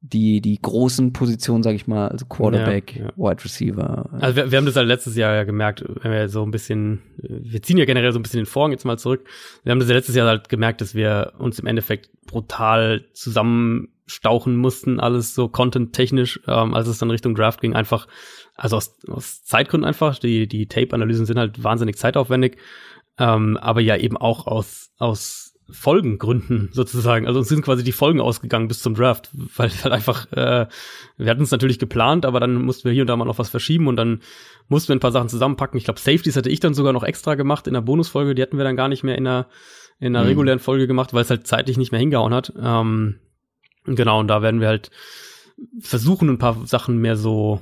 die 0.06 0.42
die 0.42 0.60
großen 0.60 1.14
Positionen, 1.14 1.62
sage 1.62 1.76
ich 1.76 1.86
mal, 1.86 2.08
also 2.08 2.26
Quarterback, 2.26 2.94
ja, 2.94 3.04
ja. 3.04 3.12
Wide 3.16 3.42
Receiver. 3.42 4.10
Also 4.20 4.36
wir, 4.36 4.50
wir 4.50 4.58
haben 4.58 4.66
das 4.66 4.76
halt 4.76 4.86
letztes 4.86 5.16
Jahr 5.16 5.34
ja 5.34 5.44
gemerkt, 5.44 5.82
wenn 6.02 6.12
wir 6.12 6.28
so 6.28 6.42
ein 6.42 6.50
bisschen, 6.50 7.00
wir 7.16 7.62
ziehen 7.62 7.78
ja 7.78 7.86
generell 7.86 8.12
so 8.12 8.18
ein 8.18 8.22
bisschen 8.22 8.40
den 8.40 8.46
Vorhang 8.46 8.72
jetzt 8.72 8.84
mal 8.84 8.98
zurück. 8.98 9.26
Wir 9.62 9.72
haben 9.72 9.78
das 9.78 9.88
ja 9.88 9.94
letztes 9.94 10.14
Jahr 10.14 10.28
halt 10.28 10.50
gemerkt, 10.50 10.82
dass 10.82 10.94
wir 10.94 11.32
uns 11.38 11.58
im 11.58 11.66
Endeffekt 11.66 12.10
brutal 12.26 13.06
zusammenstauchen 13.14 14.56
mussten, 14.56 15.00
alles 15.00 15.34
so 15.34 15.48
content-technisch, 15.48 16.40
ähm, 16.48 16.74
als 16.74 16.86
es 16.86 16.98
dann 16.98 17.10
Richtung 17.10 17.34
Draft 17.34 17.62
ging, 17.62 17.74
einfach, 17.74 18.06
also 18.56 18.76
aus, 18.76 18.98
aus 19.08 19.42
Zeitgründen 19.44 19.88
einfach, 19.88 20.18
die, 20.18 20.46
die 20.46 20.66
Tape-Analysen 20.66 21.24
sind 21.24 21.38
halt 21.38 21.64
wahnsinnig 21.64 21.96
zeitaufwendig, 21.96 22.58
ähm, 23.18 23.56
aber 23.56 23.80
ja 23.80 23.96
eben 23.96 24.18
auch 24.18 24.46
aus, 24.46 24.90
aus 24.98 25.43
Folgengründen 25.70 26.68
sozusagen. 26.72 27.26
Also 27.26 27.38
uns 27.38 27.48
sind 27.48 27.62
quasi 27.62 27.82
die 27.82 27.92
Folgen 27.92 28.20
ausgegangen 28.20 28.68
bis 28.68 28.82
zum 28.82 28.94
Draft, 28.94 29.30
weil 29.56 29.70
halt 29.70 29.92
einfach, 29.92 30.30
äh, 30.32 30.66
wir 31.16 31.30
hatten 31.30 31.42
es 31.42 31.50
natürlich 31.50 31.78
geplant, 31.78 32.26
aber 32.26 32.40
dann 32.40 32.62
mussten 32.62 32.84
wir 32.84 32.92
hier 32.92 33.02
und 33.02 33.08
da 33.08 33.16
mal 33.16 33.24
noch 33.24 33.38
was 33.38 33.48
verschieben 33.48 33.86
und 33.86 33.96
dann 33.96 34.20
mussten 34.68 34.88
wir 34.88 34.96
ein 34.96 35.00
paar 35.00 35.12
Sachen 35.12 35.28
zusammenpacken. 35.28 35.78
Ich 35.78 35.84
glaube, 35.84 36.00
Safeties 36.00 36.36
hatte 36.36 36.50
ich 36.50 36.60
dann 36.60 36.74
sogar 36.74 36.92
noch 36.92 37.02
extra 37.02 37.34
gemacht 37.34 37.66
in 37.66 37.74
der 37.74 37.80
Bonusfolge, 37.80 38.34
die 38.34 38.42
hatten 38.42 38.58
wir 38.58 38.64
dann 38.64 38.76
gar 38.76 38.88
nicht 38.88 39.04
mehr 39.04 39.16
in 39.16 39.24
der, 39.24 39.46
in 40.00 40.12
der 40.12 40.22
mhm. 40.22 40.28
regulären 40.28 40.58
Folge 40.58 40.86
gemacht, 40.86 41.14
weil 41.14 41.22
es 41.22 41.30
halt 41.30 41.46
zeitlich 41.46 41.78
nicht 41.78 41.92
mehr 41.92 42.00
hingehauen 42.00 42.34
hat. 42.34 42.52
Ähm, 42.60 43.20
genau, 43.84 44.20
und 44.20 44.28
da 44.28 44.42
werden 44.42 44.60
wir 44.60 44.68
halt 44.68 44.90
versuchen, 45.80 46.28
ein 46.28 46.38
paar 46.38 46.66
Sachen 46.66 46.98
mehr 46.98 47.16
so, 47.16 47.60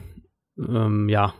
ähm, 0.58 1.08
ja, 1.08 1.34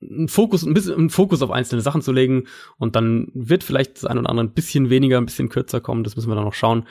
einen 0.00 0.28
Fokus, 0.28 0.64
ein 0.64 0.74
bisschen 0.74 0.94
einen 0.94 1.10
Fokus 1.10 1.42
auf 1.42 1.50
einzelne 1.50 1.82
Sachen 1.82 2.02
zu 2.02 2.12
legen 2.12 2.44
und 2.76 2.96
dann 2.96 3.30
wird 3.34 3.64
vielleicht 3.64 3.96
das 3.96 4.04
ein 4.04 4.18
oder 4.18 4.30
andere 4.30 4.46
ein 4.46 4.52
bisschen 4.52 4.90
weniger, 4.90 5.18
ein 5.18 5.26
bisschen 5.26 5.48
kürzer 5.48 5.80
kommen, 5.80 6.04
das 6.04 6.16
müssen 6.16 6.30
wir 6.30 6.34
dann 6.34 6.44
noch 6.44 6.54
schauen. 6.54 6.86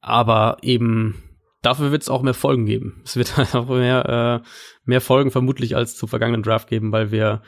Aber 0.00 0.58
eben 0.62 1.22
dafür 1.62 1.92
wird 1.92 2.02
es 2.02 2.08
auch 2.08 2.22
mehr 2.22 2.34
Folgen 2.34 2.66
geben. 2.66 3.00
Es 3.04 3.16
wird 3.16 3.38
auch 3.54 3.68
mehr, 3.68 4.42
äh, 4.44 4.48
mehr 4.84 5.00
Folgen 5.00 5.30
vermutlich 5.30 5.76
als 5.76 5.96
zu 5.96 6.06
vergangenen 6.06 6.42
Draft 6.42 6.68
geben, 6.68 6.92
weil 6.92 7.10
wir 7.10 7.42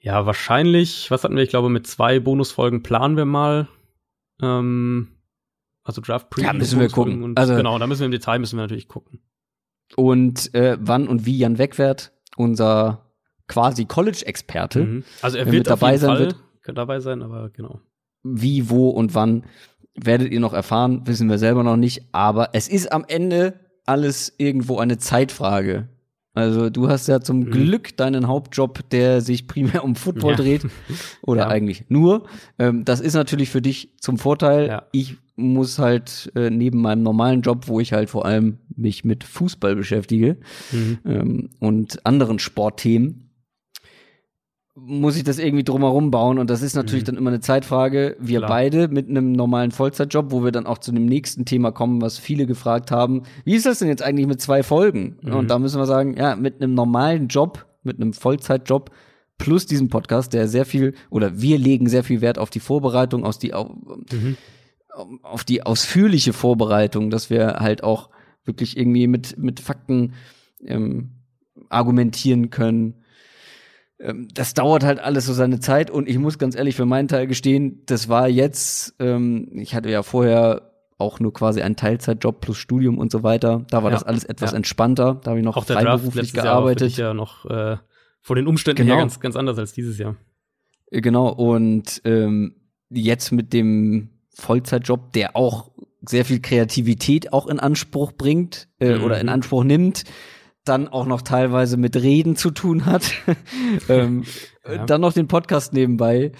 ja 0.00 0.26
wahrscheinlich, 0.26 1.10
was 1.10 1.24
hatten 1.24 1.36
wir, 1.36 1.42
ich 1.42 1.50
glaube, 1.50 1.70
mit 1.70 1.86
zwei 1.86 2.20
Bonusfolgen 2.20 2.82
planen 2.82 3.16
wir 3.16 3.24
mal. 3.24 3.68
Ähm, 4.42 5.18
also 5.82 6.02
Draft 6.02 6.28
Preview. 6.30 6.46
Ja, 6.48 6.52
müssen 6.52 6.80
wir 6.80 6.90
gucken. 6.90 7.22
Und, 7.22 7.38
also, 7.38 7.56
genau, 7.56 7.78
da 7.78 7.86
müssen 7.86 8.00
wir 8.00 8.06
im 8.06 8.12
Detail 8.12 8.38
müssen 8.38 8.58
wir 8.58 8.62
natürlich 8.62 8.88
gucken. 8.88 9.20
Und 9.96 10.54
äh, 10.54 10.76
wann 10.80 11.08
und 11.08 11.24
wie 11.24 11.38
Jan 11.38 11.56
Wegwert, 11.56 12.12
unser 12.36 13.07
quasi 13.48 13.86
College-Experte. 13.86 14.84
Mhm. 14.84 15.04
Also 15.22 15.38
er 15.38 15.46
wird 15.46 15.54
mit 15.54 15.66
dabei 15.66 15.96
sein 15.96 16.08
Fall 16.10 16.20
wird. 16.20 16.36
dabei 16.78 17.00
sein, 17.00 17.22
aber 17.22 17.50
genau. 17.50 17.80
Wie, 18.22 18.70
wo 18.70 18.90
und 18.90 19.14
wann 19.14 19.44
werdet 19.94 20.30
ihr 20.30 20.40
noch 20.40 20.52
erfahren, 20.52 21.02
wissen 21.06 21.28
wir 21.28 21.38
selber 21.38 21.64
noch 21.64 21.76
nicht. 21.76 22.04
Aber 22.12 22.50
es 22.52 22.68
ist 22.68 22.92
am 22.92 23.04
Ende 23.08 23.54
alles 23.86 24.34
irgendwo 24.38 24.78
eine 24.78 24.98
Zeitfrage. 24.98 25.88
Also 26.34 26.70
du 26.70 26.88
hast 26.88 27.08
ja 27.08 27.20
zum 27.20 27.40
mhm. 27.40 27.50
Glück 27.50 27.96
deinen 27.96 28.28
Hauptjob, 28.28 28.88
der 28.90 29.22
sich 29.22 29.48
primär 29.48 29.82
um 29.82 29.96
Football 29.96 30.32
ja. 30.32 30.36
dreht. 30.36 30.66
Oder 31.22 31.42
ja. 31.42 31.48
eigentlich 31.48 31.86
nur. 31.88 32.28
Ähm, 32.58 32.84
das 32.84 33.00
ist 33.00 33.14
natürlich 33.14 33.50
für 33.50 33.62
dich 33.62 33.96
zum 34.00 34.18
Vorteil. 34.18 34.68
Ja. 34.68 34.82
Ich 34.92 35.16
muss 35.34 35.78
halt 35.78 36.30
äh, 36.36 36.50
neben 36.50 36.80
meinem 36.80 37.02
normalen 37.02 37.42
Job, 37.42 37.66
wo 37.66 37.80
ich 37.80 37.92
halt 37.92 38.10
vor 38.10 38.24
allem 38.24 38.58
mich 38.76 39.04
mit 39.04 39.24
Fußball 39.24 39.74
beschäftige 39.74 40.36
mhm. 40.70 40.98
ähm, 41.04 41.50
und 41.58 42.04
anderen 42.06 42.38
Sportthemen, 42.38 43.27
muss 44.80 45.16
ich 45.16 45.24
das 45.24 45.38
irgendwie 45.38 45.64
drumherum 45.64 46.10
bauen 46.10 46.38
und 46.38 46.48
das 46.50 46.62
ist 46.62 46.74
natürlich 46.74 47.02
mhm. 47.02 47.06
dann 47.06 47.16
immer 47.16 47.30
eine 47.30 47.40
Zeitfrage. 47.40 48.16
Wir 48.20 48.38
Klar. 48.38 48.50
beide 48.50 48.88
mit 48.88 49.08
einem 49.08 49.32
normalen 49.32 49.70
Vollzeitjob, 49.70 50.30
wo 50.30 50.44
wir 50.44 50.52
dann 50.52 50.66
auch 50.66 50.78
zu 50.78 50.92
dem 50.92 51.06
nächsten 51.06 51.44
Thema 51.44 51.72
kommen, 51.72 52.00
was 52.00 52.18
viele 52.18 52.46
gefragt 52.46 52.90
haben. 52.90 53.22
Wie 53.44 53.54
ist 53.54 53.66
das 53.66 53.80
denn 53.80 53.88
jetzt 53.88 54.02
eigentlich 54.02 54.26
mit 54.26 54.40
zwei 54.40 54.62
Folgen? 54.62 55.18
Mhm. 55.22 55.34
Und 55.34 55.50
da 55.50 55.58
müssen 55.58 55.80
wir 55.80 55.86
sagen, 55.86 56.16
ja, 56.16 56.36
mit 56.36 56.62
einem 56.62 56.74
normalen 56.74 57.28
Job, 57.28 57.66
mit 57.82 58.00
einem 58.00 58.12
Vollzeitjob 58.12 58.90
plus 59.36 59.66
diesem 59.66 59.88
Podcast, 59.88 60.32
der 60.32 60.48
sehr 60.48 60.64
viel 60.64 60.94
oder 61.10 61.40
wir 61.40 61.58
legen 61.58 61.88
sehr 61.88 62.04
viel 62.04 62.20
Wert 62.20 62.38
auf 62.38 62.50
die 62.50 62.60
Vorbereitung, 62.60 63.24
aus 63.24 63.38
die 63.38 63.52
mhm. 63.52 64.36
auf 65.22 65.44
die 65.44 65.62
ausführliche 65.62 66.32
Vorbereitung, 66.32 67.10
dass 67.10 67.30
wir 67.30 67.56
halt 67.60 67.84
auch 67.84 68.10
wirklich 68.44 68.76
irgendwie 68.76 69.06
mit 69.06 69.38
mit 69.38 69.60
Fakten 69.60 70.14
ähm, 70.64 71.10
argumentieren 71.68 72.50
können 72.50 72.94
das 73.98 74.54
dauert 74.54 74.84
halt 74.84 75.00
alles 75.00 75.26
so 75.26 75.32
seine 75.32 75.58
Zeit 75.58 75.90
und 75.90 76.08
ich 76.08 76.18
muss 76.18 76.38
ganz 76.38 76.54
ehrlich 76.54 76.76
für 76.76 76.86
meinen 76.86 77.08
Teil 77.08 77.26
gestehen, 77.26 77.82
das 77.86 78.08
war 78.08 78.28
jetzt, 78.28 78.94
ähm, 79.00 79.48
ich 79.54 79.74
hatte 79.74 79.90
ja 79.90 80.02
vorher 80.02 80.70
auch 80.98 81.20
nur 81.20 81.32
quasi 81.32 81.62
einen 81.62 81.76
Teilzeitjob 81.76 82.40
plus 82.40 82.58
Studium 82.58 82.98
und 82.98 83.10
so 83.10 83.22
weiter. 83.22 83.64
Da 83.70 83.82
war 83.82 83.90
ja, 83.90 83.96
das 83.96 84.04
alles 84.04 84.24
etwas 84.24 84.50
ja. 84.50 84.56
entspannter. 84.56 85.20
Da 85.22 85.30
habe 85.30 85.40
ich 85.40 85.44
noch 85.44 85.56
auch 85.56 85.64
freiberuflich 85.64 86.32
gearbeitet. 86.32 86.96
Jahr 86.96 87.08
ja 87.08 87.14
noch 87.14 87.44
äh, 87.46 87.76
vor 88.20 88.36
den 88.36 88.46
Umständen 88.46 88.82
genau. 88.82 88.94
her 88.94 89.02
ganz, 89.02 89.20
ganz 89.20 89.36
anders 89.36 89.58
als 89.58 89.72
dieses 89.72 89.98
Jahr. 89.98 90.16
Äh, 90.90 91.00
genau, 91.00 91.28
und 91.28 92.00
ähm, 92.04 92.56
jetzt 92.90 93.32
mit 93.32 93.52
dem 93.52 94.10
Vollzeitjob, 94.34 95.12
der 95.12 95.36
auch 95.36 95.70
sehr 96.02 96.24
viel 96.24 96.40
Kreativität 96.40 97.32
auch 97.32 97.46
in 97.46 97.60
Anspruch 97.60 98.12
bringt 98.12 98.68
äh, 98.80 98.96
mhm. 98.96 99.04
oder 99.04 99.20
in 99.20 99.28
Anspruch 99.28 99.64
nimmt, 99.64 100.04
dann 100.68 100.88
auch 100.88 101.06
noch 101.06 101.22
teilweise 101.22 101.76
mit 101.76 101.96
Reden 101.96 102.36
zu 102.36 102.50
tun 102.50 102.86
hat. 102.86 103.12
ähm, 103.88 104.24
ja. 104.66 104.84
Dann 104.84 105.00
noch 105.00 105.12
den 105.12 105.28
Podcast 105.28 105.72
nebenbei. 105.72 106.32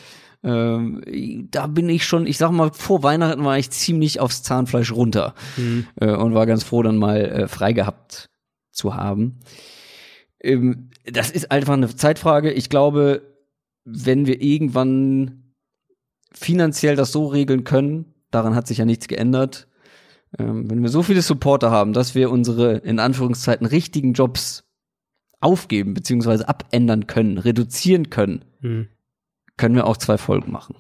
Ähm, 0.42 1.02
da 1.50 1.66
bin 1.66 1.88
ich 1.88 2.04
schon, 2.04 2.26
ich 2.26 2.38
sag 2.38 2.52
mal, 2.52 2.70
vor 2.72 3.02
Weihnachten 3.02 3.44
war 3.44 3.58
ich 3.58 3.70
ziemlich 3.70 4.20
aufs 4.20 4.42
Zahnfleisch 4.42 4.92
runter 4.92 5.34
mhm. 5.56 5.86
äh, 5.96 6.14
und 6.14 6.34
war 6.34 6.46
ganz 6.46 6.62
froh, 6.62 6.82
dann 6.82 6.96
mal 6.96 7.24
äh, 7.24 7.48
frei 7.48 7.72
gehabt 7.72 8.30
zu 8.70 8.94
haben. 8.94 9.40
Ähm, 10.40 10.90
das 11.04 11.30
ist 11.30 11.50
einfach 11.50 11.74
eine 11.74 11.94
Zeitfrage. 11.94 12.52
Ich 12.52 12.68
glaube, 12.68 13.22
wenn 13.84 14.26
wir 14.26 14.40
irgendwann 14.40 15.54
finanziell 16.32 16.94
das 16.94 17.10
so 17.10 17.26
regeln 17.26 17.64
können, 17.64 18.14
daran 18.30 18.54
hat 18.54 18.66
sich 18.66 18.78
ja 18.78 18.84
nichts 18.84 19.08
geändert, 19.08 19.67
ähm, 20.38 20.70
wenn 20.70 20.82
wir 20.82 20.88
so 20.90 21.02
viele 21.02 21.22
Supporter 21.22 21.70
haben, 21.70 21.92
dass 21.92 22.14
wir 22.14 22.30
unsere 22.30 22.78
in 22.78 22.98
Anführungszeiten 22.98 23.66
richtigen 23.66 24.12
Jobs 24.12 24.64
aufgeben 25.40 25.94
beziehungsweise 25.94 26.48
abändern 26.48 27.06
können, 27.06 27.38
reduzieren 27.38 28.10
können, 28.10 28.44
hm. 28.60 28.88
können 29.56 29.74
wir 29.74 29.86
auch 29.86 29.96
zwei 29.96 30.18
Folgen 30.18 30.50
machen. 30.50 30.76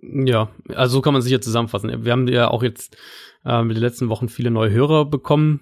Ja, 0.00 0.50
also 0.68 0.96
so 0.96 1.02
kann 1.02 1.14
man 1.14 1.22
sich 1.22 1.32
ja 1.32 1.40
zusammenfassen. 1.40 2.04
Wir 2.04 2.12
haben 2.12 2.28
ja 2.28 2.48
auch 2.48 2.62
jetzt 2.62 2.96
äh, 3.44 3.62
mit 3.62 3.76
den 3.76 3.82
letzten 3.82 4.08
Wochen 4.08 4.28
viele 4.28 4.50
neue 4.50 4.70
Hörer 4.70 5.06
bekommen. 5.06 5.60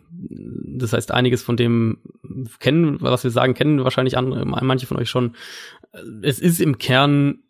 Das 0.76 0.92
heißt, 0.92 1.12
einiges 1.12 1.42
von 1.42 1.56
dem 1.56 1.98
kennen, 2.58 3.00
was 3.00 3.24
wir 3.24 3.30
sagen, 3.30 3.54
kennen 3.54 3.84
wahrscheinlich 3.84 4.18
andere, 4.18 4.44
manche 4.44 4.86
von 4.86 4.96
euch 4.96 5.08
schon. 5.08 5.34
Es 6.22 6.40
ist 6.40 6.60
im 6.60 6.78
Kern, 6.78 7.43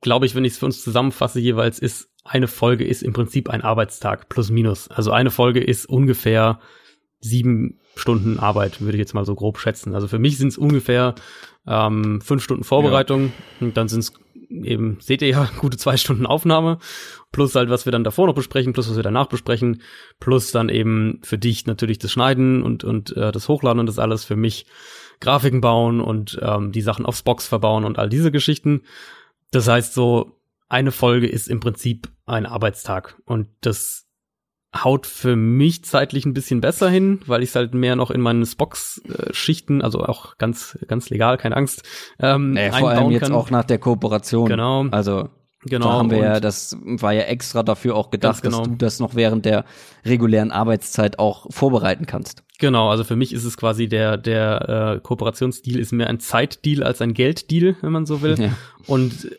glaube 0.00 0.26
ich, 0.26 0.34
wenn 0.34 0.44
ich 0.44 0.52
es 0.52 0.58
für 0.58 0.66
uns 0.66 0.82
zusammenfasse, 0.82 1.40
jeweils 1.40 1.78
ist 1.78 2.10
eine 2.24 2.48
Folge 2.48 2.84
ist 2.84 3.02
im 3.02 3.12
Prinzip 3.12 3.48
ein 3.48 3.62
Arbeitstag 3.62 4.28
plus 4.28 4.50
minus. 4.50 4.88
Also 4.88 5.12
eine 5.12 5.30
Folge 5.30 5.60
ist 5.60 5.86
ungefähr 5.86 6.60
sieben 7.20 7.80
Stunden 7.96 8.38
Arbeit, 8.38 8.80
würde 8.80 8.96
ich 8.96 9.00
jetzt 9.00 9.14
mal 9.14 9.24
so 9.24 9.34
grob 9.34 9.58
schätzen. 9.58 9.94
Also 9.94 10.08
für 10.08 10.18
mich 10.18 10.38
sind 10.38 10.48
es 10.48 10.58
ungefähr 10.58 11.14
ähm, 11.66 12.20
fünf 12.20 12.44
Stunden 12.44 12.64
Vorbereitung 12.64 13.26
ja. 13.26 13.66
und 13.66 13.76
dann 13.76 13.88
sind 13.88 14.00
es 14.00 14.12
eben, 14.50 14.98
seht 15.00 15.22
ihr 15.22 15.28
ja, 15.28 15.50
gute 15.58 15.76
zwei 15.76 15.96
Stunden 15.96 16.26
Aufnahme, 16.26 16.78
plus 17.32 17.54
halt, 17.54 17.70
was 17.70 17.86
wir 17.86 17.92
dann 17.92 18.04
davor 18.04 18.26
noch 18.26 18.34
besprechen, 18.34 18.72
plus 18.72 18.88
was 18.88 18.96
wir 18.96 19.02
danach 19.02 19.26
besprechen, 19.26 19.82
plus 20.20 20.52
dann 20.52 20.68
eben 20.68 21.20
für 21.22 21.38
dich 21.38 21.66
natürlich 21.66 21.98
das 21.98 22.12
Schneiden 22.12 22.62
und, 22.62 22.84
und 22.84 23.16
äh, 23.16 23.32
das 23.32 23.48
Hochladen 23.48 23.80
und 23.80 23.86
das 23.86 23.98
alles, 23.98 24.24
für 24.24 24.36
mich 24.36 24.66
Grafiken 25.20 25.60
bauen 25.60 26.00
und 26.00 26.38
ähm, 26.40 26.72
die 26.72 26.82
Sachen 26.82 27.04
aufs 27.04 27.22
Box 27.22 27.48
verbauen 27.48 27.84
und 27.84 27.98
all 27.98 28.08
diese 28.08 28.30
Geschichten. 28.30 28.82
Das 29.50 29.68
heißt 29.68 29.94
so, 29.94 30.40
eine 30.68 30.92
Folge 30.92 31.26
ist 31.26 31.48
im 31.48 31.60
Prinzip 31.60 32.08
ein 32.26 32.46
Arbeitstag. 32.46 33.20
Und 33.24 33.48
das 33.60 34.06
haut 34.76 35.06
für 35.06 35.34
mich 35.34 35.84
zeitlich 35.84 36.26
ein 36.26 36.34
bisschen 36.34 36.60
besser 36.60 36.90
hin, 36.90 37.20
weil 37.26 37.42
ich 37.42 37.50
es 37.50 37.56
halt 37.56 37.72
mehr 37.72 37.96
noch 37.96 38.10
in 38.10 38.20
meinen 38.20 38.44
Spox-Schichten, 38.44 39.80
also 39.80 40.00
auch 40.00 40.36
ganz, 40.36 40.78
ganz 40.86 41.08
legal, 41.08 41.38
keine 41.38 41.56
Angst, 41.56 41.84
ähm, 42.20 42.52
naja, 42.52 42.72
vor 42.72 42.90
allem 42.90 43.10
jetzt 43.10 43.22
kann. 43.22 43.32
auch 43.32 43.50
nach 43.50 43.64
der 43.64 43.78
Kooperation. 43.78 44.46
Genau. 44.46 44.86
Also 44.90 45.30
Genau. 45.64 45.86
Da 45.86 45.92
haben 45.94 46.10
wir 46.10 46.18
ja, 46.18 46.40
das 46.40 46.76
war 46.82 47.12
ja 47.12 47.22
extra 47.22 47.64
dafür 47.64 47.96
auch 47.96 48.10
gedacht, 48.10 48.42
genau. 48.42 48.58
dass 48.58 48.68
du 48.68 48.76
das 48.76 49.00
noch 49.00 49.16
während 49.16 49.44
der 49.44 49.64
regulären 50.04 50.52
Arbeitszeit 50.52 51.18
auch 51.18 51.46
vorbereiten 51.50 52.06
kannst. 52.06 52.44
Genau, 52.60 52.90
also 52.90 53.02
für 53.02 53.16
mich 53.16 53.32
ist 53.32 53.44
es 53.44 53.56
quasi 53.56 53.88
der, 53.88 54.16
der 54.16 54.96
äh, 54.96 55.00
Kooperationsdeal 55.00 55.80
ist 55.80 55.92
mehr 55.92 56.08
ein 56.08 56.20
Zeitdeal 56.20 56.84
als 56.84 57.00
ein 57.00 57.12
Gelddeal, 57.12 57.76
wenn 57.80 57.92
man 57.92 58.06
so 58.06 58.22
will. 58.22 58.36
Ja. 58.38 58.56
Und 58.86 59.36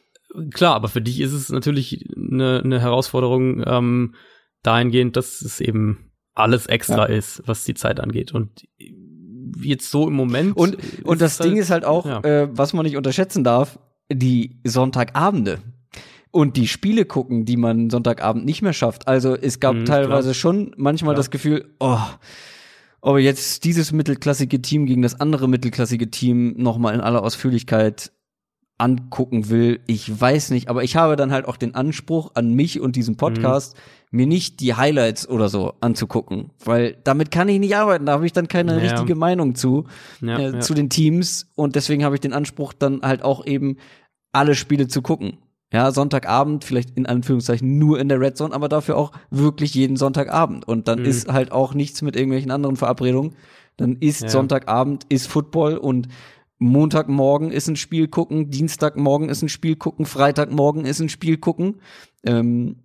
klar, 0.54 0.76
aber 0.76 0.90
für 0.90 1.02
dich 1.02 1.22
ist 1.22 1.32
es 1.32 1.50
natürlich 1.50 2.06
eine, 2.16 2.62
eine 2.64 2.82
Herausforderung 2.82 3.64
ähm, 3.66 4.16
dahingehend, 4.62 5.16
dass 5.16 5.42
es 5.42 5.62
eben 5.62 6.12
alles 6.34 6.66
extra 6.66 7.10
ja. 7.10 7.16
ist, 7.16 7.44
was 7.46 7.64
die 7.64 7.76
Zeit 7.76 8.02
angeht. 8.02 8.34
Und 8.34 8.68
jetzt 9.62 9.90
so 9.90 10.08
im 10.08 10.14
Moment. 10.14 10.56
Und, 10.58 10.78
und 11.04 11.22
das 11.22 11.38
Ding 11.38 11.52
halt, 11.52 11.62
ist 11.62 11.70
halt 11.70 11.86
auch, 11.86 12.06
ja. 12.06 12.20
äh, 12.22 12.50
was 12.52 12.74
man 12.74 12.86
nicht 12.86 12.98
unterschätzen 12.98 13.44
darf, 13.44 13.80
die 14.12 14.60
Sonntagabende 14.66 15.60
und 16.32 16.58
die 16.58 16.68
Spiele 16.68 17.06
gucken, 17.06 17.46
die 17.46 17.58
man 17.58 17.90
Sonntagabend 17.90 18.46
nicht 18.46 18.62
mehr 18.62 18.74
schafft. 18.74 19.08
Also 19.08 19.36
es 19.36 19.60
gab 19.60 19.76
mhm, 19.76 19.86
teilweise 19.86 20.30
klar. 20.30 20.34
schon 20.34 20.72
manchmal 20.78 21.14
klar. 21.14 21.20
das 21.20 21.32
Gefühl, 21.32 21.74
oh, 21.80 22.00
ob 23.02 23.18
jetzt 23.18 23.64
dieses 23.64 23.92
mittelklassige 23.92 24.62
Team 24.62 24.86
gegen 24.86 25.02
das 25.02 25.20
andere 25.20 25.48
mittelklassige 25.48 26.12
Team 26.12 26.56
nochmal 26.58 26.94
in 26.94 27.02
aller 27.02 27.24
Ausführlichkeit 27.24 28.12
angucken 28.78 29.50
will. 29.50 29.82
Ich 29.88 30.20
weiß 30.20 30.52
nicht, 30.52 30.70
aber 30.70 30.84
ich 30.84 30.96
habe 30.96 31.16
dann 31.16 31.32
halt 31.32 31.46
auch 31.46 31.58
den 31.58 31.76
Anspruch 31.76 32.32
an 32.36 32.54
mich 32.54 32.80
und 32.80 32.96
diesen 32.96 33.18
Podcast, 33.18 33.76
mhm. 34.12 34.18
mir 34.18 34.28
nicht 34.28 34.62
die 34.62 34.74
Highlights 34.74 35.28
oder 35.28 35.50
so 35.50 35.74
anzugucken, 35.82 36.52
weil 36.64 36.98
damit 37.04 37.30
kann 37.30 37.50
ich 37.50 37.60
nicht 37.60 37.76
arbeiten. 37.76 38.06
Da 38.06 38.14
habe 38.14 38.26
ich 38.26 38.34
dann 38.34 38.48
keine 38.48 38.74
ja. 38.74 38.92
richtige 38.92 39.16
Meinung 39.16 39.56
zu, 39.56 39.86
ja, 40.22 40.38
äh, 40.38 40.54
ja. 40.54 40.60
zu 40.62 40.74
den 40.74 40.90
Teams 40.90 41.52
und 41.56 41.76
deswegen 41.76 42.04
habe 42.06 42.16
ich 42.16 42.22
den 42.22 42.34
Anspruch 42.34 42.74
dann 42.74 43.02
halt 43.02 43.22
auch 43.22 43.46
eben 43.46 43.78
alle 44.32 44.56
Spiele 44.56 44.88
zu 44.88 45.02
gucken. 45.02 45.38
Ja, 45.72 45.92
Sonntagabend, 45.92 46.64
vielleicht 46.64 46.98
in 46.98 47.06
Anführungszeichen 47.06 47.78
nur 47.78 48.00
in 48.00 48.10
der 48.10 48.20
Red 48.20 48.38
Zone, 48.38 48.56
aber 48.56 48.70
dafür 48.70 48.98
auch 48.98 49.12
wirklich 49.30 49.76
jeden 49.76 49.98
Sonntagabend. 49.98 50.68
Und 50.68 50.88
dann 50.88 51.00
mhm. 51.00 51.06
ist 51.06 51.32
halt 51.32 51.52
auch 51.52 51.74
nichts 51.74 52.02
mit 52.02 52.16
irgendwelchen 52.16 52.52
anderen 52.52 52.76
Verabredungen. 52.76 53.36
Dann 53.78 53.98
ist 53.98 54.30
Sonntagabend, 54.30 55.06
ist 55.10 55.28
Football 55.28 55.78
und 55.78 56.10
Montagmorgen 56.58 57.52
ist 57.52 57.70
ein 57.70 57.78
Spiel 57.78 58.10
gucken, 58.10 58.50
Dienstagmorgen 58.50 59.30
ist 59.30 59.42
ein 59.42 59.50
Spiel 59.50 59.78
gucken, 59.78 60.06
Freitagmorgen 60.06 60.86
ist 60.86 61.00
ein 61.00 61.08
Spiel 61.08 61.38
gucken. 61.38 61.76
Ähm, 62.26 62.78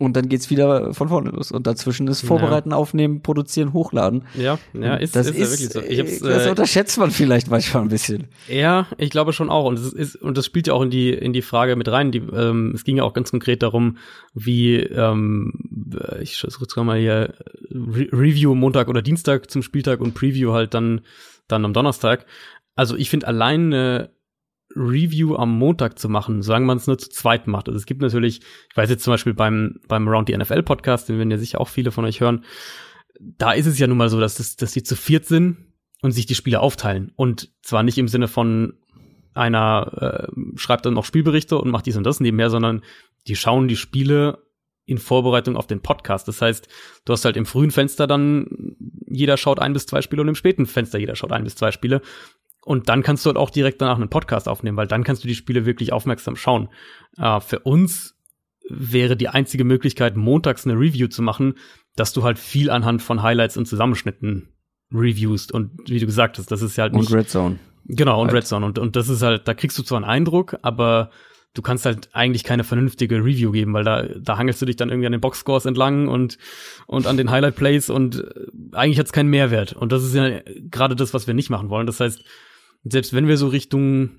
und 0.00 0.16
dann 0.16 0.30
geht's 0.30 0.48
wieder 0.48 0.94
von 0.94 1.08
vorne 1.10 1.30
los. 1.30 1.52
Und 1.52 1.66
dazwischen 1.66 2.08
ist 2.08 2.22
Vorbereiten, 2.22 2.70
ja. 2.70 2.76
Aufnehmen, 2.76 3.20
Produzieren, 3.20 3.74
Hochladen. 3.74 4.24
Ja, 4.34 4.58
ja, 4.72 4.96
ist, 4.96 5.14
das 5.14 5.28
ist, 5.28 5.60
ist 5.60 5.74
ja 5.74 5.82
wirklich 5.82 6.18
so. 6.18 6.26
das 6.26 6.46
äh, 6.46 6.50
unterschätzt 6.50 6.98
man 6.98 7.10
vielleicht 7.10 7.50
manchmal 7.50 7.82
ein 7.82 7.90
bisschen. 7.90 8.28
Ja, 8.48 8.86
ich 8.96 9.10
glaube 9.10 9.34
schon 9.34 9.50
auch. 9.50 9.66
Und 9.66 9.78
das 9.78 9.92
ist, 9.92 10.16
und 10.16 10.38
das 10.38 10.46
spielt 10.46 10.68
ja 10.68 10.72
auch 10.72 10.80
in 10.80 10.88
die, 10.88 11.10
in 11.10 11.34
die 11.34 11.42
Frage 11.42 11.76
mit 11.76 11.86
rein. 11.88 12.12
Die, 12.12 12.18
ähm, 12.18 12.72
es 12.74 12.84
ging 12.84 12.96
ja 12.96 13.02
auch 13.02 13.12
ganz 13.12 13.30
konkret 13.30 13.62
darum, 13.62 13.98
wie, 14.32 14.76
ähm, 14.76 15.52
ich 16.22 16.38
schaue 16.38 16.84
mal 16.84 16.98
hier, 16.98 17.34
Re 17.70 18.08
Review 18.10 18.54
Montag 18.54 18.88
oder 18.88 19.02
Dienstag 19.02 19.50
zum 19.50 19.62
Spieltag 19.62 20.00
und 20.00 20.14
Preview 20.14 20.52
halt 20.52 20.72
dann, 20.72 21.02
dann 21.46 21.66
am 21.66 21.74
Donnerstag. 21.74 22.24
Also 22.74 22.96
ich 22.96 23.10
finde 23.10 23.26
allein 23.26 23.66
eine 23.66 24.10
Review 24.76 25.36
am 25.36 25.56
Montag 25.56 25.98
zu 25.98 26.08
machen, 26.08 26.42
solange 26.42 26.66
man 26.66 26.76
es 26.76 26.86
nur 26.86 26.98
zu 26.98 27.08
zweit 27.10 27.46
macht. 27.46 27.68
Also 27.68 27.76
es 27.76 27.86
gibt 27.86 28.00
natürlich, 28.00 28.40
ich 28.70 28.76
weiß 28.76 28.88
jetzt 28.90 29.04
zum 29.04 29.12
Beispiel 29.12 29.34
beim, 29.34 29.80
beim 29.88 30.08
Round 30.08 30.28
the 30.28 30.36
NFL 30.36 30.62
Podcast, 30.62 31.08
den 31.08 31.18
werden 31.18 31.30
ja 31.30 31.38
sicher 31.38 31.60
auch 31.60 31.68
viele 31.68 31.90
von 31.90 32.04
euch 32.04 32.20
hören, 32.20 32.44
da 33.18 33.52
ist 33.52 33.66
es 33.66 33.78
ja 33.78 33.86
nun 33.86 33.98
mal 33.98 34.08
so, 34.08 34.20
dass, 34.20 34.36
das, 34.36 34.56
dass 34.56 34.72
die 34.72 34.82
zu 34.82 34.96
viert 34.96 35.26
sind 35.26 35.58
und 36.02 36.12
sich 36.12 36.26
die 36.26 36.34
Spiele 36.34 36.60
aufteilen. 36.60 37.12
Und 37.16 37.50
zwar 37.62 37.82
nicht 37.82 37.98
im 37.98 38.08
Sinne 38.08 38.28
von 38.28 38.74
einer 39.34 40.28
äh, 40.28 40.58
schreibt 40.58 40.86
dann 40.86 40.94
noch 40.94 41.04
Spielberichte 41.04 41.58
und 41.58 41.70
macht 41.70 41.86
dies 41.86 41.96
und 41.96 42.04
das 42.04 42.20
nebenher, 42.20 42.50
sondern 42.50 42.82
die 43.26 43.36
schauen 43.36 43.68
die 43.68 43.76
Spiele 43.76 44.38
in 44.86 44.98
Vorbereitung 44.98 45.56
auf 45.56 45.66
den 45.66 45.82
Podcast. 45.82 46.26
Das 46.26 46.42
heißt, 46.42 46.68
du 47.04 47.12
hast 47.12 47.24
halt 47.24 47.36
im 47.36 47.46
frühen 47.46 47.70
Fenster 47.70 48.06
dann 48.06 48.76
jeder 49.06 49.36
schaut 49.36 49.60
ein 49.60 49.72
bis 49.72 49.86
zwei 49.86 50.02
Spiele 50.02 50.22
und 50.22 50.28
im 50.28 50.34
späten 50.34 50.66
Fenster 50.66 50.98
jeder 50.98 51.14
schaut 51.14 51.32
ein 51.32 51.44
bis 51.44 51.54
zwei 51.54 51.70
Spiele. 51.70 52.00
Und 52.64 52.88
dann 52.88 53.02
kannst 53.02 53.24
du 53.24 53.28
halt 53.28 53.36
auch 53.36 53.50
direkt 53.50 53.80
danach 53.80 53.96
einen 53.96 54.10
Podcast 54.10 54.48
aufnehmen, 54.48 54.76
weil 54.76 54.86
dann 54.86 55.04
kannst 55.04 55.24
du 55.24 55.28
die 55.28 55.34
Spiele 55.34 55.66
wirklich 55.66 55.92
aufmerksam 55.92 56.36
schauen. 56.36 56.68
Äh, 57.16 57.40
für 57.40 57.60
uns 57.60 58.16
wäre 58.68 59.16
die 59.16 59.28
einzige 59.28 59.64
Möglichkeit, 59.64 60.16
montags 60.16 60.66
eine 60.66 60.78
Review 60.78 61.08
zu 61.08 61.22
machen, 61.22 61.54
dass 61.96 62.12
du 62.12 62.22
halt 62.22 62.38
viel 62.38 62.70
anhand 62.70 63.02
von 63.02 63.22
Highlights 63.22 63.56
und 63.56 63.66
Zusammenschnitten 63.66 64.48
reviewst. 64.92 65.52
Und 65.52 65.72
wie 65.86 65.98
du 65.98 66.06
gesagt 66.06 66.38
hast, 66.38 66.50
das 66.50 66.62
ist 66.62 66.76
ja 66.76 66.82
halt 66.82 66.94
nicht. 66.94 67.10
Und 67.10 67.16
Red 67.16 67.30
Zone. 67.30 67.58
Genau, 67.86 68.20
und 68.20 68.28
halt. 68.28 68.36
Red 68.36 68.46
Zone. 68.46 68.66
Und, 68.66 68.78
und 68.78 68.96
das 68.96 69.08
ist 69.08 69.22
halt, 69.22 69.48
da 69.48 69.54
kriegst 69.54 69.78
du 69.78 69.82
zwar 69.82 69.96
einen 69.96 70.04
Eindruck, 70.04 70.58
aber 70.62 71.10
du 71.54 71.62
kannst 71.62 71.84
halt 71.84 72.10
eigentlich 72.12 72.44
keine 72.44 72.62
vernünftige 72.62 73.16
Review 73.16 73.50
geben, 73.50 73.72
weil 73.72 73.84
da, 73.84 74.02
da 74.02 74.38
hangelst 74.38 74.62
du 74.62 74.66
dich 74.66 74.76
dann 74.76 74.88
irgendwie 74.88 75.06
an 75.06 75.12
den 75.12 75.20
Boxscores 75.20 75.64
entlang 75.64 76.06
und, 76.08 76.38
und 76.86 77.06
an 77.06 77.16
den 77.16 77.30
Highlight 77.30 77.56
Plays 77.56 77.90
und 77.90 78.20
äh, 78.20 78.44
eigentlich 78.72 78.98
hat 78.98 79.06
es 79.06 79.12
keinen 79.12 79.30
Mehrwert. 79.30 79.72
Und 79.72 79.90
das 79.90 80.04
ist 80.04 80.14
ja 80.14 80.40
gerade 80.70 80.94
das, 80.94 81.12
was 81.12 81.26
wir 81.26 81.34
nicht 81.34 81.50
machen 81.50 81.70
wollen. 81.70 81.86
Das 81.86 81.98
heißt, 81.98 82.22
selbst 82.84 83.12
wenn 83.12 83.28
wir 83.28 83.36
so 83.36 83.48
Richtung 83.48 84.10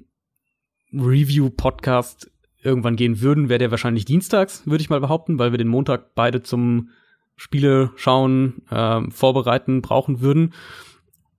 Review-Podcast 0.93 2.31
irgendwann 2.63 2.95
gehen 2.95 3.21
würden, 3.21 3.49
wäre 3.49 3.59
der 3.59 3.71
wahrscheinlich 3.71 4.05
dienstags, 4.05 4.67
würde 4.67 4.81
ich 4.81 4.89
mal 4.89 4.99
behaupten, 4.99 5.39
weil 5.39 5.51
wir 5.51 5.57
den 5.57 5.67
Montag 5.67 6.13
beide 6.15 6.43
zum 6.43 6.89
Spiele 7.35 7.91
schauen, 7.95 8.61
äh, 8.69 9.01
vorbereiten 9.09 9.81
brauchen 9.81 10.21
würden. 10.21 10.53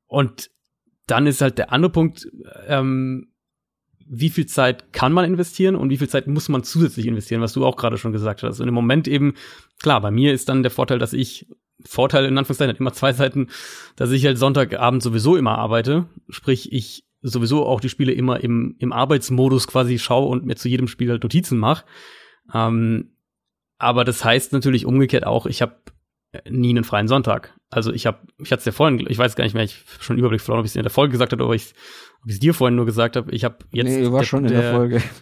Und 0.07 0.51
dann 1.07 1.27
ist 1.27 1.41
halt 1.41 1.59
der 1.59 1.73
andere 1.73 1.93
Punkt, 1.93 2.29
ähm, 2.67 3.29
wie 4.07 4.31
viel 4.31 4.47
Zeit 4.47 4.93
kann 4.93 5.13
man 5.13 5.25
investieren 5.25 5.77
und 5.77 5.91
wie 5.91 5.97
viel 5.97 6.09
Zeit 6.09 6.27
muss 6.27 6.49
man 6.49 6.65
zusätzlich 6.65 7.07
investieren, 7.07 7.41
was 7.41 7.53
du 7.53 7.65
auch 7.65 7.77
gerade 7.77 7.99
schon 7.99 8.13
gesagt 8.13 8.43
hast. 8.43 8.61
Und 8.61 8.69
im 8.69 8.75
Moment 8.75 9.07
eben, 9.09 9.35
klar, 9.81 10.01
bei 10.01 10.11
mir 10.11 10.33
ist 10.33 10.49
dann 10.49 10.63
der 10.63 10.71
Vorteil, 10.71 10.99
dass 10.99 11.13
ich, 11.13 11.47
Vorteil 11.85 12.27
in 12.27 12.37
Anführungszeichen 12.37 12.77
immer 12.77 12.93
zwei 12.93 13.13
Seiten, 13.13 13.49
dass 13.97 14.11
ich 14.11 14.27
halt 14.27 14.39
Sonntagabend 14.39 15.03
sowieso 15.03 15.37
immer 15.37 15.59
arbeite. 15.59 16.07
Sprich, 16.29 16.73
ich 16.73 17.05
sowieso 17.23 17.67
auch 17.67 17.81
die 17.81 17.89
Spiele 17.89 18.13
immer 18.13 18.43
im, 18.43 18.77
im 18.79 18.93
Arbeitsmodus 18.93 19.69
quasi 19.69 19.99
schaue 19.99 20.29
und 20.29 20.45
mir 20.45 20.57
zu 20.57 20.69
jedem 20.69 20.89
Spiel 20.89 21.11
halt 21.11 21.23
Notizen 21.23 21.59
mache. 21.59 21.85
Ähm, 22.53 23.13
aber 23.79 24.05
das 24.05 24.25
heißt 24.25 24.53
natürlich 24.53 24.87
umgekehrt 24.87 25.27
auch, 25.27 25.47
ich 25.47 25.63
habe 25.63 25.77
nie 26.49 26.71
einen 26.71 26.85
freien 26.85 27.09
Sonntag. 27.09 27.55
Also 27.71 27.93
ich 27.93 28.07
habe, 28.07 28.19
ich 28.39 28.51
hatte 28.53 28.61
es 28.61 28.65
ja 28.65 28.73
vorhin, 28.73 29.05
ich 29.09 29.19
weiß 29.19 29.37
gar 29.37 29.45
nicht 29.45 29.55
mehr, 29.55 29.65
ich 29.65 29.77
habe 29.95 30.03
schon 30.03 30.19
Überblick 30.19 30.41
verloren, 30.41 30.61
ob 30.61 30.67
ich 30.67 30.73
es 30.73 30.77
in 30.77 30.83
der 30.83 30.91
Folge 30.91 31.13
gesagt 31.13 31.33
habe 31.33 31.43
oder 31.43 31.51
ob 31.51 31.57
ich 31.57 31.75
es 32.27 32.39
dir 32.39 32.55
vorhin 32.55 32.77
nur 32.77 32.87
gesagt 32.87 33.17
habe. 33.17 33.31
Ich 33.33 33.45
habe 33.45 33.57
jetzt. 33.73 33.89
Nee, 33.89 34.11
war 34.11 34.21
der, 34.21 34.27
schon 34.27 34.45
in 34.45 34.53
der, 34.53 34.63
der 34.63 34.73
Folge. 34.73 35.03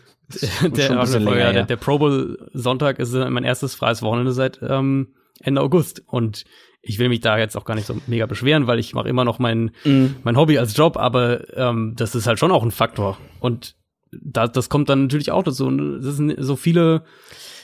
Der, 0.62 0.68
der, 0.68 1.38
ja, 1.40 1.52
der, 1.52 1.64
der 1.64 1.76
Pro 1.76 1.98
Bowl 1.98 2.38
Sonntag 2.52 3.00
ist 3.00 3.12
mein 3.12 3.42
erstes 3.42 3.74
freies 3.74 4.00
Wochenende 4.00 4.30
seit 4.30 4.60
ähm, 4.62 5.08
Ende 5.40 5.60
August 5.60 6.04
und 6.06 6.44
ich 6.82 6.98
will 6.98 7.08
mich 7.08 7.20
da 7.20 7.38
jetzt 7.38 7.56
auch 7.56 7.64
gar 7.64 7.74
nicht 7.74 7.86
so 7.86 7.96
mega 8.06 8.26
beschweren, 8.26 8.66
weil 8.66 8.78
ich 8.78 8.94
mache 8.94 9.08
immer 9.08 9.24
noch 9.24 9.38
mein, 9.38 9.72
mm. 9.84 10.06
mein 10.22 10.36
Hobby 10.36 10.58
als 10.58 10.76
Job, 10.76 10.96
aber 10.96 11.56
ähm, 11.56 11.94
das 11.96 12.14
ist 12.14 12.26
halt 12.26 12.38
schon 12.38 12.52
auch 12.52 12.62
ein 12.62 12.70
Faktor. 12.70 13.18
Und 13.38 13.76
da, 14.12 14.48
das 14.48 14.68
kommt 14.68 14.88
dann 14.88 15.02
natürlich 15.02 15.30
auch 15.30 15.42
dazu. 15.42 15.66
Und 15.66 16.02
das 16.02 16.16
sind 16.16 16.34
so 16.38 16.56
viele, 16.56 17.04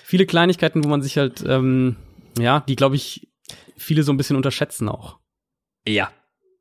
viele 0.05 0.27
Kleinigkeiten, 0.27 0.85
wo 0.85 0.89
man 0.89 1.03
sich 1.03 1.17
halt, 1.19 1.45
ähm, 1.47 1.97
ja, 2.39 2.61
die, 2.61 2.77
glaube 2.77 2.97
ich, 2.97 3.29
viele 3.77 4.03
so 4.03 4.13
ein 4.13 4.17
bisschen 4.17 4.37
unterschätzen 4.37 4.89
auch. 4.89 5.19
Ja, 5.87 6.11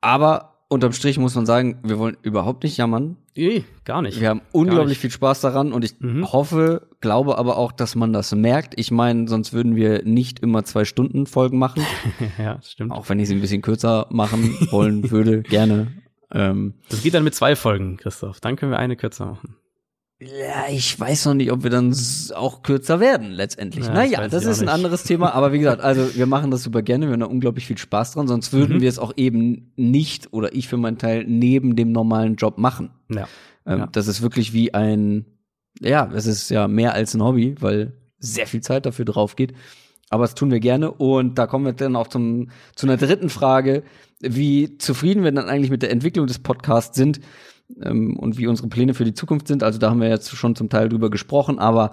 aber 0.02 0.56
unterm 0.70 0.94
Strich 0.94 1.18
muss 1.18 1.36
man 1.36 1.46
sagen, 1.46 1.80
wir 1.84 2.00
wollen 2.00 2.18
überhaupt 2.22 2.64
nicht 2.64 2.78
jammern. 2.78 3.18
Nee, 3.36 3.66
gar 3.84 4.02
nicht. 4.02 4.20
Wir 4.22 4.30
haben 4.30 4.42
unglaublich 4.52 4.98
viel 4.98 5.12
Spaß 5.12 5.42
daran 5.42 5.74
und 5.74 5.84
ich 5.84 6.00
mhm. 6.00 6.32
hoffe, 6.32 6.88
glaube 7.06 7.38
aber 7.38 7.58
auch, 7.58 7.72
dass 7.72 7.94
man 7.94 8.14
das 8.14 8.34
merkt. 8.34 8.74
Ich 8.80 8.90
meine, 8.90 9.28
sonst 9.28 9.54
würden 9.54 9.76
wir 9.76 10.04
nicht 10.04 10.40
immer 10.40 10.64
zwei 10.64 10.86
Stunden 10.86 11.28
Folgen 11.28 11.60
machen. 11.60 11.84
ja, 12.40 12.60
stimmt. 12.64 12.92
Auch 12.92 13.10
wenn 13.10 13.20
ich 13.20 13.28
sie 13.28 13.36
ein 13.36 13.42
bisschen 13.42 13.62
kürzer 13.62 14.08
machen 14.10 14.58
wollen 14.72 15.12
würde, 15.12 15.42
gerne. 15.44 15.92
Ähm, 16.32 16.74
das 16.90 17.04
geht 17.04 17.14
dann 17.14 17.24
mit 17.24 17.36
zwei 17.36 17.56
Folgen, 17.56 17.98
Christoph. 17.98 18.40
Dann 18.40 18.56
können 18.56 18.72
wir 18.72 18.80
eine 18.80 18.96
kürzer 18.96 19.28
machen. 19.28 19.56
Ja, 20.20 20.68
ich 20.72 21.00
weiß 21.00 21.26
noch 21.26 21.36
nicht, 21.36 21.52
ob 21.52 21.62
wir 21.62 21.70
dann 21.70 21.96
auch 22.34 22.64
kürzer 22.64 23.00
werden 23.00 23.30
letztendlich. 23.30 23.86
Ja, 23.86 23.94
naja, 23.94 24.28
das 24.28 24.46
ist 24.46 24.64
ein 24.64 24.70
anderes 24.70 25.04
Thema, 25.04 25.36
aber 25.36 25.54
wie 25.54 25.60
gesagt, 25.60 25.82
also 25.82 26.16
wir 26.16 26.26
machen 26.26 26.50
das 26.50 26.64
super 26.64 26.82
gerne, 26.82 27.06
wir 27.06 27.14
haben 27.14 27.20
da 27.20 27.28
unglaublich 27.28 27.68
viel 27.68 27.78
Spaß 27.78 28.14
dran, 28.14 28.28
sonst 28.28 28.52
würden 28.52 28.78
mhm. 28.78 28.82
wir 28.82 28.90
es 28.90 28.98
auch 28.98 29.14
eben 29.18 29.74
nicht 29.76 30.34
oder 30.34 30.56
ich 30.56 30.68
für 30.70 30.78
meinen 30.78 30.98
Teil 30.98 31.26
neben 31.28 31.76
dem 31.76 31.92
normalen 31.92 32.38
Job 32.38 32.58
machen. 32.58 32.92
Ja. 33.10 33.28
Ähm, 33.66 33.80
ja. 33.80 33.88
Das 33.92 34.08
ist 34.08 34.22
wirklich 34.22 34.54
wie 34.54 34.74
ein, 34.74 35.26
ja, 35.82 36.10
es 36.14 36.26
ist 36.26 36.50
ja 36.50 36.68
mehr 36.68 36.94
als 36.94 37.14
ein 37.14 37.24
Hobby, 37.24 37.56
weil 37.60 37.94
sehr 38.20 38.48
viel 38.48 38.62
Zeit 38.62 38.86
dafür 38.86 39.06
drauf 39.06 39.36
geht. 39.36 39.54
Aber 40.10 40.24
das 40.24 40.36
tun 40.36 40.52
wir 40.52 40.60
gerne 40.60 40.92
und 40.92 41.38
da 41.38 41.48
kommen 41.48 41.66
wir 41.66 41.74
dann 41.74 41.96
auch 41.96 42.08
zum, 42.08 42.50
zu 42.76 42.86
einer 42.86 42.98
dritten 42.98 43.30
Frage, 43.30 43.84
wie 44.20 44.78
zufrieden 44.78 45.24
wir 45.24 45.32
dann 45.32 45.50
eigentlich 45.50 45.72
mit 45.72 45.82
der 45.82 45.92
Entwicklung 45.92 46.28
des 46.28 46.40
Podcasts 46.40 46.96
sind 46.96 47.20
ähm, 47.82 48.16
und 48.18 48.38
wie 48.38 48.48
unsere 48.48 48.68
Pläne 48.68 48.94
für 48.94 49.04
die 49.04 49.14
Zukunft 49.14 49.48
sind. 49.48 49.64
Also 49.64 49.80
da 49.80 49.90
haben 49.90 50.02
wir 50.02 50.10
jetzt 50.10 50.30
schon 50.30 50.56
zum 50.56 50.70
Teil 50.70 50.90
drüber 50.90 51.10
gesprochen, 51.10 51.58
aber 51.60 51.92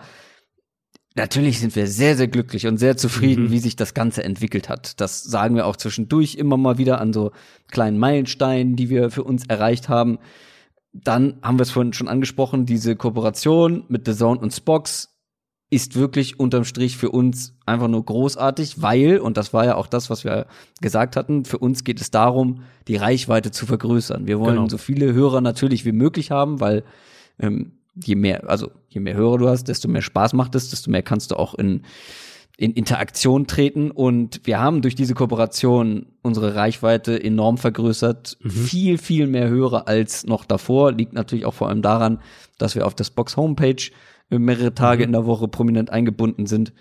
natürlich 1.15 1.59
sind 1.59 1.75
wir 1.75 1.87
sehr, 1.87 2.17
sehr 2.17 2.29
glücklich 2.29 2.67
und 2.67 2.79
sehr 2.79 2.97
zufrieden, 2.97 3.45
mhm. 3.45 3.51
wie 3.51 3.59
sich 3.59 3.77
das 3.77 3.95
Ganze 3.95 4.25
entwickelt 4.25 4.69
hat. 4.69 5.01
Das 5.01 5.23
sagen 5.23 5.57
wir 5.57 5.67
auch 5.67 5.77
zwischendurch 5.77 6.35
immer 6.35 6.57
mal 6.57 6.79
wieder 6.79 7.01
an 7.01 7.13
so 7.13 7.33
kleinen 7.71 7.99
Meilensteinen, 7.99 8.77
die 8.77 8.91
wir 8.91 9.11
für 9.11 9.25
uns 9.25 9.47
erreicht 9.47 9.89
haben. 9.89 10.19
Dann 10.93 11.39
haben 11.43 11.59
wir 11.59 11.63
es 11.63 11.71
vorhin 11.71 11.93
schon 11.93 12.09
angesprochen, 12.09 12.67
diese 12.67 12.97
Kooperation 12.97 13.85
mit 13.89 14.07
The 14.07 14.15
Zone 14.15 14.41
und 14.41 14.53
Spox 14.53 15.13
ist 15.73 15.97
wirklich 15.97 16.39
unterm 16.39 16.65
Strich 16.65 16.99
für 16.99 17.11
uns 17.11 17.55
einfach 17.65 17.89
nur 17.89 18.05
großartig, 18.05 18.83
weil, 18.83 19.19
und 19.19 19.39
das 19.39 19.55
war 19.55 19.65
ja 19.65 19.77
auch 19.77 19.87
das, 19.87 20.11
was 20.11 20.23
wir 20.23 20.47
gesagt 20.83 21.17
hatten, 21.17 21.47
für 21.47 21.57
uns 21.57 21.83
geht 21.83 21.99
es 21.99 22.11
darum, 22.11 22.65
die 22.89 22.97
Reichweite 22.97 23.53
zu 23.53 23.65
vergrößern. 23.65 24.27
Wir 24.27 24.39
wollen 24.39 24.57
genau. 24.57 24.69
so 24.69 24.77
viele 24.77 25.15
Hörer 25.15 25.41
natürlich 25.41 25.87
wie 25.87 25.93
möglich 25.93 26.31
haben, 26.31 26.61
weil 26.61 26.85
ähm, 27.39 27.73
je 27.95 28.17
mehr, 28.17 28.51
also 28.51 28.71
je 28.91 29.01
mehr 29.01 29.15
Hörer 29.15 29.39
du 29.39 29.49
hast, 29.49 29.65
desto 29.65 29.89
mehr 29.89 30.03
Spaß 30.03 30.35
macht 30.35 30.55
es, 30.55 30.69
desto 30.69 30.91
mehr 30.91 31.03
kannst 31.03 31.31
du 31.31 31.37
auch 31.37 31.55
in, 31.55 31.85
in 32.57 32.73
Interaktion 32.73 33.47
treten. 33.47 33.91
Und 33.91 34.41
wir 34.45 34.61
haben 34.61 34.83
durch 34.83 34.95
diese 34.95 35.15
Kooperation 35.15 36.07
unsere 36.23 36.55
Reichweite 36.55 37.23
enorm 37.23 37.59
vergrößert. 37.59 38.39
Mhm. 38.41 38.51
Viel, 38.51 38.99
viel 38.99 39.27
mehr 39.27 39.49
Hörer 39.49 39.89
als 39.89 40.25
noch 40.27 40.45
davor. 40.45 40.93
Liegt 40.93 41.13
natürlich 41.13 41.45
auch 41.45 41.55
vor 41.55 41.69
allem 41.69 41.83
daran, 41.83 42.21
dass 42.59 42.75
wir 42.75 42.87
auf 42.87 42.95
das 42.95 43.11
Box 43.11 43.37
Homepage 43.37 43.83
mehrere 44.31 44.75
Tage 44.75 45.03
mhm. 45.03 45.09
in 45.09 45.13
der 45.13 45.27
Woche 45.27 45.49
prominent 45.49 45.91
eingebunden 45.91 46.47
sind. 46.47 46.73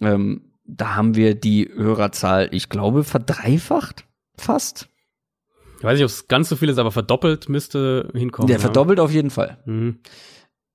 Ähm, 0.00 0.52
da 0.66 0.94
haben 0.94 1.14
wir 1.14 1.34
die 1.34 1.68
Hörerzahl, 1.74 2.48
ich 2.52 2.68
glaube, 2.68 3.04
verdreifacht 3.04 4.06
fast. 4.36 4.88
Ich 5.78 5.84
weiß 5.84 5.94
nicht, 5.94 6.04
ob 6.04 6.10
es 6.10 6.28
ganz 6.28 6.48
so 6.48 6.56
viel 6.56 6.70
ist, 6.70 6.78
aber 6.78 6.90
verdoppelt 6.90 7.48
müsste 7.48 8.10
hinkommen. 8.14 8.46
Der 8.46 8.56
ja. 8.56 8.60
verdoppelt 8.60 9.00
auf 9.00 9.12
jeden 9.12 9.30
Fall. 9.30 9.58
Mhm. 9.66 9.98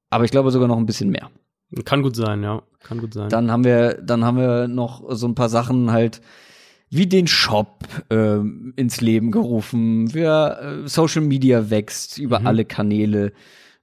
Aber 0.09 0.23
ich 0.25 0.31
glaube 0.31 0.51
sogar 0.51 0.67
noch 0.67 0.77
ein 0.77 0.85
bisschen 0.85 1.09
mehr. 1.09 1.29
Kann 1.85 2.01
gut 2.01 2.15
sein, 2.15 2.43
ja. 2.43 2.63
Kann 2.81 2.99
gut 2.99 3.13
sein. 3.13 3.29
Dann 3.29 3.51
haben 3.51 3.63
wir, 3.63 3.95
dann 4.01 4.25
haben 4.25 4.37
wir 4.37 4.67
noch 4.67 5.03
so 5.09 5.27
ein 5.27 5.35
paar 5.35 5.49
Sachen 5.49 5.91
halt 5.91 6.21
wie 6.89 7.05
den 7.07 7.27
Shop 7.27 7.85
äh, 8.09 8.39
ins 8.75 9.01
Leben 9.01 9.31
gerufen. 9.31 10.13
Wir, 10.13 10.83
äh, 10.85 10.87
Social 10.87 11.21
Media 11.21 11.69
wächst 11.69 12.17
über 12.17 12.39
mhm. 12.39 12.47
alle 12.47 12.65
Kanäle. 12.65 13.33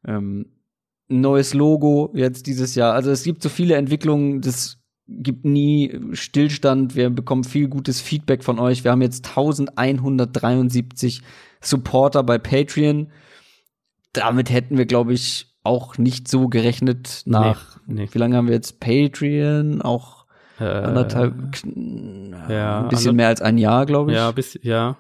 Ähm, 0.05 0.47
neues 1.09 1.55
Logo 1.55 2.11
jetzt 2.15 2.47
dieses 2.47 2.75
Jahr. 2.75 2.95
Also 2.95 3.13
es 3.13 3.23
gibt 3.23 3.43
so 3.43 3.49
viele 3.49 3.77
Entwicklungen, 3.77 4.41
das 4.41 4.79
gibt 5.09 5.45
nie 5.45 6.01
Stillstand. 6.13 6.97
Wir 6.97 7.11
bekommen 7.11 7.45
viel 7.45 7.69
gutes 7.69 8.01
Feedback 8.01 8.43
von 8.43 8.59
euch. 8.59 8.83
Wir 8.83 8.91
haben 8.91 9.03
jetzt 9.03 9.29
1173 9.29 11.23
Supporter 11.61 12.25
bei 12.25 12.39
Patreon. 12.39 13.13
Damit 14.13 14.51
hätten 14.51 14.77
wir, 14.79 14.87
glaube 14.87 15.13
ich, 15.13 15.46
auch 15.67 15.99
nicht 15.99 16.29
so 16.29 16.49
gerechnet 16.49 17.23
nach. 17.27 17.79
Nee, 17.87 18.03
nee. 18.03 18.09
Wie 18.11 18.19
lange 18.19 18.37
haben 18.37 18.49
wir 18.49 18.55
jetzt 18.55 18.81
Patreon? 18.81 19.83
Auch 19.83 20.27
äh, 20.59 20.65
anderthalb, 20.65 21.35
ja, 22.49 22.83
ein 22.83 22.89
bisschen 22.89 23.17
mehr 23.17 23.29
als 23.29 23.43
ein 23.43 23.59
Jahr, 23.59 23.85
glaube 23.85 24.13
ich. 24.13 24.17
Ja, 24.17 24.31
bis, 24.31 24.59
ja. 24.63 24.97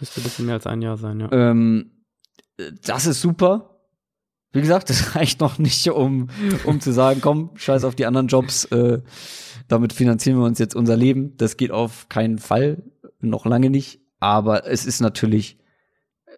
Müsste 0.00 0.20
ein 0.20 0.24
bisschen 0.24 0.46
mehr 0.46 0.56
als 0.56 0.66
ein 0.66 0.82
Jahr 0.82 0.96
sein, 0.96 1.20
ja. 1.20 1.28
Ähm, 1.30 1.92
das 2.84 3.06
ist 3.06 3.20
super. 3.20 3.70
Wie 4.52 4.60
gesagt, 4.60 4.90
das 4.90 5.14
reicht 5.14 5.40
noch 5.40 5.58
nicht, 5.58 5.88
um, 5.88 6.28
um 6.64 6.80
zu 6.80 6.92
sagen, 6.92 7.20
komm, 7.20 7.50
scheiß 7.54 7.84
auf 7.84 7.94
die 7.94 8.06
anderen 8.06 8.26
Jobs, 8.26 8.64
äh, 8.66 9.00
damit 9.68 9.92
finanzieren 9.92 10.38
wir 10.38 10.44
uns 10.44 10.58
jetzt 10.58 10.74
unser 10.74 10.96
Leben. 10.96 11.36
Das 11.36 11.56
geht 11.56 11.70
auf 11.70 12.08
keinen 12.08 12.38
Fall, 12.38 12.82
noch 13.20 13.46
lange 13.46 13.70
nicht. 13.70 14.00
Aber 14.18 14.66
es 14.66 14.84
ist 14.86 15.00
natürlich, 15.00 15.58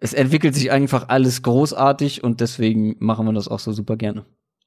es 0.01 0.13
entwickelt 0.13 0.55
sich 0.55 0.71
einfach 0.71 1.09
alles 1.09 1.41
großartig 1.41 2.23
und 2.23 2.41
deswegen 2.41 2.95
machen 2.99 3.25
wir 3.25 3.33
das 3.33 3.47
auch 3.47 3.59
so 3.59 3.71
super 3.71 3.95
gerne. 3.97 4.25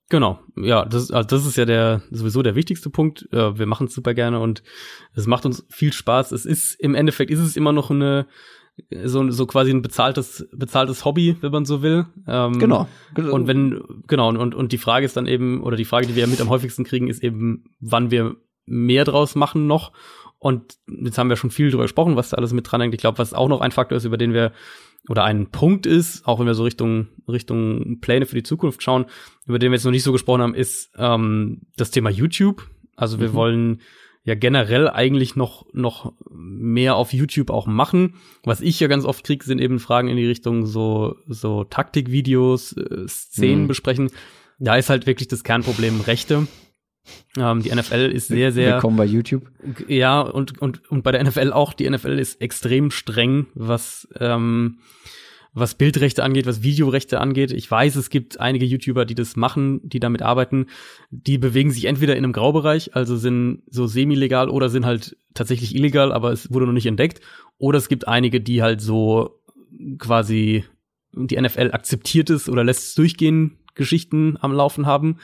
Genau, 0.08 0.38
ja, 0.56 0.84
das, 0.84 1.10
also 1.10 1.26
das 1.26 1.46
ist 1.46 1.56
ja 1.56 1.64
der 1.64 2.02
sowieso 2.10 2.42
der 2.42 2.54
wichtigste 2.54 2.90
Punkt. 2.90 3.28
Äh, 3.32 3.58
wir 3.58 3.66
machen 3.66 3.88
es 3.88 3.94
super 3.94 4.14
gerne 4.14 4.38
und 4.38 4.62
es 5.14 5.26
macht 5.26 5.44
uns 5.44 5.66
viel 5.68 5.92
Spaß. 5.92 6.30
Es 6.30 6.46
ist 6.46 6.74
im 6.74 6.94
Endeffekt 6.94 7.30
ist 7.32 7.40
es 7.40 7.56
immer 7.56 7.72
noch 7.72 7.90
eine 7.90 8.26
so, 9.04 9.30
so 9.30 9.46
quasi 9.46 9.70
ein 9.70 9.82
bezahltes, 9.82 10.46
bezahltes 10.52 11.04
Hobby, 11.04 11.36
wenn 11.40 11.50
man 11.50 11.64
so 11.64 11.82
will. 11.82 12.06
Ähm, 12.26 12.58
genau. 12.58 12.86
Und 13.16 13.46
wenn, 13.46 13.82
genau, 14.06 14.28
und, 14.28 14.54
und 14.54 14.72
die 14.72 14.78
Frage 14.78 15.06
ist 15.06 15.16
dann 15.16 15.26
eben, 15.26 15.62
oder 15.62 15.76
die 15.76 15.84
Frage, 15.84 16.06
die 16.06 16.14
wir 16.14 16.26
mit 16.26 16.40
am 16.40 16.50
häufigsten 16.50 16.84
kriegen, 16.84 17.08
ist 17.08 17.22
eben, 17.22 17.64
wann 17.80 18.10
wir 18.10 18.36
mehr 18.66 19.04
draus 19.04 19.34
machen 19.34 19.66
noch. 19.66 19.92
Und 20.38 20.76
jetzt 20.86 21.18
haben 21.18 21.28
wir 21.28 21.36
schon 21.36 21.50
viel 21.50 21.70
drüber 21.70 21.84
gesprochen, 21.84 22.16
was 22.16 22.30
da 22.30 22.36
alles 22.36 22.52
mit 22.52 22.70
dran 22.70 22.80
hängt. 22.80 22.94
Ich 22.94 23.00
glaube, 23.00 23.18
was 23.18 23.34
auch 23.34 23.48
noch 23.48 23.60
ein 23.60 23.72
Faktor 23.72 23.96
ist, 23.96 24.04
über 24.04 24.18
den 24.18 24.32
wir, 24.34 24.52
oder 25.08 25.24
ein 25.24 25.50
Punkt 25.50 25.86
ist, 25.86 26.26
auch 26.26 26.38
wenn 26.38 26.46
wir 26.46 26.54
so 26.54 26.64
Richtung, 26.64 27.08
Richtung 27.28 28.00
Pläne 28.00 28.26
für 28.26 28.36
die 28.36 28.42
Zukunft 28.42 28.82
schauen, 28.82 29.06
über 29.46 29.58
den 29.58 29.70
wir 29.70 29.76
jetzt 29.76 29.84
noch 29.84 29.92
nicht 29.92 30.02
so 30.02 30.12
gesprochen 30.12 30.42
haben, 30.42 30.54
ist 30.54 30.90
ähm, 30.98 31.62
das 31.76 31.90
Thema 31.90 32.10
YouTube. 32.10 32.68
Also 32.96 33.20
wir 33.20 33.30
mhm. 33.30 33.34
wollen 33.34 33.80
ja 34.24 34.34
generell 34.34 34.88
eigentlich 34.88 35.36
noch, 35.36 35.66
noch 35.72 36.12
mehr 36.30 36.96
auf 36.96 37.12
YouTube 37.12 37.50
auch 37.50 37.66
machen. 37.66 38.14
Was 38.42 38.60
ich 38.60 38.80
ja 38.80 38.88
ganz 38.88 39.04
oft 39.04 39.24
kriege, 39.24 39.44
sind 39.44 39.60
eben 39.60 39.78
Fragen 39.78 40.08
in 40.08 40.16
die 40.16 40.26
Richtung 40.26 40.66
so, 40.66 41.16
so 41.28 41.62
Taktikvideos, 41.64 42.72
äh, 42.72 43.06
Szenen 43.06 43.62
mhm. 43.62 43.68
besprechen. 43.68 44.10
Da 44.58 44.76
ist 44.76 44.90
halt 44.90 45.06
wirklich 45.06 45.28
das 45.28 45.44
Kernproblem 45.44 46.00
Rechte. 46.00 46.48
Ähm, 47.36 47.62
die 47.62 47.74
NFL 47.74 48.10
ist 48.12 48.28
sehr, 48.28 48.52
sehr. 48.52 48.74
Willkommen 48.74 48.96
bei 48.96 49.04
YouTube. 49.04 49.50
Ja, 49.88 50.20
und, 50.20 50.60
und, 50.60 50.90
und 50.90 51.02
bei 51.02 51.12
der 51.12 51.22
NFL 51.24 51.52
auch. 51.52 51.72
Die 51.72 51.88
NFL 51.88 52.18
ist 52.18 52.40
extrem 52.40 52.90
streng, 52.90 53.46
was, 53.54 54.08
ähm, 54.18 54.78
was 55.52 55.74
Bildrechte 55.74 56.22
angeht, 56.22 56.46
was 56.46 56.62
Videorechte 56.62 57.20
angeht. 57.20 57.52
Ich 57.52 57.70
weiß, 57.70 57.96
es 57.96 58.10
gibt 58.10 58.40
einige 58.40 58.66
YouTuber, 58.66 59.04
die 59.04 59.14
das 59.14 59.36
machen, 59.36 59.80
die 59.82 60.00
damit 60.00 60.22
arbeiten. 60.22 60.66
Die 61.10 61.38
bewegen 61.38 61.70
sich 61.70 61.86
entweder 61.86 62.16
in 62.16 62.24
einem 62.24 62.32
Graubereich, 62.32 62.94
also 62.94 63.16
sind 63.16 63.62
so 63.68 63.86
semi-legal 63.86 64.50
oder 64.50 64.68
sind 64.68 64.86
halt 64.86 65.16
tatsächlich 65.34 65.74
illegal, 65.74 66.12
aber 66.12 66.32
es 66.32 66.52
wurde 66.52 66.66
noch 66.66 66.72
nicht 66.72 66.86
entdeckt. 66.86 67.20
Oder 67.58 67.78
es 67.78 67.88
gibt 67.88 68.06
einige, 68.06 68.40
die 68.40 68.62
halt 68.62 68.80
so 68.80 69.40
quasi 69.98 70.64
die 71.16 71.40
NFL 71.40 71.70
akzeptiert 71.72 72.30
es 72.30 72.48
oder 72.48 72.64
lässt 72.64 72.88
es 72.88 72.94
durchgehen, 72.94 73.58
Geschichten 73.74 74.36
am 74.40 74.52
Laufen 74.52 74.86
haben. 74.86 75.18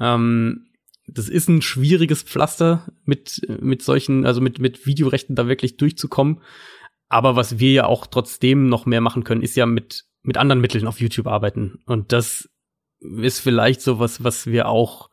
Ähm, 0.00 0.66
das 1.06 1.28
ist 1.28 1.48
ein 1.48 1.62
schwieriges 1.62 2.22
Pflaster 2.22 2.86
mit, 3.04 3.42
mit 3.60 3.82
solchen, 3.82 4.26
also 4.26 4.40
mit, 4.40 4.58
mit 4.58 4.86
Videorechten 4.86 5.36
da 5.36 5.46
wirklich 5.46 5.76
durchzukommen. 5.76 6.40
Aber 7.08 7.36
was 7.36 7.58
wir 7.58 7.72
ja 7.72 7.86
auch 7.86 8.06
trotzdem 8.06 8.68
noch 8.68 8.86
mehr 8.86 9.00
machen 9.00 9.22
können, 9.22 9.42
ist 9.42 9.56
ja 9.56 9.66
mit, 9.66 10.04
mit 10.22 10.36
anderen 10.36 10.60
Mitteln 10.60 10.86
auf 10.86 11.00
YouTube 11.00 11.28
arbeiten. 11.28 11.78
Und 11.86 12.12
das 12.12 12.48
ist 13.00 13.38
vielleicht 13.38 13.80
so 13.80 14.00
was, 14.00 14.24
was 14.24 14.46
wir 14.46 14.68
auch, 14.68 15.10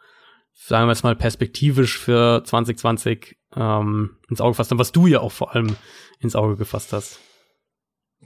sagen 0.53 0.87
wir 0.87 0.93
jetzt 0.93 1.03
mal, 1.03 1.15
perspektivisch 1.15 1.99
für 1.99 2.43
2020 2.43 3.37
ähm, 3.55 4.17
ins 4.29 4.41
Auge 4.41 4.53
gefasst 4.53 4.71
haben, 4.71 4.79
was 4.79 4.91
du 4.91 5.05
ja 5.05 5.19
auch 5.19 5.31
vor 5.31 5.53
allem 5.53 5.75
ins 6.19 6.35
Auge 6.35 6.55
gefasst 6.55 6.93
hast. 6.93 7.19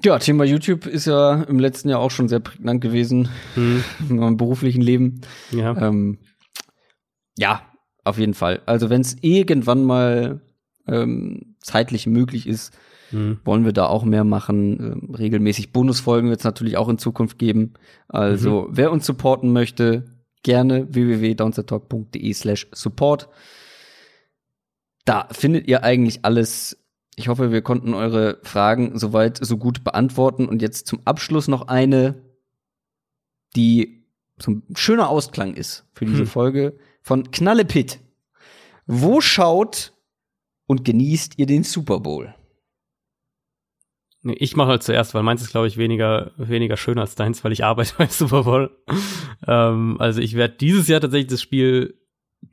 Ja, 0.03 0.19
Thema 0.19 0.45
YouTube 0.45 0.85
ist 0.85 1.05
ja 1.05 1.43
im 1.43 1.59
letzten 1.59 1.89
Jahr 1.89 1.99
auch 1.99 2.11
schon 2.11 2.27
sehr 2.27 2.39
prägnant 2.39 2.81
gewesen 2.81 3.29
hm. 3.55 3.83
in 4.09 4.17
meinem 4.17 4.37
beruflichen 4.37 4.81
Leben. 4.81 5.21
Ja. 5.51 5.75
Ähm, 5.75 6.19
ja, 7.37 7.61
auf 8.03 8.17
jeden 8.17 8.33
Fall. 8.33 8.61
Also 8.65 8.89
wenn 8.89 9.01
es 9.01 9.15
irgendwann 9.21 9.83
mal 9.83 10.41
ähm, 10.87 11.55
zeitlich 11.61 12.07
möglich 12.07 12.47
ist, 12.47 12.73
Mhm. 13.11 13.39
Wollen 13.43 13.65
wir 13.65 13.73
da 13.73 13.85
auch 13.87 14.03
mehr 14.03 14.23
machen? 14.23 15.03
Ähm, 15.09 15.15
regelmäßig 15.15 15.71
Bonusfolgen 15.71 16.29
wird 16.29 16.39
es 16.39 16.45
natürlich 16.45 16.77
auch 16.77 16.89
in 16.89 16.97
Zukunft 16.97 17.39
geben. 17.39 17.73
Also, 18.07 18.63
mhm. 18.63 18.77
wer 18.77 18.91
uns 18.91 19.05
supporten 19.05 19.51
möchte, 19.53 20.05
gerne 20.43 20.93
www.downsettalk.de 20.93 22.33
slash 22.33 22.67
support. 22.71 23.29
Da 25.05 25.27
findet 25.31 25.67
ihr 25.67 25.83
eigentlich 25.83 26.25
alles. 26.25 26.83
Ich 27.15 27.29
hoffe, 27.29 27.51
wir 27.51 27.61
konnten 27.61 27.93
eure 27.93 28.39
Fragen 28.43 28.97
soweit 28.99 29.37
so 29.41 29.57
gut 29.57 29.83
beantworten. 29.83 30.47
Und 30.47 30.61
jetzt 30.61 30.87
zum 30.87 30.99
Abschluss 31.05 31.47
noch 31.47 31.67
eine, 31.67 32.15
die 33.55 34.05
so 34.39 34.51
ein 34.51 34.63
schöner 34.75 35.09
Ausklang 35.09 35.55
ist 35.55 35.85
für 35.93 36.05
diese 36.05 36.19
hm. 36.19 36.27
Folge 36.27 36.77
von 37.07 37.31
Knallepit. 37.31 38.01
Wo 38.85 39.21
schaut 39.21 39.93
und 40.67 40.83
genießt 40.83 41.39
ihr 41.39 41.45
den 41.45 41.63
Super 41.63 42.01
Bowl? 42.01 42.35
Nee, 44.23 44.33
ich 44.33 44.57
mache 44.57 44.67
halt 44.67 44.83
zuerst, 44.83 45.13
weil 45.13 45.23
meins 45.23 45.41
ist, 45.41 45.51
glaube 45.51 45.67
ich, 45.67 45.77
weniger, 45.77 46.31
weniger 46.35 46.75
schön 46.75 46.99
als 46.99 47.15
deins, 47.15 47.45
weil 47.45 47.53
ich 47.53 47.63
arbeite 47.63 47.93
bei 47.97 48.07
Super 48.07 48.43
Bowl. 48.43 48.77
ähm, 49.47 49.95
also 49.99 50.19
ich 50.19 50.35
werde 50.35 50.55
dieses 50.57 50.89
Jahr 50.89 50.99
tatsächlich 50.99 51.31
das 51.31 51.41
Spiel 51.41 51.97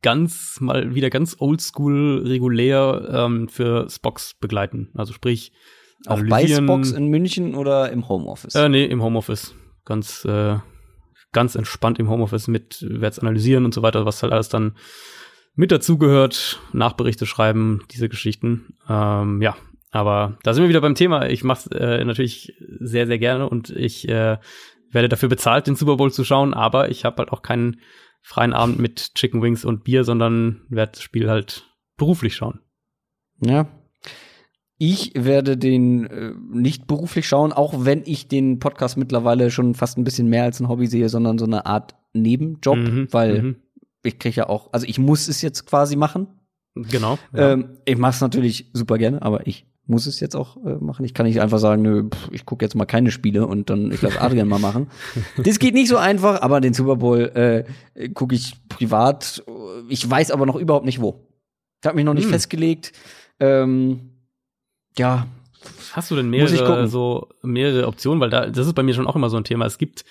ganz 0.02 0.60
mal 0.60 0.94
wieder 0.94 1.10
ganz 1.10 1.36
oldschool 1.40 2.22
regulär 2.24 3.08
ähm, 3.10 3.48
für 3.48 3.90
Spox 3.90 4.34
begleiten. 4.34 4.90
Also 4.94 5.12
sprich 5.12 5.52
auch 6.06 6.22
bei 6.28 6.46
Spox 6.46 6.92
in 6.92 7.08
München 7.08 7.56
oder 7.56 7.90
im 7.90 8.08
Homeoffice? 8.08 8.54
Äh, 8.54 8.68
nee, 8.68 8.84
im 8.84 9.02
Homeoffice. 9.02 9.52
Ganz 9.84 10.24
äh, 10.24 10.58
ganz 11.34 11.54
entspannt 11.54 11.98
im 11.98 12.08
Homeoffice 12.08 12.48
mit 12.48 12.80
werde 12.80 13.08
es 13.08 13.18
analysieren 13.18 13.66
und 13.66 13.74
so 13.74 13.82
weiter, 13.82 14.06
was 14.06 14.22
halt 14.22 14.32
alles 14.32 14.48
dann 14.48 14.76
mit 15.54 15.70
dazugehört, 15.70 16.60
Nachberichte 16.72 17.26
schreiben, 17.26 17.82
diese 17.90 18.08
Geschichten. 18.08 18.74
Ähm, 18.88 19.42
ja, 19.42 19.54
aber 19.90 20.38
da 20.42 20.54
sind 20.54 20.64
wir 20.64 20.68
wieder 20.68 20.80
beim 20.80 20.94
Thema. 20.94 21.28
Ich 21.28 21.44
mache 21.44 21.68
es 21.70 21.78
äh, 21.78 22.04
natürlich 22.04 22.54
sehr, 22.80 23.06
sehr 23.06 23.18
gerne 23.18 23.48
und 23.48 23.70
ich 23.70 24.08
äh, 24.08 24.38
werde 24.90 25.08
dafür 25.08 25.28
bezahlt, 25.28 25.66
den 25.66 25.76
Super 25.76 25.96
Bowl 25.96 26.12
zu 26.12 26.24
schauen, 26.24 26.54
aber 26.54 26.88
ich 26.88 27.04
habe 27.04 27.18
halt 27.18 27.30
auch 27.30 27.42
keinen 27.42 27.80
freien 28.22 28.54
Abend 28.54 28.78
mit 28.78 29.14
Chicken 29.14 29.42
Wings 29.42 29.64
und 29.64 29.84
Bier, 29.84 30.02
sondern 30.02 30.62
werde 30.70 30.92
das 30.92 31.02
Spiel 31.02 31.28
halt 31.28 31.68
beruflich 31.96 32.34
schauen. 32.34 32.60
Ja. 33.40 33.68
Ich 34.78 35.12
werde 35.14 35.56
den 35.56 36.06
äh, 36.06 36.32
nicht 36.52 36.86
beruflich 36.86 37.28
schauen, 37.28 37.52
auch 37.52 37.84
wenn 37.84 38.02
ich 38.04 38.26
den 38.26 38.58
Podcast 38.58 38.96
mittlerweile 38.96 39.50
schon 39.50 39.74
fast 39.74 39.98
ein 39.98 40.04
bisschen 40.04 40.28
mehr 40.28 40.44
als 40.44 40.60
ein 40.60 40.68
Hobby 40.68 40.86
sehe, 40.86 41.08
sondern 41.08 41.38
so 41.38 41.44
eine 41.44 41.66
Art 41.66 41.94
Nebenjob, 42.12 42.76
mhm, 42.76 43.08
weil 43.10 43.42
mhm. 43.42 43.56
ich 44.02 44.18
kriege 44.18 44.36
ja 44.36 44.48
auch, 44.48 44.72
also 44.72 44.86
ich 44.86 44.98
muss 44.98 45.28
es 45.28 45.42
jetzt 45.42 45.66
quasi 45.66 45.96
machen. 45.96 46.26
Genau. 46.74 47.18
Ja. 47.32 47.52
Ähm, 47.52 47.78
ich 47.84 47.96
mache 47.96 48.14
es 48.14 48.20
natürlich 48.20 48.70
super 48.72 48.98
gerne, 48.98 49.22
aber 49.22 49.46
ich 49.46 49.66
muss 49.86 50.06
es 50.06 50.18
jetzt 50.18 50.34
auch 50.34 50.56
äh, 50.64 50.76
machen. 50.76 51.04
Ich 51.04 51.14
kann 51.14 51.26
nicht 51.26 51.40
einfach 51.40 51.58
sagen, 51.58 51.82
nö, 51.82 52.08
pff, 52.08 52.30
ich 52.32 52.46
gucke 52.46 52.64
jetzt 52.64 52.74
mal 52.74 52.86
keine 52.86 53.10
Spiele 53.10 53.46
und 53.46 53.70
dann 53.70 53.92
ich 53.92 54.02
lasse 54.02 54.20
Adrian 54.20 54.48
mal 54.48 54.58
machen. 54.58 54.88
Das 55.44 55.58
geht 55.58 55.74
nicht 55.74 55.88
so 55.88 55.98
einfach, 55.98 56.40
aber 56.42 56.60
den 56.60 56.74
Super 56.74 56.96
Bowl 56.96 57.20
äh, 57.34 58.08
gucke 58.10 58.34
ich 58.34 58.54
privat. 58.68 59.44
Ich 59.88 60.08
weiß 60.08 60.30
aber 60.30 60.46
noch 60.46 60.56
überhaupt 60.56 60.86
nicht 60.86 61.00
wo. 61.00 61.28
Ich 61.82 61.86
habe 61.86 61.96
mich 61.96 62.04
noch 62.04 62.14
nicht 62.14 62.24
hm. 62.24 62.32
festgelegt. 62.32 62.92
Ähm, 63.38 64.13
ja. 64.98 65.26
Hast 65.92 66.10
du 66.10 66.16
denn 66.16 66.28
mehrere 66.28 66.88
so 66.88 67.28
mehrere 67.42 67.86
Optionen? 67.86 68.20
Weil 68.20 68.30
da 68.30 68.46
das 68.46 68.66
ist 68.66 68.74
bei 68.74 68.82
mir 68.82 68.94
schon 68.94 69.06
auch 69.06 69.16
immer 69.16 69.30
so 69.30 69.36
ein 69.36 69.44
Thema. 69.44 69.64
Es 69.64 69.78
gibt 69.78 70.04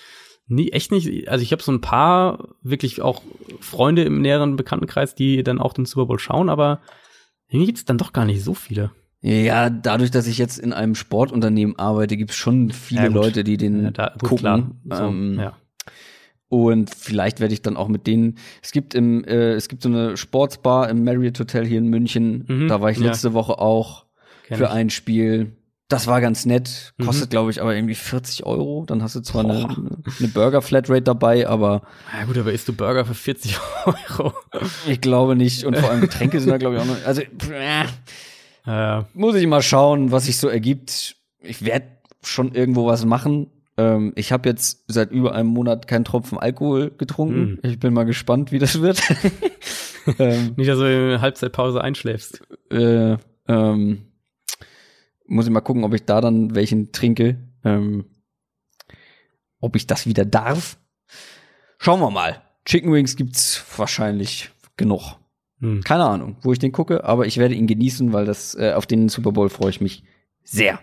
nie, 0.47 0.71
echt 0.71 0.91
nicht. 0.91 1.27
Also 1.29 1.43
ich 1.43 1.51
habe 1.51 1.61
so 1.61 1.71
ein 1.71 1.81
paar 1.81 2.55
wirklich 2.61 3.01
auch 3.01 3.21
Freunde 3.59 4.03
im 4.03 4.21
näheren 4.21 4.55
Bekanntenkreis, 4.55 5.15
die 5.15 5.43
dann 5.43 5.59
auch 5.59 5.73
den 5.73 5.85
Super 5.85 6.07
Bowl 6.07 6.19
schauen, 6.19 6.49
aber 6.49 6.81
irgendwie 7.47 7.67
gibt's 7.67 7.85
dann 7.85 7.97
doch 7.97 8.13
gar 8.13 8.25
nicht 8.25 8.43
so 8.43 8.53
viele. 8.53 8.91
Ja, 9.21 9.69
dadurch, 9.69 10.11
dass 10.11 10.27
ich 10.27 10.37
jetzt 10.37 10.59
in 10.59 10.73
einem 10.73 10.95
Sportunternehmen 10.95 11.79
arbeite, 11.79 12.17
gibt's 12.17 12.35
schon 12.35 12.71
viele 12.71 13.03
ja, 13.03 13.07
Leute, 13.07 13.45
die 13.45 13.55
den 13.55 13.85
ja, 13.85 13.91
da, 13.91 14.13
gut, 14.19 14.29
gucken. 14.29 14.81
So, 14.89 15.03
ähm, 15.03 15.39
ja. 15.39 15.55
Und 16.49 16.93
vielleicht 16.93 17.39
werde 17.39 17.53
ich 17.53 17.61
dann 17.61 17.77
auch 17.77 17.87
mit 17.87 18.05
denen. 18.05 18.37
Es 18.61 18.71
gibt 18.71 18.93
im, 18.93 19.23
äh, 19.23 19.53
es 19.53 19.69
gibt 19.69 19.81
so 19.81 19.89
eine 19.89 20.17
Sportsbar 20.17 20.89
im 20.89 21.03
Marriott 21.03 21.39
Hotel 21.39 21.65
hier 21.65 21.77
in 21.77 21.87
München. 21.87 22.45
Mhm, 22.47 22.67
da 22.67 22.81
war 22.81 22.91
ich 22.91 22.97
letzte 22.97 23.29
ja. 23.29 23.33
Woche 23.33 23.59
auch 23.59 24.02
Kenn 24.53 24.59
für 24.59 24.65
ich. 24.65 24.71
ein 24.71 24.89
Spiel. 24.89 25.55
Das 25.89 26.07
war 26.07 26.21
ganz 26.21 26.45
nett. 26.45 26.93
Mhm. 26.97 27.05
Kostet, 27.05 27.29
mhm. 27.29 27.31
glaube 27.31 27.51
ich, 27.51 27.61
aber 27.61 27.75
irgendwie 27.75 27.95
40 27.95 28.45
Euro. 28.45 28.85
Dann 28.87 29.03
hast 29.03 29.15
du 29.15 29.21
zwar 29.21 29.43
eine, 29.43 29.67
eine 30.19 30.27
Burger-Flatrate 30.27 31.03
dabei, 31.03 31.47
aber. 31.47 31.83
Ja 32.17 32.25
gut, 32.25 32.37
aber 32.37 32.51
isst 32.51 32.67
du 32.67 32.73
Burger 32.73 33.05
für 33.05 33.13
40 33.13 33.57
Euro? 33.85 34.33
ich 34.87 35.01
glaube 35.01 35.35
nicht. 35.35 35.65
Und 35.65 35.77
vor 35.77 35.89
allem 35.89 36.01
Getränke 36.01 36.39
sind 36.39 36.49
da, 36.49 36.57
glaube 36.57 36.75
ich, 36.75 36.81
auch 36.81 36.85
noch. 36.85 37.05
Also, 37.05 37.21
äh, 37.21 37.85
ja. 38.65 39.05
Muss 39.13 39.35
ich 39.35 39.45
mal 39.45 39.61
schauen, 39.61 40.11
was 40.11 40.25
sich 40.25 40.37
so 40.37 40.47
ergibt. 40.47 41.17
Ich 41.41 41.65
werde 41.65 41.85
schon 42.23 42.55
irgendwo 42.55 42.87
was 42.87 43.05
machen. 43.05 43.47
Ähm, 43.77 44.13
ich 44.15 44.31
habe 44.31 44.49
jetzt 44.49 44.85
seit 44.87 45.11
über 45.11 45.33
einem 45.33 45.49
Monat 45.49 45.87
keinen 45.87 46.05
Tropfen 46.05 46.37
Alkohol 46.37 46.91
getrunken. 46.91 47.59
Mm. 47.61 47.67
Ich 47.67 47.79
bin 47.79 47.93
mal 47.93 48.05
gespannt, 48.05 48.51
wie 48.51 48.59
das 48.59 48.81
wird. 48.81 49.01
ähm, 50.19 50.53
Nicht, 50.55 50.69
dass 50.69 50.77
du 50.77 50.85
in 50.85 51.09
der 51.09 51.21
Halbzeitpause 51.21 51.81
einschläfst. 51.81 52.41
Äh, 52.71 53.17
ähm, 53.47 54.05
muss 55.25 55.45
ich 55.45 55.51
mal 55.51 55.61
gucken, 55.61 55.83
ob 55.83 55.93
ich 55.93 56.05
da 56.05 56.21
dann 56.21 56.55
welchen 56.55 56.91
trinke. 56.91 57.37
Ähm, 57.63 58.05
ob 59.59 59.75
ich 59.75 59.87
das 59.87 60.05
wieder 60.05 60.25
darf. 60.25 60.77
Schauen 61.77 62.01
wir 62.01 62.11
mal. 62.11 62.41
Chicken 62.65 62.91
Wings 62.91 63.15
gibt's 63.15 63.63
wahrscheinlich 63.77 64.51
genug. 64.77 65.17
Hm. 65.59 65.81
Keine 65.83 66.05
Ahnung, 66.05 66.37
wo 66.41 66.51
ich 66.51 66.59
den 66.59 66.71
gucke, 66.73 67.03
aber 67.03 67.25
ich 67.25 67.37
werde 67.37 67.55
ihn 67.55 67.67
genießen, 67.67 68.11
weil 68.11 68.25
das 68.25 68.55
äh, 68.55 68.73
auf 68.73 68.85
den 68.85 69.07
Super 69.07 69.31
Bowl 69.31 69.49
freue 69.49 69.69
ich 69.69 69.79
mich 69.79 70.03
sehr. 70.43 70.79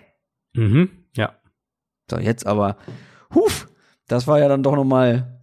Mhm, 0.54 0.90
ja. 1.14 1.38
So, 2.10 2.18
jetzt 2.18 2.46
aber, 2.46 2.78
huf, 3.34 3.68
das 4.08 4.26
war 4.26 4.38
ja 4.38 4.48
dann 4.48 4.62
doch 4.62 4.74
noch 4.74 4.84
mal 4.84 5.42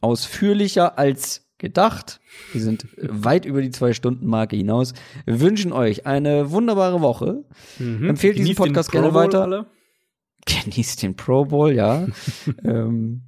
ausführlicher 0.00 0.98
als 0.98 1.49
gedacht. 1.60 2.20
Wir 2.52 2.60
sind 2.60 2.88
weit 2.98 3.44
über 3.44 3.62
die 3.62 3.70
zwei 3.70 3.92
Stunden 3.92 4.26
Marke 4.26 4.56
hinaus. 4.56 4.94
Wir 5.24 5.40
wünschen 5.40 5.72
euch 5.72 6.06
eine 6.06 6.50
wunderbare 6.50 7.00
Woche. 7.00 7.44
Mhm. 7.78 8.08
Empfehlt 8.08 8.34
Genießt 8.34 8.58
diesen 8.58 8.64
Podcast 8.64 8.90
gerne 8.90 9.14
weiter. 9.14 9.42
Alle. 9.42 9.66
Genießt 10.46 11.02
den 11.02 11.14
Pro 11.14 11.44
Bowl, 11.44 11.72
ja. 11.72 12.06
ähm, 12.64 13.22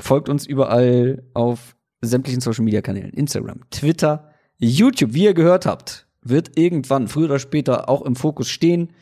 folgt 0.00 0.28
uns 0.28 0.46
überall 0.46 1.22
auf 1.34 1.76
sämtlichen 2.00 2.40
Social 2.40 2.64
Media 2.64 2.80
Kanälen. 2.80 3.10
Instagram, 3.10 3.60
Twitter, 3.70 4.30
YouTube, 4.58 5.14
wie 5.14 5.24
ihr 5.24 5.34
gehört 5.34 5.66
habt, 5.66 6.08
wird 6.22 6.56
irgendwann 6.56 7.06
früher 7.06 7.26
oder 7.26 7.38
später 7.38 7.88
auch 7.88 8.02
im 8.02 8.16
Fokus 8.16 8.48
stehen. 8.48 8.92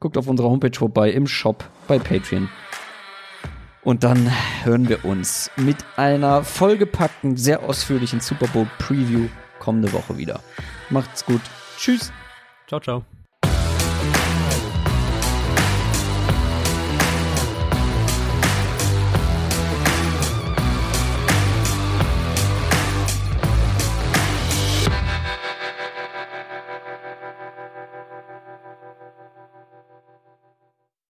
Guckt 0.00 0.16
auf 0.16 0.28
unserer 0.28 0.48
Homepage 0.48 0.78
vorbei, 0.78 1.10
im 1.10 1.26
Shop, 1.26 1.68
bei 1.88 1.98
Patreon. 1.98 2.48
Und 3.88 4.04
dann 4.04 4.30
hören 4.64 4.86
wir 4.86 5.06
uns 5.06 5.50
mit 5.56 5.78
einer 5.96 6.44
vollgepackten, 6.44 7.38
sehr 7.38 7.62
ausführlichen 7.62 8.20
Super 8.20 8.46
Bowl 8.48 8.66
Preview 8.76 9.30
kommende 9.60 9.90
Woche 9.94 10.18
wieder. 10.18 10.42
Macht's 10.90 11.24
gut. 11.24 11.40
Tschüss. 11.78 12.12
Ciao, 12.66 12.80
ciao. 12.80 13.02